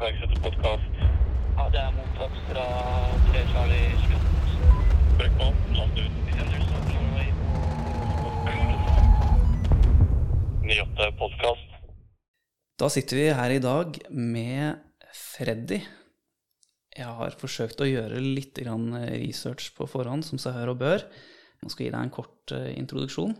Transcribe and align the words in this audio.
iverksette. 0.00 0.72
Ja, 1.56 1.66
det 1.72 1.80
er 1.80 1.90
mottatt 1.92 2.36
fra 2.48 2.66
3 3.28 3.40
Charlie 3.52 3.88
Slott. 4.06 4.52
Brekkmann, 5.18 5.58
last 5.76 5.98
ut. 5.98 6.14
Vi 6.24 6.36
sender 6.38 6.62
stopp 6.64 6.86
Norway. 6.94 7.28
98 10.64 11.10
podkast. 11.20 11.76
Da 12.80 12.88
sitter 12.88 13.20
vi 13.20 13.26
her 13.42 13.52
i 13.52 13.60
dag 13.60 14.00
med 14.08 14.80
Freddy. 15.12 15.82
Jeg 16.96 17.16
har 17.20 17.36
forsøkt 17.38 17.84
å 17.84 17.88
gjøre 17.88 18.22
litt 18.24 18.58
research 18.58 19.74
på 19.76 19.86
forhånd, 19.86 20.24
som 20.24 20.40
seg 20.40 20.56
hør 20.56 20.72
og 20.72 20.80
bør. 20.80 21.04
Nå 21.60 21.68
skal 21.68 21.84
jeg 21.84 21.90
gi 21.90 21.96
deg 21.98 22.06
en 22.06 22.14
kort 22.14 22.56
eh, 22.56 22.72
introduksjon. 22.80 23.36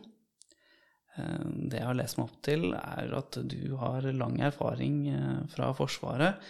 Eh, 1.17 1.47
Det 1.71 1.81
jeg 1.81 1.89
har 1.89 1.99
lest 1.99 2.19
meg 2.19 2.29
opp 2.29 2.43
til, 2.47 2.71
er 2.75 3.17
at 3.19 3.41
du 3.51 3.77
har 3.81 4.11
lang 4.13 4.41
erfaring 4.41 5.09
eh, 5.09 5.41
fra 5.55 5.73
Forsvaret 5.77 6.41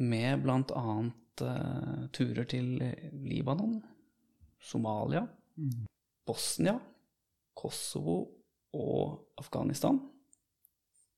med 0.00 0.42
bl.a. 0.42 0.96
turer 2.14 2.46
til 2.50 2.78
Libanon, 3.26 3.80
Somalia, 4.62 5.24
Bosnia, 6.26 6.78
Kosovo 7.54 8.18
og 8.74 9.38
Afghanistan. 9.38 10.00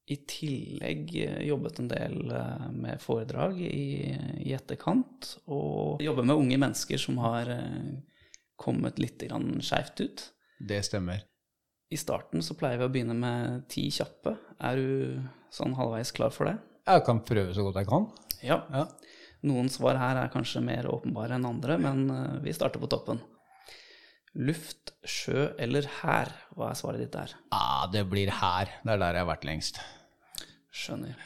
I 0.07 0.17
tillegg 0.29 1.17
eh, 1.19 1.41
jobbet 1.49 1.81
en 1.83 1.89
del 1.91 2.31
eh, 2.31 2.67
med 2.71 3.03
foredrag 3.03 3.59
i, 3.59 4.13
i 4.47 4.53
etterkant, 4.55 5.33
og 5.51 6.03
jobber 6.05 6.29
med 6.29 6.43
unge 6.45 6.59
mennesker 6.63 7.01
som 7.03 7.19
har 7.25 7.51
eh, 7.51 7.97
kommet 8.57 9.01
litt 9.03 9.25
skeivt 9.67 10.05
ut. 10.05 10.23
Det 10.63 10.79
stemmer. 10.87 11.25
I 11.87 11.99
starten 12.01 12.43
så 12.43 12.57
pleier 12.59 12.81
vi 12.81 12.87
å 12.89 12.91
begynne 12.91 13.15
med 13.15 13.67
ti 13.71 13.87
kjappe. 13.95 14.33
Er 14.59 14.79
du 14.81 15.21
sånn 15.55 15.77
halvveis 15.79 16.11
klar 16.15 16.33
for 16.35 16.51
det? 16.51 16.57
Jeg 16.87 17.05
kan 17.07 17.21
prøve 17.27 17.55
så 17.55 17.63
godt 17.67 17.79
jeg 17.79 17.89
kan. 17.91 18.09
Ja. 18.43 18.59
Ja. 18.75 18.87
Noen 19.47 19.71
svar 19.71 19.99
her 20.01 20.19
er 20.19 20.33
kanskje 20.33 20.65
mer 20.65 20.89
åpenbare 20.91 21.37
enn 21.37 21.47
andre, 21.47 21.77
men 21.79 22.09
eh, 22.11 22.39
vi 22.43 22.55
starter 22.57 22.83
på 22.83 22.91
toppen. 22.91 23.21
Luft, 24.37 24.97
sjø 25.07 25.53
eller 25.63 25.87
hær? 26.01 26.33
Hva 26.57 26.73
er 26.73 26.81
svaret 26.81 27.05
ditt 27.05 27.15
der? 27.15 27.37
Ja, 27.55 27.87
det 27.93 28.03
blir 28.11 28.35
her. 28.35 28.75
Det 28.83 28.97
er 28.97 29.03
der 29.05 29.21
jeg 29.21 29.23
har 29.23 29.31
vært 29.31 29.47
lengst. 29.49 29.81
Skjønner. 30.75 31.23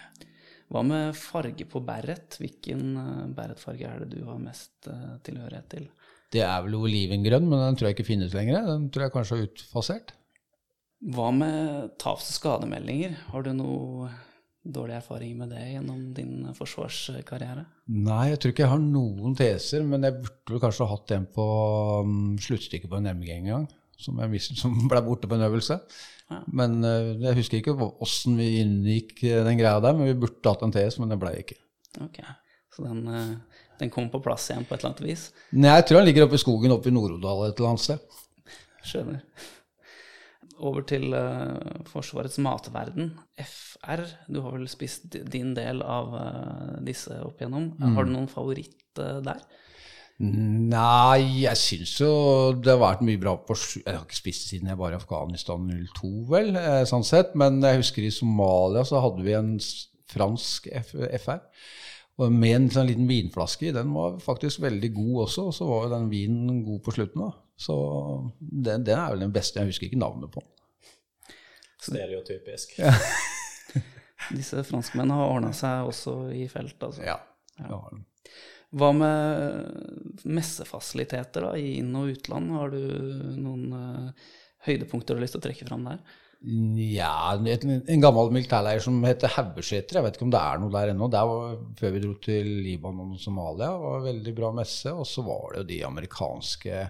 Hva 0.70 0.84
med 0.86 1.16
farge 1.18 1.66
på 1.66 1.80
beret? 1.82 2.36
Hvilken 2.42 2.84
eh, 3.00 3.26
beretfarge 3.34 3.88
er 3.88 4.04
det 4.04 4.12
du 4.18 4.28
har 4.28 4.38
mest 4.44 4.92
eh, 4.92 5.16
tilhørighet 5.24 5.72
til? 5.72 5.88
Det 6.30 6.44
er 6.44 6.60
vel 6.68 6.76
olivengrønn, 6.84 7.48
men 7.48 7.64
den 7.64 7.80
tror 7.80 7.88
jeg 7.88 7.96
ikke 7.96 8.10
finnes 8.12 8.36
lenger. 8.36 8.68
Den 8.68 8.90
tror 8.92 9.08
jeg 9.08 9.16
kanskje 9.16 9.38
er 9.40 9.48
utfasert. 9.48 10.12
Hva 11.00 11.30
med 11.32 11.94
taps- 12.00 12.28
og 12.28 12.36
skademeldinger? 12.36 13.14
Har 13.32 13.44
du 13.46 13.54
noe 13.56 14.10
dårlig 14.60 14.98
erfaring 14.98 15.38
med 15.38 15.54
det 15.54 15.62
gjennom 15.70 16.00
din 16.16 16.50
forsvarskarriere? 16.56 17.64
Nei, 17.88 18.24
jeg 18.30 18.40
tror 18.40 18.52
ikke 18.52 18.64
jeg 18.66 18.72
har 18.74 18.82
noen 18.82 19.36
teser, 19.38 19.84
men 19.88 20.04
jeg 20.04 20.18
burde 20.20 20.60
kanskje 20.66 20.88
hatt 20.90 21.14
en 21.16 21.24
på 21.32 21.46
um, 22.04 22.18
sluttstykket 22.40 22.90
på 22.90 22.98
en 23.00 23.08
MG 23.14 23.30
en 23.38 23.48
gang, 23.48 23.64
som, 23.96 24.20
jeg 24.20 24.32
visste 24.34 24.58
som 24.60 24.76
ble 24.90 25.00
borte 25.06 25.30
på 25.30 25.38
en 25.38 25.46
øvelse. 25.48 25.78
Ja. 26.30 26.42
Men 26.60 26.76
eh, 26.86 27.14
jeg 27.24 27.38
husker 27.40 27.58
ikke 27.58 27.88
åssen 28.04 28.36
vi 28.38 28.50
inngikk 28.60 29.16
eh, 29.24 29.40
den 29.46 29.58
greia 29.58 29.80
der, 29.82 29.96
men 29.96 30.06
vi 30.12 30.18
burde 30.20 30.52
hatt 30.52 30.60
en 30.62 30.74
tes, 30.74 31.00
men 31.00 31.10
det 31.10 31.18
ble 31.22 31.32
ikke. 31.40 31.56
Ok, 32.04 32.20
så 32.76 32.84
den, 32.84 33.00
eh, 33.08 33.64
den 33.80 33.90
kom 33.90 34.12
på 34.12 34.20
plass 34.22 34.50
igjen 34.52 34.68
på 34.68 34.76
et 34.76 34.84
eller 34.84 34.92
annet 34.92 35.08
vis? 35.08 35.24
Nei, 35.56 35.72
jeg 35.80 35.88
tror 35.88 36.02
han 36.02 36.06
ligger 36.06 36.28
oppe 36.28 36.38
i 36.38 36.44
skogen 36.44 36.76
oppe 36.76 36.92
i 36.92 36.94
Nord-Odal 36.94 37.48
et 37.48 37.56
eller 37.56 37.72
annet 37.72 37.86
sted. 37.88 38.20
Skjønner. 38.86 39.24
Over 40.60 40.84
til 40.88 41.14
uh, 41.14 41.80
Forsvarets 41.88 42.38
matverden. 42.42 43.14
FR, 43.40 44.04
du 44.28 44.42
har 44.44 44.56
vel 44.56 44.68
spist 44.70 45.16
din 45.32 45.54
del 45.56 45.80
av 45.82 46.12
uh, 46.12 46.76
disse 46.84 47.16
opp 47.24 47.40
igjennom. 47.40 47.72
Har 47.96 48.06
du 48.06 48.12
noen 48.12 48.28
favoritt 48.30 49.00
uh, 49.00 49.18
der? 49.24 49.42
Nei, 50.20 51.46
jeg 51.46 51.56
syns 51.56 51.94
jo 52.02 52.10
det 52.60 52.74
har 52.74 52.82
vært 52.82 53.04
mye 53.08 53.16
bra 53.22 53.32
på 53.40 53.54
Jeg 53.56 53.86
har 53.88 54.02
ikke 54.04 54.18
spist 54.18 54.50
siden 54.50 54.68
jeg 54.68 54.76
var 54.76 54.92
i 54.92 54.98
Afghanistan 54.98 55.64
02, 55.96 56.10
vel, 56.28 56.50
sånn 56.90 57.06
sett. 57.08 57.32
Men 57.40 57.62
jeg 57.64 57.80
husker 57.80 58.04
i 58.04 58.12
Somalia 58.12 58.84
så 58.84 59.00
hadde 59.00 59.24
vi 59.24 59.38
en 59.38 59.54
fransk 60.12 60.68
F 60.82 60.92
FR. 61.22 61.40
Og 62.20 62.34
med 62.34 62.56
en 62.56 62.66
sånn 62.74 62.90
liten 62.90 63.08
vinflaske 63.08 63.70
i. 63.70 63.72
Den 63.72 63.94
var 63.96 64.18
faktisk 64.20 64.60
veldig 64.66 64.90
god 64.92 65.14
også. 65.24 65.46
Og 65.48 65.56
så 65.56 65.68
var 65.68 65.86
jo 65.86 65.94
den 65.94 66.10
vinen 66.12 66.60
god 66.66 66.82
på 66.84 66.92
slutten. 66.98 67.24
da. 67.24 67.32
Så 67.60 67.76
den, 68.40 68.84
den 68.86 68.96
er 68.96 69.12
vel 69.12 69.26
den 69.26 69.34
beste. 69.34 69.60
Jeg 69.60 69.72
husker 69.72 69.90
ikke 69.90 70.00
navnet 70.00 70.32
på 70.32 70.42
den. 70.44 71.36
Stereotypisk. 71.80 72.78
Disse 74.36 74.62
franskmennene 74.68 75.16
har 75.16 75.32
ordna 75.32 75.50
seg 75.56 75.88
også 75.88 76.14
i 76.36 76.46
felt, 76.52 76.78
altså. 76.84 77.04
Ja. 77.04 77.18
det 77.58 77.68
har 77.72 77.92
de. 77.92 78.04
Hva 78.80 78.92
med 78.94 80.24
messefasiliteter 80.30 81.48
da, 81.48 81.54
i 81.58 81.80
inn- 81.80 81.96
og 81.98 82.12
utland? 82.12 82.52
Har 82.54 82.70
du 82.70 82.82
noen 83.34 83.72
uh, 83.74 84.34
høydepunkter 84.68 85.16
du 85.16 85.18
har 85.18 85.24
lyst 85.24 85.34
til 85.36 85.42
å 85.42 85.46
trekke 85.48 85.66
fram 85.66 85.88
der? 85.88 86.04
Ja, 86.40 87.34
en, 87.36 88.00
gammel 88.00 88.30
militærleir 88.32 88.80
som 88.80 89.02
heter 89.04 89.34
Haugeseter. 89.34 89.98
Jeg 89.98 90.06
vet 90.06 90.16
ikke 90.16 90.28
om 90.28 90.32
det 90.32 90.40
er 90.40 90.60
noe 90.62 90.72
der 90.72 90.92
ennå. 90.94 91.08
Der 91.12 91.26
var, 91.28 91.58
før 91.76 91.96
vi 91.96 92.04
dro 92.04 92.14
til 92.24 92.52
Libanon 92.64 93.16
og 93.16 93.20
Somalia, 93.20 93.74
var 93.82 93.98
en 93.98 94.06
veldig 94.06 94.32
bra 94.38 94.52
messe. 94.56 94.94
Og 94.94 95.04
så 95.08 95.24
var 95.26 95.50
det 95.50 95.60
jo 95.60 95.68
de 95.74 95.80
amerikanske 95.90 96.86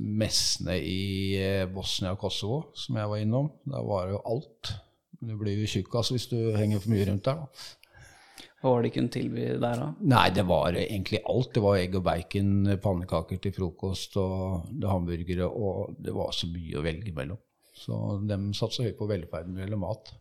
messene 0.00 0.78
i 0.80 1.36
eh, 1.38 1.68
Bosnia 1.70 2.14
og 2.14 2.22
Kosovo 2.24 2.60
som 2.78 2.98
jeg 2.98 3.10
var 3.10 3.22
innom. 3.22 3.50
Der 3.68 3.86
var 3.86 4.06
det 4.08 4.16
jo 4.16 4.22
alt. 4.32 4.74
Du 5.24 5.34
blir 5.40 5.58
jo 5.60 5.70
tjukk 5.70 5.94
altså, 6.00 6.16
hvis 6.16 6.28
du 6.32 6.38
henger 6.56 6.82
for 6.82 6.92
mye 6.92 7.08
rundt 7.08 7.28
der. 7.28 7.42
da. 7.42 7.48
Hva 8.64 8.72
var 8.72 8.80
det 8.80 8.88
de 8.88 8.94
kunne 8.94 9.12
tilby 9.12 9.42
der, 9.60 9.76
da? 9.76 9.86
Nei, 10.08 10.28
det 10.32 10.46
var 10.48 10.76
egentlig 10.80 11.20
alt. 11.28 11.50
Det 11.52 11.62
var 11.64 11.76
egg 11.76 11.98
og 11.98 12.04
bacon, 12.06 12.54
pannekaker 12.80 13.42
til 13.44 13.52
frokost 13.52 14.16
og 14.20 14.70
det 14.72 14.88
hamburgere, 14.88 15.48
og 15.48 15.98
det 16.00 16.14
var 16.16 16.32
så 16.32 16.48
mye 16.48 16.80
å 16.80 16.84
velge 16.86 17.12
mellom. 17.16 17.40
Så 17.76 17.98
de 18.24 18.38
satsa 18.56 18.86
høyt 18.86 18.96
på 18.96 19.08
velferden 19.10 19.52
når 19.52 19.60
det 19.60 19.66
gjelder 19.66 19.82
mat. 19.82 20.12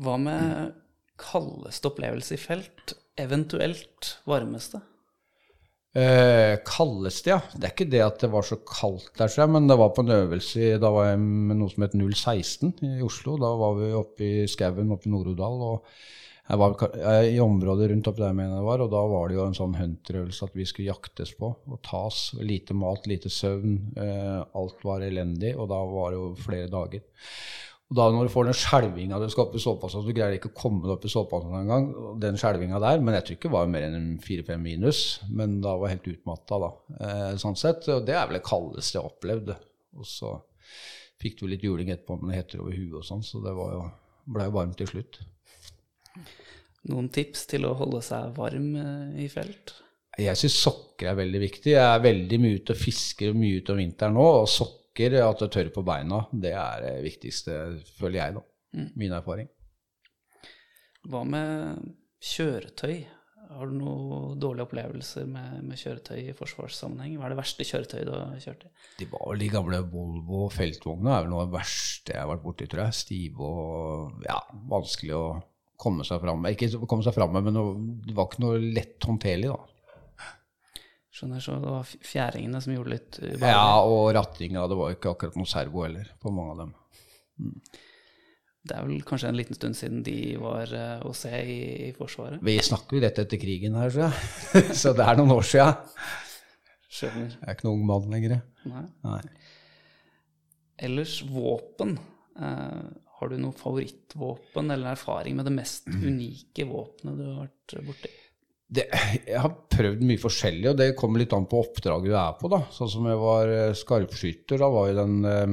Hva 0.00 0.16
med 0.20 0.72
kaldeste 1.20 1.92
opplevelse 1.92 2.36
i 2.36 2.40
felt? 2.40 2.96
Eventuelt 3.20 4.16
varmeste? 4.28 4.80
Eh, 5.96 6.58
kaldeste, 6.66 7.30
ja. 7.32 7.38
Det 7.54 7.64
er 7.64 7.72
ikke 7.72 7.88
det 7.92 8.02
at 8.04 8.20
det 8.20 8.28
var 8.32 8.44
så 8.44 8.58
kaldt 8.68 9.14
der, 9.16 9.46
men 9.48 9.68
det 9.70 9.78
var 9.80 9.94
på 9.96 10.04
en 10.04 10.12
øvelse 10.12 10.74
Da 10.82 10.90
var 10.92 11.12
jeg 11.12 11.22
med 11.22 11.56
noe 11.56 11.72
som 11.72 11.86
het 11.86 11.96
016 11.96 12.74
i 12.84 13.00
Oslo. 13.06 13.38
Da 13.40 13.54
var 13.56 13.78
vi 13.78 13.94
oppe 13.96 14.26
i 14.26 14.46
skauen 14.50 14.92
oppe 14.92 15.08
i 15.08 15.14
Nord-Odal. 15.14 15.62
og 15.70 15.86
jeg 16.46 16.60
var 16.60 17.24
i 17.26 17.38
området 17.42 17.88
rundt 17.90 18.06
oppi 18.06 18.22
der, 18.22 18.34
mener 18.36 18.52
jeg 18.52 18.60
det 18.60 18.66
var, 18.68 18.82
og 18.84 18.90
da 18.92 19.00
var 19.10 19.24
det 19.26 19.34
jo 19.34 19.46
en 19.48 19.56
sånn 19.58 19.72
hunterøvelse 19.74 20.46
at 20.46 20.54
vi 20.54 20.66
skulle 20.68 20.92
jaktes 20.92 21.32
på 21.34 21.48
og 21.50 21.80
tas. 21.82 22.20
Lite 22.38 22.76
mat, 22.78 23.08
lite 23.10 23.32
søvn. 23.32 23.80
Eh, 23.98 24.44
alt 24.60 24.84
var 24.86 25.02
elendig, 25.02 25.56
og 25.56 25.72
da 25.72 25.80
var 25.90 26.14
det 26.14 26.20
jo 26.20 26.28
flere 26.44 26.70
dager. 26.70 27.02
Og 27.86 27.98
da 28.00 28.06
når 28.10 28.26
du 28.26 28.32
får 28.32 28.48
den 28.48 28.56
skjelvinga 28.58 29.18
du 29.22 29.28
skal 29.30 29.44
opp 29.44 29.52
i 29.54 29.62
såpassa, 29.62 30.00
du 30.02 30.10
greier 30.10 30.34
ikke 30.34 30.50
å 30.50 30.56
komme 30.58 30.82
deg 30.82 30.96
opp 30.96 31.04
i 31.06 31.10
såpassa 31.12 31.60
engang, 31.60 31.86
og 31.94 32.16
den 32.22 32.38
skjelvinga 32.40 32.80
der, 32.82 32.98
men 32.98 33.14
jeg 33.14 33.26
tror 33.26 33.36
ikke 33.36 33.46
det 33.46 33.54
var 33.54 33.70
mer 33.70 33.86
enn 33.86 34.08
fire-fem 34.24 34.64
minus, 34.66 35.02
men 35.30 35.60
da 35.62 35.76
var 35.78 35.92
jeg 35.92 36.00
helt 36.00 36.10
utmatta, 36.16 36.58
da. 36.64 36.70
Eh, 36.98 37.30
sånn 37.38 37.58
sett. 37.58 37.86
Og 37.94 38.02
det 38.08 38.16
er 38.16 38.26
vel 38.26 38.40
det 38.40 38.48
kaldeste 38.48 38.98
jeg 38.98 39.06
opplevde. 39.06 39.54
Og 39.94 40.08
så 40.10 40.34
fikk 41.22 41.38
du 41.38 41.46
litt 41.48 41.62
juling 41.64 41.92
etterpå 41.94 42.18
med 42.24 42.34
hetter 42.34 42.64
over 42.64 42.74
huet 42.74 42.98
og 42.98 43.06
sånn, 43.06 43.22
så 43.24 43.38
det 43.44 43.54
var 43.54 43.76
jo, 43.76 43.86
ble 44.34 44.48
jo 44.48 44.56
varmt 44.58 44.78
til 44.82 44.90
slutt. 44.90 45.20
Noen 46.90 47.06
tips 47.14 47.46
til 47.50 47.66
å 47.66 47.74
holde 47.78 48.02
seg 48.04 48.34
varm 48.34 48.72
eh, 48.82 49.22
i 49.26 49.28
felt? 49.30 49.76
Jeg 50.16 50.38
syns 50.40 50.56
sokker 50.64 51.10
er 51.10 51.18
veldig 51.18 51.40
viktig. 51.42 51.74
Jeg 51.74 51.84
er 51.84 52.02
veldig 52.02 52.38
mye 52.40 52.58
ute 52.58 52.74
og 52.74 52.80
fisker 52.80 53.36
mye 53.36 53.60
ute 53.60 53.74
om 53.74 53.80
vinteren 53.82 54.16
nå, 54.16 54.26
og 54.42 54.50
sokker, 54.50 54.85
at 55.04 55.42
det 55.42 55.50
tørr 55.52 55.72
på 55.74 55.84
beina, 55.86 56.22
det 56.32 56.54
er 56.56 56.82
det 56.84 56.94
viktigste, 57.04 57.58
føler 57.98 58.20
jeg, 58.20 58.38
da. 58.38 58.44
Min 58.96 59.14
erfaring. 59.16 59.48
Hva 61.06 61.22
med 61.28 61.92
kjøretøy? 62.24 63.04
Har 63.46 63.70
du 63.70 63.76
noen 63.78 64.40
dårlige 64.42 64.66
opplevelser 64.66 65.28
med, 65.30 65.60
med 65.64 65.78
kjøretøy 65.78 66.18
i 66.18 66.34
forsvarssammenheng? 66.36 67.14
Hva 67.16 67.28
er 67.28 67.34
det 67.34 67.38
verste 67.38 67.66
kjøretøyet 67.68 68.08
du 68.08 68.12
har 68.16 68.40
kjørt 68.42 68.64
i? 68.66 68.70
De 68.98 69.06
var 69.12 69.22
vel 69.30 69.44
de 69.44 69.50
gamle 69.52 69.80
Volvo 69.92 70.48
feltvognene 70.52 71.12
er 71.14 71.22
vel 71.22 71.30
noe 71.30 71.44
av 71.44 71.52
det 71.52 71.58
verste 71.60 72.16
jeg 72.16 72.24
har 72.24 72.32
vært 72.32 72.42
borti, 72.42 72.66
tror 72.72 72.82
jeg. 72.84 72.98
Stive 72.98 73.46
og 73.46 74.26
ja, 74.26 74.40
vanskelig 74.72 75.14
å 75.14 75.24
komme 75.78 76.04
seg 76.08 76.20
fram 76.24 76.42
med. 76.42 76.56
Ikke 76.56 76.88
komme 76.90 77.06
seg 77.06 77.14
fram 77.14 77.36
med, 77.36 77.46
men 77.46 77.60
det 78.08 78.16
var 78.16 78.28
ikke 78.28 78.44
noe 78.44 78.60
lett 78.60 79.06
håndterlig, 79.06 79.52
da. 79.52 79.75
Skjønner, 81.16 81.40
så 81.40 81.54
det 81.62 81.70
var 81.72 81.88
fjæringene 82.04 82.60
som 82.60 82.74
gjorde 82.74 82.92
litt 82.92 83.16
ubehagelig. 83.22 83.48
Ja, 83.48 83.80
og 83.88 84.10
rattinga, 84.16 84.66
det 84.68 84.76
var 84.76 84.92
ikke 84.92 85.14
akkurat 85.14 85.38
noe 85.40 85.48
servo 85.48 85.86
heller, 85.86 86.10
på 86.20 86.32
mange 86.34 86.52
av 86.52 86.58
dem. 86.60 86.74
Det 88.66 88.74
er 88.74 88.82
vel 88.88 89.00
kanskje 89.06 89.30
en 89.30 89.38
liten 89.38 89.56
stund 89.56 89.78
siden 89.78 90.02
de 90.04 90.16
var 90.42 90.72
eh, 90.74 91.04
å 91.06 91.12
se 91.16 91.30
i, 91.30 91.58
i 91.86 91.90
Forsvaret. 91.96 92.42
Vi 92.44 92.56
snakker 92.66 92.98
jo 92.98 93.02
rett 93.06 93.20
etter 93.22 93.40
krigen 93.40 93.78
her, 93.78 93.92
tror 93.94 94.08
jeg. 94.10 94.74
Så 94.82 94.92
det 94.98 95.06
er 95.06 95.20
noen 95.20 95.32
år 95.36 95.46
sia. 95.46 95.68
Skjønner. 96.90 97.30
Jeg 97.38 97.46
er 97.46 97.54
ikke 97.56 97.68
noen 97.68 97.78
ung 97.80 97.88
mann 97.92 98.10
lenger. 98.12 98.36
Nei. 98.66 98.84
Nei. 99.06 99.20
Ellers 100.88 101.20
våpen. 101.30 101.96
Eh, 102.36 102.84
Har 103.16 103.30
du 103.32 103.38
noe 103.40 103.56
favorittvåpen 103.56 104.74
eller 104.74 104.92
erfaring 104.92 105.38
med 105.38 105.46
det 105.48 105.54
mest 105.56 105.86
unike 106.10 106.66
våpenet 106.68 107.16
du 107.22 107.24
har 107.30 107.46
vært 107.46 107.78
borti? 107.86 108.12
Det, 108.66 108.86
jeg 109.30 109.38
har 109.38 109.52
prøvd 109.70 110.00
mye 110.08 110.18
forskjellig, 110.18 110.70
og 110.72 110.78
det 110.80 110.94
kommer 110.98 111.22
litt 111.22 111.34
an 111.36 111.46
på 111.46 111.60
oppdraget 111.62 112.10
du 112.10 112.16
er 112.18 112.36
på. 112.40 112.50
da. 112.50 112.64
Sånn 112.74 112.90
som 112.90 113.06
jeg 113.06 113.20
var 113.20 113.52
eh, 113.52 113.74
skarpskytter, 113.78 114.58
da 114.62 114.70
var 114.74 114.88
jo 114.90 114.96
den 114.98 115.18
eh, 115.30 115.52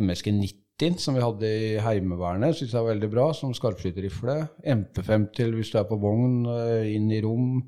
MSG 0.00 0.32
90 0.38 0.60
som 0.98 1.14
vi 1.14 1.22
hadde 1.22 1.46
i 1.46 1.74
Heimevernet, 1.84 2.56
syns 2.56 2.72
jeg 2.72 2.80
var 2.80 2.94
veldig 2.94 3.10
bra, 3.12 3.26
som 3.36 3.52
skarpskytterrifle. 3.54 4.38
MP5 4.64 5.26
til 5.36 5.52
hvis 5.54 5.70
du 5.70 5.76
er 5.78 5.86
på 5.90 6.00
vogn, 6.00 6.40
eh, 6.50 6.94
inn 6.96 7.12
i 7.12 7.20
rom. 7.22 7.60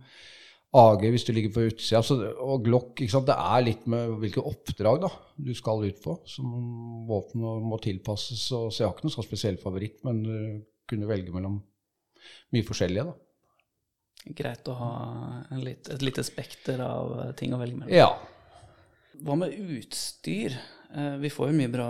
AG 0.74 1.04
hvis 1.06 1.22
du 1.28 1.30
ligger 1.36 1.52
på 1.54 1.66
utsida. 1.68 2.00
Så, 2.02 2.16
og 2.42 2.64
Glock. 2.64 2.96
ikke 2.96 3.12
sant? 3.12 3.28
Det 3.28 3.36
er 3.36 3.62
litt 3.62 3.84
med 3.90 4.16
hvilke 4.22 4.42
oppdrag 4.42 5.04
da, 5.04 5.12
du 5.36 5.52
skal 5.54 5.84
ut 5.84 6.00
på, 6.02 6.16
som 6.26 6.48
våpen 7.06 7.44
må 7.68 7.78
tilpasses. 7.84 8.48
Og, 8.56 8.72
så 8.72 8.82
jeg 8.82 8.88
har 8.88 8.96
ikke 8.96 9.06
noen 9.06 9.16
sånn 9.18 9.28
spesiell 9.28 9.60
favoritt, 9.62 10.00
men 10.08 10.24
du 10.24 10.34
kunne 10.90 11.12
velge 11.12 11.36
mellom 11.36 11.60
mye 12.56 12.66
forskjellige. 12.66 13.12
da. 13.12 13.20
Greit 14.24 14.68
å 14.68 14.74
ha 14.78 14.92
en 15.52 15.60
litt, 15.60 15.88
et 15.92 16.02
lite 16.02 16.22
spekter 16.24 16.80
av 16.80 17.34
ting 17.36 17.52
å 17.52 17.58
velge 17.60 17.76
mellom. 17.76 17.92
Ja. 17.92 18.08
Hva 19.20 19.36
med 19.36 19.52
utstyr? 19.52 20.56
Eh, 20.94 21.16
Vi 21.20 21.30
får 21.30 21.50
jo 21.50 21.58
mye 21.58 21.68
bra 21.72 21.88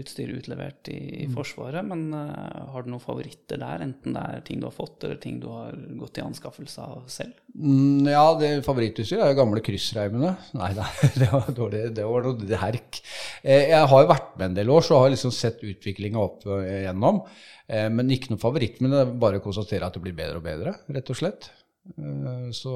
utstyr 0.00 0.30
utlevert 0.36 0.88
i, 0.92 0.98
i 1.24 1.26
Forsvaret, 1.32 1.84
men 1.86 2.10
uh, 2.12 2.70
har 2.74 2.84
du 2.84 2.90
noen 2.92 3.02
favoritter 3.02 3.60
der? 3.62 3.84
Enten 3.86 4.16
det 4.16 4.22
er 4.22 4.42
ting 4.46 4.60
du 4.60 4.66
har 4.68 4.74
fått, 4.76 5.04
eller 5.06 5.20
ting 5.22 5.38
du 5.42 5.46
har 5.52 5.76
gått 6.00 6.20
i 6.20 6.24
anskaffelse 6.24 6.84
av 6.84 7.06
selv? 7.10 7.38
Mm, 7.54 8.08
ja, 8.10 8.24
det 8.40 8.50
favorittutstyret 8.66 9.24
er 9.24 9.32
jo 9.32 9.38
gamle 9.40 9.62
kryssreimene. 9.64 10.34
Nei 10.60 10.72
da, 10.76 10.88
det 11.20 11.30
var 11.32 11.48
dårlig. 11.56 11.84
Det 11.96 12.04
var 12.08 12.26
noe 12.28 12.60
herk. 12.64 13.00
Eh, 13.42 13.70
Jeg 13.72 13.88
har 13.92 14.04
jo 14.04 14.10
vært 14.12 14.34
med 14.36 14.50
en 14.50 14.58
del 14.60 14.74
år, 14.76 14.84
så 14.86 14.98
har 15.00 15.08
jeg 15.08 15.16
liksom 15.18 15.34
sett 15.36 15.64
utviklinga 15.66 16.20
opp 16.20 16.44
eh, 16.46 16.66
igjennom. 16.82 17.22
Eh, 17.70 17.88
Men 17.92 18.12
ikke 18.12 18.34
noe 18.34 18.42
favoritt, 18.42 18.80
men 18.84 18.92
det 18.94 19.02
er 19.06 19.16
bare 19.24 19.40
å 19.40 19.44
konstatere 19.48 19.88
at 19.88 19.96
det 19.96 20.04
blir 20.04 20.16
bedre 20.18 20.40
og 20.42 20.46
bedre, 20.46 20.76
rett 20.92 21.12
og 21.14 21.20
slett. 21.22 21.50
Eh, 21.96 22.48
Så, 22.56 22.72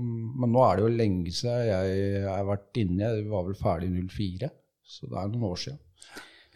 mm, 0.00 0.36
men 0.40 0.54
nå 0.54 0.62
er 0.66 0.78
det 0.80 0.86
jo 0.88 0.94
lenge 0.96 1.32
siden 1.34 1.66
jeg 1.68 2.22
har 2.30 2.46
vært 2.48 2.80
inne. 2.84 3.10
Jeg 3.20 3.28
var 3.30 3.44
vel 3.50 3.58
ferdig 3.60 3.90
i 3.92 4.06
04, 4.08 4.50
så 4.86 5.10
det 5.10 5.18
er 5.20 5.34
noen 5.34 5.50
år 5.52 5.60
siden. 5.66 5.82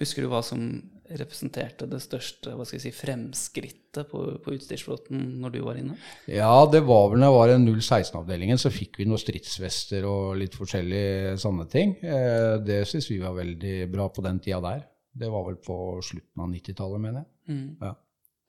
Husker 0.01 0.25
du 0.25 0.31
hva 0.33 0.41
som 0.45 0.63
representerte 1.11 1.89
det 1.91 1.99
største 2.01 2.53
hva 2.55 2.65
skal 2.65 2.79
jeg 2.79 2.85
si, 2.87 2.93
fremskrittet 2.95 4.09
på, 4.13 4.21
på 4.41 4.55
utstyrsflåten 4.55 5.25
når 5.43 5.55
du 5.57 5.59
var 5.67 5.81
inne? 5.81 5.97
Ja, 6.31 6.53
det 6.71 6.81
var 6.87 7.09
vel 7.11 7.21
når 7.21 7.29
jeg 7.29 7.37
var 7.37 7.53
i 7.53 7.57
016-avdelingen, 7.65 8.61
så 8.63 8.71
fikk 8.73 9.01
vi 9.01 9.09
noen 9.11 9.21
stridsvester 9.21 10.07
og 10.09 10.39
litt 10.41 10.55
forskjellige 10.59 11.35
sånne 11.43 11.67
ting. 11.73 11.97
Eh, 12.01 12.55
Det 12.65 12.85
syns 12.89 13.11
vi 13.11 13.19
var 13.23 13.35
veldig 13.37 13.75
bra 13.93 14.07
på 14.15 14.25
den 14.25 14.39
tida 14.41 14.63
der. 14.65 14.87
Det 15.21 15.29
var 15.33 15.45
vel 15.49 15.59
på 15.59 15.77
slutten 16.07 16.45
av 16.45 16.53
90-tallet, 16.55 17.03
mener 17.03 17.25
jeg. 17.25 17.67
Ja, 17.83 17.97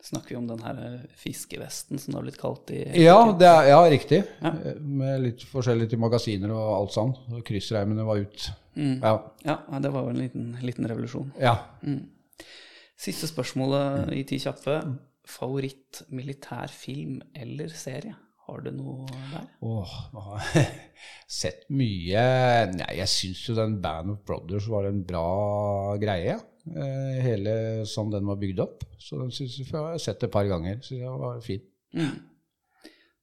Snakker 0.02 0.34
vi 0.34 0.38
om 0.40 0.48
den 0.50 0.64
her 0.66 0.80
eh, 0.82 1.02
fiskevesten 1.22 2.00
som 2.02 2.12
det 2.14 2.18
har 2.18 2.24
blitt 2.26 2.40
kalt 2.42 2.72
i 2.74 2.80
ja, 3.04 3.20
det 3.38 3.46
er, 3.46 3.68
ja 3.70 3.82
riktig. 3.92 4.24
Ja. 4.42 4.52
Med 4.82 5.22
litt 5.28 5.44
forskjellig 5.46 5.92
til 5.92 6.02
magasiner 6.02 6.54
og 6.56 6.72
alt 6.80 6.96
sånn. 6.96 7.14
Kryssreimene 7.46 8.06
var 8.08 8.24
ut. 8.24 8.48
Ja. 8.80 9.14
Ja, 9.46 9.60
det 9.84 9.92
var 9.94 10.08
jo 10.08 10.16
en 10.16 10.22
liten, 10.24 10.50
liten 10.66 10.90
revolusjon. 10.90 11.32
ja. 11.42 11.58
Siste 13.02 13.26
spørsmålet 13.30 14.12
i 14.14 14.22
Ti 14.30 14.38
kjappe. 14.44 14.76
Favoritt 15.26 16.04
militærfilm 16.14 17.20
eller 17.38 17.72
serie? 17.74 18.14
Har 18.46 18.62
du 18.66 18.72
noe 18.74 19.06
der? 19.32 19.46
Åh, 19.66 19.92
har 20.18 20.46
sett 21.42 21.68
mye 21.74 22.24
Nei, 22.74 22.90
jeg 23.00 23.10
syns 23.10 23.44
jo 23.48 23.56
den 23.58 23.78
Band 23.82 24.12
of 24.16 24.24
Brothers 24.28 24.68
var 24.70 24.90
en 24.90 25.04
bra 25.08 25.96
greie. 26.02 26.36
Eh, 26.70 27.20
Hele 27.26 27.54
sånn 27.90 28.12
den 28.14 28.28
var 28.30 28.40
bygd 28.42 28.62
opp. 28.64 28.86
Så 29.02 29.20
den 29.22 29.34
synes 29.34 29.58
jeg, 29.58 29.68
jeg 29.72 29.78
har 29.78 30.02
sett 30.02 30.22
det 30.22 30.30
et 30.30 30.36
par 30.36 30.50
ganger. 30.50 30.82
Så 30.86 31.00
det 31.00 31.14
var 31.24 31.42
fin. 31.46 31.64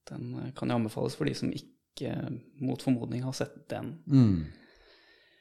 Den 0.09 0.31
eh, 0.43 0.53
kan 0.57 0.71
jo 0.71 0.79
anbefales 0.81 1.17
for 1.19 1.29
de 1.29 1.37
som 1.39 1.53
ikke 1.55 2.15
mot 2.63 2.83
formodning 2.83 3.25
har 3.27 3.35
sett 3.37 3.65
den. 3.71 3.97
Mm. 4.07 4.47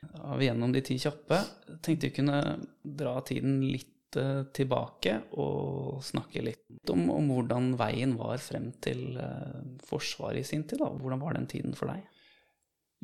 Da 0.08 0.32
er 0.34 0.40
vi 0.40 0.48
gjennom 0.50 0.74
de 0.74 0.84
ti 0.86 0.98
kjappe. 1.02 1.40
Tenkte 1.84 2.10
vi 2.10 2.16
kunne 2.20 2.42
dra 2.82 3.18
tiden 3.26 3.60
litt 3.66 4.18
eh, 4.20 4.44
tilbake 4.56 5.20
og 5.42 6.04
snakke 6.06 6.46
litt 6.46 6.94
om, 6.94 7.08
om 7.14 7.32
hvordan 7.34 7.74
veien 7.80 8.16
var 8.20 8.38
frem 8.42 8.72
til 8.84 9.18
eh, 9.22 9.58
Forsvaret 9.88 10.44
i 10.44 10.48
sin 10.48 10.68
tid. 10.70 10.82
Da. 10.84 10.92
Hvordan 10.94 11.24
var 11.24 11.38
den 11.38 11.50
tiden 11.50 11.76
for 11.78 11.92
deg? 11.92 12.06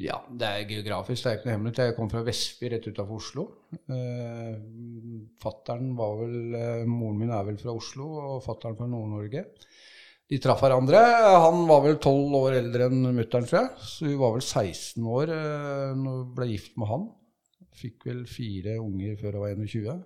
Ja, 0.02 0.16
det 0.26 0.48
er 0.48 0.64
geografisk, 0.66 1.22
det 1.22 1.30
er 1.30 1.36
ikke 1.38 1.48
noe 1.48 1.54
hemmelighet. 1.54 1.80
Jeg 1.92 1.96
kom 2.00 2.10
fra 2.10 2.24
Vestby, 2.26 2.70
rett 2.72 2.88
utenfor 2.90 3.20
Oslo. 3.20 3.44
Eh, 3.94 4.56
fattern 5.44 5.92
var 6.00 6.16
vel 6.18 6.56
eh, 6.58 6.86
Moren 6.90 7.20
min 7.20 7.34
er 7.34 7.46
vel 7.46 7.60
fra 7.62 7.76
Oslo, 7.78 8.08
og 8.24 8.40
fatteren 8.46 8.78
fra 8.80 8.88
Nord-Norge. 8.90 9.44
De 10.34 10.40
traff 10.42 10.64
hverandre. 10.64 11.02
Han 11.46 11.68
var 11.70 11.84
vel 11.86 12.00
tolv 12.02 12.34
år 12.40 12.58
eldre 12.64 12.88
enn 12.90 13.06
mutter'n, 13.14 13.46
tror 13.46 13.60
jeg. 13.60 13.86
Så 13.86 14.10
hun 14.10 14.18
var 14.24 14.34
vel 14.34 14.46
16 14.48 15.12
år 15.14 15.36
eh, 15.36 15.92
når 16.00 16.18
hun 16.24 16.34
ble 16.40 16.50
gift 16.56 16.74
med 16.82 16.90
han. 16.90 17.06
Fikk 17.78 18.10
vel 18.10 18.26
fire 18.30 18.80
unger 18.82 19.20
før 19.22 19.38
hun 19.38 19.46
var 19.46 19.62
21. 19.62 20.02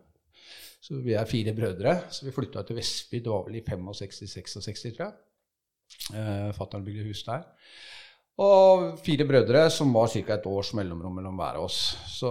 Så 0.87 0.99
vi 1.05 1.15
er 1.15 1.31
fire 1.31 1.55
brødre. 1.55 1.95
Så 2.11 2.27
vi 2.27 2.35
flytta 2.35 2.65
til 2.67 2.81
Vestby, 2.81 3.23
det 3.23 3.31
var 3.31 3.47
vel 3.47 3.61
i 3.61 3.63
65-66, 3.63 4.83
tror 4.97 5.05
jeg. 5.05 5.15
Eh, 6.11 6.49
fattern 6.59 6.83
bygde 6.83 7.07
hus 7.07 7.23
der. 7.23 7.47
Og 8.37 8.99
fire 9.01 9.25
brødre 9.25 9.63
som 9.73 9.89
var 9.95 10.11
ca. 10.13 10.35
et 10.35 10.45
års 10.45 10.73
mellomrom 10.77 11.15
mellom 11.17 11.39
hver 11.39 11.57
av 11.57 11.65
oss. 11.65 11.79
Så 12.13 12.29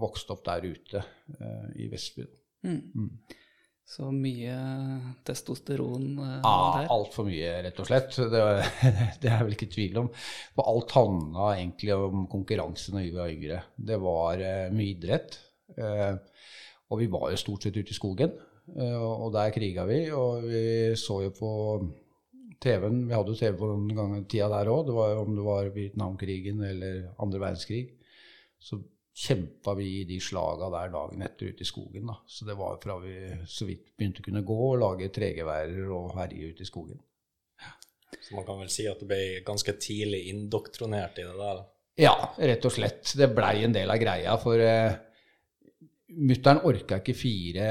vokste 0.00 0.34
opp 0.34 0.42
der 0.44 0.66
ute 0.68 1.00
eh, 1.00 1.68
i 1.84 1.88
Vestby. 1.88 2.26
Så 3.88 4.10
mye 4.12 4.56
testosteron 5.24 6.18
eh, 6.20 6.34
Ja, 6.44 6.56
der. 6.76 6.90
altfor 6.92 7.24
mye, 7.30 7.52
rett 7.64 7.80
og 7.80 7.88
slett. 7.88 8.18
Det, 8.34 8.42
det 9.22 9.30
er 9.32 9.44
vel 9.46 9.56
ikke 9.56 9.70
tvil 9.72 9.96
om. 10.02 10.10
For 10.52 10.68
alt 10.68 10.92
handla 10.98 11.54
egentlig 11.56 11.94
om 11.96 12.26
konkurranse 12.28 12.92
når 12.92 13.06
vi 13.06 13.14
var 13.16 13.32
yngre. 13.32 13.62
Det 13.92 13.96
var 14.04 14.44
eh, 14.44 14.66
mye 14.74 14.92
idrett. 14.92 15.38
Eh, 15.78 16.12
og 16.92 17.00
vi 17.00 17.08
var 17.12 17.30
jo 17.32 17.40
stort 17.40 17.64
sett 17.64 17.76
ute 17.76 17.92
i 17.92 17.96
skogen, 17.96 18.36
eh, 18.76 19.00
og 19.00 19.32
der 19.32 19.52
kriga 19.56 19.88
vi. 19.88 20.02
Og 20.12 20.44
vi 20.44 20.62
så 21.00 21.22
jo 21.24 21.32
på 21.40 21.50
TV-en 22.62 23.04
Vi 23.06 23.14
hadde 23.14 23.34
jo 23.34 23.38
TV 23.38 23.56
på 23.58 23.70
den 23.70 23.88
gangen, 23.96 24.24
tida 24.30 24.48
der 24.52 24.70
òg. 24.72 24.90
Om 24.90 25.34
det 25.36 25.46
var 25.46 25.72
Vietnamkrigen 25.74 26.62
eller 26.66 27.02
andre 27.22 27.42
verdenskrig. 27.42 27.84
Så 28.58 28.80
kjempa 29.18 29.74
vi 29.74 29.88
i 30.00 30.04
de 30.06 30.18
slaga 30.22 30.68
der 30.70 30.92
dagen 30.94 31.22
etter 31.26 31.52
ute 31.52 31.64
i 31.64 31.68
skogen. 31.68 32.06
da. 32.06 32.18
Så 32.26 32.46
det 32.46 32.58
var 32.58 32.78
fra 32.82 32.98
vi 33.02 33.16
så 33.46 33.66
vidt 33.66 33.96
begynte 33.96 34.22
å 34.22 34.28
kunne 34.28 34.46
gå 34.46 34.58
og 34.68 34.78
lage 34.82 35.10
tregeværer 35.14 35.90
og 35.94 36.14
herje 36.18 36.52
ute 36.52 36.66
i 36.66 36.68
skogen. 36.68 37.00
Så 38.22 38.34
man 38.34 38.46
kan 38.46 38.60
vel 38.60 38.70
si 38.72 38.86
at 38.88 39.00
du 39.00 39.08
ble 39.08 39.42
ganske 39.46 39.74
tidlig 39.80 40.28
indoktrinert 40.32 41.18
i 41.18 41.26
det 41.26 41.36
der. 41.38 41.66
Ja, 41.98 42.14
rett 42.36 42.64
og 42.64 42.72
slett. 42.72 43.10
Det 43.18 43.30
blei 43.34 43.64
en 43.66 43.74
del 43.74 43.90
av 43.90 43.98
greia. 44.00 44.36
For 44.40 44.62
eh, 44.62 44.98
mutter'n 46.14 46.62
orka 46.68 47.00
ikke 47.02 47.16
fire 47.18 47.68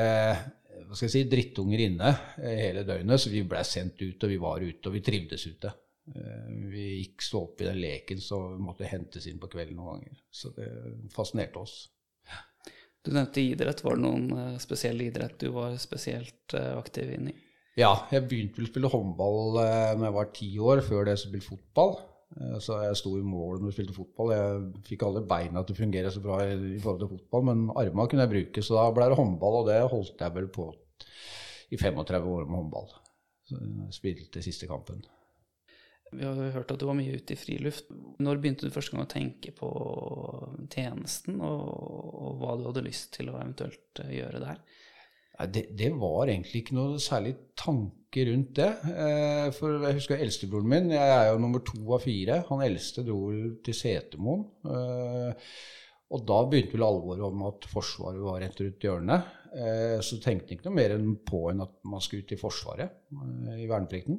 hva 0.88 0.96
skal 0.96 1.10
jeg 1.10 1.13
si, 1.13 1.24
drittunger 1.32 1.84
inne 1.84 2.13
eh, 2.39 2.62
hele 2.62 2.86
døgnet, 2.88 3.20
så 3.20 3.32
vi 3.32 3.44
blei 3.48 3.63
sendt 3.67 4.00
ut, 4.01 4.24
og 4.24 4.32
vi 4.32 4.39
var 4.41 4.63
ute, 4.63 4.88
og 4.88 4.96
vi 4.96 5.03
trivdes 5.03 5.44
ute. 5.50 5.72
Eh, 6.13 6.48
vi 6.72 6.86
gikk 7.01 7.25
så 7.25 7.44
opp 7.44 7.63
i 7.63 7.67
den 7.67 7.82
leken, 7.82 8.22
så 8.24 8.39
vi 8.53 8.63
måtte 8.63 8.88
hentes 8.88 9.27
inn 9.27 9.41
på 9.41 9.50
kvelden 9.51 9.79
noen 9.79 9.98
ganger. 9.98 10.22
Så 10.32 10.53
det 10.56 10.70
fascinerte 11.13 11.63
oss. 11.63 11.75
Du 13.03 13.13
nevnte 13.15 13.44
idrett. 13.44 13.84
Var 13.84 14.00
det 14.00 14.03
noen 14.03 14.32
eh, 14.36 14.56
spesiell 14.63 15.03
idrett 15.06 15.38
du 15.44 15.51
var 15.56 15.75
spesielt 15.79 16.56
aktiv 16.56 17.12
inn 17.17 17.32
i? 17.34 17.36
Ja, 17.77 17.91
jeg 18.10 18.25
begynte 18.25 18.58
vel 18.58 18.65
å 18.65 18.72
spille 18.72 18.89
håndball 18.89 19.60
da 19.60 19.65
jeg 19.94 20.15
var 20.15 20.32
ti 20.34 20.48
år. 20.58 20.82
Før 20.88 21.06
det 21.08 21.20
så 21.20 21.29
spilte 21.29 21.51
fotball. 21.51 22.00
Eh, 22.36 22.57
Så 22.60 22.79
jeg 22.84 23.00
sto 23.00 23.13
i 23.17 23.25
mål 23.25 23.62
når 23.62 23.72
jeg 23.72 23.77
spilte 23.77 23.98
fotball. 23.98 24.34
Jeg 24.36 24.86
fikk 24.89 25.05
alle 25.07 25.25
beina 25.27 25.63
til 25.63 25.77
å 25.77 25.81
fungere 25.81 26.13
så 26.13 26.24
bra 26.24 26.39
i, 26.46 26.79
forhold 26.84 27.03
til 27.03 27.13
fotball, 27.15 27.46
men 27.51 27.67
armene 27.75 28.07
kunne 28.12 28.25
jeg 28.27 28.34
bruke. 28.36 28.63
Så 28.65 28.77
da 28.77 28.88
ble 28.96 29.10
det 29.10 29.19
håndball, 29.19 29.62
og 29.62 29.69
det 29.72 29.81
holdt 29.93 30.25
jeg 30.25 30.36
vel 30.39 30.50
på 30.53 30.72
i 31.72 31.79
35 31.79 32.34
år 32.34 32.50
med 32.50 32.60
håndball. 32.62 32.89
Så 33.48 33.60
jeg 33.62 33.96
spilte 33.96 34.43
siste 34.43 34.67
kampen. 34.69 35.05
Vi 36.07 36.24
har 36.24 36.38
hørt 36.55 36.69
at 36.72 36.79
du 36.79 36.86
var 36.88 36.96
mye 36.96 37.17
ute 37.19 37.36
i 37.36 37.39
friluft. 37.39 37.89
Når 38.24 38.39
begynte 38.39 38.67
du 38.67 38.72
første 38.72 38.96
gang 38.96 39.03
å 39.03 39.12
tenke 39.12 39.51
på 39.55 39.69
tjenesten, 40.72 41.41
og, 41.43 41.65
og 41.67 42.38
hva 42.39 42.53
du 42.55 42.63
hadde 42.69 42.86
lyst 42.86 43.12
til 43.17 43.31
å 43.31 43.36
eventuelt 43.41 44.03
eh, 44.05 44.13
gjøre 44.22 44.43
der? 44.43 44.62
Det, 45.38 45.67
det 45.77 45.91
var 45.94 46.32
egentlig 46.32 46.63
ikke 46.63 46.75
noe 46.77 46.98
særlig 47.01 47.36
tanke 47.60 48.24
rundt 48.25 48.56
det. 48.58 48.70
Eh, 48.89 49.48
For 49.53 49.84
jeg 49.86 49.98
husker 50.00 50.22
eldstebroren 50.24 50.70
min, 50.72 50.88
jeg 50.96 51.12
er 51.13 51.27
jo 51.29 51.41
nummer 51.44 51.62
to 51.65 51.77
av 51.94 52.01
fire. 52.01 52.39
Han 52.50 52.63
eldste 52.65 53.03
dro 53.06 53.20
til 53.65 53.77
Setermoen. 53.77 54.48
Eh, 54.65 55.51
Og 56.10 56.24
da 56.25 56.38
begynte 56.48 56.74
vel 56.74 56.86
alvoret 56.88 57.22
om 57.27 57.44
at 57.50 57.67
Forsvaret 57.70 58.24
var 58.24 58.39
rett 58.41 58.62
rundt 58.63 58.86
hjørnet. 58.88 59.27
Eh, 59.53 59.98
Så 60.01 60.17
tenkte 60.24 60.50
jeg 60.56 60.58
ikke 60.58 60.70
noe 60.72 60.79
mer 60.79 60.96
på 61.27 61.44
enn 61.51 61.62
at 61.67 61.75
man 61.86 62.01
skulle 62.01 62.25
ut 62.25 62.34
i 62.34 62.39
Forsvaret, 62.41 62.98
i 63.60 63.67
verneplikten. 63.70 64.17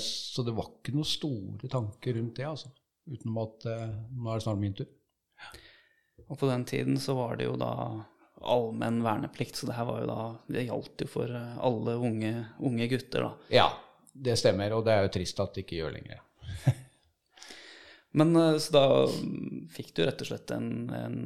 Så 0.00 0.40
det 0.46 0.54
var 0.56 0.70
ikke 0.70 0.94
noen 0.96 1.04
store 1.06 1.68
tanker 1.68 2.16
rundt 2.16 2.38
det, 2.40 2.46
altså. 2.48 2.70
Utenom 3.10 3.42
at 3.42 3.66
nå 3.68 4.30
er 4.30 4.38
det 4.40 4.44
snart 4.46 4.62
min 4.62 4.72
tur. 4.78 4.88
Og 6.30 6.38
på 6.40 6.48
den 6.48 6.64
tiden 6.64 6.96
så 7.02 7.12
var 7.18 7.36
det 7.36 7.44
jo 7.50 7.58
da 7.60 7.74
allmenn 8.40 9.02
verneplikt, 9.04 9.56
så 9.60 9.66
det 9.68 9.76
her 9.76 9.86
var 9.88 10.00
jo 10.02 10.08
da 10.08 10.22
Det 10.48 10.66
gjaldt 10.66 11.04
jo 11.04 11.08
for 11.12 11.30
eh, 11.36 11.58
alle 11.66 11.96
unge, 12.00 12.32
unge 12.64 12.88
gutter, 12.90 13.26
da. 13.28 13.32
Ja, 13.52 13.68
det 14.14 14.38
stemmer, 14.40 14.72
og 14.76 14.84
det 14.86 14.94
er 14.96 15.06
jo 15.06 15.12
trist 15.18 15.40
at 15.42 15.54
det 15.54 15.66
ikke 15.66 15.80
gjør 15.82 15.96
lenger. 15.98 16.22
Men 18.18 18.34
eh, 18.36 18.56
så 18.58 18.72
da 18.74 18.84
fikk 19.70 19.92
du 19.94 20.02
rett 20.06 20.22
og 20.24 20.30
slett 20.32 20.50
en, 20.56 20.70
en 20.90 21.18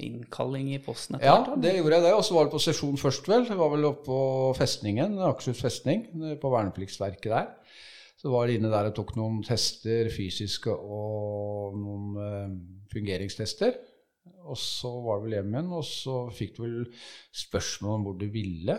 innkalling 0.00 0.70
i 0.72 0.78
posten 0.80 1.18
etter 1.18 1.28
Ja, 1.28 1.40
hvert? 1.44 1.58
det 1.64 1.74
gjorde 1.76 1.98
jeg 1.98 2.06
det. 2.06 2.14
Og 2.16 2.24
så 2.24 2.36
var 2.38 2.46
det 2.48 2.54
på 2.54 2.62
sesjon 2.64 2.96
først, 3.00 3.28
vel. 3.28 3.44
Det 3.50 3.58
var 3.58 3.72
vel 3.74 3.88
oppe 3.90 4.06
på 4.08 4.20
festningen, 4.56 5.18
Akershus 5.28 5.60
festning, 5.60 6.06
på 6.40 6.52
vernepliktsverket 6.54 7.28
der. 7.34 7.50
Så 8.22 8.30
var 8.30 8.46
det 8.46 8.60
inne 8.60 8.70
der 8.70 8.86
og 8.88 8.94
tok 8.96 9.16
noen 9.18 9.40
tester, 9.44 10.06
fysiske 10.14 10.70
og 10.72 11.74
noen 11.76 12.20
eh, 12.22 12.52
fungeringstester. 12.94 13.76
Og 14.42 14.58
så 14.58 14.90
var 15.02 15.18
det 15.18 15.26
vel 15.26 15.36
hjem 15.38 15.54
igjen, 15.54 15.70
og 15.78 15.86
så 15.86 16.16
fikk 16.34 16.56
du 16.56 16.60
vel 16.64 16.76
spørsmål 17.42 17.96
om 17.96 18.04
hvor 18.08 18.18
du 18.18 18.26
ville. 18.32 18.76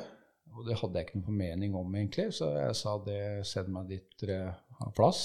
Og 0.53 0.67
det 0.67 0.77
hadde 0.79 0.99
jeg 0.99 1.07
ikke 1.07 1.17
noen 1.17 1.29
formening 1.31 1.75
om, 1.79 1.95
egentlig, 1.97 2.27
så 2.37 2.51
jeg 2.53 2.77
sa 2.77 2.93
det, 3.07 3.23
send 3.49 3.71
meg 3.73 3.89
dit 3.89 4.15
dere 4.21 4.53
har 4.79 4.93
plass. 4.95 5.23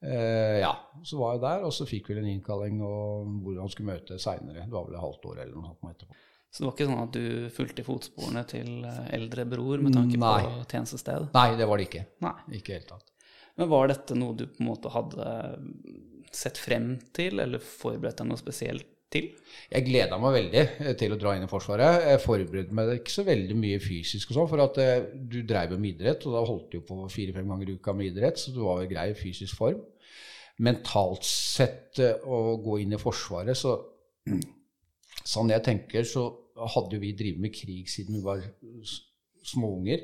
Eh, 0.00 0.60
ja, 0.62 0.72
så 1.04 1.18
var 1.20 1.34
jeg 1.34 1.42
der, 1.44 1.64
og 1.66 1.74
så 1.76 1.84
fikk 1.88 2.08
vi 2.08 2.20
en 2.20 2.28
innkalling 2.30 2.78
om 2.86 3.40
hvor 3.44 3.58
han 3.60 3.72
skulle 3.72 3.92
møte 3.92 4.20
seinere. 4.22 4.64
Det 4.64 4.76
var 4.76 4.86
vel 4.86 4.96
et 4.96 5.04
halvt 5.04 5.26
år 5.32 5.42
eller 5.42 5.56
noe 5.56 5.72
sånt 5.72 5.96
etterpå. 5.96 6.20
Så 6.50 6.62
det 6.62 6.66
var 6.66 6.74
ikke 6.74 6.86
sånn 6.88 7.02
at 7.04 7.16
du 7.16 7.50
fulgte 7.54 7.82
i 7.82 7.86
fotsporene 7.86 8.44
til 8.50 8.70
eh, 8.88 9.02
eldre 9.18 9.44
bror 9.50 9.82
med 9.84 9.94
tanke 9.94 10.18
Nei. 10.18 10.38
på 10.46 10.64
tjenestested? 10.72 11.28
Nei, 11.36 11.48
det 11.58 11.68
var 11.70 11.78
det 11.78 11.90
ikke. 11.90 12.06
Nei. 12.24 12.36
Ikke 12.58 12.72
i 12.72 12.72
det 12.72 12.78
hele 12.80 12.88
tatt. 12.94 13.12
Men 13.60 13.70
var 13.70 13.90
dette 13.90 14.16
noe 14.16 14.38
du 14.38 14.46
på 14.48 14.62
en 14.62 14.70
måte 14.70 14.94
hadde 14.94 15.28
sett 16.34 16.58
frem 16.58 16.94
til, 17.14 17.42
eller 17.42 17.62
forberedt 17.62 18.22
deg 18.22 18.30
noe 18.30 18.40
spesielt 18.40 18.88
til? 19.12 19.28
Jeg 19.70 19.86
gleda 19.86 20.18
meg 20.20 20.34
veldig 20.36 20.60
eh, 20.62 20.92
til 20.98 21.14
å 21.14 21.18
dra 21.20 21.34
inn 21.36 21.46
i 21.46 21.50
Forsvaret. 21.50 22.06
Jeg 22.10 22.22
forberedte 22.24 22.76
meg 22.76 22.92
ikke 22.96 23.14
så 23.14 23.24
veldig 23.26 23.56
mye 23.58 23.80
fysisk 23.82 24.32
og 24.32 24.38
sånn, 24.38 24.50
for 24.50 24.64
at 24.64 24.80
eh, 24.82 25.08
du 25.14 25.40
dreiv 25.46 25.76
med 25.76 25.92
idrett, 25.94 26.26
og 26.26 26.36
da 26.36 26.44
holdt 26.46 26.74
du 26.74 26.84
på 26.86 26.98
fire-fem 27.12 27.50
ganger 27.50 27.72
i 27.72 27.76
uka 27.78 27.94
med 27.96 28.10
idrett, 28.10 28.40
så 28.40 28.54
du 28.54 28.62
var 28.64 28.82
i 28.84 28.90
grei 28.90 29.10
fysisk 29.18 29.58
form. 29.58 29.82
Mentalt 30.66 31.26
sett 31.26 32.00
eh, 32.02 32.24
å 32.26 32.56
gå 32.62 32.80
inn 32.82 32.96
i 32.96 33.02
Forsvaret, 33.02 33.58
så 33.58 33.78
Sånn 35.30 35.50
jeg 35.52 35.60
tenker, 35.62 36.06
så 36.08 36.22
hadde 36.72 36.96
jo 36.96 37.02
vi 37.02 37.10
drevet 37.14 37.42
med 37.44 37.52
krig 37.52 37.90
siden 37.92 38.16
vi 38.16 38.22
var 38.24 38.40
småunger. 39.46 40.00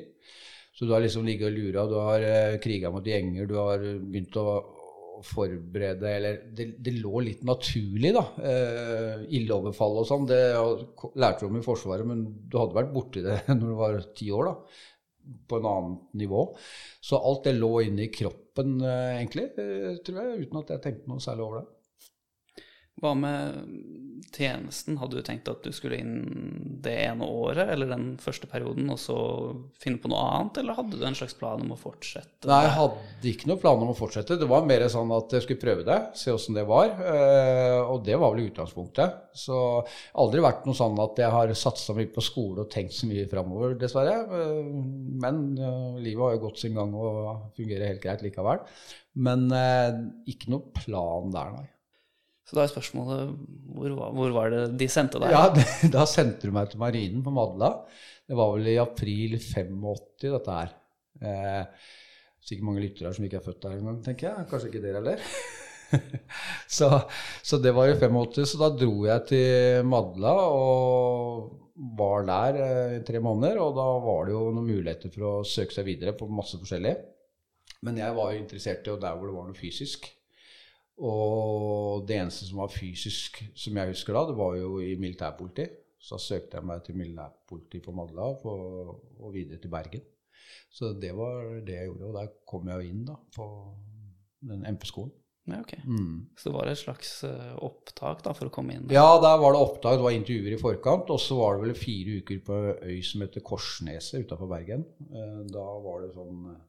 Så 0.77 0.85
du 0.85 0.91
har 0.93 1.01
liksom 1.01 1.25
ligget 1.25 1.49
og 1.49 1.55
lura, 1.55 1.85
du 1.89 1.95
har 1.97 2.25
kriga 2.61 2.91
mot 2.93 3.05
gjenger, 3.05 3.47
du 3.49 3.55
har 3.57 3.81
begynt 3.81 4.37
å 4.37 4.45
forberede 5.25 6.09
Eller 6.11 6.41
det, 6.55 6.67
det 6.83 6.93
lå 6.97 7.21
litt 7.25 7.45
naturlig, 7.47 8.11
da. 8.15 8.23
Eh, 8.41 9.23
Illeoverfall 9.39 10.01
og 10.01 10.09
sånn. 10.09 10.27
Det 10.29 10.41
lærte 11.19 11.45
du 11.45 11.49
om 11.49 11.59
i 11.59 11.65
Forsvaret, 11.65 12.07
men 12.07 12.25
du 12.47 12.59
hadde 12.59 12.77
vært 12.77 12.93
borti 12.95 13.23
det 13.25 13.39
når 13.53 13.65
du 13.65 13.77
var 13.79 13.99
ti 14.17 14.29
år, 14.35 14.51
da. 14.51 14.83
På 15.47 15.59
en 15.59 15.69
annet 15.71 16.21
nivå. 16.23 16.43
Så 17.03 17.19
alt 17.19 17.47
det 17.49 17.57
lå 17.57 17.71
inne 17.87 18.05
i 18.05 18.11
kroppen, 18.13 18.77
eh, 18.81 19.17
egentlig, 19.17 19.49
eh, 19.59 19.97
tror 20.05 20.21
jeg, 20.21 20.45
uten 20.47 20.61
at 20.61 20.75
jeg 20.75 20.85
tenkte 20.85 21.11
noe 21.11 21.23
særlig 21.23 21.47
over 21.47 21.61
det. 21.61 21.76
Hva 22.97 23.11
med 23.13 23.61
tjenesten? 24.33 24.97
Hadde 24.99 25.17
du 25.19 25.23
tenkt 25.25 25.47
at 25.49 25.63
du 25.63 25.69
skulle 25.73 25.97
inn 26.01 26.79
det 26.83 26.93
ene 27.07 27.25
året, 27.29 27.69
eller 27.73 27.89
den 27.89 28.07
første 28.21 28.47
perioden, 28.49 28.89
og 28.93 28.97
så 29.01 29.15
finne 29.81 30.01
på 30.01 30.09
noe 30.11 30.23
annet, 30.33 30.59
eller 30.61 30.77
hadde 30.77 30.97
du 30.99 31.05
en 31.07 31.15
slags 31.17 31.35
plan 31.37 31.61
om 31.63 31.71
å 31.73 31.77
fortsette? 31.79 32.49
Nei, 32.49 32.59
jeg 32.65 32.73
hadde 32.75 33.29
ikke 33.31 33.49
noen 33.51 33.61
plan 33.61 33.83
om 33.85 33.93
å 33.93 33.97
fortsette. 33.97 34.37
Det 34.41 34.49
var 34.49 34.65
mer 34.67 34.83
sånn 34.93 35.13
at 35.15 35.33
jeg 35.37 35.45
skulle 35.45 35.61
prøve 35.63 35.85
det, 35.87 35.97
se 36.19 36.33
åssen 36.33 36.57
det 36.57 36.65
var. 36.69 36.91
eh, 36.97 37.79
Og 37.87 38.03
det 38.05 38.17
var 38.19 38.33
vel 38.35 38.49
utgangspunktet. 38.49 39.15
Så 39.37 39.61
aldri 40.17 40.43
vært 40.43 40.65
noe 40.67 40.75
sånn 40.81 40.97
at 41.05 41.21
jeg 41.23 41.31
har 41.37 41.53
satsa 41.57 41.95
mye 41.97 42.11
på 42.13 42.25
skole 42.25 42.65
og 42.65 42.71
tenkt 42.73 42.97
så 42.97 43.07
mye 43.09 43.29
framover, 43.31 43.77
dessverre. 43.79 44.17
Eh, 44.41 44.75
Men 45.23 45.41
eh, 45.57 46.01
livet 46.03 46.25
har 46.25 46.35
jo 46.37 46.43
gått 46.49 46.65
sin 46.65 46.75
gang 46.77 46.93
og 46.97 47.53
fungerer 47.57 47.93
helt 47.93 48.03
greit 48.03 48.25
likevel. 48.25 48.65
Men 49.17 49.47
ikke 50.29 50.51
noe 50.53 50.69
plan 50.77 51.31
der, 51.33 51.55
nei. 51.55 51.67
Så 52.47 52.55
da 52.55 52.63
er 52.63 52.71
spørsmålet 52.71 53.33
hvor, 53.75 53.95
hvor 54.15 54.33
var 54.37 54.53
det 54.53 54.63
de 54.79 54.87
sendte 54.91 55.19
deg? 55.19 55.35
Ja, 55.35 55.51
da 55.97 56.05
sendte 56.07 56.47
du 56.47 56.55
meg 56.55 56.71
til 56.71 56.79
Marinen 56.79 57.23
på 57.25 57.33
Madla. 57.35 57.73
Det 58.27 58.37
var 58.39 58.53
vel 58.55 58.71
i 58.71 58.79
april 58.79 59.35
85, 59.39 60.31
dette 60.31 60.55
her. 60.55 60.73
Eh, 61.27 61.91
sikkert 62.47 62.67
mange 62.69 62.83
lyttere 62.85 63.11
som 63.15 63.27
ikke 63.27 63.41
er 63.41 63.45
født 63.45 63.61
der 63.65 63.77
engang, 63.77 64.01
tenker 64.05 64.29
jeg. 64.29 64.47
Kanskje 64.51 64.71
ikke 64.71 64.83
dere 64.85 65.01
heller. 65.01 65.23
så, 66.77 66.89
så 67.43 67.59
det 67.63 67.75
var 67.75 67.91
i 67.91 67.99
85, 67.99 68.47
så 68.51 68.61
da 68.63 68.71
dro 68.75 68.95
jeg 69.07 69.27
til 69.31 69.87
Madla 69.91 70.33
og 70.47 71.47
var 71.99 72.25
der 72.27 72.59
eh, 72.63 72.97
i 72.97 73.05
tre 73.07 73.21
måneder. 73.23 73.59
Og 73.63 73.75
da 73.75 73.87
var 74.07 74.27
det 74.27 74.37
jo 74.37 74.45
noen 74.53 74.71
muligheter 74.71 75.11
for 75.13 75.29
å 75.29 75.35
søke 75.47 75.75
seg 75.75 75.87
videre 75.91 76.15
på 76.15 76.29
masse 76.31 76.59
forskjellig. 76.59 76.95
Men 77.83 77.99
jeg 77.99 78.15
var 78.15 78.31
jo 78.31 78.41
interessert 78.41 78.87
i 78.87 78.95
der 79.03 79.19
hvor 79.19 79.29
det 79.29 79.35
var 79.35 79.51
noe 79.51 79.59
fysisk. 79.59 80.07
Og 80.97 82.07
det 82.09 82.17
eneste 82.17 82.47
som 82.47 82.63
var 82.63 82.71
fysisk, 82.73 83.43
som 83.57 83.77
jeg 83.77 83.91
husker 83.93 84.15
da, 84.17 84.23
det 84.31 84.37
var 84.39 84.55
jo 84.57 84.79
i 84.81 84.95
militærpolitiet. 84.99 85.83
Så 86.01 86.15
da 86.15 86.23
søkte 86.23 86.59
jeg 86.59 86.65
meg 86.69 86.83
til 86.85 86.97
militærpolitiet 86.97 87.85
på 87.85 87.93
Madla 87.97 88.31
for, 88.41 88.95
og 89.19 89.33
videre 89.33 89.59
til 89.61 89.73
Bergen. 89.73 90.03
Så 90.73 90.93
det 91.01 91.13
var 91.17 91.61
det 91.65 91.73
jeg 91.75 91.89
gjorde, 91.89 92.09
og 92.09 92.17
der 92.19 92.33
kom 92.49 92.67
jeg 92.69 92.81
jo 92.81 92.91
inn 92.91 93.05
da, 93.07 93.15
på 93.35 93.47
den 94.47 94.65
MP-skolen. 94.73 95.13
Ja, 95.47 95.61
ok. 95.63 95.73
Mm. 95.87 96.15
Så 96.35 96.49
det 96.49 96.55
var 96.57 96.67
et 96.67 96.79
slags 96.79 97.11
eh, 97.23 97.53
opptak 97.63 98.19
da, 98.25 98.33
for 98.35 98.49
å 98.49 98.53
komme 98.53 98.75
inn? 98.75 98.89
Ja, 98.91 99.05
der 99.23 99.37
var 99.39 99.55
det 99.55 99.61
opptak, 99.63 99.95
det 99.95 100.03
var 100.03 100.15
intervjuer 100.15 100.57
i 100.57 100.59
forkant, 100.59 101.13
og 101.13 101.21
så 101.23 101.37
var 101.39 101.55
det 101.55 101.69
vel 101.69 101.77
fire 101.79 102.17
uker 102.21 102.41
på 102.49 102.57
øy 102.83 102.97
som 103.07 103.23
heter 103.23 103.45
Korsneset 103.47 104.25
utenfor 104.25 104.51
Bergen. 104.51 104.83
Eh, 105.07 105.39
Da 105.53 105.67
var 105.85 106.03
det 106.03 106.11
sånn 106.17 106.49
eh, 106.51 106.59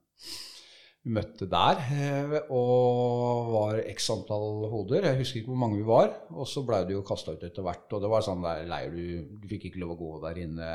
møtte 1.15 1.47
der, 1.51 1.81
eh, 1.95 2.35
og 2.55 3.51
var 3.55 3.79
x 3.93 4.11
antall 4.15 4.67
hoder. 4.73 5.07
Jeg 5.09 5.21
husker 5.23 5.41
ikke 5.41 5.53
hvor 5.53 5.61
mange 5.63 5.79
vi 5.81 5.87
var. 5.89 6.13
Og 6.35 6.49
så 6.49 6.65
blei 6.67 6.83
du 6.89 6.95
jo 6.97 7.05
kasta 7.07 7.35
ut 7.37 7.45
etter 7.49 7.65
hvert, 7.67 7.87
og 7.97 8.05
det 8.05 8.11
var 8.13 8.25
sånn 8.27 8.45
der 8.45 8.67
leir 8.69 8.93
du 8.95 9.39
Du 9.43 9.49
fikk 9.51 9.69
ikke 9.71 9.83
lov 9.85 9.97
å 9.97 10.01
gå 10.03 10.13
der 10.27 10.43
inne. 10.45 10.71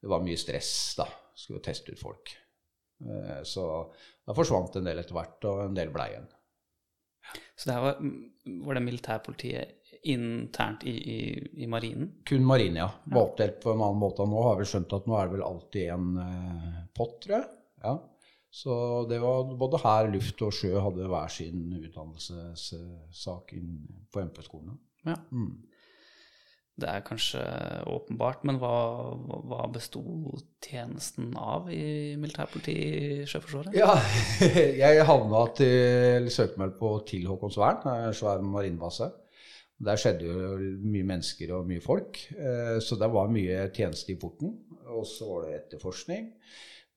Det 0.00 0.10
var 0.10 0.24
mye 0.24 0.40
stress, 0.40 0.72
da. 1.00 1.08
Skulle 1.36 1.62
teste 1.64 1.92
ut 1.94 2.00
folk. 2.02 2.34
Eh, 3.04 3.40
Så 3.48 3.64
da 4.26 4.36
forsvant 4.36 4.76
en 4.76 4.86
del 4.90 5.00
etter 5.02 5.16
hvert, 5.16 5.44
og 5.50 5.64
en 5.66 5.76
del 5.76 5.92
blei 5.94 6.10
igjen. 6.12 6.28
Så 7.56 7.68
det 7.68 7.74
her 7.76 7.84
var, 7.84 7.98
var 8.66 8.74
det 8.78 8.82
militærpolitiet 8.86 9.76
internt 10.08 10.84
i, 10.88 10.94
i, 10.96 11.18
i 11.62 11.66
marinen? 11.68 12.14
Kun 12.26 12.44
marinen, 12.48 12.80
ja. 12.80 12.88
Var 13.04 13.22
oppdelt 13.26 13.58
på 13.62 13.74
en 13.74 13.82
annen 13.84 14.00
måte. 14.00 14.24
Nå 14.26 14.40
har 14.46 14.56
vi 14.58 14.66
skjønt 14.68 14.94
at 14.96 15.06
nå 15.06 15.18
er 15.18 15.28
det 15.28 15.34
vel 15.36 15.44
alltid 15.46 15.90
en 15.94 16.06
eh, 16.24 16.78
pott, 16.96 17.18
tror 17.22 17.36
jeg. 17.36 17.50
Ja. 17.84 17.92
Så 18.50 19.06
det 19.10 19.20
var 19.22 19.52
både 19.58 19.78
her, 19.84 20.10
luft 20.10 20.42
og 20.42 20.54
sjø 20.54 20.74
hadde 20.82 21.06
hver 21.10 21.30
sin 21.30 21.68
utdannelsessak 21.78 23.52
på 24.10 24.24
MP-skolene. 24.26 24.74
Ja. 25.06 25.14
Mm. 25.30 25.52
Det 26.80 26.88
er 26.88 27.04
kanskje 27.04 27.40
åpenbart, 27.92 28.44
men 28.48 28.56
hva, 28.60 28.72
hva 29.50 29.66
besto 29.72 30.00
tjenesten 30.64 31.34
av 31.36 31.68
i 31.72 32.16
militærpolitiet 32.20 32.78
i 32.80 33.26
Sjøforsvaret? 33.28 33.76
Ja, 33.76 33.92
jeg 34.82 35.04
havna 35.06 35.44
til 35.58 35.74
eller 36.16 36.32
søkte 36.32 36.62
meg 36.62 36.78
på 36.80 36.94
til 37.10 37.28
Håkonsvern, 37.28 37.84
en 38.08 38.16
svær 38.16 38.40
marinebase. 38.44 39.10
Der 39.80 40.00
skjedde 40.00 40.28
jo 40.28 40.56
mye 40.84 41.06
mennesker 41.08 41.54
og 41.56 41.68
mye 41.68 41.84
folk, 41.84 42.18
eh, 42.36 42.76
så 42.84 42.98
det 43.00 43.08
var 43.12 43.30
mye 43.32 43.62
tjeneste 43.76 44.12
i 44.14 44.18
porten. 44.20 44.56
Og 44.90 45.06
så 45.08 45.28
var 45.28 45.46
det 45.46 45.54
etterforskning. 45.60 46.32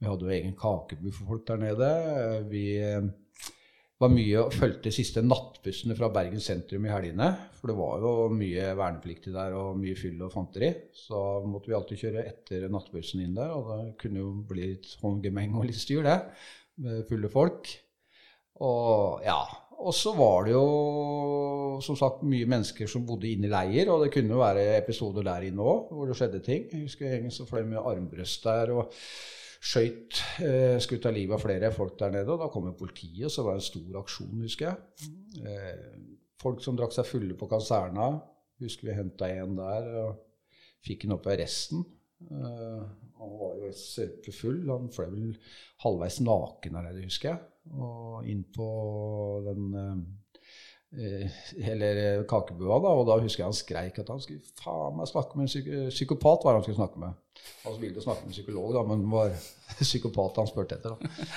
Vi 0.03 0.09
hadde 0.09 0.25
jo 0.27 0.33
egen 0.35 0.55
kakebu 0.59 1.13
for 1.15 1.29
folk 1.31 1.45
der 1.47 1.61
nede. 1.61 1.89
Vi 2.51 2.63
eh, 2.75 3.05
var 4.03 4.11
mye 4.11 4.41
og 4.41 4.51
fulgte 4.51 4.91
siste 4.91 5.21
nattbussene 5.23 5.95
fra 5.95 6.09
Bergen 6.11 6.41
sentrum 6.43 6.83
i 6.83 6.91
helgene. 6.91 7.29
For 7.55 7.71
det 7.71 7.75
var 7.77 8.03
jo 8.03 8.11
mye 8.35 8.73
vernepliktig 8.75 9.31
der 9.31 9.55
og 9.55 9.77
mye 9.79 9.95
fyll 9.95 10.19
og 10.25 10.33
fanteri. 10.33 10.73
Så 10.91 11.17
måtte 11.47 11.71
vi 11.71 11.77
alltid 11.77 12.01
kjøre 12.01 12.25
etter 12.33 12.65
nattbussen 12.73 13.23
inn 13.23 13.37
der, 13.37 13.53
og 13.55 13.69
det 13.71 13.93
kunne 14.01 14.19
jo 14.19 14.33
bli 14.49 14.73
litt 14.73 14.89
håndgemeng 14.99 15.55
og 15.55 15.69
litt 15.69 15.79
styr, 15.79 16.03
det. 16.03 16.17
Med 16.83 17.05
fulle 17.07 17.31
folk. 17.31 17.71
Og 18.67 19.23
ja. 19.23 19.39
Og 19.83 19.95
så 19.95 20.11
var 20.15 20.49
det 20.49 20.53
jo 20.53 21.79
som 21.83 21.95
sagt 21.99 22.25
mye 22.27 22.47
mennesker 22.47 22.91
som 22.91 23.05
bodde 23.07 23.29
inne 23.31 23.47
i 23.47 23.53
leir, 23.53 23.87
og 23.91 24.03
det 24.03 24.11
kunne 24.17 24.35
jo 24.35 24.43
være 24.43 24.67
episoder 24.81 25.25
der 25.27 25.47
inne 25.47 25.63
òg 25.63 25.95
hvor 25.95 26.11
det 26.11 26.19
skjedde 26.19 26.43
ting. 26.43 26.67
Jeg 26.71 26.89
husker 26.89 27.07
gjengen 27.07 27.33
som 27.35 27.47
fløy 27.47 27.63
med 27.71 27.79
armbrøst 27.79 28.45
der 28.47 28.75
og 28.75 28.91
skøyt. 29.63 30.19
Eh, 30.43 30.75
skutt 30.83 31.07
av 31.07 31.15
livet 31.15 31.37
av 31.37 31.43
flere 31.43 31.71
folk 31.75 31.95
der 31.99 32.13
nede. 32.17 32.29
Og 32.33 32.41
da 32.41 32.49
kom 32.51 32.67
jo 32.69 32.75
politiet, 32.79 33.27
og 33.29 33.33
så 33.33 33.45
var 33.45 33.55
det 33.55 33.63
en 33.63 33.69
stor 33.69 34.01
aksjon, 34.03 34.43
husker 34.43 34.69
jeg. 34.69 35.11
Eh, 35.47 35.95
folk 36.43 36.63
som 36.63 36.77
drakk 36.79 36.95
seg 36.95 37.07
fulle 37.07 37.37
på 37.39 37.49
kaserna. 37.51 38.11
Husker 38.63 38.89
vi 38.89 38.97
henta 38.97 39.29
en 39.31 39.57
der 39.57 39.89
og 40.03 40.19
fikk 40.83 41.07
han 41.07 41.15
opp 41.15 41.29
i 41.29 41.35
arresten. 41.37 41.85
Eh, 42.23 42.83
han 43.19 43.37
var 43.39 43.55
jo 43.61 43.71
sørpefull. 43.77 44.61
Han 44.71 44.91
fløy 44.93 45.07
vel 45.13 45.31
halvveis 45.85 46.19
naken 46.23 46.79
her 46.79 46.89
nede, 46.89 47.07
husker 47.07 47.33
jeg. 47.33 47.41
Og 47.79 48.27
inn 48.27 48.43
på 48.53 48.67
den 49.47 49.69
eh, 49.79 50.03
eller 50.93 51.99
eh, 52.03 52.23
kakebua, 52.29 52.77
da, 52.83 52.93
og 52.93 53.07
da 53.09 53.17
husker 53.23 53.43
jeg 53.43 53.49
han 53.49 53.57
skreik 53.57 53.99
at 54.03 54.11
han 54.13 54.21
skulle 54.21 54.45
faen 54.61 54.97
meg 54.99 55.09
snakke 55.09 55.39
med 55.39 55.47
en 55.47 55.51
psyk 55.51 55.69
psykopat. 55.89 56.45
var 56.45 56.53
det 56.53 56.61
han 56.61 56.65
skulle 56.67 56.81
snakke 56.81 57.01
med. 57.01 57.19
Han 57.63 57.77
ville 57.81 58.03
snakke 58.03 58.23
med 58.23 58.31
en 58.31 58.37
psykolog, 58.37 58.71
da, 58.75 58.83
men 58.91 59.05
var 59.11 59.33
psykopat 59.81 60.41
han 60.41 60.49
spurte 60.49 60.77
etter. 60.77 60.93
da. 60.93 61.29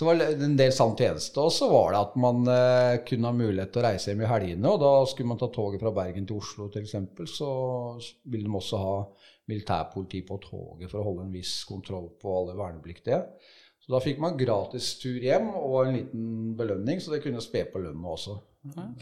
Så 0.00 0.06
var 0.06 0.16
det 0.16 0.28
en 0.46 0.56
del 0.56 0.72
sann 0.72 0.94
tjeneste. 0.96 1.42
Og 1.42 1.52
så 1.52 1.66
var 1.68 1.90
det 1.92 2.02
at 2.04 2.14
man 2.22 2.46
eh, 2.48 3.00
kunne 3.08 3.32
ha 3.32 3.36
mulighet 3.36 3.72
til 3.74 3.82
å 3.82 3.88
reise 3.88 4.12
hjem 4.12 4.22
i 4.24 4.30
helgene. 4.30 4.70
Og 4.70 4.78
da 4.80 4.92
skulle 5.10 5.32
man 5.32 5.40
ta 5.40 5.50
toget 5.52 5.82
fra 5.82 5.92
Bergen 5.92 6.28
til 6.28 6.38
Oslo 6.38 6.70
f.eks. 6.70 6.94
Så 7.34 7.50
ville 8.30 8.46
de 8.46 8.54
også 8.56 8.80
ha 8.80 8.94
militærpoliti 9.50 10.22
på 10.28 10.38
toget 10.44 10.92
for 10.92 11.02
å 11.02 11.08
holde 11.08 11.26
en 11.26 11.34
viss 11.34 11.56
kontroll 11.68 12.12
på 12.20 12.36
alle 12.38 12.54
vernepliktige. 12.56 13.24
Så 13.80 13.92
da 13.92 14.00
fikk 14.04 14.20
man 14.22 14.38
gratis 14.38 14.92
tur 15.02 15.18
hjem 15.18 15.50
og 15.56 15.76
en 15.82 15.96
liten 15.96 16.54
belønning, 16.56 17.00
så 17.02 17.12
det 17.14 17.24
kunne 17.24 17.42
spe 17.42 17.64
på 17.72 17.82
lønna 17.82 18.14
også. 18.14 18.38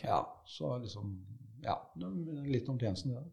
Ja, 0.02 0.20
så 0.46 0.76
liksom, 0.78 1.14
ja, 1.64 1.76
litt 2.46 2.68
om 2.68 2.78
tjenesten, 2.78 3.14
det. 3.14 3.24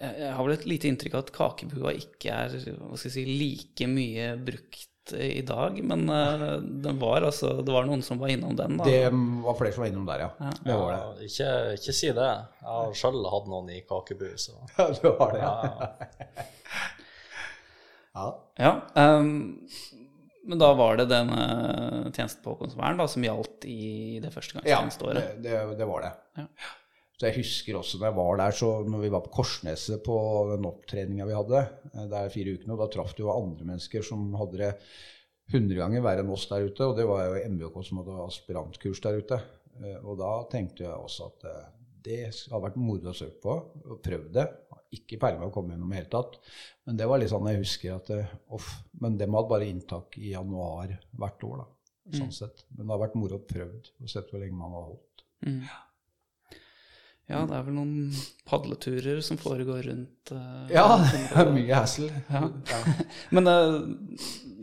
Jeg 0.00 0.32
har 0.32 0.46
vel 0.46 0.54
et 0.54 0.64
lite 0.64 0.88
inntrykk 0.88 1.16
av 1.18 1.26
at 1.26 1.32
kakebua 1.34 1.90
ikke 1.92 2.32
er 2.32 2.54
hva 2.78 2.96
skal 2.96 3.10
jeg 3.10 3.16
si, 3.18 3.24
like 3.28 3.88
mye 3.90 4.30
brukt 4.40 4.86
i 5.12 5.42
dag, 5.42 5.76
men 5.84 6.08
eh, 6.08 6.54
den 6.62 6.98
var 7.00 7.24
altså, 7.26 7.52
det 7.64 7.72
var 7.74 7.84
noen 7.88 8.02
som 8.04 8.20
var 8.20 8.32
innom 8.32 8.56
den. 8.56 8.76
da. 8.78 8.84
Det 8.86 9.10
var 9.10 9.56
flere 9.58 9.74
som 9.74 9.82
var 9.84 9.90
innom 9.90 10.06
der, 10.08 10.24
ja. 10.24 10.50
Det 10.64 10.76
var 10.76 10.92
det. 10.92 11.00
Ja, 11.00 11.28
ikke, 11.28 11.50
ikke 11.80 11.94
si 11.96 12.12
det. 12.16 12.30
Jeg 12.60 12.68
har 12.68 12.94
sjøl 13.02 13.20
hatt 13.34 13.50
noen 13.50 13.72
i 13.74 13.80
kakebu, 13.88 14.28
så 14.40 14.56
Ja, 14.78 14.88
det 14.94 15.14
var 15.18 15.34
det, 15.34 15.42
ja. 15.42 15.54
ja. 15.64 16.46
ja. 18.20 18.26
Ja, 18.60 18.72
ehm, 19.02 19.34
men 20.48 20.58
da 20.60 20.70
var 20.78 20.96
det 21.00 21.08
den 21.10 21.28
uh, 21.34 22.10
tjenesten 22.14 22.42
på 22.44 22.54
Håkonsvern 22.54 23.00
som 23.08 23.24
gjaldt 23.26 23.66
i 23.68 24.18
det 24.22 24.30
Ja, 24.30 24.34
førstegangstjenesteåret. 24.34 25.34
det, 25.42 25.50
det, 25.50 25.78
det 25.80 25.88
var 25.90 26.06
det. 26.06 26.12
Ja. 26.40 26.46
Så 27.20 27.26
jeg 27.28 27.36
husker 27.42 27.76
også 27.76 27.98
når 28.00 28.06
jeg 28.08 28.16
var 28.16 28.38
der, 28.40 28.54
så 28.56 28.68
når 28.88 29.02
vi 29.04 29.10
var 29.12 29.20
på 29.26 29.32
Korsneset 29.36 30.00
på 30.06 30.14
den 30.54 30.64
opptreninga 30.70 31.26
vi 31.28 31.34
hadde, 31.36 31.60
eh, 31.92 32.06
der 32.08 32.30
fire 32.32 32.54
ukene, 32.56 32.72
og 32.72 32.80
da 32.80 32.86
traff 32.94 33.12
du 33.18 33.26
jo 33.26 33.34
andre 33.34 33.66
mennesker 33.68 34.06
som 34.06 34.30
hadde 34.40 34.56
det 34.62 34.70
hundre 35.52 35.76
ganger 35.82 36.04
verre 36.06 36.24
enn 36.24 36.32
oss 36.32 36.46
der 36.48 36.64
ute, 36.70 36.86
og 36.86 36.96
det 36.96 37.04
var 37.10 37.26
jo 37.26 37.42
MBK 37.52 37.76
som 37.84 38.00
hadde 38.00 38.16
aspirantkurs 38.24 39.02
der 39.04 39.20
ute. 39.20 39.40
Eh, 39.82 39.98
Og 40.00 40.16
da 40.22 40.32
tenkte 40.52 40.86
jeg 40.86 40.96
også 40.96 41.28
at 41.28 41.46
det 42.00 42.22
har 42.48 42.62
vært 42.64 42.80
moro 42.80 43.12
å 43.12 43.16
søke 43.16 43.36
på, 43.44 43.58
og 43.84 44.00
prøvd 44.00 44.32
det. 44.38 44.46
Ikke 44.96 45.20
peiling 45.22 45.42
på 45.44 45.50
å 45.50 45.54
komme 45.54 45.74
gjennom 45.74 45.92
i 45.92 45.96
det 45.96 46.00
hele 46.02 46.12
tatt. 46.12 46.38
Men 46.86 46.96
det 46.98 47.06
var 47.10 47.20
litt 47.22 47.30
sånn 47.30 47.50
jeg 47.50 47.60
husker 47.60 47.98
at 47.98 48.10
eh, 48.14 48.32
off, 48.56 48.72
Men 49.02 49.18
dem 49.20 49.36
hadde 49.38 49.52
bare 49.52 49.68
inntak 49.70 50.18
i 50.18 50.32
januar 50.32 50.96
hvert 51.20 51.46
år, 51.46 51.62
da. 51.62 51.68
Sånn 52.18 52.32
sett. 52.34 52.64
Men 52.74 52.86
det 52.88 52.94
har 52.96 53.04
vært 53.04 53.20
moro 53.20 53.38
å 53.38 53.46
prøvd 53.46 53.92
og 54.02 54.10
sett 54.10 54.32
hvor 54.32 54.42
lenge 54.42 54.58
man 54.58 54.74
har 54.74 54.88
holdt. 54.88 55.24
Mm. 55.46 55.62
Ja, 57.30 57.44
det 57.46 57.54
er 57.54 57.66
vel 57.68 57.76
noen 57.76 58.22
padleturer 58.48 59.20
som 59.22 59.38
foregår 59.38 59.84
rundt 59.86 60.32
uh, 60.34 60.66
Ja, 60.72 60.98
det 61.12 61.20
er 61.38 61.52
mye 61.54 61.76
hassle. 61.78 62.10
Ja. 62.26 62.48
Men 63.36 63.46
uh, 63.46 63.86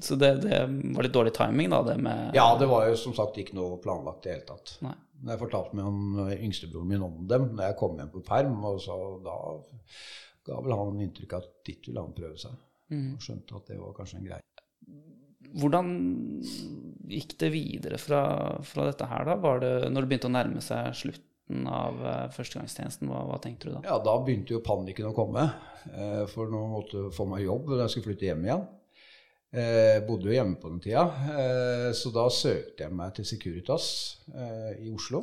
Så 0.03 0.17
det, 0.19 0.33
det 0.43 0.59
var 0.67 1.07
litt 1.07 1.15
dårlig 1.15 1.31
timing, 1.37 1.71
da, 1.71 1.79
det 1.87 1.95
med 2.03 2.35
Ja, 2.35 2.49
det 2.59 2.67
var 2.67 2.89
jo 2.89 2.97
som 2.99 3.15
sagt 3.15 3.39
ikke 3.39 3.55
noe 3.55 3.79
planlagt 3.83 4.27
i 4.27 4.29
det 4.29 4.35
hele 4.35 4.49
tatt. 4.49 4.75
Nei. 4.83 4.97
Når 5.23 5.33
jeg 5.33 5.41
fortalte 5.41 5.83
han 5.83 6.23
eh, 6.27 6.45
yngstebroren 6.45 6.91
min 6.91 7.05
om 7.05 7.21
dem 7.29 7.49
når 7.53 7.71
jeg 7.71 7.79
kom 7.79 7.97
hjem 7.97 8.13
på 8.13 8.23
perm, 8.27 8.57
og 8.69 8.81
så 8.83 8.97
da 9.25 9.37
ga 10.47 10.59
vel 10.63 10.75
han 10.77 11.03
inntrykk 11.03 11.35
av 11.35 11.45
at 11.45 11.55
dit 11.67 11.89
ville 11.89 12.03
han 12.03 12.15
prøve 12.15 12.37
seg. 12.41 12.57
Mm. 12.93 13.07
Og 13.15 13.23
skjønte 13.23 13.57
at 13.57 13.71
det 13.71 13.79
var 13.81 13.95
kanskje 13.97 14.21
en 14.21 14.27
greie. 14.29 14.43
Hvordan 15.57 15.89
gikk 17.07 17.37
det 17.41 17.49
videre 17.53 17.99
fra, 18.01 18.21
fra 18.67 18.87
dette 18.89 19.07
her, 19.09 19.25
da? 19.27 19.37
Var 19.41 19.63
det, 19.63 19.73
når 19.91 20.03
det 20.03 20.11
begynte 20.11 20.29
å 20.29 20.35
nærme 20.35 20.63
seg 20.63 20.95
slutten 21.01 21.67
av 21.71 22.01
eh, 22.03 22.23
førstegangstjenesten, 22.35 23.09
hva, 23.11 23.23
hva 23.29 23.39
tenkte 23.43 23.69
du 23.69 23.77
da? 23.77 23.83
Ja, 23.87 23.97
da 24.03 24.17
begynte 24.23 24.55
jo 24.55 24.63
panikken 24.65 25.09
å 25.09 25.15
komme. 25.15 25.47
Eh, 25.93 26.23
for 26.31 26.51
nå 26.51 26.63
måtte 26.73 27.07
jeg 27.07 27.15
få 27.15 27.27
meg 27.31 27.45
jobb 27.47 27.71
og 27.71 27.83
jeg 27.83 27.93
skulle 27.93 28.11
flytte 28.11 28.29
hjem 28.29 28.47
igjen. 28.47 28.67
Eh, 29.47 30.01
bodde 30.03 30.27
jo 30.27 30.35
hjemme 30.35 30.57
på 30.59 30.69
den 30.73 30.81
tida, 30.83 31.05
eh, 31.31 31.89
så 31.95 32.11
da 32.11 32.25
søkte 32.33 32.83
jeg 32.83 32.95
meg 32.99 33.13
til 33.15 33.27
Securitas 33.29 33.85
eh, 34.33 34.73
i 34.83 34.91
Oslo. 34.91 35.21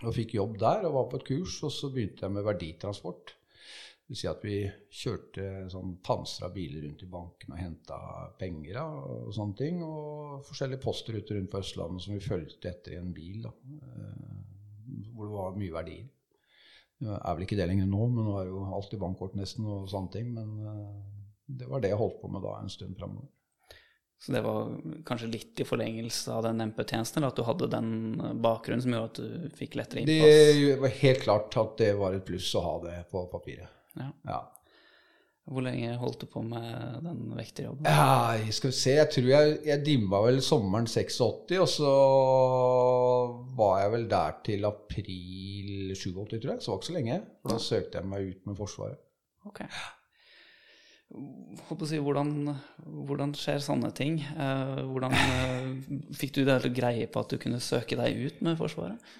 Og 0.00 0.14
fikk 0.16 0.38
jobb 0.38 0.56
der 0.62 0.86
og 0.88 0.94
var 0.94 1.10
på 1.10 1.20
et 1.20 1.26
kurs, 1.28 1.58
og 1.66 1.72
så 1.74 1.90
begynte 1.92 2.24
jeg 2.24 2.32
med 2.32 2.46
verditransport. 2.46 3.34
Det 4.10 4.14
vil 4.14 4.18
si 4.18 4.26
at 4.26 4.40
vi 4.42 4.54
kjørte 5.02 5.44
sånn 5.70 5.92
pansra 6.02 6.48
biler 6.50 6.86
rundt 6.86 7.04
i 7.04 7.10
banken 7.12 7.52
og 7.54 7.60
henta 7.60 7.98
penger 8.40 8.80
og 8.82 9.28
sånne 9.36 9.58
ting. 9.60 9.84
Og 9.86 10.40
forskjellige 10.48 10.82
postruter 10.82 11.36
rundt 11.36 11.52
på 11.52 11.60
Østlandet 11.60 12.06
som 12.06 12.16
vi 12.16 12.24
fulgte 12.24 12.72
etter 12.72 12.96
i 12.96 12.98
en 12.98 13.12
bil. 13.14 13.44
Da, 13.44 13.52
eh, 13.76 15.04
hvor 15.12 15.28
det 15.28 15.36
var 15.36 15.60
mye 15.60 15.76
verdier. 15.76 16.08
Det 17.00 17.12
er 17.20 17.36
vel 17.36 17.46
ikke 17.46 17.60
det 17.60 17.68
lenger 17.70 17.86
nå, 17.88 18.08
men 18.16 18.26
nå 18.26 18.34
er 18.40 18.48
jo 18.48 18.58
jo 18.64 18.66
alltid 18.80 19.00
bankkort 19.00 19.36
nesten 19.38 19.68
og 19.68 19.86
sånne 19.92 20.12
ting. 20.16 20.32
Men 20.34 20.56
eh, 20.72 20.98
det 21.58 21.68
var 21.70 21.82
det 21.82 21.92
jeg 21.92 22.00
holdt 22.00 22.20
på 22.22 22.30
med 22.32 22.44
da 22.46 22.56
en 22.60 22.72
stund 22.72 22.98
framover. 22.98 23.28
Så 24.20 24.34
det 24.34 24.42
var 24.44 24.74
kanskje 25.08 25.30
litt 25.32 25.60
i 25.62 25.64
forlengelse 25.64 26.34
av 26.34 26.42
den 26.44 26.60
MP-tjenesten, 26.68 27.24
at 27.24 27.38
du 27.38 27.40
hadde 27.46 27.70
den 27.72 27.90
bakgrunnen 28.44 28.82
som 28.84 28.92
gjorde 28.92 29.08
at 29.08 29.20
du 29.20 29.56
fikk 29.56 29.78
lettere 29.80 30.02
innpass? 30.02 30.40
Det 30.60 30.74
var 30.82 30.96
helt 31.00 31.22
klart 31.24 31.56
at 31.62 31.76
det 31.80 31.92
var 31.96 32.16
et 32.16 32.26
pluss 32.28 32.50
å 32.58 32.64
ha 32.66 32.74
det 32.84 32.96
på 33.12 33.22
papiret. 33.32 33.70
Ja. 33.96 34.10
Ja. 34.28 34.40
Hvor 35.50 35.64
lenge 35.64 35.94
holdt 35.98 36.20
du 36.20 36.26
på 36.30 36.42
med 36.46 37.00
den 37.02 37.32
vekterjobben? 37.34 37.88
Ja, 37.88 38.36
skal 38.54 38.70
vi 38.70 38.76
se. 38.76 38.92
Jeg 38.98 39.10
tror 39.14 39.30
jeg, 39.32 39.54
jeg 39.66 39.84
dimma 39.88 40.20
vel 40.26 40.42
sommeren 40.44 40.86
86, 40.86 41.56
og 41.56 41.70
så 41.72 41.94
var 43.56 43.80
jeg 43.80 43.94
vel 43.96 44.04
der 44.12 44.36
til 44.46 44.68
april 44.68 45.94
87, 45.96 46.36
tror 46.36 46.52
jeg. 46.52 46.60
Så 46.60 46.68
det 46.68 46.74
var 46.74 46.76
ikke 46.76 46.90
så 46.90 46.98
lenge. 46.98 47.16
For 47.40 47.54
da 47.54 47.64
søkte 47.64 47.98
jeg 48.02 48.12
meg 48.12 48.28
ut 48.28 48.52
med 48.52 48.60
Forsvaret. 48.60 49.00
Ok. 49.48 49.64
Si, 51.10 51.98
hvordan, 51.98 52.52
hvordan 53.06 53.32
skjer 53.34 53.62
sånne 53.64 53.90
ting? 53.96 54.20
Eh, 54.22 54.82
hvordan 54.86 55.14
eh, 55.16 55.72
fikk 56.14 56.36
du 56.36 56.44
det 56.46 56.60
til 56.62 56.74
greie 56.76 57.08
på 57.10 57.24
at 57.24 57.32
du 57.32 57.40
kunne 57.42 57.58
søke 57.62 57.98
deg 57.98 58.20
ut 58.28 58.44
med 58.46 58.58
Forsvaret? 58.60 59.16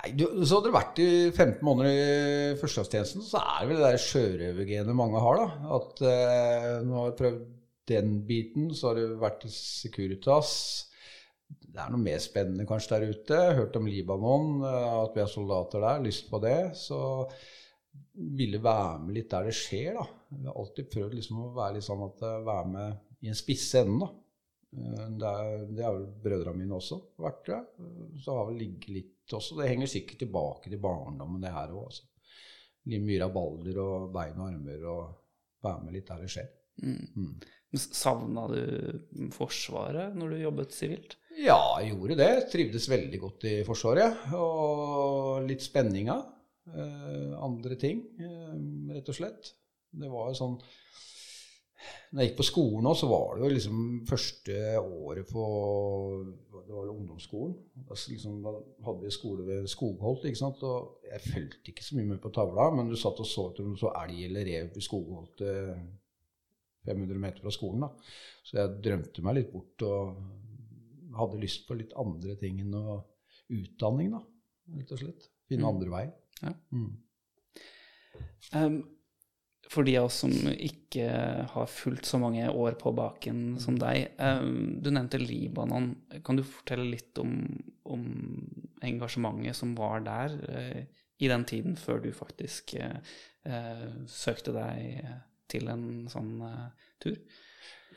Nei, 0.00 0.12
du, 0.16 0.26
så 0.44 0.58
hadde 0.58 0.68
det 0.68 0.76
vært 0.76 1.00
i 1.00 1.08
15 1.30 1.64
måneder 1.64 1.92
i 1.92 2.58
førstegangstjenesten, 2.60 3.24
så 3.24 3.40
er 3.40 3.56
det 3.62 3.70
vel 3.70 3.80
det 3.80 3.88
der 3.88 4.04
sjørøvergenet 4.04 4.96
mange 4.96 5.24
har, 5.24 5.40
da. 5.40 5.72
At 5.78 6.04
eh, 6.10 6.68
nå 6.86 6.98
har 6.98 7.10
du 7.10 7.18
prøvd 7.18 7.42
den 7.90 8.14
biten, 8.28 8.70
så 8.76 8.90
har 8.90 9.00
det 9.00 9.08
vært 9.20 9.48
i 9.48 9.52
Securitas. 9.54 10.52
Det 11.50 11.80
er 11.82 11.90
noe 11.92 12.02
mer 12.02 12.20
spennende 12.22 12.68
kanskje 12.68 12.96
der 12.96 13.12
ute. 13.16 13.40
Hørt 13.58 13.76
om 13.80 13.88
Libanon, 13.88 14.62
eh, 14.64 14.92
at 15.02 15.16
vi 15.16 15.24
har 15.24 15.32
soldater 15.32 15.84
der. 15.84 16.04
Lyst 16.04 16.30
på 16.30 16.40
det. 16.44 16.58
Så 16.78 17.00
ville 18.40 18.62
være 18.62 19.04
med 19.04 19.18
litt 19.18 19.30
der 19.32 19.48
det 19.50 19.56
skjer, 19.56 20.00
da. 20.00 20.08
Jeg 20.30 20.46
har 20.46 20.56
alltid 20.60 20.90
prøvd 20.92 21.14
liksom 21.18 21.40
å 21.42 21.52
være 21.56 21.76
litt 21.78 21.86
sånn 21.86 22.02
at 22.06 22.20
være 22.46 22.66
med 22.70 23.24
i 23.26 23.30
en 23.32 23.38
spisse 23.38 23.82
ende, 23.82 24.06
da. 24.06 24.10
Eh, 24.78 25.06
Det 25.20 25.30
er, 25.30 25.64
det 25.74 25.84
er 25.84 25.96
vel 25.96 26.06
brødrene 26.24 26.60
mine 26.62 26.76
også 26.78 27.00
vært 27.18 27.50
det. 27.50 27.60
Så 28.22 28.36
har 28.38 28.46
vel 28.50 28.60
ligget 28.62 28.88
litt 28.94 29.34
også. 29.36 29.58
Det 29.60 29.68
henger 29.70 29.90
sikkert 29.90 30.22
tilbake 30.24 30.70
til 30.70 30.82
barndommen, 30.82 31.42
det 31.42 31.52
her 31.54 31.74
òg. 31.74 31.88
Altså. 31.90 32.06
Mye 32.90 33.20
rabalder 33.20 33.78
og 33.82 34.10
bein 34.14 34.38
og 34.40 34.48
armer 34.48 34.84
og 34.88 35.02
være 35.62 35.84
med 35.84 35.94
litt 35.98 36.08
der 36.08 36.22
det 36.24 36.30
skjer. 36.32 36.48
Mm. 36.80 37.34
Savna 37.76 38.46
du 38.50 39.30
Forsvaret 39.36 40.16
når 40.16 40.32
du 40.32 40.36
jobbet 40.40 40.72
sivilt? 40.74 41.16
Ja, 41.38 41.58
jeg 41.82 41.92
gjorde 41.92 42.16
det. 42.18 42.30
Trivdes 42.50 42.88
veldig 42.90 43.20
godt 43.22 43.46
i 43.50 43.54
Forsvaret. 43.66 44.32
Og 44.34 45.44
litt 45.46 45.62
spenninga. 45.62 46.16
Eh, 46.70 47.32
andre 47.42 47.76
ting, 47.80 48.02
eh, 48.20 48.56
rett 48.94 49.08
og 49.10 49.16
slett. 49.16 49.52
Det 49.92 50.08
var 50.10 50.28
jo 50.30 50.36
sånn 50.38 50.56
Når 52.12 52.20
jeg 52.20 52.28
gikk 52.30 52.36
på 52.40 52.44
skolen 52.46 52.86
òg, 52.90 52.96
så 52.98 53.08
var 53.10 53.36
det 53.38 53.42
jo 53.44 53.50
liksom 53.54 53.78
første 54.06 54.56
året 54.80 55.28
på 55.30 55.44
Det 56.66 56.74
var 56.76 56.90
ungdomsskolen. 56.92 57.54
Da, 57.88 57.96
liksom, 58.12 58.36
da 58.44 58.52
hadde 58.86 59.04
vi 59.06 59.10
skole 59.14 59.46
ved 59.46 59.66
Skogholt. 59.70 60.24
ikke 60.28 60.38
sant? 60.38 60.62
Og 60.66 61.00
jeg 61.08 61.20
fulgte 61.24 61.72
ikke 61.72 61.84
så 61.86 61.96
mye 61.98 62.10
med 62.12 62.20
på 62.22 62.30
tavla, 62.34 62.68
men 62.76 62.90
du 62.90 62.96
satt 62.98 63.18
og 63.22 63.26
så 63.26 63.48
etter 63.50 63.64
om 63.66 63.72
du 63.74 63.80
så 63.80 63.90
elg 64.02 64.20
eller 64.28 64.46
rev 64.46 64.76
i 64.76 64.84
Skogholt 64.84 65.42
eh, 65.46 65.80
500 66.86 67.18
meter 67.24 67.42
fra 67.42 67.50
skolen. 67.54 67.80
da. 67.86 67.90
Så 68.46 68.58
jeg 68.60 68.76
drømte 68.84 69.22
meg 69.26 69.38
litt 69.40 69.50
bort 69.52 69.82
og 69.88 70.22
hadde 71.18 71.40
lyst 71.42 71.66
på 71.66 71.74
litt 71.78 71.92
andre 71.98 72.36
ting 72.38 72.60
enn 72.62 72.76
utdanning, 73.50 74.12
da, 74.14 74.20
rett 74.78 74.92
og 74.94 75.02
slett. 75.02 75.26
Finne 75.50 75.66
Mm. 75.66 75.70
andre 75.74 75.90
veier. 75.90 76.12
Ja. 76.42 76.52
Mm. 76.70 76.92
Um, 78.54 78.78
for 79.70 79.86
de 79.86 79.94
av 80.00 80.08
oss 80.08 80.22
som 80.24 80.32
ikke 80.50 81.06
har 81.52 81.68
fulgt 81.70 82.08
så 82.08 82.18
mange 82.18 82.48
år 82.50 82.74
på 82.80 82.90
baken 82.96 83.54
som 83.62 83.76
deg, 83.78 84.16
um, 84.18 84.80
du 84.82 84.90
nevnte 84.90 85.20
Libanon. 85.22 85.92
Kan 86.26 86.40
du 86.40 86.42
fortelle 86.42 86.88
litt 86.90 87.18
om, 87.22 87.36
om 87.86 88.08
engasjementet 88.82 89.56
som 89.56 89.76
var 89.78 90.02
der 90.06 90.34
eh, 90.50 90.80
i 91.20 91.28
den 91.30 91.44
tiden 91.46 91.76
før 91.78 92.02
du 92.02 92.10
faktisk 92.16 92.74
eh, 92.80 92.98
eh, 93.46 93.86
søkte 94.10 94.56
deg 94.56 95.06
til 95.50 95.70
en 95.70 95.86
sånn 96.10 96.34
tur? 97.02 97.18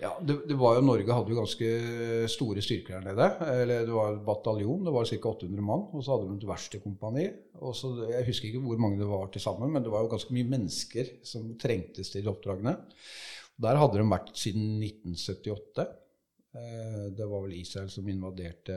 Ja, 0.02 0.10
det, 0.26 0.36
det 0.50 0.56
var 0.58 0.76
jo 0.76 0.84
Norge 0.84 1.14
hadde 1.16 1.32
jo 1.32 1.38
ganske 1.38 1.68
store 2.34 2.64
styrker 2.66 2.98
der 3.00 3.06
nede. 3.14 3.28
Eller 3.62 3.86
det 3.88 3.94
var 3.94 4.12
en 4.16 4.24
bataljon, 4.26 4.84
det 4.88 4.94
var 4.96 5.06
ca. 5.08 5.20
800 5.30 5.62
mann. 5.64 5.86
Og 5.94 6.04
så 6.04 6.16
hadde 6.16 6.30
de 6.32 6.38
et 6.42 6.48
verkstedkompani. 6.50 7.26
og 7.62 7.76
så- 7.76 8.10
Jeg 8.10 8.26
husker 8.26 8.48
ikke 8.50 8.60
hvor 8.66 8.78
mange 8.82 9.00
det 9.00 9.08
var 9.08 9.28
til 9.32 9.42
sammen, 9.42 9.72
men 9.72 9.84
det 9.84 9.92
var 9.92 10.02
jo 10.04 10.10
ganske 10.16 10.34
mye 10.34 10.50
mennesker 10.50 11.06
som 11.24 11.54
trengtes 11.58 12.10
til 12.12 12.28
oppdragene. 12.28 12.78
Der 13.62 13.76
hadde 13.78 14.00
de 14.02 14.10
vært 14.10 14.34
siden 14.36 14.80
1978. 14.82 15.88
Eh, 16.56 17.10
Det 17.18 17.26
var 17.30 17.42
vel 17.42 17.54
Israel 17.62 17.90
som 17.90 18.08
invaderte 18.10 18.76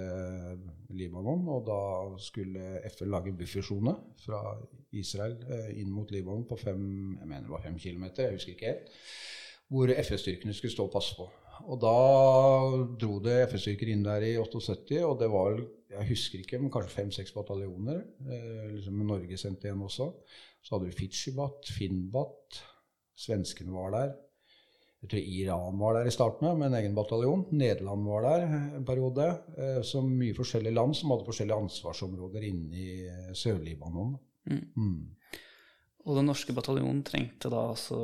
Libanon, 0.90 1.48
og 1.48 1.66
da 1.66 1.80
skulle 2.22 2.80
FN 2.92 3.10
lage 3.10 3.28
en 3.32 3.36
buffersone 3.36 3.94
fra 4.24 4.40
Israel 4.92 5.36
eh, 5.50 5.80
inn 5.80 5.90
mot 5.90 6.10
Libanon 6.10 6.44
på 6.48 6.58
fem, 6.58 7.16
jeg 7.20 7.28
mener 7.28 7.42
det 7.42 7.50
var 7.50 7.62
fem 7.66 7.78
kilometer, 7.78 8.22
jeg 8.28 8.32
husker 8.38 8.52
ikke 8.54 8.66
helt, 8.66 8.88
hvor 9.72 9.90
FS-styrkene 9.90 10.54
skulle 10.54 10.74
stå 10.74 10.86
og 10.86 10.94
passe 10.94 11.16
på. 11.18 11.26
Og 11.66 11.80
da 11.82 11.94
dro 13.00 13.16
det 13.24 13.38
FS-styrker 13.48 13.90
inn 13.90 14.04
der 14.06 14.22
i 14.26 14.36
78, 14.38 15.00
og 15.06 15.16
det 15.22 15.30
var 15.32 15.56
jeg 15.96 16.08
husker 16.10 16.42
ikke, 16.42 16.58
men 16.60 16.70
kanskje 16.74 16.92
fem-seks 16.92 17.32
bataljoner. 17.34 18.02
Eh, 18.26 18.62
liksom 18.74 19.02
Norge 19.06 19.38
sendte 19.40 19.70
en 19.70 19.84
også. 19.86 20.10
Så 20.62 20.74
hadde 20.74 20.90
vi 20.90 20.96
Fitsjibat, 20.98 21.70
Finnbat, 21.76 22.60
svenskene 23.16 23.72
var 23.74 23.94
der. 23.94 24.14
Jeg 25.04 25.10
tror 25.12 25.28
Iran 25.38 25.78
var 25.78 25.94
der 25.98 26.08
i 26.10 26.14
starten 26.14 26.58
med 26.58 26.66
en 26.70 26.78
egen 26.80 26.96
bataljon. 26.96 27.46
Nederland 27.54 28.06
var 28.08 28.26
der 28.26 28.46
en 28.48 28.86
periode. 28.88 29.28
Eh, 29.56 29.82
Så 29.86 30.02
mye 30.02 30.34
forskjellige 30.34 30.74
land 30.74 30.96
som 30.98 31.12
hadde 31.14 31.28
forskjellige 31.28 31.60
ansvarsområder 31.64 32.48
inne 32.50 32.74
i 32.74 33.06
eh, 33.06 33.32
Sør-Libanon. 33.32 34.16
Mm. 34.50 35.15
Og 36.06 36.14
den 36.14 36.28
norske 36.30 36.54
bataljonen 36.54 37.00
trengte 37.06 37.50
da 37.50 37.64
altså 37.72 37.96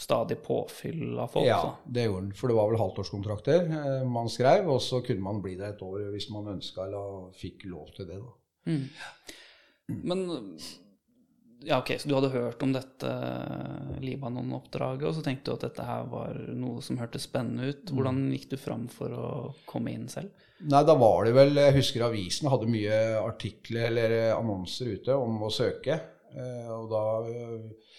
stadig 0.00 0.38
påfyll 0.44 1.18
av 1.20 1.34
folk. 1.34 1.44
Ja, 1.44 1.74
det 1.84 2.06
gjorde 2.06 2.22
den. 2.22 2.36
For 2.38 2.48
det 2.48 2.56
var 2.56 2.70
vel 2.70 2.80
halvtårskontrakter 2.80 3.66
eh, 3.68 4.06
man 4.08 4.32
skrev, 4.32 4.70
og 4.72 4.80
så 4.84 5.02
kunne 5.04 5.26
man 5.26 5.42
bli 5.44 5.58
der 5.60 5.74
et 5.74 5.84
år 5.84 6.06
hvis 6.14 6.30
man 6.32 6.54
ønska 6.56 6.86
eller 6.88 7.28
fikk 7.36 7.66
lov 7.68 7.92
til 7.98 8.08
det. 8.08 8.22
da. 8.22 8.32
Mm. 8.72 8.86
Men 10.08 10.24
ja, 11.64 11.78
ok, 11.78 11.94
så 12.00 12.08
du 12.08 12.14
hadde 12.16 12.32
hørt 12.32 12.62
om 12.64 12.72
dette 12.74 13.10
Libanon-oppdraget, 14.04 15.06
og 15.08 15.14
så 15.16 15.22
tenkte 15.24 15.50
du 15.50 15.56
at 15.56 15.66
dette 15.68 15.86
her 15.88 16.08
var 16.12 16.36
noe 16.52 16.82
som 16.84 16.98
hørtes 17.00 17.24
spennende 17.28 17.70
ut. 17.72 17.92
Hvordan 17.92 18.24
gikk 18.34 18.50
du 18.52 18.56
fram 18.60 18.88
for 18.92 19.12
å 19.16 19.28
komme 19.68 19.94
inn 19.94 20.08
selv? 20.12 20.32
Nei, 20.64 20.82
da 20.86 20.94
var 20.96 21.26
det 21.26 21.34
vel 21.36 21.58
Jeg 21.58 21.74
husker 21.76 22.04
avisen 22.06 22.48
hadde 22.48 22.70
mye 22.70 22.98
artikler 23.20 23.88
eller 23.90 24.14
annonser 24.36 24.92
ute 24.96 25.16
om 25.16 25.40
å 25.44 25.52
søke. 25.52 25.98
Eh, 26.34 26.70
og 26.74 26.88
da 26.90 27.02
eh, 27.30 27.98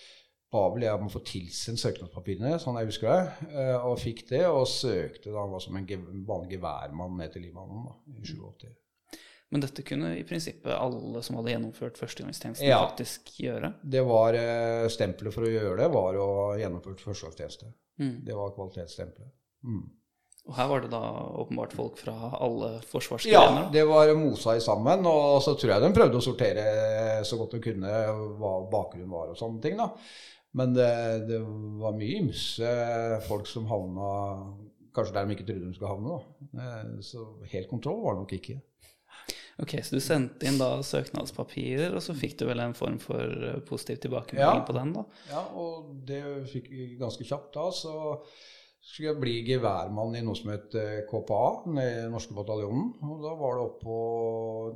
ba 0.51 0.63
vel 0.73 0.85
jeg 0.85 0.95
om 0.99 1.07
å 1.09 1.11
få 1.13 1.21
tilsendt 1.27 1.81
søknadspapirene, 1.81 2.55
sånn 2.61 2.79
jeg 2.79 2.89
husker 2.91 3.11
det. 3.11 3.51
Eh, 3.51 3.75
og 3.87 3.99
fikk 4.01 4.25
det, 4.31 4.43
og 4.47 4.67
søkte 4.69 5.33
da 5.35 5.45
var 5.51 5.63
som 5.63 5.77
en 5.79 5.87
vanlig 6.27 6.57
geværmann 6.57 7.17
ned 7.19 7.33
til 7.33 7.45
Libanon 7.47 7.87
da, 7.89 7.95
i 8.15 8.25
87. 8.27 8.67
Men 9.53 9.61
dette 9.61 9.83
kunne 9.85 10.15
i 10.17 10.23
prinsippet 10.27 10.73
alle 10.73 11.21
som 11.23 11.37
hadde 11.37 11.51
gjennomført 11.53 11.99
førstegangstjenesten, 12.01 12.65
Ja. 12.67 12.79
faktisk 12.87 13.29
gjøre. 13.39 13.75
Det 13.83 14.01
var 14.03 14.33
Stempelet 14.89 15.35
for 15.35 15.45
å 15.45 15.51
gjøre 15.51 15.77
det 15.83 15.91
var 15.93 16.17
å 16.17 16.25
ha 16.39 16.47
gjennomført 16.59 17.03
førstegangstjeneste. 17.03 17.69
Mm. 18.01 18.25
Det 18.25 18.35
var 18.35 18.55
kvalitetsstempelet. 18.57 19.29
Mm. 19.63 19.85
Og 20.45 20.53
her 20.59 20.67
var 20.69 20.83
det 20.83 20.91
da 20.91 20.99
åpenbart 21.41 21.71
folk 21.73 21.97
fra 21.97 22.13
alle 22.37 22.75
Ja, 23.31 23.69
det 23.73 23.81
var 23.89 24.11
mosa 24.19 24.53
i 24.55 24.61
sammen, 24.61 25.05
og 25.09 25.39
så 25.41 25.55
tror 25.57 25.71
jeg 25.73 25.81
de 25.81 25.89
prøvde 25.95 26.19
å 26.19 26.21
sortere 26.21 26.65
så 27.25 27.39
godt 27.39 27.55
de 27.57 27.63
kunne 27.65 27.89
hva 28.37 28.51
bakgrunnen 28.69 29.09
var 29.09 29.31
og 29.33 29.39
sånne 29.39 29.61
ting. 29.63 29.77
da. 29.81 29.87
Men 30.55 30.75
det, 30.77 30.91
det 31.31 31.39
var 31.81 31.97
mye 31.97 32.19
ymse 32.21 32.69
folk 33.25 33.49
som 33.49 33.65
havna 33.67 34.11
kanskje 34.95 35.15
der 35.17 35.25
de 35.27 35.35
ikke 35.35 35.47
trodde 35.49 35.65
de 35.65 35.73
skulle 35.75 35.91
havne. 35.95 36.13
da. 36.13 36.61
Eh, 36.61 36.93
Så 37.03 37.25
helt 37.51 37.67
kontroll 37.73 38.03
var 38.05 38.13
det 38.15 38.21
nok 38.27 38.37
ikke. 38.37 38.61
Ok, 39.63 39.73
Så 39.83 39.95
du 39.97 40.01
sendte 40.03 40.45
inn 40.47 40.57
da 40.59 40.69
søknadspapirer, 40.83 41.93
og 41.95 42.03
så 42.03 42.13
fikk 42.15 42.37
du 42.39 42.45
vel 42.49 42.59
en 42.63 42.73
form 42.77 42.99
for 43.01 43.23
eh, 43.49 43.59
positiv 43.67 43.97
tilbakemelding 44.05 44.61
Ja. 44.61 44.65
på 44.67 44.75
den? 44.77 44.93
da? 44.93 45.03
Ja, 45.31 45.41
og 45.57 45.89
det 46.05 46.21
fikk 46.53 46.69
vi 46.69 46.97
ganske 46.99 47.25
kjapt 47.25 47.53
da. 47.57 47.69
Så 47.71 47.95
skulle 48.85 49.09
jeg 49.11 49.21
bli 49.21 49.33
geværmann 49.47 50.13
i 50.17 50.21
noe 50.25 50.37
som 50.37 50.51
het 50.53 50.75
eh, 50.77 50.99
KPA, 51.09 51.41
den 51.65 52.11
norske 52.13 52.35
bataljonen. 52.37 52.91
Og 53.07 53.23
da 53.23 53.33
var 53.39 53.57
det 53.57 53.65
opp 53.65 53.79
på 53.81 53.97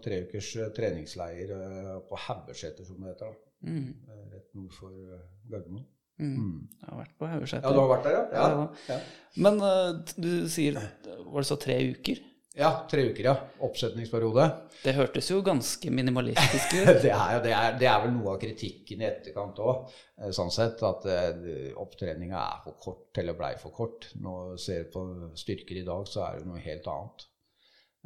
tre 0.06 0.24
ukers 0.26 0.50
eh, 0.58 0.72
treningsleir 0.76 1.54
eh, 1.56 1.93
på 2.10 2.19
Haugeseter, 2.26 2.88
som 2.88 3.00
det 3.04 3.13
heter. 3.13 3.36
da. 3.36 3.69
Mm. 3.69 3.88
Eh, 4.10 4.26
Rett 4.34 4.50
nord 4.58 4.74
for 4.76 4.95
eh, 4.95 5.24
Gardermoen. 5.52 5.86
Mm. 6.19 6.56
Jeg 6.82 6.89
har 6.89 6.98
vært 7.00 7.13
på 7.22 7.30
Haugeseter. 7.32 7.67
Ja, 7.69 7.76
du 7.76 7.80
har 7.80 7.91
vært 7.93 8.10
der, 8.10 8.17
ja? 8.17 8.24
Ja, 8.34 8.65
ja. 8.89 8.98
Men 9.39 9.62
eh, 9.63 10.15
du 10.19 10.32
sier 10.52 10.76
Var 10.76 11.38
det 11.38 11.48
så 11.48 11.56
tre 11.62 11.78
uker? 11.93 12.19
Ja, 12.60 12.69
tre 12.91 13.06
uker, 13.13 13.24
ja. 13.24 13.34
Oppsetningsperiode. 13.63 14.43
Det 14.84 14.91
hørtes 14.98 15.30
jo 15.32 15.38
ganske 15.45 15.91
minimalistisk 15.95 16.74
ut. 16.76 16.89
Det 17.06 17.12
er, 17.15 17.38
det, 17.45 17.54
er, 17.56 17.78
det 17.80 17.88
er 17.88 18.02
vel 18.04 18.12
noe 18.17 18.34
av 18.34 18.41
kritikken 18.41 19.00
i 19.04 19.08
etterkant 19.08 19.62
òg, 19.63 19.93
sånn 20.36 20.52
sett. 20.52 20.84
At 20.84 21.08
eh, 21.08 21.69
opptreninga 21.80 22.41
er 22.41 22.60
for 22.65 22.76
kort, 22.84 23.22
eller 23.22 23.38
blei 23.39 23.54
for 23.62 23.72
kort. 23.76 24.10
Når 24.19 24.54
du 24.58 24.63
ser 24.65 24.89
på 24.91 25.06
styrker 25.39 25.80
i 25.80 25.86
dag, 25.88 26.04
så 26.12 26.26
er 26.28 26.41
det 26.41 26.50
noe 26.52 26.60
helt 26.65 26.91
annet. 26.91 27.28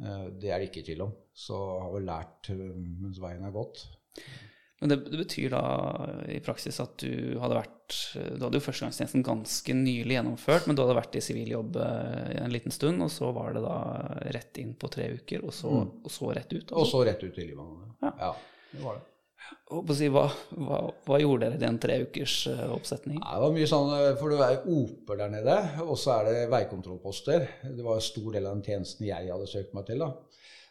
Eh, 0.04 0.24
Det 0.38 0.54
er 0.54 0.62
det 0.62 0.70
ikke 0.70 0.86
tvil 0.86 1.02
om. 1.08 1.14
Så 1.34 1.58
har 1.82 1.90
vi 1.96 2.04
lært 2.06 2.52
eh, 2.54 2.64
mens 3.02 3.18
veien 3.22 3.42
er 3.50 3.54
gått. 3.58 3.82
Men 4.84 4.90
det, 4.92 4.98
det 5.08 5.16
betyr 5.22 5.54
da 5.54 5.60
i 6.28 6.36
praksis 6.44 6.76
at 6.84 6.98
du 7.00 7.38
hadde 7.40 7.56
vært 7.56 7.94
Du 8.36 8.42
hadde 8.44 8.58
jo 8.58 8.64
førstegangstjenesten 8.64 9.22
ganske 9.24 9.74
nylig 9.76 10.18
gjennomført, 10.18 10.66
men 10.68 10.76
du 10.76 10.82
hadde 10.84 10.96
vært 10.98 11.16
i 11.16 11.22
sivil 11.24 11.50
jobb 11.54 11.78
eh, 11.80 12.34
en 12.42 12.52
liten 12.52 12.72
stund, 12.74 13.00
og 13.04 13.08
så 13.12 13.30
var 13.36 13.56
det 13.56 13.62
da 13.64 13.78
rett 14.36 14.60
inn 14.60 14.74
på 14.76 14.88
tre 14.92 15.08
uker, 15.16 15.42
og 15.48 15.52
så, 15.56 15.72
og 16.04 16.12
så 16.12 16.30
rett 16.36 16.52
ut? 16.52 16.68
Og 16.72 16.82
Altså. 16.84 16.90
så 16.98 17.02
rett 17.08 17.24
ut 17.24 17.40
i 17.40 17.48
Libanon. 17.48 17.94
Ja. 18.04 18.12
Ja, 18.28 18.30
det 18.74 18.84
var 18.84 19.00
det. 19.00 19.06
Og 19.76 19.90
si, 19.96 20.06
hva, 20.12 20.22
hva, 20.56 20.78
hva 21.08 21.18
gjorde 21.20 21.48
dere 21.50 21.58
i 21.58 21.64
den 21.64 21.76
tre 21.80 21.98
ukers 22.06 22.36
eh, 22.52 22.62
oppsetning? 22.72 23.18
Ja, 23.20 23.34
det 23.38 23.42
var 23.46 23.56
mye 23.58 23.68
sånn, 23.72 23.90
eh, 23.98 24.12
for 24.20 24.32
det 24.32 24.40
er 24.50 24.68
oper 24.76 25.20
der 25.20 25.32
nede, 25.38 25.56
og 25.84 25.96
så 26.00 26.14
er 26.18 26.30
det 26.30 26.46
veikontrollposter. 26.52 27.44
Det 27.68 27.84
var 27.84 28.00
en 28.00 28.06
stor 28.08 28.30
del 28.36 28.48
av 28.48 28.56
den 28.56 28.64
tjenesten 28.68 29.08
jeg 29.08 29.28
hadde 29.32 29.48
søkt 29.50 29.76
meg 29.76 29.88
til. 29.88 30.04
da. 30.04 30.12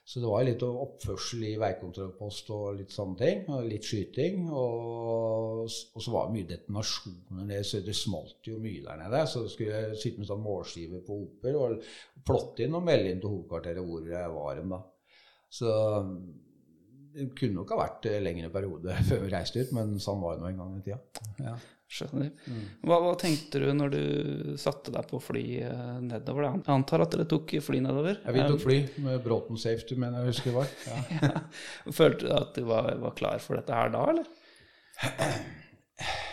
Så 0.04 0.20
det 0.20 0.28
var 0.28 0.44
litt 0.44 0.64
oppførsel 0.68 1.46
i 1.48 1.54
veikontrollpost 1.62 2.50
og 2.52 2.80
litt 2.82 2.92
sånne 2.92 3.20
ting. 3.22 3.44
Og 3.56 3.68
litt 3.70 3.88
skyting. 3.88 4.50
Og, 4.52 5.64
og 5.64 6.04
så 6.04 6.14
var 6.14 6.28
det 6.28 6.36
mye 6.36 6.50
detonasjoner 6.50 7.64
så 7.64 7.80
det 7.86 7.96
smalt 7.96 8.50
jo 8.52 8.60
mye 8.64 8.84
der 8.84 9.00
nede. 9.06 9.24
Så 9.32 9.46
skulle 9.52 9.80
jeg 9.80 10.00
sitte 10.02 10.24
med 10.24 10.30
sånn 10.30 10.44
målskive 10.44 11.00
på 11.08 11.20
oper 11.24 11.60
og 11.60 11.88
plotte 12.28 12.66
inn 12.66 12.76
og 12.76 12.84
melde 12.84 13.14
inn 13.14 13.24
til 13.24 13.32
hovedkvarteret 13.32 13.88
hvor 13.88 14.10
jeg 14.12 14.34
var 14.36 14.60
hen, 14.60 14.76
da. 14.76 14.82
Så 15.54 15.72
det 17.14 17.30
kunne 17.38 17.60
nok 17.60 17.72
ha 17.76 17.80
vært 17.84 18.10
en 18.10 18.26
lengre 18.26 18.50
periode 18.54 18.98
før 19.10 19.24
vi 19.24 19.32
reiste 19.32 19.64
ut, 19.64 19.74
men 19.78 19.96
sånn 20.04 20.22
var 20.24 20.36
det 20.36 20.44
nå 20.44 20.52
en 20.52 20.62
gang 20.64 20.76
i 20.80 20.84
tida. 20.90 21.00
Ja. 21.46 21.56
Skjønner. 21.94 22.32
Hva, 22.82 22.98
hva 23.04 23.14
tenkte 23.22 23.60
du 23.62 23.68
når 23.78 23.92
du 23.94 24.04
satte 24.58 24.90
deg 24.94 25.06
på 25.12 25.20
fly 25.22 25.44
eh, 25.62 25.96
nedover? 26.02 26.48
Jeg 26.50 26.74
antar 26.74 27.04
at 27.06 27.14
dere 27.14 27.28
tok 27.30 27.54
fly 27.62 27.82
nedover? 27.86 28.18
Ja, 28.24 28.34
vi 28.34 28.46
tok 28.50 28.64
fly 28.64 28.78
med 29.06 29.22
Bråten 29.26 29.60
Safety, 29.62 29.98
mener 30.02 30.24
jeg 30.24 30.34
husker 30.34 30.52
det 30.52 30.58
var. 30.62 30.78
Ja. 30.90 31.02
Ja. 31.24 31.92
Følte 31.94 32.26
du 32.26 32.34
at 32.36 32.58
du 32.58 32.66
var, 32.68 32.90
var 33.00 33.14
klar 33.18 33.42
for 33.44 33.60
dette 33.60 33.78
her 33.78 33.94
da, 33.94 34.06
eller? 34.10 34.26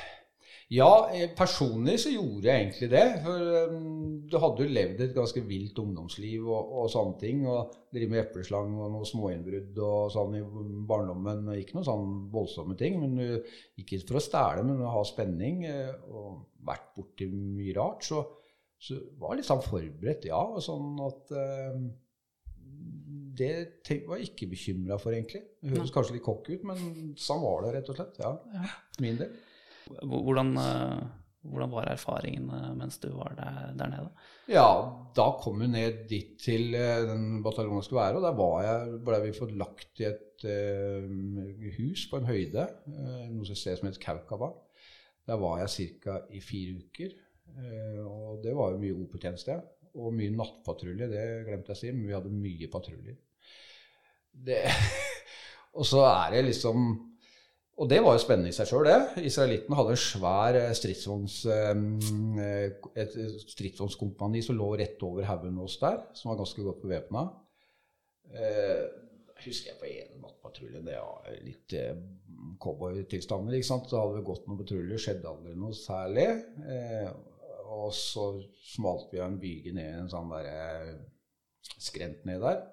Ja, 0.70 1.10
eh, 1.10 1.32
personlig 1.34 1.96
så 1.98 2.12
gjorde 2.12 2.46
jeg 2.46 2.60
egentlig 2.62 2.88
det. 2.92 3.04
For 3.24 3.46
um, 3.72 4.20
du 4.30 4.36
hadde 4.38 4.62
jo 4.62 4.74
levd 4.76 5.00
et 5.02 5.16
ganske 5.16 5.42
vilt 5.48 5.78
ungdomsliv 5.82 6.44
og, 6.46 6.68
og 6.78 6.90
sånne 6.92 7.18
ting. 7.18 7.40
Og 7.50 7.72
drive 7.90 8.12
med 8.12 8.22
epleslang 8.22 8.76
og 8.78 8.92
noe 8.92 9.08
småinnbrudd 9.08 9.80
og 9.82 10.12
sånn 10.14 10.36
i 10.38 10.44
barndommen. 10.86 11.48
Ikke 11.58 11.74
noen 11.74 11.88
sånn 11.88 12.12
voldsomme 12.30 12.78
ting. 12.78 13.00
Men 13.02 13.18
du 13.18 13.82
ikke 13.82 13.98
for 14.04 14.20
å 14.20 14.22
stjele, 14.22 14.62
men 14.68 14.84
å 14.86 14.94
ha 14.94 15.02
spenning. 15.10 15.64
eh, 15.66 15.90
Og 16.06 16.46
vært 16.70 16.92
borti 16.94 17.26
mye 17.34 17.74
rart. 17.74 18.06
Så, 18.06 18.22
så 18.78 19.00
var 19.18 19.34
litt 19.40 19.50
sånn 19.50 19.66
forberedt, 19.66 20.30
ja. 20.30 20.38
Og 20.38 20.62
sånn 20.62 21.02
at 21.08 21.34
eh, 21.34 21.82
Det 23.40 23.52
var 24.06 24.22
jeg 24.22 24.30
ikke 24.30 24.52
bekymra 24.54 25.02
for, 25.02 25.18
egentlig. 25.18 25.42
Det 25.58 25.74
høres 25.74 25.90
kanskje 25.98 26.20
litt 26.20 26.26
kokk 26.30 26.46
ut, 26.54 26.66
men 26.70 27.14
sånn 27.18 27.42
var 27.42 27.64
det, 27.66 27.74
rett 27.80 27.90
og 27.90 27.98
slett. 27.98 28.22
Ja. 28.22 28.36
Min 29.02 29.18
del. 29.18 29.34
Hvordan, 29.98 30.52
eh, 30.60 31.00
hvordan 31.50 31.72
var 31.72 31.90
erfaringene 31.92 32.74
mens 32.78 32.98
du 33.02 33.08
var 33.16 33.34
der, 33.38 33.72
der 33.78 33.92
nede? 33.92 34.10
Ja, 34.50 34.68
da 35.16 35.26
kom 35.40 35.60
vi 35.62 35.70
ned 35.70 36.04
dit 36.10 36.36
til 36.42 36.74
eh, 36.78 37.06
den 37.08 37.42
bataljonen 37.44 37.84
skulle 37.86 38.02
være, 38.04 38.20
og 38.20 38.26
der 38.26 38.66
jeg, 38.66 39.00
ble 39.06 39.20
vi 39.24 39.58
lagt 39.58 40.02
i 40.02 40.08
et 40.10 40.46
uh, 40.48 41.04
hus 41.76 42.06
på 42.10 42.20
en 42.20 42.28
høyde, 42.28 42.66
uh, 42.88 43.26
noe 43.32 43.56
ser 43.56 43.76
som 43.76 43.90
het 43.90 44.00
Kaukaba. 44.00 44.52
Der 45.28 45.36
var 45.40 45.60
jeg 45.60 45.92
ca. 46.00 46.22
i 46.32 46.40
fire 46.40 46.78
uker, 46.80 47.12
uh, 47.56 48.00
og 48.06 48.40
det 48.44 48.56
var 48.56 48.72
jo 48.72 48.80
mye 48.80 48.96
OP-tjeneste. 49.04 49.58
Og 50.00 50.14
mye 50.14 50.30
nattpatrulje, 50.30 51.08
det 51.10 51.22
glemte 51.48 51.72
jeg 51.72 51.76
å 51.76 51.80
si, 51.80 51.88
men 51.90 52.06
vi 52.06 52.14
hadde 52.14 52.30
mye 52.30 52.68
patruljer. 52.70 53.16
Og 55.78 55.86
så 55.86 56.04
er 56.06 56.36
det 56.36 56.44
liksom 56.46 56.92
Og 57.80 57.88
det 57.88 58.02
var 58.04 58.12
jo 58.12 58.20
spennende 58.20 58.50
i 58.52 58.54
seg 58.54 58.68
sjøl, 58.68 58.84
det. 58.84 59.24
Israelittene 59.24 59.76
hadde 59.78 59.94
en 59.96 60.00
svær 60.02 60.56
eh, 60.58 60.72
stridsvogns, 60.76 61.36
eh, 61.48 62.74
et 63.00 63.14
stridsvognskompani 63.54 64.42
som 64.44 64.58
lå 64.58 64.74
rett 64.76 65.00
over 65.06 65.24
haugen 65.24 65.56
hos 65.62 65.78
der, 65.80 66.02
som 66.16 66.28
var 66.28 66.42
ganske 66.42 66.64
godt 66.66 66.82
bevæpna. 66.84 67.24
Eh, 68.36 68.84
husker 69.46 69.72
jeg 69.72 69.80
på 69.80 69.88
en 69.88 70.20
nattpatrulje 70.22 70.82
Det 70.86 70.98
var 71.00 71.30
litt 71.46 71.74
eh, 71.78 71.96
cowboytilstander. 72.60 73.56
ikke 73.56 73.70
sant? 73.70 73.90
Hadde 73.96 74.18
vi 74.18 74.26
gått 74.28 74.46
noen 74.46 74.60
patruljer, 74.60 75.00
skjedde 75.00 75.32
aldri 75.32 75.56
noe 75.56 75.76
særlig. 75.76 76.28
Eh, 76.76 77.10
og 77.70 77.94
så 77.96 78.32
smalt 78.74 79.08
vi 79.14 79.22
av 79.22 79.30
en 79.30 79.40
byge 79.40 79.72
ned 79.72 79.88
i 79.88 80.00
en 80.02 80.12
sånn 80.12 80.30
derre 80.32 80.98
skrent 81.80 82.26
ned 82.28 82.42
der. 82.44 82.64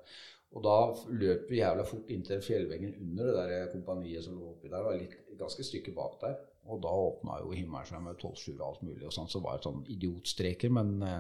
Og 0.56 0.64
da 0.64 0.76
løp 1.20 1.50
vi 1.52 1.60
jævla 1.60 1.84
fort 1.86 2.10
inntil 2.14 2.40
fjellveggen 2.42 2.94
under 3.04 3.28
det 3.28 3.48
der 3.52 3.72
kompaniet 3.74 4.24
som 4.26 4.38
lå 4.40 4.54
oppi 4.54 4.70
der. 4.70 4.78
Det 4.78 4.86
var 4.88 5.02
litt, 5.02 5.18
ganske 5.38 5.66
stykke 5.68 5.94
bak 5.96 6.16
der. 6.22 6.38
Og 6.68 6.80
da 6.84 6.92
åpna 6.92 7.42
jo 7.44 7.52
himmelen 7.56 7.86
seg 7.88 8.02
med 8.04 8.18
tolvsjuer 8.22 8.62
og 8.62 8.70
alt 8.70 8.86
mulig. 8.88 9.06
og 9.06 9.14
sånn, 9.16 9.30
Så 9.32 9.42
var 9.44 9.58
det 9.58 9.68
sånn 9.68 9.84
idiotstreker. 9.94 10.72
Men 10.74 10.96
eh, 11.06 11.20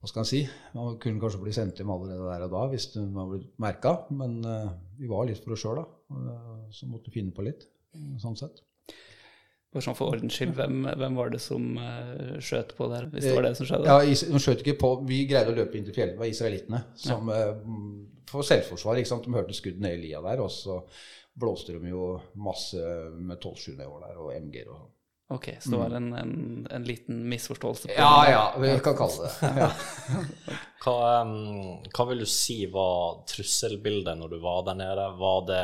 hva 0.00 0.10
skal 0.10 0.22
en 0.22 0.28
si? 0.30 0.42
Man 0.76 0.98
kunne 1.02 1.20
kanskje 1.22 1.42
bli 1.42 1.52
sendt 1.56 1.80
hjem 1.80 1.90
allerede 1.94 2.28
der 2.28 2.46
og 2.46 2.54
da 2.54 2.62
hvis 2.72 2.88
man 3.00 3.16
var 3.16 3.32
blitt 3.34 3.58
merka. 3.64 3.94
Men 4.10 4.38
eh, 4.44 4.70
vi 5.00 5.10
var 5.10 5.26
litt 5.28 5.42
for 5.42 5.56
oss 5.56 5.64
sjøl, 5.64 5.82
da. 5.82 5.86
eh, 6.20 6.68
Så 6.78 6.88
måtte 6.92 7.10
vi 7.10 7.18
finne 7.20 7.34
på 7.36 7.44
litt, 7.48 7.66
sånn 8.22 8.38
sett. 8.38 8.62
Bare 9.72 9.84
sånn 9.86 9.96
for 9.96 10.12
ordens 10.12 10.34
skyld, 10.36 10.52
hvem, 10.58 10.82
hvem 11.00 11.14
var 11.16 11.30
det 11.32 11.40
som 11.40 11.70
uh, 11.80 12.34
skjøt 12.44 12.74
på 12.76 12.88
der, 12.92 13.06
hvis 13.12 13.24
det 13.24 13.34
var 13.38 13.46
det 13.48 13.54
som 13.56 13.68
skjedde? 13.70 13.88
Ja, 13.88 13.98
De 14.04 14.42
skjøt 14.44 14.60
ikke 14.66 14.76
på. 14.82 14.90
Vi 15.08 15.22
greide 15.30 15.54
å 15.54 15.56
løpe 15.56 15.78
inn 15.80 15.86
til 15.88 15.96
fjellet. 15.96 16.18
Det 16.18 16.20
var 16.20 16.28
israelittene. 16.28 16.82
Som, 17.00 17.30
ja. 17.32 17.54
For 18.32 18.44
selvforsvar. 18.46 19.00
ikke 19.00 19.08
sant? 19.14 19.24
De 19.28 19.32
hørte 19.36 19.56
skudd 19.56 19.80
ned 19.80 19.96
i 19.96 20.02
lia 20.06 20.20
der, 20.24 20.40
og 20.44 20.52
så 20.52 20.82
blåste 21.32 21.72
de 21.78 21.88
jo 21.88 22.18
masse 22.44 22.76
med 23.16 23.38
12-7 23.40 23.78
nedover 23.78 24.04
der, 24.10 24.18
og 24.20 24.34
MG-er 24.36 24.68
og 24.68 24.76
sånn. 24.82 24.90
Ok, 25.32 25.46
så 25.64 25.70
det 25.72 25.78
var 25.80 25.94
en, 25.96 26.08
en, 26.12 26.32
en 26.76 26.84
liten 26.84 27.22
misforståelse? 27.32 27.88
på- 27.88 27.94
Ja 27.96 28.28
ja, 28.28 28.40
vi 28.60 28.74
kan 28.84 28.96
kalle 28.98 29.30
det 29.30 29.52
ja. 29.62 29.68
Hva, 30.84 30.96
um, 31.22 31.78
hva 31.88 32.04
vil 32.10 32.20
du 32.20 32.26
si 32.28 32.58
var 32.68 33.22
trusselbildet 33.30 34.18
når 34.20 34.34
du 34.34 34.38
var 34.42 34.64
der 34.66 34.76
nede? 34.82 35.06
Var 35.22 35.38
det 35.48 35.62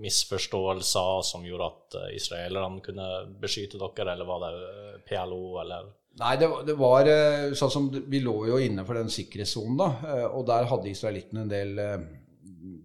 misforståelser 0.00 1.22
som 1.26 1.44
gjorde 1.46 1.66
at 1.68 1.96
eh, 2.00 2.14
israelerne 2.16 2.80
kunne 2.84 3.08
beskytte 3.42 3.80
dere, 3.82 4.14
eller 4.14 4.28
var 4.28 4.44
det 4.46 4.52
eh, 4.68 4.96
PLO, 5.08 5.42
eller 5.62 5.90
Nei, 6.20 6.34
det, 6.36 6.48
var- 6.52 6.64
det 6.68 6.74
var 6.76 7.08
eh, 7.08 7.54
sånn 7.56 7.70
som 7.72 7.86
Vi 8.12 8.18
lå 8.20 8.34
jo 8.50 8.58
inne 8.60 8.82
for 8.84 8.98
den 9.00 9.08
sikkerhetssonen, 9.12 9.78
da. 9.80 10.18
Og 10.36 10.44
der 10.50 10.66
hadde 10.68 10.90
israelittene 10.92 11.46
en 11.46 11.52
del 11.52 11.78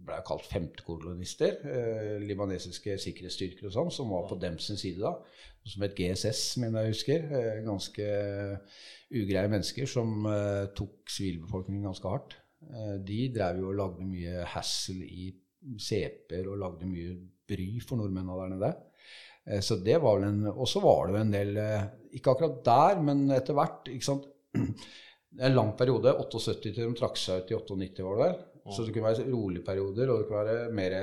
ble 0.08 0.22
kalt 0.26 0.46
femtekolonister. 0.48 1.58
Libanesiske 2.24 2.96
sikkerhetsstyrker 3.04 3.67
og 3.67 3.74
sånn, 3.76 3.91
som 3.91 4.13
var 4.15 4.30
på 4.30 4.38
dems 4.39 4.70
sin 4.70 4.80
side 4.80 5.04
da. 5.04 5.12
Som 5.67 5.84
het 5.84 5.98
GSS, 6.00 6.46
mener 6.63 6.86
jeg 6.88 6.93
husker. 6.96 7.26
Ganske 7.67 8.08
ugreie 9.12 9.52
mennesker 9.52 9.91
som 9.91 10.24
tok 10.80 11.12
sivilbefolkningen 11.12 11.84
ganske 11.89 12.13
hardt. 12.13 12.38
De 13.12 13.20
drev 13.36 13.60
jo 13.60 13.74
og 13.74 13.78
lagde 13.82 14.08
mye 14.08 14.48
hassle 14.56 15.04
i 15.04 15.28
CP-er 15.75 16.47
og 16.51 16.60
lagde 16.62 16.88
mye 16.89 17.15
bry 17.47 17.67
for 17.84 17.99
nordmennene 17.99 18.38
der 18.41 18.53
nede. 18.56 18.71
Eh, 19.47 19.62
Så 19.62 19.77
det 19.84 19.99
var 20.03 20.19
vel 20.19 20.27
en 20.30 20.47
Og 20.51 20.67
så 20.67 20.82
var 20.84 21.08
det 21.08 21.15
jo 21.15 21.21
en 21.21 21.32
del 21.32 21.58
eh, 21.58 21.86
Ikke 22.19 22.32
akkurat 22.34 22.63
der, 22.65 23.01
men 23.01 23.30
etter 23.32 23.53
hvert. 23.58 23.88
ikke 23.91 24.06
sant? 24.06 24.25
En 25.39 25.53
lang 25.56 25.73
periode. 25.77 26.15
78 26.17 26.62
til 26.73 26.73
de 26.75 26.93
trakk 26.97 27.17
seg 27.19 27.43
ut 27.43 27.51
i 27.51 27.56
98, 27.56 28.03
var 28.03 28.15
det 28.17 28.23
vel. 28.25 28.38
Så 28.73 28.84
det 28.84 28.93
kunne 28.95 29.08
være 29.12 29.27
rolige 29.32 29.63
perioder, 29.63 30.10
og 30.12 30.19
det 30.19 30.27
kunne 30.27 30.45
være 30.47 30.71
mer 30.75 30.95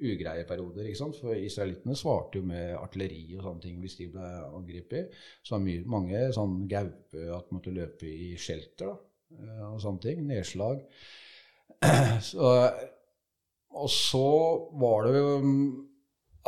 ugreie 0.00 0.44
perioder. 0.48 0.86
ikke 0.86 0.96
sant? 1.00 1.16
For 1.20 1.34
israelittene 1.36 1.96
svarte 1.98 2.38
jo 2.38 2.46
med 2.48 2.76
artilleri 2.78 3.34
og 3.36 3.42
sånne 3.44 3.60
ting 3.64 3.80
hvis 3.82 3.96
de 3.98 4.06
ble 4.14 4.28
angrepet. 4.46 5.10
Så 5.44 5.56
var 5.56 5.64
mye, 5.66 5.82
mange 5.84 6.22
sånn 6.36 6.54
gaupe 6.70 7.26
at 7.36 7.48
de 7.50 7.56
måtte 7.58 7.74
løpe 7.74 8.08
i 8.08 8.30
shelter 8.40 8.86
da, 8.92 8.96
eh, 9.36 9.66
og 9.74 9.80
sånne 9.82 10.04
ting. 10.06 10.22
Nedslag. 10.30 10.80
Så, 12.30 12.46
og 13.70 13.90
så 13.92 14.26
var 14.80 15.06
det 15.06 15.22
mm, 15.44 15.64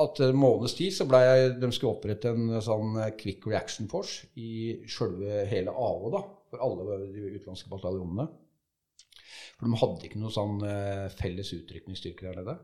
at 0.03 0.21
en 0.25 0.39
måneds 0.41 0.75
tid 0.79 0.95
så 0.97 1.07
ble 1.09 1.21
jeg, 1.23 1.55
de 1.61 1.71
skulle 1.75 1.95
opprette 1.97 2.33
en 2.33 2.57
sånn 2.65 2.97
quick 3.21 3.47
reaction 3.51 3.91
force 3.93 4.31
i 4.41 4.83
sjølve 4.91 5.45
hele 5.51 5.75
AO, 5.75 6.11
da, 6.15 6.23
for 6.51 6.65
alle 6.65 6.99
de 7.13 7.27
utenlandske 7.37 7.71
bataljonene. 7.73 8.27
For 9.59 9.69
de 9.69 9.79
hadde 9.79 10.09
ikke 10.09 10.21
noe 10.21 10.35
sånn 10.35 10.63
eh, 10.67 11.09
felles 11.15 11.53
utrykningsstyrke 11.55 12.27
der 12.27 12.41
nede. 12.41 12.57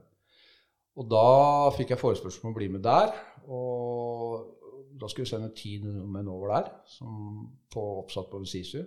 Og 0.98 1.06
da 1.06 1.70
fikk 1.76 1.92
jeg 1.94 2.00
forespørsel 2.00 2.48
om 2.48 2.54
å 2.54 2.56
bli 2.56 2.66
med 2.74 2.82
der. 2.82 3.12
Og 3.54 4.96
da 4.98 5.06
skulle 5.06 5.28
vi 5.28 5.30
sende 5.30 5.52
ti 5.54 5.76
nordmenn 5.82 6.30
over 6.32 6.50
der, 6.56 6.72
som 6.90 7.44
på, 7.70 7.84
oppsatt 8.02 8.26
på 8.32 8.42
Sisu. 8.48 8.80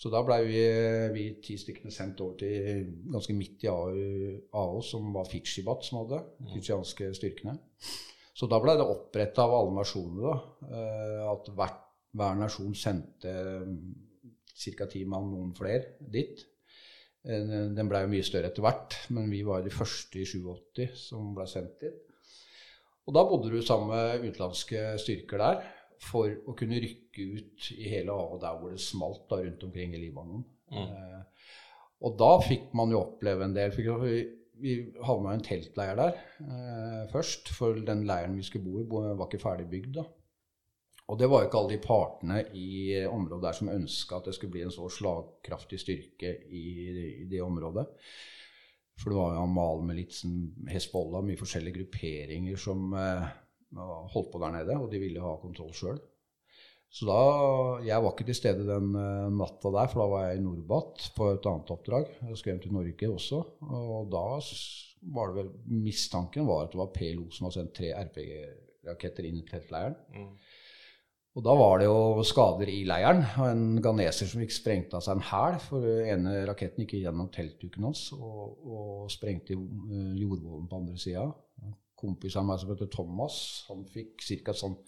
Så 0.00 0.08
da 0.08 0.22
blei 0.24 0.44
vi, 0.48 0.60
vi 1.12 1.24
ti 1.44 1.58
stykkene 1.60 1.92
sendt 1.92 2.22
over 2.24 2.38
til 2.40 2.86
ganske 3.12 3.34
midt 3.36 3.66
i 3.66 3.68
AU, 3.68 4.78
som 4.84 5.10
var 5.12 5.28
Fitsjibat 5.28 5.84
som 5.84 5.98
hadde, 6.00 6.22
fidsjianske 6.54 7.10
styrkene. 7.18 7.52
Så 8.32 8.48
da 8.48 8.62
blei 8.62 8.78
det 8.80 8.86
oppretta 8.88 9.44
av 9.44 9.58
alle 9.58 9.74
nasjoner 9.76 10.22
da, 10.24 10.36
eh, 10.70 11.18
at 11.28 11.50
hver, 11.52 11.74
hver 12.16 12.38
nasjon 12.40 12.72
sendte 12.78 13.34
ca. 14.62 14.86
ti 14.88 15.04
mann, 15.04 15.28
noen 15.34 15.52
flere, 15.58 15.98
dit. 16.00 16.46
Eh, 17.20 17.44
Den 17.76 17.90
blei 17.90 18.06
mye 18.08 18.24
større 18.24 18.48
etter 18.48 18.64
hvert, 18.64 18.96
men 19.12 19.28
vi 19.28 19.42
var 19.44 19.66
de 19.66 19.74
første 19.74 20.22
i 20.22 20.24
87 20.24 20.96
som 20.96 21.34
blei 21.36 21.48
sendt 21.50 21.84
dit. 21.84 22.00
Og 23.04 23.12
da 23.18 23.26
bodde 23.28 23.52
du 23.52 23.60
sammen 23.60 23.92
med 23.92 24.30
utenlandske 24.30 24.94
styrker 25.02 25.44
der 25.44 25.60
for 26.00 26.32
å 26.48 26.56
kunne 26.56 26.80
rykke 26.80 27.26
ut 27.36 27.70
i 27.76 27.90
hele 27.92 28.16
havet 28.16 28.44
der 28.44 28.58
hvor 28.58 28.72
det 28.72 28.82
smalt 28.82 29.26
da 29.30 29.40
rundt 29.42 29.64
omkring 29.66 29.94
i 29.94 30.02
Libanon. 30.02 30.44
Eh, 30.72 31.48
og 32.00 32.14
da 32.20 32.30
fikk 32.40 32.70
man 32.78 32.94
jo 32.94 33.02
oppleve 33.02 33.44
en 33.44 33.56
del. 33.56 33.74
Fikk, 33.74 33.90
vi 34.00 34.20
vi 34.60 34.76
havna 35.04 35.32
i 35.32 35.38
en 35.38 35.44
teltleir 35.44 35.98
der 35.98 36.16
eh, 36.44 37.04
først, 37.12 37.52
for 37.56 37.78
den 37.86 38.04
leiren 38.08 38.36
vi 38.36 38.46
skulle 38.46 38.66
bo 38.66 38.80
i, 38.80 38.88
var 38.90 39.28
ikke 39.28 39.42
ferdig 39.42 39.68
bygd. 39.70 39.94
da. 40.00 40.06
Og 41.10 41.18
det 41.18 41.26
var 41.30 41.42
jo 41.42 41.48
ikke 41.48 41.60
alle 41.60 41.74
de 41.74 41.82
partene 41.82 42.42
i 42.54 42.72
området 43.08 43.46
der 43.48 43.56
som 43.58 43.72
ønska 43.72 44.18
at 44.18 44.28
det 44.28 44.36
skulle 44.36 44.54
bli 44.54 44.66
en 44.66 44.74
så 44.74 44.86
slagkraftig 44.92 45.80
styrke 45.82 46.34
i, 46.46 46.64
i 47.24 47.28
det 47.30 47.40
området. 47.42 47.86
For 49.00 49.10
det 49.10 49.18
var 49.18 49.34
jo 49.34 49.46
Amal-militsen, 49.46 50.34
Hezbollah, 50.68 51.24
mye 51.24 51.40
forskjellige 51.40 51.80
grupperinger 51.80 52.60
som 52.60 52.92
eh, 52.94 53.30
holdt 53.76 54.32
på 54.32 54.40
der 54.42 54.56
nede, 54.58 54.78
og 54.78 54.90
de 54.92 55.02
ville 55.02 55.22
ha 55.22 55.36
kontroll 55.42 55.74
sjøl. 55.76 56.00
Så 56.90 57.06
da 57.06 57.18
Jeg 57.86 58.02
var 58.02 58.12
ikke 58.12 58.26
til 58.26 58.34
stede 58.34 58.66
den 58.66 58.94
eh, 58.98 59.30
natta 59.30 59.70
der, 59.70 59.90
for 59.90 60.02
da 60.02 60.06
var 60.10 60.24
jeg 60.26 60.40
i 60.40 60.44
Norbat 60.44 61.10
på 61.16 61.28
et 61.30 61.46
annet 61.46 61.70
oppdrag. 61.70 62.08
Jeg 62.26 62.40
hjem 62.50 62.62
til 62.64 62.74
Norge 62.74 63.10
også. 63.10 63.44
Og 63.62 64.08
da 64.10 64.24
var 65.14 65.30
det 65.30 65.36
vel 65.38 65.52
Mistanken 65.86 66.48
var 66.48 66.66
at 66.66 66.74
det 66.74 66.82
var 66.82 66.90
PLO 66.96 67.28
som 67.30 67.46
hadde 67.46 67.60
sendt 67.60 67.76
tre 67.78 67.92
RPG-raketter 67.94 69.28
inn 69.28 69.38
i 69.38 69.46
teltleiren. 69.46 69.94
Og 71.38 71.44
da 71.46 71.54
var 71.54 71.78
det 71.78 71.86
jo 71.86 72.24
skader 72.26 72.72
i 72.72 72.80
leiren. 72.90 73.22
Og 73.38 73.46
en 73.46 73.82
ganeser 73.84 74.26
som 74.26 74.42
fikk 74.42 74.56
sprengt 74.56 74.96
av 74.98 75.04
seg 75.06 75.20
en 75.20 75.28
hæl. 75.30 75.60
For 75.62 75.86
den 75.86 76.10
ene 76.16 76.40
raketten 76.50 76.82
gikk 76.82 76.96
gjennom 77.04 77.30
teltduken 77.30 77.86
hans 77.86 78.08
og, 78.18 78.58
og 78.66 79.06
sprengte 79.14 79.54
eh, 79.54 80.10
jordvollen 80.18 80.66
på 80.66 80.82
andre 80.82 80.98
sida. 80.98 81.28
Kompis 82.00 82.36
av 82.40 82.46
meg 82.48 82.60
som 82.62 82.72
heter 82.72 82.90
Thomas, 82.92 83.40
han 83.68 83.84
fikk 83.88 84.24
ca. 84.44 84.56
sånn 84.56 84.78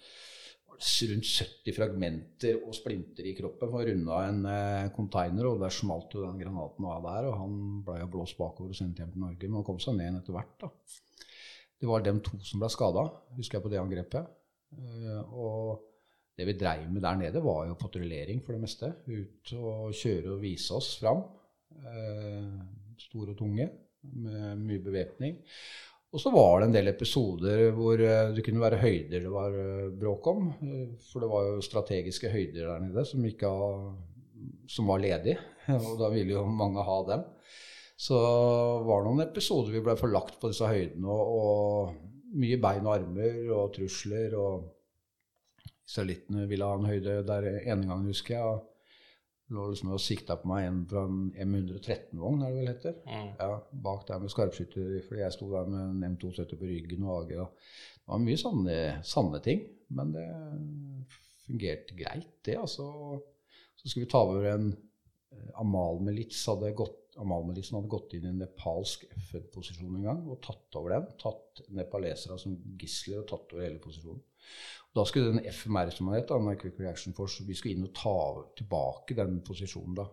rundt 0.83 1.29
70 1.29 1.77
fragmenter 1.77 2.57
og 2.67 2.75
splinter 2.75 3.27
i 3.29 3.35
kroppen 3.39 3.71
for 3.71 3.83
å 3.83 3.87
runde 3.87 4.11
av 4.11 4.25
en 4.27 4.41
eh, 4.51 4.91
container, 4.97 5.47
og 5.47 5.61
der 5.63 5.75
smalt 5.75 6.17
jo 6.17 6.25
den 6.25 6.41
granaten 6.41 6.89
av 6.91 7.05
der, 7.07 7.29
og 7.31 7.39
han 7.39 7.57
ble 7.87 8.01
jo 8.01 8.11
blåst 8.17 8.39
bakover 8.41 8.73
og 8.73 8.79
sendt 8.79 8.99
hjem 8.99 9.13
til 9.13 9.23
Norge. 9.23 9.47
Men 9.47 9.61
han 9.61 9.69
kom 9.69 9.79
seg 9.83 9.95
ned 9.97 10.09
igjen 10.09 10.19
etter 10.19 10.37
hvert, 10.37 10.57
da. 10.65 10.73
Det 11.83 11.91
var 11.91 12.03
dem 12.07 12.21
to 12.23 12.39
som 12.47 12.63
ble 12.63 12.71
skada, 12.71 13.07
husker 13.39 13.59
jeg 13.59 13.67
på 13.67 13.73
det 13.73 13.81
angrepet. 13.83 14.35
Eh, 14.79 15.23
og 15.35 15.89
det 16.39 16.49
vi 16.49 16.57
dreiv 16.59 16.91
med 16.91 17.05
der 17.05 17.21
nede, 17.21 17.45
var 17.45 17.67
jo 17.69 17.79
patruljering 17.79 18.43
for 18.43 18.57
det 18.57 18.65
meste. 18.65 18.93
Ut 19.07 19.55
og 19.59 19.95
kjøre 19.99 20.37
og 20.37 20.43
vise 20.43 20.75
oss 20.79 20.95
fram. 21.03 21.25
Eh, 21.83 22.61
store 23.07 23.35
og 23.35 23.39
tunge, 23.39 23.69
med 24.03 24.63
mye 24.63 24.83
bevæpning. 24.83 25.37
Og 26.13 26.21
så 26.21 26.31
var 26.33 26.61
det 26.61 26.67
en 26.69 26.75
del 26.75 26.91
episoder 26.91 27.71
hvor 27.73 28.01
eh, 28.05 28.33
det 28.37 28.45
kunne 28.45 28.61
være 28.61 28.83
høyder 28.83 29.23
det 29.25 29.31
var 29.33 29.55
eh, 29.57 29.93
bråk 29.97 30.27
om. 30.29 30.51
eh, 30.61 30.91
For 31.09 31.25
det 31.25 31.31
var 31.33 31.47
jo 31.47 31.63
strategiske 31.65 32.33
høyder 32.33 32.69
der 32.69 32.83
nede 32.85 33.05
som, 33.09 33.25
har, 33.25 33.79
som 34.69 34.93
var 34.93 35.01
ledige. 35.01 35.39
Og 35.89 35.95
da 36.01 36.11
ville 36.13 36.37
jo 36.37 36.45
mange 36.45 36.85
ha 36.85 36.99
dem. 37.09 37.25
Så 37.97 38.19
var 38.85 39.01
det 39.01 39.09
noen 39.09 39.25
episoder 39.25 39.73
vi 39.73 39.85
ble 39.87 39.95
forlagt 39.97 40.41
på 40.43 40.51
disse 40.51 40.67
høydene, 40.67 41.07
og, 41.07 41.35
og 41.39 42.39
mye 42.43 42.59
bein 42.61 42.89
og 42.89 42.97
armer 42.97 43.53
og 43.55 43.73
trusler. 43.77 44.35
og 44.37 44.69
Israelittene 45.89 46.49
ville 46.51 46.67
ha 46.67 46.77
en 46.77 46.89
høyde 46.89 47.21
der 47.29 47.49
ene 47.63 47.87
gangen, 47.87 48.09
husker 48.11 48.37
jeg. 48.37 48.61
Lå 49.53 49.67
liksom 49.69 49.91
og 49.93 50.01
sikta 50.01 50.39
på 50.41 50.49
meg 50.49 50.67
en 50.67 50.79
fra 50.89 51.03
en 51.05 51.33
M113-vogn, 51.45 52.43
er 52.43 52.53
det 52.53 52.61
vel 52.61 52.71
heter. 52.71 52.95
Ja, 53.37 53.59
bak 53.85 54.07
der 54.09 54.23
med 54.23 54.33
skarpskytter, 54.33 54.95
fordi 55.09 55.21
jeg 55.21 55.35
sto 55.35 55.51
der 55.53 55.69
med 55.69 55.83
en 55.91 56.15
M270 56.15 56.61
på 56.61 56.71
ryggen 56.71 57.05
og 57.05 57.19
AG. 57.19 57.35
Det 57.35 58.09
var 58.09 58.23
mye 58.23 58.41
sanne, 58.41 58.79
sanne 59.07 59.43
ting, 59.45 59.67
men 59.93 60.15
det 60.15 60.25
fungerte 61.45 61.99
greit, 61.99 62.33
det. 62.47 62.57
altså. 62.61 62.89
Så 63.77 63.89
skulle 63.91 64.07
vi 64.07 64.13
ta 64.13 64.23
over 64.25 64.47
en 64.53 64.73
eh, 64.73 65.49
Amal-milits 65.61 66.45
hadde 66.49 66.75
gått 66.79 67.02
Amal-militsen 67.21 67.77
hadde 67.77 67.91
gått 67.93 68.15
inn 68.17 68.25
i 68.27 68.31
en 68.31 68.41
nepalsk 68.41 69.05
FN-posisjon 69.29 69.99
en 69.99 70.07
gang 70.07 70.23
og 70.31 70.41
tatt 70.45 70.79
over 70.81 70.95
den. 70.95 71.09
Tatt 71.21 71.63
nepalesere 71.77 72.39
som 72.41 72.55
gisler 72.81 73.21
og 73.23 73.29
tatt 73.31 73.53
over 73.53 73.67
hele 73.67 73.83
posisjonen. 73.83 74.23
Da 74.93 75.05
skulle 75.09 75.33
den 75.33 75.47
FMR, 75.49 75.93
som 75.95 76.11
het, 76.13 76.33
Quick 76.61 76.81
Reaction 76.81 77.15
Force, 77.17 77.45
vi 77.49 77.57
skulle 77.57 77.79
inn 77.79 77.87
og 77.87 77.95
ta 77.97 78.17
tilbake 78.59 79.17
den 79.17 79.41
posisjonen 79.45 79.97
da. 79.97 80.09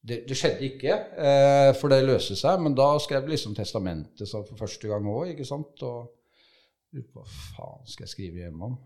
Det, 0.00 0.22
det 0.28 0.36
skjedde 0.38 0.64
ikke, 0.64 0.94
eh, 1.20 1.70
for 1.76 1.92
det 1.92 2.04
løste 2.06 2.36
seg, 2.38 2.62
men 2.64 2.76
da 2.78 2.94
skrev 3.02 3.26
jeg 3.26 3.34
liksom 3.34 3.56
testamentet 3.58 4.30
for 4.30 4.56
første 4.56 4.88
gang 4.88 5.08
òg, 5.10 5.34
ikke 5.34 5.48
sant. 5.48 5.82
Og 5.84 7.02
hva 7.12 7.26
faen 7.26 7.90
skal 7.90 8.06
jeg 8.06 8.14
skrive 8.14 8.44
hjemme 8.44 8.70
om? 8.70 8.78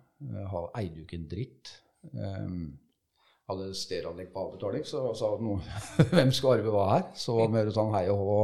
Har- 0.51 0.73
eide 0.81 1.01
jo 1.01 1.05
ikke 1.05 1.21
en 1.21 1.29
dritt. 1.31 1.71
Um, 2.13 2.79
hadde 3.51 3.71
stereoanlegg 3.77 4.33
på 4.33 4.43
avbetaling, 4.47 4.85
så 4.89 5.07
sa 5.19 5.35
noen 5.41 5.63
hvem 6.15 6.33
skal 6.35 6.59
arve 6.59 6.75
hva 6.75 6.85
her? 6.93 7.07
Så 7.19 7.37
var 7.39 7.53
mer 7.53 7.71
sånn 7.75 7.95
hei 7.97 8.07
og 8.13 8.23
hå. 8.23 8.39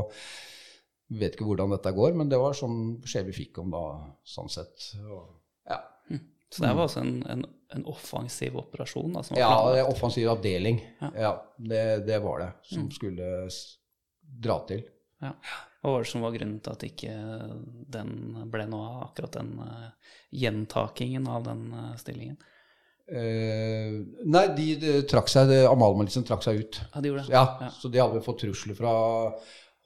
Vet 1.21 1.35
ikke 1.35 1.49
hvordan 1.49 1.73
dette 1.75 1.91
går, 1.97 2.13
men 2.19 2.29
det 2.31 2.39
var 2.39 2.55
sånn 2.55 3.01
beskjed 3.03 3.31
vi 3.31 3.39
fikk 3.41 3.63
om 3.63 3.73
da, 3.75 3.85
sånn 4.27 4.53
sett. 4.53 4.93
Ja. 5.67 5.81
Så 6.51 6.65
det 6.65 6.71
var 6.75 6.87
altså 6.89 7.03
en, 7.05 7.17
en, 7.31 7.43
en 7.75 7.85
offensiv 7.91 8.57
operasjon? 8.59 9.13
Da, 9.15 9.23
som 9.27 9.37
var 9.37 9.43
ja, 9.43 9.51
det 9.71 9.83
er 9.83 9.91
offensiv 9.91 10.31
avdeling. 10.33 10.81
Ja. 11.01 11.11
Ja, 11.25 11.33
det, 11.57 11.83
det 12.07 12.19
var 12.23 12.43
det. 12.43 12.49
Som 12.67 12.89
skulle 12.95 13.29
dra 14.21 14.61
til. 14.71 14.83
Ja. 15.23 15.35
Hva 15.81 15.95
var 15.95 16.03
det 16.05 16.11
som 16.11 16.25
var 16.25 16.35
grunnen 16.35 16.59
til 16.61 16.75
at 16.75 16.85
ikke 16.85 17.13
den 17.95 18.11
ble 18.53 18.67
noe 18.69 18.89
av, 18.89 18.97
akkurat 19.07 19.39
den 19.39 19.55
uh, 19.63 20.17
gjentakingen 20.37 21.29
av 21.31 21.47
den 21.47 21.63
uh, 21.73 21.95
stillingen? 22.01 22.37
Eh, 23.11 23.97
nei, 24.31 24.45
de, 24.57 24.67
de 24.81 24.93
trakk 25.11 25.29
seg, 25.33 25.49
de- 25.51 25.65
Amal-militsen 25.71 26.25
trakk 26.29 26.45
seg 26.47 26.61
ut. 26.63 26.81
Ja, 26.95 27.01
de 27.03 27.11
gjorde 27.11 27.27
det? 27.27 27.35
Ja, 27.35 27.71
Så 27.81 27.91
de 27.91 27.99
hadde 28.03 28.23
fått 28.23 28.39
trusler 28.45 28.77
fra 28.79 28.93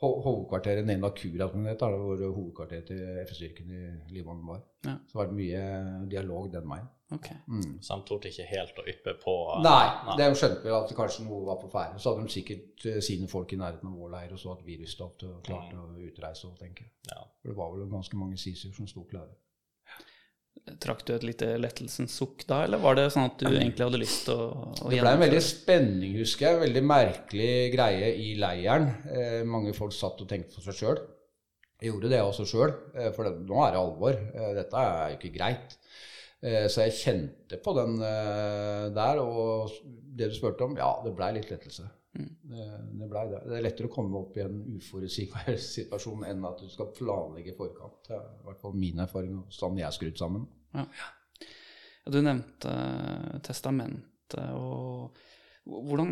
ho- 0.02 0.18
hovedkvarteret 0.24 0.84
Nena 0.86 1.08
Kura, 1.16 1.48
som 1.50 1.62
det 1.64 1.72
heter, 1.76 1.94
hvor 1.96 2.20
hovedkvarteret 2.36 2.86
til 2.90 3.00
FS-styrken 3.24 3.70
i 3.72 3.84
Libanon 4.12 4.46
var. 4.46 4.60
Ja. 4.84 4.98
Så 5.08 5.18
var 5.20 5.30
det 5.30 5.38
mye 5.38 5.62
dialog 6.10 6.50
den 6.52 6.68
veien. 6.68 6.90
Ok. 7.14 7.28
Så 7.84 7.94
de 7.96 8.04
torde 8.08 8.28
ikke 8.32 8.44
helt 8.48 8.78
å 8.80 8.84
yppe 8.90 9.12
på 9.22 9.34
Nei, 9.62 9.84
Nei, 10.08 10.16
de 10.18 10.34
skjønte 10.34 10.64
vel 10.64 10.74
at 10.74 10.88
det 10.90 10.96
kanskje 10.98 11.24
noe 11.28 11.44
var 11.46 11.58
på 11.62 11.68
ferde. 11.72 12.00
Så 12.00 12.10
hadde 12.12 12.24
de 12.26 12.32
sikkert 12.32 12.86
eh, 12.90 12.98
sine 13.04 13.28
folk 13.30 13.52
i 13.52 13.56
nærheten 13.60 13.88
av 13.88 13.96
vår 14.00 14.10
leir 14.16 14.32
og 14.34 14.40
så 14.40 14.52
at 14.56 14.64
vi 14.66 14.76
stoppet 14.88 15.28
og 15.28 15.42
klarte 15.46 15.78
å 15.78 15.94
utreise 16.08 16.48
og 16.48 16.58
tenke. 16.58 16.88
Ja. 17.08 17.22
For 17.40 17.52
det 17.52 17.56
var 17.60 17.72
vel 17.76 17.88
ganske 17.92 18.16
mange 18.20 18.36
sisuer 18.40 18.74
som 18.74 18.88
sto 18.90 19.04
klare. 19.08 19.32
Trakk 20.80 21.02
du 21.04 21.12
et 21.12 21.24
lite 21.28 21.46
lettelsens 21.60 22.14
sukk 22.16 22.46
da, 22.48 22.62
eller 22.64 22.80
var 22.80 22.96
det 22.96 23.10
sånn 23.12 23.26
at 23.28 23.36
du 23.40 23.50
egentlig 23.50 23.84
hadde 23.84 24.00
lyst 24.00 24.22
til 24.24 24.38
å, 24.38 24.46
å 24.72 24.88
Det 24.88 25.02
ble 25.02 25.10
en 25.12 25.20
veldig 25.20 25.42
spenning, 25.44 26.14
husker 26.22 26.46
jeg. 26.46 26.60
Veldig 26.62 26.82
merkelig 26.88 27.50
greie 27.74 28.08
i 28.16 28.30
leiren. 28.40 28.88
Eh, 29.12 29.42
mange 29.44 29.74
folk 29.76 29.92
satt 29.92 30.22
og 30.24 30.30
tenkte 30.30 30.56
for 30.56 30.64
seg 30.70 30.78
sjøl. 30.80 31.02
Jeg 31.82 31.90
gjorde 31.90 32.10
det 32.14 32.22
også 32.24 32.46
sjøl, 32.48 32.72
eh, 32.96 33.10
for 33.12 33.28
det, 33.28 33.34
nå 33.44 33.60
er 33.60 33.74
det 33.74 33.82
alvor. 33.82 34.16
Eh, 34.16 34.50
dette 34.56 34.86
er 34.88 35.12
jo 35.12 35.18
ikke 35.18 35.34
greit. 35.36 35.76
Eh, 36.44 36.64
så 36.72 36.86
jeg 36.86 36.96
kjente 37.02 37.60
på 37.64 37.76
den 37.76 38.00
eh, 38.00 38.86
der. 38.96 39.20
Og 39.20 39.76
det 40.16 40.30
du 40.32 40.38
spurte 40.38 40.64
om, 40.64 40.78
ja, 40.80 40.94
det 41.04 41.12
blei 41.16 41.32
litt 41.36 41.52
lettelse. 41.52 41.90
Det, 42.14 42.64
det, 42.94 43.08
ble 43.10 43.22
det. 43.32 43.42
det 43.48 43.56
er 43.58 43.64
lettere 43.64 43.88
å 43.90 43.94
komme 43.94 44.20
opp 44.20 44.36
i 44.38 44.44
en 44.44 44.60
uforutsigbar 44.76 45.56
situasjon 45.74 46.24
enn 46.28 46.46
at 46.46 46.62
du 46.62 46.70
skal 46.70 46.92
planlegge 46.94 47.52
i 47.52 47.58
forkant. 47.58 48.00
Det 48.06 48.16
er 48.16 48.24
i 48.24 48.48
hvert 48.48 48.62
fall 48.62 48.76
min 48.78 49.02
erfaring 49.02 49.36
og 49.40 49.54
sånn 49.54 49.80
jeg 49.80 49.88
er 49.88 49.96
skrudd 49.96 50.20
sammen. 50.20 50.48
Ja. 50.74 50.86
Ja, 52.04 52.10
Du 52.12 52.20
nevnte 52.22 52.70
eh, 52.70 53.38
testamentet, 53.46 54.50
og 54.54 55.16
hvordan 55.64 56.10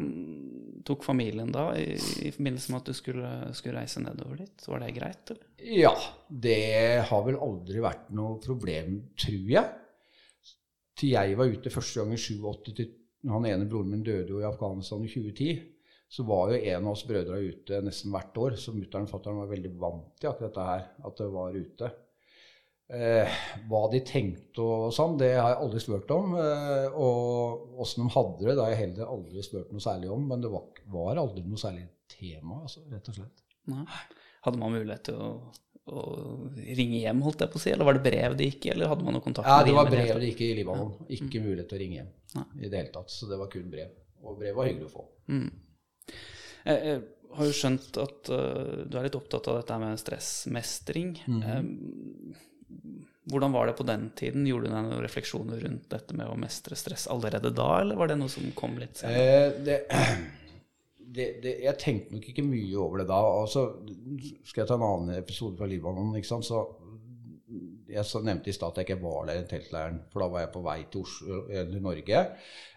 tok 0.89 1.05
familien 1.05 1.51
da 1.53 1.67
i, 1.77 1.93
i 2.25 2.31
forbindelse 2.33 2.73
med 2.73 2.81
at 2.81 2.89
du 2.89 2.97
skulle, 2.97 3.33
skulle 3.55 3.83
reise 3.83 4.01
nedover 4.01 4.41
dit? 4.41 4.65
Var 4.67 4.81
det 4.83 4.95
greit, 4.97 5.35
eller? 5.35 5.47
Ja, 5.77 5.93
det 6.29 7.05
har 7.11 7.27
vel 7.27 7.37
aldri 7.37 7.85
vært 7.85 8.09
noe 8.17 8.41
problem, 8.43 8.97
tror 9.21 9.53
jeg. 9.53 9.77
Til 10.99 11.15
jeg 11.15 11.37
var 11.39 11.53
ute 11.53 11.73
første 11.73 12.01
gang 12.01 12.17
i 12.17 12.21
87, 12.21 12.73
til 12.73 12.91
han 13.31 13.47
ene 13.47 13.69
broren 13.71 13.93
min 13.93 14.03
døde 14.07 14.33
jo 14.33 14.41
i 14.41 14.49
Afghanistan 14.49 15.05
i 15.05 15.11
2010, 15.13 15.53
så 16.13 16.25
var 16.29 16.53
jo 16.53 16.61
en 16.61 16.87
av 16.87 16.93
oss 16.93 17.07
brødre 17.09 17.39
ute 17.41 17.79
nesten 17.85 18.13
hvert 18.13 18.37
år, 18.37 18.57
så 18.61 18.75
mutter'n 18.77 19.07
og 19.07 19.13
fatter'n 19.15 19.39
var 19.41 19.53
veldig 19.53 19.71
vant 19.81 20.11
til 20.21 20.29
akkurat 20.29 20.51
dette 20.51 20.67
her, 20.67 20.83
at 21.09 21.23
det 21.23 21.29
var 21.33 21.57
ute. 21.57 21.89
Eh, 22.93 23.37
hva 23.71 23.87
de 23.89 24.03
tenkte 24.05 24.61
og 24.61 24.91
sånn, 24.93 25.15
det 25.21 25.31
har 25.39 25.55
jeg 25.55 25.61
aldri 25.65 25.81
spurt 25.81 26.13
om. 26.13 26.35
Eh, 26.37 26.99
og 27.01 27.81
åssen 27.81 28.05
de 28.05 28.13
hadde 28.13 28.43
det, 28.43 28.57
det 28.59 28.67
har 28.67 28.75
jeg 28.75 28.81
heller 28.83 29.15
aldri 29.15 29.45
spurt 29.47 29.73
noe 29.73 29.85
særlig 29.85 30.11
om. 30.13 30.27
Men 30.29 30.45
det 30.45 30.51
var, 30.53 30.69
var 30.93 31.23
aldri 31.23 31.47
noe 31.47 31.63
særlig 31.63 31.87
tema, 32.13 32.61
altså, 32.67 32.85
rett 32.93 33.09
og 33.09 33.17
slett. 33.17 33.45
Nei. 33.73 34.03
Hadde 34.45 34.61
man 34.61 34.77
mulighet 34.77 35.07
til 35.09 35.23
å, 35.23 35.31
å 35.89 36.05
ringe 36.53 37.01
hjem, 37.01 37.25
holdt 37.25 37.47
jeg 37.47 37.55
på 37.55 37.61
å 37.63 37.65
si, 37.65 37.73
eller 37.73 37.89
var 37.89 37.97
det 37.97 38.05
brev 38.05 38.37
det 38.37 38.51
gikk 38.51 38.69
i, 38.69 38.75
eller 38.75 38.93
hadde 38.93 39.09
man 39.09 39.17
noe 39.17 39.25
kontakt 39.25 39.49
Ja, 39.49 39.63
det 39.65 39.77
var 39.79 39.89
brev 39.89 40.13
det 40.19 40.33
gikk 40.35 40.45
i 40.45 40.53
Libanon. 40.61 40.93
Ikke 41.09 41.41
mulighet 41.41 41.73
til 41.73 41.81
å 41.81 41.85
ringe 41.87 42.01
hjem 42.03 42.15
ja. 42.37 42.49
i 42.61 42.67
det 42.67 42.83
hele 42.83 42.97
tatt. 43.01 43.15
Så 43.15 43.31
det 43.31 43.41
var 43.41 43.49
kun 43.55 43.73
brev. 43.73 43.97
Og 44.21 44.37
brev 44.37 44.59
var 44.59 44.69
hyggelig 44.69 44.91
å 44.91 44.97
få. 44.99 45.11
Jeg, 46.63 46.79
jeg 46.87 47.03
har 47.37 47.49
jo 47.49 47.57
skjønt 47.57 47.99
at 48.03 48.33
uh, 48.33 48.83
du 48.87 48.97
er 48.99 49.07
litt 49.09 49.19
opptatt 49.19 49.49
av 49.51 49.61
dette 49.61 49.79
med 49.83 50.01
stressmestring. 50.01 51.15
Eh, 51.27 51.63
hvordan 53.31 53.55
var 53.55 53.69
det 53.69 53.79
på 53.79 53.87
den 53.87 54.11
tiden? 54.19 54.47
Gjorde 54.49 54.69
du 54.69 54.75
deg 54.75 54.87
noen 54.89 55.03
refleksjoner 55.05 55.63
rundt 55.63 55.89
dette 55.93 56.17
med 56.19 56.29
å 56.29 56.39
mestre 56.39 56.77
stress 56.79 57.07
allerede 57.13 57.53
da, 57.55 57.69
eller 57.81 57.99
var 57.99 58.11
det 58.11 58.19
noe 58.21 58.33
som 58.33 58.47
kom 58.59 58.77
litt 58.81 59.01
senere? 59.01 59.27
Eh, 59.47 59.59
det, 59.65 59.79
det, 61.17 61.29
det, 61.45 61.57
jeg 61.65 61.81
tenkte 61.81 62.17
nok 62.17 62.29
ikke 62.33 62.47
mye 62.47 62.79
over 62.83 63.03
det 63.03 63.09
da. 63.13 63.21
Altså, 63.43 63.67
skal 64.49 64.65
jeg 64.65 64.73
ta 64.73 64.79
en 64.79 64.89
annen 64.89 65.17
episode 65.21 65.57
fra 65.61 65.71
Libanon? 65.71 66.15
ikke 66.19 66.33
sant? 66.35 66.49
Så 66.49 66.65
jeg 67.93 68.25
nevnte 68.27 68.51
i 68.51 68.55
stad 68.57 68.73
at 68.73 68.81
jeg 68.81 68.89
ikke 68.89 69.03
var 69.03 69.29
der 69.29 69.41
i 69.43 69.47
teltleiren, 69.51 70.01
for 70.13 70.25
da 70.25 70.29
var 70.33 70.45
jeg 70.45 70.53
på 70.55 70.65
vei 70.65 70.77
til 70.91 71.05
Oslo, 71.07 71.39
eller 71.51 71.85
Norge. 71.85 72.23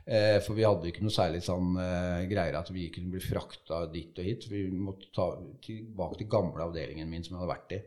Eh, 0.06 0.38
for 0.46 0.58
vi 0.58 0.66
hadde 0.68 0.92
ikke 0.92 1.06
noe 1.06 1.14
særlig 1.16 1.42
sånn 1.46 1.76
eh, 1.82 2.26
greier 2.30 2.58
at 2.60 2.70
vi 2.74 2.90
kunne 2.94 3.14
bli 3.16 3.24
frakta 3.24 3.86
dit 3.94 4.18
og 4.22 4.28
hit. 4.28 4.48
Vi 4.52 4.68
måtte 4.74 5.10
ta 5.16 5.32
tilbake 5.66 6.20
til 6.22 6.30
gamle 6.32 6.68
avdelingen 6.68 7.10
min 7.10 7.26
som 7.26 7.36
jeg 7.38 7.44
hadde 7.44 7.54
vært 7.56 7.78
i. 7.78 7.82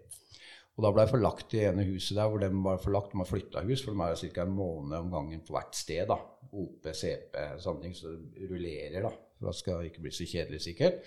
Og 0.79 0.85
da 0.85 0.91
ble 0.95 1.05
jeg 1.05 1.11
forlagt 1.11 1.55
i 1.59 1.63
ene 1.67 1.85
huset 1.89 2.15
der 2.15 2.29
hvor 2.31 2.43
de 2.43 2.49
var 2.63 2.83
forlagt. 2.83 3.15
De 3.15 3.19
har 3.19 3.27
flytta 3.27 3.65
hus, 3.67 3.83
for 3.83 3.95
de 3.95 4.05
er 4.07 4.35
ca. 4.35 4.45
en 4.45 4.55
måned 4.55 4.99
om 5.01 5.09
gangen 5.11 5.41
på 5.47 5.57
hvert 5.57 5.75
sted. 5.75 6.05
da. 6.07 6.19
OP, 6.49 6.87
CP, 6.95 7.35
sånne 7.61 7.83
ting. 7.83 7.97
Så 7.99 8.15
det 8.15 8.47
rullerer, 8.47 9.03
da. 9.03 9.11
For 9.39 9.51
det 9.51 9.59
skal 9.59 9.89
ikke 9.89 10.05
bli 10.05 10.13
så 10.15 10.27
kjedelig, 10.31 10.63
sikkert. 10.63 11.03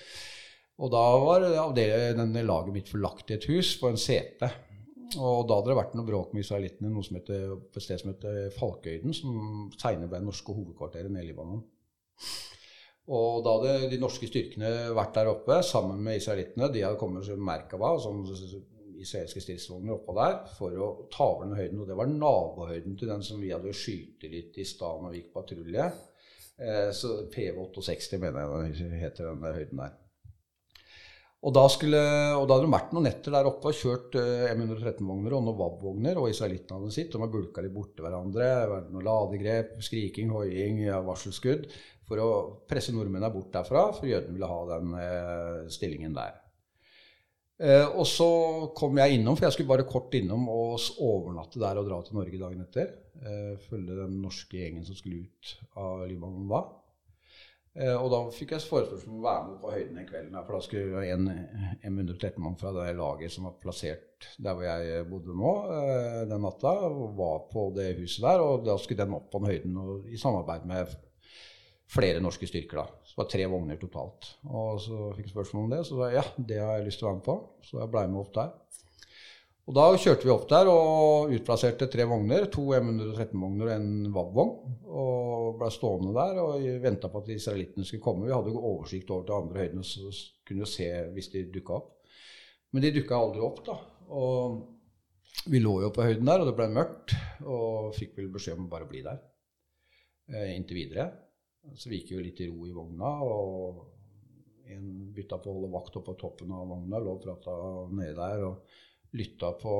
Og 0.82 0.92
da 0.92 1.06
var 1.24 1.46
avdel- 1.48 2.18
denne 2.18 2.44
laget 2.44 2.76
mitt 2.76 2.92
forlagt 2.92 3.32
i 3.32 3.38
et 3.38 3.48
hus 3.48 3.78
på 3.80 3.92
en 3.92 4.00
CP. 4.00 4.44
Og 5.20 5.44
da 5.48 5.58
hadde 5.58 5.72
det 5.72 5.78
vært 5.80 5.96
noe 5.98 6.08
bråk 6.08 6.32
med 6.36 6.46
israelittene 6.46 6.92
noe 6.94 7.04
som 7.04 7.18
heter, 7.20 7.56
på 7.60 7.82
et 7.82 7.86
sted 7.86 8.00
som 8.00 8.14
heter 8.14 8.54
Falkøyden, 8.56 9.16
som 9.16 9.70
seinere 9.76 10.12
ble 10.12 10.22
norske 10.24 10.56
hovedkvarteret 10.56 11.12
nede 11.12 11.26
i 11.26 11.32
Libanon. 11.32 11.64
Og 13.12 13.42
da 13.44 13.56
hadde 13.58 13.90
de 13.92 14.00
norske 14.00 14.30
styrkene 14.30 14.92
vært 14.96 15.18
der 15.18 15.32
oppe 15.32 15.58
sammen 15.68 16.00
med 16.06 16.22
israelittene. 16.22 16.70
De 16.72 16.84
hadde 16.86 17.00
kommet 17.02 17.26
som 17.28 17.42
Merkava, 17.44 17.96
sånn 18.00 18.22
israelske 19.02 19.42
stridsvogner 19.42 19.98
oppå 19.98 20.16
der, 20.16 20.38
for 20.58 20.78
å 20.78 20.90
ta 21.12 21.28
over 21.34 21.50
den 21.50 21.58
høyden. 21.58 21.82
Og 21.82 21.90
det 21.90 21.98
var 21.98 22.12
nabohøyden 22.12 22.96
til 23.00 23.12
den 23.12 23.26
som 23.26 23.42
vi 23.42 23.52
hadde 23.52 23.74
skyte 23.76 24.30
litt 24.32 24.60
i 24.62 24.68
stad 24.68 25.02
når 25.02 25.16
vi 25.16 25.24
gikk 25.24 25.34
patrulje. 25.36 25.90
Eh, 26.62 26.90
så 26.96 27.16
PV68 27.34 28.22
mener 28.22 28.70
jeg 28.70 29.02
heter 29.02 29.32
den 29.32 29.58
høyden 29.58 29.82
der. 29.82 29.98
Og 31.42 31.54
da, 31.58 31.64
skulle, 31.74 32.00
og 32.38 32.44
da 32.46 32.54
hadde 32.54 32.68
de 32.68 32.74
vært 32.76 32.92
noen 32.94 33.08
netter 33.08 33.34
der 33.34 33.48
oppe 33.50 33.72
og 33.72 33.78
kjørt 33.78 34.18
eh, 34.22 34.52
M113-vogner 34.54 35.34
og 35.34 35.48
noen 35.48 35.58
VAB-vogner, 35.58 36.20
og 36.22 36.30
israelittene 36.30 36.92
sitt. 36.94 37.10
De 37.10 37.22
har 37.24 37.32
bulka 37.34 37.64
litt 37.66 37.74
borti 37.74 38.06
hverandre. 38.06 38.50
Vært 38.70 38.92
noen 38.94 39.08
ladegrep, 39.08 39.74
skriking, 39.82 40.30
hoiing, 40.36 40.84
varselskudd. 41.08 41.66
For 42.06 42.22
å 42.22 42.30
presse 42.70 42.94
nordmennene 42.94 43.34
bort 43.34 43.50
derfra, 43.56 43.88
for 43.96 44.10
jødene 44.10 44.38
ville 44.38 44.52
ha 44.52 44.62
den 44.76 44.96
eh, 45.00 45.68
stillingen 45.74 46.14
der. 46.20 46.38
Eh, 47.62 47.88
og 47.90 48.08
så 48.10 48.28
kom 48.78 48.98
jeg 48.98 49.20
innom, 49.20 49.38
for 49.38 49.46
jeg 49.46 49.56
skulle 49.56 49.70
bare 49.70 49.86
kort 49.90 50.14
innom 50.18 50.48
og 50.50 50.82
overnatte 51.06 51.62
der 51.62 51.78
og 51.78 51.90
dra 51.90 52.00
til 52.06 52.18
Norge 52.18 52.40
dagen 52.42 52.64
etter. 52.66 52.94
Eh, 53.22 53.52
følge 53.68 53.98
den 54.00 54.16
norske 54.24 54.58
gjengen 54.58 54.86
som 54.88 54.98
skulle 54.98 55.28
ut 55.28 55.52
av 55.78 56.06
Libanon 56.10 56.50
da. 56.50 56.64
Eh, 57.72 57.96
og 57.96 58.10
da 58.12 58.20
fikk 58.36 58.52
jeg 58.56 58.68
forespørsel 58.68 59.12
om 59.14 59.22
å 59.22 59.28
være 59.28 59.44
med 59.48 59.60
på 59.62 59.72
høyden 59.72 60.00
den 60.00 60.08
kvelden. 60.10 60.40
For 60.44 60.58
da 60.58 60.64
skulle 60.66 61.04
en 61.14 61.30
M113-mann 61.88 62.58
fra 62.60 62.74
det 62.76 62.90
laget 62.98 63.32
som 63.32 63.48
var 63.48 63.60
plassert 63.62 64.28
der 64.38 64.58
hvor 64.58 64.68
jeg 64.68 65.06
bodde 65.10 65.36
nå 65.38 65.54
eh, 65.78 66.18
den 66.30 66.44
natta, 66.44 66.74
var 67.18 67.46
på 67.52 67.70
det 67.78 67.94
huset 68.02 68.26
der. 68.28 68.44
Og 68.44 68.68
da 68.68 68.76
skulle 68.82 69.06
den 69.06 69.16
opp 69.18 69.32
på 69.32 69.42
den 69.42 69.54
høyden 69.54 69.80
og, 69.80 70.10
i 70.12 70.20
samarbeid 70.20 70.68
med 70.70 70.92
flere 71.92 72.24
norske 72.24 72.48
styrker. 72.48 72.84
da. 72.84 73.00
Så 73.04 73.16
det 73.16 73.24
var 73.24 73.32
tre 73.32 73.48
vogner 73.52 73.80
totalt. 73.80 74.34
Og 74.48 74.82
så 74.84 75.12
fikk 75.16 75.30
jeg 75.30 75.36
spørsmål 75.36 75.66
om 75.66 75.74
det, 75.76 75.82
så 75.88 75.98
sa 75.98 76.12
jeg 76.12 76.20
ja, 76.20 76.28
det 76.52 76.60
har 76.64 76.78
jeg 76.78 76.90
lyst 76.90 77.02
til 77.02 77.08
å 77.08 77.12
være 77.12 77.22
med 77.22 77.28
på. 77.28 77.38
Så 77.68 77.80
jeg 77.80 77.94
blei 77.96 78.06
med 78.12 78.22
opp 78.24 78.36
der. 78.36 78.54
Og 79.70 79.76
da 79.78 79.86
kjørte 79.94 80.26
vi 80.26 80.34
opp 80.34 80.48
der 80.50 80.68
og 80.72 81.32
utplasserte 81.36 81.88
tre 81.92 82.06
vogner. 82.10 82.48
To 82.52 82.64
M113-vogner 82.76 83.70
og 83.70 83.74
en 83.76 83.92
VAB-vogn. 84.16 84.76
Og 84.90 85.60
ble 85.60 85.70
stående 85.74 86.14
der 86.16 86.42
og 86.42 86.66
venta 86.84 87.12
på 87.12 87.22
at 87.22 87.32
israelittene 87.36 87.86
skulle 87.88 88.04
komme. 88.04 88.26
Vi 88.28 88.34
hadde 88.34 88.54
jo 88.54 88.64
oversikt 88.72 89.14
over 89.14 89.28
til 89.28 89.38
andre 89.38 89.64
høydene, 89.66 89.86
så 89.86 90.12
kunne 90.48 90.70
se 90.70 90.90
hvis 91.14 91.32
de 91.36 91.46
dukka 91.54 91.78
opp. 91.78 91.92
Men 92.72 92.86
de 92.86 92.94
dukka 92.98 93.20
aldri 93.20 93.44
opp, 93.46 93.64
da. 93.68 93.78
Og 94.18 95.48
vi 95.52 95.62
lå 95.62 95.78
jo 95.86 95.94
på 95.94 96.06
høyden 96.08 96.28
der, 96.28 96.42
og 96.42 96.50
det 96.50 96.58
ble 96.58 96.70
mørkt. 96.74 97.16
Og 97.46 97.94
fikk 97.98 98.18
vel 98.18 98.32
beskjed 98.34 98.58
om 98.58 98.68
å 98.68 98.74
bare 98.74 98.90
bli 98.90 99.06
der 99.06 99.22
eh, 100.34 100.54
inntil 100.58 100.82
videre. 100.82 101.10
Så 101.78 101.92
vi 101.92 102.02
gikk 102.02 102.16
jo 102.16 102.26
litt 102.26 102.42
i 102.42 102.50
ro 102.50 102.66
i 102.66 102.76
vogna. 102.76 103.18
og 103.22 103.90
en 104.72 105.12
bytta 105.12 105.38
på 105.42 105.52
å 105.52 105.58
holde 105.58 105.74
vakt 105.74 105.98
oppe 106.00 106.14
på 106.14 106.20
toppen 106.22 106.54
av 106.56 106.70
vogna, 106.70 107.00
lå 107.02 107.18
og 107.18 107.24
prata 107.26 107.54
nede 107.92 108.16
der. 108.16 108.46
og 108.48 108.80
lytta 109.18 109.54
på 109.62 109.78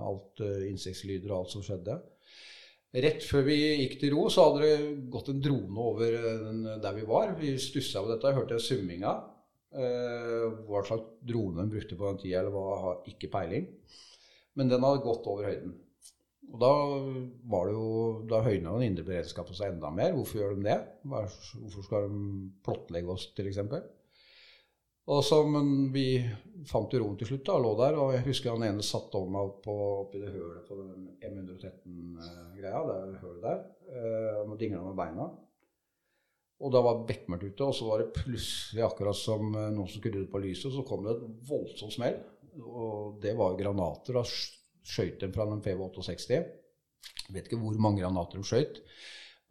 alt 0.00 0.42
uh, 0.44 0.64
insektlyder 0.70 1.32
og 1.32 1.42
alt 1.42 1.54
som 1.54 1.64
skjedde. 1.66 1.98
Rett 2.94 3.24
før 3.26 3.42
vi 3.48 3.56
gikk 3.58 3.96
til 3.98 4.12
ro, 4.14 4.28
så 4.30 4.46
hadde 4.46 4.66
det 4.68 5.06
gått 5.10 5.32
en 5.32 5.40
drone 5.42 5.82
over 5.82 6.12
der 6.78 6.92
vi 6.94 7.06
var. 7.08 7.32
Vi 7.40 7.56
stussa 7.58 8.04
på 8.04 8.12
dette, 8.12 8.34
hørte 8.36 8.60
summinga. 8.62 9.16
Uh, 9.74 10.62
hva 10.68 10.84
slags 10.86 11.16
drone 11.26 11.58
den 11.58 11.72
brukte 11.72 11.98
på 11.98 12.06
den 12.06 12.20
tida, 12.22 12.44
eller 12.44 12.54
hva, 12.54 12.76
har 12.84 13.08
ikke 13.10 13.32
peiling. 13.32 13.66
Men 14.54 14.70
den 14.70 14.86
hadde 14.86 15.02
gått 15.02 15.26
over 15.26 15.50
høyden. 15.50 15.74
Og 16.54 16.60
da 16.62 16.70
var 17.50 17.66
det 17.66 17.74
jo, 17.74 17.88
da 18.30 18.42
høyna 18.44 18.76
den 18.76 18.92
indre 18.92 19.06
beredskapen 19.08 19.56
seg 19.58 19.72
enda 19.72 19.90
mer. 19.90 20.12
Hvorfor 20.14 20.38
gjør 20.38 20.54
de 20.58 20.66
det? 20.68 20.76
Hvorfor 21.10 21.86
skal 21.88 22.06
de 22.06 22.20
plottlegge 22.66 23.10
oss, 23.16 23.26
f.eks.? 23.34 23.58
Og 25.12 25.20
så, 25.24 25.42
men 25.44 25.90
vi 25.92 26.24
fant 26.68 26.92
jo 26.94 27.02
roen 27.02 27.16
til 27.20 27.28
slutt 27.28 27.44
da, 27.44 27.58
og 27.58 27.64
lå 27.64 27.72
der. 27.82 27.96
Og 28.00 28.12
jeg 28.16 28.24
husker 28.28 28.54
han 28.54 28.66
ene 28.70 28.84
satt 28.84 29.12
over 29.18 29.32
meg 29.34 29.56
på, 29.64 29.74
oppi 30.04 30.20
det 30.22 30.32
hølet 30.32 30.68
på 30.68 30.78
den 30.78 31.08
M113-greia. 31.20 32.84
Det 32.88 32.94
er 32.94 33.18
hølet 33.24 33.42
der. 33.44 33.64
og 34.40 34.54
og 34.54 34.60
dingla 34.60 34.84
med 34.86 34.96
beina. 34.98 35.28
Og 36.64 36.72
da 36.72 36.80
var 36.86 37.02
bekmørkt 37.08 37.44
ute, 37.50 37.66
og 37.66 37.74
så 37.76 37.88
var 37.88 38.00
det 38.00 38.14
plutselig 38.16 38.84
akkurat 38.86 39.18
som 39.18 39.50
eh, 39.50 39.72
noen 39.74 39.90
som 39.90 40.00
skrudde 40.00 40.28
på 40.30 40.40
lyset, 40.40 40.70
så 40.72 40.84
kom 40.86 41.02
det 41.04 41.16
et 41.16 41.24
voldsomt 41.48 41.96
smell. 41.96 42.20
Og 42.62 43.18
det 43.20 43.34
var 43.36 43.58
granater. 43.58 44.16
Da 44.16 44.22
skjøt 44.24 45.20
de 45.20 45.32
fra 45.34 45.48
den 45.50 45.60
PV68. 45.64 46.38
Jeg 47.24 47.34
vet 47.34 47.50
ikke 47.50 47.60
hvor 47.60 47.76
mange 47.82 48.04
granater 48.04 48.40
de 48.40 48.46
skøyt. 48.48 48.80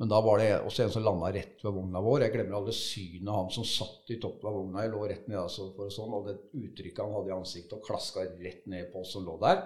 Men 0.03 0.09
da 0.11 0.17
var 0.19 0.41
det 0.41 0.47
også 0.67 0.81
en 0.83 0.89
som 0.91 1.03
landa 1.05 1.29
rett 1.31 1.61
ved 1.63 1.71
vogna 1.71 2.01
vår. 2.03 2.25
Jeg 2.25 2.33
glemmer 2.33 2.57
aldri 2.57 2.73
synet 2.75 3.29
av 3.31 3.37
han 3.37 3.51
som 3.55 3.63
satt 3.63 4.09
i 4.11 4.17
toppen 4.19 4.49
av 4.49 4.57
vogna. 4.57 4.81
Jeg 4.83 4.91
lå 4.91 5.03
rett 5.07 5.29
ned 5.31 5.37
altså 5.39 5.69
for 5.77 5.93
sånn, 5.95 6.15
og 6.17 6.25
det 6.27 6.33
uttrykket 6.59 6.99
han 6.99 7.13
hadde 7.15 7.29
i 7.31 7.35
ansiktet, 7.37 7.75
og 7.77 7.85
klaska 7.87 8.25
rett 8.27 8.65
ned 8.67 8.89
på 8.91 8.99
oss 8.99 9.13
som 9.15 9.23
lå 9.23 9.37
der. 9.39 9.61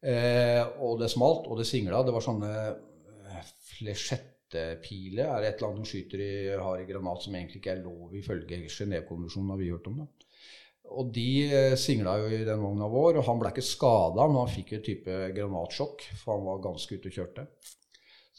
Eh, 0.00 0.62
og 0.80 0.94
det 1.02 1.10
smalt, 1.12 1.44
og 1.44 1.60
det 1.60 1.66
singla. 1.68 2.00
Det 2.08 2.14
var 2.14 2.24
sånne 2.24 2.52
eh, 2.56 3.50
flesjettepiler, 3.74 5.26
er 5.26 5.44
det 5.44 5.50
et 5.50 5.60
eller 5.60 5.74
annet 5.74 5.84
de 5.84 5.90
skyter 5.90 6.22
i, 6.24 6.30
har 6.56 6.80
i 6.80 6.86
granat 6.88 7.26
som 7.26 7.36
egentlig 7.36 7.60
ikke 7.60 7.74
er 7.74 7.82
lov 7.84 8.14
ifølge 8.16 8.62
Genévekonvensjonen, 8.64 9.52
har 9.52 9.60
vi 9.60 9.68
hørt 9.74 9.90
om. 9.92 10.00
det. 10.00 10.30
Og 10.96 11.10
de 11.18 11.26
eh, 11.50 11.76
singla 11.76 12.16
jo 12.22 12.32
i 12.32 12.40
den 12.48 12.64
vogna 12.64 12.88
vår, 12.88 13.20
og 13.20 13.28
han 13.28 13.44
ble 13.44 13.52
ikke 13.52 13.66
skada, 13.68 14.24
men 14.24 14.40
han 14.40 14.56
fikk 14.56 14.72
et 14.78 14.88
type 14.88 15.20
granatsjokk, 15.36 16.08
for 16.22 16.38
han 16.38 16.48
var 16.48 16.64
ganske 16.70 16.96
ute 16.96 17.12
og 17.12 17.20
kjørte. 17.20 17.46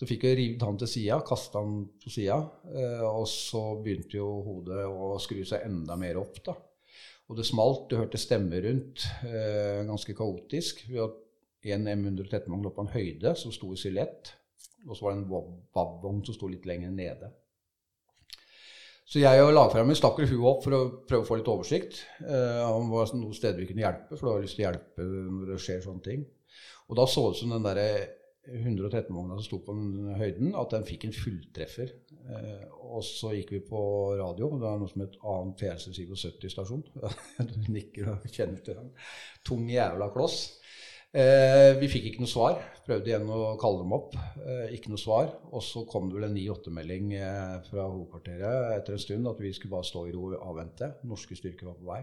Så 0.02 0.08
fikk 0.10 0.24
jeg 0.26 0.38
revet 0.40 0.64
han 0.66 0.80
til 0.82 0.90
sida, 0.90 1.20
kasta 1.22 1.62
han 1.62 1.84
på 2.02 2.10
sida, 2.10 2.40
eh, 2.74 3.04
og 3.06 3.28
så 3.30 3.60
begynte 3.86 4.18
jo 4.18 4.30
hodet 4.48 4.88
å 4.90 5.12
skru 5.22 5.44
seg 5.46 5.68
enda 5.68 5.94
mer 5.94 6.18
opp. 6.18 6.40
da. 6.48 6.56
Og 7.30 7.38
det 7.38 7.46
smalt, 7.46 7.84
du 7.86 8.00
hørte 8.00 8.18
stemmer 8.18 8.66
rundt, 8.66 9.06
eh, 9.30 9.86
ganske 9.86 10.16
kaotisk. 10.18 10.82
Vi 10.90 10.98
hadde 10.98 11.76
en 11.76 11.86
M113-vogn 11.86 12.66
oppe 12.66 12.80
på 12.80 12.88
en 12.88 12.96
høyde 12.96 13.36
som 13.38 13.54
sto 13.54 13.70
i 13.76 13.78
silett, 13.78 14.34
og 14.88 14.98
så 14.98 15.06
var 15.06 15.14
det 15.14 15.22
en 15.22 15.30
VAB-vogn 15.30 16.26
som 16.26 16.34
sto 16.34 16.50
litt 16.50 16.66
lenger 16.66 16.90
nede. 16.90 17.30
Så 19.06 19.22
jeg 19.22 19.44
og 19.44 19.54
lagfremmeren 19.54 20.00
stakk 20.00 20.18
huet 20.18 20.50
opp 20.50 20.64
for 20.66 20.74
å 20.74 20.82
prøve 21.06 21.22
å 21.22 21.28
få 21.28 21.38
litt 21.38 21.52
oversikt. 21.52 22.02
Eh, 22.26 22.64
om 22.66 22.90
det 22.90 22.98
var 22.98 23.14
noen 23.20 23.38
steder 23.38 23.62
vi 23.62 23.70
kunne 23.70 23.86
hjelpe, 23.86 24.18
for 24.18 24.26
da 24.26 24.34
har 24.34 24.42
jeg 24.42 24.50
lyst 24.50 24.58
til 24.58 24.66
å 24.66 24.68
hjelpe 24.72 25.06
når 25.06 25.54
det 25.54 25.62
skjer 25.62 25.86
sånne 25.86 26.06
ting. 26.10 26.26
Og 26.90 26.98
da 26.98 27.06
så 27.06 27.28
det 27.28 27.38
ut 27.38 27.42
som 27.44 27.54
den 27.54 27.70
derre 27.70 27.88
113-vogna 28.50 29.38
som 29.38 29.46
sto 29.46 29.60
på 29.62 29.76
den 29.78 30.16
høyden, 30.18 30.56
at 30.58 30.74
den 30.74 30.86
fikk 30.88 31.06
en 31.08 31.14
fulltreffer. 31.16 31.92
Eh, 32.26 32.64
og 32.92 33.04
så 33.06 33.36
gikk 33.36 33.54
vi 33.56 33.62
på 33.68 33.82
radio. 34.20 34.50
Det 34.58 34.70
er 34.70 34.80
noe 34.82 34.92
som 34.92 35.04
het 35.06 35.20
annen 35.22 35.54
PLC 35.60 35.92
77-stasjon. 35.94 36.86
du 37.52 37.58
nikker 37.70 38.16
og 38.16 38.26
kjenner 38.32 38.64
til 38.66 38.80
den. 38.80 38.90
Tung 39.48 39.70
jævla 39.70 40.10
kloss. 40.16 40.42
Eh, 41.12 41.74
vi 41.76 41.90
fikk 41.92 42.08
ikke 42.08 42.24
noe 42.24 42.32
svar. 42.32 42.58
Prøvde 42.86 43.12
igjen 43.12 43.28
å 43.30 43.58
kalle 43.62 43.84
dem 43.84 43.94
opp. 43.96 44.16
Eh, 44.42 44.72
ikke 44.78 44.94
noe 44.94 45.02
svar. 45.02 45.30
Og 45.52 45.64
så 45.66 45.84
kom 45.90 46.10
det 46.10 46.18
vel 46.18 46.30
en 46.30 46.38
9-8-melding 46.38 47.14
eh, 47.20 47.58
fra 47.68 47.86
hovedkvarteret 47.92 48.78
etter 48.78 48.96
en 48.96 49.06
stund 49.06 49.32
at 49.32 49.44
vi 49.44 49.54
skulle 49.54 49.76
bare 49.76 49.90
stå 49.92 50.08
i 50.08 50.16
ro 50.16 50.32
og 50.32 50.50
avvente. 50.54 50.94
Norske 51.08 51.38
styrker 51.38 51.70
var 51.70 51.78
på 51.78 51.92
vei. 51.92 52.02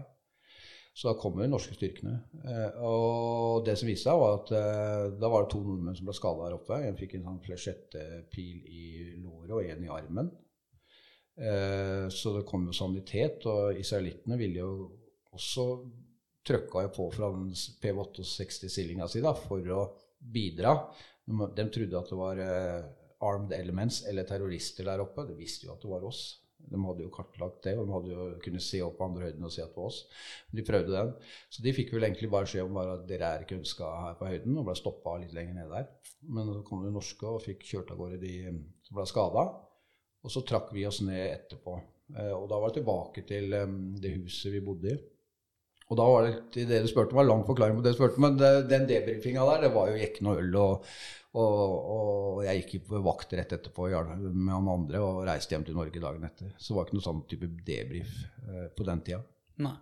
Så 0.93 1.07
da 1.07 1.19
kommer 1.19 1.45
de 1.45 1.51
norske 1.51 1.75
styrkene. 1.77 2.15
Eh, 2.43 2.79
og 2.83 3.63
det 3.67 3.77
som 3.79 3.87
viste 3.87 4.09
seg, 4.09 4.19
var 4.19 4.39
at 4.41 4.51
eh, 4.57 5.05
da 5.21 5.29
var 5.31 5.45
det 5.45 5.53
to 5.53 5.61
nordmenn 5.63 5.95
som 5.95 6.09
ble 6.09 6.15
skada 6.17 6.47
her 6.47 6.57
oppe. 6.57 6.79
En 6.83 6.97
fikk 6.99 7.15
en 7.15 7.27
sånn 7.29 7.41
flesjettepil 7.45 8.65
i 8.67 8.85
låret 9.21 9.53
og 9.55 9.63
en 9.63 9.85
i 9.85 9.91
armen. 9.95 10.31
Eh, 11.39 12.05
så 12.11 12.33
det 12.35 12.45
kom 12.49 12.67
jo 12.67 12.75
sanitet, 12.75 13.47
og 13.47 13.79
israelittene 13.79 14.39
ville 14.41 14.59
jo 14.59 14.73
også 15.37 15.69
trøkka 16.49 16.83
jo 16.87 16.93
på 16.97 17.07
fra 17.13 17.29
den 17.35 17.53
P68-stillinga 17.53 19.07
si 19.07 19.23
da, 19.23 19.35
for 19.37 19.71
å 19.71 19.85
bidra. 20.19 20.75
De, 21.23 21.37
de, 21.55 21.67
trodde 21.69 21.99
at 22.01 22.11
det 22.11 22.19
var 22.19 22.43
armed 23.29 23.53
elements 23.55 24.01
eller 24.09 24.27
terrorister 24.27 24.87
der 24.89 25.03
oppe. 25.05 25.27
De 25.29 25.37
visste 25.37 25.69
jo 25.69 25.75
at 25.77 25.85
det 25.85 25.91
var 25.91 26.07
oss. 26.09 26.23
De 26.69 26.79
hadde 26.83 27.05
jo 27.05 27.11
kartlagt 27.13 27.63
det, 27.65 27.75
og 27.79 27.87
de 27.87 27.93
hadde 27.95 28.11
jo 28.11 28.25
kunnet 28.43 28.65
se 28.65 28.81
opp 28.85 28.97
på 28.99 29.07
andre 29.07 29.29
høyden 29.29 29.47
og 29.47 29.53
se 29.53 29.65
på 29.73 29.85
oss. 29.87 30.01
De 30.53 30.65
prøvde 30.65 30.93
den. 30.93 31.13
Så 31.49 31.63
de 31.65 31.73
fikk 31.75 31.93
vel 31.95 32.07
egentlig 32.07 32.29
bare 32.33 32.49
se 32.51 32.61
om 32.61 32.77
at 32.81 33.05
dere 33.09 33.29
er 33.29 33.45
ikke 33.45 33.57
ønska 33.57 33.93
her 34.03 34.17
på 34.19 34.29
høyden, 34.29 34.57
og 34.59 34.67
ble 34.67 34.75
stoppa 34.77 35.15
litt 35.21 35.33
lenger 35.37 35.57
ned 35.61 35.73
der. 35.73 35.87
Men 36.27 36.51
så 36.51 36.59
kom 36.67 36.83
de 36.85 36.93
norske 36.93 37.29
og 37.29 37.41
fikk 37.45 37.65
kjørt 37.71 37.93
av 37.95 38.01
gårde 38.01 38.21
de 38.21 38.35
som 38.85 38.99
ble 38.99 39.07
skada. 39.09 39.45
Og 40.19 40.33
så 40.33 40.43
trakk 40.45 40.73
vi 40.75 40.85
oss 40.89 40.99
ned 41.05 41.23
etterpå. 41.29 41.77
Eh, 42.17 42.33
og 42.35 42.49
da 42.51 42.59
var 42.59 42.73
det 42.73 42.81
tilbake 42.81 43.23
til 43.29 43.55
det 44.03 44.13
huset 44.17 44.53
vi 44.53 44.65
bodde 44.65 44.93
i. 44.93 44.99
Og 45.89 45.97
da 45.97 46.05
var 46.05 46.27
det 46.27 46.65
det 46.69 46.83
du 46.83 46.89
spurte 46.89 47.15
om, 47.15 47.19
var 47.21 47.29
lang 47.29 47.45
forklaring 47.47 47.79
på 47.79 47.85
det 47.85 47.95
du 47.95 47.97
spurte 47.97 48.21
men 48.21 48.35
det, 48.37 48.51
den 48.69 48.85
debrifinga 48.89 49.45
der, 49.47 49.63
det 49.65 49.71
var 49.73 49.89
jo 49.89 50.01
jekken 50.01 50.29
og 50.29 50.43
øl 50.43 50.59
og 50.59 50.91
og, 51.37 51.73
og, 51.93 52.37
jeg 52.41 52.63
gikk 52.63 52.87
på 52.89 52.99
vakt 53.05 53.35
rett 53.37 53.51
etterpå 53.53 53.85
med 54.17 54.49
han 54.49 54.69
andre 54.73 55.01
og 55.03 55.19
reiste 55.27 55.53
hjem 55.53 55.67
til 55.67 55.75
Norge 55.77 56.01
dagen 56.01 56.25
etter. 56.25 56.55
Så 56.57 56.71
det 56.71 56.77
var 56.77 56.87
ikke 56.87 56.97
noe 56.97 57.05
sånn 57.05 57.19
type 57.29 57.49
debrief 57.67 58.15
eh, 58.47 58.63
på 58.73 58.87
den 58.87 59.03
tida. 59.05 59.19
Nei. 59.61 59.75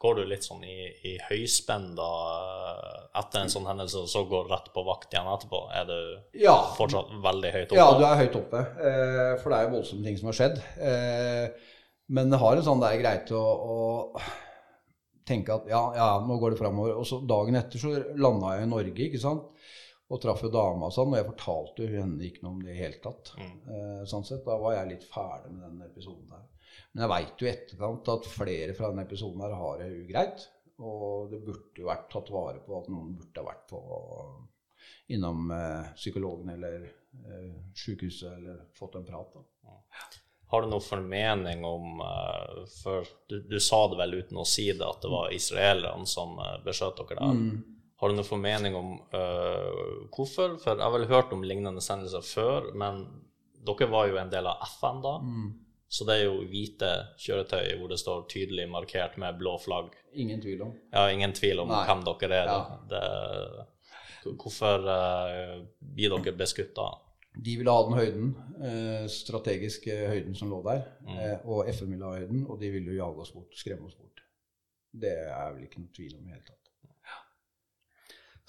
Går 0.00 0.16
du 0.16 0.22
litt 0.30 0.46
sånn 0.46 0.62
i, 0.64 0.78
i 1.10 1.18
høyspenn 1.26 1.90
da 1.98 2.08
etter 3.20 3.42
en 3.42 3.52
sånn 3.52 3.68
hendelse, 3.68 4.00
og 4.00 4.08
så 4.08 4.22
går 4.30 4.46
du 4.46 4.54
rett 4.54 4.70
på 4.72 4.84
vakt 4.86 5.12
igjen 5.12 5.28
etterpå? 5.28 5.60
Er 5.76 5.90
du 5.90 5.98
ja. 6.40 6.56
fortsatt 6.78 7.12
veldig 7.20 7.50
høyt 7.58 7.66
oppe? 7.66 7.80
Ja, 7.82 7.90
du 7.98 8.06
er 8.08 8.20
høyt 8.22 8.38
oppe. 8.40 8.62
Eh, 8.80 9.34
for 9.42 9.52
det 9.52 9.58
er 9.58 9.68
jo 9.68 9.74
voldsomme 9.76 10.08
ting 10.08 10.16
som 10.22 10.30
har 10.32 10.38
skjedd. 10.40 10.62
Eh, 10.88 11.74
men 12.16 12.32
det 12.32 12.40
har 12.40 12.56
en 12.56 12.64
sånn 12.64 12.80
det 12.80 12.94
er 12.94 13.02
greit 13.04 13.34
å, 13.36 13.44
å 13.44 13.76
tenke 15.28 15.54
at 15.54 15.68
ja, 15.70 15.82
ja, 15.96 16.08
nå 16.26 16.38
går 16.40 16.54
det 16.54 16.60
framover. 16.60 16.96
Og 17.00 17.06
så 17.08 17.20
dagen 17.26 17.58
etter 17.60 17.82
så 17.82 17.94
landa 18.18 18.56
jeg 18.56 18.66
i 18.66 18.70
Norge, 18.72 19.06
ikke 19.06 19.22
sant 19.22 19.48
og 20.10 20.18
traff 20.18 20.40
jo 20.42 20.50
dama 20.50 20.88
og 20.88 20.94
sånn, 20.94 21.12
og 21.12 21.20
jeg 21.20 21.28
fortalte 21.28 21.84
jo 21.86 22.00
henne 22.02 22.24
ikke 22.26 22.42
noe 22.42 22.56
om 22.56 22.62
det 22.64 22.72
i 22.72 22.74
det 22.74 22.80
hele 22.80 23.02
tatt. 23.02 23.30
Mm. 23.38 23.50
Eh, 23.74 24.00
sånn 24.10 24.24
sett, 24.26 24.42
Da 24.46 24.56
var 24.58 24.74
jeg 24.74 24.88
litt 24.90 25.04
ferdig 25.06 25.52
med 25.54 25.62
den 25.68 25.84
episoden 25.86 26.32
der. 26.32 26.48
Men 26.90 27.04
jeg 27.04 27.12
veit 27.12 27.42
jo 27.42 27.46
i 27.46 27.50
etterkant 27.50 28.10
at 28.10 28.30
flere 28.30 28.74
fra 28.74 28.90
denne 28.90 29.04
episoden 29.06 29.44
her 29.44 29.54
har 29.60 29.78
det 29.78 29.90
ugreit. 30.00 30.46
Og 30.80 31.30
det 31.30 31.42
burde 31.44 31.82
jo 31.82 31.86
vært 31.86 32.08
tatt 32.10 32.32
vare 32.34 32.62
på 32.64 32.78
at 32.80 32.88
noen 32.90 33.12
burde 33.20 33.42
ha 33.42 33.46
vært 33.52 33.66
på 33.70 33.82
innom 35.14 35.52
eh, 35.54 35.92
psykologen 35.94 36.50
eller 36.56 36.88
eh, 36.88 37.54
sykehuset 37.76 38.32
eller 38.32 38.64
fått 38.74 38.98
en 38.98 39.06
prat. 39.06 39.38
da. 39.38 39.46
Har 40.50 40.62
du 40.62 40.70
noen 40.70 40.82
formening 40.82 41.64
om 41.64 42.00
uh, 42.02 42.62
For 42.82 43.06
du, 43.30 43.36
du, 43.46 43.58
sa 43.62 43.84
det 43.90 44.00
vel 44.00 44.16
uten 44.18 44.40
å 44.42 44.46
si 44.48 44.66
det, 44.72 44.82
at 44.82 45.04
det 45.04 45.10
var 45.12 45.34
israelerne 45.34 46.08
som 46.10 46.34
uh, 46.42 46.56
beskjøt 46.64 46.98
dere 47.04 47.18
der. 47.20 47.38
Mm. 47.38 47.80
Har 48.00 48.10
du 48.10 48.16
noen 48.16 48.26
formening 48.26 48.76
om 48.78 48.94
uh, 49.14 50.06
hvorfor? 50.10 50.56
For 50.58 50.72
jeg 50.74 50.82
har 50.82 50.94
vel 50.96 51.10
hørt 51.10 51.34
om 51.36 51.44
lignende 51.46 51.82
sendelser 51.84 52.24
før, 52.26 52.70
men 52.74 53.04
dere 53.66 53.90
var 53.92 54.08
jo 54.10 54.18
en 54.18 54.32
del 54.32 54.48
av 54.50 54.64
FN 54.72 55.02
da. 55.04 55.16
Mm. 55.22 55.50
Så 55.90 56.06
det 56.06 56.16
er 56.16 56.28
jo 56.28 56.46
hvite 56.46 56.90
kjøretøy 57.18 57.76
hvor 57.80 57.90
det 57.90 57.98
står 57.98 58.26
tydelig 58.30 58.68
markert 58.70 59.16
med 59.18 59.38
blå 59.38 59.56
flagg. 59.58 59.94
Ingen 60.14 60.42
tvil 60.42 60.62
om. 60.66 60.74
Ja, 60.94 61.08
ingen 61.10 61.34
tvil 61.34 61.62
om 61.62 61.70
Nei. 61.70 61.82
hvem 61.86 62.04
dere 62.06 62.42
er. 62.42 62.50
Ja. 62.50 62.80
Det, 62.90 64.34
hvorfor 64.38 64.86
uh, 64.86 65.56
blir 65.78 66.14
dere 66.14 66.34
beskutt 66.38 66.74
da? 66.78 66.88
De 67.36 67.56
ville 67.56 67.72
ha 67.72 67.82
den 67.86 67.98
høyden, 67.98 68.30
eh, 68.66 69.04
strategiske 69.12 69.98
høyden 70.10 70.34
som 70.34 70.50
lå 70.50 70.62
der. 70.66 70.82
Eh, 71.06 71.36
og 71.46 71.68
FN 71.70 71.92
ville 71.94 72.08
ha 72.08 72.18
høyden, 72.18 72.46
og 72.46 72.58
de 72.60 72.72
ville 72.74 72.90
jo 72.90 73.02
jage 73.04 73.26
oss 73.26 73.34
bort, 73.36 73.54
skremme 73.56 73.86
oss 73.86 73.98
bort. 73.98 74.24
Det 74.90 75.14
er 75.30 75.52
vel 75.54 75.68
ikke 75.68 75.84
noe 75.84 75.94
tvil 75.94 76.16
om 76.18 76.24
i 76.24 76.32
det 76.32 76.40
hele 76.40 76.48
tatt. 76.48 76.60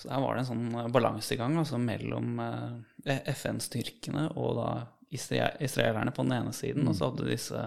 Så 0.01 0.09
der 0.09 0.21
var 0.23 0.33
det 0.33 0.41
en 0.41 0.49
sånn 0.49 0.69
eh, 0.73 0.87
balansegang 0.89 1.59
altså, 1.61 1.77
mellom 1.77 2.39
eh, 2.41 3.19
FN-styrkene 3.35 4.31
og 4.33 4.55
da 4.57 4.69
israelerne 5.11 6.13
på 6.15 6.23
den 6.23 6.37
ene 6.37 6.53
siden, 6.55 6.87
og 6.87 6.95
så 6.95 7.09
hadde 7.09 7.25
du 7.25 7.29
disse 7.29 7.65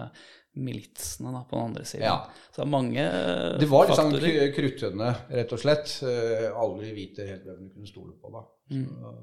militsene 0.55 1.31
da, 1.31 1.43
på 1.45 1.59
den 1.59 1.69
andre 1.69 1.83
siden. 1.85 2.07
Ja. 2.07 2.47
Så 2.49 2.61
det 2.61 2.65
er 2.65 2.71
mange 2.73 3.03
faktorer. 3.05 3.59
Det 3.61 3.69
var 3.71 3.89
liksom 3.89 4.15
sånn 4.15 4.55
kruttønne, 4.57 5.09
rett 5.39 5.53
og 5.55 5.61
slett. 5.61 5.93
Eh, 6.09 6.47
Aldri 6.65 6.91
vite 6.97 7.27
helt 7.29 7.45
hvem 7.47 7.61
du 7.61 7.69
kunne 7.77 7.91
stole 7.91 8.15
på, 8.19 8.33
da. 8.33 8.43
Så, 8.73 9.13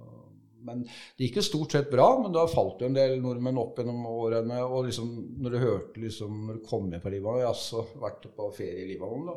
men 0.67 0.85
det 0.87 1.27
gikk 1.29 1.41
jo 1.41 1.45
stort 1.47 1.77
sett 1.77 1.91
bra, 1.93 2.09
men 2.23 2.35
da 2.35 2.47
falt 2.51 2.83
jo 2.83 2.89
en 2.89 2.97
del 2.97 3.19
nordmenn 3.23 3.61
opp 3.61 3.79
gjennom 3.81 4.07
årene. 4.11 4.63
Og 4.65 4.89
liksom, 4.89 5.13
når 5.43 5.55
du 5.55 5.61
hørte 5.63 6.03
liksom, 6.03 6.43
når 6.49 6.59
du 6.59 6.67
kom 6.69 6.89
med 6.91 7.05
på 7.05 7.13
Libanon, 7.13 7.45
jaså, 7.45 7.87
vært 8.03 8.27
på 8.37 8.49
ferie 8.57 8.85
i 8.85 8.91
Libanon, 8.93 9.31
da. 9.31 9.37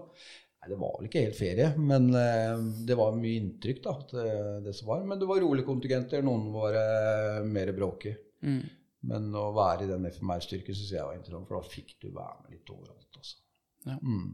Nei, 0.65 0.71
det 0.71 0.79
var 0.81 0.95
vel 0.97 1.09
ikke 1.09 1.25
helt 1.27 1.37
ferie, 1.37 1.67
men 1.77 2.07
eh, 2.17 2.63
det 2.87 2.97
var 2.97 3.17
mye 3.19 3.41
inntrykk, 3.41 3.83
da, 3.85 3.97
det, 4.13 4.29
det 4.65 4.73
som 4.77 4.89
var. 4.93 5.03
Men 5.05 5.21
det 5.21 5.29
var 5.29 5.43
rolige 5.43 5.67
kontingenter, 5.67 6.25
noen 6.25 6.47
var 6.55 6.79
eh, 6.79 7.43
mer 7.45 7.73
bråkig. 7.77 8.15
Mm. 8.45 8.63
Men 9.09 9.29
å 9.37 9.51
være 9.53 9.85
i 9.85 9.91
den 9.91 10.07
FMR-styrken 10.09 10.73
syns 10.73 10.95
jeg 10.95 11.05
var 11.05 11.17
interessant, 11.17 11.45
for 11.49 11.59
da 11.59 11.75
fikk 11.75 11.93
du 12.01 12.09
være 12.09 12.39
med 12.45 12.57
litt 12.57 12.73
overalt. 12.73 13.11
Altså. 13.19 13.37
Ja. 13.85 13.99
Mm. 14.01 14.33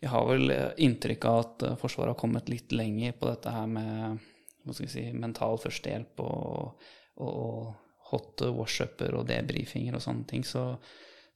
Jeg 0.00 0.12
har 0.12 0.26
vel 0.28 0.52
eh, 0.52 0.72
inntrykk 0.84 1.28
av 1.28 1.42
at 1.42 1.66
eh, 1.66 1.76
Forsvaret 1.80 2.12
har 2.12 2.20
kommet 2.20 2.50
litt 2.52 2.72
lenger 2.76 3.16
på 3.16 3.28
dette 3.30 3.52
her 3.52 3.68
med 3.70 4.24
hva 4.66 4.76
skal 4.76 4.88
vi 4.88 4.92
si, 4.92 5.04
mental 5.16 5.58
førstehjelp 5.62 6.22
og, 6.26 6.86
og 7.24 7.74
hot 8.10 8.46
wash-uper 8.54 9.16
og 9.18 9.26
debrifinger 9.30 9.98
og 9.98 10.04
sånne 10.04 10.26
ting. 10.30 10.44
Så, 10.46 10.68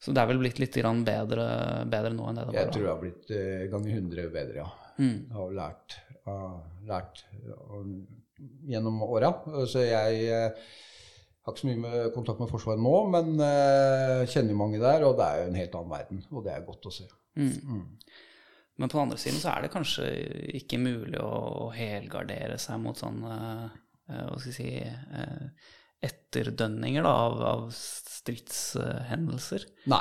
så 0.02 0.14
det 0.14 0.22
er 0.22 0.30
vel 0.30 0.42
blitt 0.42 0.60
litt 0.62 0.76
grann 0.82 1.04
bedre, 1.06 1.48
bedre 1.90 2.14
nå 2.14 2.28
enn 2.28 2.40
det 2.40 2.46
det 2.48 2.52
var 2.52 2.58
da? 2.58 2.64
Jeg 2.66 2.76
tror 2.76 2.86
det 2.86 2.94
har 2.94 3.04
blitt 3.04 3.34
uh, 3.34 3.66
ganger 3.74 4.00
100 4.00 4.32
bedre, 4.34 4.62
ja. 4.62 4.70
Mm. 5.00 5.16
Jeg 5.16 5.36
har 5.38 5.54
lært, 5.56 6.00
uh, 6.28 6.58
lært 6.90 7.22
uh, 7.46 7.84
gjennom 8.68 9.02
åra. 9.06 9.32
Så 9.68 9.84
jeg 9.84 10.24
eh, 10.28 10.72
har 11.44 11.52
ikke 11.54 11.62
så 11.62 11.70
mye 11.70 11.82
med 11.84 12.10
kontakt 12.16 12.42
med 12.42 12.50
Forsvaret 12.50 12.82
nå, 12.82 12.96
men 13.12 13.32
eh, 13.44 14.26
kjenner 14.30 14.54
jo 14.54 14.60
mange 14.60 14.82
der, 14.82 15.06
og 15.08 15.16
det 15.20 15.28
er 15.28 15.42
jo 15.42 15.48
en 15.50 15.60
helt 15.60 15.78
annen 15.78 15.94
verden. 15.94 16.24
Og 16.32 16.44
det 16.46 16.54
er 16.54 16.66
godt 16.66 16.90
å 16.90 16.94
se. 16.94 17.08
Mm. 17.38 17.84
Men 18.80 18.88
på 18.88 18.96
den 18.96 19.02
andre 19.02 19.18
siden 19.20 19.40
så 19.42 19.50
er 19.52 19.66
det 19.66 19.74
kanskje 19.74 20.06
ikke 20.56 20.78
mulig 20.80 21.20
å, 21.20 21.68
helgardere 21.74 22.56
seg 22.60 22.80
mot 22.80 22.96
sånne 22.96 23.34
eh, 23.36 24.22
hva 24.24 24.38
skal 24.40 24.48
jeg 24.48 24.56
si 24.56 24.70
eh, 24.80 25.66
etterdønninger 26.08 27.04
da, 27.04 27.12
av, 27.26 27.42
av 27.44 27.66
stridshendelser. 27.76 29.66
Nei, 29.92 30.00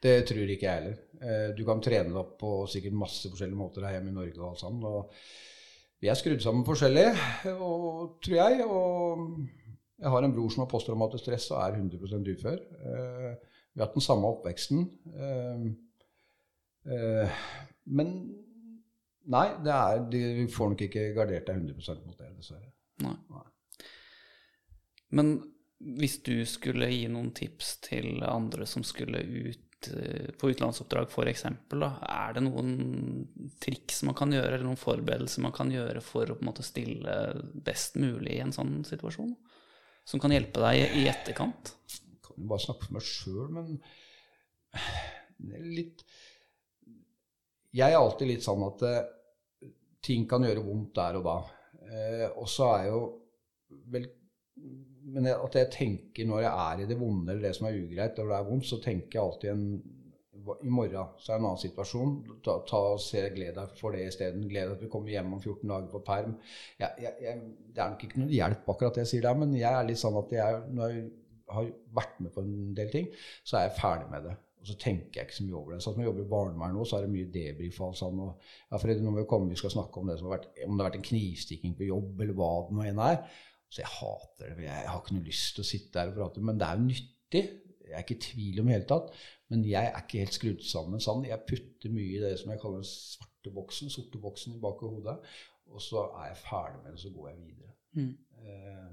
det 0.00 0.14
tror 0.30 0.54
ikke 0.54 0.64
jeg 0.64 0.80
heller. 0.80 0.96
Eh, 1.20 1.50
Du 1.58 1.60
kan 1.68 1.84
trene 1.84 2.08
deg 2.08 2.20
opp 2.22 2.38
på 2.40 2.52
sikkert 2.72 2.96
masse 2.96 3.28
forskjellige 3.28 3.60
måter 3.60 3.84
her 3.84 3.98
hjemme 3.98 4.14
i 4.14 4.16
Norge 4.22 4.40
og 4.40 4.48
alt 4.54 4.62
sammen. 4.62 4.88
Og 4.88 6.00
vi 6.00 6.08
er 6.08 6.16
skrudd 6.16 6.40
sammen 6.40 6.64
forskjellig, 6.64 7.08
og, 7.58 8.16
tror 8.24 8.38
jeg. 8.38 8.64
Og 8.64 9.44
jeg 9.98 10.14
har 10.14 10.24
en 10.24 10.36
bror 10.38 10.48
som 10.54 10.64
har 10.64 10.70
posttraumatisk 10.72 11.26
stress 11.26 11.50
og 11.52 11.60
er 11.60 11.76
100 11.76 12.32
ufør. 12.38 12.58
Vi 12.72 13.82
har 13.82 13.84
hatt 13.84 13.98
den 13.98 14.06
samme 14.06 14.30
oppveksten. 14.32 14.86
Men 17.88 18.10
nei, 19.32 19.46
det 19.64 19.72
er, 19.74 20.02
du 20.12 20.48
får 20.52 20.74
nok 20.74 20.82
ikke 20.88 21.06
gardert 21.16 21.46
deg 21.48 21.62
100% 21.62 22.04
mot 22.06 22.18
det, 22.18 22.32
dessverre. 22.38 22.72
Nei. 23.04 23.14
Men 25.16 25.30
hvis 25.98 26.18
du 26.26 26.34
skulle 26.48 26.88
gi 26.90 27.06
noen 27.08 27.30
tips 27.36 27.76
til 27.86 28.18
andre 28.26 28.66
som 28.68 28.82
skulle 28.84 29.20
ut 29.22 29.88
eh, 29.94 30.32
på 30.36 30.50
utenlandsoppdrag 30.50 31.06
f.eks., 31.12 31.44
er 31.48 32.34
det 32.36 32.42
noen 32.44 32.72
triks 33.62 34.02
man 34.08 34.16
kan 34.18 34.34
gjøre, 34.34 34.56
eller 34.56 34.66
noen 34.66 34.80
forberedelser 34.80 35.44
man 35.46 35.54
kan 35.56 35.70
gjøre 35.72 36.02
for 36.04 36.26
å 36.28 36.36
på 36.36 36.44
en 36.44 36.50
måte 36.50 36.66
stille 36.66 37.14
best 37.64 37.96
mulig 38.00 38.36
i 38.36 38.42
en 38.44 38.52
sånn 38.56 38.80
situasjon? 38.88 39.32
Som 40.08 40.20
kan 40.24 40.32
hjelpe 40.34 40.60
deg 40.64 40.82
i- 40.82 41.04
i 41.04 41.08
etterkant? 41.12 41.74
Jeg 41.88 42.20
kan 42.26 42.36
jo 42.42 42.48
bare 42.50 42.64
snakke 42.64 42.86
for 42.88 42.98
meg 42.98 43.06
sjøl, 43.06 43.48
men 43.54 43.80
det 45.38 45.56
er 45.60 45.68
litt 45.78 46.02
Jeg 47.76 47.92
er 47.92 48.00
alltid 48.00 48.30
litt 48.30 48.44
sånn 48.44 48.64
at 48.66 48.84
eh, 48.88 49.70
ting 50.04 50.24
kan 50.30 50.46
gjøre 50.46 50.64
vondt 50.64 50.94
der 50.96 51.18
og 51.20 51.26
da. 51.26 51.38
Eh, 51.88 52.26
og 52.30 52.48
så 52.50 52.72
er 52.78 52.88
jo 52.92 53.02
vel 53.92 54.08
Men 55.08 55.26
at 55.30 55.54
jeg 55.56 55.68
tenker 55.72 56.26
når 56.28 56.42
jeg 56.42 56.50
er 56.52 56.80
i 56.82 56.86
det 56.88 56.96
vonde 57.00 57.32
eller 57.32 57.46
det 57.46 57.54
som 57.56 57.68
er 57.68 57.76
ugreit, 57.78 58.18
eller 58.18 58.34
det 58.34 58.38
er 58.38 58.48
vondt, 58.48 58.66
så 58.68 58.76
tenker 58.82 59.16
jeg 59.16 59.22
alltid 59.22 59.52
en 59.54 59.62
i 60.64 60.70
morgen 60.72 61.14
så 61.18 61.32
er 61.32 61.36
det 61.36 61.42
en 61.42 61.46
annen 61.48 61.60
situasjon. 61.60 62.12
Ta, 62.44 62.54
ta 62.68 62.80
se, 63.02 63.22
Gled 63.34 63.56
deg 63.58 63.72
for 63.78 63.94
det 63.94 64.06
isteden. 64.08 64.46
Gled 64.48 64.70
deg 64.70 64.80
til 64.80 64.88
du 64.88 64.92
kommer 64.92 65.12
hjem 65.12 65.34
om 65.36 65.42
14 65.42 65.62
dager 65.68 65.88
på 65.92 66.02
perm. 66.06 66.36
Jeg, 66.80 67.04
jeg, 67.04 67.14
jeg, 67.24 67.42
det 67.74 67.84
er 67.84 67.94
nok 67.94 68.04
ikke 68.06 68.22
noe 68.22 68.32
hjelp 68.32 68.70
akkurat 68.72 68.98
det 68.98 69.04
jeg 69.04 69.12
sier 69.12 69.26
der, 69.28 69.40
men 69.42 69.56
jeg 69.58 69.70
er 69.70 69.88
litt 69.88 70.00
sånn 70.00 70.18
at 70.20 70.34
jeg, 70.38 70.60
når 70.78 70.94
jeg 70.94 71.06
har 71.56 71.72
vært 71.96 72.20
med 72.24 72.34
på 72.34 72.44
en 72.44 72.54
del 72.76 72.92
ting, 72.92 73.10
så 73.42 73.60
er 73.60 73.68
jeg 73.68 73.78
ferdig 73.80 74.10
med 74.12 74.28
det. 74.28 74.36
Og 74.68 74.74
så 74.74 74.78
tenker 74.82 75.22
jeg 75.22 75.28
ikke 75.28 75.36
så 75.38 75.44
mye 75.46 75.56
over 75.56 75.72
det. 75.72 75.82
Så 75.82 75.90
at 75.90 75.96
når 75.96 76.04
jeg 76.04 76.10
jobber 76.10 76.24
i 76.26 76.32
barnevern 76.32 76.74
nå, 76.76 76.82
så 76.84 76.98
er 76.98 77.06
det 77.06 77.12
mye 77.14 77.28
debrief 77.32 77.78
og 77.80 77.86
alt 77.86 78.00
sånn. 78.02 78.18
Og, 78.26 78.50
ja, 78.68 78.80
Fredrik, 78.82 79.04
nå 79.04 79.12
må 79.14 79.22
vi 79.22 79.28
komme, 79.30 79.48
vi 79.48 79.60
skal 79.60 79.72
snakke 79.72 80.02
om 80.02 80.10
det 80.10 80.18
som 80.20 80.28
har 80.28 80.34
vært, 80.36 80.50
om 80.66 80.74
det 80.74 80.84
har 80.84 80.90
vært 80.90 80.98
en 81.00 81.06
knivstikking 81.08 81.78
på 81.78 81.88
jobb, 81.88 82.20
eller 82.20 82.36
hva 82.36 82.50
det 82.68 82.76
nå 82.76 82.84
enn 82.90 83.00
er. 83.06 83.22
Så 83.68 83.80
jeg 83.82 83.90
hater 83.94 84.52
det. 84.52 84.66
Jeg, 84.66 84.84
har 84.90 85.00
ikke 85.00 85.16
noe 85.16 85.26
lyst 85.28 85.56
til 85.56 85.64
å 85.64 85.70
sitte 85.70 85.96
der 85.96 86.12
og 86.12 86.20
prate, 86.20 86.44
men 86.44 86.60
det 86.60 86.68
er 86.68 86.78
jo 86.78 86.86
nyttig. 86.90 87.44
Jeg 87.88 87.96
er 87.96 88.04
ikke 88.04 88.18
i 88.18 88.22
tvil 88.28 88.60
om 88.60 88.68
i 88.68 88.72
det 88.72 88.78
hele 88.78 88.88
tatt. 88.92 89.10
Men 89.48 89.64
jeg 89.64 89.88
er 89.88 90.02
ikke 90.02 90.22
helt 90.22 90.36
skrudd 90.36 90.64
sammen 90.68 91.00
sånn. 91.00 91.24
Jeg 91.24 91.44
putter 91.48 91.92
mye 91.92 92.14
i 92.18 92.22
det 92.22 92.34
som 92.40 92.52
jeg 92.52 92.60
kaller 92.60 92.82
den 92.82 92.88
svarte 92.88 93.52
boksen, 93.54 93.92
sorte 93.92 94.20
boksen 94.20 94.56
i 94.56 94.60
bak 94.60 94.82
i 94.84 94.90
hodet. 94.92 95.16
Og 95.72 95.84
så 95.84 96.04
er 96.20 96.30
jeg 96.30 96.40
ferdig 96.44 96.82
med 96.84 96.94
det, 96.94 97.00
så 97.00 97.12
går 97.12 97.30
jeg 97.30 97.38
videre. 97.44 97.74
Mm. 97.96 98.14
Eh, 98.44 98.88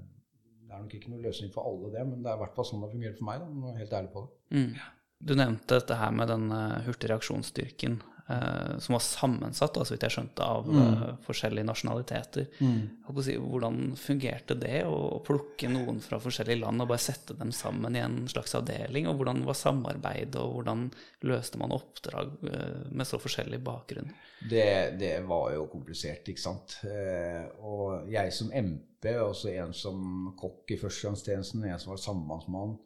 Det 0.66 0.74
er 0.74 0.80
nok 0.82 0.94
ikke 0.98 1.10
noe 1.12 1.22
løsning 1.22 1.52
for 1.54 1.68
alle 1.68 1.92
det, 1.94 2.00
men 2.08 2.24
det 2.24 2.30
er 2.32 2.36
i 2.36 2.40
hvert 2.40 2.56
fall 2.56 2.66
sånn 2.66 2.80
det 2.82 2.88
har 2.88 2.94
fungert 2.96 3.18
for 3.20 3.28
meg. 3.28 3.42
Da, 3.44 3.68
er 3.70 3.82
helt 3.84 3.92
ærlig 4.00 4.12
på 4.16 4.22
det. 4.24 4.56
Mm. 4.56 4.72
Du 5.18 5.34
nevnte 5.38 5.78
dette 5.78 5.96
her 5.96 6.12
med 6.12 6.28
den 6.28 6.50
hurtige 6.84 7.14
reaksjonsstyrken 7.14 8.00
eh, 8.28 8.78
som 8.78 8.92
var 8.92 9.00
sammensatt, 9.00 9.78
så 9.86 9.94
vidt 9.94 10.06
jeg 10.06 10.14
skjønte, 10.16 10.44
av 10.44 10.68
eh, 10.70 11.04
forskjellige 11.26 11.68
nasjonaliteter. 11.68 12.48
Si, 13.22 13.36
hvordan 13.40 13.96
fungerte 14.00 14.56
det 14.58 14.82
å 14.88 15.20
plukke 15.26 15.70
noen 15.72 16.00
fra 16.04 16.20
forskjellige 16.22 16.62
land 16.64 16.84
og 16.84 16.90
bare 16.92 17.04
sette 17.06 17.36
dem 17.38 17.52
sammen 17.54 17.96
i 17.96 18.02
en 18.04 18.22
slags 18.30 18.56
avdeling? 18.58 19.08
Og 19.10 19.20
hvordan 19.20 19.44
var 19.46 19.58
samarbeidet, 19.58 20.38
og 20.42 20.58
hvordan 20.58 20.88
løste 21.26 21.60
man 21.60 21.74
oppdrag 21.76 22.32
uh, 22.46 22.82
med 22.90 23.08
så 23.08 23.20
forskjellig 23.22 23.60
bakgrunn? 23.64 24.12
Det, 24.50 24.98
det 25.00 25.14
var 25.26 25.54
jo 25.54 25.66
komplisert, 25.72 26.28
ikke 26.28 26.42
sant. 26.42 26.78
Uh, 26.84 27.46
og 27.64 28.10
jeg 28.12 28.34
som 28.34 28.52
MP, 28.52 29.08
og 29.16 29.32
også 29.32 29.54
en 29.54 29.72
som 29.76 30.02
kokk 30.38 30.74
i 30.74 30.80
førstegangstjenesten, 30.80 31.64
en 31.64 31.80
som 31.80 31.94
var 31.94 32.02
sambandsmann, 32.02 32.76
eh, 32.76 32.85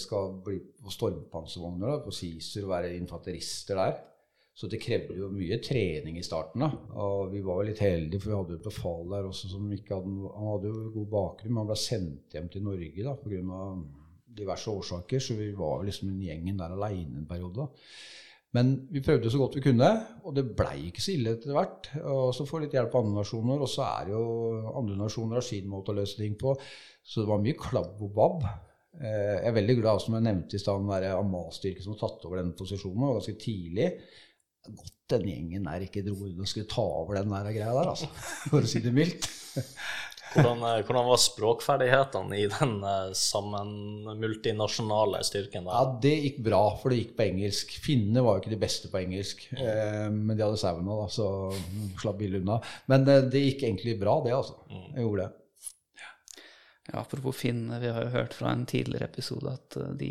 skal 0.00 0.38
bli 0.44 0.60
på 0.82 0.92
stormpanservogner 0.92 1.98
på 2.04 2.14
Siser 2.14 2.64
og 2.64 2.72
være 2.72 2.94
infanterister 2.96 3.76
der. 3.76 3.98
Så 4.56 4.70
det 4.72 4.80
krevde 4.80 5.18
jo 5.18 5.28
mye 5.28 5.58
trening 5.60 6.16
i 6.16 6.24
starten. 6.24 6.62
da. 6.64 6.70
Og 7.04 7.28
vi 7.32 7.42
var 7.44 7.60
jo 7.60 7.68
litt 7.68 7.82
heldige, 7.84 8.22
for 8.22 8.32
vi 8.32 8.36
hadde 8.38 8.54
jo 8.54 8.60
et 8.62 8.68
befal 8.70 9.10
der 9.10 9.28
også 9.28 9.50
som 9.52 9.72
ikke 9.72 9.98
hadde 9.98 10.30
Han 10.32 10.52
hadde 10.54 10.70
jo 10.70 10.92
god 10.94 11.08
bakgrunn, 11.12 11.52
men 11.52 11.60
han 11.60 11.68
ble 11.68 11.76
sendt 11.80 12.36
hjem 12.36 12.48
til 12.52 12.64
Norge 12.64 13.04
da, 13.04 13.16
pga. 13.20 13.64
diverse 14.36 14.70
årsaker. 14.70 15.20
Så 15.20 15.36
vi 15.36 15.50
var 15.52 15.82
jo 15.82 15.90
liksom 15.90 16.08
en 16.08 16.22
gjengen 16.24 16.62
der 16.62 16.72
aleine 16.72 17.20
en 17.20 17.28
periode. 17.28 17.66
da. 17.66 17.68
Men 18.56 18.88
vi 18.88 19.02
prøvde 19.04 19.30
så 19.30 19.38
godt 19.42 19.58
vi 19.58 19.64
kunne, 19.66 19.88
og 20.24 20.32
det 20.36 20.46
blei 20.56 20.86
ikke 20.88 21.02
så 21.04 21.12
ille 21.12 21.34
etter 21.36 21.52
hvert. 21.52 21.90
Og 22.08 22.32
så 22.32 22.46
får 22.48 22.64
litt 22.64 22.76
hjelp 22.78 22.94
av 22.94 23.04
andre 23.04 23.20
nasjoner, 23.20 23.60
og 23.60 23.68
så 23.68 23.84
er 23.84 24.14
jo 24.14 24.22
andre 24.72 24.96
nasjoner 24.96 25.36
har 25.36 25.44
sin 25.44 25.68
måte 25.68 25.92
å 25.92 25.98
løse 25.98 26.16
ting 26.16 26.38
på. 26.40 26.54
Så 27.04 27.20
det 27.20 27.28
var 27.28 27.44
mye 27.44 27.58
klabb 27.60 28.00
og 28.00 28.14
babb. 28.16 28.46
Eh, 29.00 29.34
Jeg 29.42 29.50
er 29.50 29.56
veldig 29.58 29.78
glad, 29.82 30.00
som 30.04 30.16
jeg 30.16 30.24
nevnte 30.26 30.56
i 30.56 30.62
stad, 30.62 30.80
den 30.80 30.92
der 30.94 31.18
Amal-styrken 31.18 31.84
som 31.84 31.96
har 31.96 32.02
tatt 32.06 32.24
over 32.28 32.40
den 32.40 32.54
posisjonen 32.56 33.08
og 33.10 33.18
ganske 33.20 33.36
tidlig. 33.42 33.90
Godt 34.66 34.94
den 35.12 35.28
gjengen 35.30 35.68
der 35.68 35.84
ikke 35.86 36.02
dro 36.02 36.16
ut 36.26 36.40
og 36.42 36.48
skulle 36.50 36.66
ta 36.70 36.82
over 36.82 37.20
den 37.20 37.30
der 37.30 37.52
greia 37.54 37.76
der, 37.76 37.92
altså. 37.92 38.08
For 38.50 38.64
å 38.64 38.70
si 38.70 38.80
det 38.82 38.94
mildt. 38.96 39.28
Hvordan, 40.36 40.58
eh, 40.68 40.80
hvordan 40.84 41.06
var 41.06 41.20
språkferdighetene 41.22 42.40
i 42.40 42.48
den 42.50 42.72
eh, 42.84 43.12
sammen 43.16 43.70
multinasjonale 44.18 45.22
styrken 45.24 45.68
Ja, 45.70 45.84
det 46.02 46.12
gikk 46.24 46.42
bra, 46.48 46.60
for 46.80 46.92
det 46.92 46.98
gikk 46.98 47.14
på 47.20 47.24
engelsk. 47.28 47.76
Finnene 47.84 48.24
var 48.26 48.36
jo 48.36 48.42
ikke 48.44 48.52
de 48.56 48.60
beste 48.66 48.90
på 48.92 49.00
engelsk, 49.04 49.46
eh, 49.54 50.08
men 50.12 50.34
de 50.34 50.44
hadde 50.44 50.60
sauna, 50.60 50.98
da, 51.04 51.06
så 51.14 51.28
slapp 52.02 52.18
billig 52.20 52.42
unna. 52.42 52.58
Men 52.90 53.06
det 53.06 53.44
gikk 53.46 53.68
egentlig 53.68 53.96
bra, 54.02 54.18
det, 54.26 54.34
altså. 54.36 54.58
Jeg 54.72 55.06
gjorde 55.06 55.28
det. 55.28 55.45
Ja, 56.92 57.00
apropos 57.00 57.36
finne, 57.36 57.80
vi 57.82 57.88
har 57.90 58.04
jo 58.06 58.12
hørt 58.14 58.34
fra 58.38 58.52
en 58.54 58.66
tidligere 58.66 59.08
episode 59.10 59.52
at 59.56 59.76
eh, 59.80 59.92
de 59.98 60.10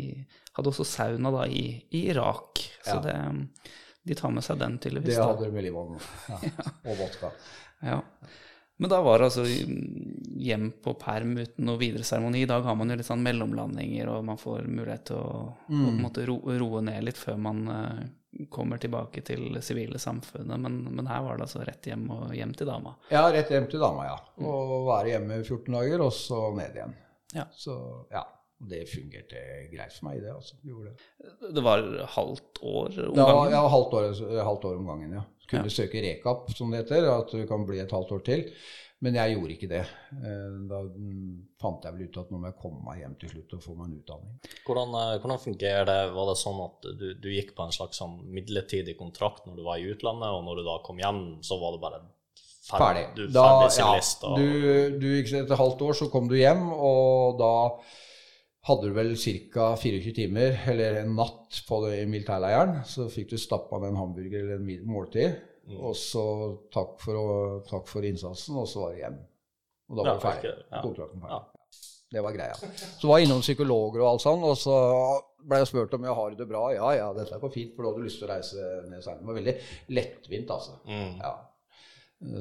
hadde 0.56 0.72
også 0.72 0.84
sauna 0.88 1.30
da 1.32 1.46
i, 1.48 1.66
i 1.90 2.06
Irak. 2.12 2.60
Så 2.84 2.98
Ja. 2.98 3.02
det, 3.06 3.14
de 4.06 4.14
tar 4.14 4.30
med 4.30 4.44
seg 4.44 4.58
den 4.60 4.76
tydeligvis. 4.78 5.16
Det 5.16 5.24
hadde 5.24 5.46
de 5.48 5.52
med 5.56 5.64
livet 5.64 5.80
om. 5.80 5.96
Ja. 6.28 6.66
Og 6.84 6.98
vodka. 7.00 7.30
Ja. 7.82 8.00
Men 8.78 8.90
da 8.92 8.98
var 9.00 9.18
det 9.18 9.30
altså 9.30 9.42
mm, 9.48 10.36
hjem 10.44 10.66
på 10.84 10.92
perm 11.00 11.30
uten 11.40 11.64
noe 11.64 11.80
videre 11.80 12.04
seremoni. 12.04 12.42
I 12.44 12.48
dag 12.50 12.60
har 12.66 12.74
man 12.76 12.92
jo 12.92 12.98
litt 13.00 13.08
sånn 13.08 13.22
mellomlandinger, 13.24 14.10
og 14.12 14.24
man 14.28 14.36
får 14.36 14.66
mulighet 14.68 15.06
til 15.08 15.16
å, 15.16 15.30
å 15.48 15.70
på 15.72 15.88
en 15.94 16.02
måte 16.04 16.26
ro, 16.28 16.36
roe 16.60 16.82
ned 16.84 17.06
litt 17.08 17.16
før 17.16 17.38
man 17.40 17.62
eh, 17.72 18.02
kommer 18.50 18.80
tilbake 18.82 19.22
til 19.26 19.48
det 19.54 19.62
sivile 19.64 19.98
samfunnet. 20.02 20.60
Men, 20.60 20.78
men 20.94 21.08
her 21.10 21.24
var 21.24 21.38
det 21.38 21.46
altså 21.48 21.64
rett 21.66 21.88
hjem 21.90 22.06
og 22.14 22.34
hjem 22.36 22.54
til 22.58 22.68
dama. 22.70 22.94
Ja, 23.12 23.26
rett 23.32 23.50
hjem 23.52 23.68
til 23.72 23.82
dama, 23.82 24.06
ja. 24.08 24.16
Og 24.44 24.86
være 24.90 25.14
hjemme 25.14 25.42
14 25.42 25.76
dager, 25.78 26.04
og 26.06 26.12
så 26.14 26.40
ned 26.56 26.80
igjen. 26.80 26.96
Ja. 27.36 27.46
Så 27.52 27.76
ja. 28.12 28.24
Det 28.56 28.86
fungerte 28.88 29.40
greit 29.68 29.92
for 29.92 30.06
meg, 30.08 30.22
det. 30.24 30.30
altså. 30.32 30.54
Det 30.62 30.70
gjorde 30.70 30.92
det. 30.94 31.50
Det 31.58 31.64
var 31.64 31.82
halvt 32.14 32.60
år 32.64 32.94
om 33.10 33.18
gangen. 33.18 33.52
ja 33.52 33.60
halvt, 33.68 33.96
år, 33.98 34.06
halvt 34.48 34.64
år 34.70 34.78
om 34.78 34.86
gangen, 34.94 35.12
ja. 35.18 35.24
Kunne 35.50 35.70
søke 35.70 36.00
rekap, 36.02 36.48
som 36.56 36.72
det 36.72 36.80
heter, 36.80 37.04
at 37.12 37.30
du 37.30 37.44
kan 37.46 37.66
bli 37.68 37.82
et 37.82 37.92
halvt 37.92 38.14
år 38.16 38.22
til. 38.26 38.46
Men 39.04 39.16
jeg 39.18 39.34
gjorde 39.34 39.52
ikke 39.52 39.68
det. 39.68 39.82
Eh, 40.24 40.52
Da 40.70 40.78
fant 41.60 41.84
jeg 41.84 41.92
vel 41.96 42.08
ut 42.08 42.18
at 42.22 42.30
nå 42.32 42.38
må 42.40 42.48
jeg 42.48 42.58
komme 42.62 42.80
meg 42.86 43.02
hjem 43.02 43.16
til 43.20 43.32
slutt 43.34 43.56
og 43.58 43.64
få 43.66 43.74
meg 43.76 43.90
en 43.90 43.98
utdanning. 44.00 44.38
Hvordan, 44.64 44.94
eh, 45.02 45.18
hvordan 45.20 45.42
fungerer 45.42 45.88
det? 45.90 45.98
Var 46.16 46.30
det 46.30 46.36
sånn 46.40 46.62
at 46.64 46.88
du, 47.00 47.06
du 47.20 47.28
gikk 47.34 47.52
på 47.58 47.66
en 47.66 47.76
slags 47.76 48.00
sånn 48.00 48.16
midlertidig 48.32 48.96
kontrakt 48.96 49.44
når 49.46 49.60
du 49.60 49.64
var 49.68 49.82
i 49.82 49.90
utlandet, 49.92 50.32
og 50.32 50.46
når 50.48 50.62
du 50.62 50.64
da 50.70 50.78
kom 50.86 51.02
hjem, 51.02 51.22
så 51.44 51.60
var 51.60 51.76
det 51.76 51.82
bare 51.84 52.04
Ferdig. 52.66 53.04
Du, 53.14 53.26
Da, 53.30 53.44
ferdig 53.68 53.78
ja, 53.78 53.90
list, 53.94 54.24
og, 54.26 54.40
du, 54.42 54.96
du 54.98 55.06
etter 55.20 55.44
et 55.44 55.60
halvt 55.60 55.84
år, 55.86 55.92
så 56.00 56.08
kom 56.10 56.26
du 56.26 56.34
hjem, 56.34 56.64
og 56.74 57.36
da 57.38 57.52
hadde 58.66 58.88
du 58.88 58.96
vel 58.96 59.12
ca. 59.14 59.68
24 59.78 60.14
timer, 60.16 60.56
eller 60.72 60.98
en 61.04 61.12
natt, 61.14 61.60
på 61.68 61.78
det 61.84 62.00
i 62.00 62.08
militærleiren. 62.10 62.80
Så 62.90 63.06
fikk 63.12 63.30
du 63.30 63.36
stappa 63.38 63.78
med 63.78 63.92
en 63.92 64.00
hamburger 64.00 64.42
eller 64.42 64.58
en 64.58 64.90
måltid. 64.90 65.36
Mm. 65.66 65.78
Og 65.82 65.96
så 65.98 66.22
takk 66.74 66.96
for, 67.02 67.60
takk 67.66 67.88
for 67.90 68.06
innsatsen, 68.06 68.56
og 68.60 68.68
så 68.70 68.84
var 68.84 68.92
det 68.94 69.00
hjem. 69.04 69.16
Og 69.90 69.96
da 69.98 70.02
var 70.06 70.12
det 70.18 70.22
ferdig. 70.26 70.52
ja. 70.70 70.82
Kontrakten 70.84 71.20
ferdig. 71.24 71.36
Ja. 71.36 71.42
Det 72.16 72.22
var 72.22 72.32
greia. 72.36 72.54
Så 73.00 73.08
var 73.10 73.18
jeg 73.18 73.26
innom 73.26 73.40
psykologer 73.42 74.00
og 74.04 74.12
alt 74.12 74.22
sånn, 74.22 74.44
og 74.46 74.54
så 74.60 74.76
ble 75.46 75.58
jeg 75.58 75.68
spurt 75.72 75.94
om 75.98 76.04
jeg 76.06 76.14
har 76.18 76.36
det 76.38 76.46
bra. 76.48 76.60
Ja, 76.74 76.92
ja, 76.94 77.08
dette 77.16 77.38
går 77.42 77.50
fint, 77.54 77.72
for 77.74 77.82
da 77.82 77.90
hadde 77.90 78.04
du 78.04 78.06
lyst 78.06 78.20
til 78.22 78.28
å 78.28 78.30
reise 78.30 78.68
ned 78.86 79.02
seilen. 79.02 79.24
Det 79.24 79.30
var 79.32 79.38
veldig 79.40 79.56
lettvint, 79.98 80.52
altså. 80.54 80.76
Mm. 80.86 81.16
Ja. 81.18 81.34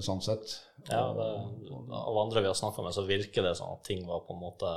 Sånn 0.05 0.21
sett. 0.23 0.53
Ja, 0.87 1.01
det, 1.17 1.25
av 1.97 2.19
andre 2.21 2.45
vi 2.45 2.47
har 2.51 2.55
snakka 2.61 2.85
med, 2.85 2.93
så 2.95 3.03
virker 3.09 3.43
det 3.49 3.55
sånn 3.59 3.73
at 3.75 3.83
ting 3.89 4.05
var 4.07 4.21
på 4.29 4.37
en 4.37 4.43
måte 4.45 4.69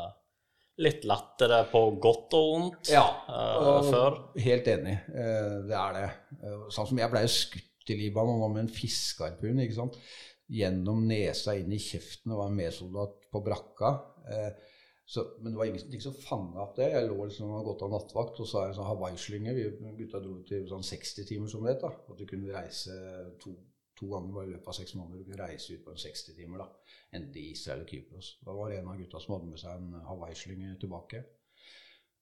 litt 0.83 1.05
lettere 1.11 1.61
på 1.73 1.81
godt 1.99 2.35
og 2.39 2.49
vondt 2.53 2.91
Ja, 2.93 3.05
eh, 3.29 3.69
og 3.69 3.87
før. 3.93 4.19
Helt 4.41 4.69
enig. 4.73 4.97
Eh, 5.11 5.55
Det 5.69 5.75
er 5.79 5.97
det. 6.01 6.09
Eh, 6.43 6.67
Sånn 6.75 6.87
som 6.91 6.99
jeg 6.99 7.11
ble 7.13 7.23
jo 7.25 7.31
skutt 7.35 7.68
i 7.93 7.99
Libanon 7.99 8.41
var 8.43 8.53
med 8.55 8.67
en 8.67 8.75
fiskeharpun 8.75 9.65
ikke 9.65 9.79
sant? 9.79 10.01
gjennom 10.49 11.03
nesa 11.05 11.53
inn 11.59 11.73
i 11.77 11.81
kjeften 11.83 12.33
og 12.33 12.41
var 12.41 12.55
medsoldat 12.57 13.27
på 13.33 13.43
brakka. 13.45 13.95
Eh, 14.33 14.75
Så, 15.09 15.23
men 15.41 15.53
det 15.53 15.57
var 15.59 15.65
ingenting 15.65 16.01
som 16.05 16.13
fanga 16.13 16.61
opp 16.61 16.75
det. 16.77 16.91
Jeg 16.93 17.07
lå 17.09 17.15
liksom 17.25 17.49
og 17.57 17.63
gått 17.65 17.83
av 17.87 17.95
nattvakt, 17.95 18.41
og 18.43 18.49
det 18.51 18.65
en 18.67 18.75
sånn 18.77 18.89
Hawaii-slynge. 18.91 19.55
Gutta 19.97 20.21
dro 20.21 20.35
til 20.45 20.67
sånn 20.69 20.85
60 20.85 21.25
timer, 21.31 21.49
som 21.49 21.65
det 21.65 21.79
het. 21.79 21.87
At 21.89 22.19
du 22.19 22.27
kunne 22.29 22.53
reise 22.53 22.93
to, 23.41 23.55
to 23.97 24.11
ganger 24.11 24.35
bare 24.37 24.51
i 24.51 24.53
løpet 24.53 24.69
av 24.69 24.77
seks 24.77 24.93
måneder. 24.99 25.23
Du 25.23 25.31
kunne 25.31 25.47
reise 25.49 25.79
ut 25.79 25.87
på 25.87 25.95
en 25.95 26.03
60 26.03 26.37
timer, 26.37 26.61
da. 26.61 26.93
Enten 27.17 27.41
i 27.41 27.47
Israel 27.55 27.81
eller 27.81 27.89
Kypros. 27.89 28.29
Da 28.45 28.59
var 28.59 28.69
det 28.69 28.83
en 28.83 28.93
av 28.93 29.01
gutta 29.01 29.25
som 29.25 29.39
hadde 29.39 29.49
med 29.49 29.63
seg 29.65 29.81
en 29.81 30.05
Hawaii-slynge 30.11 30.75
tilbake. 30.85 31.23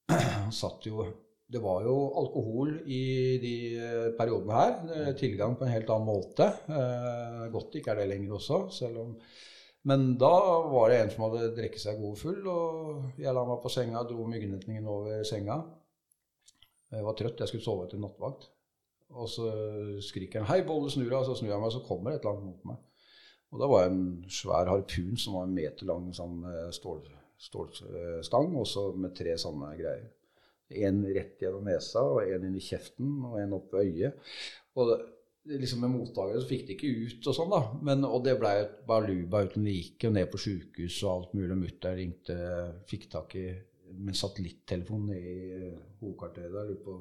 Han 0.45 0.55
satt 0.55 0.87
jo 0.87 1.03
Det 1.47 1.61
var 1.63 1.85
jo 1.87 1.93
alkohol 2.19 2.73
i 2.91 3.03
de 3.39 3.53
eh, 3.79 4.07
periodene 4.17 4.55
her. 4.57 4.73
Er 5.07 5.13
Tilgang 5.15 5.53
på 5.55 5.63
en 5.63 5.71
helt 5.71 5.91
annen 5.93 6.09
måte. 6.09 6.49
Eh, 6.67 7.45
Godt 7.53 7.77
ikke 7.79 7.93
er 7.93 8.01
det 8.01 8.09
lenger 8.11 8.35
også, 8.35 8.65
selv 8.81 8.99
om 9.05 9.13
Men 9.87 10.17
da 10.19 10.33
var 10.67 10.89
det 10.91 10.97
en 10.99 11.11
som 11.13 11.23
hadde 11.23 11.53
drukket 11.55 11.79
seg 11.79 12.01
god 12.01 12.17
full, 12.19 12.41
og 12.51 13.21
jeg 13.23 13.31
la 13.31 13.43
meg 13.47 13.61
på 13.63 13.69
senga, 13.71 14.01
dro 14.03 14.25
myggnetningen 14.27 14.89
over 14.91 15.21
senga. 15.23 15.61
Jeg 16.91 17.05
var 17.05 17.15
trøtt, 17.15 17.39
jeg 17.39 17.47
skulle 17.47 17.63
sove 17.63 17.85
etter 17.85 18.01
nattvakt. 18.01 18.49
Og 19.15 19.29
så 19.31 19.47
skriker 20.03 20.43
han 20.43 20.49
'Hei, 20.49 20.65
Bolle, 20.67 20.91
snur 20.91 21.07
deg!' 21.07 21.21
Og 21.21 21.29
så 21.29 21.37
snur 21.39 21.53
jeg 21.53 21.61
meg, 21.61 21.71
og 21.71 21.77
så 21.77 21.85
kommer 21.87 22.11
et 22.11 22.19
eller 22.19 22.35
annet 22.35 22.49
mot 22.49 22.65
meg. 22.65 22.77
Og 23.51 23.61
da 23.61 23.71
var 23.71 23.87
det 23.87 23.93
en 23.93 24.25
svær 24.27 24.67
harpun 24.67 25.15
som 25.15 25.39
var 25.39 25.47
en 25.47 25.55
meter 25.55 25.87
lang 25.87 26.11
sånn 26.11 26.43
stålstang, 26.75 28.19
stål, 28.27 28.51
og 28.59 28.67
så 28.67 28.91
med 28.91 29.15
tre 29.15 29.37
sånne 29.39 29.71
greier. 29.79 30.09
En 30.67 31.03
rett 31.15 31.43
gjennom 31.43 31.67
nesa, 31.67 32.03
og 32.03 32.25
en 32.25 32.47
inn 32.49 32.57
i 32.59 32.63
kjeften, 32.63 33.13
og 33.29 33.37
en 33.39 33.55
opp 33.55 33.71
ved 33.75 33.91
øyet. 33.91 34.33
Og 34.77 34.91
det, 34.91 34.97
liksom 35.61 35.79
med 35.85 35.93
mottakere 35.93 36.41
så 36.41 36.49
fikk 36.49 36.67
de 36.67 36.75
ikke 36.75 36.91
ut 37.07 37.29
og 37.31 37.37
sånn, 37.37 37.53
da. 37.53 37.61
Men, 37.87 38.03
og 38.07 38.25
det 38.25 38.35
blei 38.41 38.57
et 38.65 38.81
baluba 38.87 39.45
uten 39.47 39.63
like, 39.67 40.03
og 40.09 40.15
ned 40.17 40.27
på 40.31 40.41
sjukehus 40.43 40.99
og 41.05 41.13
alt 41.13 41.35
mulig. 41.39 41.59
Mutter'n 41.61 41.99
ringte, 42.01 42.37
fikk 42.91 43.07
tak 43.13 43.37
i 43.39 43.47
med 43.95 44.11
en 44.11 44.19
satellittelefon 44.19 45.11
i 45.15 45.25
eh, 45.57 45.75
hovedkvarteret 46.01 46.51
der. 46.53 46.71
Lurer 46.71 46.81
på 46.83 46.95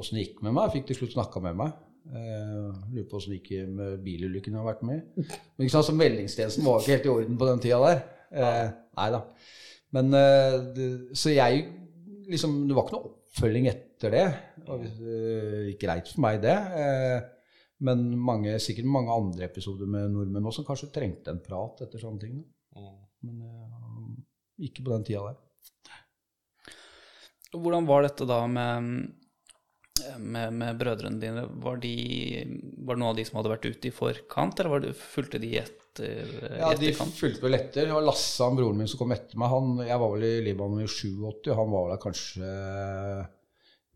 åssen 0.00 0.18
det 0.18 0.26
gikk 0.26 0.44
med 0.46 0.56
meg. 0.56 0.70
Fikk 0.74 0.88
til 0.88 1.00
slutt 1.02 1.16
snakka 1.16 1.42
med 1.44 1.58
meg. 1.60 1.74
Uh, 2.02 2.72
lurer 2.90 3.04
på 3.10 3.18
åssen 3.18 3.34
det 3.34 3.42
gikk 3.42 3.68
med 3.76 4.00
bilulykken 4.02 4.56
jeg 4.56 4.62
har 4.62 4.70
vært 4.70 4.86
med 4.88 5.02
i. 5.02 5.26
Men 5.26 5.66
ikke 5.66 5.74
sant, 5.76 5.88
så 5.90 5.96
Meldingstjenesten 5.96 6.66
var 6.66 6.80
ikke 6.80 6.96
helt 6.96 7.06
i 7.06 7.12
orden 7.12 7.38
på 7.38 7.50
den 7.50 7.62
tida 7.62 7.82
der. 7.84 8.02
Uh, 8.32 8.72
nei 8.98 9.08
da. 9.12 9.22
Men 9.92 10.16
uh, 10.16 10.56
det, 10.74 10.88
Så 11.18 11.34
jeg 11.36 11.66
liksom 12.32 12.56
Det 12.68 12.76
var 12.76 12.86
ikke 12.86 12.96
noe 12.96 13.12
oppfølging 13.12 13.68
etter 13.70 14.16
det. 14.16 14.26
Og, 14.66 14.88
uh, 15.04 15.70
greit 15.80 16.10
for 16.10 16.24
meg, 16.24 16.40
det. 16.44 16.56
Uh, 16.56 17.20
men 17.86 18.04
mange, 18.18 18.56
sikkert 18.62 18.86
mange 18.90 19.14
andre 19.14 19.48
episoder 19.48 19.88
med 19.90 20.12
nordmenn 20.14 20.44
også 20.46 20.62
som 20.62 20.68
kanskje 20.68 20.92
trengte 20.94 21.32
en 21.32 21.42
prat 21.42 21.82
etter 21.86 22.02
sånne 22.02 22.22
ting. 22.22 22.36
Mm. 22.78 22.92
Men 23.26 23.40
uh, 23.46 24.12
ikke 24.62 24.84
på 24.84 24.94
den 24.94 25.06
tida 25.08 25.24
der. 25.30 25.40
Hvordan 27.52 27.88
var 27.88 28.06
dette 28.06 28.24
da 28.28 28.38
med, 28.48 28.92
med, 30.18 30.52
med 30.60 30.78
brødrene 30.80 31.20
dine? 31.22 31.44
Var, 31.64 31.76
de, 31.82 31.92
var 32.86 32.96
det 32.96 33.00
noen 33.02 33.10
av 33.12 33.16
de 33.18 33.24
som 33.28 33.38
hadde 33.40 33.52
vært 33.54 33.68
ute 33.70 33.88
i 33.90 33.94
forkant, 33.94 34.58
eller 34.60 34.72
var 34.74 34.84
det, 34.84 34.92
fulgte 34.98 35.40
de 35.42 35.50
etter, 35.60 36.26
Ja, 36.58 36.70
i 36.72 36.78
de 36.80 36.90
etterkant? 36.92 37.14
fulgte 37.18 37.44
vel 37.46 37.58
etter. 37.58 37.86
Det 37.90 37.96
var 37.96 38.04
Lasse, 38.06 38.42
han 38.44 38.56
broren 38.58 38.78
min, 38.80 38.88
som 38.90 39.00
kom 39.02 39.12
etter 39.16 39.40
meg. 39.40 39.52
Han, 39.52 39.74
jeg 39.86 40.02
var 40.04 40.14
vel 40.16 40.28
i 40.28 40.34
Libanon 40.48 40.84
i 40.84 40.88
87, 40.88 41.50
han 41.58 41.72
var 41.74 41.88
vel 41.90 42.00
kanskje 42.02 42.52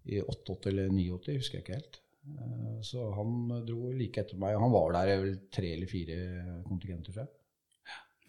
i 0.07 0.21
88 0.23 0.69
eller 0.71 0.91
89, 0.93 1.39
husker 1.41 1.59
jeg 1.59 1.65
ikke 1.67 1.79
helt. 1.81 2.01
Eh, 2.27 2.77
Så 2.87 3.07
han 3.17 3.49
dro 3.67 3.91
like 3.97 4.23
etter 4.23 4.39
meg. 4.39 4.55
Han 4.61 4.73
var 4.75 4.93
der 4.99 5.13
i 5.15 5.17
vel 5.25 5.35
tre 5.55 5.73
eller 5.75 5.91
fire 5.91 6.19
kontingenter, 6.67 7.13
tror 7.15 7.25
jeg. 7.25 7.33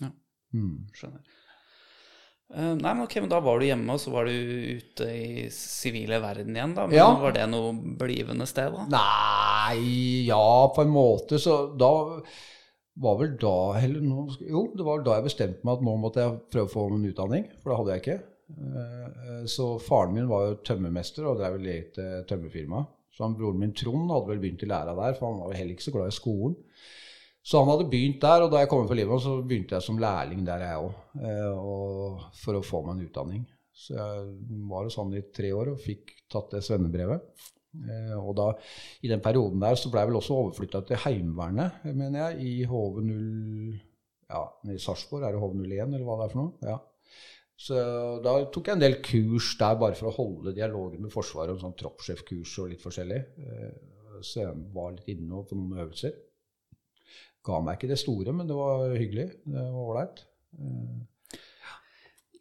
Ja. 0.01 0.09
Mm. 0.57 0.87
Skjønner. 0.95 1.35
Eh, 2.53 2.73
nei, 2.79 2.93
men 2.93 3.03
ok, 3.03 3.15
men 3.19 3.31
da 3.31 3.41
var 3.43 3.59
du 3.59 3.65
hjemme, 3.67 3.91
og 3.91 3.99
så 3.99 4.11
var 4.13 4.29
du 4.29 4.31
ute 4.79 5.07
i 5.11 5.47
sivile 5.51 6.21
verden 6.23 6.55
igjen, 6.55 6.75
da. 6.77 6.85
Men 6.87 6.95
Ja. 6.95 7.09
var 7.19 7.33
det 7.35 7.47
noe 7.51 7.73
blivende 7.99 8.47
sted, 8.47 8.71
da? 8.71 8.85
Nei, 8.93 10.25
ja, 10.29 10.67
på 10.73 10.81
en 10.85 10.93
måte. 10.93 11.35
Så 11.43 11.75
da 11.77 11.91
var 12.97 13.17
vel 13.19 13.35
da 13.37 13.73
heller 13.77 14.01
noe, 14.01 14.31
Jo, 14.47 14.71
det 14.75 14.85
var 14.87 15.03
da 15.03 15.15
jeg 15.19 15.27
bestemte 15.27 15.63
meg 15.67 15.77
at 15.77 15.83
nå 15.83 15.97
måtte 15.99 16.23
jeg 16.23 16.39
prøve 16.49 16.69
å 16.69 16.73
få 16.73 16.87
en 16.95 17.05
utdanning, 17.11 17.49
for 17.61 17.69
det 17.69 17.77
hadde 17.81 17.93
jeg 17.97 18.01
ikke. 18.05 18.19
Eh, 18.57 19.45
Så 19.45 19.67
faren 19.83 20.13
min 20.13 20.27
var 20.29 20.47
jo 20.47 20.55
tømmermester 20.63 21.27
og 21.27 21.37
drev 21.37 21.57
vel 21.59 21.67
eget 21.67 21.97
eh, 21.99 22.23
tømmerfirma. 22.23 22.87
Så 23.11 23.23
han, 23.25 23.35
broren 23.35 23.59
min 23.59 23.73
Trond 23.73 24.09
hadde 24.09 24.27
vel 24.29 24.39
begynt 24.39 24.63
i 24.63 24.67
læra 24.71 24.95
der, 24.95 25.13
for 25.19 25.31
han 25.33 25.39
var 25.41 25.51
jo 25.51 25.57
heller 25.57 25.73
ikke 25.75 25.83
så 25.89 25.91
glad 25.91 26.07
i 26.07 26.15
skolen. 26.15 26.55
Så 27.47 27.61
han 27.61 27.69
hadde 27.71 27.87
begynt 27.91 28.19
der, 28.23 28.43
og 28.43 28.51
da 28.51 28.59
jeg 28.63 28.69
kom 28.71 28.87
på 28.89 28.95
Libanon, 28.97 29.21
så 29.23 29.35
begynte 29.47 29.77
jeg 29.77 29.85
som 29.85 29.99
lærling 30.01 30.41
der, 30.47 30.65
jeg 30.67 30.81
òg. 30.83 32.25
For 32.41 32.57
å 32.59 32.63
få 32.65 32.81
meg 32.83 32.97
en 32.97 33.05
utdanning. 33.07 33.45
Så 33.77 33.93
jeg 33.95 34.25
var 34.67 34.87
hos 34.87 34.97
han 34.99 35.13
i 35.15 35.21
tre 35.35 35.51
år 35.55 35.71
og 35.75 35.79
fikk 35.83 36.11
tatt 36.33 36.51
det 36.55 36.63
svennebrevet. 36.65 37.23
Eh, 37.77 38.15
Og 38.17 38.33
da, 38.39 38.47
i 39.05 39.11
den 39.11 39.21
perioden 39.23 39.61
der 39.61 39.77
så 39.79 39.91
ble 39.93 40.01
jeg 40.01 40.09
vel 40.11 40.19
også 40.19 40.37
overflytta 40.41 40.81
til 40.89 40.99
Heimevernet, 41.05 41.83
mener 41.93 42.31
jeg, 42.31 42.41
i 42.41 42.53
HV0 42.65 43.79
Ja, 44.33 44.41
i 44.67 44.79
Sarpsborg 44.81 45.23
er 45.23 45.35
det 45.37 45.39
HV01, 45.43 45.93
eller 45.93 46.03
hva 46.07 46.17
det 46.19 46.25
er 46.25 46.33
for 46.33 46.41
noe. 46.41 46.71
Ja. 46.73 46.79
Så 47.57 47.77
da 48.25 48.33
tok 48.53 48.67
jeg 48.67 48.75
en 48.75 48.83
del 48.83 48.97
kurs 49.05 49.53
der 49.61 49.77
bare 49.79 49.95
for 49.97 50.09
å 50.11 50.15
holde 50.17 50.51
dialogen 50.57 51.05
med 51.05 51.13
Forsvaret, 51.13 51.53
om 51.55 51.61
sånn 51.61 51.77
troppssjefkurs 51.79 52.57
og 52.63 52.73
litt 52.73 52.83
forskjellig. 52.83 53.21
Eh, 53.39 53.77
Så 54.25 54.41
jeg 54.41 54.57
var 54.73 54.95
litt 54.97 55.07
inne 55.13 55.43
på 55.45 55.55
noen 55.55 55.77
øvelser. 55.85 56.15
Ga 57.47 57.61
meg 57.63 57.77
ikke 57.79 57.91
det 57.93 58.01
store, 58.01 58.33
men 58.35 58.49
det 58.49 58.57
var 58.57 58.89
hyggelig. 58.97 59.29
Det 59.47 59.61
var 59.61 59.85
ålreit. 59.87 60.25
Eh, 60.57 60.97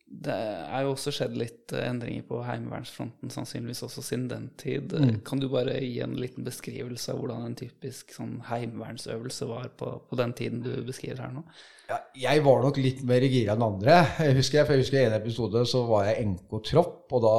Det 0.07 0.33
er 0.33 0.85
jo 0.87 0.93
også 0.95 1.11
skjedd 1.13 1.35
litt 1.37 1.73
eh, 1.75 1.83
endringer 1.91 2.23
på 2.29 2.39
heimevernsfronten, 2.47 3.31
sannsynligvis 3.35 3.83
også 3.83 4.05
siden 4.07 4.29
den 4.31 4.45
tid. 4.59 4.95
Mm. 4.95 5.17
Kan 5.27 5.41
du 5.43 5.49
bare 5.51 5.75
gi 5.83 5.99
en 6.05 6.15
liten 6.19 6.47
beskrivelse 6.47 7.11
av 7.13 7.19
hvordan 7.21 7.43
en 7.49 7.57
typisk 7.59 8.15
sånn 8.15 8.37
heimevernsøvelse 8.47 9.49
var 9.51 9.67
på, 9.77 9.91
på 10.07 10.19
den 10.21 10.33
tiden 10.39 10.63
du 10.63 10.71
beskriver 10.87 11.25
her 11.25 11.35
nå? 11.35 11.43
Ja, 11.91 11.99
jeg 12.23 12.45
var 12.47 12.63
nok 12.63 12.79
litt 12.83 13.03
mer 13.07 13.27
gira 13.27 13.55
enn 13.59 13.67
andre. 13.67 13.99
Jeg 14.23 14.39
husker, 14.39 14.65
for 14.65 14.75
jeg 14.79 14.87
husker 14.87 15.03
I 15.03 15.09
en 15.11 15.19
episode 15.19 15.65
så 15.75 15.83
var 15.91 16.07
jeg 16.09 16.31
NK-tropp, 16.31 17.05
og 17.11 17.27
da 17.27 17.35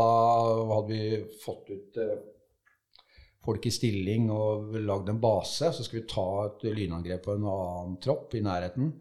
hadde 0.75 0.91
vi 0.91 1.23
fått 1.47 1.71
ut 1.71 2.01
eh, 2.03 2.13
folk 3.47 3.67
i 3.67 3.73
stilling 3.73 4.29
og 4.33 4.75
lagd 4.83 5.11
en 5.11 5.21
base. 5.23 5.71
Så 5.73 5.85
skulle 5.85 6.03
vi 6.03 6.11
ta 6.11 6.27
et 6.45 6.65
lynangrep 6.75 7.23
på 7.25 7.37
en 7.37 7.47
annen 7.47 7.99
tropp 8.03 8.35
i 8.35 8.43
nærheten. 8.45 8.91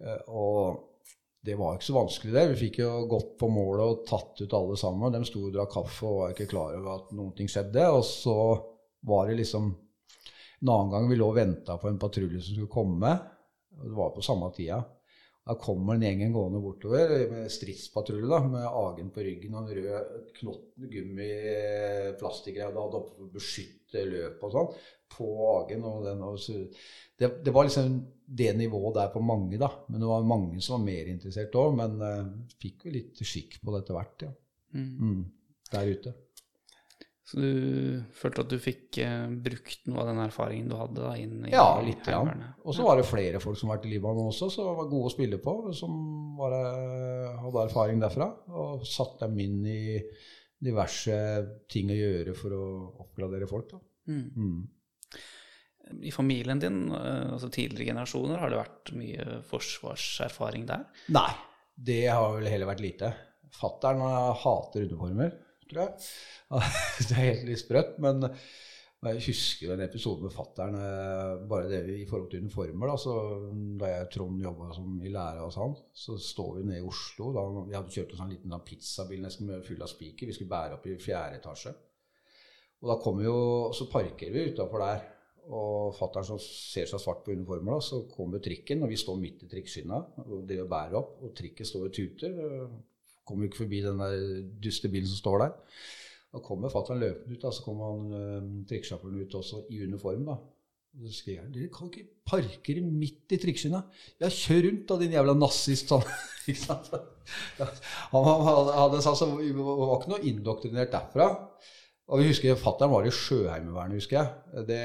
Eh, 0.00 0.22
Og 0.28 0.86
det 1.44 1.56
var 1.56 1.76
ikke 1.76 1.88
så 1.88 1.96
vanskelig, 1.96 2.32
det. 2.34 2.48
Vi 2.50 2.58
fikk 2.66 2.80
jo 2.82 2.90
gått 3.08 3.36
på 3.40 3.48
målet 3.48 3.84
og 3.84 4.02
tatt 4.08 4.42
ut 4.42 4.56
alle 4.56 4.76
sammen. 4.76 5.12
De 5.14 5.22
sto 5.24 5.46
og 5.46 5.54
drakk 5.54 5.72
kaffe 5.72 6.04
og 6.08 6.18
var 6.18 6.34
ikke 6.34 6.50
klar 6.50 6.74
over 6.76 6.90
at 6.98 7.14
noen 7.16 7.32
ting 7.36 7.48
skjedde. 7.48 7.86
Og 7.96 8.04
så 8.04 8.36
var 9.08 9.28
det 9.30 9.40
liksom 9.42 9.70
En 10.60 10.68
annen 10.68 10.90
gang 10.92 11.06
vi 11.08 11.16
lå 11.16 11.30
og 11.30 11.38
venta 11.38 11.78
på 11.80 11.88
en 11.88 11.96
patrulje 11.96 12.42
som 12.44 12.52
skulle 12.52 12.68
komme. 12.68 13.14
Det 13.72 13.94
var 13.96 14.10
på 14.12 14.20
samme 14.20 14.50
tida. 14.52 14.82
Da 15.48 15.56
kommer 15.58 15.96
en 15.96 16.04
gjengen 16.04 16.34
gående 16.36 16.60
bortover 16.62 17.12
med 17.30 17.50
stridspatrulje 17.50 18.28
da, 18.28 18.40
med 18.44 18.66
Agen 18.68 19.08
på 19.14 19.24
ryggen 19.24 19.56
og 19.56 19.70
en 19.70 19.78
rød 19.80 20.32
knott 20.36 20.66
gummi 20.92 21.28
plastikkgreie 22.20 22.68
de 22.74 22.82
hadde 22.82 23.00
oppe 23.00 23.14
for 23.14 23.24
å 23.24 23.32
beskytte 23.34 24.04
løpet 24.06 24.44
og 24.46 24.54
sånn, 24.54 24.74
på 25.16 25.30
Agen. 25.54 25.86
Og 25.88 26.04
den, 26.06 26.22
og 26.28 26.36
så, 26.44 26.58
det, 27.18 27.32
det 27.46 27.54
var 27.56 27.66
liksom 27.66 27.96
det 28.30 28.52
nivået 28.58 28.98
der 29.00 29.10
på 29.14 29.24
mange, 29.24 29.58
da. 29.58 29.72
Men 29.88 30.04
det 30.04 30.12
var 30.12 30.28
mange 30.28 30.60
som 30.62 30.76
var 30.76 30.86
mer 30.86 31.10
interessert 31.10 31.56
òg. 31.58 31.74
Men 31.80 31.96
uh, 32.04 32.30
fikk 32.60 32.86
jo 32.86 32.94
litt 32.94 33.24
skikk 33.24 33.58
på 33.64 33.74
det 33.74 33.82
etter 33.82 33.98
hvert, 33.98 34.26
ja. 34.28 34.32
Mm, 34.76 35.24
der 35.72 35.88
ute. 35.96 36.14
Så 37.30 37.38
du 37.38 38.00
følte 38.16 38.42
at 38.42 38.50
du 38.50 38.56
fikk 38.58 38.98
eh, 39.04 39.28
brukt 39.30 39.84
noe 39.86 40.02
av 40.02 40.08
den 40.10 40.22
erfaringen 40.24 40.70
du 40.70 40.74
hadde 40.74 40.98
da, 40.98 41.12
inn 41.14 41.44
i 41.46 41.52
Ja, 41.52 41.78
litt. 41.84 42.08
Ja. 42.10 42.24
Og 42.64 42.74
så 42.74 42.82
var 42.82 42.98
det 42.98 43.06
flere 43.06 43.38
folk 43.42 43.58
som 43.60 43.70
har 43.70 43.78
vært 43.78 43.86
i 43.86 43.92
Libanon 43.92 44.32
også, 44.32 44.48
som 44.50 44.72
var 44.74 44.88
gode 44.90 45.12
å 45.12 45.14
spille 45.14 45.38
på, 45.42 45.54
som 45.78 45.92
var, 46.40 46.56
eh, 46.58 47.36
hadde 47.44 47.62
erfaring 47.68 48.02
derfra. 48.02 48.26
Og 48.50 48.82
satt 48.88 49.22
dem 49.22 49.38
inn 49.44 49.60
i 49.62 49.82
diverse 50.60 51.14
ting 51.70 51.92
å 51.94 52.00
gjøre 52.00 52.34
for 52.34 52.56
å 52.56 52.64
oppgradere 53.04 53.46
folk. 53.50 53.76
da. 53.76 53.80
Mm. 54.10 54.26
Mm. 54.34 56.00
I 56.10 56.10
familien 56.14 56.58
din, 56.58 56.80
eh, 56.90 57.30
altså 57.30 57.46
tidligere 57.46 57.92
generasjoner, 57.92 58.42
har 58.42 58.50
det 58.50 58.58
vært 58.58 58.92
mye 58.98 59.38
forsvarserfaring 59.52 60.66
der? 60.66 60.82
Nei, 61.14 61.30
det 61.78 62.08
har 62.10 62.34
vel 62.40 62.50
heller 62.50 62.72
vært 62.74 62.82
lite. 62.82 63.12
Fattern 63.54 64.02
hater 64.42 64.90
uniformer, 64.90 65.30
tror 65.70 65.86
jeg. 65.86 66.10
Det 67.08 67.14
er 67.14 67.24
helt 67.24 67.46
litt 67.48 67.62
sprøtt, 67.62 67.96
men 68.02 68.26
jeg 69.00 69.22
husker 69.24 69.70
en 69.72 69.80
episode 69.80 70.26
med 70.26 70.32
fattern, 70.34 70.74
bare 71.48 71.70
det 71.70 71.94
i 71.94 72.08
forhold 72.08 72.28
til 72.28 72.42
uniformer. 72.44 72.90
Da, 72.90 72.96
så 73.00 73.14
da 73.80 73.88
jeg 73.88 74.04
og 74.04 74.10
Trond 74.12 74.42
jobba 74.44 74.66
i 75.00 75.12
lære 75.14 75.46
hos 75.46 75.56
han, 75.56 75.72
så 75.96 76.18
står 76.20 76.58
vi 76.58 76.64
nede 76.68 76.82
i 76.82 76.88
Oslo. 76.88 77.30
Da, 77.32 77.44
vi 77.70 77.78
hadde 77.78 77.94
kjørt 77.94 78.12
en 78.12 78.20
sånn 78.20 78.34
liten 78.34 78.52
da, 78.52 78.58
pizzabil 78.66 79.22
nesten 79.24 79.54
full 79.64 79.80
av 79.80 79.88
spiker. 79.88 80.28
Vi 80.28 80.36
skulle 80.36 80.52
bære 80.52 80.76
opp 80.76 80.90
i 80.90 80.98
fjerde 81.00 81.40
etasje. 81.40 81.72
Og 82.80 82.92
da 82.92 82.98
kommer 83.00 83.24
jo, 83.24 83.38
så 83.76 83.88
parkerer 83.92 84.36
vi 84.36 84.52
utafor 84.52 84.84
der. 84.84 85.08
Og 85.56 85.96
fattern 85.96 86.26
som 86.28 86.38
ser 86.44 86.84
seg 86.90 87.00
svart 87.00 87.24
på 87.24 87.32
uniformer, 87.32 87.78
da, 87.78 87.86
så 87.88 88.02
kommer 88.12 88.44
trikken, 88.44 88.84
og 88.84 88.92
vi 88.92 89.00
står 89.00 89.16
midt 89.22 89.46
i 89.46 89.48
trikkskinna 89.50 90.04
og 90.26 90.44
driver 90.44 90.68
bærer 90.76 91.00
opp. 91.00 91.16
Og 91.24 91.32
trikken 91.40 91.68
står 91.68 91.88
og 91.88 91.96
tuter. 91.96 92.36
Kommer 93.30 93.46
jo 93.46 93.52
ikke 93.52 93.62
forbi 93.62 93.82
den 93.86 94.02
der 94.02 94.20
dustebilen 94.66 95.08
som 95.10 95.22
står 95.22 95.44
der. 95.46 95.58
Da 96.30 96.42
kommer 96.46 96.70
fatter'n 96.70 97.00
løpende 97.02 97.34
ut, 97.38 97.42
da, 97.42 97.50
så 97.54 97.64
kommer 97.64 97.88
han 97.90 98.14
øh, 98.14 98.48
trikksjåføren 98.70 99.22
ut 99.22 99.38
også 99.40 99.64
i 99.70 99.80
uniform. 99.86 100.26
da. 100.28 100.36
Og 100.90 101.06
så 101.06 101.20
skriver 101.20 101.44
han 101.44 101.52
dere 101.54 101.70
kan 101.70 101.86
ikke 101.90 102.08
parkere 102.26 102.82
midt 102.82 103.34
i 103.34 103.38
trikkskinna. 103.38 103.80
Ja, 104.18 104.30
kjør 104.30 104.64
rundt 104.66 104.88
da, 104.90 104.96
din 104.98 105.14
jævla 105.14 105.34
nazist. 105.38 105.90
Sånn. 105.90 106.02
Ikke 106.50 106.62
sant? 106.64 106.88
Han, 108.10 108.26
hadde- 108.46 109.02
sagt, 109.04 109.22
var 109.22 110.00
ikke 110.00 110.10
noe 110.10 110.24
indoktrinert 110.26 110.90
derfra. 110.94 111.28
Og 112.10 112.18
vi 112.18 112.26
husker 112.32 112.58
Fattern 112.58 112.90
var 112.90 113.06
i 113.06 113.12
Sjøheimevernet, 113.14 114.00
husker 114.00 114.18
jeg. 114.18 114.64
Det, 114.66 114.80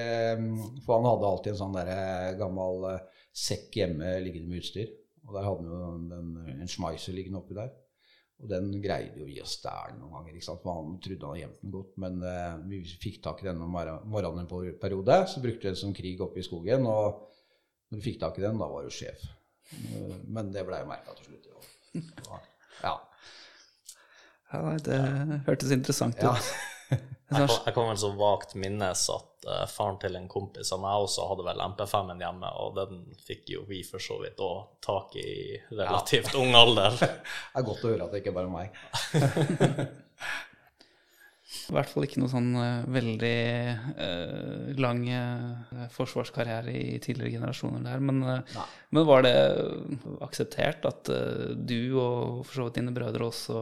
for 0.86 1.00
han 1.00 1.08
hadde 1.10 1.32
alltid 1.32 1.54
en 1.56 1.62
sånn 1.64 1.78
der 1.80 2.38
gammel 2.38 2.86
eh, 2.92 3.24
sekk 3.34 3.74
hjemme 3.80 4.12
liggende 4.22 4.52
med 4.52 4.62
utstyr. 4.62 4.92
Og 5.26 5.34
der 5.34 5.48
hadde 5.48 5.66
han 5.66 5.74
jo 5.74 5.90
den, 6.12 6.60
en 6.60 6.70
Schmeiser 6.70 7.18
liggende 7.18 7.42
oppi 7.42 7.58
der. 7.58 7.74
Og 8.44 8.50
den 8.52 8.68
greide 8.84 9.22
jo 9.22 9.28
vi 9.30 9.38
å 9.40 9.48
stjele 9.48 9.96
noen 10.00 10.12
ganger. 10.18 10.36
ikke 10.36 10.48
sant? 10.50 10.66
Man 10.68 10.98
trodde 11.04 11.24
han 11.24 11.32
hadde 11.32 11.42
gjemt 11.44 11.62
den 11.64 11.74
godt. 11.76 11.94
Men 12.04 12.20
eh, 12.28 12.58
vi 12.68 12.82
fikk 13.06 13.22
tak 13.24 13.42
i 13.42 13.48
den 13.48 13.64
om 13.64 13.72
morgenen 13.72 14.44
en 14.44 14.80
periode. 14.82 15.18
Så 15.32 15.44
brukte 15.44 15.64
vi 15.64 15.72
den 15.72 15.80
som 15.80 15.96
krig 15.96 16.22
oppe 16.26 16.42
i 16.42 16.46
skogen. 16.46 16.86
Og 16.92 17.24
når 17.90 18.02
vi 18.02 18.06
fikk 18.10 18.20
tak 18.26 18.40
i 18.42 18.46
den, 18.46 18.60
da 18.60 18.68
var 18.70 18.84
du 18.84 18.92
sjef. 18.94 19.24
Men 20.28 20.52
det 20.54 20.66
blei 20.68 20.84
jo 20.84 20.92
merka 20.92 21.16
til 21.18 21.32
slutt. 21.32 21.52
Ja. 22.84 22.96
Ja, 24.56 24.76
det 24.80 24.98
hørtes 25.48 25.72
interessant 25.74 26.16
ut. 26.22 26.24
ja. 26.24 26.72
Jeg 27.26 27.48
kan, 27.48 27.54
jeg 27.66 27.74
kan 27.74 27.88
vel 27.90 27.98
så 27.98 28.10
vagt 28.20 28.52
minnes 28.62 29.04
at 29.10 29.48
uh, 29.50 29.64
faren 29.72 29.98
til 30.02 30.18
en 30.20 30.28
kompis 30.30 30.70
av 30.76 30.82
meg 30.84 31.06
også 31.08 31.26
hadde 31.32 31.46
vel 31.48 31.64
MP5-en 31.64 32.22
hjemme, 32.22 32.52
og 32.62 32.76
den 32.78 33.02
fikk 33.26 33.50
jo 33.56 33.64
vi 33.70 33.82
for 33.88 34.04
så 34.04 34.20
vidt 34.22 34.42
òg 34.46 34.76
tak 34.86 35.18
i 35.18 35.30
relativt 35.72 36.30
relativt 36.30 36.38
ung 36.42 36.54
alder. 36.58 36.98
Det 37.02 37.62
er 37.62 37.70
godt 37.72 37.86
å 37.86 37.94
høre 37.94 38.06
at 38.06 38.14
det 38.14 38.22
ikke 38.22 38.36
bare 38.36 38.50
er 38.50 38.58
meg. 38.60 39.88
I 41.70 41.74
hvert 41.74 41.90
fall 41.90 42.06
ikke 42.06 42.22
noe 42.22 42.32
sånn 42.32 42.52
uh, 42.58 42.86
veldig 42.94 43.38
uh, 43.98 44.72
lang 44.82 45.02
uh, 45.10 45.86
forsvarskarriere 45.94 46.74
i 46.74 47.00
tidligere 47.02 47.40
generasjoner 47.40 47.86
der. 47.86 48.04
Men, 48.06 48.22
eh, 48.30 48.60
men 48.94 49.08
var 49.08 49.26
det 49.26 49.36
akseptert 50.26 50.86
at 50.88 51.10
eh, 51.14 51.56
du 51.56 51.98
og 52.02 52.46
for 52.46 52.54
så 52.58 52.68
vidt 52.68 52.80
dine 52.80 52.94
brødre 52.96 53.30
også 53.30 53.60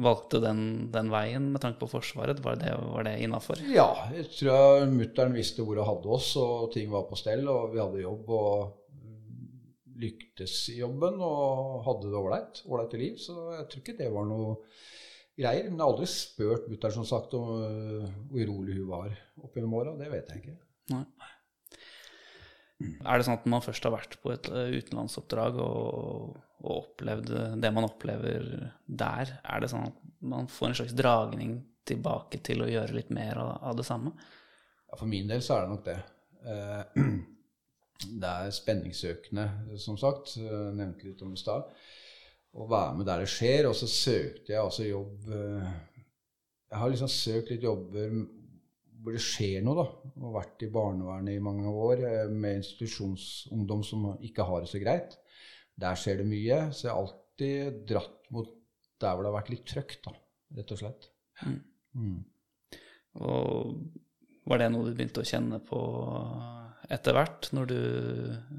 valgte 0.00 0.40
den, 0.42 0.90
den 0.92 1.10
veien 1.12 1.50
med 1.52 1.62
tanke 1.62 1.80
på 1.82 1.90
Forsvaret? 1.90 2.42
Var 2.44 2.60
det, 2.60 2.74
var 2.94 3.06
det 3.06 3.16
innafor? 3.24 3.62
Ja, 3.74 3.88
jeg 4.14 4.28
tror 4.36 4.86
mutter'n 4.90 5.34
visste 5.34 5.66
hvor 5.66 5.80
hun 5.80 5.88
hadde 5.88 6.12
oss, 6.14 6.34
og 6.40 6.70
ting 6.74 6.92
var 6.92 7.08
på 7.08 7.18
stell, 7.18 7.48
og 7.50 7.74
vi 7.74 7.82
hadde 7.82 8.04
jobb 8.04 8.30
og 8.36 8.76
lyktes 10.00 10.54
i 10.72 10.78
jobben 10.80 11.20
og 11.20 11.82
hadde 11.84 12.08
det 12.08 12.20
ålreit. 12.20 12.62
i 12.94 13.02
liv. 13.02 13.18
Så 13.20 13.36
jeg 13.56 13.66
tror 13.68 13.82
ikke 13.82 13.98
det 13.98 14.10
var 14.14 14.28
noe 14.28 14.54
greier. 15.36 15.68
Men 15.68 15.76
jeg 15.76 15.84
har 15.84 15.92
aldri 15.92 16.08
spurt 16.10 16.68
mutter'n 16.70 16.96
som 17.00 17.08
sagt 17.08 17.36
om 17.38 17.50
øh, 17.60 18.06
hvor 18.30 18.44
urolig 18.46 18.78
hun 18.78 18.88
var 18.90 19.12
opp 19.42 19.56
gjennom 19.56 19.76
åra. 19.80 19.96
Det 19.98 20.10
vet 20.12 20.32
jeg 20.32 20.42
ikke. 20.42 20.56
Nei. 20.94 21.04
Er 22.80 23.20
det 23.20 23.26
sånn 23.26 23.36
at 23.36 23.44
når 23.44 23.52
man 23.58 23.64
først 23.64 23.84
har 23.84 23.92
vært 23.92 24.16
på 24.22 24.32
et 24.32 24.48
eh, 24.48 24.76
utenlandsoppdrag 24.80 25.58
og, 25.60 26.38
og 26.60 26.76
opplevd 26.76 27.32
det 27.62 27.72
man 27.72 27.88
opplever 27.88 28.46
der, 28.86 29.34
er 29.40 29.62
det 29.62 29.70
sånn 29.72 29.88
at 29.88 30.06
man 30.20 30.48
får 30.52 30.68
en 30.68 30.78
slags 30.82 30.96
dragning 30.96 31.58
tilbake 31.88 32.42
til 32.44 32.62
å 32.62 32.68
gjøre 32.70 32.96
litt 32.98 33.10
mer 33.14 33.40
av, 33.40 33.74
det 33.78 33.86
samme? 33.88 34.12
Ja, 34.90 34.98
for 34.98 35.08
min 35.10 35.30
del 35.30 35.42
så 35.42 35.56
er 35.56 35.66
det 35.66 35.74
nok 35.74 35.86
det. 35.88 35.98
Eh, 36.44 37.04
Det 38.00 38.28
er 38.28 38.52
spenningssøkende, 38.54 39.46
som 39.80 39.98
sagt. 40.00 40.36
Jeg 40.40 40.74
nevnte 40.76 41.04
litt 41.08 41.22
om 41.24 41.34
det 41.34 41.40
i 41.40 41.42
stad. 41.42 41.66
Å 42.56 42.66
være 42.66 42.96
med 42.98 43.08
der 43.08 43.22
det 43.22 43.30
skjer. 43.30 43.68
Og 43.68 43.76
så 43.76 43.88
søkte 43.90 44.54
jeg 44.54 44.62
også 44.62 44.88
jobb 44.88 45.30
eh, 45.36 45.72
Jeg 46.70 46.78
har 46.80 46.92
liksom 46.92 47.10
søkt 47.12 47.50
litt 47.52 47.66
jobber 47.66 48.14
hvor 49.00 49.16
det 49.16 49.22
skjer 49.24 49.62
noe, 49.64 49.80
da. 49.80 50.12
Og 50.20 50.34
vært 50.34 50.64
i 50.64 50.70
barnevernet 50.72 51.36
i 51.36 51.44
mange 51.44 51.68
år 51.68 52.04
eh, 52.08 52.32
med 52.32 52.60
institusjonsungdom 52.60 53.84
som 53.86 54.10
ikke 54.16 54.48
har 54.48 54.64
det 54.64 54.72
så 54.72 54.80
greit. 54.82 55.16
Der 55.80 55.98
skjer 55.98 56.20
det 56.20 56.28
mye. 56.28 56.60
Så 56.76 56.86
jeg 56.88 56.92
har 56.94 57.02
alltid 57.04 57.80
dratt 57.88 58.30
mot 58.34 58.50
der 59.00 59.14
hvor 59.16 59.24
det 59.24 59.30
har 59.32 59.38
vært 59.40 59.52
litt 59.54 59.66
trøkt, 59.70 60.02
da. 60.04 60.14
Rett 60.58 60.72
og 60.74 60.80
slett. 60.82 61.10
Mm. 61.96 62.18
Og 63.20 63.76
var 64.50 64.60
det 64.60 64.70
noe 64.72 64.88
du 64.88 64.94
begynte 64.96 65.22
å 65.22 65.28
kjenne 65.28 65.60
på 65.64 65.80
etter 66.90 67.14
hvert, 67.14 67.48
når 67.54 67.68
du 67.70 67.80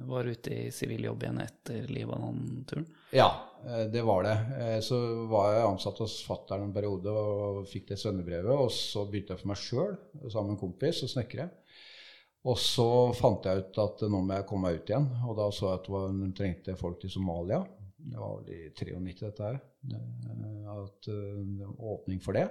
var 0.08 0.28
ute 0.30 0.54
i 0.56 0.72
sivil 0.72 1.04
jobb 1.10 1.26
igjen 1.26 1.42
etter 1.44 1.90
Libanon-turen? 1.92 2.86
Ja, 3.12 3.28
eh, 3.66 3.84
det 3.92 4.06
var 4.08 4.24
det. 4.24 4.36
Eh, 4.56 4.78
Så 4.80 4.98
var 5.28 5.52
jeg 5.54 5.66
ansatt 5.68 6.00
hos 6.00 6.22
fatter'n 6.24 6.64
en 6.64 6.74
periode 6.74 7.12
og 7.12 7.66
fikk 7.68 7.90
det 7.92 8.00
svennebrevet. 8.00 8.54
Og 8.56 8.72
så 8.72 9.04
begynte 9.10 9.36
jeg 9.36 9.44
for 9.44 9.52
meg 9.52 9.60
sjøl 9.60 9.98
sammen 10.32 10.54
med 10.54 10.56
en 10.56 10.62
kompis 10.64 11.04
og 11.04 11.12
snekre. 11.12 11.50
Og 12.50 12.58
så 12.58 12.86
fant 13.14 13.46
jeg 13.46 13.62
ut 13.62 13.78
at 13.84 14.02
nå 14.10 14.22
må 14.26 14.34
jeg 14.39 14.48
komme 14.50 14.70
meg 14.72 14.80
ut 14.82 14.89
igjen. 14.89 15.08
Og 15.30 15.36
da 15.38 15.46
så 15.54 15.68
jeg 15.76 15.80
at 15.84 15.89
hun 15.94 16.22
de 16.24 16.32
trengte 16.38 16.74
folk 16.80 17.00
til 17.04 17.12
Somalia. 17.14 17.60
Det 18.02 18.18
var 18.18 18.39
vel 18.39 18.50
i 18.56 18.70
93 18.74 19.20
dette 19.28 19.44
her. 19.46 19.60
eh, 19.94 20.72
At 20.74 21.08
eh, 21.08 21.42
det 21.60 21.68
var 21.68 21.84
åpning 21.94 22.20
for 22.24 22.34
det. 22.34 22.48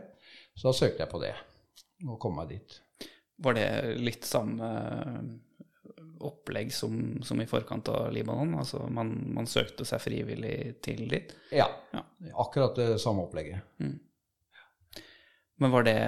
Så 0.55 0.69
da 0.69 0.73
søkte 0.79 1.03
jeg 1.03 1.11
på 1.11 1.21
det 1.25 1.35
og 2.07 2.19
kom 2.23 2.37
meg 2.39 2.49
dit. 2.55 2.79
Var 3.43 3.55
det 3.59 3.67
litt 4.01 4.25
samme 4.25 4.69
opplegg 6.21 6.71
som, 6.73 7.19
som 7.25 7.41
i 7.41 7.47
forkant 7.49 7.89
av 7.89 8.13
Libanon? 8.15 8.55
Altså 8.61 8.85
man, 8.93 9.11
man 9.35 9.47
søkte 9.51 9.85
seg 9.89 10.01
frivillig 10.05 10.77
til 10.85 11.07
dit? 11.11 11.35
Ja, 11.51 11.67
Ja. 11.97 12.05
akkurat 12.45 12.77
det 12.79 13.01
samme 13.03 13.25
opplegget. 13.27 13.65
Men 15.61 15.71
var 15.75 15.83
det, 15.85 15.99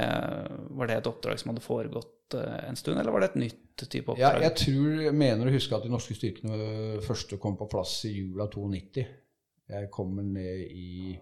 var 0.71 0.87
det 0.89 0.97
et 1.01 1.07
oppdrag 1.11 1.39
som 1.41 1.51
hadde 1.53 1.61
foregått 1.65 2.15
eh, 2.22 2.22
en 2.35 2.77
stund, 2.77 2.99
eller 3.01 3.13
var 3.15 3.21
det 3.25 3.31
et 3.33 3.41
nytt 3.43 3.85
type 3.89 4.15
Ja, 4.19 4.31
oppdrag? 4.33 4.43
jeg 4.43 4.55
tror, 4.63 5.13
mener 5.17 5.49
å 5.49 5.55
huske 5.55 5.77
at 5.77 5.83
de 5.87 5.91
norske 5.93 6.15
styrkene 6.17 7.01
første 7.07 7.39
kom 7.43 7.57
på 7.61 7.69
plass 7.73 8.05
i 8.09 8.13
jula 8.17 8.47
92. 8.53 9.05
Jeg 9.73 9.91
kommer 9.95 10.23
ned 10.27 10.67
i 10.71 11.19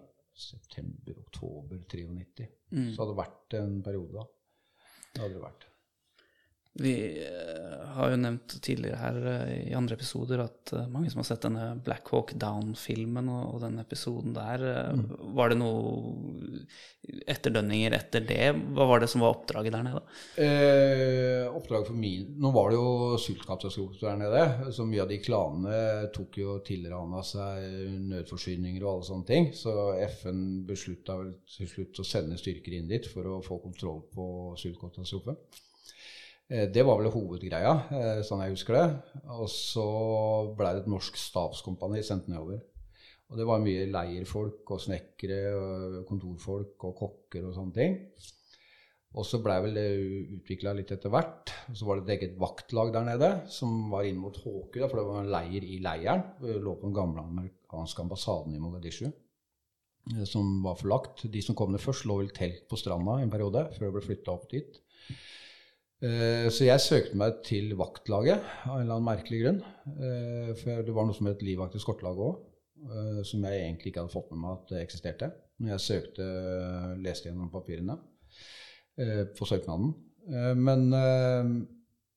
september-oktober 0.71 1.77
93. 1.87 2.47
Så 2.71 3.01
hadde 3.01 3.11
det 3.13 3.19
vært 3.19 3.57
en 3.59 3.75
periode 3.85 4.15
da. 4.15 4.25
Det 5.11 5.21
hadde 5.25 5.35
det 5.37 5.43
vært. 5.43 5.65
Vi 6.73 7.23
eh, 7.25 7.87
har 7.95 8.13
jo 8.13 8.17
nevnt 8.21 8.53
tidligere 8.63 8.99
her 9.01 9.17
eh, 9.27 9.55
i 9.67 9.73
andre 9.75 9.97
episoder 9.97 10.39
at 10.45 10.71
eh, 10.71 10.87
mange 10.87 11.09
som 11.11 11.19
har 11.19 11.27
sett 11.27 11.43
denne 11.43 11.65
Black 11.83 12.07
Hawk 12.13 12.31
Down-filmen 12.39 13.27
og, 13.27 13.55
og 13.55 13.57
den 13.65 13.81
episoden 13.81 14.31
der, 14.35 14.63
mm. 14.95 15.01
var 15.35 15.51
det 15.51 15.57
noe 15.59 16.61
etterdønninger 17.27 17.91
etter 17.97 18.23
det? 18.23 18.53
Hva 18.71 18.87
var 18.87 19.03
det 19.03 19.09
som 19.11 19.23
var 19.25 19.35
oppdraget 19.35 19.75
der 19.75 19.83
nede? 19.83 20.03
Eh, 20.39 21.49
oppdraget 21.51 21.89
for 21.91 21.99
min 21.99 22.29
Nå 22.39 22.53
var 22.55 22.71
det 22.71 22.77
jo 22.79 23.17
sultkatastrofe 23.19 23.99
der 23.99 24.21
nede, 24.21 24.71
så 24.71 24.85
mye 24.87 25.03
av 25.03 25.11
de 25.11 25.17
klanene 25.23 25.81
tok 26.15 26.39
jo 26.39 26.55
tilrana 26.63 27.19
seg 27.27 27.65
nødforsyninger 28.13 28.85
og 28.85 28.93
alle 28.93 29.09
sånne 29.09 29.27
ting. 29.27 29.49
Så 29.57 29.75
FN 30.21 30.63
beslutta 30.69 31.19
vel 31.19 31.35
til 31.51 31.67
slutt 31.73 31.99
å 31.99 32.07
sende 32.07 32.39
styrker 32.39 32.77
inn 32.79 32.87
dit 32.87 33.11
for 33.11 33.27
å 33.27 33.41
få 33.43 33.59
kontroll 33.65 34.05
på 34.15 34.29
sultkatastrofen. 34.61 35.35
Eh, 36.51 36.67
Det 36.67 36.83
var 36.83 36.99
vel 36.99 37.11
hovedgreia, 37.13 37.73
eh, 37.95 38.21
sånn 38.27 38.43
jeg 38.43 38.57
husker 38.57 38.75
det. 38.75 38.87
Og 39.31 39.47
så 39.47 39.85
blei 40.57 40.73
det 40.75 40.83
et 40.83 40.91
norsk 40.91 41.15
stabskompani 41.15 42.03
sendt 42.03 42.27
nedover. 42.27 42.59
Og 43.31 43.37
det 43.39 43.47
var 43.47 43.63
mye 43.63 43.87
leirfolk 43.87 44.67
og 44.75 44.81
snekkere 44.83 45.39
og 45.55 46.05
kontorfolk 46.09 46.83
og 46.83 46.97
kokker 46.97 47.47
og 47.47 47.55
sånne 47.55 47.73
ting. 47.77 47.95
Og 49.15 49.25
så 49.27 49.39
blei 49.43 49.57
vel 49.63 49.73
det 49.75 49.87
utvikla 50.39 50.73
litt 50.75 50.91
etter 50.91 51.11
hvert. 51.11 51.51
Og 51.71 51.79
så 51.79 51.87
var 51.87 51.99
det 51.99 52.03
et 52.03 52.13
eget 52.17 52.37
vaktlag 52.39 52.91
der 52.91 53.07
nede 53.07 53.31
som 53.51 53.89
var 53.91 54.03
inn 54.07 54.19
mot 54.19 54.35
Håku, 54.35 54.79
for 54.83 54.99
det 54.99 55.07
var 55.07 55.23
en 55.23 55.31
leir 55.31 55.63
i 55.63 55.79
leiren. 55.83 56.23
Det 56.39 56.59
lå 56.59 56.75
på 56.75 56.87
den 56.87 56.95
gamle 56.95 57.23
amerikanske 57.23 58.03
ambassaden 58.03 58.55
i 58.55 58.59
Mogadishu 58.59 59.07
eh, 59.07 60.23
som 60.27 60.59
var 60.63 60.75
forlagt. 60.75 61.31
De 61.31 61.41
som 61.41 61.55
kom 61.55 61.71
ned 61.71 61.83
først, 61.83 62.07
lå 62.07 62.19
vel 62.19 62.35
telt 62.35 62.67
på 62.67 62.79
stranda 62.79 63.21
en 63.21 63.31
periode 63.31 63.69
før 63.77 63.87
det 63.87 63.93
ble 63.95 64.07
flytta 64.09 64.35
opp 64.35 64.49
dit. 64.51 64.83
Eh, 66.01 66.47
Så 66.49 66.65
jeg 66.65 66.81
søkte 66.81 67.17
meg 67.19 67.41
til 67.45 67.75
vaktlaget 67.77 68.41
av 68.65 68.77
en 68.79 68.81
eller 68.85 68.95
annen 68.97 69.05
merkelig 69.09 69.41
grunn. 69.43 69.59
Eh, 69.87 70.53
For 70.57 70.81
det 70.85 70.95
var 70.95 71.05
noe 71.05 71.13
som 71.17 71.27
het 71.29 71.43
livvakt 71.45 71.75
i 71.77 71.81
skortelaget 71.83 72.25
òg, 72.29 72.47
som 73.29 73.43
jeg 73.45 73.59
egentlig 73.61 73.91
ikke 73.91 74.01
hadde 74.01 74.13
fått 74.15 74.31
med 74.31 74.39
meg 74.41 74.53
at 74.55 74.71
det 74.71 74.79
eksisterte. 74.81 75.27
Når 75.61 75.75
jeg 75.75 75.83
søkte, 75.85 76.25
leste 77.03 77.29
gjennom 77.29 77.51
papirene 77.53 77.99
eh, 78.97 79.25
på 79.37 79.45
søknaden. 79.45 79.91
Eh, 80.25 80.55
Men 80.57 80.87
eh, 80.97 81.51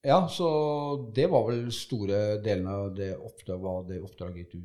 ja, 0.09 0.22
så 0.28 0.49
det 1.16 1.26
var 1.32 1.45
vel 1.51 1.68
store 1.72 2.39
delene 2.45 2.72
av 2.78 2.95
det 2.97 3.11
oppdraget, 3.18 3.61
hva 3.61 3.74
det 3.89 4.01
oppdraget 4.05 4.41
gikk 4.47 4.64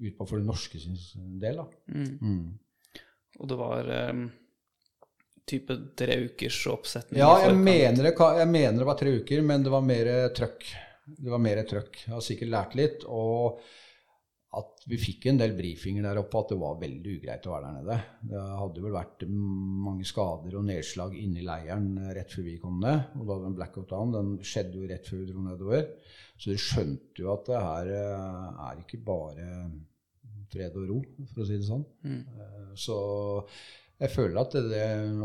ut, 0.00 0.16
på 0.18 0.26
for 0.26 0.38
det 0.42 0.46
norske 0.50 0.78
sin 0.82 1.38
del. 1.40 1.56
da. 1.62 1.68
Mm. 1.94 2.58
Og 3.38 3.48
det 3.48 3.58
var 3.62 3.88
eh, 3.94 4.26
type 5.46 5.78
tre 5.98 6.18
ukers 6.26 6.58
oppsetning? 6.72 7.20
Ja, 7.22 7.30
jeg 7.44 7.56
mener, 7.56 8.08
det, 8.08 8.14
jeg 8.14 8.50
mener 8.50 8.82
det 8.82 8.90
var 8.90 9.00
tre 9.00 9.16
uker, 9.20 9.42
men 9.46 9.64
det 9.64 9.72
var 9.72 9.86
mer 9.86 10.12
trøkk. 10.36 10.68
Det 11.06 11.32
var 11.32 11.42
mer 11.42 11.62
trøkk. 11.70 12.00
Jeg 12.06 12.14
har 12.16 12.24
sikkert 12.24 12.52
lært 12.52 12.78
litt. 12.78 13.04
Og 13.06 13.60
at 14.56 14.84
vi 14.88 14.96
fikk 15.00 15.26
en 15.28 15.40
del 15.40 15.52
brifinger 15.56 16.06
der 16.06 16.20
oppe 16.20 16.40
at 16.40 16.52
det 16.52 16.58
var 16.60 16.78
veldig 16.80 17.16
ugreit 17.18 17.46
å 17.46 17.52
være 17.52 17.66
der 17.66 17.74
nede. 17.76 17.96
Det 18.30 18.44
hadde 18.60 18.84
vel 18.84 18.94
vært 18.94 19.24
mange 19.28 20.06
skader 20.08 20.56
og 20.56 20.68
nedslag 20.68 21.16
inni 21.20 21.44
leiren 21.44 21.90
rett 22.16 22.32
før 22.32 22.46
vi 22.46 22.56
kom 22.62 22.78
ned. 22.82 23.18
Og 23.20 23.26
da 23.28 23.40
den 23.42 23.56
blackout 23.58 23.90
down, 23.92 24.14
den 24.14 24.30
skjedde 24.46 24.80
jo 24.80 24.88
rett 24.88 25.10
før 25.10 25.22
vi 25.22 25.28
dro 25.30 25.44
nedover. 25.44 25.90
Så 26.36 26.52
de 26.52 26.60
skjønte 26.60 27.22
jo 27.24 27.32
at 27.34 27.50
det 27.50 27.64
her 27.66 27.92
eh, 27.98 28.62
er 28.70 28.80
ikke 28.82 29.02
bare 29.04 29.50
fred 30.52 30.78
og 30.78 30.88
ro, 30.88 31.00
for 31.32 31.42
å 31.42 31.48
si 31.48 31.58
det 31.58 31.66
sånn. 31.66 31.84
Mm. 32.06 32.22
Så 32.78 32.96
jeg 34.02 34.12
føler 34.12 34.40
at 34.42 34.56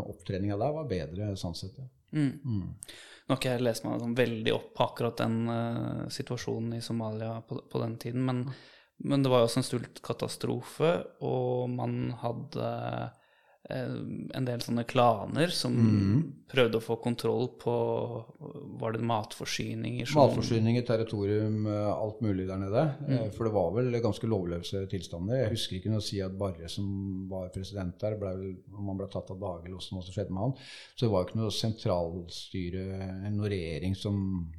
opptreninga 0.01 0.57
der 0.59 0.75
var 0.75 0.89
bedre 0.89 1.31
sånn 1.39 1.57
sett. 1.57 1.79
Ja. 1.79 1.87
Mm. 2.11 2.75
Nå 3.31 3.35
har 3.35 3.39
ikke 3.39 3.53
jeg 3.53 3.63
lest 3.63 3.85
meg 3.85 4.01
sånn 4.01 4.17
veldig 4.17 4.53
opp 4.55 4.69
på 4.75 4.85
akkurat 4.89 5.21
den 5.21 5.37
uh, 5.47 6.05
situasjonen 6.11 6.77
i 6.77 6.83
Somalia 6.83 7.37
på, 7.47 7.61
på 7.71 7.81
den 7.83 7.97
tiden, 8.01 8.25
men, 8.27 8.43
men 9.07 9.23
det 9.23 9.31
var 9.31 9.43
jo 9.43 9.49
også 9.49 9.61
en 9.61 9.67
stultkatastrofe, 9.67 10.91
og 11.27 11.71
man 11.71 12.13
hadde 12.23 12.71
en 13.71 14.45
del 14.47 14.61
sånne 14.63 14.83
klaner 14.89 15.51
som 15.53 15.75
prøvde 16.51 16.79
å 16.79 16.83
få 16.83 16.97
kontroll 17.01 17.47
på 17.61 17.73
Var 18.81 18.91
det 18.95 19.01
matforsyninger? 19.05 20.05
som- 20.07 20.21
Matforsyninger, 20.27 20.85
territorium, 20.85 21.65
eh, 21.67 21.91
alt 21.93 22.21
mulig 22.21 22.47
der 22.47 22.57
nede. 22.57 22.83
Mm. 23.07 23.31
For 23.33 23.45
det 23.45 23.53
var 23.53 23.71
vel 23.71 23.91
ganske 24.01 24.27
lovløse 24.27 24.87
tilstander. 24.89 25.43
Jeg 25.43 25.51
husker 25.55 25.77
ikke 25.79 25.89
noe 25.93 26.01
å 26.01 26.07
si 26.09 26.19
at 26.21 26.37
Barre, 26.37 26.67
som 26.69 27.29
var 27.29 27.49
president 27.49 27.97
der, 27.99 28.17
ble 28.17 28.33
vel, 28.37 28.55
om 28.75 28.87
han 28.87 28.97
ble 28.97 29.07
tatt 29.07 29.31
av 29.31 29.39
dage 29.39 29.65
eller 29.65 29.77
hva 29.77 29.81
som 29.81 30.01
skjedde 30.01 30.31
med 30.31 30.41
han. 30.41 30.53
Så 30.95 31.05
det 31.05 31.11
var 31.11 31.23
jo 31.23 31.29
ikke 31.29 31.41
noe 31.41 31.51
sentralstyre, 31.51 33.31
noe 33.31 33.49
regjering 33.49 33.95
som 33.95 34.51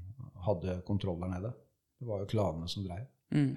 hadde 0.47 0.83
kontroll 0.87 1.21
der 1.21 1.29
nede. 1.29 1.53
Det 2.01 2.09
var 2.09 2.21
jo 2.21 2.27
klanene 2.27 2.69
som 2.69 2.85
dreiv. 2.85 3.07
Mm. 3.33 3.57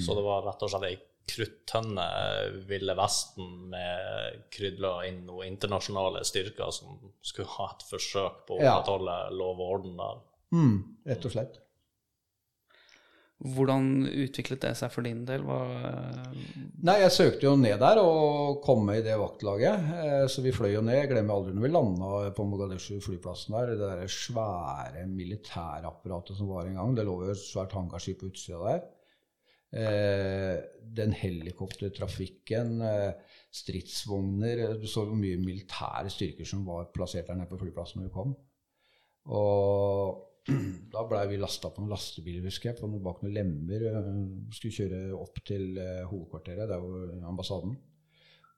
Så 0.00 0.14
det 0.14 0.24
var 0.24 0.42
rett 0.44 0.62
og 0.62 0.70
slett 0.70 0.84
ei 0.84 0.98
kruttønne 1.28 2.06
Ville 2.68 2.94
Vesten 2.98 3.68
med 3.72 4.42
krydla 4.54 4.94
inn 5.08 5.22
noen 5.28 5.52
internasjonale 5.52 6.24
styrker 6.28 6.72
som 6.74 6.98
skulle 7.22 7.48
ha 7.58 7.70
et 7.74 7.86
forsøk 7.90 8.44
på 8.48 8.58
å 8.58 8.62
Ja. 8.64 8.76
opprettholde 8.78 9.16
lov 9.38 9.60
og 9.60 9.72
orden 9.78 9.96
der. 10.00 10.20
Mm, 10.52 10.76
rett 11.06 11.24
og 11.28 11.32
slett. 11.36 11.58
Hvordan 13.38 13.84
utviklet 14.10 14.64
det 14.64 14.72
seg 14.80 14.90
for 14.90 15.06
din 15.06 15.20
del? 15.28 15.44
Hva, 15.46 15.58
Nei, 16.82 16.96
jeg 17.04 17.12
søkte 17.14 17.46
jo 17.46 17.52
ned 17.54 17.78
der 17.78 18.00
og 18.02 18.58
kom 18.64 18.80
med 18.88 18.98
i 18.98 19.04
det 19.06 19.14
vaktlaget. 19.20 19.84
Eh, 19.94 20.24
Så 20.26 20.42
vi 20.42 20.50
fløy 20.50 20.72
jo 20.74 20.80
ned. 20.82 20.96
Jeg 21.04 21.10
glemmer 21.12 21.36
aldri 21.36 21.54
når 21.54 21.62
vi 21.62 21.70
landa 21.70 22.30
på 22.34 22.46
Mogadishu 22.50 22.98
flyplassen 23.04 23.54
der. 23.54 23.76
Det 23.76 23.78
der 23.78 24.10
svære 24.10 25.06
militærapparatet 25.06 26.36
som 26.36 26.48
var 26.50 26.66
en 26.66 26.74
gang. 26.80 26.96
Det 26.96 27.06
lå 27.06 27.14
jo 27.26 27.30
et 27.30 27.38
svært 27.38 27.70
hangarskip 27.78 28.18
på 28.24 28.32
utsida 28.32 28.58
der. 28.64 28.82
Eh, 29.72 30.56
Den 30.98 31.12
helikoptertrafikken, 31.12 32.80
eh, 32.82 33.12
stridsvogner 33.52 34.78
Du 34.80 34.86
så 34.88 35.04
hvor 35.04 35.18
mye 35.18 35.36
militære 35.36 36.08
styrker 36.10 36.48
som 36.48 36.64
var 36.66 36.88
plassert 36.94 37.28
der 37.28 37.36
nede 37.36 37.50
på 37.50 37.58
flyplassen 37.60 38.00
når 38.00 38.08
vi 38.08 38.14
kom. 38.14 38.32
Og 39.28 40.24
da 40.94 41.02
blei 41.04 41.26
vi 41.28 41.36
lasta 41.36 41.68
på 41.68 41.82
noen 41.82 41.92
lastebiler, 41.92 42.46
husker 42.48 42.70
jeg, 42.70 42.78
på 42.80 42.88
noen, 42.88 43.04
bak 43.04 43.20
noen 43.22 43.36
lemmer. 43.36 43.84
eh, 43.90 44.08
Skulle 44.56 44.78
kjøre 44.78 45.02
opp 45.18 45.42
til 45.44 45.76
eh, 45.76 46.06
hovedkvarteret, 46.08 46.68
der 46.70 46.80
hvor 46.80 47.12
ambassaden. 47.28 47.76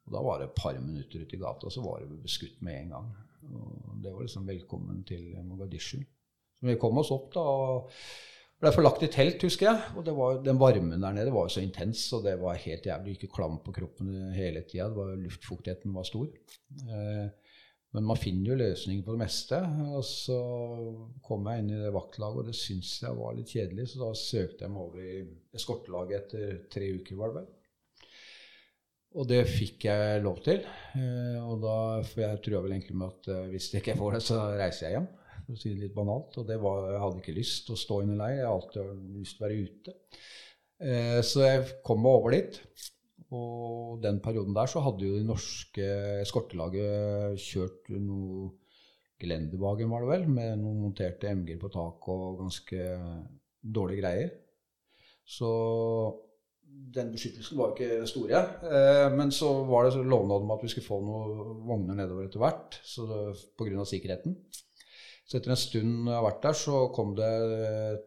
Og 0.07 0.15
da 0.15 0.23
var 0.23 0.39
det 0.39 0.49
et 0.49 0.57
par 0.63 0.79
minutter 0.79 1.27
ute 1.27 1.37
i 1.37 1.43
gata, 1.43 1.67
og 1.67 1.75
så 1.75 1.83
var 1.85 2.01
det 2.07 2.23
beskutt 2.23 2.63
med 2.63 2.79
en 2.85 2.95
gang. 2.95 3.11
Og 3.51 3.99
det 4.03 4.13
var 4.15 4.23
liksom 4.23 4.47
velkommen 4.47 5.03
til 5.05 5.35
Mogadishu. 5.45 5.99
Så 6.61 6.67
vi 6.69 6.79
kom 6.79 6.99
oss 7.01 7.11
opp 7.15 7.33
da, 7.35 7.41
og 7.41 7.91
ble 8.61 8.73
forlagt 8.75 9.05
i 9.07 9.11
telt, 9.13 9.43
husker 9.47 9.71
jeg. 9.71 9.93
Og 9.97 10.09
var, 10.17 10.41
den 10.45 10.61
varmen 10.61 11.01
der 11.01 11.17
nede 11.17 11.33
var 11.35 11.49
jo 11.49 11.55
så 11.57 11.65
intens, 11.65 12.05
og 12.17 12.27
det 12.27 12.37
var 12.41 12.61
helt 12.61 12.87
jævlig. 12.87 13.17
Ikke 13.17 13.33
klam 13.33 13.61
på 13.65 13.75
kroppen 13.77 14.33
hele 14.37 14.65
tida. 14.69 14.91
Luftfuktigheten 15.21 15.95
var 15.97 16.09
stor. 16.09 16.29
Eh, 16.87 17.29
men 17.91 18.07
man 18.07 18.19
finner 18.21 18.53
jo 18.53 18.59
løsninger 18.61 19.03
på 19.07 19.17
det 19.17 19.23
meste. 19.25 19.61
Og 19.97 20.05
så 20.07 20.41
kom 21.27 21.49
jeg 21.51 21.63
inn 21.63 21.73
i 21.75 21.81
det 21.81 21.95
vaktlaget, 21.95 22.43
og 22.43 22.51
det 22.51 22.59
syntes 22.59 23.01
jeg 23.03 23.17
var 23.19 23.39
litt 23.39 23.55
kjedelig, 23.55 23.89
så 23.91 24.05
da 24.05 24.11
søkte 24.19 24.67
jeg 24.67 24.75
meg 24.75 24.85
over 24.85 25.07
i 25.07 25.17
eskortelaget 25.57 26.21
etter 26.21 26.61
tre 26.71 26.93
uker, 27.01 27.19
var 27.19 27.33
det 27.33 27.41
vel. 27.41 27.49
Og 29.19 29.27
det 29.27 29.41
fikk 29.51 29.89
jeg 29.89 30.21
lov 30.23 30.39
til. 30.45 30.61
Eh, 30.95 31.39
og 31.43 31.65
da, 31.65 31.79
for 32.07 32.23
jeg 32.23 32.43
trua 32.45 32.61
vel 32.63 32.77
egentlig 32.77 33.01
med 33.01 33.17
at 33.17 33.33
eh, 33.35 33.49
hvis 33.51 33.73
jeg 33.73 33.83
ikke 33.83 33.99
får 33.99 34.19
det, 34.19 34.23
så 34.29 34.45
reiser 34.61 34.87
jeg 34.87 34.99
hjem. 34.99 35.09
For 35.51 35.59
å 35.59 35.63
si 35.65 35.73
det 35.75 35.89
litt 35.89 35.97
banalt. 35.97 36.39
Og 36.39 36.53
var, 36.63 36.87
jeg 36.95 37.03
hadde 37.03 37.23
ikke 37.25 37.35
lyst 37.35 37.67
til 37.67 37.75
å 37.75 37.81
stå 37.81 38.01
inne 38.05 38.15
i 38.15 38.21
leir. 38.21 38.37
Jeg 38.39 38.47
har 38.47 38.55
alltid 38.55 39.03
lyst 39.19 39.37
til 39.37 39.43
å 39.43 39.47
være 39.49 39.61
ute. 39.67 39.97
Eh, 40.81 41.19
så 41.27 41.45
jeg 41.45 41.67
kom 41.87 42.03
meg 42.05 42.21
over 42.21 42.37
dit. 42.37 42.61
Og 43.35 43.99
den 44.03 44.23
perioden 44.23 44.55
der 44.57 44.71
så 44.71 44.83
hadde 44.83 45.07
jo 45.07 45.19
det 45.19 45.27
norske 45.27 45.91
eskortelaget 46.23 47.39
kjørt 47.43 47.93
noe 47.99 48.49
Gelendewagen, 49.21 49.91
var 49.93 50.01
det 50.01 50.09
vel, 50.09 50.23
med 50.33 50.63
noen 50.63 50.79
monterte 50.81 51.29
MG-er 51.29 51.59
på 51.61 51.69
tak 51.75 52.07
og 52.09 52.39
ganske 52.41 52.87
dårlige 53.61 54.01
greier. 54.01 54.31
Så 55.29 55.51
den 56.95 57.11
beskyttelsen 57.13 57.59
var 57.59 57.71
jo 57.71 57.77
ikke 57.77 58.09
store. 58.09 58.41
Eh, 58.65 59.09
men 59.13 59.33
så 59.35 59.51
var 59.69 59.87
det 59.87 60.01
lovnad 60.01 60.47
om 60.47 60.55
at 60.57 60.65
vi 60.65 60.73
skulle 60.73 60.89
få 60.89 61.03
noen 61.05 61.61
vogner 61.69 61.99
nedover 61.99 62.27
etter 62.27 62.43
hvert, 62.43 62.81
pga. 63.61 63.85
sikkerheten. 63.85 64.39
Så 65.31 65.39
etter 65.39 65.53
en 65.55 65.61
stund 65.61 66.09
jeg 66.09 66.17
har 66.17 66.25
vært 66.27 66.43
der, 66.43 66.57
så 66.59 66.79
kom 66.91 67.13
det 67.15 67.31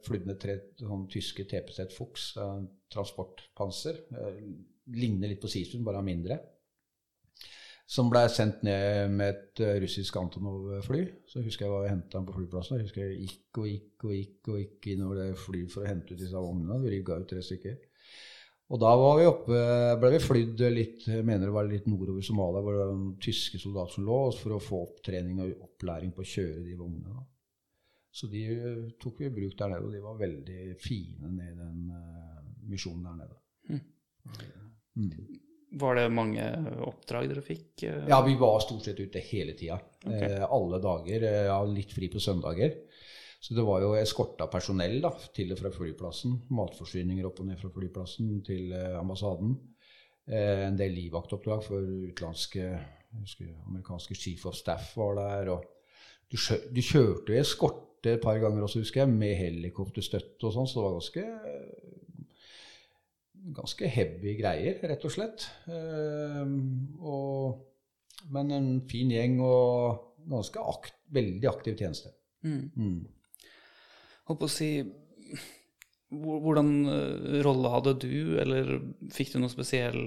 flydde 0.04 0.34
tre 0.42 0.58
sånn 0.82 1.06
tyske 1.12 1.46
TPZ 1.48 1.94
Fuchs, 1.96 2.34
er 2.36 2.66
transportpanser. 2.92 4.02
Eh, 4.12 4.42
Ligner 5.00 5.32
litt 5.32 5.40
på 5.40 5.48
Sisund, 5.48 5.86
bare 5.88 6.02
mindre. 6.04 6.42
Som 7.88 8.10
ble 8.12 8.26
sendt 8.32 8.66
ned 8.68 9.14
med 9.16 9.30
et 9.30 9.62
eh, 9.64 9.78
russisk 9.86 10.20
Antonov-fly. 10.20 11.06
Så 11.32 11.46
husker 11.46 11.68
jeg 11.68 11.72
var 11.72 11.86
og 11.86 11.94
henta 11.94 12.20
på 12.28 12.36
flyplassen. 12.36 12.82
Jeg 12.82 12.90
husker 12.90 13.08
jeg 13.08 13.30
gikk 13.30 13.62
og 13.62 13.72
gikk 13.72 14.06
og 14.10 14.18
gikk 14.18 14.52
og 14.52 14.60
gikk 14.60 14.92
innover 14.92 15.22
det 15.22 15.30
flyet 15.40 15.72
for 15.72 15.86
å 15.86 15.92
hente 15.94 16.12
ut 16.12 16.20
disse 16.20 16.44
vognene. 16.44 16.82
Vi 16.84 16.92
rygga 16.98 17.22
ut 17.24 17.32
tre 17.32 17.44
stykker. 17.46 17.80
Og 18.74 18.80
da 18.82 18.92
var 18.98 19.20
vi 19.20 19.26
oppe, 19.30 19.58
ble 20.02 20.10
vi 20.16 20.22
flydd 20.24 20.64
litt 20.74 21.04
jeg 21.06 21.26
mener 21.26 21.46
det 21.46 21.54
var 21.54 21.68
litt 21.70 21.86
nordover 21.86 22.26
Somalia, 22.26 22.64
hvor 22.64 22.74
det 22.74 22.82
var 22.82 22.96
noen 22.96 23.20
tyske 23.22 23.60
soldater 23.62 24.00
som 24.00 24.08
lå, 24.08 24.18
for 24.40 24.56
å 24.56 24.64
få 24.64 24.80
opptrening 24.88 25.44
og 25.44 25.68
opplæring 25.68 26.14
på 26.16 26.24
å 26.24 26.32
kjøre 26.32 26.64
de 26.66 26.74
vognene. 26.80 27.22
Så 28.14 28.30
de 28.30 28.42
eh, 28.54 28.82
tok 29.02 29.22
vi 29.22 29.30
i 29.30 29.34
bruk 29.34 29.56
der 29.58 29.72
nede, 29.74 29.86
og 29.86 29.94
de 29.94 30.02
var 30.02 30.20
veldig 30.20 30.60
fine 30.82 31.32
nede 31.34 31.54
i 31.54 31.58
den 31.58 31.88
uh, 31.90 32.42
misjonen 32.70 33.08
der 33.08 33.16
nede. 33.24 33.40
Mm. 34.94 35.40
Var 35.82 35.98
det 35.98 36.10
mange 36.14 36.44
oppdrag 36.86 37.30
dere 37.32 37.42
fikk? 37.46 37.86
eh? 37.88 38.04
Ja, 38.10 38.20
vi 38.26 38.36
var 38.38 38.60
stort 38.62 38.86
sett 38.86 39.00
ute 39.02 39.22
hele 39.26 39.56
tida. 39.58 39.80
Eh, 40.06 40.44
alle 40.46 40.78
dager. 40.82 41.26
Ja, 41.50 41.58
litt 41.66 41.94
fri 41.94 42.12
på 42.14 42.22
søndager. 42.22 42.76
Så 43.44 43.58
det 43.58 43.66
var 43.68 43.84
jo 43.84 43.92
eskorta 44.00 44.48
personell 44.48 45.02
da, 45.04 45.12
til 45.36 45.52
og 45.52 45.60
fra 45.60 45.72
flyplassen. 45.74 46.38
Matforsyninger 46.56 47.28
opp 47.28 47.42
og 47.44 47.50
ned 47.50 47.60
fra 47.60 47.72
flyplassen 47.74 48.38
til 48.48 48.72
eh, 48.72 48.96
ambassaden. 49.00 49.58
Eh, 50.32 50.66
en 50.70 50.80
del 50.80 50.96
livvaktoppdrag 50.96 51.66
for 51.66 51.84
utenlandske 51.84 52.70
husker, 53.20 53.50
amerikanske 53.68 54.16
chief 54.16 54.46
of 54.48 54.56
staff 54.56 54.94
var 54.98 55.20
der. 55.20 55.52
og 55.58 55.68
Du, 56.32 56.38
du 56.40 56.82
kjørte 56.82 57.36
jo 57.36 57.42
eskorte 57.42 58.16
et 58.16 58.24
par 58.24 58.40
ganger 58.40 58.64
også, 58.64 58.80
husker 58.84 59.04
jeg, 59.04 59.12
med 59.12 59.36
helikopterstøtte 59.40 60.48
og 60.48 60.56
sånn, 60.56 60.70
så 60.70 60.80
det 60.80 60.86
var 60.88 60.96
ganske 60.98 61.28
ganske 63.52 63.88
heavy 63.92 64.38
greier, 64.40 64.80
rett 64.88 65.04
og 65.04 65.14
slett. 65.14 65.48
Eh, 65.68 66.44
og, 67.04 67.60
men 68.34 68.56
en 68.56 68.70
fin 68.90 69.12
gjeng 69.12 69.40
og 69.44 70.24
ganske 70.32 70.64
akt, 70.74 70.96
veldig 71.14 71.50
aktiv 71.52 71.76
tjeneste. 71.80 72.14
Mm. 72.48 72.72
Mm. 72.76 73.02
Holdt 74.30 74.40
på 74.44 74.48
å 74.48 74.54
si 74.54 74.70
Hvordan 76.14 76.68
eh, 76.94 77.40
rolle 77.42 77.70
hadde 77.74 77.96
du, 78.04 78.38
eller 78.38 78.68
fikk 79.16 79.32
du 79.34 79.40
noen 79.42 79.50
spesiell 79.50 79.98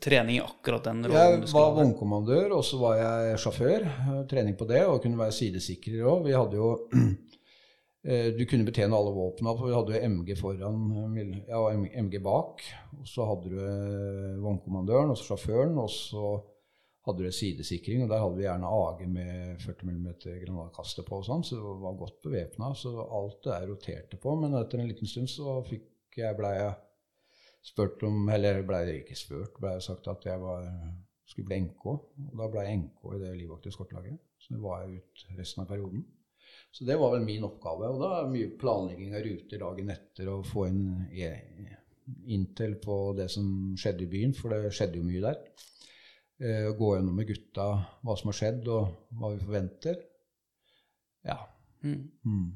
trening 0.00 0.38
i 0.38 0.44
akkurat 0.44 0.86
den 0.88 1.02
rollen 1.04 1.42
Jeg 1.44 1.52
var 1.52 1.74
vognkommandør, 1.76 2.54
og 2.56 2.64
så 2.64 2.78
var 2.80 2.96
jeg 3.02 3.42
sjåfør. 3.44 3.84
eh, 3.84 4.22
Trening 4.30 4.56
på 4.56 4.68
det, 4.70 4.80
og 4.88 5.02
kunne 5.04 5.20
være 5.20 5.36
sidesikrer 5.36 6.08
òg. 6.08 6.24
Vi 6.24 6.32
hadde 6.38 6.56
jo 6.56 6.70
eh, 8.08 8.30
Du 8.32 8.46
kunne 8.48 8.64
betjene 8.64 8.96
alle 8.96 9.12
våpna, 9.12 9.52
for 9.58 9.68
vi 9.68 9.76
hadde 9.76 9.98
jo 9.98 10.08
MG 10.14 10.32
foran 10.40 10.80
ja, 11.44 11.60
MG 12.06 12.16
bak. 12.24 12.64
Og 12.96 13.04
så 13.12 13.28
hadde 13.28 13.52
du 13.52 14.40
vognkommandøren, 14.40 15.12
og 15.12 15.20
så 15.20 15.34
sjåføren, 15.34 15.76
og 15.84 15.92
så 15.92 16.38
hadde 17.06 17.22
du 17.22 17.34
sidesikring, 17.34 18.02
og 18.02 18.10
der 18.10 18.22
hadde 18.22 18.38
vi 18.38 18.46
gjerne 18.46 18.70
AG 18.80 19.02
med 19.10 19.60
40 19.62 19.86
mm 19.86 20.08
granatkaster 20.42 21.06
på 21.06 21.20
og 21.20 21.28
sånn, 21.28 21.44
så 21.46 21.58
det 21.60 21.74
var 21.84 22.00
godt 22.00 22.18
bevæpna. 22.24 22.72
Så 22.74 22.94
alt 23.04 23.38
det 23.44 23.52
der 23.52 23.68
roterte 23.70 24.18
på. 24.22 24.34
Men 24.40 24.56
etter 24.58 24.82
en 24.82 24.90
liten 24.90 25.10
stund 25.10 25.30
så 25.30 25.60
fikk 25.68 26.18
jeg, 26.18 26.34
ble 26.38 26.50
jeg 26.56 26.74
spurt 27.66 28.02
om 28.06 28.28
Eller 28.30 28.62
ble 28.66 28.82
jeg 28.84 29.02
ikke 29.02 29.18
spurt, 29.18 29.56
ble 29.62 29.76
jeg 29.76 29.86
sagt 29.86 30.10
at 30.10 30.26
jeg 30.26 30.42
var, 30.42 30.66
skulle 31.26 31.50
bli 31.50 31.62
NK. 31.68 31.86
Og 31.86 32.36
da 32.42 32.50
ble 32.50 32.66
jeg 32.66 32.82
NK 32.82 33.08
i 33.14 33.22
det 33.22 33.32
livvakterskortlaget. 33.40 34.20
Så 34.42 34.54
det 34.54 34.62
var 34.62 34.84
jeg 34.84 35.00
ut 35.00 35.26
resten 35.38 35.62
av 35.62 35.70
perioden. 35.70 36.04
Så 36.74 36.84
det 36.86 36.98
var 36.98 37.14
vel 37.14 37.24
min 37.26 37.46
oppgave. 37.46 37.90
Og 37.92 38.02
da 38.02 38.12
er 38.18 38.32
mye 38.34 38.50
planlegging 38.58 39.14
av 39.14 39.24
ruter 39.26 39.62
dagen 39.62 39.94
etter 39.94 40.30
og 40.34 40.46
få 40.46 40.66
inn 40.72 40.84
e- 41.14 41.76
intel 42.30 42.76
på 42.82 42.96
det 43.18 43.26
som 43.32 43.46
skjedde 43.78 44.04
i 44.04 44.10
byen, 44.10 44.34
for 44.34 44.54
det 44.54 44.74
skjedde 44.74 45.00
jo 45.00 45.06
mye 45.06 45.22
der. 45.24 45.40
Eh, 46.38 46.68
gå 46.76 46.92
gjennom 46.96 47.16
med 47.16 47.30
gutta 47.30 47.66
hva 48.04 48.16
som 48.18 48.28
har 48.28 48.36
skjedd, 48.36 48.68
og 48.68 49.16
hva 49.16 49.32
vi 49.32 49.40
forventer. 49.40 49.98
Ja. 51.24 51.38
Mm. 51.82 52.10
Mm. 52.26 52.48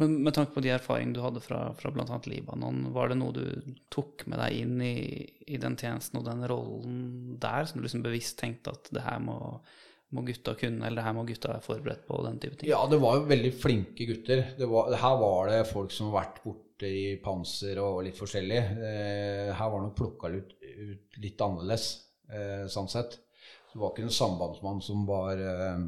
Men 0.00 0.16
med 0.24 0.34
tanke 0.36 0.54
på 0.54 0.62
de 0.62 0.70
erfaringene 0.74 1.16
du 1.16 1.22
hadde 1.24 1.42
fra, 1.42 1.62
fra 1.76 1.90
bl.a. 1.92 2.20
Libanon, 2.30 2.90
var 2.94 3.10
det 3.10 3.18
noe 3.18 3.34
du 3.34 3.76
tok 3.92 4.26
med 4.30 4.38
deg 4.38 4.58
inn 4.62 4.82
i, 4.84 4.96
i 5.50 5.58
den 5.60 5.76
tjenesten 5.80 6.20
og 6.20 6.28
den 6.28 6.44
rollen 6.48 7.38
der, 7.42 7.66
som 7.66 7.80
du 7.80 7.86
liksom 7.86 8.04
bevisst 8.04 8.38
tenkte 8.40 8.76
at 8.76 8.92
det 8.94 9.02
her 9.02 9.18
må, 9.24 9.38
må 10.14 10.24
gutta 10.28 10.54
kunne, 10.60 10.84
eller 10.86 11.00
det 11.00 11.06
her 11.08 11.16
må 11.16 11.24
gutta 11.28 11.54
være 11.54 11.66
forberedt 11.66 12.04
på, 12.06 12.20
den 12.28 12.38
type 12.42 12.60
ting? 12.60 12.70
Ja, 12.70 12.84
det 12.90 13.00
var 13.02 13.18
jo 13.18 13.30
veldig 13.32 13.54
flinke 13.64 14.06
gutter. 14.12 14.44
Det 14.60 14.68
var, 14.70 14.92
her 15.02 15.18
var 15.24 15.50
det 15.50 15.64
folk 15.72 15.96
som 15.96 16.12
har 16.12 16.20
vært 16.20 16.44
borte 16.44 16.92
i 16.92 17.16
panser 17.24 17.80
og 17.82 18.04
litt 18.06 18.20
forskjellig. 18.20 18.60
Eh, 18.92 19.50
her 19.56 19.74
var 19.74 19.82
nok 19.82 19.98
plukka 19.98 20.30
ut, 20.36 20.54
ut 20.60 21.20
litt 21.24 21.44
annerledes, 21.48 21.90
sånn 22.70 22.88
sett. 22.90 23.18
Det 23.72 23.78
var 23.80 23.92
ikke 23.92 24.06
en 24.08 24.14
sambandsmann 24.14 24.80
som 24.82 25.04
var 25.08 25.38
eh, 25.38 25.82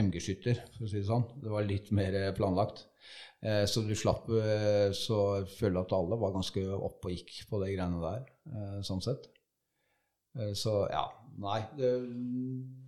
MG-skytter, 0.00 0.60
for 0.76 0.86
å 0.86 0.90
si 0.90 1.00
det 1.00 1.08
sånn. 1.08 1.26
Det 1.42 1.52
var 1.52 1.66
litt 1.66 1.90
mer 1.94 2.14
eh, 2.18 2.32
planlagt. 2.36 2.84
Eh, 3.44 3.64
så 3.68 3.82
du 3.84 3.92
slapp 3.98 4.30
eh, 4.32 4.88
Så 4.96 5.18
jeg 5.42 5.50
føler 5.58 5.82
at 5.82 5.92
alle 5.92 6.16
var 6.16 6.32
ganske 6.34 6.62
oppe 6.72 7.10
og 7.10 7.16
gikk 7.18 7.34
på 7.50 7.60
de 7.62 7.72
greiene 7.74 8.00
der, 8.02 8.24
eh, 8.50 8.78
sånn 8.86 9.02
sett. 9.04 9.28
Eh, 10.38 10.52
Så 10.58 10.74
ja, 10.90 11.04
nei. 11.42 11.60
Det, 11.78 11.92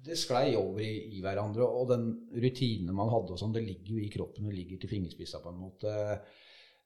det 0.06 0.18
sklei 0.18 0.54
over 0.58 0.82
i, 0.82 1.18
i 1.18 1.22
hverandre. 1.24 1.66
Og 1.66 1.90
den 1.92 2.08
rutinen 2.34 2.94
man 2.96 3.12
hadde, 3.12 3.34
og 3.34 3.40
sånn, 3.42 3.54
det 3.56 3.64
ligger 3.66 3.96
jo 3.96 4.02
i 4.06 4.12
kroppen 4.12 4.48
og 4.48 4.56
ligger 4.56 4.80
til 4.82 4.92
fingerspissa 4.96 5.42
på 5.42 5.52
en 5.52 5.62
måte. 5.62 5.96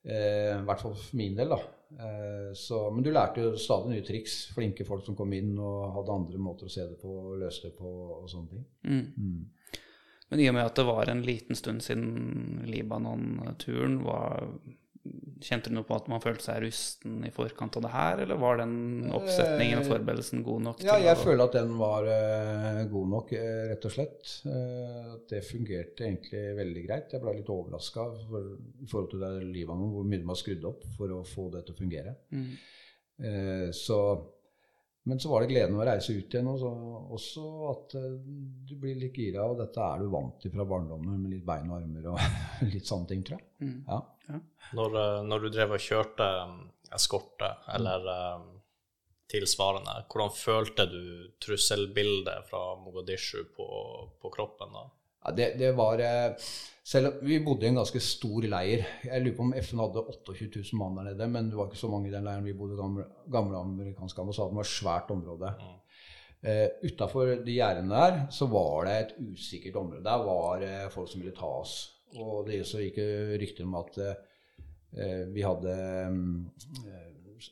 Eh, 0.04 0.56
I 0.56 0.64
hvert 0.64 0.82
fall 0.82 0.96
for 0.96 1.20
min 1.20 1.36
del, 1.36 1.52
da. 1.52 1.60
Eh, 1.90 2.50
så, 2.56 2.82
men 2.94 3.04
du 3.04 3.10
lærte 3.12 3.44
jo 3.44 3.54
stadig 3.60 3.94
nye 3.94 4.06
triks. 4.06 4.38
Flinke 4.54 4.86
folk 4.88 5.04
som 5.06 5.16
kom 5.18 5.32
inn 5.36 5.52
og 5.58 5.90
hadde 5.96 6.16
andre 6.16 6.42
måter 6.42 6.68
å 6.68 6.72
se 6.72 6.86
det 6.88 6.98
på 7.00 7.10
og 7.10 7.38
løse 7.42 7.68
det 7.68 7.74
på 7.78 7.90
og 8.20 8.28
sånne 8.30 8.54
ting. 8.54 8.66
Mm. 8.86 9.06
Mm. 9.16 9.80
Men 10.30 10.40
i 10.40 10.46
og 10.46 10.54
med 10.54 10.68
at 10.68 10.76
det 10.78 10.86
var 10.86 11.10
en 11.10 11.24
liten 11.26 11.58
stund 11.58 11.82
siden 11.82 12.62
Libanon-turen, 12.70 13.98
var, 14.06 14.46
kjente 15.40 15.70
du 15.70 15.74
noe 15.76 15.86
på 15.88 15.96
at 15.96 16.08
man 16.12 16.20
følte 16.20 16.44
seg 16.44 16.58
rusten 16.64 17.20
i 17.24 17.30
forkant 17.32 17.76
av 17.78 17.84
det 17.86 17.92
her, 17.94 18.22
eller 18.24 18.38
var 18.40 18.58
den 18.60 18.74
oppsetningen 19.16 19.80
og 19.80 19.86
forberedelsen 19.88 20.42
god 20.46 20.64
nok? 20.66 20.82
Ja, 20.84 20.98
jeg 21.00 21.16
å- 21.16 21.22
føler 21.24 21.44
at 21.48 21.56
den 21.56 21.72
var 21.80 22.04
uh, 22.08 22.82
god 22.92 23.08
nok, 23.14 23.32
eh, 23.38 23.62
rett 23.72 23.86
og 23.88 23.94
slett. 23.94 24.34
Uh, 24.44 25.14
det 25.30 25.40
fungerte 25.48 26.04
egentlig 26.06 26.42
veldig 26.60 26.84
greit. 26.88 27.14
Jeg 27.16 27.24
ble 27.24 27.36
litt 27.38 27.50
overraska 27.54 28.04
i 28.20 28.90
forhold 28.90 29.10
til 29.14 29.24
det 29.24 29.32
Libanon, 29.48 29.90
hvor 29.94 30.04
mye 30.04 30.20
de 30.20 30.28
har 30.28 30.40
skrudd 30.42 30.68
opp 30.74 30.84
for 30.98 31.16
å 31.16 31.22
få 31.24 31.48
det 31.56 31.64
til 31.66 31.74
å 31.74 31.80
fungere. 31.80 32.14
Mm. 32.36 32.52
Eh, 33.20 33.66
så, 33.76 33.96
men 35.08 35.18
så 35.20 35.28
var 35.32 35.42
det 35.44 35.50
gleden 35.50 35.76
å 35.80 35.84
reise 35.84 36.14
ut 36.16 36.32
igjen, 36.32 36.46
og 36.52 36.60
så, 36.60 36.70
også 37.16 37.44
at 37.72 37.94
eh, 38.00 38.14
du 38.68 38.76
blir 38.80 38.96
litt 39.00 39.16
gira. 39.16 39.44
Og 39.48 39.58
dette 39.60 39.80
er 39.84 40.00
du 40.04 40.08
vant 40.12 40.38
til 40.40 40.52
fra 40.54 40.64
barndommen, 40.68 41.18
med 41.20 41.34
litt 41.34 41.44
bein 41.48 41.68
og 41.72 41.80
armer 41.80 42.06
og 42.12 42.20
litt 42.72 42.88
sånne 42.88 43.10
ting, 43.10 43.24
tror 43.26 43.40
jeg. 43.40 43.48
Mm. 43.64 43.76
Ja. 43.88 44.00
Når, 44.78 44.96
eh, 45.02 45.18
når 45.26 45.44
du 45.44 45.50
drev 45.50 45.76
og 45.76 45.84
kjørte 45.84 46.28
um, 46.46 46.56
eskorte, 46.94 47.50
eller 47.74 48.06
mm. 48.40 48.48
tilsvarende, 49.32 49.98
hvordan 50.10 50.32
følte 50.36 50.86
du 50.90 51.02
trusselbildet 51.42 52.48
fra 52.50 52.64
Mogadishu 52.80 53.44
på, 53.56 53.68
på 54.22 54.32
kroppen 54.34 54.74
da? 54.76 54.88
Ja, 55.24 55.32
det, 55.36 55.48
det 55.60 55.72
var 55.76 56.00
eh, 56.00 56.32
Selv 56.90 57.20
vi 57.22 57.38
bodde 57.44 57.66
i 57.66 57.70
en 57.70 57.78
ganske 57.78 58.00
stor 58.02 58.46
leir. 58.50 58.86
Jeg 59.04 59.22
lurer 59.22 59.36
på 59.36 59.44
om 59.44 59.52
FN 59.60 59.82
hadde 59.84 60.02
28 60.16 60.48
000 60.72 60.80
mann 60.80 60.96
der 60.98 61.10
nede, 61.10 61.28
men 61.30 61.50
det 61.50 61.58
var 61.58 61.68
ikke 61.68 61.82
så 61.82 61.90
mange 61.92 62.08
i 62.08 62.14
den 62.14 62.24
leiren. 62.26 62.46
Vi 62.46 62.56
bodde 62.56 62.74
i 62.74 62.80
gamle, 62.80 63.04
gamle 63.30 63.60
amerikanske 63.60 64.24
ambassaden. 64.24 64.56
Det 64.56 64.62
var 64.62 64.66
et 64.66 64.72
svært 64.72 65.12
område. 65.14 65.52
Eh, 66.40 66.66
Utafor 66.88 67.34
de 67.44 67.54
gjerdene 67.54 67.92
der 67.92 68.18
så 68.32 68.48
var 68.50 68.88
det 68.88 68.96
et 68.96 69.14
usikkert 69.20 69.76
område. 69.76 70.02
Der 70.08 70.24
var 70.24 70.64
uh, 70.64 70.90
folk 70.90 71.10
som 71.12 71.20
ville 71.20 71.36
ta 71.36 71.52
oss. 71.60 71.76
Og 72.18 72.48
det 72.48 72.64
så 72.66 72.82
gikk 72.82 72.98
det 72.98 73.38
rykter 73.42 73.68
om 73.68 73.76
at 73.78 74.00
eh, 74.02 75.26
vi 75.30 75.44
hadde 75.46 75.76
eh, 75.76 77.04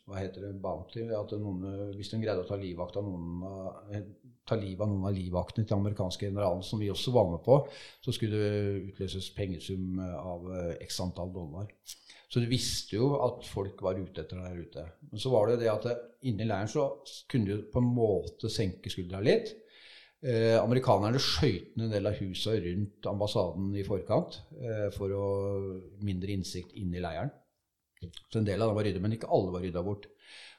Hva 0.05 0.19
heter 0.19 0.49
det? 0.49 0.57
Bounty. 0.63 1.05
At 1.15 1.37
noen, 1.39 1.95
hvis 1.97 2.11
de 2.13 2.23
greide 2.23 2.43
å 2.43 2.49
ta 2.49 2.59
livvakt 2.59 2.99
av 2.99 3.07
noen 3.07 3.47
av 3.47 3.95
eh, 3.95 4.09
ta 4.49 4.57
livet 4.57 4.85
av 4.85 4.91
noen 4.91 5.07
av 5.09 5.17
livvaktene 5.17 5.67
til 5.67 5.75
den 5.75 5.83
amerikanske 5.83 6.29
generalen, 6.29 6.65
som 6.65 6.81
vi 6.81 6.91
også 6.93 7.13
var 7.15 7.29
med 7.31 7.43
på, 7.45 7.61
så 8.05 8.15
skulle 8.15 8.41
det 8.41 8.91
utløses 8.91 9.31
pengesum 9.37 10.01
av 10.01 10.49
eh, 10.55 10.75
x 10.87 11.01
antall 11.05 11.33
dollar. 11.35 11.69
Så 12.29 12.43
du 12.45 12.49
visste 12.51 12.99
jo 12.99 13.15
at 13.25 13.45
folk 13.49 13.81
var 13.85 13.97
ute 13.97 14.25
etter 14.25 14.41
der 14.41 14.61
ute. 14.61 14.85
Men 15.11 15.23
så 15.23 15.33
var 15.33 15.49
det 15.49 15.63
det 15.63 15.71
at 15.73 15.87
inni 16.29 16.45
leiren 16.49 16.69
så 16.69 16.91
kunne 17.31 17.49
du 17.49 17.71
på 17.73 17.81
en 17.81 17.89
måte 17.97 18.51
senke 18.53 18.93
skuldra 18.93 19.23
litt. 19.25 19.55
Eh, 20.19 20.57
amerikanerne 20.59 21.21
skøyt 21.23 21.77
ned 21.79 21.85
en 21.87 21.93
del 21.93 22.09
av 22.11 22.17
husa 22.19 22.57
rundt 22.59 23.07
ambassaden 23.07 23.69
i 23.79 23.85
forkant 23.87 24.41
eh, 24.59 24.89
for 24.97 25.15
å 25.15 25.27
mindre 26.03 26.35
innsikt 26.35 26.75
inn 26.81 26.91
i 26.91 27.03
leiren. 27.03 27.31
Så 28.01 28.41
en 28.41 28.49
del 28.49 28.63
av 28.63 28.73
dem 28.73 28.79
var 28.79 28.89
rydda, 28.89 29.03
men 29.05 29.15
ikke 29.15 29.31
alle 29.35 29.53
var 29.55 29.63
rydda 29.63 29.85
bort. 29.87 30.09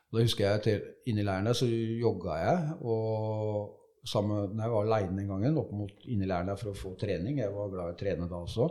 Og 0.09 0.15
da 0.15 0.23
husker 0.23 0.45
jeg 0.45 0.63
til, 0.63 0.87
Inni 1.11 1.25
leiren 1.27 1.49
der 1.49 1.59
så 1.59 1.67
jogga 1.67 2.39
jeg, 2.39 2.77
og 2.87 4.07
sammen, 4.07 4.55
nei, 4.55 4.63
jeg 4.63 4.73
var 4.73 4.87
aleine 4.87 5.19
den 5.19 5.29
gangen, 5.29 5.59
opp 5.59 5.75
mot 5.75 6.07
inni 6.07 6.27
leiren 6.27 6.53
der 6.53 6.59
for 6.59 6.71
å 6.71 6.79
få 6.79 6.95
trening. 6.99 7.43
Jeg 7.43 7.51
var 7.53 7.73
glad 7.73 7.91
i 7.91 7.97
å 7.97 7.99
trene 7.99 8.31
da 8.31 8.39
også. 8.39 8.69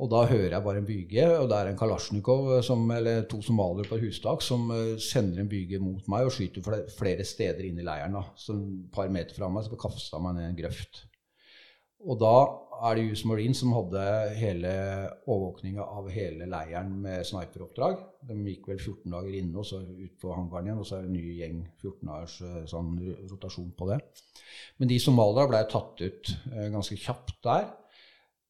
Og 0.00 0.08
da 0.08 0.22
hører 0.30 0.54
jeg 0.54 0.64
bare 0.64 0.80
en 0.80 0.86
byge, 0.88 1.24
og 1.40 1.48
det 1.50 1.56
er 1.58 1.68
en 1.70 1.78
kalasjnikov, 1.80 2.52
som, 2.64 2.86
eller 2.94 3.24
to 3.28 3.40
somaliere 3.44 3.88
på 3.90 3.98
et 3.98 4.06
hustak, 4.06 4.44
som 4.44 4.70
eh, 4.72 4.94
sender 5.02 5.42
en 5.42 5.50
byge 5.50 5.80
mot 5.82 6.06
meg 6.12 6.28
og 6.28 6.34
skyter 6.36 6.64
flere 6.94 7.26
steder 7.26 7.66
inn 7.66 7.82
i 7.82 7.86
leiren. 7.86 8.16
da. 8.16 8.24
Så 8.38 8.56
et 8.56 8.88
par 8.94 9.10
meter 9.12 9.36
fra 9.36 9.50
meg 9.52 9.66
så 9.66 9.80
kasta 9.80 10.16
han 10.16 10.28
meg 10.28 10.38
ned 10.38 10.46
i 10.46 10.50
en 10.54 10.60
grøft. 10.62 11.02
Og 12.08 12.16
da 12.20 12.34
er 12.80 12.96
det 12.96 13.10
US 13.10 13.26
Marine 13.28 13.56
som 13.56 13.74
hadde 13.76 14.02
hele 14.38 14.70
overvåkninga 15.28 15.84
av 15.84 16.08
hele 16.14 16.46
leiren 16.48 16.94
med 17.02 17.26
sniperoppdrag. 17.28 17.98
De 18.30 18.38
gikk 18.46 18.70
vel 18.70 18.80
14 18.80 19.12
dager 19.12 19.36
inne 19.36 19.60
og 19.60 19.68
så 19.68 19.82
ut 19.84 20.14
på 20.22 20.32
hangaren 20.32 20.70
igjen, 20.70 20.80
og 20.80 20.88
så 20.88 20.96
er 20.96 21.04
det 21.04 21.10
en 21.10 21.18
ny 21.18 21.36
gjeng 21.42 21.60
14 21.82 22.08
dagers 22.08 22.38
eh, 22.46 22.62
sånn 22.72 22.94
rotasjon 23.34 23.74
på 23.76 23.90
det. 23.92 24.00
Men 24.80 24.94
de 24.94 25.00
somaliere 25.02 25.52
ble 25.52 25.62
tatt 25.68 26.00
ut 26.00 26.34
eh, 26.54 26.70
ganske 26.72 26.96
kjapt 27.04 27.36
der, 27.44 27.68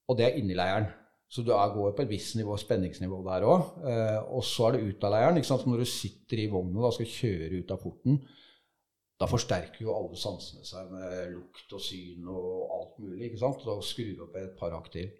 og 0.07 0.19
det 0.19 0.29
er 0.29 0.39
inni 0.39 0.55
leiren. 0.59 0.91
Så 1.31 1.45
du 1.47 1.53
går 1.55 1.93
på 1.95 2.03
et 2.03 2.11
visst 2.11 2.35
nivå, 2.35 2.57
spenningsnivå 2.59 3.21
der 3.29 3.47
òg. 3.47 3.67
Eh, 3.87 4.19
og 4.35 4.43
så 4.47 4.67
er 4.67 4.77
det 4.77 4.89
ut 4.89 5.05
av 5.07 5.15
leiren. 5.15 5.39
ikke 5.39 5.53
sant? 5.53 5.67
Når 5.71 5.85
du 5.85 5.87
sitter 5.87 6.43
i 6.43 6.49
vogna 6.51 6.89
og 6.89 6.97
skal 6.97 7.07
kjøre 7.07 7.61
ut 7.63 7.71
av 7.71 7.83
porten, 7.85 8.19
da 9.21 9.29
forsterker 9.29 9.85
jo 9.85 9.95
alle 9.95 10.19
sansene 10.19 10.65
seg 10.65 10.91
med 10.91 11.35
lukt 11.35 11.75
og 11.77 11.83
syn 11.85 12.27
og 12.33 12.75
alt 12.75 12.99
mulig. 13.05 13.29
ikke 13.29 13.43
sant? 13.45 13.63
Da 13.63 13.77
skrur 13.85 14.15
du 14.17 14.25
opp 14.27 14.39
et 14.41 14.57
par 14.59 14.75
hakk 14.75 14.91
til. 14.97 15.11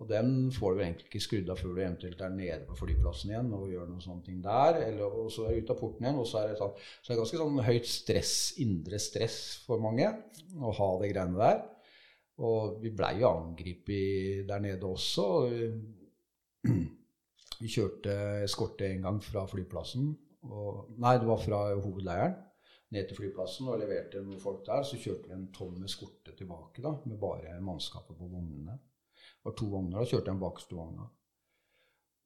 Og 0.00 0.08
den 0.08 0.50
får 0.50 0.74
du 0.74 0.80
egentlig 0.80 1.10
ikke 1.10 1.20
skrudd 1.20 1.50
av 1.52 1.58
før 1.60 1.74
du 1.76 1.82
eventuelt 1.82 2.22
er 2.24 2.32
nede 2.32 2.62
på 2.66 2.78
flyplassen 2.78 3.30
igjen 3.30 3.50
og 3.52 3.68
gjør 3.68 3.90
noen 3.90 4.02
sånne 4.02 4.24
ting 4.26 4.38
der. 4.42 4.80
Eller, 4.86 5.04
og 5.04 5.28
så 5.30 5.44
er 5.46 5.54
du 5.54 5.62
ut 5.62 5.72
av 5.74 5.78
porten 5.78 6.08
igjen, 6.08 6.18
og 6.22 6.26
så 6.26 6.40
er 6.40 6.48
det, 6.50 6.56
sånn, 6.58 6.72
så 7.04 7.10
er 7.10 7.14
det 7.14 7.20
ganske 7.20 7.42
sånn 7.42 7.60
høyt 7.68 7.90
stress, 7.92 8.34
indre 8.64 8.98
stress 9.04 9.38
for 9.66 9.84
mange 9.84 10.08
å 10.58 10.72
ha 10.80 10.88
det 11.02 11.12
greiene 11.12 11.38
der. 11.38 11.60
Og 12.42 12.80
vi 12.82 12.90
blei 12.94 13.20
jo 13.20 13.30
angrepet 13.30 14.48
der 14.48 14.62
nede 14.64 14.88
også. 14.88 15.26
Vi 17.62 17.68
kjørte 17.70 18.14
eskorte 18.42 18.88
en 18.88 19.04
gang 19.04 19.18
fra 19.22 19.44
flyplassen. 19.46 20.08
Og, 20.50 20.96
nei, 20.98 21.12
det 21.22 21.28
var 21.28 21.38
fra 21.38 21.60
hovedleiren 21.76 22.32
ned 22.92 23.06
til 23.08 23.20
flyplassen 23.20 23.68
og 23.70 23.78
leverte 23.78 24.22
noen 24.24 24.40
folk 24.42 24.64
der. 24.66 24.82
Så 24.86 24.98
kjørte 24.98 25.30
vi 25.30 25.36
en 25.36 25.48
tom 25.54 25.76
eskorte 25.86 26.34
tilbake 26.34 26.82
da, 26.84 26.96
med 27.06 27.20
bare 27.22 27.54
mannskapet 27.62 28.18
på 28.18 28.26
vognene. 28.32 28.74
Det 29.14 29.46
var 29.46 29.56
to 29.58 29.68
vogner. 29.70 30.00
Da 30.00 30.08
kjørte 30.08 30.26
jeg 30.26 30.32
den 30.32 30.42
bakerste 30.42 30.78
vogna. 30.78 31.06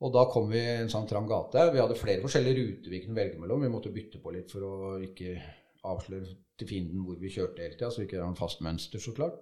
Og 0.04 0.12
da 0.12 0.26
kom 0.28 0.50
vi 0.50 0.60
i 0.60 0.74
en 0.82 0.92
sånn 0.92 1.06
trang 1.08 1.28
gate. 1.28 1.68
Vi 1.72 1.80
hadde 1.80 2.00
flere 2.00 2.24
forskjellige 2.24 2.58
ruter 2.62 2.92
vi 2.92 3.02
kunne 3.04 3.16
velge 3.16 3.40
mellom. 3.40 3.62
Vi 3.64 3.72
måtte 3.72 3.92
bytte 3.94 4.20
på 4.20 4.32
litt 4.34 4.52
for 4.52 4.66
å 4.66 4.74
ikke 5.04 5.36
avsløre 5.86 6.34
til 6.58 6.68
fienden 6.68 7.04
hvor 7.06 7.16
vi 7.20 7.30
kjørte 7.32 7.62
hele 7.62 7.76
tida, 7.76 7.92
så 7.92 8.02
vi 8.02 8.08
ikke 8.08 8.18
har 8.20 8.28
en 8.28 8.38
fast 8.38 8.64
mønster, 8.64 9.00
så 9.00 9.14
klart. 9.16 9.38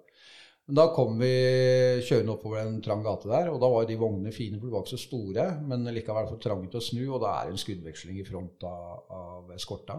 Men 0.64 0.78
da 0.78 0.86
kom 0.96 1.18
vi 1.20 1.30
kjørende 2.06 2.32
oppover 2.38 2.62
en 2.62 2.78
trang 2.84 3.02
gate 3.04 3.28
der, 3.28 3.50
og 3.52 3.58
da 3.60 3.68
var 3.68 3.84
de 3.84 3.98
vognene 4.00 4.32
fine, 4.32 4.56
for 4.56 4.70
de 4.70 4.72
var 4.72 4.86
ikke 4.86 4.96
så 4.96 5.02
store, 5.02 5.44
men 5.68 5.84
likevel 5.92 6.30
for 6.30 6.40
trange 6.40 6.70
til 6.72 6.80
å 6.80 6.86
snu, 6.86 7.02
og 7.10 7.20
da 7.20 7.34
er 7.36 7.50
det 7.50 7.56
en 7.56 7.60
skuddveksling 7.60 8.22
i 8.22 8.24
front 8.24 8.64
av, 8.68 9.02
av 9.12 9.52
eskorta. 9.58 9.98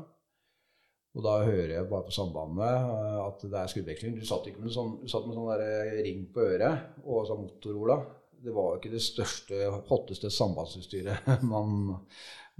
Og 1.16 1.24
da 1.24 1.36
hører 1.48 1.72
jeg 1.78 1.88
bare 1.88 2.08
på 2.08 2.16
sambandet 2.16 2.90
eh, 2.92 3.20
at 3.24 3.46
det 3.48 3.60
er 3.60 3.72
skuddveksling. 3.72 4.18
Du 4.18 4.26
satt 4.28 4.50
med 4.60 4.74
sånn, 4.74 4.98
du 5.04 5.12
satt 5.12 5.28
med 5.28 5.38
sånn 5.38 5.52
der 5.54 6.02
ring 6.04 6.26
på 6.34 6.44
øret 6.44 7.06
og 7.06 7.30
sånn 7.30 7.46
motorola. 7.46 8.02
Det 8.46 8.54
var 8.54 8.74
jo 8.74 8.82
ikke 8.82 8.94
det 8.94 9.04
største, 9.06 9.62
hotteste 9.88 10.30
sambandsutstyret 10.34 11.30
man, 11.54 11.94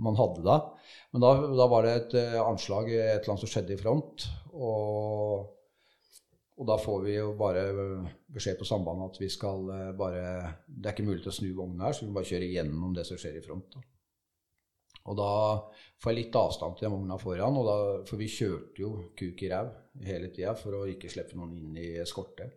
man 0.02 0.22
hadde 0.22 0.46
da. 0.46 0.62
Men 1.12 1.26
da, 1.26 1.34
da, 1.52 1.68
var 1.74 1.86
det 1.86 1.98
et 1.98 2.18
eh, 2.22 2.40
anslag, 2.40 2.94
et 2.94 3.18
eller 3.18 3.34
annet 3.34 3.44
som 3.44 3.52
skjedde 3.52 3.76
i 3.76 3.82
front. 3.82 4.30
Og 4.56 5.52
og 6.56 6.68
da 6.70 6.78
får 6.80 7.02
vi 7.04 7.18
jo 7.18 7.34
bare 7.36 7.66
beskjed 8.32 8.60
på 8.60 8.68
sambandet 8.68 9.12
at 9.12 9.20
vi 9.20 9.28
skal 9.32 9.68
eh, 9.76 9.92
bare 9.98 10.24
Det 10.68 10.88
er 10.88 10.96
ikke 10.96 11.08
mulig 11.08 11.22
til 11.26 11.34
å 11.34 11.36
snu 11.36 11.50
vognen 11.58 11.84
her, 11.84 11.96
så 11.96 12.06
vi 12.06 12.12
må 12.12 12.20
bare 12.20 12.32
kjøre 12.32 12.52
gjennom 12.54 12.96
det 12.96 13.04
som 13.08 13.20
skjer 13.20 13.40
i 13.40 13.44
front. 13.44 13.76
Da. 13.76 13.84
Og 15.06 15.18
da 15.20 15.32
får 16.02 16.12
jeg 16.12 16.20
litt 16.22 16.38
avstand 16.40 16.78
til 16.78 16.88
den 16.88 16.96
vogna 16.96 17.18
foran, 17.22 17.60
da, 17.68 17.76
for 18.08 18.22
vi 18.22 18.30
kjørte 18.32 18.82
jo 18.82 18.94
kuk 19.18 19.44
i 19.44 19.52
ræv 19.52 19.74
hele 20.08 20.32
tida 20.34 20.56
for 20.58 20.80
å 20.80 20.86
ikke 20.90 21.12
slippe 21.12 21.38
noen 21.38 21.54
inn 21.60 21.76
i 21.78 21.92
eskorte. 22.02 22.48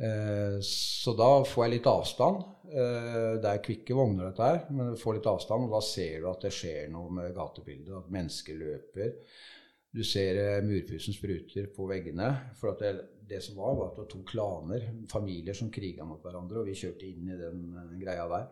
Eh, 0.00 0.56
så 0.64 1.14
da 1.18 1.28
får 1.44 1.66
jeg 1.66 1.74
litt 1.76 1.92
avstand. 1.92 2.42
Eh, 2.72 3.36
det 3.42 3.52
er 3.52 3.64
kvikke 3.64 3.96
vogner, 4.00 4.30
dette 4.30 4.48
her, 4.48 4.60
men 4.72 4.94
du 4.94 5.00
får 5.00 5.18
litt 5.18 5.30
avstand, 5.30 5.68
og 5.68 5.76
da 5.76 5.84
ser 5.84 6.22
du 6.22 6.30
at 6.32 6.48
det 6.48 6.54
skjer 6.56 6.90
noe 6.94 7.12
med 7.20 7.34
gatebildet. 7.36 7.94
At 8.00 8.12
mennesker 8.16 8.58
løper. 8.64 9.16
Du 9.90 10.02
ser 10.06 10.38
eh, 10.38 10.62
murpussen 10.62 11.14
spruter 11.16 11.66
på 11.74 11.86
veggene. 11.90 12.30
For 12.58 12.78
det, 12.78 12.92
det, 13.26 13.42
som 13.42 13.58
var, 13.58 13.74
var 13.78 13.90
at 13.90 13.96
det 13.96 14.04
var 14.04 14.10
to 14.12 14.22
klaner, 14.26 14.88
familier, 15.10 15.56
som 15.56 15.72
kriga 15.72 16.06
mot 16.06 16.22
hverandre. 16.22 16.62
Og 16.62 16.70
vi 16.70 16.78
kjørte 16.78 17.08
inn 17.08 17.30
i 17.30 17.38
den 17.38 17.64
uh, 17.74 17.94
greia 17.98 18.26
der. 18.30 18.50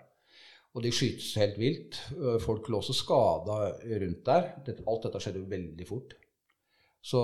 Og 0.75 0.83
de 0.85 0.93
skytes 0.95 1.33
helt 1.41 1.59
vilt. 1.61 2.01
Eh, 2.15 2.39
folk 2.43 2.69
lå 2.69 2.83
også 2.83 2.97
skada 2.97 3.61
rundt 4.03 4.25
der. 4.27 4.51
Alt 4.67 5.07
dette 5.07 5.23
skjedde 5.23 5.47
veldig 5.51 5.87
fort. 5.89 6.17
Så 7.09 7.21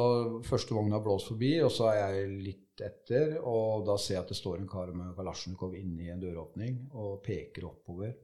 første 0.47 0.77
vogna 0.77 1.01
blåst 1.03 1.33
forbi, 1.33 1.57
og 1.61 1.73
så 1.75 1.91
er 1.91 1.99
jeg 1.99 2.37
litt 2.47 2.85
etter. 2.87 3.35
Og 3.43 3.83
da 3.89 3.99
ser 4.01 4.17
jeg 4.17 4.25
at 4.25 4.31
det 4.31 4.39
står 4.39 4.61
en 4.61 4.71
kar 4.71 4.95
med 4.95 5.13
Kalasjnikov 5.19 5.75
inne 5.79 6.07
i 6.07 6.13
en 6.15 6.23
døråpning 6.23 6.79
og 6.95 7.19
peker 7.27 7.67
oppover. 7.69 8.15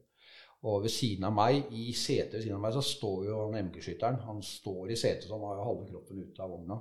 Og 0.69 0.83
ved 0.85 0.93
siden 0.93 1.25
av 1.25 1.33
meg, 1.33 1.71
i 1.73 1.93
setet 1.97 2.37
ved 2.37 2.43
siden 2.45 2.59
av 2.59 2.65
meg, 2.67 2.75
så 2.77 2.83
står 2.85 3.31
jo 3.31 3.39
han 3.47 3.57
MG-skytteren. 3.71 4.21
Han 4.27 4.43
står 4.45 4.93
i 4.93 4.99
setet, 5.01 5.29
så 5.29 5.39
han 5.39 5.47
har 5.49 5.61
jo 5.61 5.69
halve 5.71 5.87
kroppen 5.89 6.21
ute 6.21 6.45
av 6.45 6.53
vogna. 6.53 6.77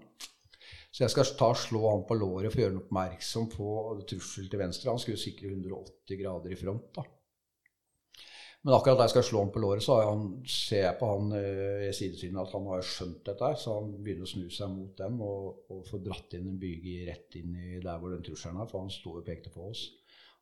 Så 0.90 1.06
jeg 1.06 1.14
skal 1.14 1.32
ta 1.40 1.54
slå 1.56 1.84
han 1.86 2.04
på 2.10 2.18
låret 2.18 2.52
for 2.52 2.60
å 2.60 2.64
gjøre 2.66 2.74
han 2.74 2.82
oppmerksom 2.82 3.48
på 3.54 3.70
trussel 4.10 4.50
til 4.50 4.62
venstre. 4.62 4.92
Han 4.92 5.02
skulle 5.02 5.22
sikre 5.22 5.54
180 5.54 6.20
grader 6.20 6.56
i 6.56 6.60
front. 6.60 6.92
da. 6.98 7.06
Men 8.62 8.76
akkurat 8.76 9.00
da 9.00 9.06
jeg 9.08 9.14
skal 9.14 9.24
slå 9.24 9.42
han 9.46 9.52
på 9.56 9.62
låret, 9.64 9.84
så 9.86 10.02
han, 10.04 10.24
ser 10.44 10.82
jeg 10.84 10.98
på 11.00 11.10
han 11.14 11.30
eh, 11.38 11.86
i 11.88 11.94
sidesynet 11.96 12.42
at 12.42 12.56
han 12.58 12.68
har 12.74 12.84
skjønt 12.84 13.22
dette. 13.30 13.54
Så 13.62 13.78
han 13.78 13.94
begynner 13.96 14.28
å 14.28 14.34
snu 14.34 14.50
seg 14.52 14.74
mot 14.74 14.92
den 15.00 15.22
og, 15.24 15.62
og 15.72 15.86
får 15.88 16.04
dratt 16.04 16.36
inn 16.36 16.50
en 16.52 16.60
byge 16.60 17.06
rett 17.08 17.40
inn 17.40 17.56
i 17.56 17.80
der 17.80 18.02
hvor 18.02 18.12
den 18.12 18.26
trusselen 18.26 18.60
er. 18.60 18.68
For 18.68 18.84
han 18.84 18.92
sto 18.92 19.16
og 19.16 19.24
pekte 19.30 19.54
på 19.54 19.70
oss. 19.70 19.86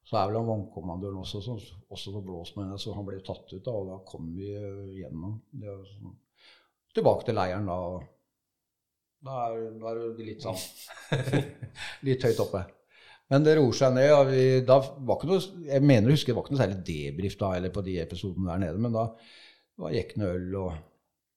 Så 0.08 0.16
er 0.16 0.30
vel 0.30 0.40
han 0.40 0.48
vannkommandøren 0.48 1.20
også 1.20 1.42
som 1.44 1.58
også 1.92 2.14
får 2.16 2.24
blåst 2.24 2.56
med 2.56 2.68
henne, 2.68 2.80
så 2.80 2.94
han 2.96 3.08
ble 3.08 3.20
tatt 3.26 3.50
ut. 3.52 3.64
da, 3.66 3.74
Og 3.74 3.90
da 3.90 3.98
kom 4.08 4.30
vi 4.36 4.54
gjennom. 5.02 5.34
Det, 5.52 5.74
sånn, 5.90 6.14
tilbake 6.96 7.28
til 7.28 7.36
leiren 7.36 7.68
da. 7.68 7.78
Da 9.28 9.38
er, 9.50 9.66
da 9.82 9.92
er 9.92 10.00
det 10.16 10.28
litt 10.28 10.46
sånn 10.46 10.60
Litt 12.08 12.24
høyt 12.24 12.40
oppe. 12.40 12.62
Men 13.28 13.44
det 13.44 13.58
roer 13.58 13.76
seg 13.76 13.96
ned. 13.98 14.12
og 14.16 14.30
vi, 14.32 14.44
da 14.64 14.78
var 14.80 15.18
ikke 15.18 15.30
noe, 15.32 15.42
Jeg 15.68 15.84
mener 15.84 16.08
å 16.08 16.16
huske 16.16 16.32
det 16.32 16.38
var 16.38 16.46
ikke 16.46 16.56
noe 16.56 16.62
særlig 16.62 16.84
debrief 16.88 17.36
da, 17.42 17.50
eller 17.58 17.74
på 17.76 17.84
de 17.84 17.98
episodene 18.00 18.52
der 18.54 18.62
nede, 18.64 18.84
men 18.86 18.96
da 18.96 19.08
var 19.78 19.96
jekkende 19.96 20.30
øl 20.38 20.56
og 20.62 20.78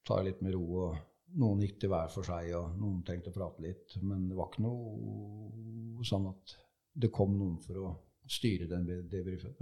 ta 0.06 0.20
litt 0.24 0.44
med 0.44 0.54
ro. 0.54 0.66
og 0.86 1.40
Noen 1.40 1.64
gikk 1.64 1.80
til 1.82 1.90
hver 1.90 2.10
for 2.10 2.26
seg, 2.26 2.52
og 2.58 2.78
noen 2.78 3.02
trengte 3.06 3.30
å 3.30 3.34
prate 3.34 3.62
litt. 3.66 3.98
Men 4.02 4.28
det 4.30 4.38
var 4.38 4.52
ikke 4.52 4.64
noe 4.68 6.06
sånn 6.06 6.30
at 6.30 6.54
det 7.02 7.10
kom 7.14 7.34
noen 7.38 7.58
for 7.62 7.82
å 7.82 7.90
styre 8.30 8.68
den 8.70 8.86
debrifen. 9.10 9.56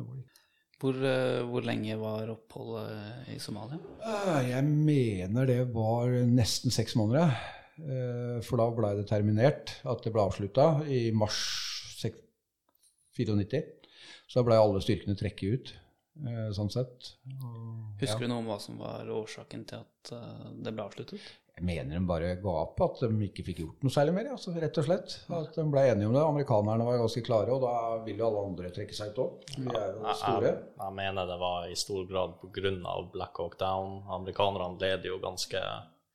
Hvor, 0.79 0.95
eh, 0.95 1.43
hvor, 1.43 1.65
lenge 1.67 1.97
var 1.99 2.31
oppholdet 2.31 3.33
i 3.35 3.39
Somalia? 3.43 3.81
Eh, 3.99 4.51
jeg 4.53 4.65
mener 4.65 5.49
det 5.49 5.63
var 5.75 6.13
nesten 6.29 6.75
seks 6.75 6.95
måneder. 6.99 7.35
Eh, 7.79 8.39
for 8.47 8.61
da 8.61 8.69
blei 8.75 8.93
det 8.99 9.09
terminert, 9.11 9.75
at 9.83 10.05
det 10.05 10.13
ble 10.15 10.23
avslutta 10.23 10.69
i 10.87 11.09
mars 11.11 11.41
94. 13.19 13.65
Så 14.29 14.39
da 14.39 14.47
blei 14.47 14.59
alle 14.61 14.81
styrkene 14.85 15.19
trekket 15.19 15.51
ut, 15.51 15.71
sånn 16.55 16.71
sett. 16.71 17.15
Husker 17.99 18.27
du 18.27 18.31
noe 18.31 18.43
om 18.45 18.51
hva 18.51 18.59
som 18.63 18.79
var 18.79 19.09
årsaken 19.11 19.65
til 19.67 19.83
at 19.83 20.13
det 20.63 20.71
ble 20.71 20.85
avsluttet? 20.85 21.25
Jeg 21.59 21.67
mener 21.67 21.99
de 21.99 22.07
bare 22.07 22.37
ga 22.39 22.53
opp, 22.61 22.79
at 22.85 23.01
de 23.03 23.27
ikke 23.27 23.43
fikk 23.49 23.61
gjort 23.65 23.83
noe 23.83 23.91
særlig 23.91 24.13
mer. 24.15 24.29
Altså, 24.37 24.53
rett 24.55 24.79
og 24.79 24.85
slett. 24.87 25.15
At 25.35 25.57
de 25.59 25.65
ble 25.73 25.83
enige 25.91 26.07
om 26.07 26.15
det. 26.15 26.23
Amerikanerne 26.23 26.87
var 26.87 27.01
ganske 27.01 27.23
klare, 27.27 27.51
og 27.57 27.65
da 27.65 27.73
vil 28.05 28.23
jo 28.23 28.29
alle 28.29 28.45
andre 28.53 28.71
trekke 28.77 28.95
seg 28.95 29.11
ut 29.11 29.19
òg. 29.25 29.49
Vi 29.57 29.67
er 29.73 29.97
jo 29.97 30.15
store. 30.21 30.53
Jeg, 30.53 30.61
jeg, 30.79 30.97
mener 31.01 31.27
det 31.27 31.39
var 31.43 31.67
i 31.67 31.79
stor 31.83 32.07
grad 32.07 32.37
pga. 32.45 32.95
Black 33.11 33.43
Hawk 33.43 33.59
Down. 33.59 34.05
Amerikanerne 34.21 34.79
led 34.85 35.11
jo 35.11 35.19
ganske 35.25 35.65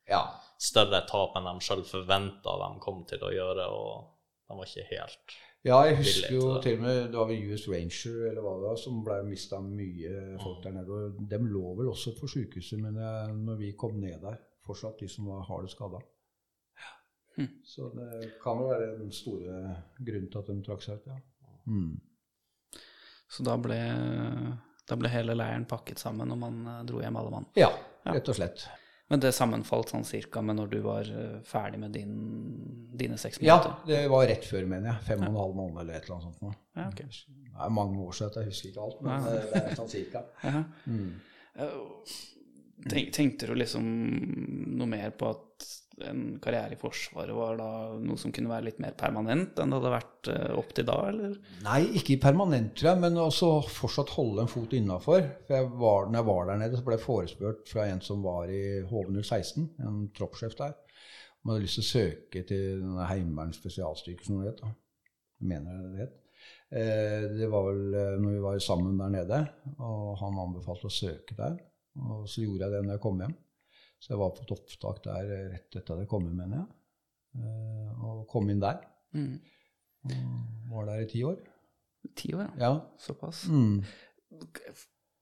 ja. 0.08 0.22
større 0.56 1.04
tap 1.10 1.36
enn 1.36 1.50
de 1.50 1.68
sjøl 1.68 1.84
forventa 1.88 2.56
de 2.64 2.70
kom 2.80 3.04
til 3.10 3.28
å 3.28 3.34
gjøre, 3.34 3.68
og 3.68 4.48
de 4.48 4.56
var 4.62 4.70
ikke 4.70 4.88
helt 4.94 5.42
ja, 5.64 5.78
jeg 5.88 5.96
husker 5.96 6.34
jo 6.34 6.48
til 6.60 6.74
og 6.76 6.82
med 6.84 6.98
det 7.08 7.16
var 7.16 7.28
vel 7.30 7.46
US 7.54 7.62
Ranger 7.72 8.26
eller 8.28 8.44
hva 8.44 8.50
det 8.58 8.64
var, 8.66 8.74
som 8.76 8.98
ble 9.06 9.14
mista 9.24 9.62
mye 9.64 10.34
folk 10.42 10.58
der 10.60 10.74
nede. 10.74 10.98
og 10.98 11.22
De 11.30 11.38
lå 11.40 11.70
vel 11.78 11.88
også 11.88 12.12
på 12.18 12.28
sykehuset 12.28 12.82
men 12.82 12.98
når 13.46 13.56
vi 13.62 13.70
kom 13.80 13.96
ned 13.96 14.18
der 14.20 14.36
fortsatt 14.66 15.00
de 15.00 15.08
som 15.10 15.28
var 15.30 15.44
hardt 15.48 15.72
skada. 15.72 16.00
Mm. 17.36 17.48
Så 17.66 17.88
det 17.96 18.34
kan 18.42 18.60
jo 18.62 18.68
være 18.70 18.92
den 19.00 19.10
store 19.12 19.62
grunnen 19.98 20.30
til 20.30 20.38
at 20.40 20.50
de 20.52 20.60
trakk 20.66 20.84
seg 20.84 21.00
ut, 21.00 21.08
ja. 21.10 21.18
Mm. 21.66 21.96
Så 23.34 23.42
da 23.42 23.56
ble, 23.58 23.78
da 24.86 24.96
ble, 25.00 25.10
hele 25.10 25.34
leiren 25.34 25.64
pakket 25.66 25.98
sammen 25.98 26.30
og 26.30 26.38
man 26.38 26.58
eh, 26.70 26.80
dro 26.86 27.00
hjem 27.02 27.16
alle 27.18 27.32
mann? 27.34 27.46
Ja, 27.58 27.70
rett 28.06 28.28
og 28.30 28.36
slett. 28.38 28.66
Men 29.10 29.20
det 29.20 29.34
sammenfalt 29.36 29.90
sånn 29.92 30.04
cirka 30.06 30.40
med 30.44 30.56
når 30.60 30.70
du 30.72 30.76
var 30.84 31.08
eh, 31.10 31.40
ferdig 31.48 31.80
med 31.82 31.96
din, 31.96 32.14
dine 32.94 33.18
seks 33.20 33.40
minutter? 33.40 33.74
Ja, 33.84 33.88
det 33.88 34.12
var 34.12 34.28
rett 34.30 34.46
før, 34.46 34.68
mener 34.70 34.92
jeg. 34.92 35.06
Fem 35.08 35.24
og 35.24 35.32
en 35.32 35.40
halv 35.40 35.58
måned 35.58 35.82
eller 35.82 35.98
et 35.98 36.06
eller 36.06 36.20
annet 36.20 36.38
sånt. 36.38 36.62
Ja, 36.76 36.86
okay. 36.86 37.10
Det 37.10 37.66
er 37.66 37.74
mange 37.74 38.00
år 38.04 38.16
siden, 38.20 38.38
jeg 38.38 38.52
husker 38.52 38.70
ikke 38.70 38.86
alt, 38.86 39.02
men 39.04 39.12
ja. 39.12 39.34
det 39.34 39.64
er 39.64 39.80
sånn 39.80 39.92
cirka. 39.96 40.24
Ja. 40.44 40.62
Mm. 40.86 41.10
Eh, 42.82 42.90
Tenk, 42.90 43.12
tenkte 43.14 43.48
du 43.48 43.54
liksom 43.58 43.86
noe 44.78 44.90
mer 44.90 45.14
på 45.18 45.30
at 45.30 45.72
en 46.02 46.22
karriere 46.42 46.74
i 46.74 46.78
Forsvaret 46.78 47.34
var 47.36 47.58
da 47.60 47.68
noe 48.02 48.18
som 48.18 48.32
kunne 48.34 48.50
være 48.50 48.66
litt 48.66 48.80
mer 48.82 48.96
permanent 48.98 49.60
enn 49.62 49.70
det 49.70 49.78
hadde 49.78 49.92
vært 49.92 50.30
uh, 50.32 50.56
opp 50.58 50.72
til 50.74 50.86
da, 50.88 50.96
eller? 51.10 51.36
Nei, 51.62 51.80
ikke 52.00 52.16
permanent, 52.24 52.72
tror 52.74 52.90
jeg, 52.90 53.00
men 53.04 53.20
også 53.22 53.50
fortsatt 53.70 54.10
holde 54.16 54.42
en 54.42 54.50
fot 54.50 54.74
innafor. 54.74 55.28
Når 55.46 56.16
jeg 56.18 56.26
var 56.26 56.48
der 56.50 56.58
nede, 56.64 56.80
så 56.80 56.86
ble 56.86 56.98
jeg 56.98 57.04
forespurt 57.04 57.70
fra 57.70 57.86
en 57.92 58.02
som 58.02 58.26
var 58.26 58.50
i 58.50 58.64
HV016, 58.90 59.68
en 59.86 60.02
troppssjef 60.18 60.58
der, 60.58 60.74
om 60.74 61.52
jeg 61.52 61.54
hadde 61.54 61.68
lyst 61.68 61.78
til 61.78 61.86
å 61.86 61.92
søke 61.92 62.44
til 62.50 62.90
Heimevernets 63.04 63.62
spesialstyrke, 63.62 64.26
som 64.26 64.42
det 64.42 64.50
het. 64.50 64.66
Jeg 65.38 65.50
mener 65.54 65.78
det 65.92 66.06
het. 66.08 66.20
Eh, 66.74 67.28
det 67.38 67.48
var 67.52 67.68
vel 67.68 67.94
eh, 67.94 68.16
når 68.18 68.34
vi 68.34 68.42
var 68.42 68.58
sammen 68.62 68.98
der 68.98 69.12
nede, 69.14 69.40
og 69.78 70.16
han 70.18 70.42
anbefalte 70.42 70.90
å 70.90 70.94
søke 70.94 71.36
der. 71.38 71.60
Og 72.02 72.28
så 72.30 72.42
gjorde 72.42 72.66
jeg 72.66 72.74
det 72.74 72.84
når 72.86 72.96
jeg 72.96 73.04
kom 73.04 73.20
hjem. 73.22 73.34
Så 74.02 74.12
jeg 74.12 74.20
var 74.20 74.32
på 74.36 74.44
et 74.44 74.54
opptak 74.54 75.02
der 75.06 75.30
eh, 75.32 75.44
rett 75.54 75.76
etter 75.78 75.94
at 75.94 76.02
jeg 76.02 76.10
kom 76.10 76.26
hjem, 76.28 76.40
mener 76.42 76.60
jeg. 76.60 76.72
Eh, 77.40 78.04
og 78.04 78.24
kom 78.30 78.50
inn 78.52 78.62
der. 78.62 78.82
Mm. 79.16 79.36
Og 80.10 80.74
var 80.74 80.90
der 80.90 81.04
i 81.04 81.10
ti 81.10 81.22
år. 81.24 81.38
Ti 82.14 82.34
år, 82.36 82.42
ja. 82.58 82.66
Ja. 82.66 82.72
Såpass. 83.00 83.46
Mm. 83.48 83.78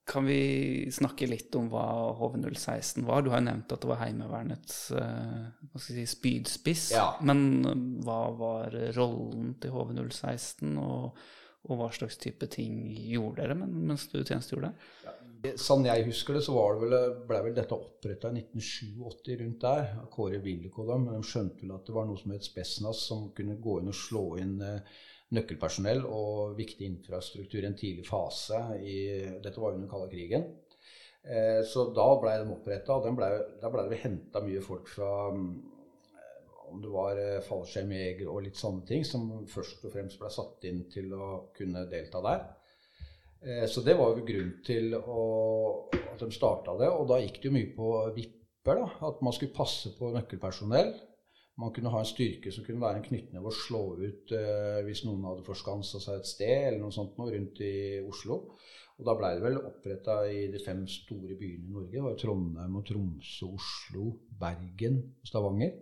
Kan 0.09 0.27
vi 0.27 0.91
snakke 0.91 1.29
litt 1.31 1.55
om 1.55 1.69
hva 1.71 1.85
HV016 2.19 3.05
var? 3.07 3.23
Du 3.23 3.31
har 3.31 3.39
jo 3.39 3.47
nevnt 3.47 3.71
at 3.71 3.85
det 3.85 3.91
var 3.93 4.01
Heimevernets 4.01 4.81
eh, 4.99 5.79
si, 5.79 6.03
spydspiss. 6.11 6.89
Ja. 6.97 7.07
Men 7.23 8.01
hva 8.03 8.25
var 8.35 8.75
rollen 8.97 9.55
til 9.63 9.77
HV016, 9.77 10.75
og, 10.83 11.23
og 11.69 11.79
hva 11.79 11.93
slags 11.95 12.19
type 12.19 12.51
ting 12.51 12.89
gjorde 12.91 13.45
dere 13.45 13.61
mens 13.63 14.09
du 14.11 14.19
tjenestegjorde? 14.25 14.75
Sånn 15.59 15.87
jeg 15.89 16.05
husker 16.07 16.37
det, 16.37 16.45
så 16.47 16.55
vel, 16.79 16.93
ble 17.27 17.39
vel 17.49 17.55
dette 17.57 17.75
oppretta 17.75 18.31
i 18.31 18.45
1987 18.45 19.41
rundt 19.41 19.65
der. 19.65 19.89
av 19.99 20.11
Kåre 20.13 20.39
Willik 20.45 20.79
og 20.79 20.93
dem. 20.93 21.09
De 21.11 21.23
skjønte 21.27 21.65
vel 21.65 21.75
at 21.75 21.89
det 21.89 21.97
var 21.97 22.07
noe 22.07 22.21
som 22.21 22.35
het 22.35 22.47
Spesnas, 22.47 23.01
som 23.09 23.25
kunne 23.35 23.59
gå 23.59 23.81
inn 23.81 23.91
og 23.91 23.99
slå 23.99 24.23
inn 24.43 24.61
eh, 24.63 25.01
nøkkelpersonell 25.35 26.05
og 26.07 26.55
viktig 26.59 26.87
infrastruktur 26.87 27.63
i 27.63 27.67
en 27.67 27.79
tidlig 27.79 28.07
fase. 28.07 28.61
I, 28.79 28.97
dette 29.43 29.59
var 29.59 29.75
under 29.75 29.91
kalde 29.91 30.13
krigen. 30.13 30.47
Eh, 31.23 31.61
så 31.67 31.89
da 31.97 32.07
blei 32.23 32.39
de 32.39 32.55
oppretta, 32.55 33.01
og 33.01 33.19
ble, 33.19 33.35
da 33.63 33.71
blei 33.73 33.89
det 33.91 34.03
henta 34.05 34.43
mye 34.47 34.63
folk 34.63 34.89
fra 34.95 35.11
mm, 35.35 35.53
om 36.73 36.81
det 36.83 36.91
var 36.95 37.19
eh, 37.21 37.43
fallskjermjegere 37.45 38.31
og 38.31 38.47
litt 38.47 38.59
sånne 38.59 38.87
ting, 38.89 39.05
som 39.07 39.29
først 39.51 39.85
og 39.87 39.95
fremst 39.95 40.23
ble 40.23 40.31
satt 40.33 40.71
inn 40.71 40.85
til 40.93 41.13
å 41.19 41.49
kunne 41.57 41.89
delta 41.91 42.23
der. 42.25 42.45
Eh, 43.45 43.67
Så 43.67 43.83
det 43.83 43.97
var 43.99 44.13
jo 44.17 44.25
grunnen 44.27 44.59
til 44.65 44.95
å, 44.95 45.23
at 45.93 46.21
de 46.21 46.31
starta 46.35 46.77
det. 46.79 46.91
Og 46.91 47.09
da 47.11 47.21
gikk 47.23 47.41
det 47.43 47.49
jo 47.51 47.57
mye 47.57 47.73
på 47.77 47.89
vipper. 48.17 48.79
da, 48.79 48.91
At 49.09 49.23
man 49.23 49.33
skulle 49.35 49.55
passe 49.57 49.95
på 49.99 50.13
nøkkelpersonell. 50.15 50.93
Man 51.59 51.73
kunne 51.75 51.91
ha 51.93 51.99
en 52.01 52.09
styrke 52.09 52.51
som 52.55 52.65
kunne 52.65 52.81
være 52.81 53.03
en 53.03 53.09
knyttneve 53.11 53.51
og 53.51 53.53
slå 53.53 53.83
ut 54.01 54.31
eh, 54.33 54.79
hvis 54.87 55.03
noen 55.05 55.27
hadde 55.29 55.45
forskansa 55.45 56.01
seg 56.01 56.21
et 56.23 56.31
sted 56.31 56.69
eller 56.69 56.79
noe 56.81 56.95
sånt 56.95 57.19
noe 57.21 57.35
rundt 57.35 57.61
i 57.61 58.01
Oslo. 58.09 58.39
Og 58.99 59.05
da 59.09 59.15
blei 59.19 59.35
det 59.37 59.43
vel 59.45 59.59
oppretta 59.61 60.17
i 60.31 60.47
de 60.53 60.61
fem 60.63 60.87
store 60.89 61.37
byene 61.37 61.67
i 61.67 61.75
Norge. 61.75 61.93
Det 61.93 62.03
var 62.07 62.17
Trondheim 62.21 62.77
og 62.79 62.87
Tromsø, 62.89 63.51
Oslo, 63.59 64.07
Bergen 64.41 64.99
og 65.21 65.29
Stavanger. 65.29 65.75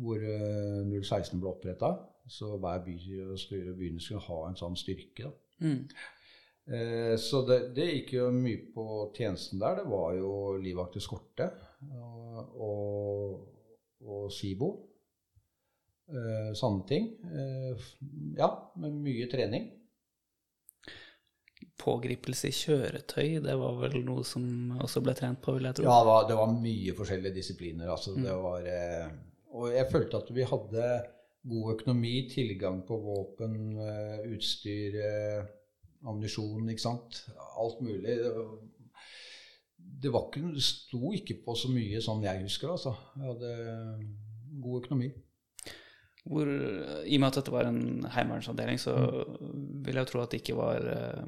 Hvor 0.00 0.24
eh, 0.24 0.80
016 1.02 1.40
ble 1.42 1.52
oppretta. 1.52 1.92
Så 2.30 2.54
hver 2.56 2.80
by 2.86 2.94
og 3.28 3.38
større 3.38 3.74
byene 3.76 4.00
skulle 4.00 4.24
ha 4.24 4.38
en 4.48 4.56
sånn 4.56 4.76
styrke. 4.80 5.28
da. 5.28 5.32
Mm. 5.66 5.82
Eh, 6.66 7.16
Så 7.20 7.42
det, 7.48 7.58
det 7.76 7.90
gikk 7.90 8.12
jo 8.16 8.30
mye 8.32 8.62
på 8.74 8.86
tjenesten 9.16 9.60
der. 9.60 9.82
Det 9.82 9.86
var 9.90 10.14
jo 10.16 10.32
livvakt 10.62 10.96
eskorte 11.00 11.50
og, 11.84 12.58
og, 12.64 13.38
og 14.04 14.26
SIBO. 14.32 14.70
Eh, 16.08 16.52
Sanne 16.56 16.84
ting. 16.88 17.10
Eh, 17.24 17.88
Ja, 18.38 18.50
med 18.80 18.96
mye 19.04 19.28
trening. 19.32 19.70
Pågripelse 21.80 22.48
i 22.48 22.54
kjøretøy, 22.54 23.40
det 23.44 23.54
var 23.58 23.74
vel 23.80 23.96
noe 24.06 24.22
som 24.26 24.44
også 24.84 25.00
ble 25.04 25.14
trent 25.18 25.40
på, 25.42 25.56
vil 25.56 25.66
jeg 25.68 25.76
tro? 25.78 25.86
Ja, 25.88 25.96
det 26.00 26.08
var, 26.08 26.26
det 26.28 26.36
var 26.38 26.52
mye 26.54 26.94
forskjellige 26.96 27.34
disipliner. 27.34 27.90
Altså, 27.92 28.14
det 28.16 28.36
var, 28.44 28.68
eh, 28.70 29.08
og 29.52 29.72
jeg 29.74 29.88
følte 29.90 30.20
at 30.22 30.30
vi 30.36 30.46
hadde 30.48 30.86
god 31.50 31.72
økonomi, 31.74 32.14
tilgang 32.30 32.78
på 32.88 32.96
våpen, 33.04 33.56
eh, 33.84 34.22
utstyr, 34.36 34.96
eh, 35.02 35.42
ammunisjon, 36.04 36.68
ikke 36.72 36.84
sant. 36.84 37.22
Alt 37.60 37.80
mulig. 37.84 38.04
Det, 38.20 38.32
var- 38.36 38.54
det, 40.04 40.10
ikke, 40.14 40.54
det 40.54 40.62
sto 40.64 41.12
ikke 41.16 41.38
på 41.44 41.54
så 41.58 41.70
mye 41.72 42.00
sånn 42.04 42.24
jeg 42.24 42.42
husker, 42.46 42.72
altså. 42.76 42.94
Jeg 43.18 43.30
hadde 43.32 43.52
god 44.64 44.82
økonomi. 44.84 45.12
Hvor, 46.24 46.48
I 47.04 47.18
og 47.18 47.20
med 47.20 47.26
at 47.28 47.36
dette 47.36 47.52
var 47.52 47.66
en 47.68 48.06
heimevernsavdeling, 48.14 48.78
så 48.80 48.94
vil 49.84 49.92
jeg 49.98 50.06
jo 50.06 50.08
tro 50.08 50.22
at 50.22 50.32
det 50.32 50.38
ikke 50.40 50.54
var 50.56 50.86
eh, 50.88 51.26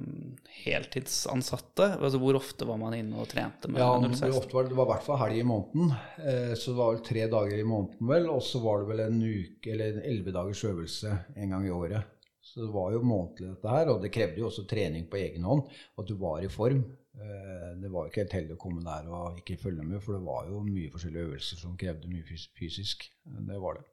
heltidsansatte. 0.62 1.90
Altså, 2.00 2.16
hvor 2.22 2.38
ofte 2.38 2.64
var 2.68 2.78
man 2.80 2.96
inne 2.96 3.18
og 3.20 3.28
trente 3.28 3.68
med 3.68 3.82
Ja, 3.82 3.90
016? 4.00 4.32
ofte 4.38 4.56
var 4.56 4.64
det, 4.64 4.72
det 4.72 4.78
var 4.78 4.88
i 4.88 4.92
hvert 4.94 5.04
fall 5.04 5.20
helg 5.20 5.42
i 5.42 5.46
måneden. 5.50 5.92
Eh, 6.24 6.54
så 6.56 6.72
det 6.72 6.78
var 6.80 6.94
vel 6.94 7.04
tre 7.10 7.26
dager 7.34 7.60
i 7.60 7.68
måneden, 7.68 8.08
vel. 8.08 8.28
Og 8.32 8.40
så 8.48 8.62
var 8.64 8.80
det 8.82 8.88
vel 8.94 9.04
en 9.04 9.20
uke 9.20 9.74
eller 9.74 9.92
en 9.98 10.06
elleve 10.14 10.32
dagers 10.38 10.64
øvelse 10.64 11.12
en 11.36 11.52
gang 11.56 11.66
i 11.68 11.74
året. 11.76 12.15
Så 12.46 12.62
det 12.62 12.70
var 12.74 12.92
jo 12.94 13.02
månedlig, 13.02 13.50
dette 13.56 13.72
her. 13.72 13.90
Og 13.92 14.04
det 14.04 14.12
krevde 14.14 14.42
jo 14.42 14.50
også 14.50 14.66
trening 14.70 15.08
på 15.10 15.18
egen 15.18 15.46
hånd. 15.48 15.66
At 15.98 16.06
du 16.08 16.14
var 16.20 16.44
i 16.44 16.52
form. 16.52 16.84
Eh, 17.16 17.68
det 17.80 17.90
var 17.90 18.04
jo 18.04 18.12
ikke 18.12 18.26
helt 18.26 18.38
heldig 18.38 18.56
å 18.56 18.60
komme 18.60 18.84
der 18.84 19.08
og 19.08 19.40
ikke 19.40 19.58
følge 19.60 19.84
med, 19.86 20.02
for 20.04 20.18
det 20.18 20.24
var 20.26 20.48
jo 20.50 20.62
mye 20.66 20.92
forskjellige 20.92 21.28
øvelser 21.30 21.60
som 21.62 21.76
krevde 21.80 22.10
mye 22.12 22.40
fysisk. 22.58 23.06
Det 23.24 23.60
var 23.62 23.80
det. 23.80 23.86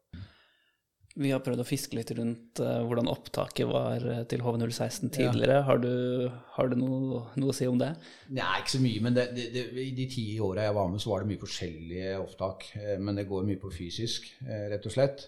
Vi 1.14 1.30
har 1.30 1.44
prøvd 1.46 1.62
å 1.62 1.68
fiske 1.68 1.94
litt 1.94 2.10
rundt 2.18 2.60
eh, 2.64 2.80
hvordan 2.84 3.10
opptaket 3.12 3.70
var 3.70 4.02
eh, 4.02 4.24
til 4.30 4.42
HV016 4.44 5.12
tidligere. 5.14 5.62
Har 5.68 5.80
du, 5.80 5.92
har 6.56 6.72
du 6.72 6.78
noe, 6.82 7.22
noe 7.38 7.54
å 7.54 7.56
si 7.56 7.70
om 7.70 7.78
det? 7.80 7.92
Nei, 8.34 8.50
ikke 8.60 8.76
så 8.76 8.82
mye, 8.82 9.04
men 9.06 9.18
det, 9.18 9.28
det, 9.38 9.46
det, 9.54 9.68
i 9.86 9.94
de 9.98 10.08
ti 10.10 10.26
åra 10.44 10.66
jeg 10.68 10.78
var 10.80 10.90
med, 10.90 11.04
så 11.04 11.14
var 11.14 11.24
det 11.24 11.32
mye 11.32 11.44
forskjellige 11.46 12.18
opptak. 12.24 12.68
Men 13.00 13.22
det 13.22 13.30
går 13.30 13.46
mye 13.48 13.62
på 13.62 13.72
fysisk, 13.78 14.28
rett 14.44 14.90
og 14.90 14.96
slett. 14.98 15.28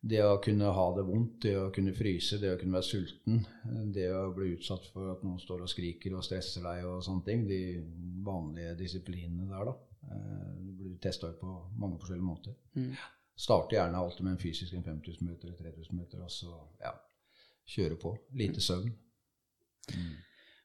Det 0.00 0.20
å 0.22 0.36
kunne 0.42 0.68
ha 0.70 0.84
det 0.94 1.02
vondt, 1.06 1.40
det 1.42 1.54
å 1.58 1.70
kunne 1.74 1.94
fryse, 1.96 2.38
det 2.38 2.52
å 2.54 2.58
kunne 2.60 2.76
være 2.76 2.86
sulten. 2.86 3.46
eh, 3.64 3.84
Det 3.94 4.10
å 4.12 4.34
bli 4.34 4.52
utsatt 4.56 4.86
for 4.92 5.10
at 5.12 5.22
noen 5.24 5.40
står 5.40 5.62
og 5.62 5.68
skriker 5.72 6.14
og 6.14 6.24
stresser 6.24 6.62
deg 6.62 6.84
og 6.86 7.02
sånne 7.02 7.24
ting. 7.24 7.46
De 7.48 7.60
vanlige 8.22 8.76
disiplinene 8.78 9.48
der, 9.50 9.64
da. 9.64 9.74
det 10.06 10.76
Du 10.76 10.84
blir 10.84 10.98
testa 11.02 11.28
ut 11.28 11.40
på 11.40 11.54
mange 11.78 11.98
forskjellige 11.98 12.26
måter. 12.28 12.54
Starter 13.36 13.76
gjerne 13.76 13.98
alltid 13.98 14.24
med 14.24 14.32
en 14.32 14.38
fysisk 14.38 14.72
en 14.72 14.84
5000 14.84 15.26
meter 15.28 15.48
eller 15.48 15.58
3000 15.58 15.96
meter, 15.96 16.22
og 16.22 16.30
så 16.30 16.54
ja, 16.80 16.92
kjøre 17.66 17.96
på. 18.00 18.16
Lite 18.32 18.60
søvn. 18.60 18.94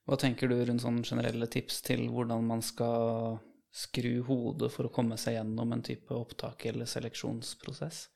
Hva 0.08 0.18
tenker 0.18 0.48
du 0.50 0.56
rundt 0.66 0.82
sånne 0.82 1.04
generelle 1.04 1.48
tips 1.48 1.82
til 1.82 2.08
hvordan 2.10 2.46
man 2.48 2.62
skal 2.62 3.40
skru 3.72 4.22
hodet 4.28 4.72
for 4.72 4.88
å 4.88 4.94
komme 4.94 5.18
seg 5.18 5.36
gjennom 5.38 5.72
en 5.74 5.84
type 5.84 6.14
opptak 6.16 6.66
eller 6.66 6.86
seleksjonsprosess? 6.86 8.08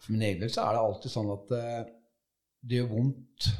For 0.00 0.14
min 0.14 0.26
egen 0.28 0.44
del 0.44 0.52
så 0.52 0.64
er 0.66 0.76
det 0.76 0.84
alltid 0.84 1.12
sånn 1.12 1.34
at 1.34 1.52
eh, 1.56 1.82
det 2.66 2.80
gjør 2.80 2.94
vondt. 2.94 3.50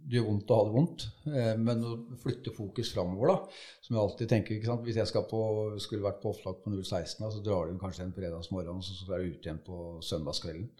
Det 0.00 0.16
gjør 0.16 0.28
vondt 0.30 0.50
å 0.50 0.56
ha 0.56 0.66
det 0.66 0.74
vondt, 0.74 1.02
eh, 1.28 1.54
men 1.60 1.82
å 1.84 1.94
flytte 2.22 2.54
fokus 2.56 2.92
framover, 2.94 3.34
da, 3.34 3.58
som 3.84 3.96
jeg 3.96 4.02
alltid 4.02 4.30
tenker 4.32 4.56
ikke 4.56 4.70
sant? 4.70 4.86
Hvis 4.86 4.96
jeg 4.96 5.24
på, 5.28 5.40
skulle 5.84 6.06
vært 6.06 6.22
på 6.22 6.32
opptak 6.32 6.62
på 6.64 6.72
016, 6.72 7.20
da, 7.20 7.28
så 7.34 7.42
drar 7.44 7.68
du 7.68 7.76
kanskje 7.80 8.06
en 8.06 8.16
fredagsmorgen, 8.16 8.80
og 8.80 8.86
så 8.86 8.96
skal 8.96 9.20
du 9.20 9.34
ut 9.34 9.44
igjen 9.44 9.60
på 9.66 9.82
søndagskvelden. 10.08 10.70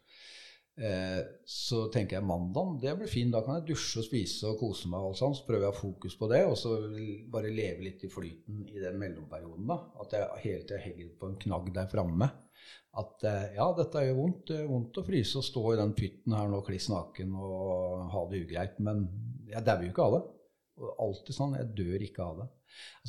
Eh, 0.81 1.21
så 1.45 1.83
tenker 1.93 2.17
jeg 2.17 2.25
mandag, 2.25 2.79
det 2.81 2.95
blir 2.97 3.11
fint. 3.11 3.35
Da 3.35 3.43
kan 3.45 3.59
jeg 3.59 3.75
dusje 3.75 4.01
og 4.01 4.07
spise 4.07 4.49
og 4.49 4.61
kose 4.63 4.89
meg. 4.89 5.05
og 5.11 5.17
sånn, 5.19 5.35
Så 5.37 5.45
prøver 5.45 5.67
jeg 5.67 5.73
å 5.73 5.77
ha 5.77 5.81
fokus 5.81 6.17
på 6.17 6.29
det, 6.33 6.45
og 6.47 6.57
så 6.57 6.77
bare 7.29 7.53
leve 7.53 7.85
litt 7.85 8.05
i 8.05 8.13
flyten 8.13 8.65
i 8.69 8.81
den 8.81 8.97
mellomperioden. 8.99 9.67
da, 9.69 9.79
At 10.01 10.17
jeg 10.17 10.45
hele 10.45 10.63
tida 10.65 10.81
henger 10.81 11.11
på 11.21 11.29
en 11.29 11.37
knagg 11.37 11.75
der 11.75 11.91
framme. 11.93 12.31
At 12.99 13.23
eh, 13.23 13.53
ja, 13.55 13.69
dette 13.77 14.03
gjør 14.03 14.17
vondt. 14.19 14.41
Det 14.49 14.59
gjør 14.59 14.71
vondt 14.73 14.99
å 14.99 15.07
fryse 15.07 15.39
og 15.39 15.47
stå 15.47 15.65
i 15.73 15.79
den 15.79 15.93
pytten 15.99 16.35
her 16.35 16.49
nå 16.51 16.63
kliss 16.67 16.89
naken 16.91 17.37
og 17.39 18.09
ha 18.15 18.25
det 18.31 18.43
ugreit. 18.47 18.81
Men 18.83 19.05
jeg 19.51 19.63
dauer 19.67 19.87
jo 19.87 19.93
ikke 19.93 20.09
av 20.09 20.17
det. 20.17 20.23
Alltid 21.05 21.37
sånn, 21.37 21.55
Jeg 21.61 21.71
dør 21.77 22.07
ikke 22.07 22.25
av 22.25 22.41
det. 22.41 22.49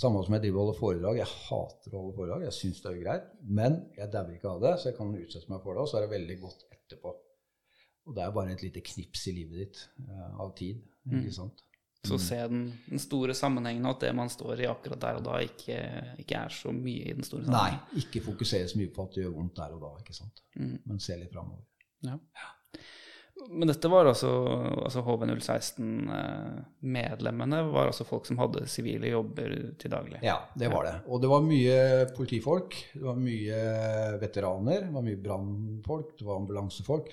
Samme 0.02 0.22
som 0.26 0.36
jeg 0.36 0.44
driver 0.45 0.62
og 0.62 0.68
holder 0.68 0.80
foredrag. 0.80 1.20
Jeg 1.22 1.34
hater 1.48 1.95
å 1.95 2.03
holde 2.03 2.18
foredrag. 2.20 2.45
Jeg 2.49 2.58
syns 2.58 2.84
det 2.84 2.91
er 2.91 3.02
ugreit. 3.02 3.28
Men 3.62 3.82
jeg 3.98 4.14
dauer 4.14 4.38
ikke 4.38 4.53
av 4.53 4.64
det, 4.66 4.76
så 4.78 4.90
jeg 4.91 4.99
kan 4.99 5.18
utsette 5.18 5.53
meg 5.53 5.66
for 5.66 5.78
det. 5.78 5.84
Og 5.84 5.90
så 5.90 5.98
er 5.98 6.06
det 6.06 6.14
veldig 6.14 6.38
godt 6.44 6.66
etterpå. 6.70 7.18
Og 8.10 8.18
det 8.18 8.24
er 8.26 8.38
bare 8.38 8.53
et 8.53 8.66
lite 8.66 8.84
knips 8.86 9.28
i 9.30 9.36
livet 9.38 9.62
ditt 9.62 9.84
uh, 10.10 10.41
av 10.44 10.56
tid. 10.58 10.82
ikke 11.10 11.34
sant? 11.36 11.62
Så 12.07 12.18
se 12.18 12.38
den, 12.49 12.61
den 12.90 12.99
store 12.99 13.34
sammenhengen, 13.38 13.86
og 13.86 13.95
at 13.95 14.07
det 14.07 14.15
man 14.18 14.30
står 14.34 14.64
i 14.64 14.69
akkurat 14.69 15.02
der 15.03 15.19
og 15.19 15.26
da, 15.28 15.36
ikke, 15.45 15.76
ikke 16.23 16.40
er 16.40 16.53
så 16.56 16.73
mye 16.73 17.03
i 17.11 17.14
den 17.14 17.23
store 17.23 17.45
sammenhengen. 17.45 17.84
Nei, 17.91 18.02
ikke 18.02 18.23
fokusere 18.26 18.72
så 18.72 18.80
mye 18.82 18.90
på 18.95 19.06
at 19.06 19.18
det 19.18 19.26
gjør 19.26 19.36
vondt 19.36 19.60
der 19.60 19.76
og 19.76 19.84
da, 19.86 19.91
ikke 20.02 20.15
sant. 20.18 20.41
Men 20.57 21.03
se 21.03 21.19
litt 21.19 21.34
framover. 21.36 21.61
Ja. 22.07 22.18
Men 23.49 23.68
dette 23.72 23.89
var 23.91 24.05
altså, 24.05 24.30
altså 24.85 25.01
HV016-medlemmene 25.05 27.59
var 27.72 27.85
altså 27.89 28.03
folk 28.07 28.26
som 28.27 28.38
hadde 28.41 28.68
sivile 28.69 29.07
jobber 29.11 29.49
til 29.81 29.91
daglig. 29.93 30.19
Ja, 30.26 30.38
det 30.57 30.69
var 30.72 30.84
det. 30.88 30.95
Og 31.11 31.18
det 31.23 31.30
var 31.31 31.41
mye 31.45 31.77
politifolk, 32.15 32.72
det 32.93 33.03
var 33.05 33.15
mye 33.19 33.57
veteraner, 34.22 34.80
det 34.88 34.93
var 34.95 35.03
mye 35.07 35.22
brannfolk, 35.26 36.09
det 36.19 36.26
var 36.27 36.35
ambulansefolk. 36.43 37.05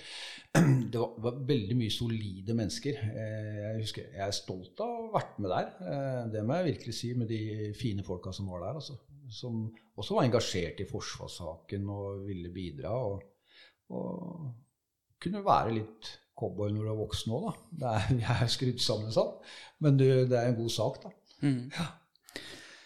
Det 0.88 0.96
var, 0.98 1.10
var 1.22 1.34
veldig 1.46 1.74
mye 1.76 1.90
solide 1.92 2.54
mennesker. 2.56 2.94
Eh, 3.04 3.58
Jeg 3.68 3.80
husker, 3.82 4.02
jeg 4.16 4.24
er 4.24 4.32
stolt 4.34 4.80
av 4.80 4.88
å 4.88 4.92
ha 5.04 5.10
vært 5.18 5.36
med 5.44 5.50
der. 5.52 5.66
Eh, 5.84 6.22
Det 6.32 6.40
må 6.46 6.52
jeg 6.56 6.68
virkelig 6.72 6.94
si, 6.96 7.08
med 7.14 7.28
de 7.30 7.40
fine 7.76 8.02
folka 8.06 8.32
som 8.34 8.48
var 8.50 8.60
der. 8.64 8.74
Altså. 8.80 8.94
Som 9.30 9.68
også 10.00 10.14
var 10.16 10.24
engasjert 10.24 10.80
i 10.80 10.86
forsvarssaken 10.88 11.84
og 11.92 12.24
ville 12.26 12.48
bidra. 12.54 12.90
Og, 12.96 13.22
og 13.92 14.00
kunne 15.22 15.44
være 15.46 15.76
litt 15.78 16.10
cowboy 16.38 16.70
når 16.70 16.84
du 16.86 16.90
er 16.92 16.98
voksen 17.00 17.32
òg, 17.34 17.46
da. 17.48 17.54
Det 17.80 17.94
er, 17.94 18.10
jeg 18.24 18.44
er 18.44 18.52
skrudd 18.54 18.82
sammen 18.84 19.14
sånn. 19.14 19.32
Men 19.84 19.96
du, 20.00 20.04
det 20.30 20.36
er 20.38 20.52
en 20.52 20.58
god 20.60 20.74
sak, 20.74 21.00
da. 21.04 21.14
Ja. 21.42 21.88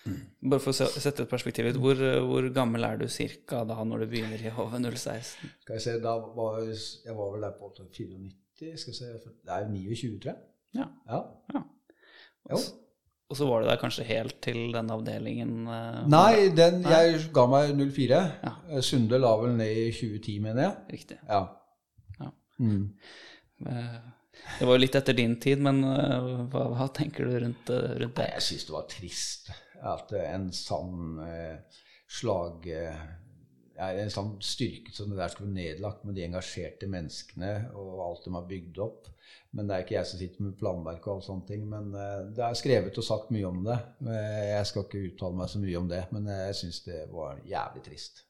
Bare 0.03 0.59
for 0.59 0.73
å 0.73 0.89
sette 0.91 1.23
et 1.23 1.31
perspektiv 1.31 1.69
litt, 1.69 1.79
hvor, 1.79 1.99
hvor 2.27 2.47
gammel 2.55 2.83
er 2.89 2.97
du 2.99 3.05
cirka 3.13 3.61
da 3.69 3.77
når 3.87 4.03
du 4.03 4.07
begynner 4.17 4.41
i 4.43 4.51
HV016? 4.51 5.53
Skal 5.63 5.77
jeg 5.77 5.85
se, 5.85 5.95
da 6.03 6.17
var 6.35 6.59
jeg, 6.65 6.79
jeg 7.07 7.15
var 7.19 7.31
vel 7.37 7.47
der 7.47 7.55
på 7.61 7.71
94, 7.77 8.73
skal 8.83 8.97
jeg 8.97 8.99
se, 8.99 9.35
det 9.47 9.55
er 9.55 9.67
jo 9.69 9.75
29, 9.77 10.17
tror 10.25 10.33
jeg. 10.33 10.41
Ja. 10.81 10.89
Ja. 11.13 11.21
Ja. 11.55 11.63
Også, 12.57 12.73
Og 13.31 13.39
så 13.39 13.47
var 13.47 13.63
du 13.63 13.69
der 13.71 13.79
kanskje 13.81 14.05
helt 14.09 14.41
til 14.45 14.73
den 14.75 14.91
avdelingen 14.91 15.69
eh, 15.71 16.01
Nei, 16.11 16.49
den, 16.57 16.83
jeg 16.83 17.21
ga 17.33 17.45
meg 17.49 17.71
04. 17.79 18.19
Ja. 18.43 18.53
Eh, 18.73 18.83
Sunde 18.85 19.21
la 19.23 19.31
vel 19.41 19.55
ned 19.61 19.71
i 19.87 19.91
2010, 19.95 20.41
mener 20.49 20.67
jeg. 20.67 20.75
Riktig. 20.99 21.21
Ja. 21.31 21.45
Mm. 22.63 22.85
Eh, 23.67 23.97
Det 24.59 24.67
var 24.67 24.77
jo 24.79 24.83
litt 24.83 24.97
etter 24.99 25.17
din 25.19 25.35
tid, 25.43 25.61
men 25.63 25.83
eh, 25.85 26.29
hva, 26.53 26.63
hva 26.77 26.87
tenker 26.95 27.27
du 27.29 27.35
rundt, 27.45 27.71
eh, 27.71 27.93
rundt 28.01 28.17
det? 28.19 28.29
jeg 28.37 28.47
syns 28.49 28.65
det 28.69 28.75
var 28.77 28.87
trist 28.91 29.51
at 29.93 30.13
en 30.19 30.49
sånn 30.55 31.19
slag 32.13 32.67
En 33.83 34.11
sånn 34.13 34.35
styrke 34.45 34.93
som 34.95 35.11
det 35.11 35.17
der 35.19 35.31
skulle 35.33 35.51
bli 35.51 35.65
nedlagt 35.65 36.05
med 36.07 36.15
de 36.15 36.23
engasjerte 36.27 36.87
menneskene 36.93 37.53
og 37.75 38.03
alt 38.05 38.27
de 38.29 38.35
har 38.37 38.45
bygd 38.47 38.79
opp. 38.85 39.09
Men 39.57 39.67
det 39.67 39.75
er 39.75 39.83
ikke 39.85 39.97
jeg 39.97 40.07
som 40.11 40.21
sitter 40.21 40.45
med 40.45 40.59
planverk 40.61 41.07
og 41.09 41.15
alle 41.17 41.27
sånne 41.27 41.47
ting. 41.49 41.65
Men 41.69 41.89
det 42.37 42.45
er 42.45 42.55
skrevet 42.61 43.01
og 43.01 43.07
sagt 43.09 43.33
mye 43.35 43.49
om 43.49 43.65
det. 43.67 43.79
Eh, 44.07 44.51
Jeg 44.53 44.69
skal 44.71 44.85
ikke 44.87 45.03
uttale 45.09 45.41
meg 45.41 45.51
så 45.51 45.63
mye 45.65 45.81
om 45.81 45.89
det, 45.91 46.03
men 46.13 46.29
jeg 46.31 46.55
syns 46.61 46.83
det 46.87 47.01
var 47.11 47.41
jævlig 47.49 47.83
trist. 47.89 48.23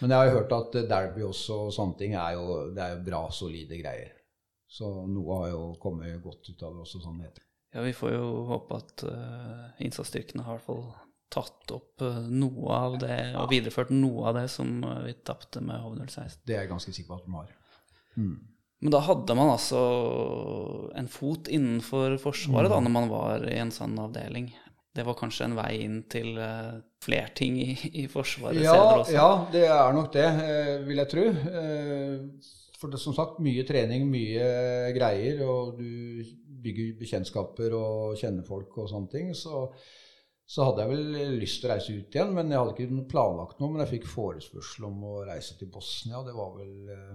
Men 0.00 0.10
jeg 0.10 0.18
har 0.18 0.28
jo 0.28 0.36
hørt 0.38 0.54
at 0.56 0.76
Derby 0.90 1.24
også 1.26 1.58
og 1.68 1.72
sånne 1.74 1.98
ting 2.00 2.16
er 2.18 2.36
jo, 2.38 2.60
det 2.74 2.82
er 2.82 2.96
jo 2.96 3.02
bra, 3.06 3.24
solide 3.32 3.78
greier. 3.80 4.12
Så 4.74 4.90
noe 5.06 5.40
har 5.40 5.50
jo 5.52 5.64
kommet 5.82 6.18
godt 6.22 6.50
ut 6.50 6.62
av 6.66 6.74
det 6.74 6.84
også, 6.86 7.02
sånn 7.04 7.20
heter 7.22 7.42
det. 7.42 7.48
Ja, 7.74 7.82
vi 7.82 7.94
får 7.94 8.14
jo 8.14 8.26
håpe 8.46 8.78
at 8.78 9.02
uh, 9.06 9.82
innsatsstyrkene 9.82 10.44
har 10.46 10.56
i 10.56 10.60
hvert 10.60 10.66
fall 10.68 10.84
tatt 11.34 11.72
opp 11.74 12.02
eh, 12.06 12.18
noe 12.30 12.74
av 12.76 12.96
det, 13.02 13.16
og 13.40 13.48
videreført 13.50 13.90
noe 13.90 14.28
av 14.30 14.36
det 14.38 14.44
som 14.52 14.68
eh, 14.86 15.00
vi 15.08 15.14
tapte 15.26 15.62
med 15.64 15.82
HV016. 15.82 16.44
Det 16.46 16.54
er 16.54 16.62
jeg 16.62 16.70
ganske 16.70 16.94
sikker 16.94 17.10
på 17.10 17.16
at 17.18 17.24
de 17.26 17.34
har. 17.34 17.54
Men 18.84 18.92
da 18.92 19.00
hadde 19.02 19.34
man 19.38 19.50
altså 19.54 19.80
en 20.94 21.08
fot 21.10 21.48
innenfor 21.50 22.18
Forsvaret 22.22 22.70
da, 22.70 22.78
når 22.84 22.94
man 22.94 23.10
var 23.10 23.46
i 23.48 23.56
en 23.58 23.72
sånn 23.74 23.96
avdeling. 23.98 24.52
Det 24.94 25.02
var 25.06 25.16
kanskje 25.18 25.48
en 25.48 25.56
vei 25.58 25.72
inn 25.82 25.96
til 26.12 26.36
uh, 26.38 26.76
flere 27.02 27.32
ting 27.34 27.56
i, 27.58 27.72
i 27.98 28.04
Forsvaret 28.10 28.60
Ja, 28.62 28.74
senere 28.76 29.00
også. 29.00 29.16
ja, 29.16 29.30
det 29.50 29.64
er 29.66 29.96
nok 29.96 30.12
det, 30.14 30.28
eh, 30.44 30.76
vil 30.86 31.00
jeg 31.02 31.10
tro. 31.10 31.24
Eh, 31.58 32.54
For 32.78 32.92
det 32.92 33.00
som 33.02 33.14
sagt 33.16 33.40
mye 33.42 33.64
trening, 33.66 34.06
mye 34.12 34.46
greier, 34.94 35.42
og 35.48 35.78
du 35.80 36.22
bygger 36.64 36.94
bekjentskaper 37.00 37.74
og 37.76 38.14
kjenner 38.20 38.46
folk 38.46 38.76
og 38.78 38.88
sånne 38.90 39.10
ting. 39.12 39.30
Så, 39.36 39.66
så 40.46 40.66
hadde 40.68 40.84
jeg 40.84 40.92
vel 40.92 41.38
lyst 41.40 41.62
til 41.62 41.70
å 41.70 41.74
reise 41.74 41.94
ut 41.96 42.14
igjen, 42.18 42.34
men 42.36 42.52
jeg 42.52 42.60
hadde 42.60 42.74
ikke 42.76 43.06
planlagt 43.10 43.60
noe. 43.60 43.72
Men 43.72 43.82
jeg 43.84 43.96
fikk 43.96 44.10
forespørsel 44.12 44.86
om 44.90 45.02
å 45.10 45.14
reise 45.28 45.56
til 45.58 45.70
Bosnia. 45.74 46.22
Det 46.26 46.34
var 46.36 46.52
vel 46.58 46.74
eh, 46.94 47.14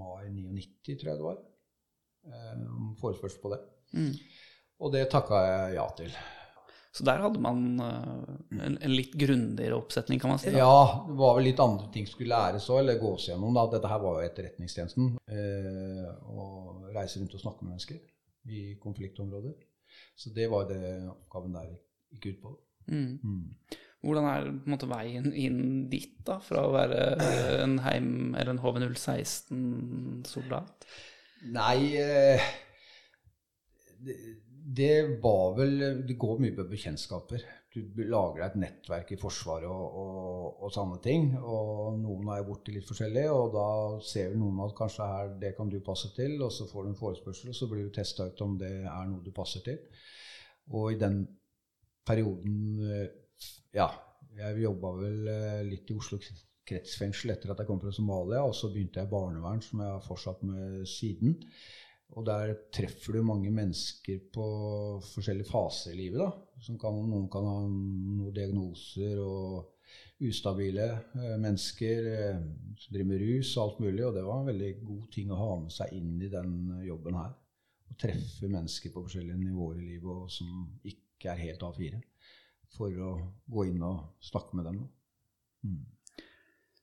mai 0.00 0.30
99, 0.30 0.96
tror 1.00 1.12
jeg 1.12 1.20
det 1.20 1.26
var. 1.28 1.40
Eh, 2.30 2.62
forespørsel 3.02 3.42
på 3.42 3.52
det. 3.56 3.60
Mm. 3.98 4.12
Og 4.82 4.94
det 4.94 5.10
takka 5.12 5.42
jeg 5.46 5.74
ja 5.80 5.88
til. 5.98 6.14
Så 6.92 7.06
der 7.08 7.22
hadde 7.24 7.40
man 7.40 7.80
eh, 7.80 8.24
en, 8.66 8.74
en 8.76 8.92
litt 8.92 9.14
grundigere 9.16 9.72
oppsetning, 9.78 10.20
kan 10.20 10.30
man 10.34 10.40
si. 10.42 10.50
Da. 10.52 10.58
Ja, 10.60 10.82
det 11.06 11.14
var 11.16 11.38
vel 11.38 11.46
litt 11.48 11.62
andre 11.64 11.86
ting 11.94 12.04
skulle 12.08 12.34
læres 12.34 12.66
òg, 12.68 12.82
eller 12.82 13.00
gås 13.00 13.28
gjennom. 13.30 13.54
da. 13.56 13.62
Dette 13.72 13.88
her 13.88 14.00
var 14.02 14.12
jo 14.18 14.26
etterretningstjenesten. 14.28 15.04
Eh, 15.32 16.08
å 16.28 16.30
reise 16.92 17.16
rundt 17.22 17.36
og 17.38 17.42
snakke 17.46 17.62
med 17.64 17.70
mennesker 17.72 17.98
i 18.52 18.60
konfliktområder. 18.82 19.54
Så 20.18 20.26
det 20.36 20.46
var 20.52 20.62
det 20.68 20.82
oppgaven 21.08 21.56
der 21.56 21.68
gikk 22.12 22.24
ut 22.34 22.40
på. 22.44 22.50
Mm. 22.92 23.12
Mm. 23.22 23.46
Hvordan 24.02 24.24
er 24.26 24.48
måte, 24.66 24.88
veien 24.90 25.30
inn 25.32 25.86
dit, 25.88 26.16
da, 26.26 26.40
fra 26.42 26.64
å 26.66 26.72
være 26.74 26.98
eh, 27.22 27.62
en 27.62 27.78
heim- 27.86 28.34
eller 28.34 28.50
en 28.52 28.58
HV016-soldat? 28.64 30.84
Nei 31.54 31.78
eh, 31.98 32.40
det, 34.02 34.14
det 34.64 35.18
var 35.22 35.56
vel 35.56 36.06
Det 36.06 36.14
går 36.18 36.38
mye 36.42 36.54
på 36.54 36.64
bekjentskaper. 36.70 37.44
Du 37.72 38.02
lager 38.04 38.36
deg 38.42 38.44
et 38.46 38.58
nettverk 38.60 39.12
i 39.14 39.18
Forsvaret 39.18 39.68
og, 39.68 39.96
og, 40.02 40.62
og 40.66 40.72
sånne 40.74 40.98
ting. 41.04 41.30
Og 41.40 41.98
noen 41.98 42.28
er 42.34 42.44
borti 42.46 42.74
litt 42.74 42.88
forskjellig, 42.88 43.24
og 43.32 43.54
da 43.56 43.66
ser 44.04 44.30
vel 44.30 44.42
noen 44.42 44.60
at 44.66 44.76
kanskje 44.76 45.08
her, 45.08 45.32
det 45.40 45.54
kan 45.56 45.72
du 45.72 45.78
passe 45.84 46.12
til, 46.16 46.36
og 46.44 46.52
så 46.52 46.68
får 46.68 46.84
du 46.84 46.92
en 46.92 47.00
forespørsel, 47.00 47.50
og 47.50 47.56
så 47.56 47.68
blir 47.70 47.88
du 47.88 47.96
testa 47.96 48.28
ut 48.28 48.44
om 48.44 48.58
det 48.60 48.74
er 48.84 49.08
noe 49.08 49.24
du 49.24 49.32
passer 49.34 49.64
til. 49.64 49.80
Og 50.76 50.92
i 50.92 51.00
den 51.00 51.24
perioden 52.06 52.86
eh, 52.86 53.08
Ja, 53.74 53.88
jeg 54.36 54.62
jobba 54.62 54.90
vel 55.00 55.28
eh, 55.32 55.60
litt 55.66 55.90
i 55.90 55.96
Oslo 55.96 56.20
kretsfengsel 56.68 57.32
etter 57.34 57.52
at 57.52 57.62
jeg 57.62 57.68
kom 57.68 57.80
fra 57.82 57.92
Somalia, 57.94 58.44
og 58.46 58.54
så 58.56 58.70
begynte 58.72 59.00
jeg 59.00 59.08
i 59.08 59.12
barnevern, 59.12 59.62
som 59.64 59.82
jeg 59.82 59.90
har 59.90 60.04
fortsatt 60.04 60.44
med 60.46 60.84
siden. 60.88 61.38
Og 62.12 62.26
der 62.28 62.52
treffer 62.74 63.16
du 63.16 63.24
mange 63.24 63.50
mennesker 63.54 64.18
på 64.34 64.46
forskjellige 65.14 65.48
faser 65.48 65.94
i 65.94 66.00
livet. 66.02 66.20
da. 66.20 66.74
Kan, 66.80 66.98
noen 67.08 67.28
kan 67.32 67.46
ha 67.48 67.60
noen 67.64 68.34
diagnoser 68.36 69.20
og 69.22 69.72
ustabile 70.22 70.88
eh, 71.18 71.36
mennesker 71.40 72.08
eh, 72.12 72.42
som 72.78 72.94
driver 72.94 73.08
med 73.08 73.24
rus 73.24 73.54
og 73.56 73.62
alt 73.64 73.80
mulig. 73.86 74.04
Og 74.06 74.16
det 74.16 74.26
var 74.26 74.40
en 74.40 74.50
veldig 74.52 74.72
god 74.82 75.06
ting 75.14 75.32
å 75.32 75.40
ha 75.40 75.50
med 75.62 75.74
seg 75.74 75.94
inn 75.96 76.14
i 76.20 76.30
den 76.32 76.54
jobben 76.86 77.18
her. 77.18 77.32
Å 77.92 77.98
treffe 78.04 78.50
mennesker 78.50 78.92
på 78.92 79.04
forskjellige 79.06 79.40
nivåer 79.40 79.80
i 79.80 79.88
livet 79.94 80.12
og 80.12 80.28
som 80.32 80.68
ikke 80.88 81.32
er 81.32 81.44
helt 81.46 81.64
A4. 81.64 82.02
For 82.76 83.02
å 83.04 83.14
gå 83.52 83.66
inn 83.68 83.82
og 83.84 84.24
snakke 84.24 84.58
med 84.58 84.68
dem. 84.68 84.84
Mm. 85.64 85.82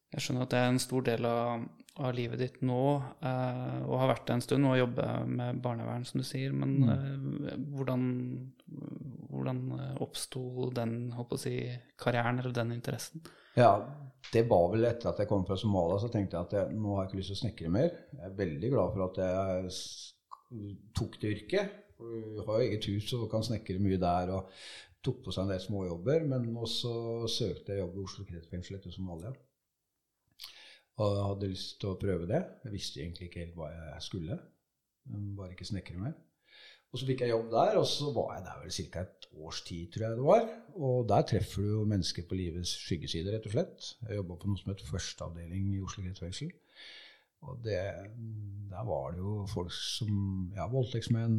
Jeg 0.10 0.26
skjønner 0.26 0.45
at 0.45 0.53
det 0.53 0.60
er 0.60 0.72
en 0.72 0.81
stor 0.81 1.06
del 1.06 1.26
av, 1.30 1.64
av 1.98 2.14
livet 2.16 2.40
ditt 2.40 2.60
nå, 2.66 2.84
eh, 3.26 3.80
og 3.84 3.98
har 4.02 4.11
vært 4.14 4.28
det 4.28 4.36
en 4.38 4.44
stund, 4.44 4.68
og 4.70 4.78
jobber 4.80 5.26
med 5.28 5.60
barnevern, 5.64 6.06
som 6.07 6.22
du 6.22 6.28
sier. 6.28 6.53
Men 6.56 6.76
eh, 6.94 7.57
hvordan, 7.76 8.06
hvordan 9.32 9.64
eh, 9.78 9.98
oppsto 10.06 10.70
den 10.76 11.11
holdt 11.16 11.32
på 11.34 11.40
å 11.40 11.44
si, 11.44 11.56
karrieren 11.99 12.40
eller 12.41 12.56
den 12.56 12.76
interessen? 12.78 13.26
Ja, 13.57 13.74
det 14.32 14.45
var 14.48 14.70
vel 14.74 14.88
etter 14.88 15.11
at 15.11 15.20
jeg 15.20 15.30
kom 15.32 15.44
fra 15.48 15.57
Somalia, 15.60 15.99
så 15.99 16.11
tenkte 16.14 16.38
jeg 16.38 16.48
at 16.48 16.57
jeg, 16.60 16.78
nå 16.80 16.95
har 16.95 17.06
jeg 17.06 17.11
ikke 17.11 17.22
lyst 17.22 17.34
til 17.34 17.40
å 17.40 17.41
snekre 17.44 17.74
mer. 17.74 17.91
Jeg 18.16 18.26
er 18.30 18.38
veldig 18.44 18.74
glad 18.76 18.95
for 18.95 19.07
at 19.10 19.24
jeg 19.26 19.74
tok 20.98 21.20
det 21.22 21.34
yrket. 21.36 21.76
Du 21.99 22.45
har 22.45 22.61
jo 22.61 22.70
eget 22.70 22.86
hus 22.88 23.11
og 23.18 23.28
kan 23.32 23.44
snekre 23.44 23.82
mye 23.84 23.99
der, 23.99 24.32
og 24.38 24.53
tok 25.03 25.20
på 25.26 25.34
seg 25.36 25.45
en 25.45 25.53
del 25.53 25.61
småjobber. 25.64 26.24
Men 26.32 26.48
også 26.56 26.94
søkte 27.32 27.76
jeg 27.76 27.84
jobb 27.84 27.98
i 27.98 28.03
Oslo 28.06 28.28
kretsfengsel 28.30 28.80
etter 28.80 28.95
Somalia. 28.95 29.34
Og 30.99 31.19
hadde 31.23 31.51
lyst 31.51 31.77
til 31.80 31.93
å 31.93 31.99
prøve 31.99 32.27
det. 32.27 32.41
Jeg 32.65 32.76
visste 32.76 33.03
egentlig 33.03 33.30
ikke 33.30 33.45
helt 33.45 33.59
hva 33.59 33.69
jeg 33.71 34.01
skulle. 34.03 34.39
Bare 35.38 35.55
ikke 35.55 35.67
snekre 35.69 36.01
mer. 36.01 36.17
Og 36.89 36.97
så 36.97 37.05
fikk 37.05 37.21
jeg 37.21 37.30
jobb 37.30 37.51
der, 37.53 37.76
og 37.77 37.85
så 37.85 38.09
var 38.15 38.31
jeg 38.35 38.45
der 38.47 38.61
vel 38.63 38.71
ca. 38.73 39.01
et 39.05 39.27
års 39.38 39.59
tid, 39.67 39.91
tror 39.93 40.05
jeg 40.07 40.17
det 40.17 40.26
var. 40.26 40.47
Og 40.89 41.03
der 41.11 41.26
treffer 41.31 41.65
du 41.65 41.69
jo 41.69 41.84
mennesker 41.89 42.26
på 42.26 42.38
livets 42.38 42.71
skyggeside, 42.81 43.30
rett 43.35 43.45
og 43.45 43.53
slett. 43.53 43.89
Jeg 44.07 44.17
jobba 44.17 44.39
på 44.41 44.49
noe 44.49 44.61
som 44.61 44.71
het 44.73 44.85
førsteavdeling 44.88 45.67
i 45.76 45.84
Oslo 45.85 46.05
kretsfengsel. 46.05 46.49
Og 47.47 47.61
det, 47.63 47.77
der 48.71 48.88
var 48.89 49.13
det 49.13 49.21
jo 49.21 49.35
folk 49.47 49.71
som 49.71 50.49
ja, 50.57 50.65
voldtektsmenn, 50.71 51.38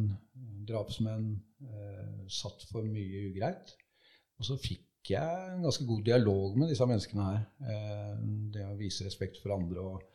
drapsmenn, 0.69 1.27
eh, 1.67 2.23
satt 2.31 2.63
for 2.71 2.87
mye 2.87 3.27
ugreit. 3.29 3.75
Og 4.39 4.47
så 4.47 4.57
fikk 4.57 4.87
jeg 5.09 5.49
en 5.55 5.65
ganske 5.65 5.85
god 5.89 6.05
dialog 6.05 6.57
med 6.59 6.71
disse 6.71 6.87
menneskene 6.87 7.27
her. 7.27 7.43
Eh, 7.65 8.15
det 8.53 8.65
å 8.67 8.77
vise 8.79 9.07
respekt 9.07 9.41
for 9.41 9.55
andre 9.57 9.81
og 9.81 10.07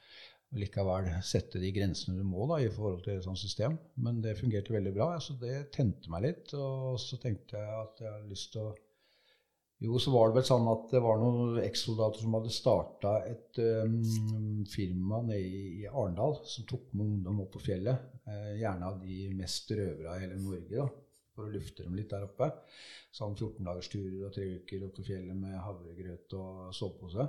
likevel 0.57 1.09
sette 1.27 1.61
de 1.61 1.73
grensene 1.75 2.21
du 2.21 2.25
må 2.25 2.47
da, 2.49 2.61
i 2.63 2.71
forhold 2.73 3.03
til 3.05 3.17
et 3.17 3.27
sånt 3.27 3.41
system. 3.41 3.77
Men 4.03 4.23
det 4.25 4.39
fungerte 4.39 4.77
veldig 4.77 4.95
bra, 4.95 5.15
så 5.21 5.37
det 5.41 5.73
tente 5.75 6.13
meg 6.13 6.29
litt. 6.29 6.55
Og 6.55 7.01
så 7.03 7.19
tenkte 7.23 7.59
jeg 7.59 7.81
at 7.83 8.05
jeg 8.05 8.13
hadde 8.13 8.33
lyst 8.33 8.53
til 8.55 8.69
å 8.69 8.75
jo, 9.85 9.99
så 10.01 10.09
var 10.09 10.31
det 10.31 10.39
vel 10.39 10.47
sånn 10.49 10.69
at 10.73 10.87
det 10.89 11.01
var 11.05 11.19
noen 11.21 11.59
ekssoldater 11.61 12.23
som 12.25 12.37
hadde 12.39 12.53
starta 12.55 13.11
et 13.29 13.59
um, 13.61 14.63
firma 14.73 15.19
nede 15.27 15.43
i, 15.45 15.65
i 15.83 15.91
Arendal 15.91 16.39
som 16.49 16.65
tok 16.69 16.87
med 16.95 17.05
ungdom 17.05 17.43
opp 17.45 17.51
på 17.59 17.61
fjellet. 17.67 18.07
Eh, 18.25 18.55
gjerne 18.63 18.89
av 18.89 19.03
de 19.03 19.27
mest 19.37 19.69
røvere 19.77 20.15
i 20.17 20.23
hele 20.25 20.39
Norge, 20.41 20.79
da, 20.81 20.87
for 21.37 21.47
å 21.47 21.53
lufte 21.53 21.85
dem 21.85 21.97
litt 21.99 22.11
der 22.13 22.27
oppe. 22.27 22.51
Sånn 23.15 23.37
14-dagersturer 23.37 24.27
og 24.27 24.35
tre 24.35 24.49
uker 24.59 24.89
opp 24.89 24.97
på 24.99 25.07
fjellet 25.11 25.39
med 25.39 25.57
havregrøt 25.61 26.37
og 26.41 26.75
sovepose. 26.77 27.29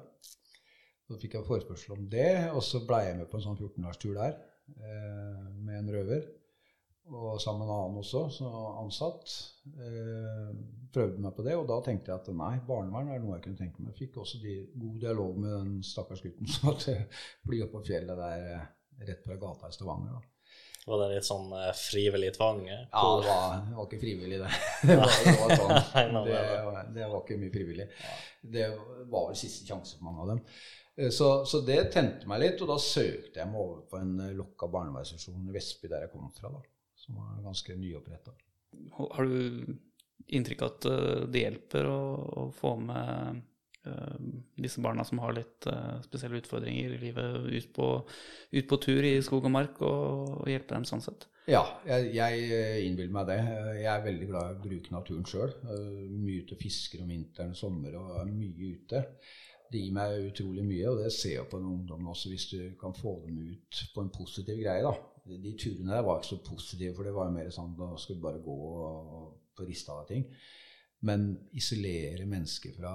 Så 1.07 1.19
fikk 1.21 1.37
jeg 1.37 1.47
forespørsel 1.47 1.95
om 1.95 2.07
det, 2.11 2.31
og 2.51 2.63
så 2.65 2.81
ble 2.87 3.03
jeg 3.05 3.19
med 3.19 3.29
på 3.31 3.39
en 3.39 3.45
sånn 3.45 3.59
14-dagerstur 3.59 4.17
der 4.17 4.33
eh, 4.75 5.45
med 5.61 5.79
en 5.81 5.93
røver. 5.95 6.25
Og 7.07 7.37
sammen 7.39 7.63
med 7.63 7.69
en 7.69 7.77
annen 7.77 7.99
også, 8.01 8.25
så 8.35 8.49
ansatt. 8.81 9.35
Eh, 9.79 10.49
prøvde 10.91 11.23
meg 11.23 11.35
på 11.37 11.45
det, 11.47 11.55
og 11.55 11.67
da 11.69 11.77
tenkte 11.85 12.11
jeg 12.11 12.19
at 12.19 12.31
nei, 12.35 12.57
barnevern 12.67 13.13
er 13.13 13.21
noe 13.23 13.37
jeg 13.37 13.45
kunne 13.45 13.61
tenke 13.61 13.83
meg. 13.83 13.95
Fikk 13.95 14.19
også 14.19 14.41
de, 14.43 14.57
god 14.75 14.97
dialog 15.05 15.39
med 15.39 15.53
den 15.53 15.77
stakkars 15.87 16.23
gutten 16.25 16.51
som 16.51 16.73
måtte 16.73 16.97
fly 17.47 17.61
opp 17.63 17.77
på 17.77 17.85
fjellet 17.87 18.19
der 18.19 19.07
rett 19.07 19.23
fra 19.23 19.39
gata 19.39 19.71
i 19.71 19.77
Stavanger. 19.77 20.17
da. 20.17 20.36
Var 20.87 21.01
det 21.01 21.07
litt 21.17 21.27
sånn 21.27 21.49
eh, 21.57 21.69
frivillig 21.75 22.29
tvang? 22.37 22.61
eh? 22.71 22.85
Ja, 22.93 23.03
det 23.19 23.27
var, 23.27 23.55
det 23.67 23.75
var 23.75 23.87
ikke 23.89 23.99
frivillig, 24.05 24.37
det. 24.39 24.51
Det 24.87 24.97
var, 25.01 25.13
det, 25.25 25.33
var 25.41 25.55
sånn. 25.59 26.25
det, 26.27 26.83
det 26.95 27.07
var 27.11 27.21
ikke 27.23 27.39
mye 27.41 27.53
frivillig. 27.53 27.87
Det 28.57 28.67
var 29.11 29.25
vel 29.31 29.39
siste 29.39 29.67
sjanse 29.67 29.97
for 29.97 30.07
mange 30.07 30.23
av 30.23 30.31
dem. 30.33 30.41
Eh, 30.97 31.09
Så, 31.13 31.27
så 31.49 31.59
det 31.67 31.81
tente 31.93 32.29
meg 32.31 32.39
litt, 32.45 32.63
og 32.63 32.71
da 32.71 32.77
søkte 32.81 33.41
jeg 33.43 33.51
meg 33.51 33.59
over 33.65 33.83
på 33.91 33.99
en 33.99 34.15
lokka 34.39 34.69
barnevernsinstitusjon 34.77 35.51
i 35.51 35.57
Vestby, 35.57 35.91
der 35.91 36.07
jeg 36.07 36.13
kom 36.15 36.31
fra, 36.37 36.53
da, 36.55 36.63
som 37.03 37.19
var 37.19 37.35
ganske 37.45 37.75
nyoppretta. 37.77 38.33
Har 38.97 39.27
du 39.27 39.75
inntrykk 40.27 40.63
av 40.65 40.71
at 40.73 40.87
det 41.31 41.43
hjelper 41.43 41.85
å, 41.91 41.99
å 42.41 42.47
få 42.55 42.73
med 42.79 43.43
disse 44.57 44.81
barna 44.83 45.05
som 45.07 45.21
har 45.23 45.35
litt 45.37 45.67
eh, 45.69 45.97
spesielle 46.05 46.41
utfordringer 46.41 46.95
i 46.95 47.01
livet, 47.01 47.47
ut 47.47 47.71
på, 47.75 47.89
ut 48.53 48.69
på 48.69 48.79
tur 48.83 49.07
i 49.07 49.17
skog 49.25 49.47
og 49.47 49.53
mark, 49.53 49.81
og, 49.81 50.37
og 50.41 50.51
hjelpe 50.51 50.75
dem 50.75 50.87
sånn 50.87 51.03
sett? 51.05 51.27
Ja, 51.47 51.63
jeg, 51.87 52.09
jeg 52.17 52.47
eh, 52.51 52.77
innbiller 52.83 53.13
meg 53.15 53.29
det. 53.29 53.39
Jeg 53.79 53.91
er 53.93 54.05
veldig 54.05 54.29
glad 54.31 54.47
i 54.47 54.55
å 54.57 54.63
bruke 54.65 54.95
naturen 54.95 55.27
sjøl. 55.27 55.53
Mye 56.11 56.43
ute 56.43 56.57
og 56.57 56.63
fisker 56.63 57.03
om 57.05 57.13
vinteren 57.13 57.55
sommer 57.55 57.95
og 57.99 58.17
er 58.19 58.31
mye 58.31 58.73
ute. 58.75 59.03
Det 59.71 59.81
gir 59.81 59.95
meg 59.95 60.29
utrolig 60.29 60.63
mye, 60.63 60.87
og 60.91 61.01
det 61.03 61.11
ser 61.15 61.37
jeg 61.37 61.49
på 61.51 61.59
en 61.59 61.69
ungdom 61.73 62.07
også, 62.11 62.31
hvis 62.31 62.47
du 62.53 62.59
kan 62.79 62.95
få 62.95 63.17
dem 63.25 63.39
ut 63.51 63.81
på 63.93 64.03
en 64.03 64.11
positiv 64.15 64.59
greie. 64.61 64.83
da. 64.83 64.93
De 65.27 65.53
turene 65.59 65.91
der 65.91 66.05
var 66.07 66.21
ikke 66.21 66.33
så 66.35 66.39
positive, 66.45 66.93
for 66.95 67.07
det 67.07 67.15
var 67.15 67.27
jo 67.27 67.35
mer 67.35 67.49
sånn 67.51 67.73
da 67.79 67.89
skulle 67.99 68.21
du 68.21 68.27
bare 68.29 68.43
gå 68.43 68.55
og 68.77 69.33
få 69.57 69.67
rista 69.67 69.97
av 69.97 70.07
ting. 70.07 70.23
Men 71.05 71.27
isolere 71.53 72.25
mennesker 72.25 72.73
fra 72.79 72.91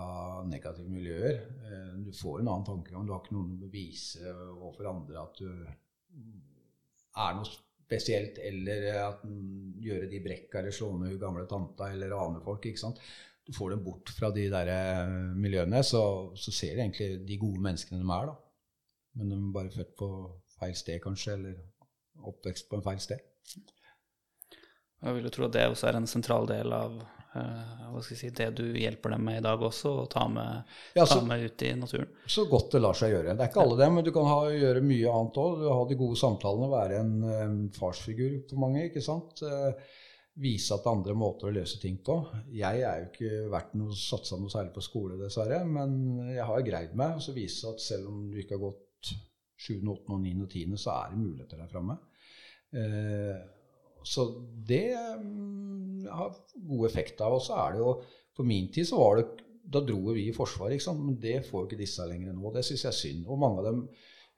negative 0.49 0.91
miljøer 0.91 1.37
eh, 1.39 1.93
Du 2.03 2.11
får 2.17 2.41
en 2.41 2.49
annen 2.49 2.67
tankegang. 2.67 3.05
Du 3.07 3.13
har 3.15 3.23
ikke 3.23 3.37
noen 3.37 3.53
å 3.55 3.61
bevise 3.63 4.33
overfor 4.33 4.91
andre 4.91 5.21
at 5.23 5.39
du 5.39 5.47
er 5.53 7.37
noe 7.37 7.47
spesielt, 7.93 8.41
eller 8.41 8.89
at 9.05 9.23
den 9.27 9.75
gjøre 9.83 10.09
de 10.11 10.23
brekka 10.25 10.61
eller 10.61 10.75
slå 10.75 10.95
ned 10.97 11.13
hun 11.13 11.21
gamle 11.21 11.45
tanta 11.51 11.91
eller 11.93 12.11
rane 12.15 12.41
folk. 12.45 12.67
ikke 12.67 12.81
sant? 12.81 13.01
Du 13.47 13.53
får 13.55 13.75
dem 13.75 13.83
bort 13.85 14.11
fra 14.17 14.31
de 14.35 14.47
der 14.51 14.71
eh, 14.71 15.17
miljøene, 15.39 15.83
så, 15.87 16.03
så 16.39 16.55
ser 16.55 16.77
du 16.77 16.85
egentlig 16.85 17.27
de 17.29 17.39
gode 17.43 17.63
menneskene 17.63 18.01
de 18.03 18.09
er. 18.17 18.31
da. 18.31 18.37
Men 19.19 19.31
de 19.31 19.39
er 19.39 19.55
bare 19.55 19.75
født 19.75 19.97
på 19.99 20.09
feil 20.59 20.77
sted, 20.79 21.01
kanskje, 21.05 21.37
eller 21.37 22.29
oppvekst 22.33 22.69
på 22.71 22.79
en 22.79 22.87
feil 22.87 23.03
sted. 23.03 23.25
Jeg 25.03 25.17
vil 25.17 25.27
jo 25.27 25.35
tro 25.35 25.49
at 25.49 25.57
det 25.57 25.67
også 25.67 25.91
er 25.91 25.99
en 25.99 26.07
sentral 26.07 26.47
del 26.49 26.73
av 26.77 27.01
hva 27.33 28.01
skal 28.03 28.13
jeg 28.13 28.21
si, 28.21 28.31
det 28.37 28.49
du 28.59 28.65
hjelper 28.77 29.15
dem 29.15 29.25
med 29.25 29.39
i 29.41 29.45
dag 29.45 29.63
også, 29.65 29.93
å 30.03 30.07
ta 30.11 30.27
med, 30.29 30.69
Ja, 30.99 31.07
ta 31.09 31.21
med 31.25 31.47
ut 31.47 31.65
i 31.65 31.73
naturen. 31.79 32.11
Så 32.29 32.45
godt 32.51 32.75
det 32.75 32.83
lar 32.83 32.99
seg 32.99 33.15
gjøre. 33.15 33.33
Det 33.33 33.47
er 33.47 33.51
ikke 33.53 33.65
alle 33.65 33.79
dem, 33.81 33.97
men 33.97 34.07
du 34.07 34.13
kan 34.13 34.29
ha, 34.29 34.39
gjøre 34.53 34.85
mye 34.85 35.17
annet 35.17 35.41
òg. 35.41 35.65
Ha 35.65 35.83
de 35.89 35.99
gode 36.03 36.21
samtalene, 36.21 36.71
være 36.73 37.01
en 37.01 37.13
um, 37.25 37.59
farsfigur 37.77 38.39
for 38.51 38.61
mange. 38.65 38.87
ikke 38.91 39.05
sant? 39.05 39.41
Uh, 39.47 39.73
vise 40.43 40.73
at 40.73 40.85
det 40.85 40.89
er 40.89 40.97
andre 40.97 41.17
måter 41.19 41.49
å 41.49 41.55
løse 41.57 41.81
ting 41.81 41.99
på. 42.05 42.19
Jeg 42.57 42.85
er 42.89 43.03
jo 43.03 43.09
ikke 43.11 43.43
vært 43.53 43.75
noe 43.81 43.97
satsa 43.97 44.39
noe 44.41 44.53
særlig 44.53 44.73
på 44.77 44.85
skole, 44.85 45.19
dessverre, 45.21 45.63
men 45.69 45.99
jeg 46.33 46.47
har 46.49 46.69
greid 46.69 46.95
meg. 46.99 47.17
Og 47.17 47.25
så 47.25 47.37
vise 47.37 47.73
at 47.73 47.85
selv 47.85 48.13
om 48.13 48.25
du 48.33 48.39
ikke 48.41 48.57
har 48.59 48.65
gått 48.69 49.13
7., 49.63 49.81
8., 49.81 50.21
9. 50.21 50.37
og 50.45 50.49
10., 50.49 50.79
så 50.81 50.95
er 50.99 51.13
det 51.13 51.25
muligheter 51.25 51.61
der 51.61 51.73
framme. 51.73 51.99
Eh, 52.73 53.37
så 54.05 54.27
det 54.69 54.95
mm, 55.23 56.07
har 56.11 56.35
god 56.55 56.87
effekt 56.89 57.21
av. 57.25 57.37
Og 57.39 57.45
så 57.45 57.59
er 57.65 57.75
det 57.75 57.83
jo 57.85 57.95
På 58.33 58.47
min 58.49 58.71
tid 58.73 58.89
så 58.89 58.97
var 58.97 59.19
det 59.19 59.27
Da 59.73 59.83
dro 59.85 60.15
vi 60.17 60.27
i 60.29 60.35
Forsvaret, 60.35 60.79
ikke 60.79 60.89
sant? 60.89 61.03
men 61.05 61.19
det 61.21 61.43
får 61.47 61.61
jo 61.61 61.69
ikke 61.69 61.83
disse 61.83 62.07
lenger 62.09 62.35
nå. 62.35 62.53
Det 62.55 62.65
syns 62.67 62.87
jeg 62.87 62.91
er 62.93 62.99
synd. 62.99 63.27
Og 63.29 63.41
mange 63.41 63.63
av 63.63 63.69
dem 63.71 63.83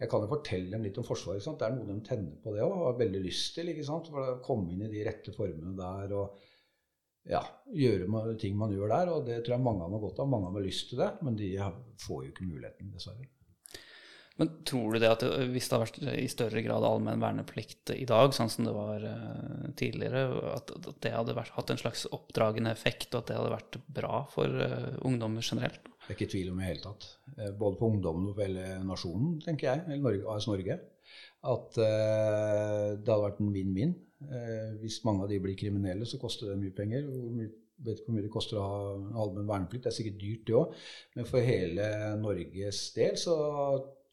Jeg 0.00 0.10
kan 0.10 0.24
jo 0.24 0.32
fortelle 0.32 0.72
dem 0.74 0.82
litt 0.84 0.98
om 0.98 1.06
Forsvaret. 1.06 1.40
Ikke 1.40 1.50
sant? 1.50 1.60
Det 1.62 1.68
er 1.68 1.76
noe 1.76 1.88
de 1.90 2.00
tenner 2.06 2.40
på 2.42 2.54
det 2.54 2.64
òg, 2.64 2.74
har 2.80 2.98
veldig 2.98 3.22
lyst 3.24 3.54
til. 3.56 3.70
ikke 3.70 3.86
sant? 3.86 4.10
For 4.10 4.34
å 4.34 4.40
komme 4.44 4.74
inn 4.74 4.84
i 4.84 4.90
de 4.92 5.06
rette 5.06 5.34
formene 5.36 5.76
der 5.78 6.18
og 6.18 6.42
ja, 7.24 7.40
gjøre 7.72 8.34
ting 8.40 8.58
man 8.58 8.74
gjør 8.74 8.90
der. 8.92 9.12
Og 9.14 9.28
det 9.28 9.40
tror 9.44 9.56
jeg 9.56 9.64
mange 9.64 9.84
av 9.84 9.88
dem 9.88 9.98
har 9.98 10.04
godt 10.08 10.20
av. 10.20 10.28
Mange 10.34 10.50
av 10.50 10.52
dem 10.52 10.60
har 10.60 10.68
lyst 10.68 10.90
til 10.90 11.00
det, 11.00 11.10
men 11.24 11.38
de 11.40 11.54
får 12.04 12.26
jo 12.26 12.34
ikke 12.34 12.50
muligheten, 12.50 12.92
dessverre. 12.92 13.30
Men 14.40 14.50
tror 14.66 14.96
du 14.96 14.98
det 14.98 15.10
at 15.12 15.22
det, 15.22 15.46
hvis 15.54 15.68
det 15.70 15.76
har 15.76 15.84
vært 15.84 15.98
i 16.18 16.26
større 16.30 16.62
grad 16.64 16.82
allmenn 16.82 17.22
verneplikt 17.22 17.92
i 17.94 18.06
dag, 18.08 18.32
sånn 18.34 18.50
som 18.50 18.66
det 18.66 18.72
var 18.74 19.04
eh, 19.06 19.68
tidligere, 19.78 20.24
at, 20.56 20.72
at 20.74 20.88
det 21.06 21.12
hadde 21.14 21.36
vært, 21.38 21.54
hatt 21.54 21.70
en 21.70 21.78
slags 21.78 22.02
oppdragende 22.10 22.72
effekt, 22.74 23.12
og 23.12 23.22
at 23.22 23.30
det 23.30 23.38
hadde 23.38 23.54
vært 23.54 23.78
bra 23.94 24.24
for 24.34 24.50
uh, 24.58 24.96
ungdommer 25.06 25.44
generelt? 25.44 25.86
Det 26.04 26.12
er 26.12 26.18
ikke 26.18 26.32
tvil 26.34 26.50
om 26.52 26.58
i 26.58 26.64
det 26.64 26.72
hele 26.72 26.84
tatt. 26.84 27.06
Eh, 27.38 27.52
Både 27.56 27.78
for 27.78 27.94
ungdommen 27.94 28.28
og 28.28 28.34
for 28.36 28.44
hele 28.44 28.80
nasjonen, 28.84 29.38
tenker 29.44 29.70
jeg, 29.70 29.84
eller 29.86 30.02
Norge, 30.04 30.26
AS 30.34 30.48
Norge. 30.50 30.76
At 31.54 31.78
uh, 31.80 32.90
det 32.98 33.08
hadde 33.08 33.22
vært 33.22 33.40
en 33.40 33.54
vinn-vinn. 33.54 33.94
Eh, 34.24 34.70
hvis 34.82 35.02
mange 35.06 35.24
av 35.24 35.32
de 35.32 35.40
blir 35.40 35.56
kriminelle, 35.60 36.08
så 36.08 36.20
koster 36.20 36.50
det 36.50 36.60
mye 36.60 36.76
penger. 36.76 37.06
Hvor 37.08 37.32
mye, 37.38 37.50
vet 37.84 38.00
ikke 38.00 38.10
hvor 38.10 38.18
mye 38.18 38.26
det 38.26 38.32
koster 38.34 38.60
å 38.60 38.66
ha 38.68 38.78
allmenn 39.24 39.48
verneplikt. 39.48 39.86
Det 39.86 39.92
er 39.92 39.96
sikkert 39.98 40.20
dyrt, 40.20 40.44
det 40.48 40.58
òg. 40.60 40.78
Men 41.16 41.28
for 41.30 41.52
hele 41.52 41.90
Norges 42.20 42.86
del 42.96 43.20
så 43.20 43.36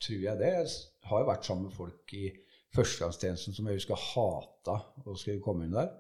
tror 0.02 0.23
jeg 0.28 0.40
det. 0.41 0.53
Jeg 0.57 1.10
har 1.10 1.23
jo 1.23 1.32
vært 1.32 1.48
sammen 1.48 1.68
med 1.69 1.76
folk 1.76 2.15
i 2.18 2.28
førstegangstjenesten 2.76 3.57
som 3.57 3.68
jeg 3.68 3.82
husker 3.82 4.06
hata 4.14 4.78
å 5.06 5.18
skulle 5.19 5.44
komme 5.44 5.68
inn 5.68 5.76
der 5.76 5.91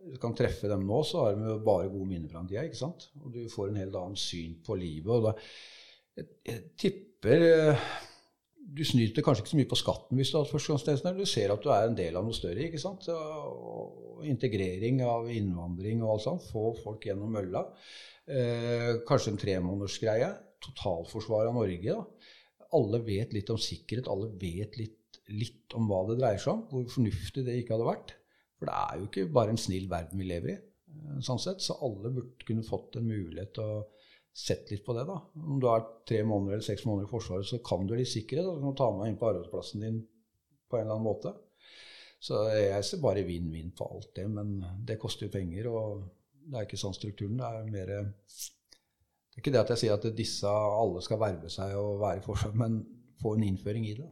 du 0.00 0.16
kan 0.20 0.34
treffe 0.36 0.68
dem 0.70 0.84
nå, 0.88 1.00
så 1.04 1.24
har 1.24 1.36
de 1.36 1.48
jo 1.48 1.56
bare 1.64 1.90
gode 1.92 2.08
minner 2.08 2.30
fra 2.30 2.42
den 2.42 2.50
tida. 2.50 2.64
ikke 2.66 2.80
sant? 2.80 3.08
Og 3.20 3.32
du 3.34 3.42
får 3.52 3.70
en 3.70 3.80
helt 3.82 3.96
annen 3.98 4.20
syn 4.20 4.56
på 4.64 4.76
livet. 4.80 5.10
og 5.12 5.28
da, 5.28 5.34
jeg, 6.16 6.30
jeg 6.48 6.62
tipper 6.80 7.46
eh, 7.48 7.88
Du 8.70 8.82
snyter 8.86 9.24
kanskje 9.24 9.42
ikke 9.42 9.50
så 9.52 9.58
mye 9.58 9.70
på 9.70 9.78
skatten 9.80 10.18
hvis 10.18 10.30
du 10.30 10.36
har 10.36 10.44
hatt 10.44 10.52
førstegangstjeneste. 10.54 11.14
Du 11.16 11.28
ser 11.28 11.52
at 11.52 11.64
du 11.64 11.72
er 11.74 11.88
en 11.88 11.96
del 11.98 12.16
av 12.16 12.26
noe 12.26 12.36
større. 12.36 12.68
ikke 12.68 12.80
sant? 12.80 13.08
Og 13.10 14.24
integrering 14.30 15.02
av 15.04 15.30
innvandring 15.32 16.04
og 16.04 16.14
alt 16.14 16.26
sånt. 16.28 16.46
Få 16.52 16.70
folk 16.78 17.08
gjennom 17.08 17.34
mølla. 17.34 17.64
Eh, 18.30 19.00
kanskje 19.08 19.34
en 19.34 19.42
tremånedersgreie. 19.42 20.30
Totalforsvar 20.64 21.50
av 21.50 21.56
Norge. 21.56 21.96
da. 21.96 22.19
Alle 22.76 23.00
vet 23.06 23.34
litt 23.34 23.50
om 23.52 23.60
sikkerhet. 23.60 24.08
Alle 24.10 24.30
vet 24.40 24.76
litt, 24.78 25.20
litt 25.34 25.76
om 25.78 25.88
hva 25.90 26.04
det 26.08 26.18
dreier 26.20 26.42
seg 26.42 26.54
om. 26.54 26.64
Hvor 26.70 26.90
fornuftig 26.96 27.44
det 27.46 27.58
ikke 27.60 27.76
hadde 27.76 27.88
vært. 27.90 28.14
For 28.58 28.68
det 28.70 28.76
er 28.76 28.98
jo 28.98 29.08
ikke 29.08 29.32
bare 29.38 29.54
en 29.54 29.60
snill 29.60 29.88
verden 29.90 30.20
vi 30.20 30.28
lever 30.28 30.54
i. 30.54 30.58
eh, 30.90 31.18
sånn 31.24 31.40
sett, 31.42 31.62
Så 31.62 31.78
alle 31.86 32.10
burde 32.10 32.46
kunne 32.46 32.66
fått 32.66 32.96
en 32.96 33.08
mulighet 33.08 33.54
til 33.54 33.64
å 33.64 33.86
sett 34.32 34.70
litt 34.70 34.84
på 34.84 34.94
det. 34.94 35.06
da. 35.06 35.18
Om 35.34 35.60
du 35.60 35.66
er 35.68 35.86
tre 36.06 36.22
måneder 36.24 36.58
eller 36.58 36.66
seks 36.66 36.84
måneder 36.86 37.08
i 37.08 37.10
Forsvaret, 37.10 37.46
så 37.46 37.58
kan 37.64 37.86
du 37.86 37.94
litt 37.94 38.08
sikkerhet. 38.08 38.46
og 38.46 38.56
Du 38.56 38.66
kan 38.68 38.76
ta 38.76 38.90
med 38.96 39.10
inn 39.10 39.18
på 39.18 39.28
arbeidsplassen 39.30 39.80
din 39.80 40.06
på 40.70 40.76
en 40.78 40.86
eller 40.86 40.94
annen 40.94 41.08
måte. 41.08 41.34
Så 42.20 42.36
jeg 42.52 42.84
ser 42.84 43.00
bare 43.00 43.24
vinn-vinn 43.24 43.72
på 43.76 43.86
alt 43.90 44.14
det, 44.14 44.28
men 44.30 44.62
det 44.86 44.98
koster 45.00 45.26
jo 45.26 45.32
penger. 45.32 45.68
Og 45.68 46.02
det 46.46 46.58
er 46.58 46.66
ikke 46.66 46.80
sånn 46.80 46.96
strukturen. 46.96 47.38
Det 47.40 47.46
er 47.46 47.70
mer 47.72 47.92
er 47.96 48.10
ikke 49.40 49.52
det 49.54 49.62
at 49.64 49.74
jeg 49.74 49.82
sier 49.84 49.96
at 49.98 50.06
disse 50.16 50.48
alle 50.48 51.02
skal 51.04 51.20
verve 51.20 51.50
seg 51.52 51.76
og 51.80 52.00
være 52.02 52.20
i 52.20 52.24
Forsvaret, 52.24 52.58
men 52.60 52.80
få 53.20 53.34
en 53.36 53.46
innføring 53.48 53.86
i 53.88 53.94
det. 53.98 54.08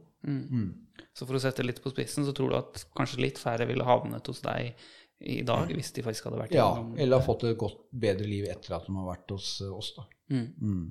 Så 1.15 1.25
for 1.25 1.37
å 1.37 1.41
sette 1.41 1.63
litt 1.63 1.81
på 1.83 1.91
spissen, 1.93 2.25
så 2.27 2.33
tror 2.35 2.51
du 2.51 2.57
at 2.59 2.81
kanskje 2.97 3.21
litt 3.23 3.39
færre 3.41 3.67
ville 3.69 3.85
havnet 3.87 4.27
hos 4.27 4.41
deg 4.43 4.73
i 5.19 5.41
dag, 5.43 5.71
hvis 5.75 5.91
de 5.95 6.03
faktisk 6.03 6.29
hadde 6.29 6.39
vært 6.39 6.53
Ja, 6.55 6.69
gjennom 6.77 6.95
eller 6.99 7.19
har 7.19 7.25
fått 7.25 7.43
et 7.49 7.57
godt, 7.59 7.81
bedre 7.91 8.27
liv 8.27 8.47
etter 8.47 8.77
at 8.77 8.85
de 8.87 8.95
har 8.95 9.07
vært 9.09 9.33
hos 9.35 9.49
eh, 9.65 9.73
oss. 9.75 9.91
da. 9.97 10.05
Mm. 10.31 10.45
Mm. 10.63 10.85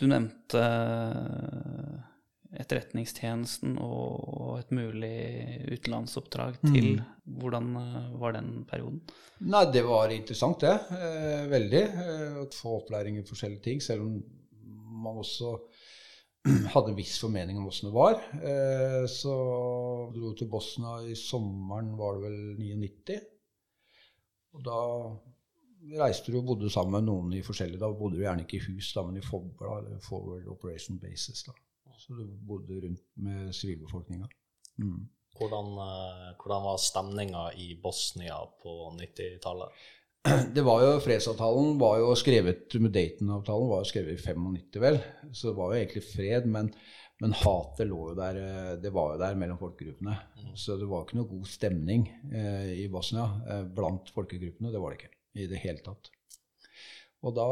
Du 0.00 0.06
nevnte 0.08 0.64
Etterretningstjenesten 2.58 3.76
og 3.78 4.56
et 4.58 4.72
mulig 4.74 5.16
utenlandsoppdrag 5.70 6.58
til. 6.64 6.96
Hvordan 7.40 7.68
eh, 7.78 8.08
var 8.18 8.34
den 8.34 8.64
perioden? 8.66 9.04
Nei, 9.46 9.62
det 9.72 9.84
var 9.86 10.10
interessant, 10.10 10.64
det. 10.64 10.74
Eh, 10.96 11.44
veldig. 11.52 11.82
Eh, 12.04 12.40
å 12.42 12.48
få 12.52 12.80
opplæring 12.80 13.20
i 13.20 13.26
forskjellige 13.28 13.64
ting, 13.68 13.84
selv 13.84 14.08
om 14.08 14.18
man 15.04 15.20
også 15.22 15.54
hadde 16.74 16.90
en 16.90 16.98
viss 16.98 17.16
formening 17.22 17.60
om 17.60 17.70
åssen 17.70 17.88
det 17.88 17.94
var. 17.94 18.18
Eh, 18.40 19.06
så 19.08 19.36
dro 20.14 20.34
til 20.34 20.50
Bosnia 20.50 20.98
i 21.06 21.16
sommeren, 21.18 21.94
var 22.00 22.18
det 22.18 22.26
vel 22.26 22.38
99. 22.58 23.20
Og 24.58 24.66
da 24.66 24.80
reiste 26.02 26.32
du 26.32 26.40
og 26.40 26.48
bodde 26.50 26.70
sammen 26.72 26.98
med 26.98 27.06
noen 27.06 27.34
i 27.38 27.44
forskjellige 27.46 27.80
Da 27.80 27.88
bodde 27.96 28.18
du 28.18 28.24
gjerne 28.24 28.42
ikke 28.44 28.58
i 28.58 28.64
hus, 28.66 28.90
da, 28.96 29.06
men 29.06 29.20
i 29.20 29.24
Fobla, 29.24 29.78
eller 29.80 30.00
Forward 30.04 30.48
Operation 30.50 30.98
Bases. 31.00 31.44
da. 31.46 31.54
Så 32.10 32.16
du 32.18 32.26
bodde 32.42 32.74
rundt 32.82 33.02
med 33.22 33.54
sivilbefolkninga. 33.54 34.26
Mm. 34.82 35.02
Hvordan, 35.38 35.68
eh, 35.78 36.30
hvordan 36.42 36.64
var 36.64 36.80
stemninga 36.82 37.42
i 37.54 37.68
Bosnia 37.82 38.38
på 38.62 38.72
90-tallet? 38.96 39.76
Det 40.54 40.64
var 40.66 40.82
jo, 40.82 40.96
Fredsavtalen 41.04 41.78
var 41.78 42.00
jo 42.02 42.08
skrevet 42.18 42.74
med 42.82 42.90
Dayton-avtalen 42.96 43.70
var 43.70 43.84
jo 43.84 43.90
skrevet 43.92 44.18
i 44.18 44.24
95, 44.24 44.80
vel. 44.82 44.98
Så 45.30 45.52
det 45.52 45.54
var 45.60 45.70
jo 45.70 45.78
egentlig 45.78 46.02
fred, 46.08 46.50
men, 46.50 46.72
men 47.22 47.36
hatet 47.44 47.86
lå 47.86 48.00
jo 48.10 48.18
der, 48.18 48.42
eh, 48.42 48.74
det 48.82 48.90
var 48.98 49.14
jo 49.14 49.22
der 49.22 49.38
mellom 49.38 49.62
folkegruppene. 49.62 50.18
Så 50.58 50.80
det 50.82 50.90
var 50.90 51.06
ikke 51.06 51.20
noe 51.20 51.30
god 51.30 51.46
stemning 51.54 52.08
eh, 52.34 52.74
i 52.82 52.88
Bosnia 52.90 53.30
eh, 53.46 53.62
blant 53.70 54.10
folkegruppene. 54.18 54.74
Det 54.74 54.82
var 54.82 54.96
det 54.96 55.04
ikke 55.04 55.14
i 55.38 55.46
det 55.54 55.62
hele 55.62 55.86
tatt. 55.86 56.10
Og 57.20 57.34
da 57.36 57.46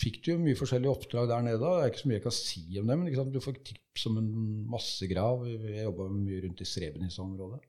fikk 0.00 0.22
du 0.24 0.30
jo 0.32 0.40
mye 0.40 0.56
forskjellige 0.56 0.92
oppdrag 0.94 1.28
der 1.28 1.44
nede. 1.44 1.60
Det 1.60 1.82
er 1.82 1.90
ikke 1.90 2.00
så 2.00 2.08
mye 2.08 2.16
jeg 2.16 2.24
kan 2.24 2.36
si 2.38 2.62
om 2.80 2.88
det, 2.88 2.96
men 2.96 3.32
du 3.34 3.40
får 3.44 3.60
tips 3.68 4.06
om 4.08 4.18
en 4.20 4.30
massegrav. 4.72 5.44
Jeg 5.50 5.84
jobba 5.84 6.08
mye 6.14 6.40
rundt 6.46 6.62
i 6.64 6.68
Srebrenica-området. 6.68 7.60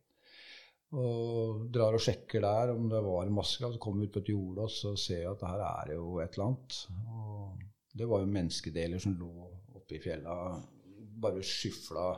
Og 0.96 1.66
drar 1.76 1.98
og 1.98 2.04
sjekker 2.06 2.46
der 2.46 2.72
om 2.72 2.88
det 2.92 3.02
var 3.04 3.26
en 3.26 3.36
massegrav. 3.36 3.76
Så 3.76 3.84
kommer 3.84 4.06
vi 4.06 4.08
ut 4.08 4.16
på 4.16 4.24
et 4.24 4.32
jorde, 4.32 4.70
og 4.70 4.72
så 4.72 4.94
ser 5.00 5.26
jeg 5.26 5.34
at 5.34 5.44
her 5.50 5.66
er 5.68 5.92
det 5.92 6.00
jo 6.00 6.08
et 6.24 6.38
eller 6.38 6.48
annet. 6.48 6.80
Og 7.12 7.66
det 8.00 8.08
var 8.12 8.24
jo 8.24 8.32
menneskedeler 8.38 9.04
som 9.04 9.18
lå 9.20 9.32
oppe 9.76 9.98
i 9.98 10.02
fjella, 10.04 10.38
bare 11.22 11.44
skyfla 11.44 12.14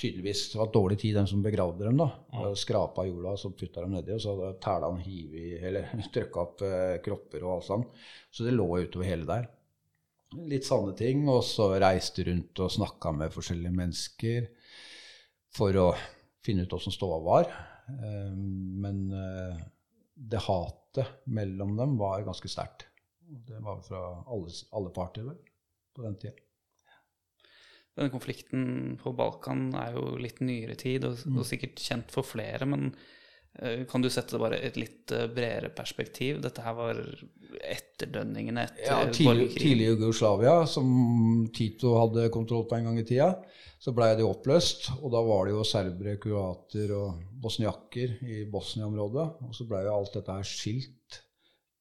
tydeligvis 0.00 0.52
det 0.52 0.58
var 0.60 0.72
dårlig 0.72 0.98
tid, 1.00 1.14
den 1.16 1.28
som 1.28 1.42
begravde 1.44 1.84
dem. 1.84 1.98
da. 2.00 2.08
Og 2.42 2.56
Skrapa 2.58 3.06
jorda 3.06 3.34
og 3.34 3.40
så 3.40 3.52
putta 3.56 3.84
dem 3.84 3.94
nedi, 3.96 4.14
og 4.16 4.22
så 4.22 4.34
hadde 4.52 4.90
han 4.90 5.02
hivet 5.04 5.66
Eller 5.68 5.92
trykka 6.14 6.42
opp 6.42 6.64
eh, 6.66 6.96
kropper 7.04 7.44
og 7.46 7.54
alt 7.56 7.68
sånt. 7.68 8.02
Så 8.30 8.46
det 8.46 8.56
lå 8.56 8.68
utover 8.82 9.08
hele 9.08 9.28
der. 9.28 9.48
Litt 10.50 10.66
sanne 10.68 10.92
ting. 10.98 11.24
Og 11.32 11.42
så 11.46 11.70
reiste 11.80 12.26
rundt 12.28 12.64
og 12.64 12.74
snakka 12.76 13.14
med 13.16 13.34
forskjellige 13.34 13.78
mennesker 13.80 14.50
for 15.56 15.80
å 15.80 15.88
finne 16.44 16.66
ut 16.66 16.76
åssen 16.76 16.94
ståa 16.94 17.22
var. 17.24 17.50
Eh, 17.88 18.34
men 18.36 19.06
eh, 19.16 19.64
det 20.16 20.44
hatet 20.44 21.24
mellom 21.28 21.76
dem 21.78 21.96
var 22.00 22.24
ganske 22.26 22.50
sterkt. 22.52 22.88
Det 23.26 23.58
var 23.64 23.80
fra 23.82 24.02
alle, 24.30 24.52
alle 24.76 24.92
parter 24.94 25.24
vel, 25.26 25.38
på 25.96 26.04
den 26.04 26.20
tida. 26.20 26.45
Den 27.96 28.12
konflikten 28.12 28.96
på 29.00 29.12
Balkan 29.16 29.70
er 29.80 29.94
jo 29.96 30.16
litt 30.20 30.42
nyere 30.44 30.76
tid, 30.76 31.06
og, 31.08 31.22
og 31.32 31.46
sikkert 31.48 31.80
kjent 31.80 32.12
for 32.12 32.28
flere, 32.28 32.68
men 32.68 32.90
eh, 33.56 33.86
kan 33.88 34.04
du 34.04 34.10
sette 34.12 34.36
det 34.36 34.42
bare 34.42 34.58
et 34.60 34.76
litt 34.76 35.14
eh, 35.16 35.28
bredere 35.32 35.70
perspektiv? 35.72 36.42
Dette 36.44 36.64
her 36.64 36.76
var 36.76 37.00
etterdønningene 37.56 38.66
etter 38.66 38.90
Ja, 38.90 38.98
tidlig, 39.08 39.48
tidlig 39.56 39.88
Jugoslavia, 39.94 40.58
som 40.68 40.90
Tito 41.56 41.94
hadde 41.96 42.28
kontroll 42.34 42.66
på 42.68 42.76
en 42.76 42.90
gang 42.90 43.00
i 43.00 43.06
tida, 43.08 43.30
så 43.80 43.96
blei 43.96 44.12
det 44.18 44.28
oppløst. 44.28 44.90
Og 45.00 45.08
da 45.14 45.24
var 45.24 45.48
det 45.48 45.56
jo 45.56 45.64
serbere, 45.64 46.18
kroater 46.20 46.92
og 46.96 47.24
bosniakker 47.40 48.16
i 48.28 48.44
Bosnia-området. 48.52 49.26
Og 49.46 49.56
så 49.56 49.66
blei 49.68 49.84
jo 49.86 49.96
alt 49.96 50.16
dette 50.16 50.36
her 50.36 50.48
skilt 50.48 51.20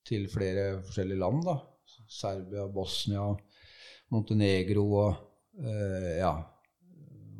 til 0.06 0.28
flere 0.32 0.84
forskjellige 0.86 1.20
land, 1.20 1.44
da. 1.48 1.60
Serbia, 2.06 2.68
Bosnia, 2.72 3.32
Montenegro 4.14 4.84
og 5.02 5.24
ja, 6.19 6.34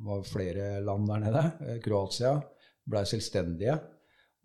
var 0.06 0.24
flere 0.24 0.80
land 0.82 1.10
der 1.10 1.24
nede. 1.24 1.44
Eh, 1.66 1.82
Kroatia 1.84 2.38
ble 2.86 3.04
selvstendige. 3.10 3.78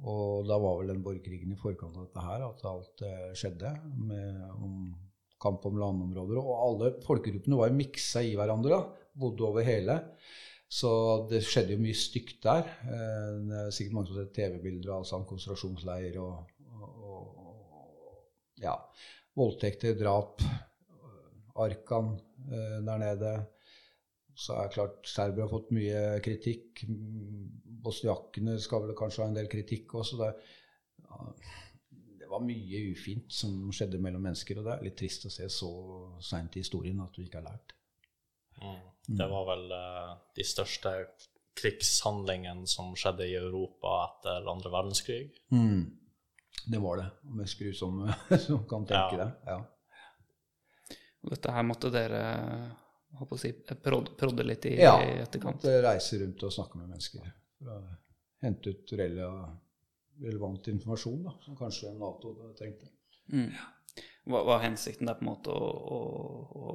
Og 0.01 0.47
da 0.49 0.57
var 0.57 0.79
vel 0.79 0.95
den 0.95 1.03
borgerkrigen 1.05 1.53
i 1.53 1.59
forkant 1.61 1.99
av 1.99 2.07
dette 2.07 2.25
her 2.25 2.45
at 2.47 2.63
alt 2.71 3.03
eh, 3.05 3.33
skjedde. 3.37 3.73
Med 4.09 4.45
om 4.57 4.79
kamp 5.41 5.65
om 5.69 5.81
landområder. 5.81 6.41
Og 6.41 6.63
alle 6.65 6.95
folkegruppene 7.05 7.59
var 7.61 7.71
jo 7.71 7.81
miksa 7.81 8.25
i 8.25 8.37
hverandre. 8.39 8.79
da, 8.79 9.11
Bodde 9.21 9.45
over 9.49 9.67
hele. 9.67 9.99
Så 10.71 10.91
det 11.29 11.43
skjedde 11.43 11.75
jo 11.75 11.83
mye 11.83 11.99
stygt 11.99 12.41
der. 12.47 12.65
Eh, 12.87 13.29
det 13.51 13.61
er 13.67 13.77
sikkert 13.77 13.99
mange 13.99 14.11
som 14.11 14.17
har 14.21 14.27
sett 14.27 14.37
TV-bilder 14.39 14.97
av 14.97 15.07
sånn 15.09 15.29
konsentrasjonsleir 15.29 16.19
og, 16.23 16.57
og, 16.81 17.07
og 17.11 18.65
ja, 18.65 18.77
voldtekter, 19.37 19.99
drap. 19.99 20.41
Arkan 21.61 22.15
eh, 22.49 22.79
der 22.87 23.03
nede. 23.03 23.33
Så 24.41 24.55
er 24.57 24.69
det 24.69 24.75
klart 24.77 25.09
Serbia 25.11 25.45
har 25.45 25.53
fått 25.53 25.73
mye 25.77 26.03
kritikk. 26.25 26.85
Bosniakene 27.85 28.55
skal 28.63 28.87
vel 28.87 28.97
kanskje 28.97 29.23
ha 29.25 29.29
en 29.29 29.37
del 29.37 29.51
kritikk 29.53 29.95
også. 30.01 30.17
Det, 30.23 30.31
ja, 31.05 31.27
det 32.23 32.29
var 32.31 32.45
mye 32.47 32.81
ufint 32.95 33.33
som 33.35 33.67
skjedde 33.75 34.01
mellom 34.01 34.25
mennesker, 34.25 34.61
og 34.61 34.69
det 34.69 34.77
er 34.79 34.87
litt 34.89 34.97
trist 35.01 35.27
å 35.29 35.33
se 35.35 35.49
så 35.53 35.71
seint 36.25 36.57
i 36.57 36.63
historien 36.65 37.03
at 37.05 37.13
du 37.17 37.25
ikke 37.25 37.43
har 37.43 37.51
lært. 37.51 37.75
Mm. 38.61 38.81
Det 39.21 39.27
var 39.33 39.47
vel 39.49 39.67
uh, 39.75 40.15
de 40.37 40.45
største 40.47 40.93
krigshandlingene 41.61 42.69
som 42.71 42.93
skjedde 42.97 43.27
i 43.29 43.37
Europa 43.37 43.97
etter 44.07 44.49
andre 44.49 44.73
verdenskrig. 44.73 45.23
Det 46.71 46.81
var 46.81 47.01
det. 47.01 47.09
Og 47.29 47.37
mest 47.41 47.59
grusomme 47.61 48.15
som 48.47 48.65
kan 48.71 48.87
tenke 48.89 49.19
Ja. 49.19 49.25
det. 49.25 49.31
Ja. 49.51 49.59
Og 51.21 51.35
Dette 51.35 51.53
her 51.53 51.67
måtte 51.69 51.91
dere 51.93 52.21
holdt 53.19 53.31
på 53.31 53.37
å 53.37 53.41
si, 53.43 53.51
prodde, 53.83 54.15
prodde 54.19 54.45
litt 54.47 54.67
i, 54.71 54.77
Ja, 54.81 54.95
i 55.03 55.19
etterkant. 55.25 55.65
Ja. 55.65 55.81
reise 55.89 56.19
rundt 56.23 56.43
og 56.47 56.53
snakke 56.55 56.79
med 56.79 56.89
mennesker 56.93 57.27
for 57.59 57.73
å 57.75 57.81
hente 58.45 58.71
ut 58.75 58.93
relevant 60.21 60.69
informasjon 60.73 61.23
da, 61.27 61.35
som 61.45 61.57
kanskje 61.59 61.93
Nato 61.99 62.35
trengte. 62.59 62.89
Mm. 63.33 63.51
Hva 64.31 64.43
var 64.47 64.63
hensikten 64.63 65.09
der 65.09 65.17
på 65.19 65.25
en 65.25 65.31
måte 65.31 65.51
å, 65.55 65.69
å, 65.97 66.01
å, 66.61 66.75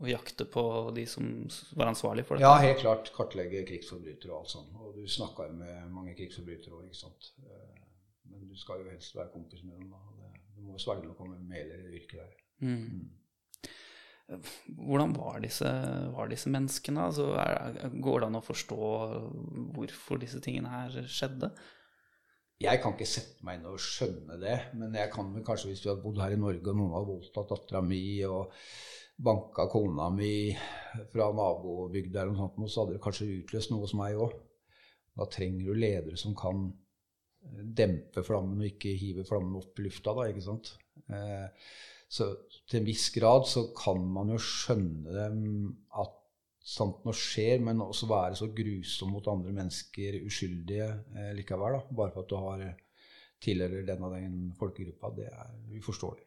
å 0.00 0.08
jakte 0.08 0.44
på 0.50 0.62
de 0.96 1.06
som 1.10 1.26
var 1.78 1.90
ansvarlig 1.90 2.24
for 2.28 2.36
dette? 2.38 2.46
Ja, 2.46 2.60
helt 2.62 2.80
klart 2.84 3.10
kartlegge 3.16 3.64
krigsforbrytere 3.68 4.32
og 4.34 4.44
alt 4.44 4.52
sånt. 4.52 4.74
Og 4.78 4.94
du 4.98 5.06
snakka 5.10 5.48
jo 5.48 5.56
med 5.58 5.90
mange 5.94 6.14
krigsforbrytere 6.18 6.76
òg, 6.78 6.86
ikke 6.90 7.00
sant. 7.00 7.32
Eh, 7.42 7.82
Men 8.30 8.48
du 8.50 8.56
skal 8.58 8.82
jo 8.82 8.90
helst 8.90 9.14
være 9.16 9.30
kompis 9.32 9.62
med 9.64 9.78
dem, 9.80 9.90
da. 9.94 10.00
Du 10.56 10.62
må 10.66 10.78
svelge 10.80 11.06
noe 11.08 11.28
med 11.30 11.44
meler 11.48 11.86
i 11.90 11.96
yrket 12.00 12.18
der. 12.20 12.34
Mm. 12.66 13.08
Hvordan 14.26 15.12
var 15.14 15.38
disse, 15.44 15.70
var 16.14 16.30
disse 16.30 16.50
menneskene? 16.50 17.06
Altså, 17.08 17.28
er, 17.38 17.90
går 18.02 18.22
det 18.22 18.28
an 18.30 18.38
å 18.40 18.44
forstå 18.44 18.78
hvorfor 19.76 20.22
disse 20.22 20.40
tingene 20.42 20.72
her 20.72 21.06
skjedde? 21.06 21.52
Jeg 22.58 22.80
kan 22.80 22.94
ikke 22.96 23.08
sette 23.08 23.44
meg 23.44 23.58
inn 23.58 23.68
og 23.68 23.80
skjønne 23.82 24.38
det, 24.40 24.56
men 24.80 24.94
jeg 24.96 25.12
kan 25.12 25.28
vel 25.34 25.44
kanskje 25.44 25.70
hvis 25.70 25.82
vi 25.84 25.90
hadde 25.90 26.02
bodd 26.02 26.22
her 26.22 26.32
i 26.32 26.40
Norge 26.40 26.72
og 26.72 26.78
noen 26.78 26.94
hadde 26.96 27.10
voldtatt 27.10 27.50
dattera 27.52 27.82
mi 27.84 28.00
og 28.24 28.54
banka 29.26 29.66
kona 29.72 30.08
mi 30.12 30.30
fra 31.12 31.28
nabobygda 31.36 32.22
der, 32.22 32.32
og 32.32 32.40
sånt, 32.40 32.72
så 32.72 32.82
hadde 32.82 32.96
det 32.96 33.02
kanskje 33.04 33.28
utløst 33.42 33.72
noe 33.72 33.84
hos 33.84 33.94
meg 33.96 34.16
òg. 34.24 34.32
Da 35.16 35.28
trenger 35.32 35.68
du 35.68 35.76
ledere 35.76 36.16
som 36.20 36.34
kan 36.36 36.66
dempe 37.76 38.24
flammen 38.26 38.60
og 38.60 38.70
ikke 38.70 38.96
hive 38.98 39.24
flammen 39.28 39.60
opp 39.60 39.78
i 39.78 39.86
lufta. 39.86 40.16
da, 40.16 40.26
ikke 40.32 40.44
sant? 40.44 40.72
Eh, 41.12 41.46
så 42.16 42.30
til 42.66 42.80
en 42.80 42.88
viss 42.88 43.10
grad 43.14 43.46
så 43.48 43.68
kan 43.76 44.00
man 44.12 44.32
jo 44.34 44.38
skjønne 44.42 45.28
at 46.02 46.14
sånt 46.66 47.04
noe 47.06 47.14
skjer, 47.14 47.60
men 47.62 47.84
også 47.84 48.08
være 48.10 48.38
så 48.40 48.48
grusom 48.54 49.12
mot 49.14 49.28
andre 49.30 49.52
mennesker, 49.54 50.18
uskyldige 50.26 50.88
eh, 51.14 51.30
likevel, 51.38 51.78
da, 51.78 51.98
bare 52.00 52.14
for 52.14 52.24
at 52.24 52.32
du 52.32 52.36
har 52.42 52.64
tilhører 53.42 53.84
den 53.86 54.02
og 54.06 54.16
den 54.16 54.38
folkegruppa, 54.58 55.12
det 55.16 55.28
er 55.30 55.52
uforståelig. 55.78 56.24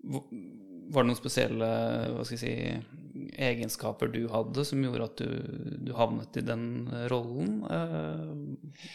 Var 0.00 1.02
det 1.04 1.08
noen 1.10 1.18
spesielle 1.18 1.66
hva 2.14 2.24
skal 2.24 2.38
jeg 2.38 2.40
si, 2.40 3.26
egenskaper 3.36 4.08
du 4.12 4.22
hadde 4.32 4.64
som 4.64 4.80
gjorde 4.84 5.08
at 5.10 5.20
du, 5.20 5.82
du 5.88 5.92
havnet 5.96 6.38
i 6.40 6.44
den 6.46 6.64
rollen? 7.12 7.60
Eh, 7.68 8.94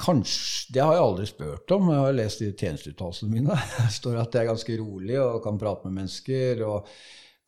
Kanskje, 0.00 0.74
Det 0.74 0.82
har 0.82 0.94
jeg 0.96 1.04
aldri 1.04 1.26
spurt 1.28 1.74
om. 1.76 1.90
Jeg 1.92 2.04
har 2.04 2.16
lest 2.16 2.42
i 2.44 2.52
tjenesteuttalelsene 2.52 3.32
mine. 3.32 3.56
Det 3.76 3.88
står 3.96 4.20
at 4.22 4.34
jeg 4.34 4.44
er 4.44 4.52
ganske 4.52 4.78
rolig 4.80 5.18
og 5.20 5.42
kan 5.44 5.60
prate 5.60 5.88
med 5.88 6.00
mennesker 6.00 6.64
og 6.66 6.90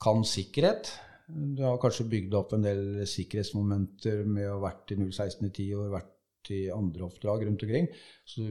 kan 0.02 0.24
sikkerhet. 0.26 0.90
Du 1.32 1.62
har 1.64 1.78
kanskje 1.80 2.09
bygd 2.10 2.34
opp 2.36 2.56
en 2.56 2.64
del 2.66 2.82
sikkerhetsmomenter 3.09 4.24
med 4.28 4.48
å 4.48 4.56
ha 4.56 4.64
vært 4.66 4.93
i 4.93 4.98
016 4.98 5.47
i 5.47 5.52
10 5.52 5.78
år, 5.78 5.93
vært 5.94 6.51
i 6.52 6.64
andre 6.74 7.06
oppdrag 7.06 7.47
rundt 7.47 7.62
omkring. 7.64 7.86
Så, 8.28 8.44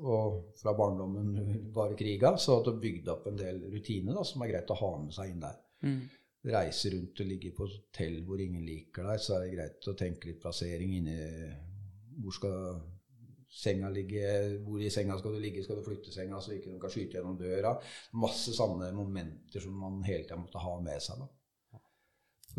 og 0.00 0.56
fra 0.58 0.74
barndommen 0.76 1.68
bare 1.74 1.98
kriga, 1.98 2.34
så 2.40 2.56
har 2.56 2.64
du 2.66 2.80
bygd 2.82 3.12
opp 3.12 3.28
en 3.28 3.38
del 3.38 3.60
rutiner 3.72 4.16
da, 4.16 4.24
som 4.26 4.42
er 4.42 4.54
greit 4.54 4.72
å 4.72 4.80
ha 4.80 4.92
med 5.04 5.14
seg 5.14 5.34
inn 5.34 5.44
der. 5.44 5.62
mm. 5.86 6.02
Reise 6.42 6.90
rundt 6.90 7.20
og 7.22 7.28
ligge 7.30 7.52
på 7.54 7.68
hotell 7.70 8.16
hvor 8.26 8.40
ingen 8.42 8.64
liker 8.66 9.04
deg, 9.06 9.20
så 9.22 9.36
er 9.36 9.44
det 9.44 9.52
greit 9.52 9.86
å 9.86 9.92
tenke 9.94 10.26
litt 10.26 10.40
plassering 10.42 10.96
inni 10.96 11.14
Hvor 12.20 12.36
skal 12.36 12.56
senga 13.52 13.90
ligge? 13.92 14.24
Hvor 14.64 14.80
i 14.80 14.90
senga 14.92 15.18
skal 15.20 15.36
du 15.36 15.42
ligge? 15.42 15.64
Skal 15.64 15.78
du 15.78 15.84
flytte 15.86 16.12
senga 16.14 16.40
så 16.40 16.54
ikke 16.56 16.72
de 16.72 16.80
kan 16.80 16.92
skyte 16.92 17.18
gjennom 17.18 17.38
døra? 17.40 17.74
Masse 18.20 18.54
sånne 18.56 18.90
momenter 18.96 19.62
som 19.62 19.76
man 19.78 20.02
hele 20.08 20.24
tida 20.24 20.40
måtte 20.40 20.62
ha 20.62 20.74
med 20.82 21.04
seg. 21.04 21.22
å, 21.22 21.28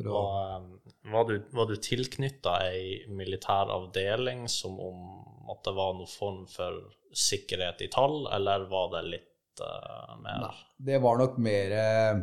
Og, 0.04 0.14
um, 0.14 0.70
var 1.14 1.30
du, 1.30 1.36
var 1.54 1.70
du 1.70 1.76
tilknytta 1.78 2.56
ei 2.70 3.04
militær 3.10 3.74
avdeling 3.74 4.48
som 4.50 4.80
om 4.82 5.50
at 5.54 5.62
det 5.66 5.76
var 5.78 5.98
noen 5.98 6.10
form 6.10 6.44
for 6.50 6.82
sikkerhet 7.14 7.84
i 7.86 7.92
tall, 7.94 8.24
eller 8.34 8.66
var 8.72 8.90
det 8.96 9.04
litt 9.12 9.62
uh, 9.62 10.16
mer 10.22 10.48
nei, 10.48 10.56
det 10.90 11.02
var 11.04 11.20
nok 11.22 11.38
mer 11.46 11.76
eh, 11.78 12.22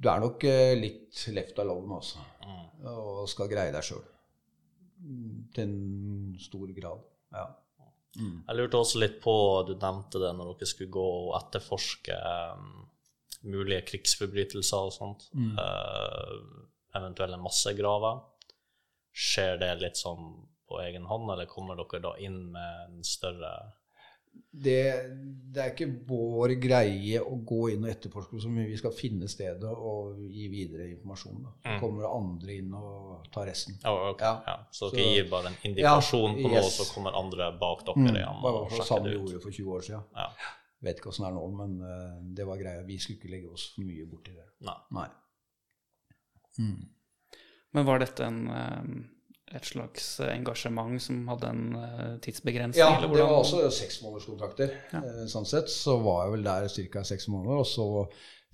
Du 0.00 0.08
er 0.08 0.22
nok 0.22 0.44
eh, 0.48 0.72
litt 0.78 1.20
left 1.36 1.60
alone, 1.62 1.98
altså. 1.98 2.24
Mm. 2.46 2.64
Og 2.90 3.28
skal 3.30 3.50
greie 3.52 3.74
deg 3.74 3.84
sjøl. 3.86 4.02
Til 5.54 5.64
en 5.64 6.38
stor 6.40 6.70
grad. 6.76 7.02
Ja. 7.34 7.48
Jeg 8.20 8.56
lurte 8.58 8.76
også 8.76 9.00
litt 9.00 9.20
på, 9.22 9.34
du 9.66 9.72
nevnte 9.72 10.20
det 10.20 10.32
når 10.36 10.52
dere 10.52 10.68
skulle 10.68 10.92
gå 10.92 11.04
og 11.22 11.36
etterforske 11.38 12.16
um, 12.52 12.82
mulige 13.48 13.86
krigsforbrytelser 13.88 14.88
og 14.88 14.92
sånt, 14.94 15.24
eh, 15.34 16.34
eventuelle 16.98 17.38
massegraver. 17.40 18.20
Skjer 19.12 19.58
det 19.60 19.72
litt 19.80 19.98
sånn 20.00 20.28
på 20.68 20.80
egen 20.84 21.08
hånd, 21.08 21.30
eller 21.32 21.50
kommer 21.50 21.76
dere 21.80 22.02
da 22.04 22.12
inn 22.22 22.38
med 22.52 22.84
en 22.84 23.02
større 23.04 23.52
det, 24.52 24.80
det 25.52 25.60
er 25.62 25.70
ikke 25.72 25.86
vår 26.08 26.52
greie 26.60 27.20
å 27.24 27.36
gå 27.48 27.70
inn 27.72 27.84
og 27.86 27.90
etterforske 27.90 28.40
så 28.40 28.50
mye. 28.52 28.66
Vi 28.68 28.76
skal 28.76 28.92
finne 28.92 29.28
stedet 29.28 29.64
og 29.72 30.18
gi 30.28 30.48
videre 30.52 30.90
informasjon. 30.90 31.42
Da. 31.42 31.50
Så 31.62 31.72
Mm. 31.72 31.80
kommer 31.80 32.08
andre 32.16 32.56
inn 32.58 32.74
og 32.74 33.24
tar 33.32 33.46
resten. 33.48 33.78
Oh, 33.84 34.10
okay. 34.10 34.26
Ja. 34.26 34.42
ja. 34.46 34.56
Så 34.70 34.90
Så- 34.90 34.96
dere 34.96 35.14
gir 35.14 35.30
bare 35.30 35.46
en 35.48 35.56
indikasjon 35.64 36.34
på 36.36 36.48
noe, 36.48 36.60
yes. 36.60 36.76
så 36.80 36.94
kommer 36.94 37.16
andre 37.16 37.52
bak 37.58 37.84
dere 37.86 37.96
Mm. 37.96 38.14
igjen 38.16 38.42
Bare 38.42 38.54
og 38.60 38.70
sjekker 38.70 38.84
samme 38.84 39.04
det 39.08 39.14
ut. 39.16 39.20
gjorde 39.30 39.42
for 39.42 39.50
20 39.50 39.72
år 39.72 39.80
siden. 39.88 40.04
Ja. 40.16 40.28
Vet 40.82 40.96
ikke 40.98 41.08
åssen 41.08 41.24
det 41.24 41.30
er 41.32 41.34
nå, 41.38 41.56
men 41.56 41.80
uh, 41.82 42.34
det 42.34 42.46
var 42.46 42.56
greia. 42.58 42.82
Vi 42.86 42.98
skulle 42.98 43.18
ikke 43.18 43.30
legge 43.30 43.48
oss 43.52 43.72
for 43.74 43.82
mye 43.82 44.04
borti 44.06 44.32
det. 44.34 44.48
Nei. 44.60 44.76
Nei. 44.90 45.08
Men 47.72 47.86
var 47.86 47.98
dette 48.02 48.24
en, 48.24 48.46
eh, 48.50 48.82
et 49.56 49.66
slags 49.68 50.06
engasjement 50.24 51.00
som 51.02 51.22
hadde 51.28 51.48
en 51.52 51.64
eh, 51.78 52.12
tidsbegrensning? 52.24 52.80
Ja, 52.82 53.00
det 53.02 53.10
var 53.12 53.34
også 53.38 53.64
seksmånederskontrakter. 53.74 54.72
Ja. 54.94 55.02
Sånn 55.32 55.48
sett 55.48 55.70
så 55.72 55.98
var 56.02 56.26
jeg 56.26 56.36
vel 56.38 56.46
der 56.48 56.68
ca. 56.92 57.04
seks 57.12 57.28
måneder, 57.32 57.60
og 57.62 57.68
så 57.68 57.86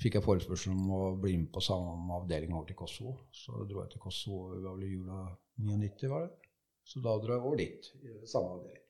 fikk 0.03 0.19
jeg 0.19 0.27
forespørsel 0.27 0.75
om 0.75 0.91
å 0.95 1.05
bli 1.19 1.37
med 1.41 1.53
på 1.55 1.63
samme 1.65 2.19
avdeling 2.21 2.53
over 2.55 2.69
til 2.69 2.79
Kosovo. 2.79 3.17
Så 3.35 3.65
dro 3.67 3.83
jeg 3.85 3.95
til 3.95 4.03
Kosovo 4.03 4.53
det 4.55 4.63
var 4.67 4.77
vel 4.79 4.87
i 4.87 4.93
jula 4.95 5.23
99, 5.59 6.11
var 6.13 6.27
det. 6.29 6.53
Så 6.89 7.03
da 7.05 7.17
dro 7.21 7.35
jeg 7.35 7.45
over 7.45 7.59
dit. 7.61 7.89
i 8.03 8.15
Samme 8.31 8.55
avdeling. 8.59 8.85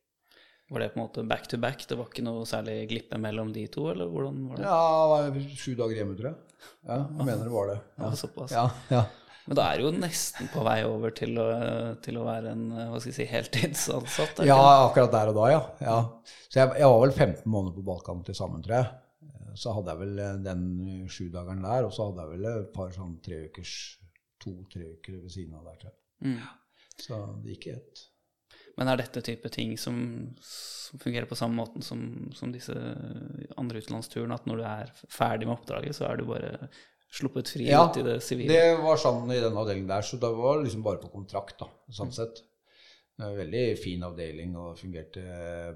Var 0.69 0.83
det 0.85 0.89
på 0.93 0.99
en 1.01 1.07
måte 1.07 1.23
back 1.25 1.47
to 1.49 1.57
back? 1.57 1.87
Det 1.89 1.97
var 1.97 2.11
ikke 2.11 2.23
noe 2.27 2.45
særlig 2.47 2.83
glippe 2.91 3.17
mellom 3.21 3.55
de 3.55 3.63
to, 3.73 3.87
eller 3.89 4.11
hvordan 4.13 4.43
var 4.51 4.61
det? 4.61 4.67
Ja, 4.69 4.83
det 5.25 5.31
var 5.39 5.57
sju 5.63 5.71
dager 5.79 5.97
hjemme, 6.03 6.17
tror 6.19 6.29
jeg. 6.29 6.59
Ja, 6.85 6.99
jeg 6.99 7.25
mener 7.31 7.49
det 7.49 7.55
var 7.55 7.71
det. 7.73 7.79
Ja, 7.97 8.11
såpass. 8.21 8.53
Ja, 8.53 8.67
ja. 8.93 9.03
Men 9.49 9.57
da 9.57 9.65
er 9.71 9.81
du 9.81 9.87
jo 9.87 9.91
nesten 9.97 10.49
på 10.53 10.63
vei 10.67 10.83
over 10.85 11.13
til 11.17 11.39
å, 11.41 11.49
til 12.05 12.19
å 12.21 12.25
være 12.27 12.53
en 12.53 12.65
eh, 12.75 12.89
hva 12.93 12.99
skal 13.01 13.15
jeg 13.15 13.17
si, 13.17 13.29
heltidsansatt? 13.31 14.43
Ja, 14.45 14.59
akkurat 14.85 15.15
der 15.15 15.31
og 15.33 15.39
da, 15.39 15.47
ja. 15.55 15.63
ja. 15.81 15.99
Så 16.51 16.61
jeg, 16.61 16.75
jeg 16.83 16.91
var 16.93 17.01
vel 17.07 17.15
15 17.15 17.49
måneder 17.49 17.79
på 17.79 17.85
Balkan 17.87 18.21
til 18.27 18.37
sammen, 18.37 18.61
tror 18.65 18.77
jeg. 18.83 18.91
Så 19.59 19.73
hadde 19.75 19.95
jeg 19.95 20.03
vel 20.03 20.21
eh, 20.21 20.37
den 20.45 20.67
sjudageren 21.09 21.65
der, 21.65 21.89
og 21.89 21.97
så 21.97 22.11
hadde 22.11 22.27
jeg 22.27 22.35
vel 22.35 22.51
et 22.53 22.69
par 22.77 22.93
sånn 22.95 23.17
treukers 23.25 23.79
To-tre 24.39 24.93
uker 25.01 25.17
ved 25.17 25.33
siden 25.35 25.57
av 25.59 25.65
der, 25.67 25.81
tror 25.81 25.91
jeg. 25.91 25.99
Mm. 26.29 26.45
Så 27.03 27.17
det 27.43 27.57
gikk 27.57 27.65
i 27.67 27.73
ett. 27.73 28.05
Men 28.79 28.93
er 28.93 29.01
dette 29.01 29.25
type 29.27 29.51
ting 29.51 29.73
som, 29.81 29.97
som 30.45 31.01
fungerer 31.03 31.27
på 31.27 31.39
samme 31.41 31.59
måten 31.59 31.83
som, 31.83 32.05
som 32.37 32.53
disse 32.55 32.77
andre 33.59 33.83
utenlandsturene, 33.83 34.37
at 34.37 34.47
når 34.47 34.61
du 34.61 34.69
er 34.69 34.93
ferdig 35.11 35.49
med 35.49 35.57
oppdraget, 35.57 35.99
så 35.99 36.07
er 36.07 36.21
du 36.21 36.29
bare 36.29 36.69
sluppet 37.11 37.49
fri 37.55 37.67
Ja, 37.71 37.87
ut 37.89 37.97
i 38.01 38.05
det 38.07 38.19
sivile? 38.25 38.53
Det 38.53 38.77
var 38.83 39.01
sånn 39.01 39.31
i 39.33 39.41
den 39.41 39.57
avdelingen 39.57 39.89
der, 39.89 40.05
så 40.05 40.19
det 40.21 40.31
var 40.37 40.63
liksom 40.63 40.83
bare 40.85 41.01
på 41.03 41.11
kontrakt, 41.13 41.59
da, 41.63 41.69
sånn 41.95 42.13
sett. 42.15 42.43
Det 43.19 43.25
var 43.25 43.33
en 43.35 43.41
veldig 43.41 43.63
fin 43.83 44.03
avdeling 44.07 44.53
og 44.61 44.77
fungerte 44.79 45.23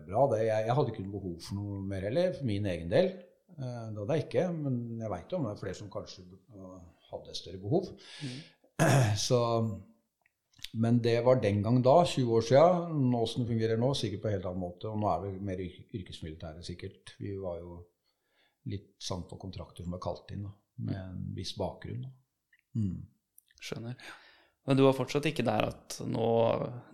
bra. 0.06 0.26
Det, 0.30 0.42
jeg, 0.46 0.66
jeg 0.68 0.76
hadde 0.78 0.92
ikke 0.92 1.06
behov 1.10 1.38
for 1.42 1.58
noe 1.58 1.80
mer 1.90 2.04
heller, 2.06 2.34
for 2.36 2.46
min 2.46 2.68
egen 2.70 2.92
del. 2.92 3.08
Eh, 3.56 3.86
Det 3.92 3.98
hadde 4.02 4.18
jeg 4.18 4.26
ikke, 4.28 4.44
men 4.54 4.76
jeg 5.00 5.10
veit 5.10 5.32
om 5.38 5.48
det 5.48 5.54
er 5.56 5.62
flere 5.64 5.78
som 5.80 5.90
kanskje 5.90 6.22
hadde 7.10 7.34
større 7.40 7.58
behov. 7.64 7.88
Så, 9.26 9.40
men 10.84 11.00
det 11.04 11.16
var 11.26 11.40
den 11.42 11.60
gang 11.64 11.80
da, 11.84 11.96
20 12.06 12.30
år 12.38 12.46
sia. 12.46 12.62
Åssen 13.18 13.42
det 13.44 13.50
fungerer 13.50 13.80
nå, 13.80 13.90
sikkert 13.98 14.22
på 14.22 14.30
en 14.30 14.36
helt 14.36 14.46
annen 14.48 14.62
måte. 14.62 14.88
Og 14.92 15.00
nå 15.02 15.10
er 15.10 15.26
vi 15.26 15.32
mer 15.50 15.60
yrkesmilitære, 15.66 16.62
sikkert. 16.66 17.16
Vi 17.20 17.34
var 17.42 17.58
jo 17.60 17.80
litt 18.70 18.92
sånn 19.02 19.26
på 19.26 19.36
kontrakter 19.42 19.82
som 19.82 19.94
er 19.98 20.02
kalt 20.02 20.30
inn, 20.30 20.46
da, 20.46 20.52
med 20.80 20.98
en 20.98 21.24
viss 21.36 21.54
bakgrunn. 21.58 22.06
Mm. 22.78 23.00
Skjønner. 23.62 23.96
Men 24.66 24.78
du 24.78 24.84
var 24.86 24.94
fortsatt 24.94 25.26
ikke 25.30 25.44
der 25.46 25.66
at 25.72 25.98
nå, 26.06 26.30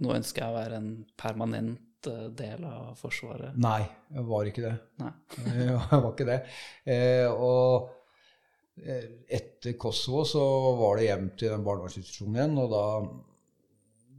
nå 0.01 0.17
ønsker 0.17 0.45
jeg 0.45 0.53
å 0.53 0.57
være 0.57 0.81
en 0.81 0.91
permanent 1.21 2.09
eh, 2.09 2.27
del 2.37 2.65
av 2.65 2.95
Forsvaret? 2.99 3.57
Nei, 3.61 3.83
jeg 4.15 4.27
var 4.31 4.49
ikke 4.49 4.65
det. 4.65 4.75
Nei. 5.03 5.13
Jeg 5.69 6.03
var 6.03 6.11
ikke 6.13 6.29
det. 6.29 6.39
Eh, 6.89 7.29
og 7.29 7.91
eh, 8.81 9.09
etter 9.39 9.77
Kosovo 9.81 10.25
så 10.29 10.45
var 10.81 10.99
det 10.99 11.11
hjem 11.11 11.33
til 11.37 11.53
den 11.53 11.67
barnevernsinstitusjonen 11.67 12.39
igjen, 12.39 12.63
og 12.63 12.73
da, 12.73 12.85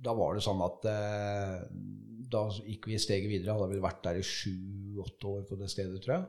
da 0.10 0.16
var 0.20 0.38
det 0.38 0.46
sånn 0.46 0.62
at 0.66 0.90
eh, 0.94 1.56
da 2.30 2.46
gikk 2.62 2.92
vi 2.92 3.00
steget 3.02 3.32
videre. 3.32 3.58
Hadde 3.58 3.72
vel 3.74 3.84
vært 3.84 4.04
der 4.06 4.20
i 4.20 4.26
sju-åtte 4.26 5.34
år 5.34 5.48
på 5.50 5.58
det 5.60 5.72
stedet, 5.74 6.02
tror 6.04 6.20
jeg. 6.20 6.28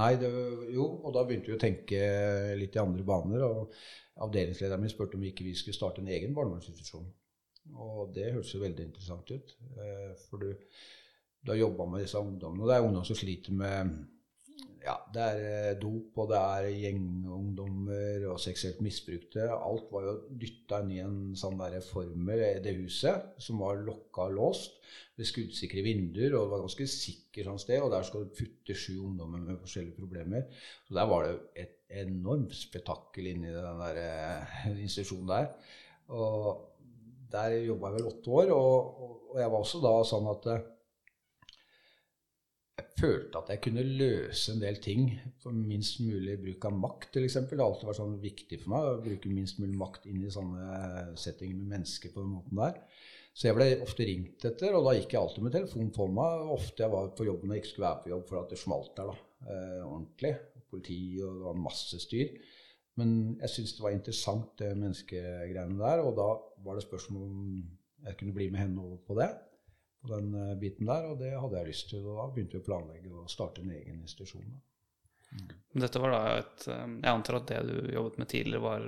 Nei, 0.00 0.14
det, 0.20 0.28
jo, 0.72 0.84
og 1.04 1.12
da 1.14 1.24
begynte 1.28 1.50
vi 1.50 1.56
å 1.56 1.60
tenke 1.60 1.98
litt 2.56 2.76
i 2.76 2.82
andre 2.82 3.04
baner. 3.06 3.44
og 3.46 3.74
Avdelingslederen 4.24 4.82
min 4.84 4.92
spurte 4.92 5.18
om 5.18 5.26
ikke 5.28 5.46
vi 5.46 5.56
skulle 5.56 5.76
starte 5.76 6.02
en 6.02 6.10
egen 6.12 6.34
barnevernsinstitusjon. 6.36 7.08
Og 7.80 8.14
det 8.16 8.30
hørtes 8.34 8.54
jo 8.54 8.62
veldig 8.62 8.86
interessant 8.88 9.30
ut. 9.32 9.52
eh, 9.76 10.14
For 10.28 10.42
du, 10.42 10.54
du 11.44 11.52
har 11.52 11.60
jobba 11.60 11.86
med 11.92 12.04
disse 12.04 12.20
ungdommene, 12.20 12.64
og 12.64 12.70
det 12.70 12.76
er 12.78 12.86
ungdom 12.88 13.06
som 13.08 13.18
sliter 13.18 13.56
med 13.56 13.92
ja, 14.80 14.94
det 15.12 15.24
er 15.24 15.40
eh, 15.44 15.78
dop, 15.80 16.16
og 16.22 16.30
det 16.30 16.38
er 16.40 16.68
gjengungdommer 16.72 18.26
og 18.32 18.40
seksuelt 18.40 18.80
misbrukte. 18.84 19.44
Alt 19.52 19.90
var 19.92 20.06
jo 20.06 20.14
dytta 20.40 20.80
inn 20.80 20.94
i 20.94 21.02
en 21.04 21.18
sånn 21.38 21.58
der 21.60 21.76
formel 21.84 22.44
i 22.46 22.62
det 22.64 22.76
huset, 22.78 23.34
som 23.42 23.60
var 23.60 23.82
lokka 23.84 24.28
og 24.30 24.38
låst, 24.38 24.78
med 25.20 25.28
skuddsikre 25.28 25.84
vinduer, 25.84 26.32
og 26.32 26.46
det 26.46 26.54
var 26.54 26.64
ganske 26.64 26.88
sikkert 26.88 27.50
sånn 27.50 27.60
sted, 27.60 27.82
og 27.84 27.92
der 27.92 28.06
skal 28.08 28.24
du 28.24 28.32
putte 28.40 28.76
sju 28.78 28.94
ungdommer 29.04 29.44
med 29.44 29.60
forskjellige 29.60 30.00
problemer. 30.00 30.48
Så 30.88 30.96
der 30.96 31.12
var 31.12 31.28
det 31.28 31.36
et 31.66 31.76
enormt 32.00 32.56
spetakkel 32.56 33.30
inni 33.34 33.52
den 33.52 33.84
der 33.84 34.00
eh, 34.00 34.66
institusjonen 34.86 35.30
der. 35.34 35.52
Og 36.16 36.66
der 37.30 37.60
jobba 37.62 37.90
jeg 37.90 38.00
vel 38.00 38.10
åtte 38.10 38.36
år, 38.40 38.52
og, 38.56 39.00
og, 39.04 39.16
jeg 39.38 39.52
var 39.52 39.62
også 39.62 39.80
da 39.84 39.94
sånn 40.08 40.30
at 40.32 40.48
eh, 40.50 40.68
følte 43.00 43.40
at 43.40 43.50
jeg 43.52 43.62
kunne 43.64 43.84
løse 43.84 44.52
en 44.52 44.60
del 44.62 44.78
ting 44.82 45.06
for 45.42 45.56
minst 45.56 46.00
mulig 46.04 46.36
bruk 46.42 46.66
av 46.68 46.76
makt, 46.76 47.16
f.eks. 47.16 47.38
Det 47.48 47.58
har 47.58 47.64
alltid 47.66 47.88
vært 47.88 48.00
sånn 48.00 48.18
viktig 48.22 48.58
for 48.62 48.74
meg 48.74 48.88
å 48.88 49.00
bruke 49.04 49.32
minst 49.32 49.60
mulig 49.62 49.78
makt 49.80 50.06
inn 50.10 50.20
i 50.24 50.32
sånne 50.32 51.16
settinger 51.20 51.56
med 51.58 51.74
mennesker 51.76 52.14
på 52.14 52.22
den 52.22 52.36
måten 52.36 52.60
der. 52.60 52.78
Så 53.30 53.48
jeg 53.48 53.56
ble 53.56 53.68
ofte 53.84 54.06
ringt 54.06 54.46
etter, 54.46 54.74
og 54.76 54.86
da 54.86 54.94
gikk 54.96 55.14
jeg 55.14 55.20
alltid 55.20 55.46
med 55.46 55.54
telefonen 55.54 55.92
for 55.96 56.14
meg. 56.14 56.46
Ofte 56.56 56.84
jeg 56.84 56.92
var 56.92 57.12
på 57.16 57.26
jobb 57.28 57.44
når 57.44 57.56
jeg 57.56 57.62
ikke 57.62 57.72
skulle 57.72 57.88
være 57.88 58.04
på 58.04 58.12
jobb 58.14 58.24
for 58.30 58.40
at 58.42 58.54
det 58.54 58.60
smalt 58.60 58.94
der 58.98 59.12
da, 59.12 59.18
eh, 59.46 59.82
ordentlig. 59.86 60.32
Politi 60.70 60.98
og 61.24 61.38
det 61.38 61.46
var 61.48 61.62
masse 61.66 61.98
styr. 62.02 62.34
Men 63.00 63.12
jeg 63.40 63.52
syntes 63.54 63.76
det 63.76 63.84
var 63.86 63.94
interessant, 63.94 64.50
det 64.60 64.72
menneskegreiene 64.76 65.78
der, 65.78 66.02
og 66.04 66.18
da 66.18 66.28
var 66.66 66.76
det 66.76 66.84
spørsmål 66.84 67.28
om 67.28 67.46
jeg 68.04 68.18
kunne 68.18 68.34
bli 68.36 68.50
med 68.50 68.64
henne 68.64 68.82
over 68.82 68.98
på 69.06 69.16
det 69.18 69.30
på 70.02 70.10
den 70.14 70.34
eh, 70.34 70.56
biten 70.58 70.88
der, 70.88 71.06
og 71.10 71.18
det 71.20 71.32
hadde 71.36 71.60
jeg 71.60 71.70
lyst 71.70 71.88
til. 71.92 72.04
Og 72.06 72.18
da 72.18 72.26
begynte 72.34 72.58
vi 72.58 72.62
å 72.62 72.66
planlegge 72.66 73.14
å 73.14 73.24
starte 73.30 73.64
en 73.64 73.72
egen 73.76 74.00
institusjon. 74.00 74.46
Mm. 75.30 75.50
Dette 75.84 76.00
var 76.02 76.10
da 76.10 76.20
et 76.40 76.64
eh, 76.66 76.86
Jeg 77.04 77.10
antar 77.12 77.38
at 77.38 77.50
det 77.52 77.60
du 77.68 77.92
jobbet 77.94 78.18
med 78.18 78.30
tidligere, 78.32 78.62
var 78.64 78.86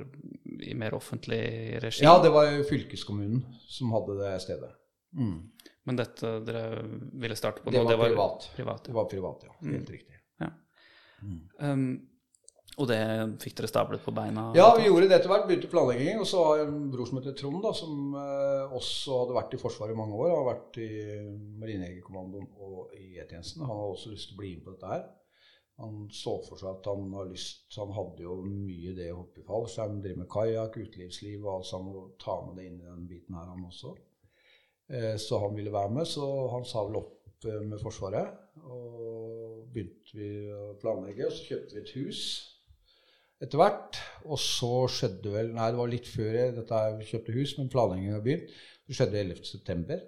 i 0.62 0.76
mer 0.78 0.96
offentlig 0.98 1.42
regi? 1.84 2.04
Ja, 2.06 2.16
det 2.22 2.32
var 2.34 2.48
jo 2.50 2.64
fylkeskommunen 2.68 3.44
som 3.70 3.92
hadde 3.94 4.18
det 4.22 4.32
stedet. 4.44 4.72
Mm. 5.18 5.36
Men 5.84 5.98
dette 5.98 6.32
dere 6.46 6.82
ville 7.20 7.36
starte 7.36 7.62
på 7.62 7.70
nå, 7.70 7.82
Det 7.82 7.96
nå, 7.96 8.00
var 8.00 8.08
privat. 8.08 8.48
privat 8.56 8.84
Det 8.86 8.96
var 8.96 9.10
privat, 9.10 9.46
ja. 9.48 9.54
Helt 9.66 9.90
riktig. 9.90 10.18
Ja. 10.40 10.48
Um, 11.58 11.86
og 12.80 12.88
det 12.88 13.00
fikk 13.42 13.58
dere 13.58 13.68
stablet 13.68 14.00
på 14.04 14.14
beina? 14.16 14.46
Ja, 14.56 14.70
vi 14.78 14.86
gjorde 14.86 15.08
det 15.10 15.18
etter 15.18 15.28
hvert. 15.28 15.44
Begynte 15.48 15.68
planlegging. 15.68 16.20
Og 16.22 16.28
så 16.28 16.44
har 16.46 16.60
jeg 16.62 16.68
en 16.70 16.86
bror 16.92 17.08
som 17.08 17.18
heter 17.20 17.34
Trond, 17.36 17.58
da, 17.60 17.72
som 17.76 18.14
eh, 18.16 18.76
også 18.78 19.18
hadde 19.22 19.36
vært 19.36 19.56
i 19.56 19.60
Forsvaret 19.60 19.92
i 19.92 19.98
mange 19.98 20.16
år. 20.16 20.30
Har 20.32 20.46
vært 20.48 20.78
i 20.80 20.92
Marinejegerkommandoen 21.60 22.46
og 22.64 22.94
i 22.96 23.18
E-tjenesten. 23.20 23.66
Han 23.66 23.76
hadde 23.76 23.96
også 23.96 24.12
lyst 24.14 24.30
til 24.30 24.38
å 24.38 24.40
bli 24.40 24.54
med 24.54 24.64
på 24.64 24.72
dette 24.72 24.92
her. 24.94 25.04
Han 25.82 26.06
så 26.14 26.36
for 26.46 26.60
seg 26.60 26.70
at 26.70 26.86
han 26.86 27.14
har 27.16 27.30
lyst 27.30 27.78
Han 27.80 27.94
hadde 27.96 28.22
jo 28.26 28.34
mye 28.44 28.92
det 28.94 29.08
å 29.10 29.22
hoppe 29.22 29.40
i 29.40 29.46
han 29.80 30.00
driver 30.04 30.20
med 30.20 30.30
kajakk, 30.30 30.76
utelivsliv 30.86 31.44
og 31.44 31.52
alt 31.58 31.68
sammen. 31.68 31.98
Og 31.98 32.14
ta 32.24 32.38
med 32.46 32.56
det 32.56 32.70
inn 32.70 32.80
i 32.80 32.88
den 32.88 33.04
biten 33.10 33.36
her, 33.36 33.50
han 33.52 33.68
også. 33.68 33.92
Eh, 34.88 35.18
så 35.20 35.42
han 35.44 35.60
ville 35.60 35.74
være 35.76 35.92
med, 35.92 36.08
så 36.08 36.24
han 36.54 36.64
sa 36.64 36.86
vel 36.88 37.02
opp 37.02 37.44
eh, 37.44 37.60
med 37.68 37.84
Forsvaret. 37.84 38.32
Og 38.64 39.68
begynte 39.72 40.16
vi 40.16 40.32
å 40.56 40.72
planlegge, 40.80 41.28
og 41.28 41.36
så 41.36 41.52
kjøpte 41.52 41.76
vi 41.76 41.84
et 41.84 41.94
hus 42.00 42.24
etter 43.42 43.60
hvert. 43.60 44.00
Og 44.28 44.40
så 44.40 44.72
skjedde 44.92 45.34
vel 45.34 45.52
Nei, 45.56 45.68
det 45.72 45.80
var 45.80 45.90
litt 45.90 46.08
før 46.10 46.38
jeg 46.38 46.56
dette 46.56 46.82
jeg 46.86 47.08
kjøpte 47.10 47.36
hus, 47.36 47.54
men 47.58 47.70
planleggingen 47.72 48.16
har 48.18 48.24
begynt. 48.24 48.56
Det 48.86 48.98
skjedde 48.98 49.24
11.9. 49.26 50.00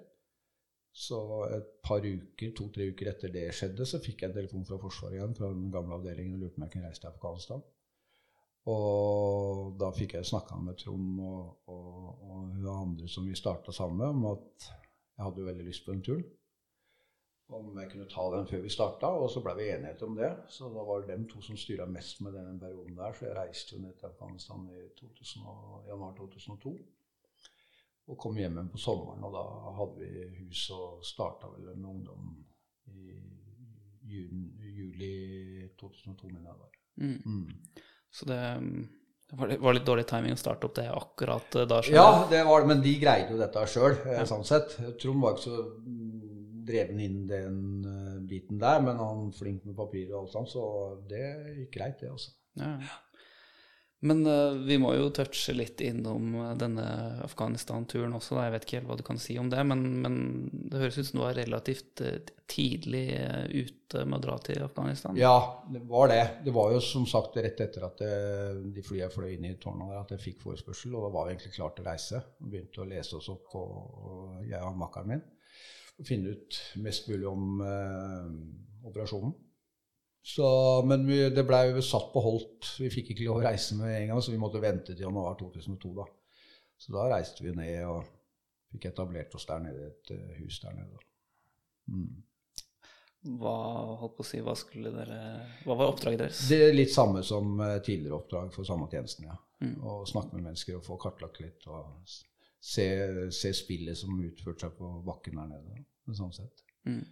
Så 0.95 1.19
et 1.51 1.71
par 1.83 2.05
uker, 2.05 2.51
to-tre 2.55 2.87
uker 2.93 3.09
etter 3.11 3.31
det 3.33 3.49
skjedde, 3.55 3.87
så 3.87 3.99
fikk 3.99 4.23
jeg 4.23 4.31
en 4.31 4.37
telefon 4.37 4.67
fra 4.67 4.79
Forsvaret 4.79 5.17
igjen, 5.17 5.35
fra 5.35 5.49
den 5.51 5.67
gamle 5.73 5.97
avdelingen, 5.97 6.37
og 6.37 6.45
lurte 6.45 6.55
på 6.55 6.61
om 6.61 6.67
jeg 6.67 6.75
kunne 6.75 6.87
reise 6.87 7.03
til 7.03 7.11
Afghanistan. 7.11 7.65
Og 8.71 9.75
da 9.77 9.91
fikk 9.93 10.15
jeg 10.15 10.29
snakka 10.29 10.57
med 10.63 10.79
Trond 10.79 11.19
og, 11.21 11.49
og, 11.69 12.23
og 12.31 12.71
andre 12.71 13.09
som 13.11 13.27
vi 13.27 13.35
starta 13.37 13.75
sammen 13.75 13.99
med, 13.99 14.15
om 14.15 14.25
at 14.31 14.69
jeg 14.69 15.27
hadde 15.27 15.47
veldig 15.49 15.67
lyst 15.67 15.85
på 15.85 15.93
den 15.93 16.05
turen. 16.07 16.25
Om 17.53 17.75
jeg 17.77 17.91
kunne 17.91 18.07
ta 18.09 18.23
den 18.33 18.47
før 18.49 18.63
vi 18.63 18.71
starta, 18.73 19.09
og 19.21 19.27
så 19.29 19.41
ble 19.45 19.53
vi 19.59 19.67
enighet 19.69 20.01
om 20.07 20.15
det. 20.17 20.31
Så 20.49 20.69
da 20.73 20.81
var 20.87 21.03
det 21.03 21.13
dem 21.13 21.27
to 21.29 21.43
som 21.45 21.57
styra 21.59 21.85
mest 21.85 22.23
med 22.25 22.33
den 22.33 22.57
perioden 22.59 22.97
der, 22.97 23.13
så 23.13 23.27
jeg 23.27 23.37
reiste 23.37 23.75
jo 23.75 23.83
ned 23.83 23.93
til 23.99 24.09
Afghanistan 24.09 24.65
i 24.73 24.87
2000, 24.97 25.45
januar 25.91 26.15
2002. 26.17 26.73
Og 28.05 28.17
kom 28.21 28.37
hjem 28.37 28.57
igjen 28.57 28.73
på 28.73 28.81
sommeren, 28.81 29.23
og 29.25 29.33
da 29.33 29.43
hadde 29.77 30.01
vi 30.01 30.25
hus 30.41 30.65
og 30.73 31.05
starta 31.05 31.49
vel 31.53 31.71
med 31.73 31.89
ungdom 31.89 32.33
i 32.93 33.13
juni, 34.05 34.51
juli 34.79 35.13
2002, 35.77 36.29
mener 36.29 36.49
jeg 36.49 36.53
det 36.53 36.61
var. 36.61 36.75
Mm. 37.01 37.17
Mm. 37.25 37.81
Så 38.13 38.27
det, 38.29 38.41
det 39.29 39.39
var, 39.39 39.73
litt, 39.73 39.85
dårlig 39.85 40.05
timing 40.09 40.37
å 40.37 40.39
starte 40.39 40.69
opp 40.69 40.75
det 40.77 40.85
akkurat 40.91 41.57
eh, 41.57 41.65
da. 41.69 41.81
Selv. 41.81 41.97
Ja, 41.97 42.27
det 42.29 42.43
var 42.47 42.61
det, 42.61 42.69
men 42.73 42.83
de 42.85 42.93
greide 43.01 43.33
jo 43.33 43.39
dette 43.41 43.65
sjøl, 43.69 43.97
sånn 44.29 44.45
sett. 44.47 44.77
Trond 45.01 45.25
var 45.25 45.35
ikke 45.35 45.47
så 45.47 45.63
dreven 46.65 47.01
inn 47.01 47.23
den 47.29 47.59
eh, 47.85 48.19
biten 48.27 48.61
der, 48.61 48.81
men 48.83 49.01
han 49.01 49.27
er 49.29 49.37
flink 49.37 49.65
med 49.67 49.77
papir 49.77 50.11
og 50.11 50.23
alt 50.23 50.35
sånt, 50.35 50.53
så 50.53 50.67
det 51.09 51.25
gikk 51.61 51.73
greit, 51.77 51.99
det, 52.01 52.13
altså. 52.15 52.35
Ja. 52.59 52.77
Men 54.05 54.27
uh, 54.27 54.53
vi 54.67 54.75
må 54.77 54.91
jo 54.93 55.07
touche 55.15 55.55
litt 55.55 55.79
innom 55.81 56.35
eh, 56.37 56.51
denne 56.59 56.85
Afghanistan-turen 57.25 58.13
også. 58.13 58.35
Da. 58.35 58.43
Jeg 58.45 58.53
vet 58.53 58.65
ikke 58.67 58.77
helt 58.77 58.89
hva 58.91 58.97
du 58.99 59.03
kan 59.07 59.19
si 59.21 59.37
om 59.41 59.47
det, 59.49 59.63
men, 59.65 59.81
men 60.03 60.17
det 60.51 60.81
høres 60.81 60.99
ut 60.99 61.07
som 61.07 61.21
du 61.21 61.23
var 61.23 61.37
relativt 61.39 62.03
tidlig 62.51 63.05
ute 63.49 64.03
med 64.05 64.19
å 64.19 64.21
dra 64.21 64.35
til 64.45 64.61
Afghanistan. 64.61 65.17
Ja, 65.17 65.63
det 65.71 65.81
var 65.89 66.11
det. 66.11 66.21
Det 66.45 66.53
var 66.53 66.75
jo 66.75 66.83
som 66.85 67.07
sagt 67.09 67.39
rett 67.41 67.63
etter 67.65 67.87
at 67.87 68.03
det, 68.03 68.11
de 68.75 68.83
flyene 68.85 69.09
fløy 69.09 69.31
inn 69.39 69.47
i 69.49 69.55
tårnet 69.57 69.89
der, 69.89 70.03
at 70.03 70.13
jeg 70.13 70.25
fikk 70.27 70.43
forespørsel, 70.43 70.93
og 70.93 71.07
da 71.07 71.13
var 71.15 71.25
vi 71.25 71.33
egentlig 71.33 71.55
klart 71.55 71.79
til 71.79 71.87
å 71.87 71.89
reise. 71.89 72.21
Vi 72.43 72.51
begynte 72.51 72.83
å 72.83 72.89
lese 72.91 73.17
oss 73.17 73.31
opp 73.33 73.49
på, 73.55 73.63
jeg 74.45 74.61
og 74.61 74.77
makkeren 74.83 75.15
min, 75.15 75.25
og 75.25 75.34
finne 76.03 76.35
ut 76.35 76.59
mest 76.83 77.07
mulig 77.07 77.27
om 77.29 77.61
eh, 77.63 78.87
operasjonen. 78.89 79.33
Så, 80.25 80.45
men 80.89 81.05
vi, 81.07 81.19
det 81.29 81.45
blei 81.45 81.69
satt 81.85 82.09
på 82.13 82.21
holdt. 82.25 82.71
Vi 82.81 82.89
fikk 82.89 83.13
ikke 83.13 83.27
lov 83.27 83.43
å 83.43 83.45
reise 83.45 83.77
med 83.77 83.93
en 83.93 84.07
gang, 84.09 84.21
så 84.25 84.33
vi 84.33 84.41
måtte 84.41 84.61
vente 84.63 84.95
til 84.95 85.05
januar 85.05 85.37
2002. 85.39 85.91
da. 85.99 86.07
Så 86.81 86.95
da 86.95 87.07
reiste 87.11 87.45
vi 87.45 87.53
ned 87.55 87.85
og 87.87 88.07
fikk 88.73 88.89
etablert 88.89 89.35
oss 89.37 89.45
der 89.47 89.61
nede 89.63 89.83
i 89.83 89.91
et 89.91 90.15
eh, 90.15 90.39
hus 90.41 90.57
der 90.63 90.73
nede. 90.79 91.03
Mm. 91.93 92.23
Hva, 93.39 93.55
holdt 94.01 94.17
på 94.17 94.25
å 94.25 94.27
si, 94.27 94.41
hva, 94.45 94.53
dere, 94.73 95.19
hva 95.65 95.77
var 95.77 95.93
oppdraget 95.93 96.25
deres? 96.25 96.43
Det 96.49 96.59
er 96.67 96.75
litt 96.75 96.93
samme 96.93 97.23
som 97.25 97.55
eh, 97.61 97.79
tidligere 97.85 98.19
oppdrag 98.19 98.51
for 98.53 98.67
samme 98.67 98.89
tjenesten, 98.91 99.29
ja. 99.29 99.37
Å 99.65 100.01
snakke 100.05 100.35
med 100.35 100.49
mennesker 100.49 100.77
og 100.77 100.83
få 100.85 100.97
kartlagt 101.01 101.39
litt 101.41 101.63
og 101.71 102.01
se, 102.65 102.87
se 103.35 103.53
spillet 103.55 103.97
som 103.97 104.17
utførte 104.25 104.65
seg 104.65 104.75
på 104.79 104.89
bakken 105.05 105.39
der 105.41 105.51
nede. 105.53 105.85
Sånn 106.17 106.33
sett. 106.35 106.63
Mm. 106.89 107.03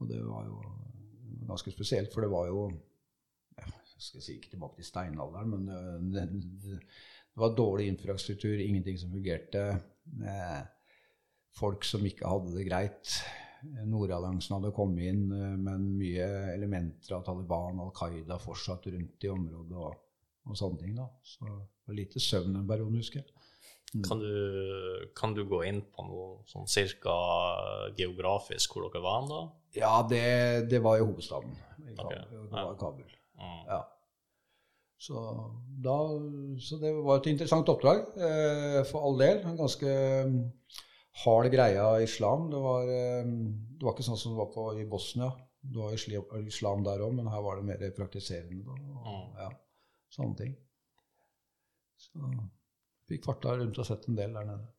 Og 0.00 0.10
det 0.10 0.20
var 0.24 0.48
jo 0.48 0.58
ganske 1.48 1.72
spesielt, 1.72 2.12
for 2.12 2.24
det 2.24 2.32
var 2.32 2.50
jo 2.50 2.66
Jeg 3.54 4.10
skal 4.10 4.22
si 4.24 4.34
ikke 4.34 4.50
tilbake 4.50 4.80
til 4.80 4.88
steinalderen, 4.88 5.52
men 5.52 6.10
det, 6.10 6.24
det, 6.64 6.78
var 7.38 7.54
dårlig 7.54 7.86
infrastruktur, 7.92 8.58
ingenting 8.58 8.98
som 8.98 9.12
fungerte. 9.14 9.62
Eh, 10.26 10.62
folk 11.54 11.86
som 11.86 12.04
ikke 12.06 12.28
hadde 12.28 12.56
det 12.56 12.66
greit. 12.66 13.14
Nordalliansen 13.86 14.56
hadde 14.56 14.74
kommet 14.76 15.08
inn, 15.12 15.24
eh, 15.32 15.54
men 15.54 15.86
mye 15.98 16.26
elementer 16.52 17.16
av 17.16 17.24
Taliban, 17.26 17.78
og 17.78 17.92
Al 17.92 17.94
Qaida 18.00 18.38
fortsatt 18.42 18.90
rundt 18.92 19.26
i 19.26 19.32
området 19.32 19.78
og, 19.78 20.02
og 20.50 20.58
sånne 20.58 20.82
ting. 20.82 20.98
da. 20.98 21.08
Så 21.22 21.46
det 21.46 21.92
var 21.92 22.00
lite 22.00 22.22
søvn 22.22 22.58
en 22.60 22.68
periode, 22.68 22.98
husker 22.98 23.22
jeg. 23.22 23.33
Kan 24.02 24.18
du, 24.18 24.30
kan 25.14 25.34
du 25.36 25.44
gå 25.46 25.60
inn 25.68 25.80
på 25.94 26.02
noe 26.08 26.42
sånn 26.50 26.66
cirka 26.66 27.12
geografisk 27.94 28.72
hvor 28.74 28.88
dere 28.88 29.02
var 29.04 29.20
hen 29.20 29.28
da? 29.30 29.42
Ja, 29.78 29.92
det, 30.10 30.22
det 30.70 30.80
var 30.82 30.98
i 30.98 31.04
hovedstaden. 31.04 31.52
i 31.84 31.94
Kabul. 31.94 32.24
Det 32.32 32.50
var. 32.50 32.74
Kabul. 32.80 33.12
Mm. 33.38 33.60
Ja. 33.68 33.78
Så, 35.04 35.20
da, 35.84 35.94
så 36.64 36.78
det 36.80 36.90
var 37.04 37.18
et 37.20 37.26
interessant 37.30 37.68
oppdrag, 37.68 38.06
eh, 38.16 38.80
for 38.88 39.04
all 39.06 39.18
del. 39.20 39.42
En 39.46 39.58
ganske 39.58 39.94
mm, 40.26 40.40
hard 41.24 41.50
greie 41.52 41.78
av 41.82 42.00
islam. 42.02 42.48
Det 42.50 42.62
var, 42.66 42.88
eh, 42.88 43.22
det 43.26 43.84
var 43.84 43.94
ikke 43.94 44.06
sånn 44.08 44.18
som 44.18 44.32
det 44.34 44.40
var 44.42 44.50
på, 44.54 44.66
i 44.80 44.86
Bosnia. 44.90 45.30
Det 45.62 45.78
var 45.80 45.94
islam 46.48 46.82
der 46.86 47.04
òg, 47.04 47.14
men 47.18 47.28
her 47.30 47.42
var 47.46 47.60
det 47.60 47.68
mer 47.70 47.86
praktiserende. 47.96 48.64
Og, 48.74 48.90
Mm. 49.04 49.38
ja, 49.38 49.50
sånne 50.10 50.36
ting. 50.40 50.54
Så 52.00 52.18
fikk 53.10 53.26
farta 53.26 53.56
rundt 53.58 53.80
og 53.80 53.88
sett 53.88 54.08
en 54.08 54.18
del 54.18 54.36
der 54.36 54.46
nede. 54.48 54.70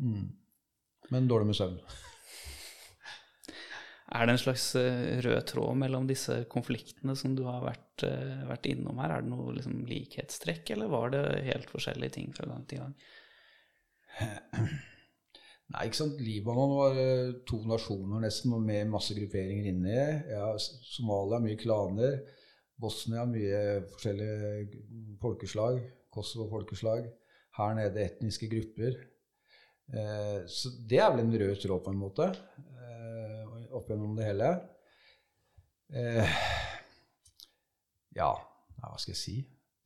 Mm. 0.00 0.30
Men 1.10 1.28
dårlig 1.28 1.50
med 1.50 1.58
søvn. 1.58 1.80
Er 4.10 4.26
det 4.26 4.32
en 4.34 4.40
slags 4.42 4.64
eh, 4.74 5.20
rød 5.22 5.44
tråd 5.46 5.76
mellom 5.78 6.06
disse 6.08 6.40
konfliktene 6.50 7.14
som 7.14 7.36
du 7.38 7.44
har 7.46 7.60
vært, 7.62 8.02
eh, 8.08 8.40
vært 8.48 8.66
innom 8.66 8.98
her? 8.98 9.12
Er 9.14 9.22
det 9.22 9.30
noe 9.30 9.52
liksom, 9.54 9.84
likhetstrekk, 9.86 10.72
eller 10.74 10.90
var 10.90 11.12
det 11.14 11.22
helt 11.46 11.70
forskjellige 11.70 12.16
ting 12.16 12.32
fra 12.34 12.48
gang 12.50 12.64
til 12.66 12.82
gang? 12.82 12.96
Nei, 15.70 15.84
ikke 15.86 16.00
sant. 16.00 16.18
Libanon 16.26 16.74
var 16.74 16.98
eh, 16.98 17.30
to 17.46 17.60
nasjoner 17.70 18.24
nesten, 18.24 18.56
med 18.66 18.90
masse 18.90 19.14
grupperinger 19.14 19.70
inni. 19.70 19.94
Ja, 20.32 20.50
Somalia 20.58 21.38
mye 21.44 21.60
klaner. 21.60 22.18
Bosnia 22.80 23.22
mye 23.30 23.62
forskjellige 23.92 25.14
folkeslag. 25.22 25.78
Kosovo-folkeslag. 26.10 27.06
Her 27.60 27.76
nede 27.78 28.04
etniske 28.04 28.48
grupper. 28.50 28.98
Eh, 29.90 30.40
så 30.50 30.72
det 30.88 31.00
er 31.02 31.10
vel 31.12 31.24
en 31.24 31.38
rød 31.42 31.56
tråd, 31.62 31.82
på 31.84 31.94
en 31.94 32.00
måte, 32.00 32.28
eh, 32.80 33.56
opp 33.76 33.90
gjennom 33.90 34.14
det 34.18 34.28
hele. 34.28 34.50
Eh, 35.90 36.36
ja, 38.16 38.30
hva 38.78 38.96
skal 38.96 39.14
jeg 39.14 39.22
si? 39.22 39.36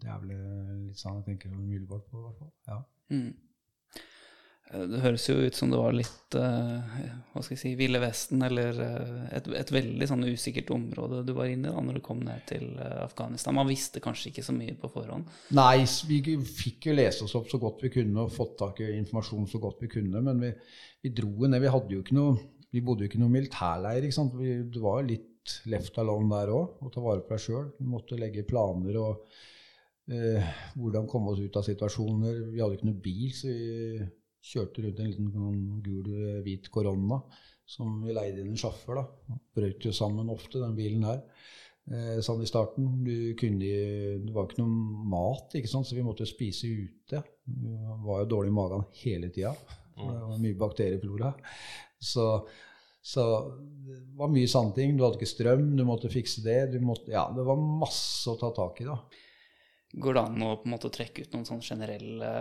Det 0.00 0.10
er 0.10 0.20
vel 0.20 0.34
eh, 0.36 0.74
litt 0.88 1.00
sånn 1.00 1.20
jeg 1.22 1.28
tenker 1.30 1.54
umiddelbart 1.54 2.06
på, 2.10 2.20
i 2.20 2.26
hvert 2.26 2.40
fall. 2.42 2.52
Ja. 2.68 2.78
Mm. 3.14 3.30
Eh, 4.72 4.84
Det 4.90 5.00
høres 5.02 5.26
jo 5.28 5.36
ut 5.44 5.54
som 5.58 5.70
det 5.72 5.80
var 5.80 5.92
litt 5.96 6.36
eh, 6.38 6.94
hva 7.32 7.42
skal 7.42 7.54
jeg 7.54 7.60
si, 7.60 7.72
Ville 7.78 8.00
Vesten, 8.02 8.42
eller 8.46 8.80
eh, 8.84 9.26
et, 9.38 9.50
et 9.60 9.72
veldig 9.74 10.08
sånn 10.10 10.24
usikkert 10.30 10.72
område 10.74 11.22
du 11.26 11.34
var 11.36 11.50
inne 11.52 11.68
i 11.68 11.74
da 11.74 11.82
når 11.84 11.98
du 12.00 12.04
kom 12.06 12.22
ned 12.24 12.46
til 12.48 12.70
Afghanistan. 13.04 13.56
Man 13.58 13.68
visste 13.70 14.02
kanskje 14.04 14.30
ikke 14.32 14.46
så 14.46 14.54
mye 14.56 14.76
på 14.80 14.90
forhånd. 14.94 15.28
Nei, 15.56 15.84
vi 16.08 16.38
fikk 16.48 16.90
jo 16.90 16.96
lese 16.96 17.26
oss 17.26 17.36
opp 17.38 17.50
så 17.52 17.60
godt 17.62 17.84
vi 17.84 17.92
kunne 17.98 18.24
og 18.26 18.32
fått 18.34 18.56
tak 18.62 18.82
i 18.84 18.92
informasjon 18.98 19.46
så 19.50 19.60
godt 19.62 19.84
vi 19.84 19.92
kunne, 19.98 20.24
men 20.24 20.42
vi, 20.42 20.52
vi 21.04 21.14
dro 21.14 21.34
ned. 21.46 21.60
Vi 21.64 21.72
hadde 21.76 21.96
jo 21.98 22.02
ikke 22.04 22.18
noe 22.18 22.34
Vi 22.74 22.80
bodde 22.82 23.04
jo 23.04 23.06
ikke 23.06 23.20
noen 23.22 23.30
militærleir. 23.36 24.02
ikke 24.02 24.16
sant? 24.16 24.32
Vi, 24.34 24.56
det 24.66 24.80
var 24.82 25.04
litt 25.06 25.52
left 25.70 25.98
alone 26.00 26.26
der 26.32 26.50
òg, 26.50 26.80
å 26.82 26.88
ta 26.90 27.02
vare 27.04 27.22
på 27.22 27.36
deg 27.36 27.42
sjøl. 27.44 27.66
Vi 27.78 27.86
måtte 27.86 28.16
legge 28.18 28.42
planer 28.48 28.96
og 28.98 29.28
eh, 30.10 30.48
hvordan 30.74 31.06
komme 31.06 31.30
oss 31.30 31.38
ut 31.44 31.54
av 31.60 31.62
situasjoner. 31.68 32.40
Vi 32.50 32.58
hadde 32.58 32.78
ikke 32.80 32.88
noe 32.88 32.98
bil, 33.04 33.28
så 33.36 33.46
vi 33.52 34.08
kjørte 34.44 34.84
rundt 34.84 35.00
en 35.00 35.10
liten 35.10 35.32
sånn 35.32 35.60
gul-hvit 35.84 36.70
korona 36.74 37.20
som 37.64 38.02
vi 38.04 38.12
leide 38.12 38.42
inn 38.42 38.52
en 38.52 38.60
sjåfør. 38.60 39.00
Brøt 39.56 39.86
jo 39.86 39.92
sammen 39.96 40.32
ofte, 40.32 40.60
den 40.60 40.76
bilen 40.76 41.06
her. 41.08 41.22
Eh, 41.84 42.18
sånn 42.24 42.42
i 42.44 42.48
starten. 42.48 42.90
Du 43.04 43.32
kunne, 43.40 43.70
det 44.24 44.34
var 44.34 44.48
ikke 44.48 44.62
noe 44.62 45.08
mat, 45.14 45.56
ikke 45.56 45.70
sant? 45.70 45.88
så 45.88 45.96
vi 45.96 46.04
måtte 46.04 46.28
spise 46.28 46.68
ute. 46.68 47.22
Det 47.44 47.96
var 48.04 48.22
jo 48.22 48.30
dårlig 48.36 48.52
i 48.52 48.58
magen 48.58 48.86
hele 49.00 49.32
tida. 49.32 49.54
Det 49.94 50.12
var 50.12 50.38
mye 50.42 50.60
bakterieflora. 50.60 51.32
Så, 52.02 52.28
så 53.04 53.26
det 53.86 54.00
var 54.18 54.32
mye 54.32 54.50
sanne 54.50 54.74
ting. 54.76 54.96
Du 54.96 55.04
hadde 55.04 55.20
ikke 55.20 55.30
strøm, 55.30 55.70
du 55.78 55.84
måtte 55.88 56.12
fikse 56.12 56.44
det. 56.44 56.82
Måtte, 56.84 57.12
ja, 57.14 57.28
det 57.32 57.46
var 57.46 57.60
masse 57.60 58.32
å 58.32 58.38
ta 58.40 58.52
tak 58.56 58.82
i 58.84 58.88
da. 58.88 58.98
Går 59.94 60.16
det 60.16 60.22
an 60.26 60.42
å 60.42 60.54
på 60.58 60.66
en 60.66 60.74
måte 60.74 60.90
trekke 60.94 61.22
ut 61.22 61.36
noen 61.36 61.46
sånne 61.46 61.66
generelle 61.68 62.32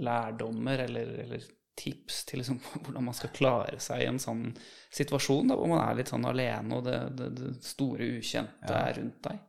lærdommer 0.00 0.84
eller, 0.86 1.12
eller 1.26 1.46
tips 1.76 2.24
til 2.28 2.42
liksom, 2.42 2.60
hvordan 2.84 3.08
man 3.08 3.16
skal 3.16 3.32
klare 3.36 3.78
seg 3.82 4.04
i 4.04 4.10
en 4.10 4.20
sånn 4.22 4.46
situasjon 4.92 5.52
da, 5.52 5.58
hvor 5.58 5.72
man 5.72 5.82
er 5.84 5.98
litt 6.00 6.12
sånn 6.12 6.28
alene, 6.28 6.78
og 6.78 6.86
det, 6.88 6.98
det, 7.18 7.30
det 7.38 7.54
store 7.64 8.12
ukjente 8.18 8.76
er 8.76 9.00
rundt 9.00 9.24
deg? 9.28 9.48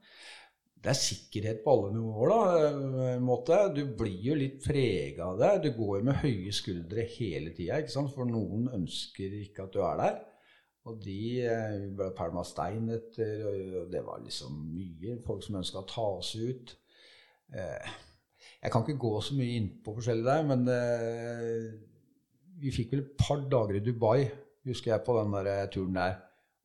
Det 0.84 0.92
er 0.92 1.00
sikkerhet 1.00 1.62
på 1.64 1.72
alle 1.72 1.94
nivåer, 1.96 2.32
da. 2.34 2.70
eh, 3.14 3.22
måte. 3.24 3.60
Du 3.72 3.86
blir 3.96 4.20
jo 4.20 4.36
litt 4.36 4.58
prega 4.66 5.30
av 5.30 5.40
det. 5.40 5.52
Du 5.64 5.70
går 5.78 6.02
jo 6.02 6.08
med 6.10 6.20
høye 6.20 6.52
skuldre 6.52 7.06
hele 7.14 7.54
tida, 7.56 7.80
for 8.12 8.28
noen 8.28 8.68
ønsker 8.76 9.38
ikke 9.46 9.64
at 9.64 9.78
du 9.78 9.80
er 9.80 10.02
der. 10.02 10.18
Og 10.92 10.98
de 11.06 11.22
eh, 11.48 11.78
ble 11.96 12.10
pælma 12.18 12.44
stein 12.44 12.92
etter, 12.92 13.46
og 13.48 13.94
det 13.94 14.04
var 14.04 14.20
liksom 14.26 14.58
mye 14.74 15.22
folk 15.24 15.46
som 15.46 15.62
ønska 15.62 15.86
å 15.86 15.88
ta 15.88 16.08
oss 16.18 16.34
ut. 16.36 16.76
Eh, 17.54 17.90
Jeg 18.64 18.72
kan 18.72 18.84
ikke 18.84 19.00
gå 19.00 19.12
så 19.22 19.36
mye 19.36 19.58
innpå 19.60 19.94
forskjellig 19.98 20.24
der, 20.24 20.46
men 20.48 20.62
eh, 20.72 21.66
vi 22.64 22.72
fikk 22.72 22.94
vel 22.94 23.02
et 23.04 23.18
par 23.20 23.42
dager 23.52 23.78
i 23.78 23.84
Dubai, 23.84 24.24
husker 24.68 24.94
jeg, 24.94 25.04
på 25.04 25.18
den 25.20 25.36
der 25.36 25.50
eh, 25.52 25.66
turen 25.72 26.00
der. 26.00 26.16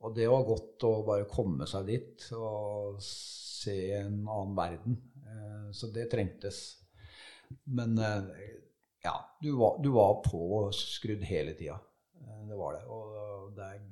Og 0.06 0.14
det 0.14 0.28
var 0.30 0.46
godt 0.46 0.86
å 0.86 0.92
bare 1.06 1.26
komme 1.26 1.66
seg 1.66 1.88
dit 1.88 2.28
og 2.38 3.00
se 3.02 3.74
en 3.98 4.20
annen 4.30 4.52
verden. 4.54 4.98
Så 5.74 5.88
det 5.92 6.04
trengtes. 6.12 6.60
Men 7.66 7.98
ja, 7.98 9.16
du 9.42 9.50
var, 9.58 9.80
du 9.82 9.90
var 9.96 10.20
påskrudd 10.22 11.26
hele 11.26 11.56
tida. 11.58 11.80
Det 12.46 12.60
var 12.60 12.78
det. 12.78 12.84
Og 12.86 13.50
det 13.58 13.66
er 13.66 13.82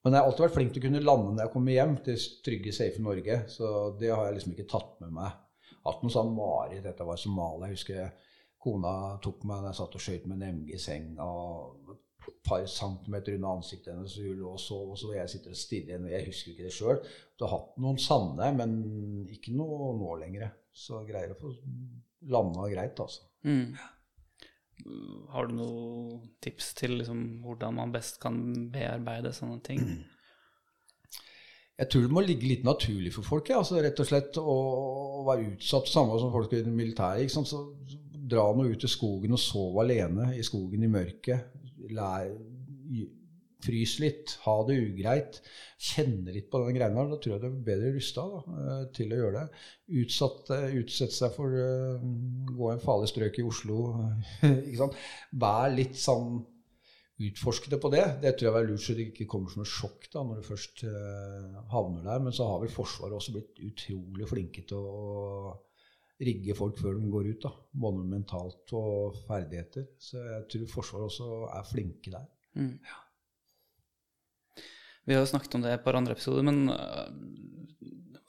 men 0.00 0.14
jeg 0.16 0.22
har 0.22 0.30
alltid 0.30 0.44
vært 0.46 0.54
flink 0.56 0.70
til 0.72 0.80
å 0.80 0.84
kunne 0.86 1.00
lande 1.04 1.32
når 1.34 1.42
jeg 1.44 1.52
kommer 1.52 1.74
hjem 1.74 1.94
til 2.06 2.22
trygge, 2.46 2.72
safe 2.72 3.02
Norge. 3.04 3.34
Så 3.52 3.70
det 4.00 4.10
har 4.10 4.26
jeg 4.26 4.38
liksom 4.38 4.54
ikke 4.54 4.70
tatt 4.72 4.94
med 5.04 5.12
meg. 5.18 5.34
Hatt 5.86 6.02
noe 6.04 6.12
sånn 6.12 6.34
mareritt. 6.36 6.84
Dette 6.84 7.06
var 7.08 7.20
Somalia. 7.20 7.70
Jeg 7.70 7.78
husker 7.78 8.28
kona 8.60 8.94
tok 9.24 9.44
meg 9.48 9.62
da 9.62 9.70
jeg 9.70 9.78
satt 9.80 9.96
og 9.96 10.04
skøyt 10.04 10.26
med 10.28 10.40
en 10.40 10.60
MG 10.60 10.74
i 10.76 10.80
senga. 10.80 11.28
et 11.90 12.06
par 12.44 12.66
centimeter 12.68 13.36
unna 13.36 13.54
ansiktet 13.56 13.94
hennes, 13.94 14.16
og 14.18 14.26
hun 14.28 14.42
lå 14.42 14.50
og 14.52 14.60
sov, 14.60 14.90
og 14.92 14.98
så 15.00 15.14
jeg 15.14 15.30
sitter 15.32 15.54
og 15.54 15.60
stirrer. 15.60 16.04
Jeg 16.12 16.26
husker 16.26 16.52
ikke 16.52 16.66
det 16.66 16.74
sjøl. 16.76 17.00
Du 17.38 17.46
har 17.46 17.54
hatt 17.56 17.78
noen 17.80 17.98
sanne, 17.98 18.50
men 18.58 18.74
ikke 19.32 19.54
noe 19.56 19.94
nå 19.98 20.18
lenger. 20.20 20.52
Så 20.70 21.00
greier 21.08 21.32
å 21.32 21.38
få 21.40 21.54
landa 22.30 22.68
greit, 22.70 23.00
altså. 23.00 23.24
Mm. 23.48 23.74
Har 25.32 25.48
du 25.48 25.56
noen 25.56 26.30
tips 26.44 26.74
til 26.78 26.98
liksom, 27.00 27.40
hvordan 27.44 27.76
man 27.80 27.92
best 27.92 28.20
kan 28.22 28.38
bearbeide 28.72 29.32
sånne 29.36 29.60
ting? 29.66 29.84
Jeg 31.80 31.88
tror 31.88 32.04
det 32.04 32.12
må 32.12 32.22
ligge 32.24 32.48
litt 32.48 32.66
naturlig 32.66 33.14
for 33.14 33.24
folk. 33.24 33.48
Ja. 33.48 33.62
Altså, 33.62 33.80
rett 33.80 34.00
og 34.02 34.08
slett 34.08 34.36
å, 34.40 34.56
å 35.20 35.24
være 35.28 35.54
utsatt 35.54 35.88
samme 35.88 36.18
som 36.20 36.32
folk 36.34 36.52
i 36.52 36.60
det 36.66 36.74
militære. 36.74 37.24
Ikke 37.24 37.38
sant? 37.38 37.48
Så, 37.48 37.64
dra 38.30 38.44
noe 38.54 38.74
ut 38.74 38.84
i 38.86 38.90
skogen 38.90 39.34
og 39.34 39.42
sov 39.42 39.80
alene 39.82 40.34
i 40.36 40.44
skogen 40.46 40.84
i 40.86 40.90
mørket. 40.90 41.56
Lær, 41.90 42.28
frys 43.64 43.96
litt, 44.00 44.36
ha 44.44 44.54
det 44.68 44.76
ugreit. 44.80 45.40
Kjenne 45.80 46.32
litt 46.34 46.50
på 46.52 46.60
den 46.62 46.76
greia. 46.76 46.92
Da 46.92 47.18
tror 47.18 47.34
jeg 47.34 47.42
du 47.42 47.48
er 47.48 47.58
bedre 47.66 47.92
rusta 47.96 48.26
til 48.96 49.12
å 49.12 49.20
gjøre 49.22 49.40
det. 49.40 49.64
Utsatt, 50.00 50.52
utsette 50.80 51.16
seg 51.16 51.34
for 51.36 51.56
uh, 51.56 52.00
gå 52.50 52.70
en 52.72 52.82
farlig 52.84 53.10
strøk 53.12 53.40
i 53.40 53.46
Oslo. 53.46 53.82
ikke 54.44 54.78
sant? 54.80 54.98
Vær 55.42 55.72
litt 55.74 55.98
sånn 56.00 56.42
utforske 57.20 57.70
det 57.72 57.78
på 57.82 57.90
det. 57.92 58.04
Det 58.22 58.32
tror 58.36 58.48
jeg 58.48 58.64
er 58.64 58.68
lurt 58.70 58.84
så 58.84 58.96
det 58.96 59.08
ikke 59.10 59.26
kommer 59.30 59.52
som 59.52 59.64
et 59.64 59.70
sjokk 59.70 60.06
da, 60.12 60.22
når 60.24 60.40
du 60.40 60.46
først 60.46 60.84
uh, 60.88 61.58
havner 61.72 62.06
der. 62.06 62.22
Men 62.24 62.36
så 62.36 62.46
har 62.48 62.62
vel 62.62 62.72
Forsvaret 62.72 63.16
også 63.16 63.34
blitt 63.36 63.60
utrolig 63.66 64.28
flinke 64.30 64.64
til 64.68 64.80
å 64.80 65.52
rigge 66.20 66.56
folk 66.56 66.80
før 66.80 66.96
de 66.96 67.12
går 67.12 67.30
ut. 67.32 67.44
da, 67.44 67.52
Både 67.84 68.08
mentalt 68.08 68.74
og 68.76 69.20
ferdigheter. 69.28 69.90
Så 70.00 70.20
jeg 70.24 70.48
tror 70.52 70.74
Forsvaret 70.78 71.10
også 71.10 71.30
er 71.50 71.68
flinke 71.68 72.14
der. 72.16 72.26
Mm. 72.56 72.74
Ja. 72.88 72.98
Vi 75.08 75.16
har 75.16 75.24
jo 75.24 75.30
snakket 75.30 75.56
om 75.56 75.64
det 75.64 75.72
i 75.72 75.78
et 75.78 75.84
par 75.84 75.96
andre 75.98 76.14
episoder, 76.16 76.44
men 76.46 76.68
uh, 76.72 77.08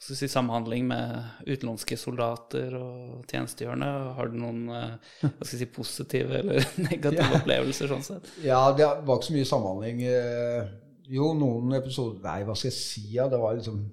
si, 0.02 0.28
samhandling 0.32 0.88
med 0.90 1.46
utenlandske 1.46 1.98
soldater 2.00 2.74
og 2.78 3.28
tjenestegjørende, 3.30 3.90
har 4.18 4.32
du 4.32 4.38
noen 4.42 4.64
uh, 4.74 5.28
si, 5.46 5.68
positive 5.70 6.40
eller 6.42 6.66
negative 6.90 7.28
ja. 7.28 7.42
opplevelser 7.42 7.92
sånn 7.92 8.06
sett? 8.06 8.32
Ja, 8.46 8.64
det 8.78 8.88
var 9.06 9.20
ikke 9.20 9.30
så 9.30 9.38
mye 9.38 9.52
samhandling. 9.52 10.02
Uh, 10.08 10.72
jo, 11.12 11.32
noen 11.38 11.78
episoder 11.78 12.22
Nei, 12.26 12.42
hva 12.48 12.56
skal 12.58 12.72
jeg 12.72 12.80
si? 12.80 13.06
Ja, 13.18 13.28
det 13.32 13.42
var 13.42 13.58
liksom 13.58 13.84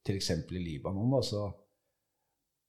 F.eks. 0.00 0.30
i 0.50 0.62
Libanon. 0.62 1.12
da, 1.14 1.24
så 1.24 1.48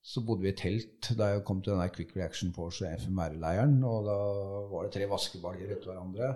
så 0.01 0.23
bodde 0.25 0.47
vi 0.47 0.49
i 0.49 0.57
telt 0.57 1.11
da 1.13 1.27
jeg 1.29 1.43
kom 1.45 1.59
til 1.61 1.77
den 1.77 1.91
Quick 1.93 2.15
Reaction 2.17 2.49
Force 2.55 2.87
FMR-leiren. 3.03 3.75
Og 3.85 4.07
da 4.07 4.15
var 4.71 4.87
det 4.87 4.95
tre 4.95 5.05
vaskebaljer 5.09 5.75
etter 5.75 5.91
hverandre 5.91 6.31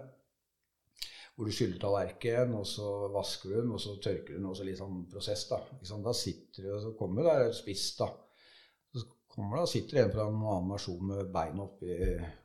hvor 1.36 1.50
du 1.50 1.52
skyller 1.52 1.80
tallerken, 1.80 2.54
og 2.56 2.68
så 2.68 2.90
vasker 3.12 3.52
du 3.52 3.56
den, 3.58 3.72
og 3.76 3.82
så 3.84 3.98
tørker 4.00 4.34
du 4.34 4.38
den. 4.38 4.48
Og 4.48 4.56
så 4.56 4.68
litt 4.68 4.80
sånn 4.80 5.02
prosess, 5.12 5.44
da. 5.50 5.60
Da 6.06 6.14
sitter 6.16 6.64
du, 6.64 6.70
og 6.78 6.84
så 6.84 6.94
kommer 7.00 7.22
du 7.22 7.30
der 7.30 7.50
et 7.50 7.58
spiss, 7.58 7.90
da. 8.00 8.08
Så 8.96 9.04
kommer 9.36 9.60
da, 9.60 9.66
sitter 9.68 10.06
en 10.06 10.14
fra 10.14 10.30
en 10.30 10.40
annen 10.40 10.72
nasjon 10.72 11.02
med 11.12 11.34
beina 11.36 11.66
oppi, 11.66 11.98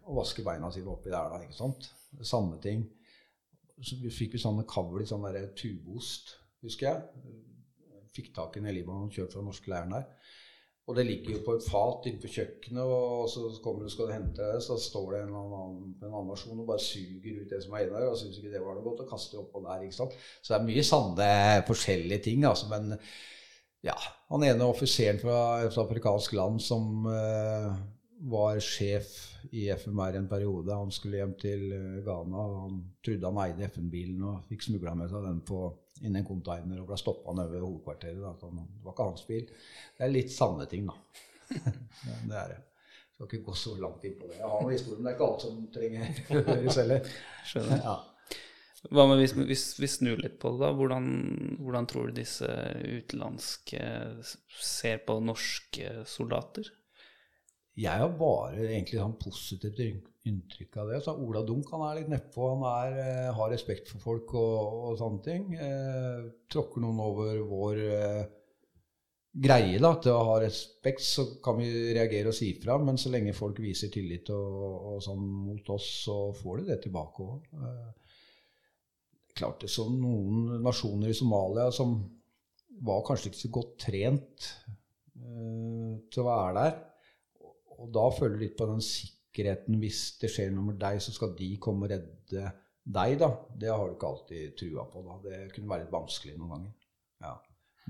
og 0.08 0.18
vasker 0.18 0.46
beina 0.46 0.72
sine 0.74 0.90
oppi 0.90 1.12
der, 1.12 1.30
da. 1.30 1.38
ikke 1.46 1.58
sant? 1.58 1.86
Samme 2.26 2.58
ting. 2.62 2.82
Så 3.80 3.96
fikk 4.12 4.34
vi 4.34 4.42
sånne 4.42 4.66
kavl 4.68 5.00
i 5.00 5.08
sånn 5.08 5.24
tubeost, 5.56 6.34
husker 6.66 6.90
jeg. 6.90 7.38
Fikk 8.10 8.34
tak 8.34 8.58
i 8.58 8.64
den 8.64 8.74
i 8.74 8.82
og 8.82 9.14
kjørt 9.14 9.36
fra 9.36 9.46
norske 9.46 9.70
leiren 9.70 9.94
der. 9.94 10.08
Og 10.90 10.96
det 10.98 11.04
ligger 11.06 11.36
jo 11.36 11.40
på 11.46 11.54
et 11.54 11.66
fat 11.70 12.06
inne 12.10 12.18
på 12.18 12.28
kjøkkenet, 12.34 12.82
og 12.82 13.28
så 13.30 13.44
kommer 13.62 13.86
du 13.86 13.92
skal 13.92 14.08
du 14.08 14.14
hente 14.16 14.42
det, 14.42 14.62
så 14.64 14.74
står 14.80 15.12
det 15.14 15.20
en 15.22 15.36
annen, 15.38 15.76
en 16.00 16.08
annen 16.08 16.32
versjon 16.32 16.58
og 16.58 16.66
bare 16.66 16.82
suger 16.82 17.36
ut 17.38 17.52
det 17.52 17.60
som 17.62 17.76
er 17.76 17.84
inni 17.84 17.94
der, 17.94 18.08
og 18.10 18.18
syns 18.18 18.40
ikke 18.40 18.50
det 18.56 18.62
var 18.64 18.74
noe 18.74 18.86
godt, 18.88 19.04
og 19.04 19.12
kaster 19.12 19.38
det 19.38 19.44
oppå 19.44 19.62
der. 19.68 19.84
ikke 19.86 19.98
sant? 20.00 20.16
Så 20.40 20.52
det 20.52 20.58
er 20.58 20.66
mye 20.66 20.86
sanne 20.88 21.28
forskjellige 21.70 22.24
ting, 22.26 22.42
altså. 22.48 22.66
Men 22.72 22.96
ja, 23.86 23.94
han 24.32 24.48
ene 24.48 24.66
offiseren 24.66 25.22
fra 25.22 25.38
et 25.62 25.78
afrikansk 25.84 26.34
land 26.36 26.58
som 26.64 27.06
uh, 27.06 27.70
var 28.34 28.58
sjef 28.64 29.14
i 29.56 29.68
FMR 29.72 30.18
en 30.18 30.28
periode, 30.28 30.74
han 30.74 30.90
skulle 30.92 31.22
hjem 31.22 31.32
til 31.40 31.62
eh, 31.72 32.00
Ghana, 32.04 32.42
og 32.42 32.58
han 32.66 32.82
trodde 33.00 33.30
han 33.30 33.38
eide 33.46 33.70
FN-bilen 33.70 34.26
og 34.28 34.42
fikk 34.50 34.66
smugla 34.66 34.92
med 34.98 35.08
seg 35.08 35.24
den 35.24 35.38
på 35.48 35.62
inn 36.00 36.16
i 36.16 36.20
en 36.20 36.26
container 36.26 36.80
og 36.80 36.88
ble 36.88 36.98
stoppa 37.00 37.34
nede 37.36 37.52
ved 37.52 37.64
hovedkvarteret. 37.64 38.20
Da. 38.24 38.50
Det 38.50 38.84
var 38.84 38.94
ikke 38.94 39.08
hans 39.10 39.26
bil. 39.28 39.46
Det 39.96 40.06
er 40.06 40.12
litt 40.12 40.32
sanne 40.34 40.66
ting, 40.70 40.88
da. 40.88 40.96
det 42.30 42.36
er 42.42 42.54
det. 42.54 42.60
Skal 43.14 43.26
ikke 43.28 43.50
gå 43.50 43.56
så 43.58 43.74
langt 43.76 44.04
inn 44.08 44.16
på 44.16 44.30
det. 44.30 44.38
Jeg 44.38 44.48
har 44.48 44.62
noen 44.64 44.72
historier, 44.76 45.00
men 45.00 45.08
det 45.08 45.12
er 45.12 45.18
ikke 45.18 45.28
alt 45.28 45.44
som 45.44 45.60
trenger 45.74 46.22
høres 46.54 46.80
heller. 46.80 47.12
Skjønner. 47.50 47.84
Ja. 47.84 47.98
Hva 48.88 49.04
med 49.10 49.20
hvis, 49.20 49.34
hvis 49.36 49.64
vi 49.76 49.88
snur 49.92 50.20
litt 50.22 50.38
på 50.40 50.54
det, 50.54 50.62
da? 50.62 50.70
Hvordan, 50.72 51.08
hvordan, 51.60 51.88
tror 51.90 52.08
du 52.08 52.16
disse 52.16 52.48
utenlandske 52.80 53.82
ser 54.56 55.02
på 55.04 55.18
norske 55.20 55.98
soldater? 56.08 56.70
Jeg 57.80 58.02
har 58.02 58.10
bare 58.18 58.66
egentlig 58.66 58.98
sånn 58.98 59.16
positivt 59.20 59.78
inntrykk 60.28 60.76
av 60.82 60.90
det. 60.90 60.98
Så 61.04 61.14
Ola 61.16 61.40
Dunk 61.46 61.70
han 61.72 61.84
er 61.86 62.00
litt 62.00 62.10
nedpå. 62.12 62.50
Han 62.54 62.66
er, 62.68 62.98
eh, 63.00 63.30
har 63.36 63.52
respekt 63.52 63.88
for 63.88 64.02
folk 64.04 64.34
og, 64.36 64.76
og 64.90 64.98
sånne 65.00 65.24
ting. 65.24 65.46
Eh, 65.56 66.28
tråkker 66.52 66.84
noen 66.84 67.00
over 67.04 67.40
vår 67.48 67.80
eh, 67.86 68.22
greie 69.30 69.78
da, 69.78 69.94
til 70.02 70.12
å 70.16 70.26
ha 70.32 70.36
respekt, 70.42 71.04
så 71.06 71.26
kan 71.42 71.58
vi 71.60 71.70
reagere 71.94 72.32
og 72.32 72.36
si 72.36 72.50
fra. 72.60 72.76
Men 72.82 72.98
så 73.00 73.12
lenge 73.14 73.36
folk 73.36 73.62
viser 73.62 73.92
tillit 73.92 74.30
og, 74.34 74.60
og 74.94 75.00
sånn 75.04 75.24
mot 75.46 75.74
oss, 75.76 75.88
så 76.04 76.18
får 76.36 76.60
de 76.60 76.70
det 76.72 76.80
tilbake 76.84 77.26
òg. 77.26 77.48
Eh, 77.54 77.90
klart 79.40 79.64
det 79.64 79.70
som 79.72 79.94
noen 79.96 80.60
nasjoner 80.64 81.12
i 81.12 81.16
Somalia 81.16 81.70
som 81.72 81.96
var 82.84 83.04
kanskje 83.06 83.30
ikke 83.30 83.44
så 83.44 83.52
godt 83.54 83.74
trent 83.86 84.50
eh, 85.16 85.96
til 86.10 86.22
å 86.24 86.28
være 86.28 86.54
der. 86.58 86.78
Og 87.80 87.92
da 87.94 88.06
føler 88.14 88.36
du 88.36 88.44
litt 88.44 88.58
på 88.58 88.68
den 88.68 88.82
sikkerheten 88.84 89.78
hvis 89.80 90.02
det 90.20 90.30
skjer 90.32 90.50
noe 90.54 90.72
med 90.72 90.80
deg, 90.80 91.00
så 91.02 91.14
skal 91.14 91.32
de 91.38 91.52
komme 91.62 91.86
og 91.86 91.94
redde 91.94 92.50
deg, 92.90 93.16
da. 93.20 93.30
Det 93.60 93.70
har 93.70 93.86
du 93.86 93.96
ikke 93.96 94.10
alltid 94.10 94.58
trua 94.58 94.84
på, 94.90 95.04
da. 95.06 95.16
Det 95.24 95.40
kunne 95.54 95.72
være 95.72 95.86
litt 95.86 95.94
vanskelig 95.94 96.36
noen 96.36 96.52
ganger. 96.56 96.76
Ja. 97.24 97.34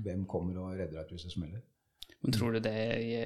Hvem 0.01 0.23
kommer 0.29 0.57
og 0.61 0.73
redder 0.77 1.01
deg 1.01 1.13
hvis 1.15 1.27
det 1.27 1.35
smeller? 1.35 1.63
Men 2.21 2.35
Tror 2.35 2.53
du 2.53 2.61
det 2.61 2.77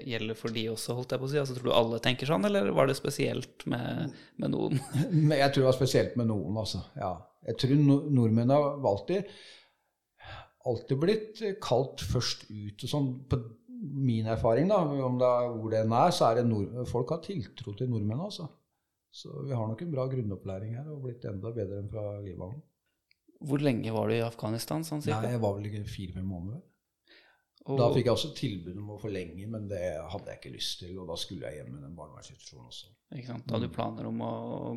gjelder 0.07 0.37
for 0.39 0.55
de 0.55 0.69
også, 0.71 0.95
holdt 0.95 1.11
jeg 1.11 1.19
på 1.19 1.27
å 1.27 1.31
si? 1.33 1.39
Altså, 1.41 1.55
tror 1.57 1.67
du 1.67 1.75
alle 1.75 1.99
tenker 2.03 2.29
sånn, 2.29 2.47
eller 2.47 2.69
var 2.75 2.87
det 2.87 2.95
spesielt 2.95 3.65
med, 3.67 4.13
med 4.39 4.53
noen? 4.53 4.79
jeg 5.41 5.49
tror 5.51 5.65
det 5.65 5.67
var 5.67 5.77
spesielt 5.77 6.15
med 6.19 6.29
noen, 6.31 6.55
altså. 6.61 6.85
Ja. 6.95 7.11
Jeg 7.45 7.59
tror 7.61 7.81
nordmenn 8.15 8.53
har 8.53 8.87
alltid, 8.87 9.27
alltid 10.65 11.01
blitt 11.01 11.43
kalt 11.61 12.05
først 12.07 12.47
ut 12.47 12.87
og 12.87 12.93
sånn. 12.93 13.11
På 13.29 13.41
min 13.85 14.27
erfaring, 14.31 14.69
da, 14.71 14.77
om 14.81 15.17
det 15.21 15.31
er 15.31 15.49
hvor 15.55 15.73
den 15.73 15.95
er, 15.95 16.13
så 16.15 16.29
er 16.29 16.39
det 16.39 16.45
nord 16.49 16.85
folk 16.89 17.13
har 17.15 17.23
tiltro 17.25 17.73
til 17.77 17.91
nordmenn. 17.91 18.23
altså. 18.27 18.47
Så 19.15 19.31
vi 19.47 19.55
har 19.55 19.67
nok 19.67 19.81
en 19.81 19.91
bra 19.93 20.07
grunnopplæring 20.11 20.75
her 20.75 20.87
og 20.91 21.05
blitt 21.05 21.23
enda 21.29 21.51
bedre 21.55 21.79
enn 21.79 21.91
fra 21.91 22.17
Libanon. 22.19 22.63
Hvor 23.45 23.61
lenge 23.63 23.91
var 23.95 24.09
du 24.09 24.15
i 24.15 24.23
Afghanistan? 24.25 24.83
sånn 24.83 25.03
cirka? 25.03 25.21
Nei, 25.23 25.35
Jeg 25.35 25.43
var 25.43 25.53
vel 25.55 25.69
ikke 25.69 25.83
fire-fem 25.87 26.25
måneder. 26.27 26.63
Og... 27.65 27.79
Da 27.79 27.87
fikk 27.89 28.05
jeg 28.05 28.13
også 28.13 28.29
tilbud 28.37 28.75
om 28.77 28.91
å 28.93 28.99
forlenge, 29.01 29.47
men 29.49 29.63
det 29.71 29.81
hadde 30.11 30.29
jeg 30.29 30.37
ikke 30.37 30.51
lyst 30.53 30.83
til. 30.83 30.91
Og 31.01 31.07
da 31.09 31.15
skulle 31.17 31.49
jeg 31.49 31.61
hjem 31.61 31.71
med 31.73 31.87
den 31.87 31.95
barnevernsinstitusjonen 31.97 32.67
også. 32.69 32.91
Ikke 33.15 33.31
sant? 33.31 33.47
Da 33.47 33.55
hadde 33.55 33.69
du 33.69 33.71
mm. 33.71 33.77
planer 33.77 34.09
om 34.11 34.21
å 34.21 34.33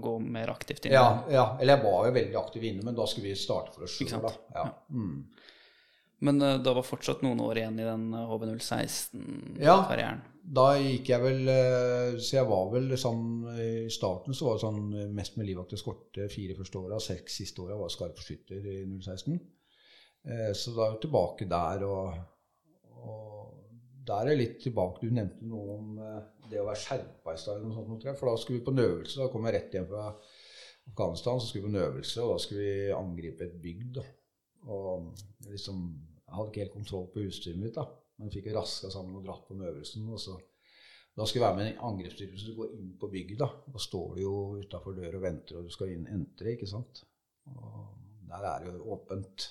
gå 0.07 0.15
mer 0.25 0.55
aktivt 0.55 0.89
inn? 0.89 0.97
Ja, 0.97 1.11
ja, 1.33 1.45
eller 1.59 1.77
jeg 1.77 1.85
var 1.85 2.09
jo 2.09 2.15
veldig 2.17 2.39
aktiv 2.41 2.65
inne, 2.71 2.87
men 2.87 2.97
da 2.97 3.05
skulle 3.11 3.29
vi 3.29 3.37
starte 3.37 3.75
for 3.75 3.85
oss 3.85 3.99
sjøl. 3.99 4.15
Ja. 4.25 4.33
ja. 4.57 4.65
Mm. 4.95 5.19
Men 6.24 6.43
uh, 6.43 6.62
det 6.62 6.74
var 6.74 6.82
fortsatt 6.86 7.23
noen 7.23 7.40
år 7.45 7.59
igjen 7.61 7.78
i 7.78 7.85
den 7.86 8.15
HV016-karrieren? 8.15 10.23
Ja, 10.23 10.35
da 10.59 10.66
gikk 10.81 11.09
jeg 11.12 11.20
vel 11.23 11.43
uh, 11.47 12.19
Så 12.19 12.36
jeg 12.39 12.47
var 12.49 12.70
vel 12.73 12.97
sånn 12.99 13.27
I 13.53 13.90
starten 13.93 14.35
så 14.35 14.47
var 14.49 14.55
det 14.57 14.65
sånn 14.65 15.12
mest 15.15 15.36
med 15.39 15.47
livvakt 15.51 15.74
og 15.77 15.82
skorte 15.82 16.23
fire 16.32 16.55
første 16.59 16.78
åra. 16.81 16.97
Seks 17.03 17.31
siste 17.43 17.59
åra 17.65 17.74
var 17.78 17.90
skarpskytter 17.93 18.61
i 18.65 18.66
016. 18.89 19.39
så 20.59 20.69
da 20.74 20.81
er 20.85 20.90
jeg 20.93 21.03
tilbake 21.05 21.45
der, 21.49 21.78
og, 21.86 22.07
og 22.99 23.45
der 24.09 24.23
er 24.24 24.31
jeg 24.35 24.40
litt 24.40 24.59
tilbake. 24.65 25.01
Du 25.05 25.09
nevnte 25.15 25.45
noe 25.47 25.66
om 25.77 25.86
det 26.51 26.61
å 26.61 26.66
være 26.66 26.82
skjerpa 26.82 27.35
i 27.35 27.40
stad, 27.40 27.65
for 28.19 28.28
da 28.28 28.35
skulle 28.40 28.59
vi 28.59 28.66
på 28.66 28.74
en 28.74 28.85
øvelse. 28.85 29.20
Da 29.20 29.31
kom 29.32 29.47
jeg 29.47 29.57
rett 29.57 29.74
hjem 29.77 29.89
fra 29.89 30.05
Afghanistan, 30.90 31.40
så 31.40 31.49
skulle 31.49 31.65
vi 31.65 31.69
på 31.69 31.74
en 31.74 31.82
øvelse, 31.85 32.24
og 32.24 32.32
da 32.32 32.39
skulle 32.43 32.66
vi 32.66 32.97
angripe 32.97 33.47
et 33.47 33.57
bygd. 33.62 34.01
Og 34.69 34.93
liksom 35.49 35.85
jeg 36.29 36.37
hadde 36.37 36.51
ikke 36.53 36.65
helt 36.65 36.77
kontroll 36.77 37.07
på 37.13 37.25
utstyret 37.25 37.61
mitt, 37.61 37.77
da. 37.79 37.87
men 38.21 38.33
fikk 38.33 38.51
raska 38.53 38.91
sammen 38.93 39.17
og 39.17 39.25
dratt 39.25 39.47
på 39.49 39.55
den 39.57 39.69
øvelsen. 39.71 40.09
Og 40.13 40.21
så, 40.21 40.35
da 41.17 41.25
skulle 41.25 41.47
jeg 41.47 41.47
være 41.47 41.59
med 41.59 41.71
en 41.71 41.87
angrepsstyrke 41.89 42.41
som 42.43 42.59
går 42.59 42.75
inn 42.77 42.91
på 43.01 43.09
bygget. 43.15 43.41
Da 43.41 43.49
Da 43.73 43.81
står 43.81 44.17
du 44.17 44.21
jo 44.23 44.35
utafor 44.61 44.97
døra 44.99 45.17
og 45.17 45.25
venter, 45.25 45.57
og 45.57 45.65
du 45.65 45.73
skal 45.73 45.95
inn 45.95 46.05
entre, 46.13 46.53
ikke 46.53 46.69
sant. 46.69 47.01
Og 47.49 47.97
der 48.29 48.45
er 48.45 48.61
det 48.61 48.75
jo 48.75 48.93
åpent. 48.93 49.49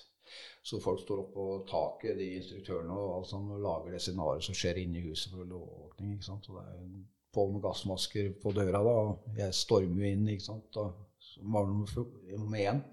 Så 0.61 0.79
folk 0.83 1.01
står 1.01 1.23
oppe 1.23 1.33
på 1.33 1.47
taket, 1.71 2.17
de 2.19 2.29
instruktørene, 2.37 2.93
og, 2.93 3.15
alt 3.17 3.29
sånt, 3.31 3.51
og 3.55 3.63
lager 3.63 3.95
det 3.95 4.03
scenarioet 4.03 4.45
som 4.45 4.57
skjer 4.59 4.83
inne 4.83 4.99
i 4.99 5.05
huset 5.07 5.33
for 5.33 5.49
lovåpning. 5.49 6.13
ikke 6.13 6.29
sant? 6.29 6.49
Og 6.51 6.59
det 6.59 6.65
er 6.67 6.81
jo 6.83 7.05
på 7.33 7.47
med 7.53 7.63
gassmasker 7.63 8.33
på 8.43 8.53
døra, 8.53 8.83
da. 8.83 8.95
Og 9.07 9.41
jeg 9.41 9.55
stormer 9.55 10.03
jo 10.03 10.13
inn, 10.13 10.29
ikke 10.29 10.45
sant. 10.45 10.77
Og 10.83 10.93
så 11.23 11.41
var 11.55 11.65
det 11.71 12.37
nummer 12.37 12.61
én. 12.61 12.83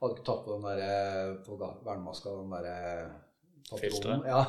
Hadde 0.00 0.16
ikke 0.16 0.26
tatt 0.26 0.44
på 0.46 0.56
den 0.56 0.66
der, 0.80 1.34
på 1.44 1.58
vernemaska, 1.60 2.32
den 2.38 2.54
derre 2.54 2.76
Filteret? 3.70 4.26
Ja. 4.26 4.44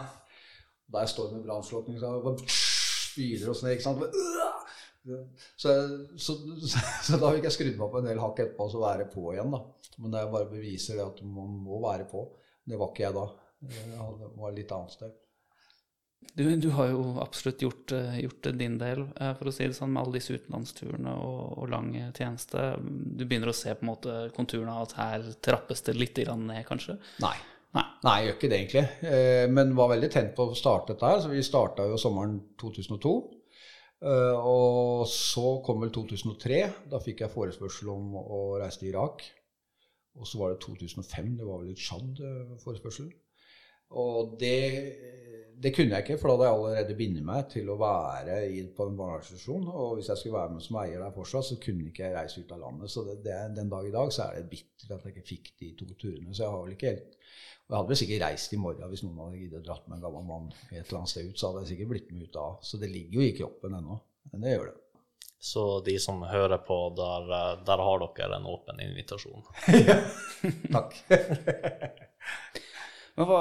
Jeg 0.92 1.10
står 1.12 1.34
med 1.36 1.44
brannslukking, 1.46 1.98
så 2.00 2.10
det 2.16 2.24
bare 2.26 2.52
spyler 2.52 3.52
og 3.52 3.58
sånn, 3.58 3.72
ikke 3.74 3.86
sant. 3.86 4.02
Så, 5.58 5.74
så, 6.20 6.36
så, 6.72 6.82
så 7.08 7.20
da 7.20 7.32
fikk 7.36 7.48
jeg 7.48 7.56
skrudd 7.56 7.78
meg 7.80 7.94
på 7.94 8.02
en 8.02 8.10
del 8.10 8.20
hakk 8.22 8.42
etterpå, 8.44 8.68
og 8.68 8.74
så 8.74 8.82
være 8.84 9.08
på 9.12 9.32
igjen, 9.34 9.54
da. 9.54 9.62
Men 10.02 10.16
det 10.16 10.26
bare 10.34 10.50
beviser 10.52 11.00
det 11.00 11.06
at 11.06 11.22
man 11.28 11.56
må 11.66 11.80
være 11.84 12.08
på. 12.12 12.26
Det 12.68 12.80
var 12.80 12.92
ikke 12.92 13.06
jeg 13.08 13.18
da. 13.18 13.26
Jeg 13.72 14.32
var 14.42 14.56
litt 14.56 14.74
annet 14.76 14.96
sted. 14.96 15.16
Du, 16.32 16.46
du 16.64 16.70
har 16.78 16.88
jo 16.94 17.02
absolutt 17.20 17.60
gjort, 17.66 17.92
eh, 17.92 18.20
gjort 18.24 18.48
din 18.56 18.78
del, 18.80 19.02
eh, 19.20 19.34
for 19.36 19.50
å 19.50 19.54
si 19.54 19.66
det 19.68 19.76
sånn, 19.76 19.92
med 19.92 20.04
alle 20.06 20.20
disse 20.20 20.38
utenlandsturene 20.38 21.12
og, 21.20 21.58
og 21.60 21.70
lang 21.74 21.90
tjeneste. 22.16 22.68
Du 22.82 23.26
begynner 23.26 23.52
å 23.52 23.56
se 23.58 23.74
på 23.76 23.84
en 23.84 23.92
måte 23.92 24.14
konturene 24.38 24.72
av 24.72 24.86
at 24.88 24.96
her 25.00 25.26
trappes 25.44 25.84
det 25.90 25.98
litt 26.00 26.22
grann 26.24 26.46
ned, 26.48 26.64
kanskje? 26.70 26.96
Nei. 27.24 27.36
Nei. 27.76 27.84
Nei, 28.04 28.14
jeg 28.20 28.28
gjør 28.28 28.38
ikke 28.38 28.50
det 28.52 28.58
egentlig. 28.62 28.86
Eh, 29.08 29.46
Men 29.52 29.76
var 29.76 29.92
veldig 29.94 30.10
tent 30.12 30.34
på 30.36 30.48
å 30.50 30.56
starte 30.58 30.94
dette 30.94 31.08
her. 31.08 31.22
Så 31.24 31.30
vi 31.32 31.44
starta 31.44 31.86
jo 31.88 32.00
sommeren 32.00 32.38
2002. 32.60 33.14
Eh, 34.02 34.40
Og 34.52 35.06
så 35.08 35.54
kom 35.64 35.84
vel 35.84 35.92
2003. 35.96 36.62
Da 36.92 37.00
fikk 37.04 37.24
jeg 37.24 37.32
forespørsel 37.36 37.92
om 37.94 38.16
å 38.20 38.42
reise 38.60 38.80
til 38.82 38.92
Irak. 38.92 39.24
Og 40.20 40.28
så 40.28 40.40
var 40.42 40.52
det 40.52 40.60
2005. 40.66 41.38
Det 41.40 41.48
var 41.48 41.62
vel 41.62 41.72
i 41.72 41.78
Tsjad 41.80 42.20
eh, 42.20 42.56
forespørsel. 42.64 43.08
Og 44.00 44.36
det, 44.40 44.58
det 45.62 45.74
kunne 45.76 45.98
jeg 45.98 46.06
ikke, 46.06 46.20
for 46.22 46.32
da 46.32 46.36
hadde 46.38 46.48
jeg 46.48 46.58
allerede 46.58 46.98
bindet 47.00 47.26
meg 47.28 47.48
til 47.52 47.70
å 47.72 47.78
være 47.82 48.38
i, 48.48 48.64
på 48.76 48.88
en 48.88 49.00
barnevernsinstitusjon. 49.00 49.68
Og 49.68 49.96
hvis 49.98 50.12
jeg 50.12 50.22
skulle 50.22 50.40
være 50.40 50.56
med 50.56 50.66
som 50.66 50.80
eier 50.84 51.04
der 51.04 51.16
fortsatt, 51.16 51.50
så 51.50 51.60
kunne 51.62 51.90
ikke 51.92 52.06
jeg 52.06 52.18
reise 52.18 52.44
ut 52.44 52.54
av 52.56 52.64
landet. 52.66 52.94
Så 52.94 53.06
det, 53.08 53.18
det, 53.26 53.40
den 53.58 53.72
dag 53.72 53.88
i 53.88 53.96
dag 53.96 54.14
så 54.16 54.28
er 54.28 54.40
det 54.40 54.52
bittert 54.54 54.96
at 54.98 55.08
jeg 55.10 55.18
ikke 55.18 55.30
fikk 55.34 55.52
de 55.60 55.74
to 55.80 55.90
turene. 55.96 56.36
Så 56.36 56.46
jeg 56.46 56.54
har 56.56 56.64
vel 56.66 56.78
ikke 56.78 56.94
helt 56.96 57.18
og 57.72 57.78
jeg 57.78 57.80
hadde 57.80 57.92
vel 57.94 58.00
sikkert 58.02 58.24
reist 58.26 58.52
i 58.52 58.58
morgen 58.60 58.90
hvis 58.92 59.02
noen 59.06 59.20
hadde 59.22 59.38
giddet 59.40 59.62
dratt 59.64 59.86
med 59.88 59.96
en 59.96 60.02
gammel 60.04 60.26
mann 60.28 60.48
et 60.52 60.82
eller 60.82 60.98
annet 60.98 61.12
sted 61.14 61.30
ut. 61.30 61.38
Så 61.40 61.48
hadde 61.48 61.62
jeg 61.62 61.70
sikkert 61.70 61.92
blitt 61.94 62.10
med 62.12 62.26
ut 62.26 62.34
da. 62.36 62.48
Så 62.68 62.80
det 62.82 62.90
ligger 62.92 63.22
jo 63.22 63.24
i 63.24 63.36
kroppen 63.38 63.78
ennå. 63.78 63.96
Men 64.34 64.44
det 64.44 64.56
gjør 64.58 64.66
det. 64.74 64.74
Så 65.40 65.64
de 65.86 65.96
som 66.04 66.20
hører 66.28 66.60
på, 66.68 66.76
der, 67.00 67.32
der 67.66 67.84
har 67.88 68.04
dere 68.04 68.42
en 68.42 68.50
åpen 68.52 68.84
invitasjon. 68.84 69.48
Takk. 70.76 71.00
Men 73.18 73.28
hva, 73.28 73.40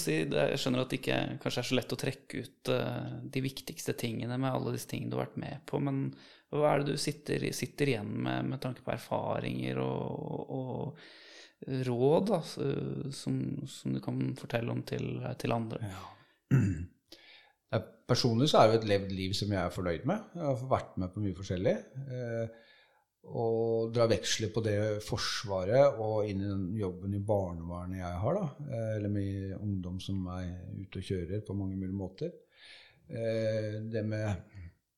si, 0.00 0.16
Jeg 0.24 0.58
skjønner 0.60 0.82
at 0.82 0.92
det 0.92 0.98
ikke 1.00 1.18
kanskje 1.42 1.62
er 1.62 1.68
så 1.68 1.76
lett 1.78 1.94
å 1.94 1.98
trekke 2.00 2.40
ut 2.42 2.70
uh, 2.74 3.12
de 3.22 3.42
viktigste 3.44 3.94
tingene 3.98 4.38
med 4.40 4.50
alle 4.50 4.74
disse 4.74 4.90
tingene 4.90 5.12
du 5.12 5.18
har 5.18 5.28
vært 5.28 5.38
med 5.42 5.62
på, 5.68 5.80
men 5.82 6.08
hva 6.54 6.72
er 6.72 6.82
det 6.82 6.96
du 6.96 7.00
sitter, 7.00 7.42
sitter 7.54 7.92
igjen 7.92 8.10
med 8.26 8.50
med 8.52 8.62
tanke 8.62 8.84
på 8.86 8.92
erfaringer 8.94 9.80
og, 9.82 10.52
og 10.58 11.80
råd 11.88 12.28
da, 12.30 12.40
som, 13.14 13.40
som 13.70 13.96
du 13.96 14.02
kan 14.04 14.20
fortelle 14.38 14.70
om 14.72 14.84
til, 14.86 15.16
til 15.40 15.56
andre? 15.56 15.82
Ja. 17.74 17.80
Personlig 18.06 18.46
så 18.52 18.60
er 18.60 18.70
det 18.70 18.76
et 18.78 18.84
levd 18.86 19.12
liv 19.18 19.32
som 19.34 19.50
jeg 19.50 19.58
er 19.58 19.72
fornøyd 19.74 20.04
med. 20.06 20.28
Jeg 20.38 20.44
har 20.46 20.60
vært 20.70 20.92
med 21.02 21.10
på 21.10 21.22
mye 21.24 21.34
forskjellig. 21.34 21.72
Eh, 22.06 22.65
og 23.26 23.92
dra 23.94 24.06
veksler 24.10 24.52
på 24.54 24.62
det 24.64 24.76
Forsvaret 25.04 25.98
og 26.02 26.28
inn 26.30 26.42
i 26.44 26.50
den 26.50 26.66
jobben 26.78 27.16
i 27.16 27.22
barnevernet 27.26 27.98
jeg 27.98 28.20
har. 28.22 28.34
da, 28.34 28.66
eh, 28.70 28.96
Eller 28.96 29.08
med 29.08 29.56
ungdom 29.60 30.00
som 30.00 30.26
er 30.28 30.52
ute 30.78 30.98
og 30.98 31.08
kjører 31.10 31.44
på 31.46 31.56
mange 31.56 31.76
mulige 31.76 31.96
måter. 31.96 32.32
Eh, 33.10 33.80
Det 33.82 34.04
med 34.04 34.36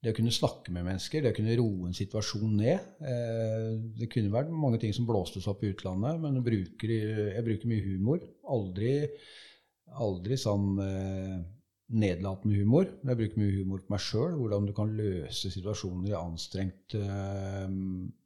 det 0.03 0.13
å 0.13 0.17
kunne 0.17 0.31
snakke 0.31 0.71
med 0.71 0.85
mennesker, 0.85 1.23
det 1.23 1.33
å 1.33 1.37
kunne 1.37 1.57
roe 1.59 1.89
en 1.89 1.95
situasjon 1.95 2.57
ned. 2.57 2.81
Eh, 3.01 3.81
Det 3.99 4.11
kunne 4.11 4.31
vært 4.31 4.51
mange 4.51 4.79
ting 4.79 4.93
som 4.93 5.07
blåstes 5.07 5.49
opp 5.49 5.63
i 5.65 5.73
utlandet, 5.73 6.21
men 6.21 6.35
jeg 6.35 6.45
bruker, 6.45 6.89
jeg 7.35 7.45
bruker 7.45 7.67
mye 7.67 7.83
humor. 7.83 8.21
Aldri, 8.47 9.09
aldri 9.89 10.37
sånn 10.37 11.45
nedlatende 11.89 12.59
humor. 12.61 12.89
Jeg 13.01 13.17
bruker 13.17 13.41
mye 13.41 13.55
humor 13.57 13.81
på 13.85 13.95
meg 13.95 14.03
sjøl. 14.05 14.35
Hvordan 14.37 14.67
du 14.69 14.75
kan 14.77 14.91
løse 14.97 15.51
situasjoner 15.53 16.11
i 16.11 16.19
anstrengte 16.19 17.01
eh, 17.01 17.79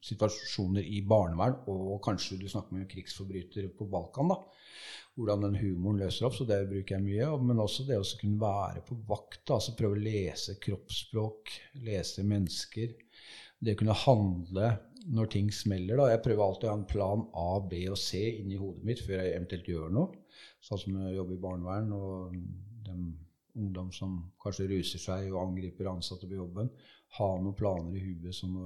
situasjoner 0.02 0.82
i 0.82 1.02
barnevern, 1.06 1.60
og 1.70 2.00
kanskje 2.04 2.40
du 2.40 2.48
snakker 2.50 2.78
med 2.78 2.90
krigsforbrytere 2.90 3.70
på 3.76 3.86
Balkan. 3.92 4.34
da. 4.34 4.40
Hvordan 5.14 5.46
den 5.46 5.58
humoren 5.60 6.00
løser 6.02 6.26
opp. 6.26 6.36
Så 6.38 6.48
det 6.48 6.64
bruker 6.70 6.96
jeg 6.96 7.06
mye. 7.06 7.30
Men 7.46 7.62
også 7.62 7.86
det 7.86 8.00
å 8.00 8.08
kunne 8.20 8.42
være 8.42 8.82
på 8.88 8.98
vakt. 9.08 9.44
altså 9.46 9.76
Prøve 9.78 9.98
å 9.98 10.06
lese 10.08 10.58
kroppsspråk, 10.62 11.54
lese 11.86 12.26
mennesker. 12.26 12.96
Det 13.62 13.76
å 13.76 13.82
kunne 13.84 14.00
handle 14.02 14.72
når 15.12 15.30
ting 15.30 15.50
smeller. 15.54 15.98
da. 15.98 16.10
Jeg 16.10 16.24
prøver 16.24 16.44
alltid 16.44 16.68
å 16.68 16.72
ha 16.72 16.78
en 16.80 16.88
plan 16.90 17.26
A, 17.38 17.50
B 17.62 17.86
og 17.90 17.98
C 17.98 18.24
inni 18.40 18.58
hodet 18.58 18.86
mitt 18.86 19.02
før 19.06 19.20
jeg 19.20 19.36
eventuelt 19.36 19.70
gjør 19.70 19.94
noe. 19.94 20.22
Sånn 20.62 20.80
som 20.80 20.98
jeg 20.98 21.16
jobber 21.16 21.36
i 21.36 21.42
barnevern, 21.42 21.92
og 21.94 22.34
dem 22.86 23.12
ungdom 23.58 23.92
som 23.92 24.16
kanskje 24.42 24.68
ruser 24.70 25.02
seg 25.02 25.28
og 25.32 25.42
angriper 25.42 25.90
ansatte 25.90 26.28
på 26.28 26.38
jobben. 26.38 26.70
Ha 27.18 27.28
noen 27.38 27.56
planer 27.58 27.98
i 27.98 28.04
huet 28.06 28.36
som 28.36 28.56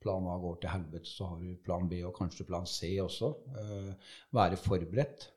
plan 0.00 0.26
A 0.32 0.38
går 0.40 0.60
til 0.62 0.72
helvete, 0.72 1.08
så 1.08 1.28
har 1.32 1.42
du 1.42 1.60
plan 1.64 1.88
B 1.90 2.00
og 2.08 2.14
kanskje 2.16 2.46
plan 2.48 2.66
C 2.68 2.94
også. 3.02 3.30
Eh, 3.60 4.14
være 4.36 4.58
forberedt. 4.60 5.28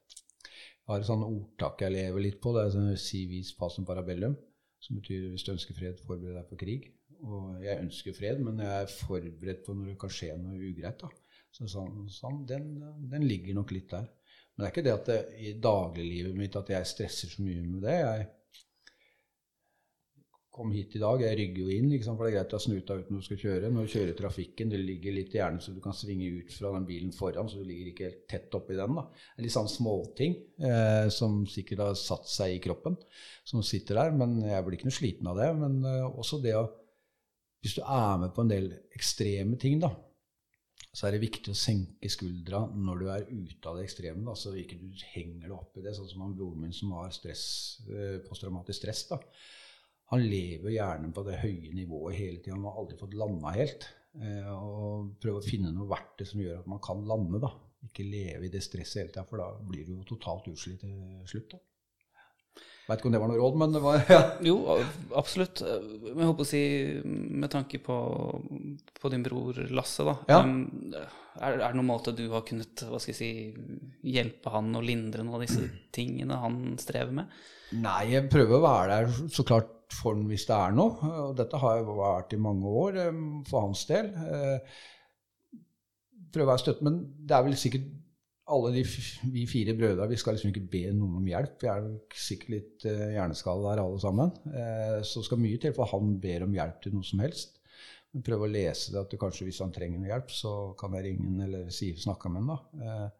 Jeg 0.83 0.91
har 0.91 0.99
et 0.99 1.07
sånt 1.07 1.27
ordtak 1.27 1.83
jeg 1.83 1.95
lever 1.95 2.25
litt 2.25 2.41
på. 2.43 2.53
Det 2.55 2.65
er 2.65 2.73
sånn 2.75 2.91
si 2.99 3.23
vis 3.29 3.53
passum 3.55 3.87
parabellum. 3.87 4.35
Som 4.83 4.99
betyr 4.99 5.29
hvis 5.31 5.45
du 5.47 5.53
ønsker 5.53 5.77
fred, 5.77 5.99
forbered 6.03 6.35
deg 6.35 6.47
på 6.49 6.59
krig. 6.59 6.89
Og 7.23 7.63
jeg 7.63 7.79
ønsker 7.79 8.15
fred, 8.15 8.41
men 8.43 8.59
jeg 8.59 8.83
er 8.83 8.91
forberedt 8.91 9.63
på 9.63 9.75
når 9.77 9.93
det 9.93 9.99
kan 10.01 10.11
skje 10.11 10.33
noe 10.41 10.59
ugreit. 10.59 10.99
da. 10.99 11.11
Så 11.53 11.69
sånn, 11.71 12.07
sånn 12.11 12.43
den, 12.49 12.69
den 13.11 13.27
ligger 13.29 13.55
nok 13.59 13.71
litt 13.75 13.91
der. 13.93 14.09
Men 14.53 14.63
det 14.63 14.67
er 14.67 14.73
ikke 14.73 14.85
det 14.85 14.93
at 14.93 15.09
det, 15.09 15.19
i 15.39 15.53
dagliglivet 15.61 16.37
mitt 16.37 16.57
at 16.59 16.71
jeg 16.73 16.89
stresser 16.89 17.31
så 17.31 17.45
mye 17.45 17.63
med 17.63 17.85
det. 17.85 17.95
Jeg 18.01 18.27
kom 20.53 20.69
hit 20.69 20.93
i 20.93 21.01
dag, 21.01 21.21
jeg 21.23 21.37
rygger 21.39 21.65
jo 21.65 21.73
inn, 21.73 21.87
liksom, 21.89 22.13
for 22.17 22.27
det 22.27 22.31
er 22.31 22.35
greit 22.35 22.51
å 22.53 22.57
ha 22.59 22.61
snuta 22.61 22.97
ut 22.99 23.07
når 23.09 23.23
du 23.23 23.25
skal 23.25 23.39
kjøre. 23.41 23.71
Når 23.73 23.87
du 23.87 23.93
kjører 23.95 24.17
trafikken, 24.19 24.69
det 24.69 24.81
ligger 24.83 25.15
litt 25.15 25.33
i 25.33 25.39
hjernen 25.39 25.63
så 25.63 25.73
du 25.73 25.79
kan 25.81 25.95
svinge 25.97 26.27
ut 26.37 26.53
fra 26.53 26.69
den 26.75 26.85
bilen 26.85 27.15
foran, 27.15 27.49
så 27.49 27.61
du 27.61 27.65
ligger 27.65 27.89
ikke 27.89 28.05
helt 28.05 28.21
tett 28.29 28.57
oppi 28.59 28.77
den. 28.77 28.99
da. 28.99 29.07
Litt 29.41 29.55
sånn 29.55 29.71
småting 29.71 30.37
eh, 30.61 31.07
som 31.13 31.41
sikkert 31.49 31.81
har 31.87 31.97
satt 31.97 32.29
seg 32.29 32.53
i 32.53 32.61
kroppen, 32.61 32.99
som 33.49 33.65
sitter 33.65 33.97
der. 33.97 34.13
Men 34.19 34.37
jeg 34.45 34.67
blir 34.67 34.77
ikke 34.77 34.91
noe 34.91 34.99
sliten 34.99 35.31
av 35.31 35.41
det. 35.41 35.49
Men 35.57 35.79
eh, 35.89 36.05
også 36.11 36.41
det 36.45 36.55
å 36.59 36.67
Hvis 37.63 37.77
du 37.77 37.83
er 37.87 38.17
med 38.19 38.33
på 38.35 38.43
en 38.43 38.49
del 38.51 38.65
ekstreme 38.91 39.55
ting, 39.55 39.77
da, 39.79 39.87
så 40.91 41.07
er 41.07 41.15
det 41.15 41.23
viktig 41.23 41.53
å 41.53 41.57
senke 41.57 42.09
skuldra 42.11 42.65
når 42.75 42.99
du 42.99 43.05
er 43.09 43.23
ute 43.31 43.69
av 43.71 43.79
det 43.79 43.85
ekstreme, 43.87 44.21
da, 44.27 44.35
så 44.35 44.51
ikke 44.59 44.77
du 44.81 44.91
henger 45.15 45.47
deg 45.47 45.55
opp 45.55 45.79
i 45.79 45.85
det. 45.85 45.95
Sånn 45.95 46.09
som 46.11 46.25
han 46.27 46.35
broren 46.37 46.61
min 46.61 46.75
som 46.75 46.91
har 46.99 47.09
stress, 47.15 47.45
eh, 47.87 48.19
posttraumatisk 48.27 48.83
stress. 48.83 49.07
da. 49.09 49.21
Han 50.13 50.23
lever 50.29 50.75
gjerne 50.77 51.11
på 51.15 51.25
det 51.25 51.41
høye 51.41 51.73
nivået 51.73 52.17
hele 52.19 52.39
tida. 52.39 52.55
Han 52.55 52.69
har 52.69 52.79
aldri 52.83 52.99
fått 53.01 53.17
landa 53.17 53.53
helt. 53.57 53.89
Eh, 54.21 54.49
og 54.53 55.13
prøve 55.21 55.41
å 55.41 55.45
finne 55.45 55.73
noe 55.73 55.89
verktøy 55.89 56.25
som 56.29 56.41
gjør 56.43 56.59
at 56.61 56.69
man 56.69 56.81
kan 56.85 57.01
lande. 57.09 57.41
da. 57.41 57.49
Ikke 57.83 58.05
leve 58.07 58.47
i 58.47 58.51
det 58.53 58.61
stresset 58.63 59.01
hele 59.01 59.11
tida, 59.11 59.25
for 59.27 59.41
da 59.41 59.49
blir 59.67 59.87
du 59.87 59.95
jo 59.97 60.03
totalt 60.13 60.47
utslitt 60.53 60.83
til 60.85 61.23
slutt. 61.27 61.55
da. 61.55 61.63
Veit 62.83 62.99
ikke 62.99 63.07
om 63.07 63.13
det 63.15 63.19
var 63.23 63.29
noe 63.31 63.39
råd, 63.39 63.57
men 63.61 63.73
det 63.73 63.81
var 63.83 64.01
ja. 64.11 64.21
Jo, 64.43 64.57
absolutt. 65.15 65.61
Jeg 65.63 66.27
håper 66.27 66.43
å 66.45 66.47
si, 66.47 66.61
med 67.07 67.51
tanke 67.53 67.79
på, 67.83 67.97
på 68.99 69.11
din 69.13 69.23
bror 69.23 69.59
Lasse, 69.71 70.03
da. 70.07 70.17
Ja. 70.29 70.41
um, 70.43 70.65
Er, 71.33 71.55
er 71.55 71.63
det 71.63 71.77
noen 71.79 71.87
måte 71.89 72.11
du 72.13 72.27
har 72.29 72.43
kunnet 72.45 72.83
hva 72.85 72.99
skal 73.01 73.15
jeg 73.15 73.17
si, 73.17 73.29
hjelpe 74.13 74.51
han 74.53 74.67
å 74.77 74.83
lindre 74.85 75.23
noen 75.25 75.39
av 75.39 75.45
disse 75.47 75.63
tingene 75.95 76.37
han 76.43 76.75
strever 76.77 77.15
med? 77.23 77.31
Nei, 77.81 78.11
jeg 78.11 78.27
prøver 78.29 78.59
å 78.59 78.65
være 78.67 78.99
der 78.99 79.31
så 79.33 79.47
klart 79.47 79.71
for 79.93 80.15
han 80.15 80.27
hvis 80.29 80.47
det 80.49 80.55
er 80.57 80.75
noe. 80.77 81.11
Og 81.27 81.35
dette 81.37 81.59
har 81.61 81.79
jeg 81.79 81.89
vært 81.89 82.35
i 82.35 82.41
mange 82.41 82.77
år 82.83 83.01
eh, 83.05 83.23
for 83.49 83.67
hans 83.67 83.85
del. 83.89 84.13
Eh, 84.13 84.79
Prøve 86.33 86.47
å 86.47 86.49
være 86.49 86.63
støtte, 86.63 86.85
men 86.87 86.95
det 87.29 87.35
er 87.37 87.43
vel 87.45 87.55
sikkert 87.61 87.91
alle 88.53 88.71
de, 88.73 88.81
vi 89.31 89.43
fire 89.47 89.75
brødre 89.77 90.07
vi 90.09 90.17
skal 90.17 90.33
liksom 90.33 90.49
ikke 90.49 90.63
be 90.71 90.81
noen 90.97 91.19
om 91.19 91.27
hjelp. 91.29 91.59
Vi 91.61 91.69
er 91.69 91.85
sikkert 92.17 92.53
litt 92.55 92.85
eh, 92.89 93.11
hjerneskade 93.13 93.67
der 93.67 93.81
alle 93.83 93.99
sammen. 94.01 94.33
Så 95.05 95.21
det 95.21 95.27
skal 95.29 95.43
mye 95.43 95.61
til 95.61 95.75
for 95.77 95.91
han 95.93 96.15
ber 96.23 96.47
om 96.47 96.57
hjelp 96.57 96.81
til 96.81 96.97
noe 96.97 97.05
som 97.05 97.21
helst. 97.21 97.59
Men 98.13 98.25
prøve 98.25 98.47
å 98.47 98.53
lese 98.53 98.95
det 98.95 99.03
at 99.03 99.13
kanskje 99.21 99.45
hvis 99.45 99.61
han 99.61 99.73
trenger 99.73 100.09
hjelp, 100.09 100.33
så 100.33 100.55
kan 100.79 100.97
jeg 100.97 101.05
ringe 101.05 101.29
han 101.29 101.45
eller 101.45 101.69
si, 101.73 101.93
snakke 102.01 102.33
med 102.33 102.43
han. 102.43 102.57
da. 102.57 103.11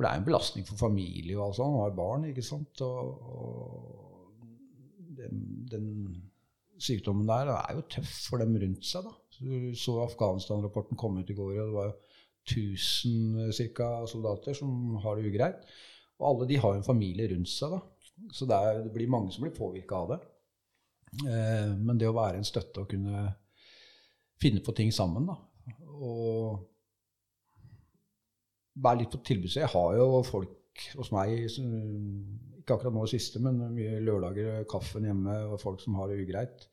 For 0.00 0.06
det 0.06 0.10
er 0.10 0.20
en 0.20 0.26
belastning 0.26 0.66
for 0.66 0.80
familie 0.80 1.38
og 1.38 1.42
alt 1.44 1.58
sånt. 1.58 1.74
Han 1.74 1.82
har 1.84 1.96
barn, 1.98 2.28
ikke 2.30 2.44
sant. 2.46 2.82
Og, 2.86 3.32
og 3.36 4.09
den, 5.20 5.40
den 5.70 5.88
sykdommen 6.80 7.28
der 7.28 7.52
er 7.54 7.76
jo 7.76 7.86
tøff 7.92 8.12
for 8.30 8.42
dem 8.42 8.56
rundt 8.60 8.86
seg. 8.86 9.06
da. 9.06 9.14
Du 9.40 9.76
så 9.78 10.00
Afghanistan-rapporten 10.04 10.98
komme 11.00 11.22
ut 11.22 11.30
i 11.32 11.36
går, 11.36 11.52
og 11.54 11.70
det 11.70 11.76
var 11.76 11.90
jo 11.90 11.96
1000 12.50 13.52
cirka, 13.56 13.88
soldater 14.08 14.56
som 14.56 14.96
har 15.04 15.16
det 15.16 15.30
ugreit. 15.30 15.64
Og 16.20 16.28
alle 16.30 16.48
de 16.50 16.58
har 16.60 16.74
jo 16.74 16.80
en 16.80 16.86
familie 16.86 17.28
rundt 17.32 17.52
seg. 17.52 17.76
da. 17.76 17.80
Så 18.32 18.48
det, 18.48 18.56
er, 18.56 18.82
det 18.84 18.92
blir 18.92 19.12
mange 19.12 19.32
som 19.32 19.44
blir 19.44 19.56
påvirka 19.56 20.02
av 20.02 20.14
det. 20.14 20.20
Eh, 21.26 21.70
men 21.76 21.98
det 21.98 22.08
å 22.10 22.16
være 22.16 22.40
en 22.40 22.46
støtte 22.46 22.82
og 22.82 22.90
kunne 22.90 23.28
finne 24.40 24.62
på 24.64 24.74
ting 24.76 24.92
sammen, 24.94 25.28
da. 25.28 25.36
Og 26.00 26.66
være 28.80 29.02
litt 29.02 29.12
på 29.12 29.22
tilbudssida. 29.26 29.66
Jeg 29.66 29.74
har 29.74 29.96
jo 29.98 30.22
folk 30.26 30.84
hos 30.96 31.10
meg, 31.12 31.44
som, 31.52 31.66
ikke 32.70 32.78
akkurat 32.78 32.94
nå 32.96 33.04
i 33.06 33.10
siste, 33.10 33.42
men 33.42 33.58
mye 33.74 33.98
lørdager, 34.06 34.64
kaffen 34.70 35.06
hjemme, 35.08 35.36
og 35.50 35.58
folk 35.60 35.82
som 35.82 35.98
har 35.98 36.10
det 36.10 36.20
ugreit. 36.22 36.68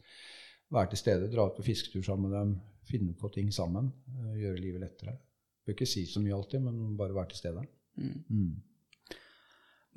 Være 0.73 0.91
til 0.93 1.01
stede, 1.01 1.29
dra 1.31 1.47
ut 1.49 1.57
på 1.57 1.65
fisketur 1.65 2.03
sammen 2.05 2.29
med 2.29 2.37
dem, 2.37 2.53
finne 2.87 3.15
på 3.17 3.31
ting 3.33 3.49
sammen. 3.55 3.89
eh, 4.13 4.37
Gjøre 4.43 4.61
livet 4.61 4.83
lettere. 4.83 5.17
Bør 5.65 5.75
ikke 5.75 5.89
si 5.89 6.05
så 6.07 6.21
mye 6.23 6.35
alltid, 6.37 6.63
men 6.63 6.95
bare 6.99 7.15
være 7.15 7.33
til 7.33 7.41
stede. 7.41 7.65
Mm. 7.97 8.55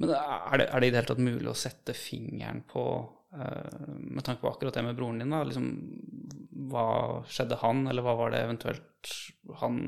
Men 0.00 0.12
er 0.16 0.56
det, 0.62 0.66
er 0.66 0.80
det 0.80 0.88
i 0.88 0.90
det 0.90 1.00
hele 1.02 1.08
tatt 1.10 1.22
mulig 1.22 1.50
å 1.50 1.58
sette 1.58 1.94
fingeren 1.94 2.62
på, 2.70 2.84
eh, 3.04 3.19
med 3.30 4.24
tanke 4.26 4.42
på 4.42 4.50
akkurat 4.50 4.74
det 4.74 4.82
med 4.82 4.96
broren 4.98 5.20
din, 5.22 5.30
da, 5.30 5.44
liksom, 5.46 5.66
hva 6.70 6.86
skjedde 7.30 7.58
han, 7.62 7.84
eller 7.90 8.04
hva 8.04 8.16
var 8.18 8.34
det 8.34 8.40
eventuelt 8.44 9.12
han 9.60 9.78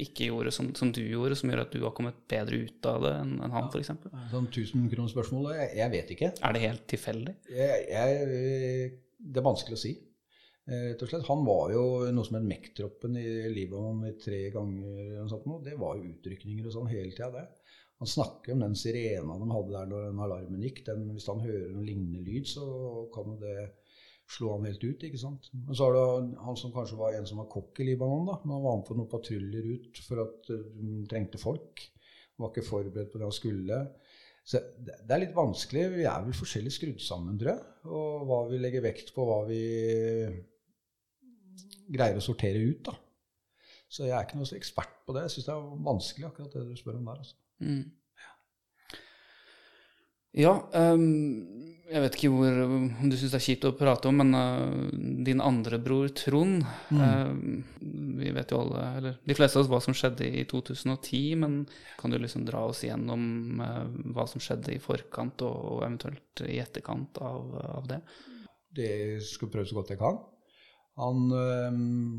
ikke 0.00 0.28
gjorde 0.28 0.52
som, 0.54 0.68
som 0.78 0.92
du 0.94 1.00
gjorde, 1.02 1.36
som 1.38 1.50
gjør 1.50 1.64
at 1.64 1.72
du 1.74 1.80
har 1.82 1.94
kommet 1.96 2.20
bedre 2.30 2.60
ut 2.66 2.86
av 2.88 3.02
det 3.02 3.12
enn 3.22 3.32
en 3.42 3.54
han, 3.56 3.68
for 3.72 3.80
f.eks.? 3.82 4.06
Sånn 4.30 4.48
tusenkronersspørsmål? 4.54 5.50
Jeg, 5.56 5.72
jeg 5.80 5.94
vet 5.96 6.14
ikke. 6.14 6.30
Er 6.38 6.54
det 6.56 6.64
helt 6.66 6.86
tilfeldig? 6.92 7.34
Jeg, 7.50 7.84
jeg, 7.90 8.92
det 9.18 9.42
er 9.42 9.48
vanskelig 9.48 9.78
å 9.78 9.82
si. 9.82 9.96
Eh, 10.68 10.84
Rett 10.92 11.02
og 11.02 11.10
slett. 11.10 11.26
Han 11.26 11.42
var 11.48 11.72
jo 11.74 11.82
noe 12.14 12.28
som 12.28 12.38
het 12.38 12.46
MEC-troppen 12.46 13.18
i 13.18 13.26
Libanon 13.50 14.04
i 14.12 14.14
tre 14.20 14.44
ganger. 14.54 15.16
noe 15.18 15.30
sånt 15.32 15.48
nå. 15.50 15.58
Det 15.64 15.74
var 15.80 15.98
jo 15.98 16.12
utrykninger 16.12 16.68
og 16.68 16.76
sånn 16.76 16.92
hele 16.92 17.10
tida, 17.10 17.32
det. 17.34 17.48
Han 18.02 18.10
snakker 18.10 18.56
om 18.56 18.64
den 18.64 18.72
sirena 18.74 19.36
de 19.38 19.46
hadde 19.46 19.72
der 19.76 19.86
når 19.86 20.08
den 20.08 20.20
alarmen 20.24 20.62
gikk. 20.66 20.80
Den, 20.88 21.04
hvis 21.14 21.28
han 21.30 21.42
hører 21.44 21.68
noen 21.70 21.86
lignende 21.86 22.24
lyd, 22.26 22.48
så 22.50 22.64
kan 23.14 23.36
det 23.38 23.68
slå 24.32 24.56
han 24.56 24.66
helt 24.66 24.82
ut. 24.82 25.04
ikke 25.06 25.20
sant? 25.20 25.46
Men 25.54 25.76
så 25.78 25.86
har 25.86 25.94
du 25.94 26.32
han 26.42 26.58
som 26.58 26.72
kanskje 26.74 26.98
var 26.98 27.14
en 27.14 27.28
som 27.30 27.38
var 27.38 27.46
kokk 27.52 27.78
i 27.78 27.86
Libanon. 27.86 28.26
da, 28.26 28.40
men 28.42 28.56
Han 28.56 28.64
var 28.64 28.80
med 28.80 28.88
på 28.88 28.96
noen 28.98 29.10
patruljer 29.12 29.68
ut 29.76 30.00
for 30.02 30.24
at 30.24 30.50
de 30.50 30.96
trengte 31.12 31.38
folk. 31.38 31.84
Han 32.34 32.42
var 32.42 32.50
ikke 32.50 32.70
forberedt 32.72 33.12
på 33.12 33.20
det 33.20 33.28
han 33.28 33.36
skulle. 33.36 33.78
Så 34.42 34.58
det 34.82 35.06
er 35.06 35.22
litt 35.22 35.36
vanskelig. 35.36 35.84
Vi 35.94 36.08
er 36.10 36.26
vel 36.26 36.34
forskjellig 36.34 36.74
skrudd 36.74 37.06
sammen, 37.06 37.38
tror 37.38 37.52
jeg. 37.52 37.62
Og 37.86 38.26
hva 38.26 38.40
vi 38.50 38.58
legger 38.58 38.82
vekt 38.82 39.14
på, 39.14 39.28
hva 39.28 39.44
vi 39.46 39.62
greier 41.92 42.18
å 42.18 42.24
sortere 42.24 42.66
ut, 42.66 42.82
da. 42.90 42.96
Så 43.92 44.08
jeg 44.08 44.16
er 44.16 44.26
ikke 44.26 44.40
noe 44.40 44.48
så 44.48 44.58
ekspert 44.58 45.02
på 45.06 45.14
det. 45.14 45.26
Jeg 45.28 45.36
syns 45.36 45.48
det 45.50 45.54
er 45.54 45.86
vanskelig, 45.86 46.28
akkurat 46.32 46.58
det 46.58 46.66
du 46.66 46.76
spør 46.80 46.98
om 46.98 47.10
der. 47.12 47.22
altså. 47.22 47.38
Mm. 47.62 47.82
Ja, 50.32 50.54
um, 50.72 51.72
jeg 51.92 52.00
vet 52.00 52.14
ikke 52.16 52.30
hvor, 52.32 52.58
om 52.64 53.10
du 53.10 53.16
syns 53.20 53.34
det 53.34 53.38
er 53.38 53.44
kjipt 53.44 53.66
å 53.68 53.74
prate 53.76 54.08
om, 54.08 54.22
men 54.22 54.32
uh, 54.32 54.86
din 55.26 55.42
andre 55.44 55.76
bror 55.82 56.08
Trond 56.16 56.64
ehm, 56.96 57.60
Vi 58.22 58.32
vet 58.32 58.54
jo 58.54 58.62
alle, 58.62 58.86
eller 58.96 59.18
de 59.28 59.36
fleste 59.36 59.60
av 59.60 59.66
oss, 59.66 59.70
hva 59.72 59.82
som 59.84 59.96
skjedde 59.96 60.30
i 60.40 60.46
2010, 60.48 61.20
men 61.42 61.58
kan 62.00 62.14
du 62.14 62.16
liksom 62.16 62.46
dra 62.48 62.64
oss 62.70 62.80
igjennom 62.86 63.60
uh, 63.60 63.84
hva 64.16 64.24
som 64.30 64.40
skjedde 64.40 64.72
i 64.72 64.80
forkant 64.80 65.44
og, 65.44 65.58
og 65.74 65.84
eventuelt 65.84 66.44
i 66.48 66.56
etterkant 66.64 67.20
av, 67.20 67.52
av 67.82 67.92
det? 67.92 68.00
Det 68.72 68.92
skal 69.28 69.50
jeg 69.50 69.56
prøve 69.58 69.68
så 69.68 69.82
godt 69.82 69.92
jeg 69.92 70.00
kan. 70.00 70.16
Han, 71.00 71.30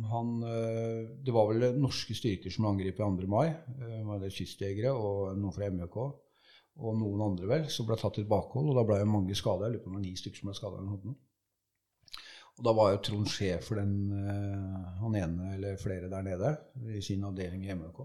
han 0.10 0.30
øh, 0.50 1.10
Det 1.26 1.34
var 1.36 1.52
vel 1.52 1.78
norske 1.78 2.16
styrker 2.18 2.54
som 2.54 2.66
angrep 2.72 2.98
2. 2.98 3.10
mai. 3.30 3.54
Det 3.78 4.00
var 4.08 4.24
det 4.24 4.34
kystjegere 4.34 4.96
og 4.98 5.38
noen 5.38 5.54
fra 5.54 5.70
MJK. 5.70 6.00
Og 6.82 6.98
noen 6.98 7.22
andre 7.22 7.52
vel, 7.52 7.68
som 7.70 7.86
ble 7.86 8.00
tatt 8.02 8.18
i 8.18 8.26
bakhold. 8.26 8.72
Og 8.72 8.80
da 8.80 8.86
ble 8.88 8.98
jo 9.04 9.12
mange 9.12 9.38
skada. 9.38 9.68
Jeg 9.68 9.76
lurer 9.76 9.84
på 9.84 9.92
om 9.92 10.00
det 10.00 10.02
var 10.02 10.08
ni 10.08 10.18
stykker 10.18 10.42
som 10.42 10.50
ble 10.50 10.58
skada. 10.58 10.82
Og 12.54 12.66
da 12.66 12.74
var 12.78 12.96
jo 12.96 13.04
Trond 13.06 13.30
sjef 13.30 13.70
for 13.70 13.82
den, 13.82 13.94
han 15.00 15.16
ene 15.18 15.56
eller 15.56 15.80
flere 15.82 16.10
der 16.10 16.26
nede 16.26 16.52
i 16.98 17.02
sin 17.02 17.24
avdeling 17.26 17.66
i 17.66 17.74
MJK. 17.78 18.04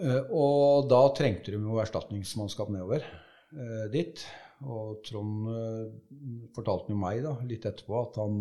Eh, 0.00 0.30
Og 0.32 0.88
da 0.90 1.02
trengte 1.16 1.52
de 1.52 1.60
jo 1.60 1.80
erstatningsmannskap 1.82 2.72
nedover 2.72 3.04
eh, 3.04 3.86
dit. 3.92 4.22
Og 4.62 5.02
Trond 5.06 5.50
eh, 5.52 6.46
fortalte 6.56 6.94
jo 6.94 7.00
meg 7.00 7.22
da, 7.26 7.34
litt 7.48 7.66
etterpå 7.68 7.98
at 8.00 8.20
han 8.22 8.38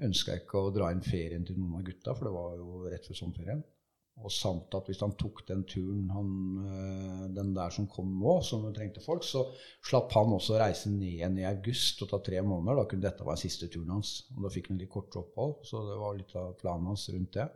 eh, 0.00 0.12
jeg 0.12 0.42
ikke 0.42 0.60
å 0.60 0.74
dra 0.74 0.90
inn 0.92 1.04
ferien 1.04 1.46
til 1.46 1.58
noen 1.60 1.80
av 1.80 1.86
gutta, 1.86 2.14
for 2.14 2.28
det 2.28 2.34
var 2.36 2.54
jo 2.58 2.84
rett 2.90 3.08
før 3.08 3.20
sommerferien. 3.20 3.64
Og 4.24 4.32
samt 4.32 4.72
at 4.72 4.86
hvis 4.88 5.02
han 5.04 5.12
tok 5.20 5.42
den 5.48 5.66
turen, 5.68 6.06
han, 6.14 6.30
eh, 6.64 7.26
den 7.36 7.52
der 7.56 7.74
som 7.74 7.88
kom 7.92 8.14
nå, 8.16 8.38
som 8.46 8.64
trengte 8.72 9.04
folk, 9.04 9.26
så 9.28 9.44
slapp 9.84 10.14
han 10.16 10.32
også 10.32 10.56
reise 10.60 10.92
ned 10.92 11.10
igjen 11.10 11.36
i 11.42 11.48
august 11.48 12.00
og 12.02 12.10
ta 12.12 12.22
tre 12.24 12.40
måneder. 12.40 12.80
Da 12.80 12.88
kunne 12.90 13.08
dette 13.08 13.28
være 13.28 13.44
siste 13.44 13.68
turen 13.72 13.92
hans. 13.98 14.16
Og 14.36 14.46
da 14.46 14.52
fikk 14.54 14.72
han 14.72 14.80
litt 14.80 14.92
kortere 14.92 15.26
opphold, 15.26 15.58
så 15.68 15.84
det 15.90 16.00
var 16.00 16.16
litt 16.16 16.36
av 16.40 16.56
planen 16.60 16.92
hans 16.94 17.08
rundt 17.12 17.36
det. 17.36 17.48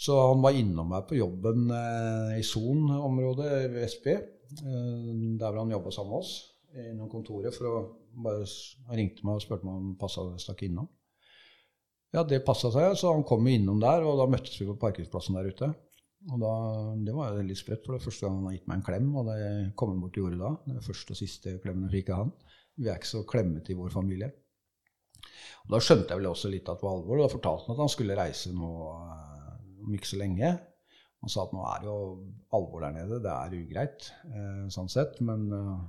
Så 0.00 0.16
han 0.16 0.40
var 0.40 0.56
innom 0.56 0.88
meg 0.94 1.08
på 1.10 1.18
jobben 1.18 1.68
eh, 1.76 2.36
i 2.40 2.44
Son-området 2.46 3.50
ved 3.74 3.88
SB, 3.90 4.14
Eh, 4.50 5.38
der 5.40 5.50
hvor 5.50 5.58
han 5.58 5.70
jobba 5.70 5.90
sammen 5.90 6.10
med 6.10 6.18
oss, 6.18 6.32
innom 6.74 7.10
kontoret. 7.10 7.54
for 7.54 7.64
å 7.66 7.96
bare, 8.22 8.46
Han 8.86 8.96
ringte 8.96 9.24
meg 9.24 9.34
og 9.34 9.42
spurte 9.42 9.64
meg 9.64 9.74
om 9.74 9.84
han 9.84 9.96
passa 9.96 10.38
stakk 10.38 10.62
innom. 10.62 10.88
Ja, 12.10 12.24
det 12.26 12.42
passa 12.42 12.72
seg, 12.74 12.96
så 12.98 13.12
han 13.14 13.22
kom 13.26 13.46
innom 13.46 13.78
der, 13.82 14.02
og 14.02 14.18
da 14.18 14.26
møttes 14.30 14.56
vi 14.58 14.66
på 14.66 14.78
parkeringsplassen 14.82 15.36
der 15.38 15.50
ute. 15.52 15.68
Og 16.28 16.40
da, 16.42 16.54
Det 17.06 17.14
var 17.16 17.38
litt 17.46 17.60
sprøtt, 17.60 17.84
for 17.86 17.96
det 17.96 18.04
første 18.04 18.26
gang 18.26 18.40
han 18.40 18.48
har 18.50 18.56
gitt 18.56 18.68
meg 18.68 18.80
en 18.80 18.86
klem. 18.88 19.10
Og 19.16 19.28
det 19.30 19.42
kom 19.78 19.94
han 19.94 20.00
bort 20.02 20.18
og 20.18 20.24
gjorde 20.24 20.40
da. 20.40 20.50
Det 20.74 20.84
første 20.84 21.14
og 21.14 21.20
siste 21.20 21.56
klemmen 21.62 21.86
jeg 21.88 22.00
fikk 22.00 22.10
av 22.12 22.24
han. 22.24 22.32
Vi 22.80 22.88
er 22.88 22.98
ikke 22.98 23.12
så 23.12 23.22
klemmete 23.28 23.72
i 23.72 23.78
vår 23.78 23.94
familie. 23.94 24.30
Og 25.64 25.70
Da 25.76 25.80
skjønte 25.84 26.12
jeg 26.12 26.20
vel 26.20 26.30
også 26.32 26.50
litt 26.52 26.68
at 26.68 26.80
det 26.80 26.86
var 26.86 26.98
alvor. 26.98 27.16
og 27.20 27.24
Da 27.24 27.34
fortalte 27.36 27.68
han 27.68 27.76
at 27.76 27.84
han 27.84 27.94
skulle 27.94 28.18
reise 28.18 28.52
nå 28.56 28.72
eh, 28.90 29.54
om 29.86 29.96
ikke 29.96 30.10
så 30.10 30.20
lenge. 30.20 30.52
Han 31.20 31.32
sa 31.32 31.44
at 31.44 31.54
nå 31.54 31.64
er 31.68 31.80
det 31.82 31.88
jo 31.88 32.02
alvor 32.56 32.84
der 32.84 32.94
nede, 32.96 33.20
det 33.20 33.32
er 33.32 33.56
ugreit 33.58 34.10
eh, 34.32 34.66
sånn 34.72 34.92
sett. 34.92 35.20
Men 35.24 35.48
eh, 35.56 35.80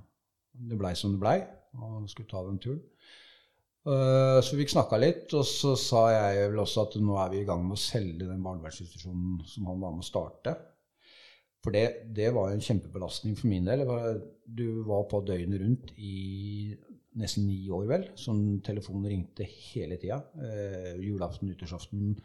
det 0.70 0.80
blei 0.80 0.94
som 1.00 1.16
det 1.16 1.24
blei, 1.24 1.38
og 1.80 1.98
han 1.98 2.10
skulle 2.12 2.32
ta 2.32 2.44
den 2.48 2.60
turen. 2.62 2.84
Eh, 3.82 4.40
så 4.46 4.58
vi 4.58 4.68
snakka 4.70 4.98
litt, 5.02 5.32
og 5.34 5.46
så 5.48 5.74
sa 5.80 6.04
jeg 6.14 6.52
vel 6.52 6.62
også 6.62 6.86
at 6.86 7.00
nå 7.02 7.16
er 7.18 7.32
vi 7.34 7.42
i 7.42 7.48
gang 7.48 7.64
med 7.66 7.80
å 7.80 7.82
selge 7.82 8.28
den 8.28 8.44
barnevernsinstitusjonen 8.46 9.42
som 9.50 9.72
han 9.72 9.82
var 9.82 9.96
med 9.96 10.06
å 10.06 10.12
starte. 10.12 10.54
For 11.62 11.74
det, 11.74 11.86
det 12.14 12.30
var 12.34 12.52
en 12.52 12.62
kjempebelastning 12.62 13.36
for 13.38 13.50
min 13.50 13.68
del. 13.70 13.84
Du 14.46 14.82
var 14.86 15.06
på 15.10 15.22
døgnet 15.26 15.62
rundt 15.62 15.92
i 15.98 16.74
nesten 17.22 17.46
ni 17.46 17.60
år, 17.74 17.86
vel. 17.90 18.08
Sånn 18.18 18.62
telefonen 18.66 19.10
ringte 19.12 19.46
hele 19.50 19.98
tida. 20.02 20.22
Eh, 20.42 20.94
julaften, 21.02 21.50
nyttårsaften. 21.50 22.16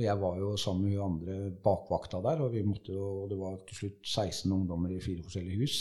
Jeg 0.00 0.18
var 0.20 0.40
jo 0.40 0.56
sammen 0.58 0.88
med 0.88 0.96
hun 0.96 1.06
andre 1.06 1.38
bakvakta 1.62 2.20
der, 2.24 2.42
og 2.42 2.56
måtte 2.66 2.96
og 2.96 3.28
det 3.30 3.38
var 3.38 3.60
til 3.68 3.82
slutt 3.82 4.00
16 4.02 4.52
ungdommer 4.52 4.92
i 4.96 5.00
fire 5.04 5.24
forskjellige 5.24 5.62
hus. 5.62 5.78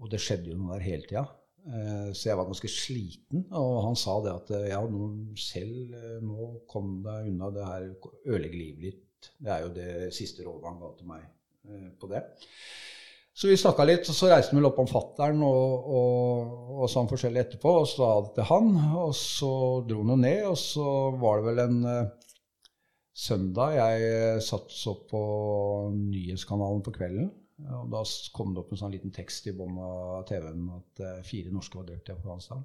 Og 0.00 0.10
det 0.10 0.20
skjedde 0.20 0.50
jo 0.50 0.58
noe 0.58 0.74
der 0.74 0.88
hele 0.88 1.08
tida. 1.08 1.28
Eh, 1.64 2.08
så 2.12 2.28
jeg 2.28 2.36
var 2.36 2.48
ganske 2.48 2.70
sliten. 2.70 3.46
Og 3.56 3.76
han 3.86 3.96
sa 3.98 4.18
det 4.24 4.32
at 4.34 4.54
eh, 4.56 4.70
ja, 4.72 4.82
nå, 4.84 5.10
selv 5.40 5.94
eh, 5.96 6.18
nå 6.24 6.50
kom 6.70 6.98
deg 7.04 7.30
unna 7.32 7.50
det 7.54 7.68
her, 7.68 7.90
ødelegg 8.26 8.56
livet 8.58 8.88
ditt. 8.88 9.30
Det 9.40 9.52
er 9.52 9.62
jo 9.64 9.70
det 9.72 9.92
siste 10.12 10.44
rådet 10.44 10.68
han 10.68 10.82
ga 10.82 10.90
til 10.98 11.08
meg 11.08 11.30
på 11.96 12.10
det. 12.10 12.20
Så 13.34 13.48
vi 13.48 13.56
snakka 13.56 13.86
litt, 13.88 14.04
og 14.12 14.14
så 14.14 14.28
reiste 14.28 14.52
han 14.52 14.60
vel 14.60 14.68
opp 14.68 14.82
om 14.82 14.88
fattern 14.90 15.40
og, 15.42 15.86
og, 15.96 16.50
og 16.74 16.90
han 16.92 17.08
forskjellig 17.08 17.40
etterpå, 17.40 17.72
og 17.80 17.88
sa 17.88 18.10
det 18.20 18.34
til 18.36 18.46
han. 18.50 18.68
Og 19.00 19.14
så 19.16 19.54
dro 19.88 20.04
han 20.10 20.20
ned, 20.26 20.42
og 20.50 20.58
så 20.60 20.84
var 21.22 21.40
det 21.40 21.46
vel 21.48 21.62
en 21.64 21.80
uh, 21.88 22.34
søndag 23.16 23.78
jeg 23.78 24.44
satt 24.44 24.76
så 24.76 24.92
på 25.08 25.24
nyhetskanalen 25.96 26.84
på 26.84 26.92
kvelden. 27.00 27.32
Og 27.62 27.90
da 27.92 28.00
kom 28.34 28.54
det 28.54 28.64
opp 28.64 28.72
en 28.74 28.80
sånn 28.80 28.94
liten 28.94 29.12
tekst 29.14 29.46
i 29.46 29.54
bånn 29.54 29.76
av 29.78 30.24
TV-en 30.26 30.64
at 30.74 31.02
eh, 31.04 31.20
fire 31.26 31.52
norske 31.54 31.78
var 31.78 31.86
drept 31.86 32.10
i 32.10 32.16
Afghanistan. 32.16 32.64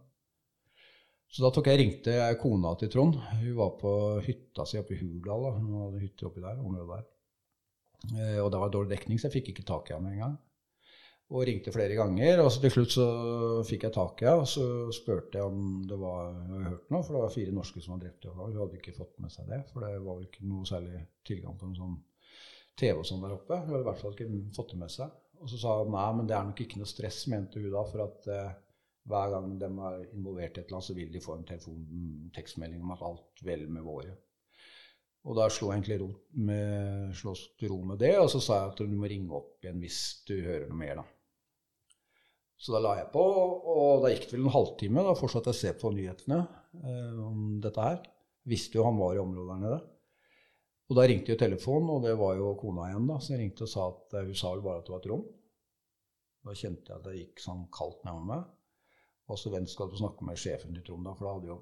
Så 1.29 1.45
da 1.45 1.51
tok 1.53 1.69
jeg 1.69 1.77
ringte 1.77 2.15
kona 2.41 2.73
til 2.81 2.89
Trond. 2.89 3.19
Hun 3.37 3.55
var 3.59 3.75
på 3.77 3.93
hytta 4.25 4.65
si 4.65 4.79
oppe 4.81 4.95
i 4.95 4.99
Hurdal. 5.03 5.45
da. 5.45 5.51
Hun 5.59 5.75
hadde 5.83 6.01
hytter 6.01 6.29
oppi 6.31 6.41
der, 6.41 6.57
området 6.57 6.95
der. 6.95 7.07
Eh, 8.15 8.37
og 8.41 8.49
det 8.49 8.61
var 8.63 8.73
dårlig 8.73 8.95
dekning, 8.95 9.19
så 9.19 9.29
jeg 9.29 9.37
fikk 9.37 9.51
ikke 9.53 9.67
tak 9.69 9.91
i 9.91 9.95
henne 9.95 10.07
med 10.07 10.17
en 10.17 10.23
gang. 10.25 10.37
Og 11.29 11.45
ringte 11.45 11.69
flere 11.69 11.93
ganger, 11.93 12.39
og 12.41 12.49
til 12.57 12.71
slutt 12.73 12.95
så 12.95 13.07
fikk 13.67 13.85
jeg 13.85 13.93
tak 13.93 14.23
i 14.23 14.25
henne. 14.25 14.41
Og 14.41 14.49
så 14.49 14.65
spurte 14.97 15.37
jeg 15.37 15.45
om 15.45 15.83
det 15.85 16.01
var 16.01 16.31
jeg 16.33 16.65
hørt 16.71 16.89
noe, 16.89 17.05
for 17.05 17.13
det 17.13 17.23
var 17.27 17.35
fire 17.37 17.53
norske 17.53 17.85
som 17.85 17.93
var 17.93 18.07
drept. 18.07 18.25
i 18.25 18.31
Afghanistan. 18.31 18.55
Hun 18.57 18.61
hadde 18.65 18.81
ikke 18.81 18.97
fått 18.97 19.19
med 19.21 19.35
seg 19.35 19.53
det, 19.53 19.61
for 19.69 19.85
det 19.85 19.93
var 20.01 20.15
vel 20.17 20.29
ikke 20.31 20.49
noe 20.49 20.65
særlig 20.65 21.03
tilgang 21.29 21.61
på 21.61 21.69
en 21.69 21.77
sånn 21.77 21.99
TV 22.79 23.01
og 23.01 23.07
sånn 23.07 23.25
der 23.25 23.35
oppe. 23.35 23.59
Hun 23.59 23.73
hadde 23.73 23.83
i 23.83 23.89
hvert 23.89 24.01
fall 24.01 24.15
ikke 24.15 24.29
fått 24.55 24.73
det 24.73 24.79
med 24.81 24.93
seg. 24.93 25.11
Og 25.39 25.51
så 25.51 25.59
sa 25.59 25.75
hun 25.81 25.93
nei, 25.95 26.07
men 26.17 26.27
det 26.27 26.35
er 26.35 26.47
nok 26.47 26.63
ikke 26.63 26.79
noe 26.81 26.89
stress, 26.89 27.21
mente 27.31 27.61
hun 27.61 27.71
da, 27.71 27.83
for 27.87 28.03
at 28.03 28.25
eh, 28.33 28.55
hver 29.09 29.29
gang 29.33 29.53
de 29.61 29.69
er 29.69 30.01
involvert 30.17 30.57
i 30.57 30.61
et 30.61 30.65
eller 30.65 30.79
annet, 30.79 30.87
så 30.89 30.95
vil 30.97 31.13
de 31.13 31.21
få 31.23 31.37
en 31.37 31.45
telefon, 31.47 31.85
tekstmelding 32.35 32.81
om 32.83 32.91
at 32.95 33.05
alt 33.07 33.45
vel 33.47 33.63
med 33.71 33.85
våre. 33.87 34.17
Og 35.27 35.35
da 35.35 35.47
slo 35.51 35.69
jeg 35.69 35.79
egentlig 35.79 35.99
ro 36.01 36.09
med, 36.47 37.15
slås 37.17 37.45
til 37.59 37.71
ro 37.73 37.79
med 37.87 37.99
det, 38.01 38.13
og 38.19 38.29
så 38.31 38.41
sa 38.43 38.59
jeg 38.59 38.73
at 38.73 38.83
du 38.83 38.99
må 38.99 39.09
ringe 39.11 39.35
opp 39.35 39.63
igjen 39.63 39.81
hvis 39.83 40.01
du 40.27 40.35
hører 40.37 40.67
noe 40.69 40.79
mer, 40.79 41.01
da. 41.01 41.07
Så 42.59 42.75
da 42.75 42.81
la 42.83 42.97
jeg 42.99 43.07
på, 43.13 43.23
og 43.23 44.03
da 44.03 44.11
gikk 44.11 44.25
det 44.27 44.35
vel 44.35 44.47
en 44.49 44.51
halvtime. 44.51 45.03
Da 45.07 45.15
fortsatte 45.15 45.53
jeg 45.53 45.55
å 45.55 45.59
se 45.61 45.69
på 45.79 45.91
nyhetene 45.95 46.39
eh, 46.83 47.21
om 47.23 47.53
dette 47.63 47.85
her. 47.85 48.01
Visste 48.51 48.75
jo 48.75 48.83
han 48.83 48.99
var 48.99 49.15
i 49.15 49.21
området 49.21 49.53
der 49.53 49.61
nede. 49.63 49.77
Og 50.89 50.97
da 50.97 51.05
ringte 51.05 51.35
jo 51.35 51.37
telefonen, 51.37 51.89
og 51.93 52.05
det 52.07 52.15
var 52.17 52.37
jo 52.39 52.55
kona 52.57 52.87
igjen, 52.89 53.09
da. 53.09 53.19
Så 53.21 53.35
jeg 53.35 53.43
ringte 53.43 53.65
og 53.67 53.71
sa 53.71 53.89
at 53.91 54.15
eh, 54.17 54.29
hun 54.29 54.37
sa 54.37 54.53
vel 54.55 54.63
bare 54.65 54.81
at 54.81 54.87
det 54.87 54.95
var 54.95 55.03
et 55.03 55.09
rom. 55.11 55.25
Da 56.45 56.55
kjente 56.55 56.89
jeg 56.89 56.97
at 56.97 57.05
det 57.05 57.17
gikk 57.19 57.43
sånn 57.43 57.67
kaldt 57.75 58.05
nedover 58.07 58.29
meg. 58.31 58.47
Og 59.29 59.37
så 59.37 59.51
hvem 59.53 59.67
skal 59.69 59.91
du 59.91 59.99
snakke 59.99 60.25
med 60.25 60.39
sjefen 60.41 60.73
til 60.73 60.85
Trond, 60.87 61.05
da? 61.05 61.13
For 61.17 61.27
da 61.27 61.33
hadde 61.35 61.51
jo 61.51 61.59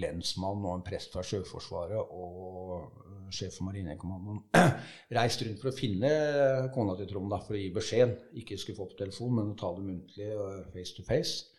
lensmann 0.00 0.64
og 0.64 0.78
en 0.78 0.86
prest 0.86 1.12
fra 1.14 1.22
Sjøforsvaret 1.22 2.08
og 2.16 2.70
øh, 3.06 3.28
sjef 3.30 3.58
for 3.58 3.68
Marinekommandoen 3.68 4.40
reist 5.18 5.44
rundt 5.46 5.60
for 5.62 5.70
å 5.70 5.76
finne 5.76 6.10
kona 6.74 6.96
til 6.98 7.10
Trond 7.12 7.30
da, 7.30 7.38
for 7.44 7.54
å 7.54 7.60
gi 7.60 7.68
beskjed. 7.74 8.16
Ikke 8.40 8.58
skulle 8.58 8.80
få 8.80 8.88
på 8.90 8.98
telefon, 9.04 9.36
men 9.36 9.52
ta 9.60 9.70
det 9.76 9.84
muntlig 9.84 10.32
face 10.72 10.96
to 10.96 11.04
face. 11.06 11.55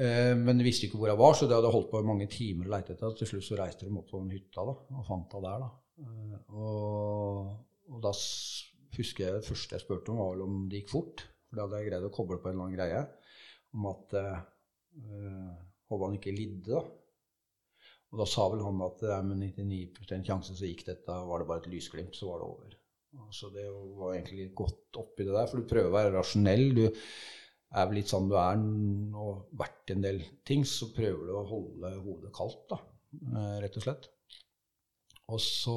Eh, 0.00 0.32
men 0.38 0.62
visste 0.64 0.86
ikke 0.86 1.00
hvor 1.00 1.10
jeg 1.10 1.20
var, 1.20 1.34
så 1.36 1.48
det 1.48 1.56
hadde 1.58 1.72
holdt 1.74 1.90
på 1.90 2.00
i 2.00 2.08
mange 2.08 2.28
timer 2.32 2.68
å 2.68 2.74
leite 2.74 2.94
etter. 2.94 3.16
Til 3.18 3.28
slutt 3.28 3.46
så 3.48 3.58
reiste 3.60 3.88
de 3.88 3.96
opp 4.00 4.08
på 4.12 4.22
den 4.22 4.32
hytta 4.32 4.64
da, 4.68 4.76
og 4.96 5.08
fant 5.08 5.36
henne 5.36 5.50
der. 5.50 5.66
da. 5.66 5.70
Eh, 6.04 6.38
og, 6.56 7.50
og 7.90 8.04
da 8.06 8.14
husker 8.96 9.26
jeg 9.26 9.36
det 9.36 9.48
første 9.48 9.76
jeg 9.76 9.84
spurte 9.84 10.14
om, 10.14 10.22
var 10.22 10.46
om 10.46 10.62
det 10.70 10.82
gikk 10.82 10.94
fort. 10.94 11.26
For 11.48 11.58
da 11.58 11.66
hadde 11.66 11.82
jeg 11.82 11.90
greid 11.90 12.06
å 12.06 12.14
koble 12.14 12.40
på 12.40 12.50
en 12.50 12.56
eller 12.56 12.68
annen 12.68 12.78
greie 12.78 13.04
om 13.76 13.86
at 13.90 14.16
eh, 14.18 14.40
Håvard 15.90 16.16
ikke 16.16 16.34
lidde. 16.34 16.78
da. 16.78 16.82
Og 18.10 18.18
da 18.18 18.26
sa 18.26 18.46
vel 18.50 18.62
han 18.64 18.80
at 18.82 19.02
det 19.02 19.10
er 19.14 19.26
med 19.26 19.42
99% 19.44 20.26
sjanse 20.26 20.56
så 20.58 20.66
gikk 20.66 20.82
dette, 20.88 21.18
var 21.28 21.42
det 21.42 21.48
bare 21.50 21.62
et 21.62 21.68
lysglimt, 21.70 22.16
så 22.16 22.30
var 22.30 22.40
det 22.40 22.48
over. 22.48 22.78
Så 23.10 23.28
Så 23.34 23.50
det 23.54 23.66
var 23.98 24.14
egentlig 24.14 24.48
godt 24.54 24.98
oppi 24.98 25.26
det 25.26 25.34
der, 25.34 25.46
for 25.50 25.60
du 25.60 25.70
prøver 25.70 25.90
å 25.90 25.94
være 25.94 26.14
rasjonell. 26.16 26.66
Du 26.74 26.84
er 27.70 27.86
vel 27.86 28.00
litt 28.00 28.10
sånn 28.10 28.28
du 28.30 28.36
er 28.40 28.62
og 29.20 29.44
vært 29.58 29.92
en 29.94 30.02
del 30.04 30.22
ting, 30.46 30.64
så 30.66 30.90
prøver 30.94 31.28
du 31.28 31.34
å 31.38 31.44
holde 31.46 31.92
hodet 32.02 32.32
kaldt, 32.34 32.64
da, 32.72 32.80
eh, 33.20 33.58
rett 33.64 33.78
og 33.78 33.84
slett. 33.86 34.08
Og 35.30 35.38
så, 35.42 35.76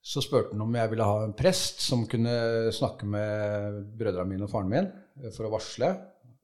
så 0.00 0.22
spurte 0.24 0.54
han 0.54 0.64
om 0.64 0.78
jeg 0.78 0.92
ville 0.94 1.08
ha 1.08 1.18
en 1.26 1.36
prest 1.36 1.82
som 1.84 2.06
kunne 2.10 2.32
snakke 2.74 3.08
med 3.08 3.82
brødrene 4.00 4.30
mine 4.32 4.48
og 4.48 4.52
faren 4.54 4.72
min 4.72 4.88
eh, 4.88 5.30
for 5.34 5.48
å 5.48 5.52
varsle. 5.58 5.92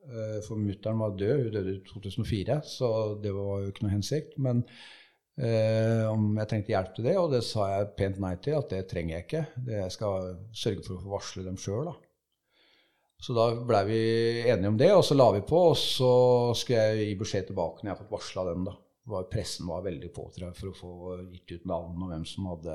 Eh, 0.09 0.39
For 0.45 0.61
mutter'n 0.61 1.01
var 1.01 1.17
død, 1.17 1.47
hun 1.47 1.57
døde 1.57 1.75
i 1.79 1.83
2004, 1.89 2.61
så 2.69 2.91
det 3.25 3.33
var 3.37 3.65
jo 3.65 3.73
ikke 3.73 3.87
noe 3.87 3.97
hensikt. 3.97 4.37
Men 4.45 4.63
eh, 5.41 6.05
om 6.09 6.31
jeg 6.39 6.51
trengte 6.53 6.75
hjelp 6.75 6.95
til 6.97 7.09
det, 7.09 7.17
og 7.21 7.33
det 7.33 7.43
sa 7.47 7.71
jeg 7.73 7.91
pent 7.99 8.21
nei 8.25 8.35
til, 8.45 8.57
at 8.61 8.73
det 8.73 8.85
trenger 8.93 9.17
jeg 9.17 9.27
ikke. 9.27 9.45
Det 9.69 9.81
jeg 9.81 9.97
skal 9.97 10.31
sørge 10.53 10.85
for 10.85 10.99
å 10.99 11.03
få 11.07 11.17
varsle 11.17 11.49
dem 11.49 11.59
sjøl, 11.61 11.89
da. 11.91 11.97
Så 13.19 13.35
da 13.35 13.49
blei 13.67 13.81
vi 13.89 14.03
enige 14.47 14.71
om 14.71 14.77
det, 14.79 14.91
og 14.95 15.03
så 15.07 15.17
la 15.19 15.31
vi 15.35 15.43
på. 15.47 15.63
Og 15.73 15.79
så 15.79 16.11
skulle 16.59 16.85
jeg 16.91 17.09
gi 17.09 17.17
beskjed 17.23 17.49
tilbake 17.51 17.83
når 17.83 17.91
jeg 17.91 17.97
har 17.97 18.03
fått 18.05 18.15
varsla 18.15 18.45
dem, 18.51 18.69
da. 18.69 18.77
Var, 19.09 19.25
pressen 19.33 19.65
var 19.71 19.87
veldig 19.87 20.11
på 20.13 20.27
for 20.37 20.69
å 20.69 20.77
få 20.77 20.93
gitt 21.33 21.55
ut 21.57 21.69
navn 21.71 22.03
og 22.05 22.11
hvem 22.11 22.27
som 22.29 22.51
hadde 22.51 22.75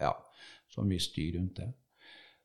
Ja, 0.00 0.14
så 0.72 0.86
mye 0.88 1.02
styr 1.04 1.34
rundt 1.36 1.60
det. 1.60 1.68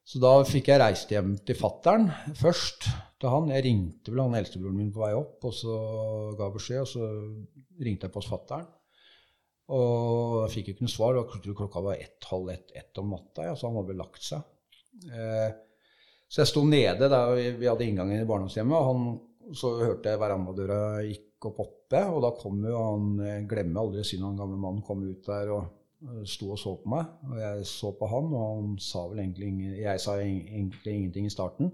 Så 0.05 0.19
da 0.21 0.33
fikk 0.45 0.67
jeg 0.69 0.81
reist 0.81 1.09
hjem 1.09 1.31
til 1.47 1.57
fattern 1.57 2.09
først. 2.37 2.89
til 3.17 3.31
han. 3.31 3.47
Jeg 3.49 3.63
ringte 3.65 4.11
vel 4.11 4.21
han 4.21 4.35
eldstebroren 4.37 4.77
min 4.77 4.91
på 4.93 5.01
vei 5.01 5.13
opp, 5.17 5.39
og 5.47 5.53
så 5.55 5.75
ga 6.37 6.51
beskjed, 6.53 6.83
og 6.83 6.91
så 6.91 7.07
ringte 7.81 8.05
jeg 8.05 8.13
på 8.13 8.21
hos 8.21 8.29
fattern. 8.29 8.67
Og 9.73 10.43
jeg 10.43 10.51
fikk 10.59 10.73
ikke 10.73 10.85
noe 10.85 10.93
svar. 10.93 11.17
Klokka 11.31 11.81
var 11.87 11.97
ett-halv 11.97 12.51
ett-ett 12.53 13.01
om 13.01 13.15
natta, 13.15 13.47
ja, 13.47 13.55
så 13.57 13.71
han 13.71 13.79
hadde 13.79 13.93
vel 13.95 14.03
lagt 14.03 14.27
seg. 14.27 14.43
Eh, 15.09 15.55
så 16.35 16.41
jeg 16.41 16.49
sto 16.51 16.65
nede 16.67 17.07
der 17.07 17.29
vi, 17.31 17.45
vi 17.61 17.67
hadde 17.69 17.85
inngangen 17.87 18.19
i 18.19 18.27
barndomshjemmet, 18.27 18.75
og 18.75 18.87
han, 18.89 19.53
så 19.55 19.69
hørte 19.79 20.11
jeg 20.11 20.19
verandadøra 20.19 20.79
gikk 21.05 21.47
opp 21.47 21.61
oppe, 21.63 22.01
og 22.11 22.17
da 22.25 22.31
kom 22.35 22.59
jo 22.67 22.81
han 22.81 23.45
glemmer 23.47 23.85
aldri 23.85 24.03
synd 24.03 24.25
han 24.25 24.41
gamle 24.41 24.59
mannen 24.59 24.83
kom 24.83 25.05
ut 25.07 25.23
der 25.29 25.53
og 25.55 25.61
eh, 26.03 26.25
sto 26.27 26.49
og 26.51 26.59
så 26.59 26.73
på 26.81 26.91
meg. 26.91 27.13
Og 27.29 27.39
jeg 27.39 27.69
så 27.71 27.93
på 27.95 28.09
han, 28.11 28.27
og 28.35 28.43
han 28.49 28.75
sa 28.83 29.05
vel 29.07 29.23
egentlig 29.23 29.79
Jeg 29.79 30.03
sa 30.03 30.17
egentlig 30.19 30.97
ingenting 30.97 31.29
i 31.29 31.31
starten. 31.31 31.71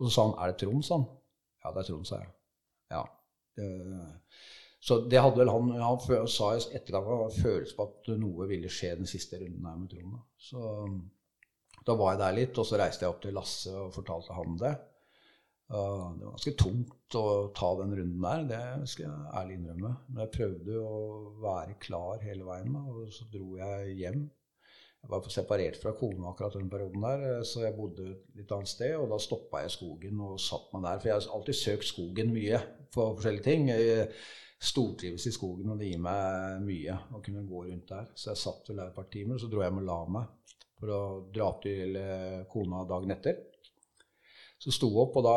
Og 0.00 0.08
så 0.08 0.10
sa 0.16 0.26
han 0.26 0.34
'Er 0.40 0.50
det 0.50 0.58
Trond?' 0.64 0.82
sa 0.88 0.98
han. 0.98 1.06
Ja, 1.62 1.70
det 1.70 1.78
er 1.78 1.88
Trond, 1.92 2.10
sa 2.10 2.16
jeg. 2.16 2.30
Ja. 2.90 3.04
Så 4.80 5.04
det 5.10 5.20
hadde 5.20 5.38
vel 5.38 5.52
han 5.52 5.70
Han 5.70 6.26
sa 6.26 6.54
i 6.56 6.76
ettergang 6.76 7.06
en 7.06 7.42
følelse 7.42 7.76
på 7.76 7.86
at 7.86 8.12
noe 8.18 8.48
ville 8.48 8.68
skje 8.68 8.96
den 8.96 9.06
siste 9.06 9.36
runden 9.36 9.66
her 9.66 9.76
med 9.76 9.88
Trond. 9.92 10.18
Så 10.38 10.60
da 11.86 11.96
var 11.96 12.14
jeg 12.14 12.20
der 12.20 12.36
litt, 12.36 12.58
og 12.60 12.66
så 12.68 12.78
reiste 12.80 13.06
jeg 13.06 13.14
opp 13.14 13.22
til 13.24 13.36
Lasse 13.36 13.74
og 13.76 13.92
fortalte 13.94 14.36
han 14.36 14.58
det. 14.60 14.74
Uh, 15.70 16.10
det 16.18 16.26
var 16.26 16.34
ganske 16.34 16.52
tungt 16.58 17.14
å 17.14 17.26
ta 17.54 17.68
den 17.78 17.94
runden 17.94 18.24
der, 18.24 18.42
det 18.50 18.90
skal 18.90 19.06
jeg 19.06 19.30
ærlig 19.38 19.56
innrømme. 19.58 19.92
Men 20.08 20.24
jeg 20.24 20.34
prøvde 20.34 20.82
å 20.82 20.98
være 21.44 21.78
klar 21.82 22.26
hele 22.26 22.46
veien, 22.48 22.76
og 22.80 23.06
så 23.14 23.26
dro 23.30 23.54
jeg 23.60 23.96
hjem. 24.00 24.24
Jeg 25.00 25.12
var 25.14 25.30
separert 25.32 25.78
fra 25.80 25.94
kona 25.96 26.28
akkurat 26.28 26.58
den 26.58 26.68
perioden 26.72 27.06
der, 27.06 27.22
eh, 27.30 27.44
så 27.48 27.62
jeg 27.64 27.76
bodde 27.78 28.10
et 28.10 28.36
litt 28.36 28.50
annet 28.52 28.68
sted. 28.68 28.92
Og 28.98 29.08
da 29.08 29.16
stoppa 29.22 29.62
jeg 29.64 29.72
skogen 29.72 30.20
og 30.26 30.36
satt 30.42 30.68
meg 30.74 30.84
der. 30.84 31.00
For 31.00 31.08
jeg 31.08 31.16
har 31.16 31.36
alltid 31.38 31.56
søkt 31.56 31.88
skogen 31.88 32.34
mye 32.34 32.60
for 32.92 33.14
forskjellige 33.16 33.46
ting. 33.46 33.70
Jeg 33.70 34.10
stortrives 34.60 35.24
i 35.24 35.32
skogen, 35.32 35.70
og 35.72 35.80
det 35.80 35.88
gir 35.88 36.02
meg 36.04 36.60
mye 36.66 36.98
å 37.16 37.22
kunne 37.24 37.46
gå 37.48 37.64
rundt 37.70 37.94
der. 37.94 38.10
Så 38.12 38.34
jeg 38.34 38.42
satt 38.42 38.68
vel 38.68 38.82
der 38.82 38.90
et 38.90 38.98
par 38.98 39.08
timer, 39.14 39.38
og 39.38 39.40
så 39.40 39.48
dro 39.48 39.62
jeg 39.62 39.70
hjem 39.70 39.80
og 39.80 39.88
la 39.88 40.00
meg 40.18 40.36
for 40.80 40.94
å 40.94 41.02
dra 41.32 41.50
til 41.62 41.98
eh, 42.00 42.40
kona 42.50 42.86
dagen 42.88 43.12
etter. 43.14 43.38
Så 44.60 44.72
sto 44.74 44.90
opp, 45.00 45.16
og 45.20 45.24
da 45.24 45.36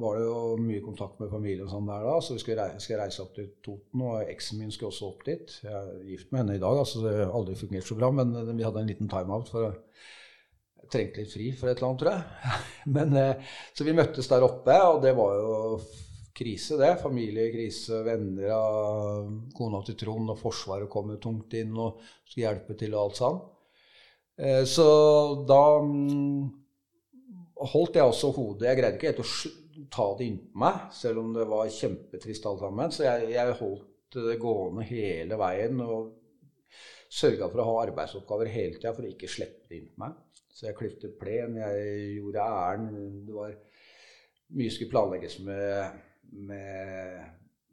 var 0.00 0.16
det 0.16 0.24
jo 0.24 0.38
mye 0.58 0.82
kontakt 0.82 1.20
med 1.20 1.30
familien 1.30 1.66
og 1.66 1.70
sånn 1.70 1.88
der 1.88 2.06
da, 2.08 2.14
så 2.24 2.34
vi 2.34 2.42
skulle 2.42 2.64
reise, 2.64 2.82
skal 2.82 3.02
reise 3.02 3.22
opp 3.22 3.34
til 3.36 3.50
Toten, 3.64 4.02
og 4.02 4.30
eksen 4.32 4.60
min 4.60 4.72
skulle 4.74 4.90
også 4.90 5.10
opp 5.12 5.24
dit. 5.28 5.58
Jeg 5.62 5.74
er 5.74 6.08
gift 6.08 6.32
med 6.32 6.42
henne 6.42 6.56
i 6.58 6.62
dag, 6.62 6.80
altså 6.80 7.04
det 7.04 7.14
har 7.20 7.34
aldri 7.36 7.56
fungert 7.60 7.88
så 7.88 7.98
bra, 7.98 8.10
men 8.16 8.34
eh, 8.40 8.54
vi 8.54 8.66
hadde 8.66 8.82
en 8.82 8.90
liten 8.90 9.10
timeout 9.12 9.52
for 9.52 9.68
jeg 9.68 10.90
trengte 10.92 11.22
litt 11.22 11.32
fri 11.32 11.50
for 11.56 11.70
et 11.70 11.78
eller 11.78 11.90
annet, 11.90 12.02
tror 12.02 12.10
jeg. 12.12 12.56
Men, 12.96 13.14
eh, 13.16 13.54
så 13.72 13.86
vi 13.86 13.94
møttes 13.96 14.28
der 14.28 14.44
oppe, 14.44 14.74
og 14.84 14.98
det 15.00 15.14
var 15.16 15.38
jo 15.38 15.54
krise, 16.36 16.76
det. 16.76 16.90
Familiekrise, 17.00 18.02
venner 18.04 18.52
av 18.52 19.30
kona 19.56 19.80
til 19.86 19.96
Trond, 20.00 20.32
og 20.34 20.40
Forsvaret 20.40 20.90
kom 20.92 21.14
jo 21.14 21.20
tungt 21.22 21.56
inn 21.56 21.72
og 21.78 22.02
skulle 22.26 22.48
hjelpe 22.48 22.76
til 22.78 22.96
og 22.96 23.06
alt 23.06 23.20
sånn. 23.20 23.40
Eh, 24.36 24.64
Så 24.64 24.86
da 25.48 25.62
mm, 25.82 26.48
holdt 27.72 27.98
jeg 27.98 28.06
også 28.08 28.32
hodet 28.34 28.68
Jeg 28.68 28.80
greide 28.80 28.98
ikke 28.98 29.12
helt 29.12 29.22
å 29.24 29.86
ta 29.94 30.06
det 30.18 30.26
innpå 30.30 30.60
meg, 30.62 30.82
selv 30.94 31.20
om 31.22 31.32
det 31.34 31.46
var 31.50 31.70
kjempetrist 31.70 32.46
alt 32.48 32.62
sammen. 32.62 32.92
Så 32.94 33.04
jeg, 33.06 33.30
jeg 33.34 33.56
holdt 33.60 34.18
det 34.18 34.36
gående 34.42 34.86
hele 34.86 35.38
veien 35.38 35.80
og 35.82 36.12
sørga 37.14 37.48
for 37.50 37.62
å 37.62 37.66
ha 37.68 37.74
arbeidsoppgaver 37.84 38.50
hele 38.50 38.78
tida 38.78 38.94
for 38.94 39.06
å 39.06 39.10
ikke 39.10 39.30
slippe 39.30 39.68
det 39.70 39.80
inn 39.80 39.88
på 39.92 40.02
meg. 40.04 40.16
Så 40.54 40.68
jeg 40.68 40.78
klipte 40.78 41.10
plen, 41.18 41.56
jeg 41.58 41.94
gjorde 42.20 42.46
ærend. 42.46 42.98
Det 43.26 43.34
var 43.34 43.54
mye 44.54 44.74
skulle 44.74 44.92
planlegges 44.94 45.40
med, 45.46 45.98
med 46.50 47.24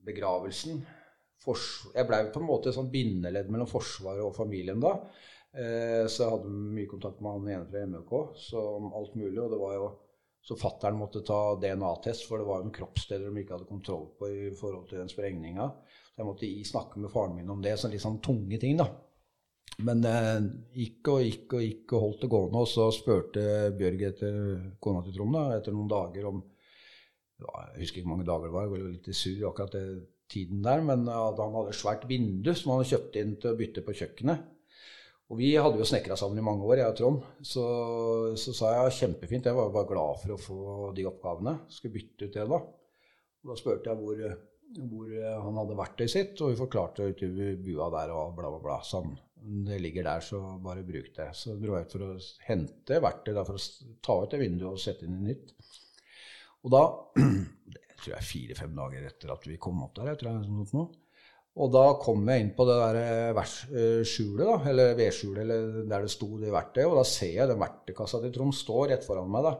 begravelsen. 0.07 0.81
Fors, 1.41 1.67
jeg 1.93 2.09
blei 2.09 2.23
på 2.33 2.41
en 2.41 2.49
måte 2.49 2.69
et 2.69 2.77
sånn 2.77 2.89
bindeledd 2.93 3.49
mellom 3.53 3.69
Forsvaret 3.69 4.25
og 4.25 4.35
familien 4.37 4.81
da. 4.81 4.95
Eh, 5.51 6.05
så 6.07 6.23
jeg 6.23 6.31
hadde 6.31 6.53
mye 6.77 6.87
kontakt 6.87 7.19
med 7.19 7.35
han 7.35 7.51
ene 7.51 7.67
fra 7.67 7.83
MØK 7.87 8.13
om 8.61 8.93
alt 8.97 9.17
mulig. 9.19 9.39
Og 9.41 9.51
det 9.51 9.59
var 9.61 9.75
jo 9.77 9.91
så 10.41 10.57
fattern 10.57 10.97
måtte 10.97 11.21
ta 11.21 11.53
DNA-test, 11.61 12.25
for 12.25 12.41
det 12.41 12.47
var 12.47 12.61
jo 12.61 12.67
en 12.69 12.73
kroppsdeler 12.73 13.29
de 13.29 13.43
ikke 13.43 13.53
hadde 13.59 13.69
kontroll 13.69 14.07
på 14.17 14.29
i 14.31 14.49
forhold 14.57 14.87
til 14.89 15.03
den 15.03 15.11
sprengninga. 15.11 15.67
Så 16.11 16.23
jeg 16.23 16.27
måtte 16.27 16.49
snakke 16.65 17.01
med 17.01 17.13
faren 17.13 17.35
min 17.37 17.51
om 17.53 17.61
det, 17.61 17.75
så 17.77 17.91
litt 17.91 18.01
sånn 18.01 18.21
tunge 18.25 18.57
ting, 18.61 18.79
da. 18.79 18.87
Men 19.85 20.01
eh, 20.05 20.47
gikk 20.77 21.11
og 21.13 21.21
gikk 21.25 21.53
og 21.57 21.65
gikk 21.65 21.93
og 21.93 22.05
holdt 22.05 22.23
det 22.25 22.31
gående. 22.33 22.63
Og 22.63 22.71
så 22.71 22.87
spurte 22.95 23.43
Bjørg 23.77 24.07
etter 24.09 24.39
kona 24.81 25.03
til 25.05 25.15
Trond 25.17 25.37
da, 25.37 25.45
etter 25.57 25.75
noen 25.75 25.91
dager 25.91 26.31
om 26.31 26.41
Jeg 27.41 27.81
husker 27.81 28.01
ikke 28.01 28.05
hvor 28.05 28.15
mange 28.15 28.27
dager 28.27 28.49
det 28.49 28.53
var, 28.53 28.65
jeg 28.67 28.73
var 28.73 28.81
litt 28.85 29.07
sur 29.17 29.45
akkurat 29.49 29.77
det 29.77 29.85
tiden 30.29 30.65
der. 30.65 30.83
Men 30.85 31.05
at 31.09 31.39
han 31.41 31.55
hadde 31.57 31.73
et 31.73 31.79
svært 31.79 32.09
vindu 32.09 32.51
som 32.53 32.73
han 32.73 32.81
hadde 32.81 32.91
kjøpt 32.95 33.21
inn 33.21 33.37
til 33.41 33.53
å 33.53 33.61
bytte 33.61 33.85
på 33.85 33.95
kjøkkenet. 34.01 34.49
Og 35.31 35.37
vi 35.39 35.53
hadde 35.55 35.79
jo 35.79 35.87
snekra 35.87 36.17
sammen 36.19 36.41
i 36.41 36.43
mange 36.43 36.65
år, 36.67 36.81
jeg 36.81 36.91
og 36.91 36.97
Trond. 36.99 37.25
Så, 37.47 37.63
så 38.35 38.53
sa 38.55 38.71
jeg 38.75 38.95
kjempefint, 38.97 39.47
jeg 39.47 39.55
var 39.55 39.71
bare 39.71 39.87
glad 39.87 40.19
for 40.19 40.35
å 40.35 40.39
få 40.41 40.61
de 40.97 41.05
oppgavene. 41.07 41.53
Skulle 41.71 41.95
bytte 41.95 42.27
ut 42.27 42.35
det, 42.35 42.47
da. 42.51 42.59
Og 43.41 43.53
da 43.53 43.55
spurte 43.57 43.93
jeg 43.93 44.01
hvor, 44.01 44.33
hvor 44.91 45.13
han 45.45 45.59
hadde 45.61 45.77
verktøyet 45.79 46.13
sitt, 46.13 46.41
og 46.43 46.51
vi 46.51 46.59
forklarte 46.59 47.07
ute 47.13 47.29
i 47.31 47.53
bua 47.63 47.87
der 47.95 48.11
og 48.11 48.35
bla, 48.35 48.51
bla, 48.51 48.59
bla. 48.65 48.81
Sånn. 48.83 49.15
Det 49.69 49.79
ligger 49.81 50.05
der, 50.09 50.25
så 50.25 50.41
bare 50.61 50.83
bruk 50.85 51.07
det. 51.15 51.29
Så 51.39 51.55
dro 51.61 51.79
jeg 51.79 51.87
ut 51.87 51.95
for 51.95 52.09
å 52.09 52.11
hente 52.49 52.99
verktøy 53.07 53.31
da, 53.31 53.45
for 53.47 53.55
å 53.55 53.95
ta 54.03 54.17
ut 54.19 54.35
det 54.35 54.41
vinduet 54.43 54.75
og 54.75 54.83
sette 54.83 55.07
inn 55.07 55.15
i 55.21 55.31
nytt. 55.31 55.55
Og 56.61 56.75
da 56.75 56.83
Det 57.71 58.07
tror 58.07 58.15
jeg 58.15 58.25
fire-fem 58.25 58.71
dager 58.73 59.03
etter 59.05 59.29
at 59.29 59.43
vi 59.45 59.59
kom 59.61 59.83
opp 59.85 59.93
der, 59.99 60.07
jeg 60.09 60.17
tror 60.17 60.31
jeg, 60.31 60.45
sånn 60.47 60.71
noe. 60.73 60.87
Og 61.59 61.71
da 61.73 61.83
kom 61.99 62.29
jeg 62.31 62.45
inn 62.45 62.53
på 62.55 62.63
det 62.67 62.77
der 62.79 62.97
eh, 63.01 63.39
eh, 63.75 64.03
skjulet, 64.07 64.45
da, 64.47 64.57
eller 64.71 64.93
vedskjulet, 64.95 65.41
eller 65.43 65.81
der 65.89 66.05
det 66.05 66.13
sto 66.13 66.29
det 66.39 66.53
verktøyet, 66.53 66.87
og 66.87 67.01
da 67.01 67.07
ser 67.07 67.33
jeg 67.41 67.49
den 67.49 67.59
verktøykassa 67.59 68.21
til 68.23 68.31
Trond 68.37 68.55
stå 68.55 68.85
rett 68.93 69.07
foran 69.07 69.31
meg. 69.33 69.49
da. 69.49 69.57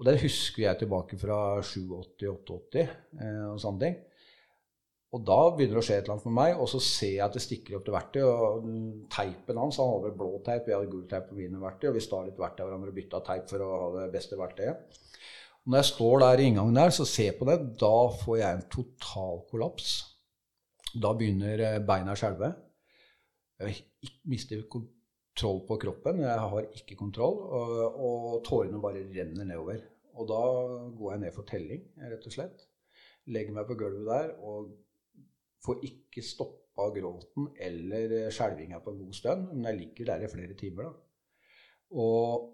Og 0.00 0.08
den 0.08 0.18
husker 0.18 0.64
jeg 0.64 0.80
tilbake 0.80 1.18
fra 1.20 1.36
87-88 1.62 2.80
eh, 2.82 3.44
og 3.52 3.60
sånne 3.62 3.84
ting. 3.84 4.00
Og 5.12 5.22
da 5.28 5.38
begynner 5.52 5.76
det 5.76 5.82
å 5.82 5.84
skje 5.84 5.96
et 6.00 6.06
eller 6.06 6.14
annet 6.16 6.26
med 6.30 6.36
meg, 6.40 6.58
og 6.64 6.68
så 6.72 6.78
ser 6.82 7.10
jeg 7.12 7.24
at 7.26 7.34
det 7.36 7.44
stikker 7.44 7.76
opp 7.78 7.84
til 7.86 7.94
verktøy. 7.94 8.22
Og 8.24 8.68
teipen 9.12 9.60
hans, 9.60 9.78
han 9.78 9.90
hadde 9.92 10.08
vel 10.08 10.18
blå 10.24 10.30
teip, 10.42 10.66
jeg 10.66 10.74
hadde 10.74 10.90
gul 10.90 11.04
teip 11.10 11.28
på 11.28 11.36
mine 11.38 11.60
verktøy, 11.62 11.90
og 11.90 11.98
vi 11.98 12.02
stal 12.02 12.24
litt 12.26 12.40
verktøy 12.40 12.64
av 12.64 12.70
hverandre 12.70 12.90
og 12.90 12.96
bytta 12.98 13.20
teip 13.28 13.52
for 13.52 13.62
å 13.62 13.72
ha 13.76 13.90
det 14.00 14.06
beste 14.16 14.40
verktøyet. 14.40 15.02
Og 15.62 15.70
når 15.70 15.78
jeg 15.84 15.90
står 15.92 16.24
der 16.24 16.42
i 16.42 16.48
inngangen 16.48 16.80
der, 16.80 16.94
så 16.96 17.06
ser 17.06 17.28
jeg 17.28 17.38
på 17.38 17.46
det, 17.46 17.60
da 17.78 17.96
får 18.24 18.40
jeg 18.40 18.56
en 18.56 18.66
total 18.72 19.44
kollaps. 19.52 19.92
Da 21.00 21.14
begynner 21.16 21.62
eh, 21.64 21.80
beina 21.86 22.12
å 22.12 22.18
skjelve. 22.18 22.52
Jeg 23.62 24.12
mister 24.28 24.64
kontroll 24.72 25.62
på 25.68 25.78
kroppen. 25.84 26.20
Jeg 26.24 26.46
har 26.54 26.68
ikke 26.76 26.98
kontroll, 26.98 27.38
og, 27.58 28.00
og 28.08 28.38
tårene 28.46 28.80
bare 28.82 29.04
renner 29.06 29.48
nedover. 29.48 29.80
Og 30.12 30.28
da 30.28 30.40
går 30.98 31.14
jeg 31.14 31.22
ned 31.22 31.36
for 31.36 31.48
telling, 31.48 31.84
rett 31.96 32.26
og 32.28 32.34
slett. 32.34 32.66
Legger 33.32 33.54
meg 33.56 33.68
på 33.68 33.78
gulvet 33.80 34.08
der 34.08 34.32
og 34.42 34.72
får 35.62 35.84
ikke 35.86 36.24
stoppa 36.26 36.88
gråten 36.92 37.52
eller 37.62 38.32
skjelvinga 38.34 38.82
på 38.82 38.92
en 38.92 39.04
god 39.04 39.16
stund. 39.16 39.46
Men 39.52 39.70
jeg 39.70 39.78
ligger 39.78 40.10
der 40.10 40.26
i 40.26 40.32
flere 40.32 40.58
timer, 40.58 40.90
da. 40.90 40.92
Og 42.02 42.50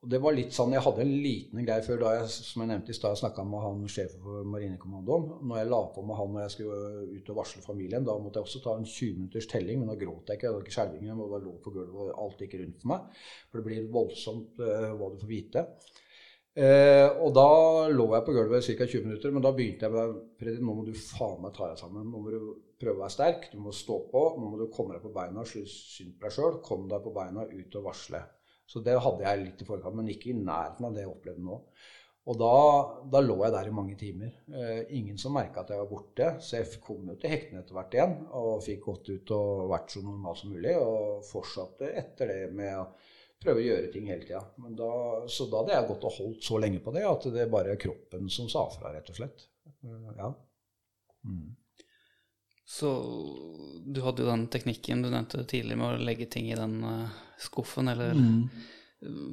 og 0.00 0.08
det 0.08 0.18
var 0.24 0.32
litt 0.32 0.54
sånn, 0.56 0.72
Jeg 0.72 0.80
hadde 0.80 1.02
en 1.04 1.10
liten 1.20 1.64
greie 1.66 1.84
før 1.84 1.98
da 2.00 2.10
jeg 2.14 2.28
som 2.32 2.62
jeg 2.62 2.70
nevnte 2.70 2.92
i 2.94 2.96
sted, 2.96 3.18
snakka 3.20 3.42
med 3.44 3.60
han 3.60 3.82
sjefen 3.84 4.22
for 4.24 4.46
Marinekommandoen. 4.48 5.26
Når 5.44 5.60
jeg 5.60 5.68
la 5.68 5.80
på 5.92 6.04
med 6.08 6.16
han 6.16 6.30
når 6.32 6.46
jeg 6.46 6.54
skulle 6.54 6.78
ut 7.18 7.28
og 7.34 7.36
varsle 7.36 7.60
familien, 7.66 8.06
da 8.08 8.14
måtte 8.16 8.40
jeg 8.40 8.48
også 8.48 8.62
ta 8.64 8.76
en 8.80 8.88
20 8.88 9.18
minutters 9.18 9.48
telling. 9.50 9.82
Men 9.82 9.92
da 9.92 9.98
gråt 10.00 10.32
jeg 10.32 10.40
ikke, 10.40 10.48
jeg 10.48 10.54
hadde 10.54 10.64
ikke 10.64 10.76
skjelving, 10.78 11.04
jeg 11.04 11.18
bare 11.20 11.42
lå 11.44 11.52
på 11.60 11.74
gulvet 11.74 12.14
og 12.14 12.22
alt 12.24 12.40
gikk 12.40 12.56
rundt 12.62 12.80
for 12.80 12.92
meg. 12.94 13.20
For 13.50 13.60
det 13.60 13.66
blir 13.68 13.92
voldsomt 13.98 14.64
uh, 14.64 14.88
hva 14.96 15.10
du 15.12 15.20
får 15.20 15.32
vite. 15.34 15.66
Uh, 16.56 17.20
og 17.20 17.36
da 17.36 17.46
lå 17.92 18.08
jeg 18.16 18.28
på 18.30 18.38
gulvet 18.40 18.72
i 18.72 18.80
ca. 18.80 18.88
20 18.88 19.06
minutter, 19.10 19.36
men 19.36 19.44
da 19.44 19.52
begynte 19.52 19.84
jeg 19.84 19.98
med 19.98 20.18
Fredrik, 20.40 20.64
nå 20.64 20.80
må 20.80 20.88
du 20.88 20.94
faen 20.96 21.44
meg 21.44 21.56
ta 21.60 21.68
deg 21.68 21.84
sammen. 21.84 22.08
Nå 22.08 22.24
må 22.24 22.32
du 22.32 22.50
prøve 22.80 22.96
å 22.96 23.04
være 23.04 23.18
sterk, 23.18 23.50
du 23.52 23.60
må 23.60 23.76
stå 23.76 24.00
på. 24.08 24.26
Nå 24.40 24.48
må 24.48 24.64
du 24.64 24.70
komme 24.72 24.96
deg 24.96 25.04
på 25.04 25.12
beina, 25.12 25.44
skyld 25.44 25.68
synd 25.68 26.16
på 26.16 26.24
deg 26.24 26.38
sjøl. 26.40 26.62
Kom 26.64 26.88
deg 26.88 27.04
på 27.04 27.18
beina, 27.20 27.44
ut 27.44 27.82
og 27.84 27.90
varsle. 27.92 28.24
Så 28.70 28.82
det 28.86 29.00
hadde 29.02 29.26
jeg 29.26 29.42
litt 29.42 29.62
i 29.64 29.66
forkant, 29.66 29.96
men 29.98 30.12
ikke 30.12 30.30
i 30.30 30.36
nærheten 30.38 30.86
av 30.86 30.94
det 30.94 31.02
jeg 31.02 31.10
opplevde 31.10 31.42
nå. 31.42 31.56
Og 32.30 32.36
da, 32.38 32.56
da 33.10 33.22
lå 33.24 33.38
jeg 33.40 33.54
der 33.54 33.68
i 33.70 33.74
mange 33.74 33.96
timer. 33.98 34.34
Eh, 34.54 34.82
ingen 34.98 35.16
som 35.18 35.34
merka 35.34 35.64
at 35.64 35.72
jeg 35.72 35.80
var 35.80 35.88
borte. 35.90 36.26
Så 36.44 36.60
jeg 36.60 36.82
kom 36.84 37.08
jo 37.10 37.16
til 37.18 37.32
hektene 37.32 37.64
etter 37.64 37.74
hvert 37.74 37.96
igjen 37.96 38.12
og 38.38 38.60
fikk 38.62 38.84
gått 38.84 39.08
ut 39.10 39.32
og 39.34 39.70
vært 39.72 39.94
så 39.94 40.02
normal 40.04 40.36
som 40.38 40.52
mulig. 40.54 40.76
Og 40.78 41.24
fortsatte 41.26 41.88
etter 41.98 42.30
det 42.30 42.42
med 42.54 42.76
å 42.76 42.84
prøve 43.40 43.62
å 43.62 43.64
gjøre 43.64 43.88
ting 43.94 44.10
hele 44.12 44.28
tida. 44.28 44.44
Så 45.32 45.48
da 45.48 45.62
hadde 45.62 45.74
jeg 45.74 45.88
gått 45.88 46.06
og 46.06 46.18
holdt 46.20 46.44
så 46.46 46.60
lenge 46.62 46.82
på 46.84 46.94
det 46.94 47.06
at 47.08 47.26
det 47.32 47.42
er 47.46 47.54
bare 47.56 47.78
kroppen 47.80 48.28
som 48.30 48.52
sa 48.52 48.66
fra, 48.76 48.92
rett 48.94 49.10
og 49.10 49.18
slett. 49.18 49.48
Ja. 49.80 50.30
Mm. 51.26 51.56
Så 52.70 52.92
du 53.82 53.98
hadde 54.04 54.22
jo 54.22 54.30
den 54.30 54.46
teknikken 54.52 55.02
du 55.02 55.08
nevnte 55.08 55.42
tidligere 55.42 55.80
med 55.80 55.96
å 55.96 56.04
legge 56.04 56.28
ting 56.30 56.52
i 56.52 56.58
den 56.58 56.78
eh, 56.86 57.18
skuffen, 57.42 57.90
eller 57.92 58.14
Mm. 58.16 58.44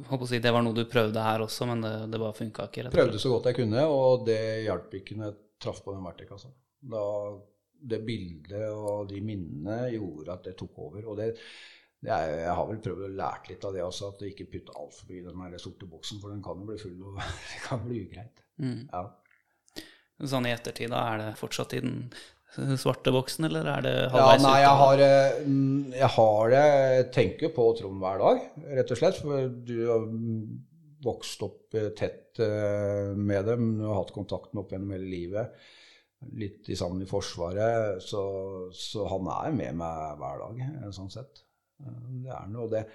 Håper 0.08 0.24
å 0.24 0.28
si, 0.30 0.40
Det 0.40 0.52
var 0.56 0.64
noe 0.64 0.76
du 0.76 0.86
prøvde 0.88 1.20
her 1.20 1.42
også, 1.44 1.66
men 1.68 1.82
det, 1.84 1.92
det 2.08 2.20
bare 2.22 2.36
funka 2.38 2.70
ikke? 2.70 2.86
Prøvde 2.94 3.20
så 3.20 3.34
godt 3.34 3.50
jeg 3.50 3.58
kunne, 3.58 3.82
og 3.92 4.24
det 4.30 4.64
hjalp 4.64 4.94
ikke 4.96 5.18
når 5.18 5.26
jeg 5.28 5.36
traff 5.60 5.82
på 5.84 5.92
den 5.92 6.06
verktøykassa. 6.08 6.52
Da, 6.88 7.02
det 7.92 8.00
bildet 8.08 8.70
og 8.72 9.10
de 9.10 9.20
minnene 9.22 9.90
gjorde 9.92 10.38
at 10.38 10.48
det 10.48 10.56
tok 10.62 10.80
over. 10.86 11.04
Og 11.12 11.20
det, 11.20 11.34
det 12.00 12.14
er, 12.14 12.32
jeg 12.46 12.56
har 12.62 12.70
vel 12.70 12.80
prøvd 12.88 13.06
å 13.10 13.12
lære 13.20 13.52
litt 13.52 13.68
av 13.68 13.76
det 13.76 13.84
også, 13.84 14.14
at 14.14 14.24
du 14.24 14.30
ikke 14.30 14.48
putter 14.54 14.80
altfor 14.80 15.12
mye 15.12 15.20
i 15.20 15.28
den 15.28 15.44
der 15.44 15.66
sorte 15.66 15.90
boksen, 15.92 16.24
for 16.24 16.32
den 16.32 16.44
kan 16.46 16.64
jo 16.64 16.72
bli 16.72 16.80
full, 16.82 16.98
og 17.04 17.20
det 17.52 17.62
kan 17.68 17.84
bli 17.84 18.02
ugreit. 18.08 18.44
Mm. 18.64 18.82
Ja. 18.94 19.04
Sånn 20.32 20.48
i 20.48 20.56
ettertid, 20.56 20.90
da, 20.96 21.04
er 21.12 21.26
det 21.26 21.32
fortsatt 21.44 21.76
i 21.78 21.84
den 21.84 22.00
svarte 22.80 23.12
boksen, 23.14 23.46
eller 23.50 23.68
er 23.70 23.84
det 23.86 23.96
Ja, 23.98 24.12
halvveis 24.14 24.46
nei, 24.46 24.56
jeg 24.64 24.78
har, 24.82 25.04
mm, 25.46 25.94
jeg 25.94 26.10
har 26.16 26.54
det 26.54 26.64
Jeg 26.64 27.10
tenker 27.18 27.52
på 27.54 27.68
Trond 27.78 28.00
hver 28.02 28.24
dag, 28.24 28.48
rett 28.80 28.94
og 28.96 29.02
slett. 29.02 29.20
For 29.22 29.52
du 29.68 29.76
har 29.90 30.08
vokst 31.06 31.44
opp 31.46 31.76
eh, 31.78 31.92
tett 31.98 32.40
eh, 32.44 33.12
med 33.16 33.46
dem. 33.46 33.74
Du 33.80 33.86
har 33.88 34.02
hatt 34.02 34.16
kontakten 34.16 34.62
opp 34.62 34.72
gjennom 34.74 34.96
hele 34.96 35.10
livet. 35.10 35.68
Litt 36.38 36.70
i 36.74 36.78
sammen 36.78 37.04
i 37.06 37.10
Forsvaret. 37.10 38.02
Så, 38.04 38.24
så 38.74 39.06
han 39.12 39.30
er 39.36 39.54
med 39.56 39.78
meg 39.84 40.18
hver 40.22 40.42
dag, 40.46 40.64
eh, 40.66 40.90
sånn 40.96 41.14
sett. 41.14 41.44
Det 41.78 42.34
er 42.34 42.50
noe 42.50 42.72
det, 42.72 42.88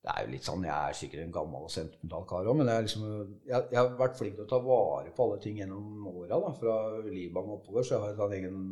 det 0.00 0.12
er 0.14 0.24
jo 0.24 0.32
litt 0.32 0.46
sånn, 0.46 0.62
Jeg 0.64 0.72
er 0.72 0.96
sikkert 0.96 1.22
en 1.26 1.32
gammel 1.34 1.64
og 1.66 1.72
sentimental 1.72 2.22
kar 2.28 2.46
òg, 2.48 2.56
men 2.56 2.70
jeg, 2.72 2.84
liksom, 2.86 3.02
jeg, 3.44 3.66
jeg 3.68 3.76
har 3.76 3.90
vært 3.98 4.16
flink 4.16 4.38
til 4.38 4.46
å 4.46 4.48
ta 4.48 4.60
vare 4.64 5.12
på 5.12 5.26
alle 5.26 5.40
ting 5.44 5.58
gjennom 5.60 6.06
åra. 6.08 6.38
Fra 6.56 6.76
Libanon 7.04 7.58
oppover. 7.58 7.84
Så 7.84 7.94
jeg 7.94 8.04
har 8.06 8.14
et 8.14 8.22
sånn 8.22 8.36
egen 8.38 8.62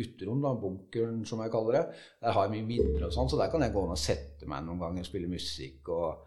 gutterom, 0.00 0.40
da, 0.44 0.54
bunkeren 0.62 1.20
som 1.28 1.44
jeg 1.44 1.52
kaller 1.52 1.76
det. 1.76 1.84
Der 2.24 2.32
har 2.38 2.48
jeg 2.48 2.54
mye 2.54 2.68
minner 2.70 3.04
og 3.10 3.12
sånn, 3.18 3.28
så 3.28 3.40
der 3.40 3.52
kan 3.52 3.66
jeg 3.66 3.76
gå 3.76 3.84
inn 3.84 3.94
og 3.98 4.00
sette 4.00 4.48
meg 4.48 4.64
noen 4.64 4.80
ganger 4.80 5.04
og 5.04 5.10
spille 5.10 5.28
musikk. 5.28 5.92
og 5.92 6.24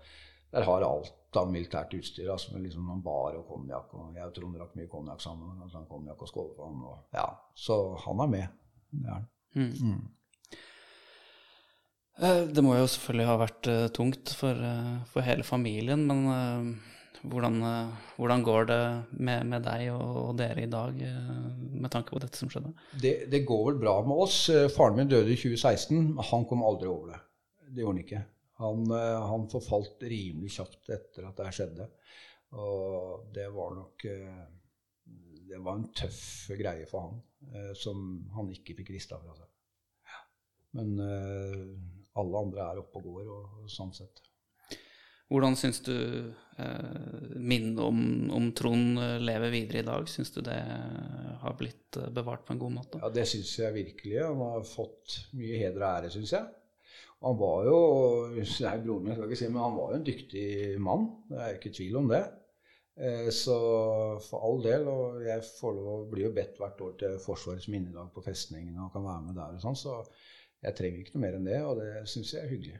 Der 0.53 0.69
har 0.69 0.85
jeg 0.85 0.91
alt 0.91 1.41
av 1.41 1.49
militært 1.49 1.97
utstyr. 1.97 2.29
altså 2.29 2.53
med 2.53 2.67
liksom 2.67 2.85
noen 2.85 3.01
bar 3.01 3.41
og 3.41 3.49
konjakk. 3.49 3.97
Jeg 4.13 4.29
og 4.29 4.33
Trond 4.37 4.61
drakk 4.61 4.77
mye 4.77 4.93
konjakk 4.93 5.25
sammen. 5.25 5.69
sånn 5.73 5.89
konjakk 5.89 6.21
og 6.21 6.35
skål 6.35 6.55
for 6.55 6.69
han, 6.69 6.81
og, 6.85 6.97
ja, 7.17 7.29
Så 7.55 7.81
han 8.05 8.27
er 8.27 8.35
med. 8.37 8.57
Det 8.91 9.07
er 9.07 9.13
han. 9.13 9.29
Mm. 9.55 9.71
Eh, 9.73 10.20
Det 12.19 12.61
må 12.63 12.75
jo 12.75 12.87
selvfølgelig 12.91 13.27
ha 13.29 13.35
vært 13.39 13.67
eh, 13.71 13.85
tungt 13.95 14.33
for, 14.37 14.57
eh, 14.67 14.97
for 15.09 15.25
hele 15.25 15.45
familien, 15.47 16.03
men 16.09 16.25
eh, 16.27 16.89
hvordan, 17.31 17.55
eh, 17.65 18.09
hvordan 18.17 18.43
går 18.45 18.67
det 18.69 18.81
med, 19.15 19.45
med 19.49 19.63
deg 19.65 19.87
og, 19.93 20.17
og 20.25 20.35
dere 20.41 20.65
i 20.65 20.69
dag 20.69 20.99
eh, 21.07 21.31
med 21.71 21.89
tanke 21.93 22.13
på 22.13 22.21
dette 22.21 22.37
som 22.37 22.51
skjedde? 22.51 22.73
Det, 23.01 23.15
det 23.31 23.43
går 23.47 23.63
vel 23.71 23.79
bra 23.81 23.95
med 24.05 24.25
oss. 24.27 24.43
Eh, 24.53 24.67
Faren 24.73 24.99
min 24.99 25.09
døde 25.09 25.31
i 25.33 25.39
2016. 25.39 25.97
men 26.17 26.29
Han 26.31 26.45
kom 26.49 26.65
aldri 26.67 26.91
over 26.91 27.13
det. 27.13 27.21
Det 27.71 27.85
gjorde 27.85 27.95
han 27.95 28.03
ikke. 28.05 28.23
Han, 28.61 28.83
eh, 28.99 29.19
han 29.31 29.47
forfalt 29.49 30.03
rimelig 30.11 30.53
kjapt 30.59 30.91
etter 30.93 31.29
at 31.29 31.39
det 31.41 31.53
skjedde. 31.57 31.87
Og 32.59 33.29
det 33.33 33.47
var 33.55 33.71
nok 33.77 34.03
eh, 34.11 34.43
Det 35.47 35.59
var 35.63 35.77
en 35.79 35.87
tøff 35.95 36.51
greie 36.59 36.85
for 36.91 37.07
han, 37.07 37.21
eh, 37.55 37.71
som 37.79 38.03
han 38.35 38.51
ikke 38.51 38.75
fikk 38.81 38.91
rista 38.97 39.17
fra 39.23 39.33
seg. 39.39 39.47
Men 40.77 40.93
eh, 41.03 41.63
alle 42.19 42.43
andre 42.45 42.67
er 42.67 42.81
oppe 42.81 42.99
og 42.99 43.07
går, 43.07 43.31
og, 43.31 43.65
sånn 43.71 43.93
sett. 43.95 44.23
Hvordan 45.31 45.55
syns 45.55 45.79
du 45.85 45.95
eh, 45.95 47.35
minnet 47.39 47.79
om, 47.79 48.01
om 48.35 48.49
Trond 48.57 48.99
eh, 48.99 49.13
lever 49.23 49.53
videre 49.53 49.79
i 49.79 49.87
dag? 49.87 50.09
Syns 50.11 50.33
du 50.35 50.41
det 50.43 50.57
har 51.39 51.55
blitt 51.59 51.95
eh, 52.01 52.09
bevart 52.11 52.43
på 52.47 52.55
en 52.55 52.59
god 52.59 52.73
måte? 52.81 52.99
Ja, 52.99 53.11
det 53.15 53.23
syns 53.31 53.53
jeg 53.61 53.77
virkelig. 53.77 54.17
Han 54.25 54.43
har 54.43 54.67
fått 54.67 55.21
mye 55.39 55.61
heder 55.61 55.79
og 55.79 55.87
ære, 55.93 56.11
syns 56.17 56.35
jeg. 56.35 56.49
Han 57.21 57.37
var 57.37 57.69
jo 57.69 57.79
Nei, 58.33 58.75
broren 58.81 59.05
min 59.05 59.15
skal 59.15 59.29
ikke 59.29 59.39
si, 59.39 59.47
men 59.53 59.61
han 59.63 59.77
var 59.77 59.93
jo 59.93 60.01
en 60.01 60.05
dyktig 60.11 60.45
mann. 60.83 61.07
Det 61.29 61.39
er 61.39 61.57
ikke 61.57 61.73
tvil 61.79 61.99
om 62.01 62.11
det. 62.11 62.21
Eh, 62.99 63.29
Så 63.31 63.57
for 64.27 64.43
all 64.49 64.61
del. 64.65 64.87
Og 64.91 65.23
jeg 65.23 65.47
får 65.61 65.77
lov, 65.79 66.09
blir 66.11 66.27
jo 66.27 66.35
bedt 66.35 66.59
hvert 66.59 66.81
år 66.83 66.97
til 66.99 67.17
Forsvarets 67.23 67.69
minnedag 67.71 68.11
på 68.11 68.25
festningen 68.25 68.83
og 68.83 68.91
kan 68.95 69.07
være 69.07 69.27
med 69.29 69.39
der 69.39 69.55
og 69.55 69.63
sånn, 69.63 69.79
så 69.79 70.01
jeg 70.61 70.77
trenger 70.77 71.01
ikke 71.01 71.17
noe 71.17 71.25
mer 71.25 71.37
enn 71.39 71.47
det, 71.49 71.59
og 71.65 71.81
det 71.81 71.91
syns 72.09 72.33
jeg 72.35 72.43
er 72.45 72.51
hyggelig. 72.53 72.79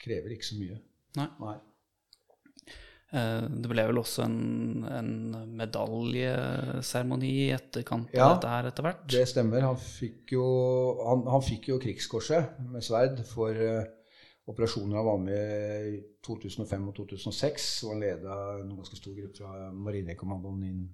Krever 0.00 0.34
ikke 0.36 0.48
så 0.48 0.60
mye. 0.60 0.78
Nei. 1.18 1.28
Nei. 1.40 1.56
Eh, 3.10 3.46
Det 3.50 3.70
ble 3.72 3.84
vel 3.88 3.98
også 3.98 4.22
en, 4.22 4.84
en 4.86 5.12
medaljeseremoni 5.58 7.30
i 7.46 7.48
etterkant 7.56 8.12
av 8.12 8.18
Ja, 8.18 8.28
dette 8.34 8.52
her 8.52 8.68
etter 8.70 8.86
hvert? 8.86 9.06
Det 9.10 9.24
stemmer. 9.28 9.66
Han 9.66 9.80
fikk 9.80 10.36
jo, 10.36 10.44
han, 11.08 11.24
han 11.34 11.42
fikk 11.46 11.72
jo 11.72 11.80
krigskorset 11.82 12.60
med 12.70 12.86
sverd 12.86 13.24
for 13.26 13.50
uh, 13.56 13.82
operasjoner 14.50 15.00
han 15.00 15.08
var 15.08 15.20
med 15.24 15.90
i 15.90 15.98
2005 16.26 16.88
og 16.92 16.96
2006. 17.02 17.68
Og 17.86 17.94
han 17.94 18.04
leda 18.04 18.38
en 18.60 18.76
ganske 18.78 19.00
stor 19.00 19.16
gruppe 19.18 19.42
fra 19.42 19.70
Marinekommandoen 19.74 20.66
inn 20.70 20.84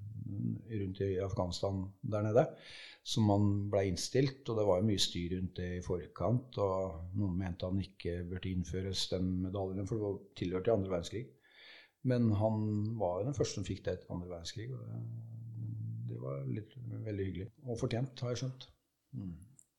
rundt 0.81 1.01
i 1.05 1.17
Afghanistan 1.23 1.85
der 2.03 2.27
nede. 2.27 2.47
Som 3.07 3.31
han 3.31 3.47
ble 3.71 3.85
innstilt, 3.87 4.43
og 4.51 4.59
det 4.59 4.67
var 4.67 4.81
jo 4.81 4.89
mye 4.89 5.03
styr 5.03 5.37
rundt 5.37 5.61
det 5.61 5.69
i 5.77 5.85
forkant. 5.85 6.59
Og 6.63 7.17
noen 7.21 7.39
mente 7.39 7.69
han 7.69 7.83
ikke 7.83 8.19
burde 8.31 8.51
innføres, 8.51 9.07
den 9.13 9.31
medaljen, 9.45 9.87
for 9.87 9.99
det 9.99 10.09
var 10.09 10.23
tilhørte 10.41 10.75
andre 10.75 10.95
verdenskrig. 10.97 11.27
Men 12.07 12.31
han 12.39 12.63
var 12.99 13.21
jo 13.21 13.29
den 13.29 13.39
første 13.39 13.61
som 13.61 13.67
fikk 13.67 13.85
det 13.87 13.97
etter 13.97 14.15
andre 14.15 14.31
verdenskrig. 14.35 14.69
og 14.75 14.83
det, 14.91 15.03
det 16.11 16.23
var 16.23 16.49
litt, 16.51 16.75
veldig 17.07 17.29
hyggelig. 17.31 17.51
Og 17.67 17.79
fortjent, 17.81 18.23
har 18.23 18.35
jeg 18.35 18.43
skjønt. 18.45 18.69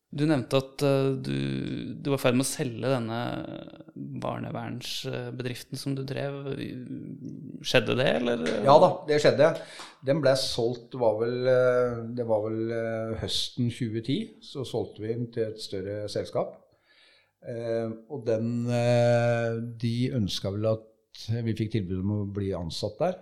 Du 0.08 0.24
nevnte 0.24 0.60
at 0.62 0.84
eh, 0.88 1.10
du, 1.20 1.34
du 2.00 2.10
var 2.14 2.20
i 2.20 2.22
ferd 2.22 2.38
med 2.40 2.46
å 2.46 2.48
selge 2.48 2.92
denne 2.94 3.18
barnevernsbedriften 4.24 5.80
som 5.80 5.98
du 5.98 6.04
drev. 6.08 6.38
Skjedde 7.60 7.98
det, 8.00 8.08
eller? 8.22 8.46
Ja 8.64 8.78
da, 8.80 8.92
det 9.10 9.20
skjedde. 9.24 9.52
Den 10.08 10.22
ble 10.24 10.34
solgt 10.40 10.96
var 11.00 11.20
vel, 11.20 11.36
eh, 11.52 12.00
det 12.16 12.28
var 12.30 12.46
vel 12.46 12.72
eh, 12.72 13.18
høsten 13.20 13.68
2010. 13.68 14.40
Så 14.48 14.64
solgte 14.70 15.04
vi 15.04 15.12
den 15.12 15.28
til 15.34 15.50
et 15.50 15.62
større 15.64 16.08
selskap. 16.12 16.56
Og 17.48 18.24
den 18.26 18.66
De 19.80 19.92
ønska 20.18 20.50
vel 20.52 20.66
at 20.68 21.22
vi 21.46 21.54
fikk 21.56 21.76
tilbud 21.76 22.02
om 22.02 22.16
å 22.16 22.24
bli 22.34 22.50
ansatt 22.58 22.98
der. 23.00 23.20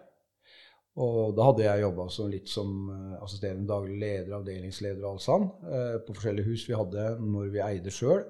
Og 0.95 1.33
da 1.35 1.49
hadde 1.49 1.65
jeg 1.65 1.83
jobba 1.83 2.05
litt 2.31 2.47
som 2.47 2.71
eh, 2.93 3.17
assisterende 3.25 3.67
daglig 3.67 3.97
leder, 3.99 4.37
avdelingsleder 4.37 5.03
og 5.03 5.15
alt 5.15 5.25
sånn, 5.25 5.49
eh, 5.67 5.95
på 6.05 6.15
forskjellige 6.15 6.47
hus 6.47 6.63
vi 6.69 6.77
hadde 6.79 7.07
når 7.19 7.51
vi 7.51 7.63
eide 7.65 7.93
sjøl. 7.93 8.23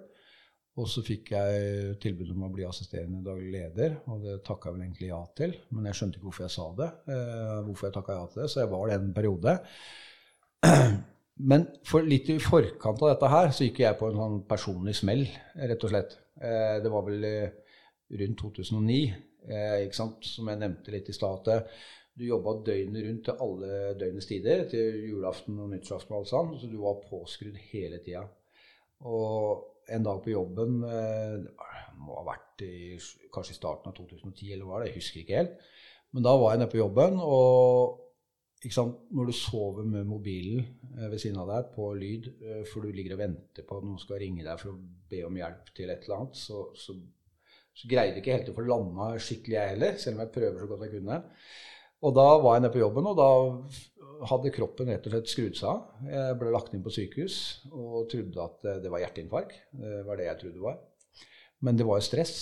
Og 0.75 0.89
så 0.91 1.03
fikk 1.05 1.29
jeg 1.31 1.97
tilbud 2.03 2.33
om 2.33 2.47
å 2.47 2.51
bli 2.51 2.65
assisterende 2.67 3.21
daglig 3.23 3.53
leder, 3.53 3.93
og 4.11 4.25
det 4.25 4.41
takka 4.43 4.67
jeg 4.67 4.75
vel 4.75 4.87
egentlig 4.87 5.11
ja 5.11 5.19
til. 5.37 5.53
Men 5.71 5.87
jeg 5.87 5.99
skjønte 5.99 6.19
ikke 6.19 6.27
hvorfor 6.27 6.45
jeg 6.47 6.55
sa 6.55 6.65
det, 6.79 6.89
eh, 7.13 7.59
hvorfor 7.67 7.87
jeg 7.87 7.95
takka 7.99 8.17
ja 8.17 8.25
til 8.31 8.41
det, 8.41 8.47
så 8.51 8.63
jeg 8.63 8.71
var 8.73 8.89
det 8.89 8.97
en 8.97 9.13
periode. 9.19 9.53
Men 11.51 11.67
for 11.87 12.07
litt 12.07 12.31
i 12.31 12.39
forkant 12.41 13.05
av 13.05 13.13
dette 13.13 13.29
her 13.31 13.53
så 13.55 13.67
gikk 13.67 13.83
jeg 13.85 13.99
på 13.99 14.09
en 14.09 14.19
sånn 14.19 14.41
personlig 14.49 14.97
smell, 14.97 15.23
rett 15.69 15.85
og 15.85 15.91
slett. 15.93 16.17
Det 16.35 16.91
var 16.91 17.03
vel 17.07 17.23
rundt 18.09 18.41
2009, 18.41 19.13
eh, 19.49 19.77
ikke 19.85 19.97
sant? 19.97 20.25
som 20.27 20.49
jeg 20.49 20.61
nevnte 20.61 20.93
litt 20.93 21.09
i 21.09 21.15
stad. 21.15 21.49
Du 22.15 22.23
jobba 22.23 22.53
døgnet 22.63 23.05
rundt 23.05 23.25
til 23.27 23.41
alle 23.43 23.77
døgnets 23.99 24.29
tider, 24.29 24.65
til 24.71 25.01
julaften 25.09 25.57
og 25.59 25.71
nyttårsaften 25.73 26.15
og 26.15 26.21
alt 26.21 26.31
sånt, 26.31 26.59
så 26.61 26.69
du 26.71 26.77
var 26.79 27.01
påskrudd 27.09 27.57
hele 27.73 27.99
tida. 28.05 28.23
Og 29.05 29.65
en 29.91 30.05
dag 30.05 30.21
på 30.23 30.31
jobben 30.31 30.79
Det 30.81 31.97
må 31.99 32.15
ha 32.15 32.23
vært 32.25 32.63
i, 32.65 32.95
kanskje 33.33 33.53
i 33.53 33.57
starten 33.57 33.91
av 33.91 33.97
2010, 33.97 34.53
eller 34.53 34.69
hva 34.69 34.79
det 34.81 34.89
jeg 34.89 35.01
husker 35.01 35.21
ikke 35.21 35.41
helt. 35.41 35.59
Men 36.15 36.25
da 36.25 36.33
var 36.39 36.53
jeg 36.53 36.61
nede 36.61 36.71
på 36.71 36.79
jobben, 36.79 37.19
og 37.19 38.01
når 38.65 39.25
du 39.29 39.33
sover 39.35 39.83
med 39.85 40.07
mobilen 40.09 40.61
eh, 40.97 41.09
ved 41.11 41.19
siden 41.21 41.37
av 41.41 41.51
deg 41.51 41.67
på 41.75 41.91
lyd, 41.99 42.29
eh, 42.41 42.63
for 42.69 42.81
du 42.81 42.95
ligger 42.95 43.13
og 43.13 43.21
venter 43.21 43.67
på 43.67 43.77
at 43.77 43.85
noen 43.85 44.01
skal 44.01 44.21
ringe 44.23 44.45
deg 44.45 44.61
for 44.61 44.71
å 44.73 44.79
be 45.11 45.21
om 45.27 45.37
hjelp 45.37 45.69
til 45.75 45.91
et 45.91 46.07
eller 46.07 46.23
annet, 46.23 46.39
så, 46.39 46.63
så, 46.79 46.95
så 47.75 47.91
greide 47.91 48.15
jeg 48.15 48.23
ikke 48.23 48.37
helt 48.39 48.51
å 48.53 48.57
få 48.57 48.65
landa 48.65 49.11
skikkelig, 49.21 49.57
jeg 49.57 49.73
heller, 49.75 49.99
selv 50.01 50.17
om 50.17 50.23
jeg 50.23 50.33
prøver 50.39 50.63
så 50.63 50.69
godt 50.71 50.87
jeg 50.87 50.95
kunne. 50.95 51.19
Og 52.05 52.15
da 52.15 52.25
var 52.41 52.57
jeg 52.57 52.65
nede 52.65 52.75
på 52.75 52.83
jobben, 52.83 53.07
og 53.09 53.17
da 53.17 53.29
hadde 54.29 54.53
kroppen 54.55 54.91
rett 54.91 55.07
og 55.07 55.15
slett 55.15 55.31
skrudd 55.31 55.57
seg 55.57 55.71
av. 55.71 56.03
Jeg 56.07 56.35
ble 56.41 56.51
lagt 56.53 56.75
inn 56.75 56.83
på 56.85 56.93
sykehus 56.93 57.39
og 57.71 58.05
trodde 58.11 58.45
at 58.45 58.69
det 58.83 58.91
var 58.93 59.01
hjerteinfarkt. 59.03 59.57
Det 59.75 60.03
var 60.07 60.21
det 60.21 60.29
jeg 60.29 60.41
trodde 60.43 60.59
det 60.59 60.67
var. 60.67 60.77
Men 61.65 61.79
det 61.79 61.87
var 61.87 61.99
jo 61.99 62.07
stress. 62.07 62.37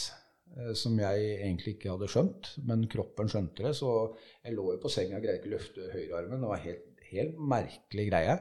Eh, 0.53 0.73
som 0.77 0.97
jeg 1.01 1.29
egentlig 1.39 1.77
ikke 1.77 1.93
hadde 1.95 2.09
skjønt, 2.11 2.51
men 2.67 2.85
kroppen 2.91 3.29
skjønte 3.31 3.65
det. 3.65 3.73
Så 3.77 3.89
jeg 4.43 4.55
lå 4.57 4.67
jo 4.75 4.81
på 4.83 4.91
senga 4.91 5.17
og 5.17 5.25
greide 5.25 5.41
ikke 5.41 5.49
å 5.49 5.55
løfte 5.55 5.89
høyrearmen. 5.95 6.43
Det 6.43 6.51
var 6.51 6.65
helt, 6.67 6.89
helt 7.09 7.39
merkelig 7.53 8.07
greie. 8.11 8.37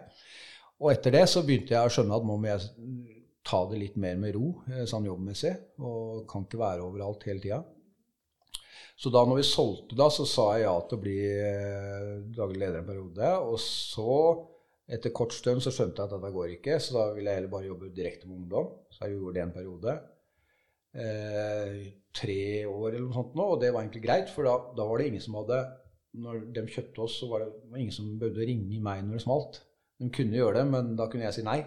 Og 0.82 0.93
etter 0.93 1.15
det 1.15 1.27
så 1.31 1.44
begynte 1.47 1.77
jeg 1.77 1.89
å 1.89 1.93
skjønne 1.93 2.19
at 2.19 2.27
nå 2.27 2.36
må 2.36 2.51
jeg 2.51 2.69
ta 3.47 3.62
det 3.70 3.78
litt 3.81 3.97
mer 4.03 4.19
med 4.20 4.36
ro 4.36 4.51
eh, 4.69 4.85
sånn 4.89 5.09
jobbmessig. 5.09 5.55
Og 5.81 6.27
kan 6.31 6.44
ikke 6.44 6.61
være 6.61 6.85
overalt 6.85 7.24
hele 7.31 7.44
tida. 7.44 7.62
Så 9.03 9.11
da 9.11 9.24
når 9.27 9.41
vi 9.41 9.49
solgte, 9.49 9.97
da, 9.99 10.07
så 10.15 10.24
sa 10.31 10.45
jeg 10.55 10.69
ja 10.69 10.77
til 10.87 10.99
å 10.99 11.03
bli 11.03 11.19
eh, 11.27 12.11
daglig 12.37 12.61
leder 12.62 12.79
en 12.79 12.87
periode. 12.87 13.31
Og 13.51 13.59
så, 13.59 14.15
etter 14.87 15.15
kort 15.16 15.35
stund, 15.35 15.65
så 15.65 15.73
skjønte 15.74 15.99
jeg 15.99 16.07
at 16.07 16.15
dette 16.15 16.31
går 16.37 16.53
ikke, 16.55 16.79
så 16.79 16.95
da 16.95 17.07
ville 17.16 17.33
jeg 17.33 17.41
heller 17.41 17.55
bare 17.57 17.66
jobbe 17.66 17.91
direkte 17.97 18.31
med 18.31 18.45
ungdom. 18.45 18.70
Så 18.95 19.09
jeg 19.09 19.16
gjorde 19.16 19.35
det 19.39 19.43
en 19.43 19.55
periode 19.57 19.97
eh, 20.95 21.83
tre 22.15 22.39
år 22.69 22.89
eller 22.93 23.07
noe 23.09 23.16
sånt 23.16 23.37
nå, 23.39 23.49
og 23.55 23.61
det 23.62 23.73
var 23.73 23.83
egentlig 23.83 24.05
greit, 24.07 24.31
for 24.31 24.47
da, 24.47 24.55
da, 24.77 24.87
var 24.87 25.01
det 25.01 25.11
ingen 25.11 25.24
som 25.24 25.39
hadde 25.41 25.61
Når 26.23 26.41
de 26.53 26.66
kjøpte 26.69 27.01
oss, 27.07 27.19
så 27.23 27.29
var 27.31 27.43
det, 27.43 27.53
ingen 27.73 27.95
som 27.95 28.19
bødde 28.20 28.45
ringe 28.45 28.81
meg 28.85 29.03
når 29.03 29.16
det 29.16 29.24
smalt. 29.24 29.62
De 29.99 30.11
kunne 30.12 30.37
gjøre 30.37 30.59
det, 30.61 30.66
men 30.69 30.91
da 30.99 31.07
kunne 31.09 31.24
jeg 31.24 31.39
si 31.39 31.45
nei. 31.47 31.62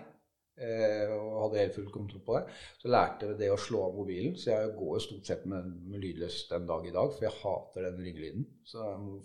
Eh, 0.56 1.12
og 1.12 1.42
hadde 1.44 1.62
helt 1.64 1.76
full 1.76 1.90
kontroll 1.92 2.24
på 2.26 2.38
det. 2.38 2.58
Så 2.80 2.92
lærte 2.92 3.30
jeg 3.30 3.40
det 3.42 3.52
å 3.52 3.60
slå 3.60 3.86
av 3.90 3.98
mobilen. 4.00 4.38
Så 4.40 4.52
jeg 4.54 4.74
går 4.78 4.94
jo 4.96 5.04
stort 5.04 5.32
sett 5.32 5.44
med, 5.52 5.68
med 5.92 6.04
lydløs 6.04 6.42
den 6.52 6.70
dag 6.70 6.88
i 6.88 6.94
dag, 6.96 7.12
for 7.12 7.28
jeg 7.28 7.40
hater 7.42 7.90
den 7.90 8.06
ringelyden 8.06 8.48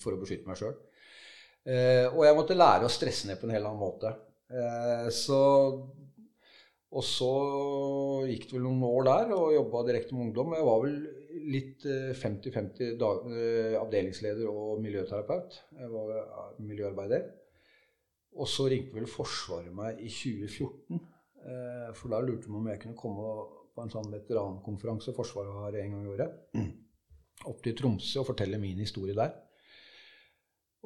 for 0.02 0.15
å 0.15 0.20
beskytte 0.20 0.51
meg 0.51 0.59
sjøl. 0.61 0.74
Eh, 1.69 2.07
og 2.11 2.24
jeg 2.27 2.36
måtte 2.39 2.59
lære 2.59 2.89
å 2.89 2.93
stresse 2.93 3.28
ned 3.28 3.40
på 3.40 3.47
en 3.47 3.55
helt 3.55 3.69
annen 3.69 3.82
måte. 3.85 4.15
Eh, 4.51 5.09
så 5.15 5.40
og 6.90 7.05
så 7.07 7.32
gikk 8.27 8.48
det 8.48 8.57
vel 8.57 8.65
noen 8.66 8.82
år 8.89 9.05
der 9.07 9.35
og 9.36 9.52
jobba 9.55 9.82
direkte 9.86 10.16
med 10.16 10.24
ungdom. 10.24 10.57
Jeg 10.57 10.66
var 10.66 10.81
vel 10.82 10.97
litt 11.55 11.85
50-50 12.19 12.81
eh, 12.82 13.05
eh, 13.05 13.77
avdelingsleder 13.78 14.48
og 14.51 14.81
miljøterapeut. 14.82 15.61
Jeg 15.78 15.90
var 15.93 16.57
miljøarbeider. 16.59 17.28
Og 18.35 18.51
så 18.51 18.66
ringte 18.70 18.98
vel 18.98 19.07
Forsvaret 19.11 19.70
meg 19.74 20.02
i 20.02 20.11
2014. 20.11 20.98
For 21.97 22.12
da 22.12 22.19
lurte 22.21 22.51
de 22.51 22.57
om 22.59 22.67
jeg 22.69 22.81
kunne 22.83 22.99
komme 22.99 23.29
på 23.75 23.85
en 23.85 23.93
sånn 23.93 24.11
veterankonferanse 24.12 25.15
Forsvaret 25.17 25.55
har 25.57 25.79
en 25.81 25.95
gang 25.95 26.03
i 26.05 26.11
året. 26.12 26.35
Opp 27.49 27.62
til 27.65 27.77
Tromsø 27.79 28.21
og 28.21 28.29
fortelle 28.29 28.59
min 28.61 28.83
historie 28.83 29.17
der. 29.17 29.33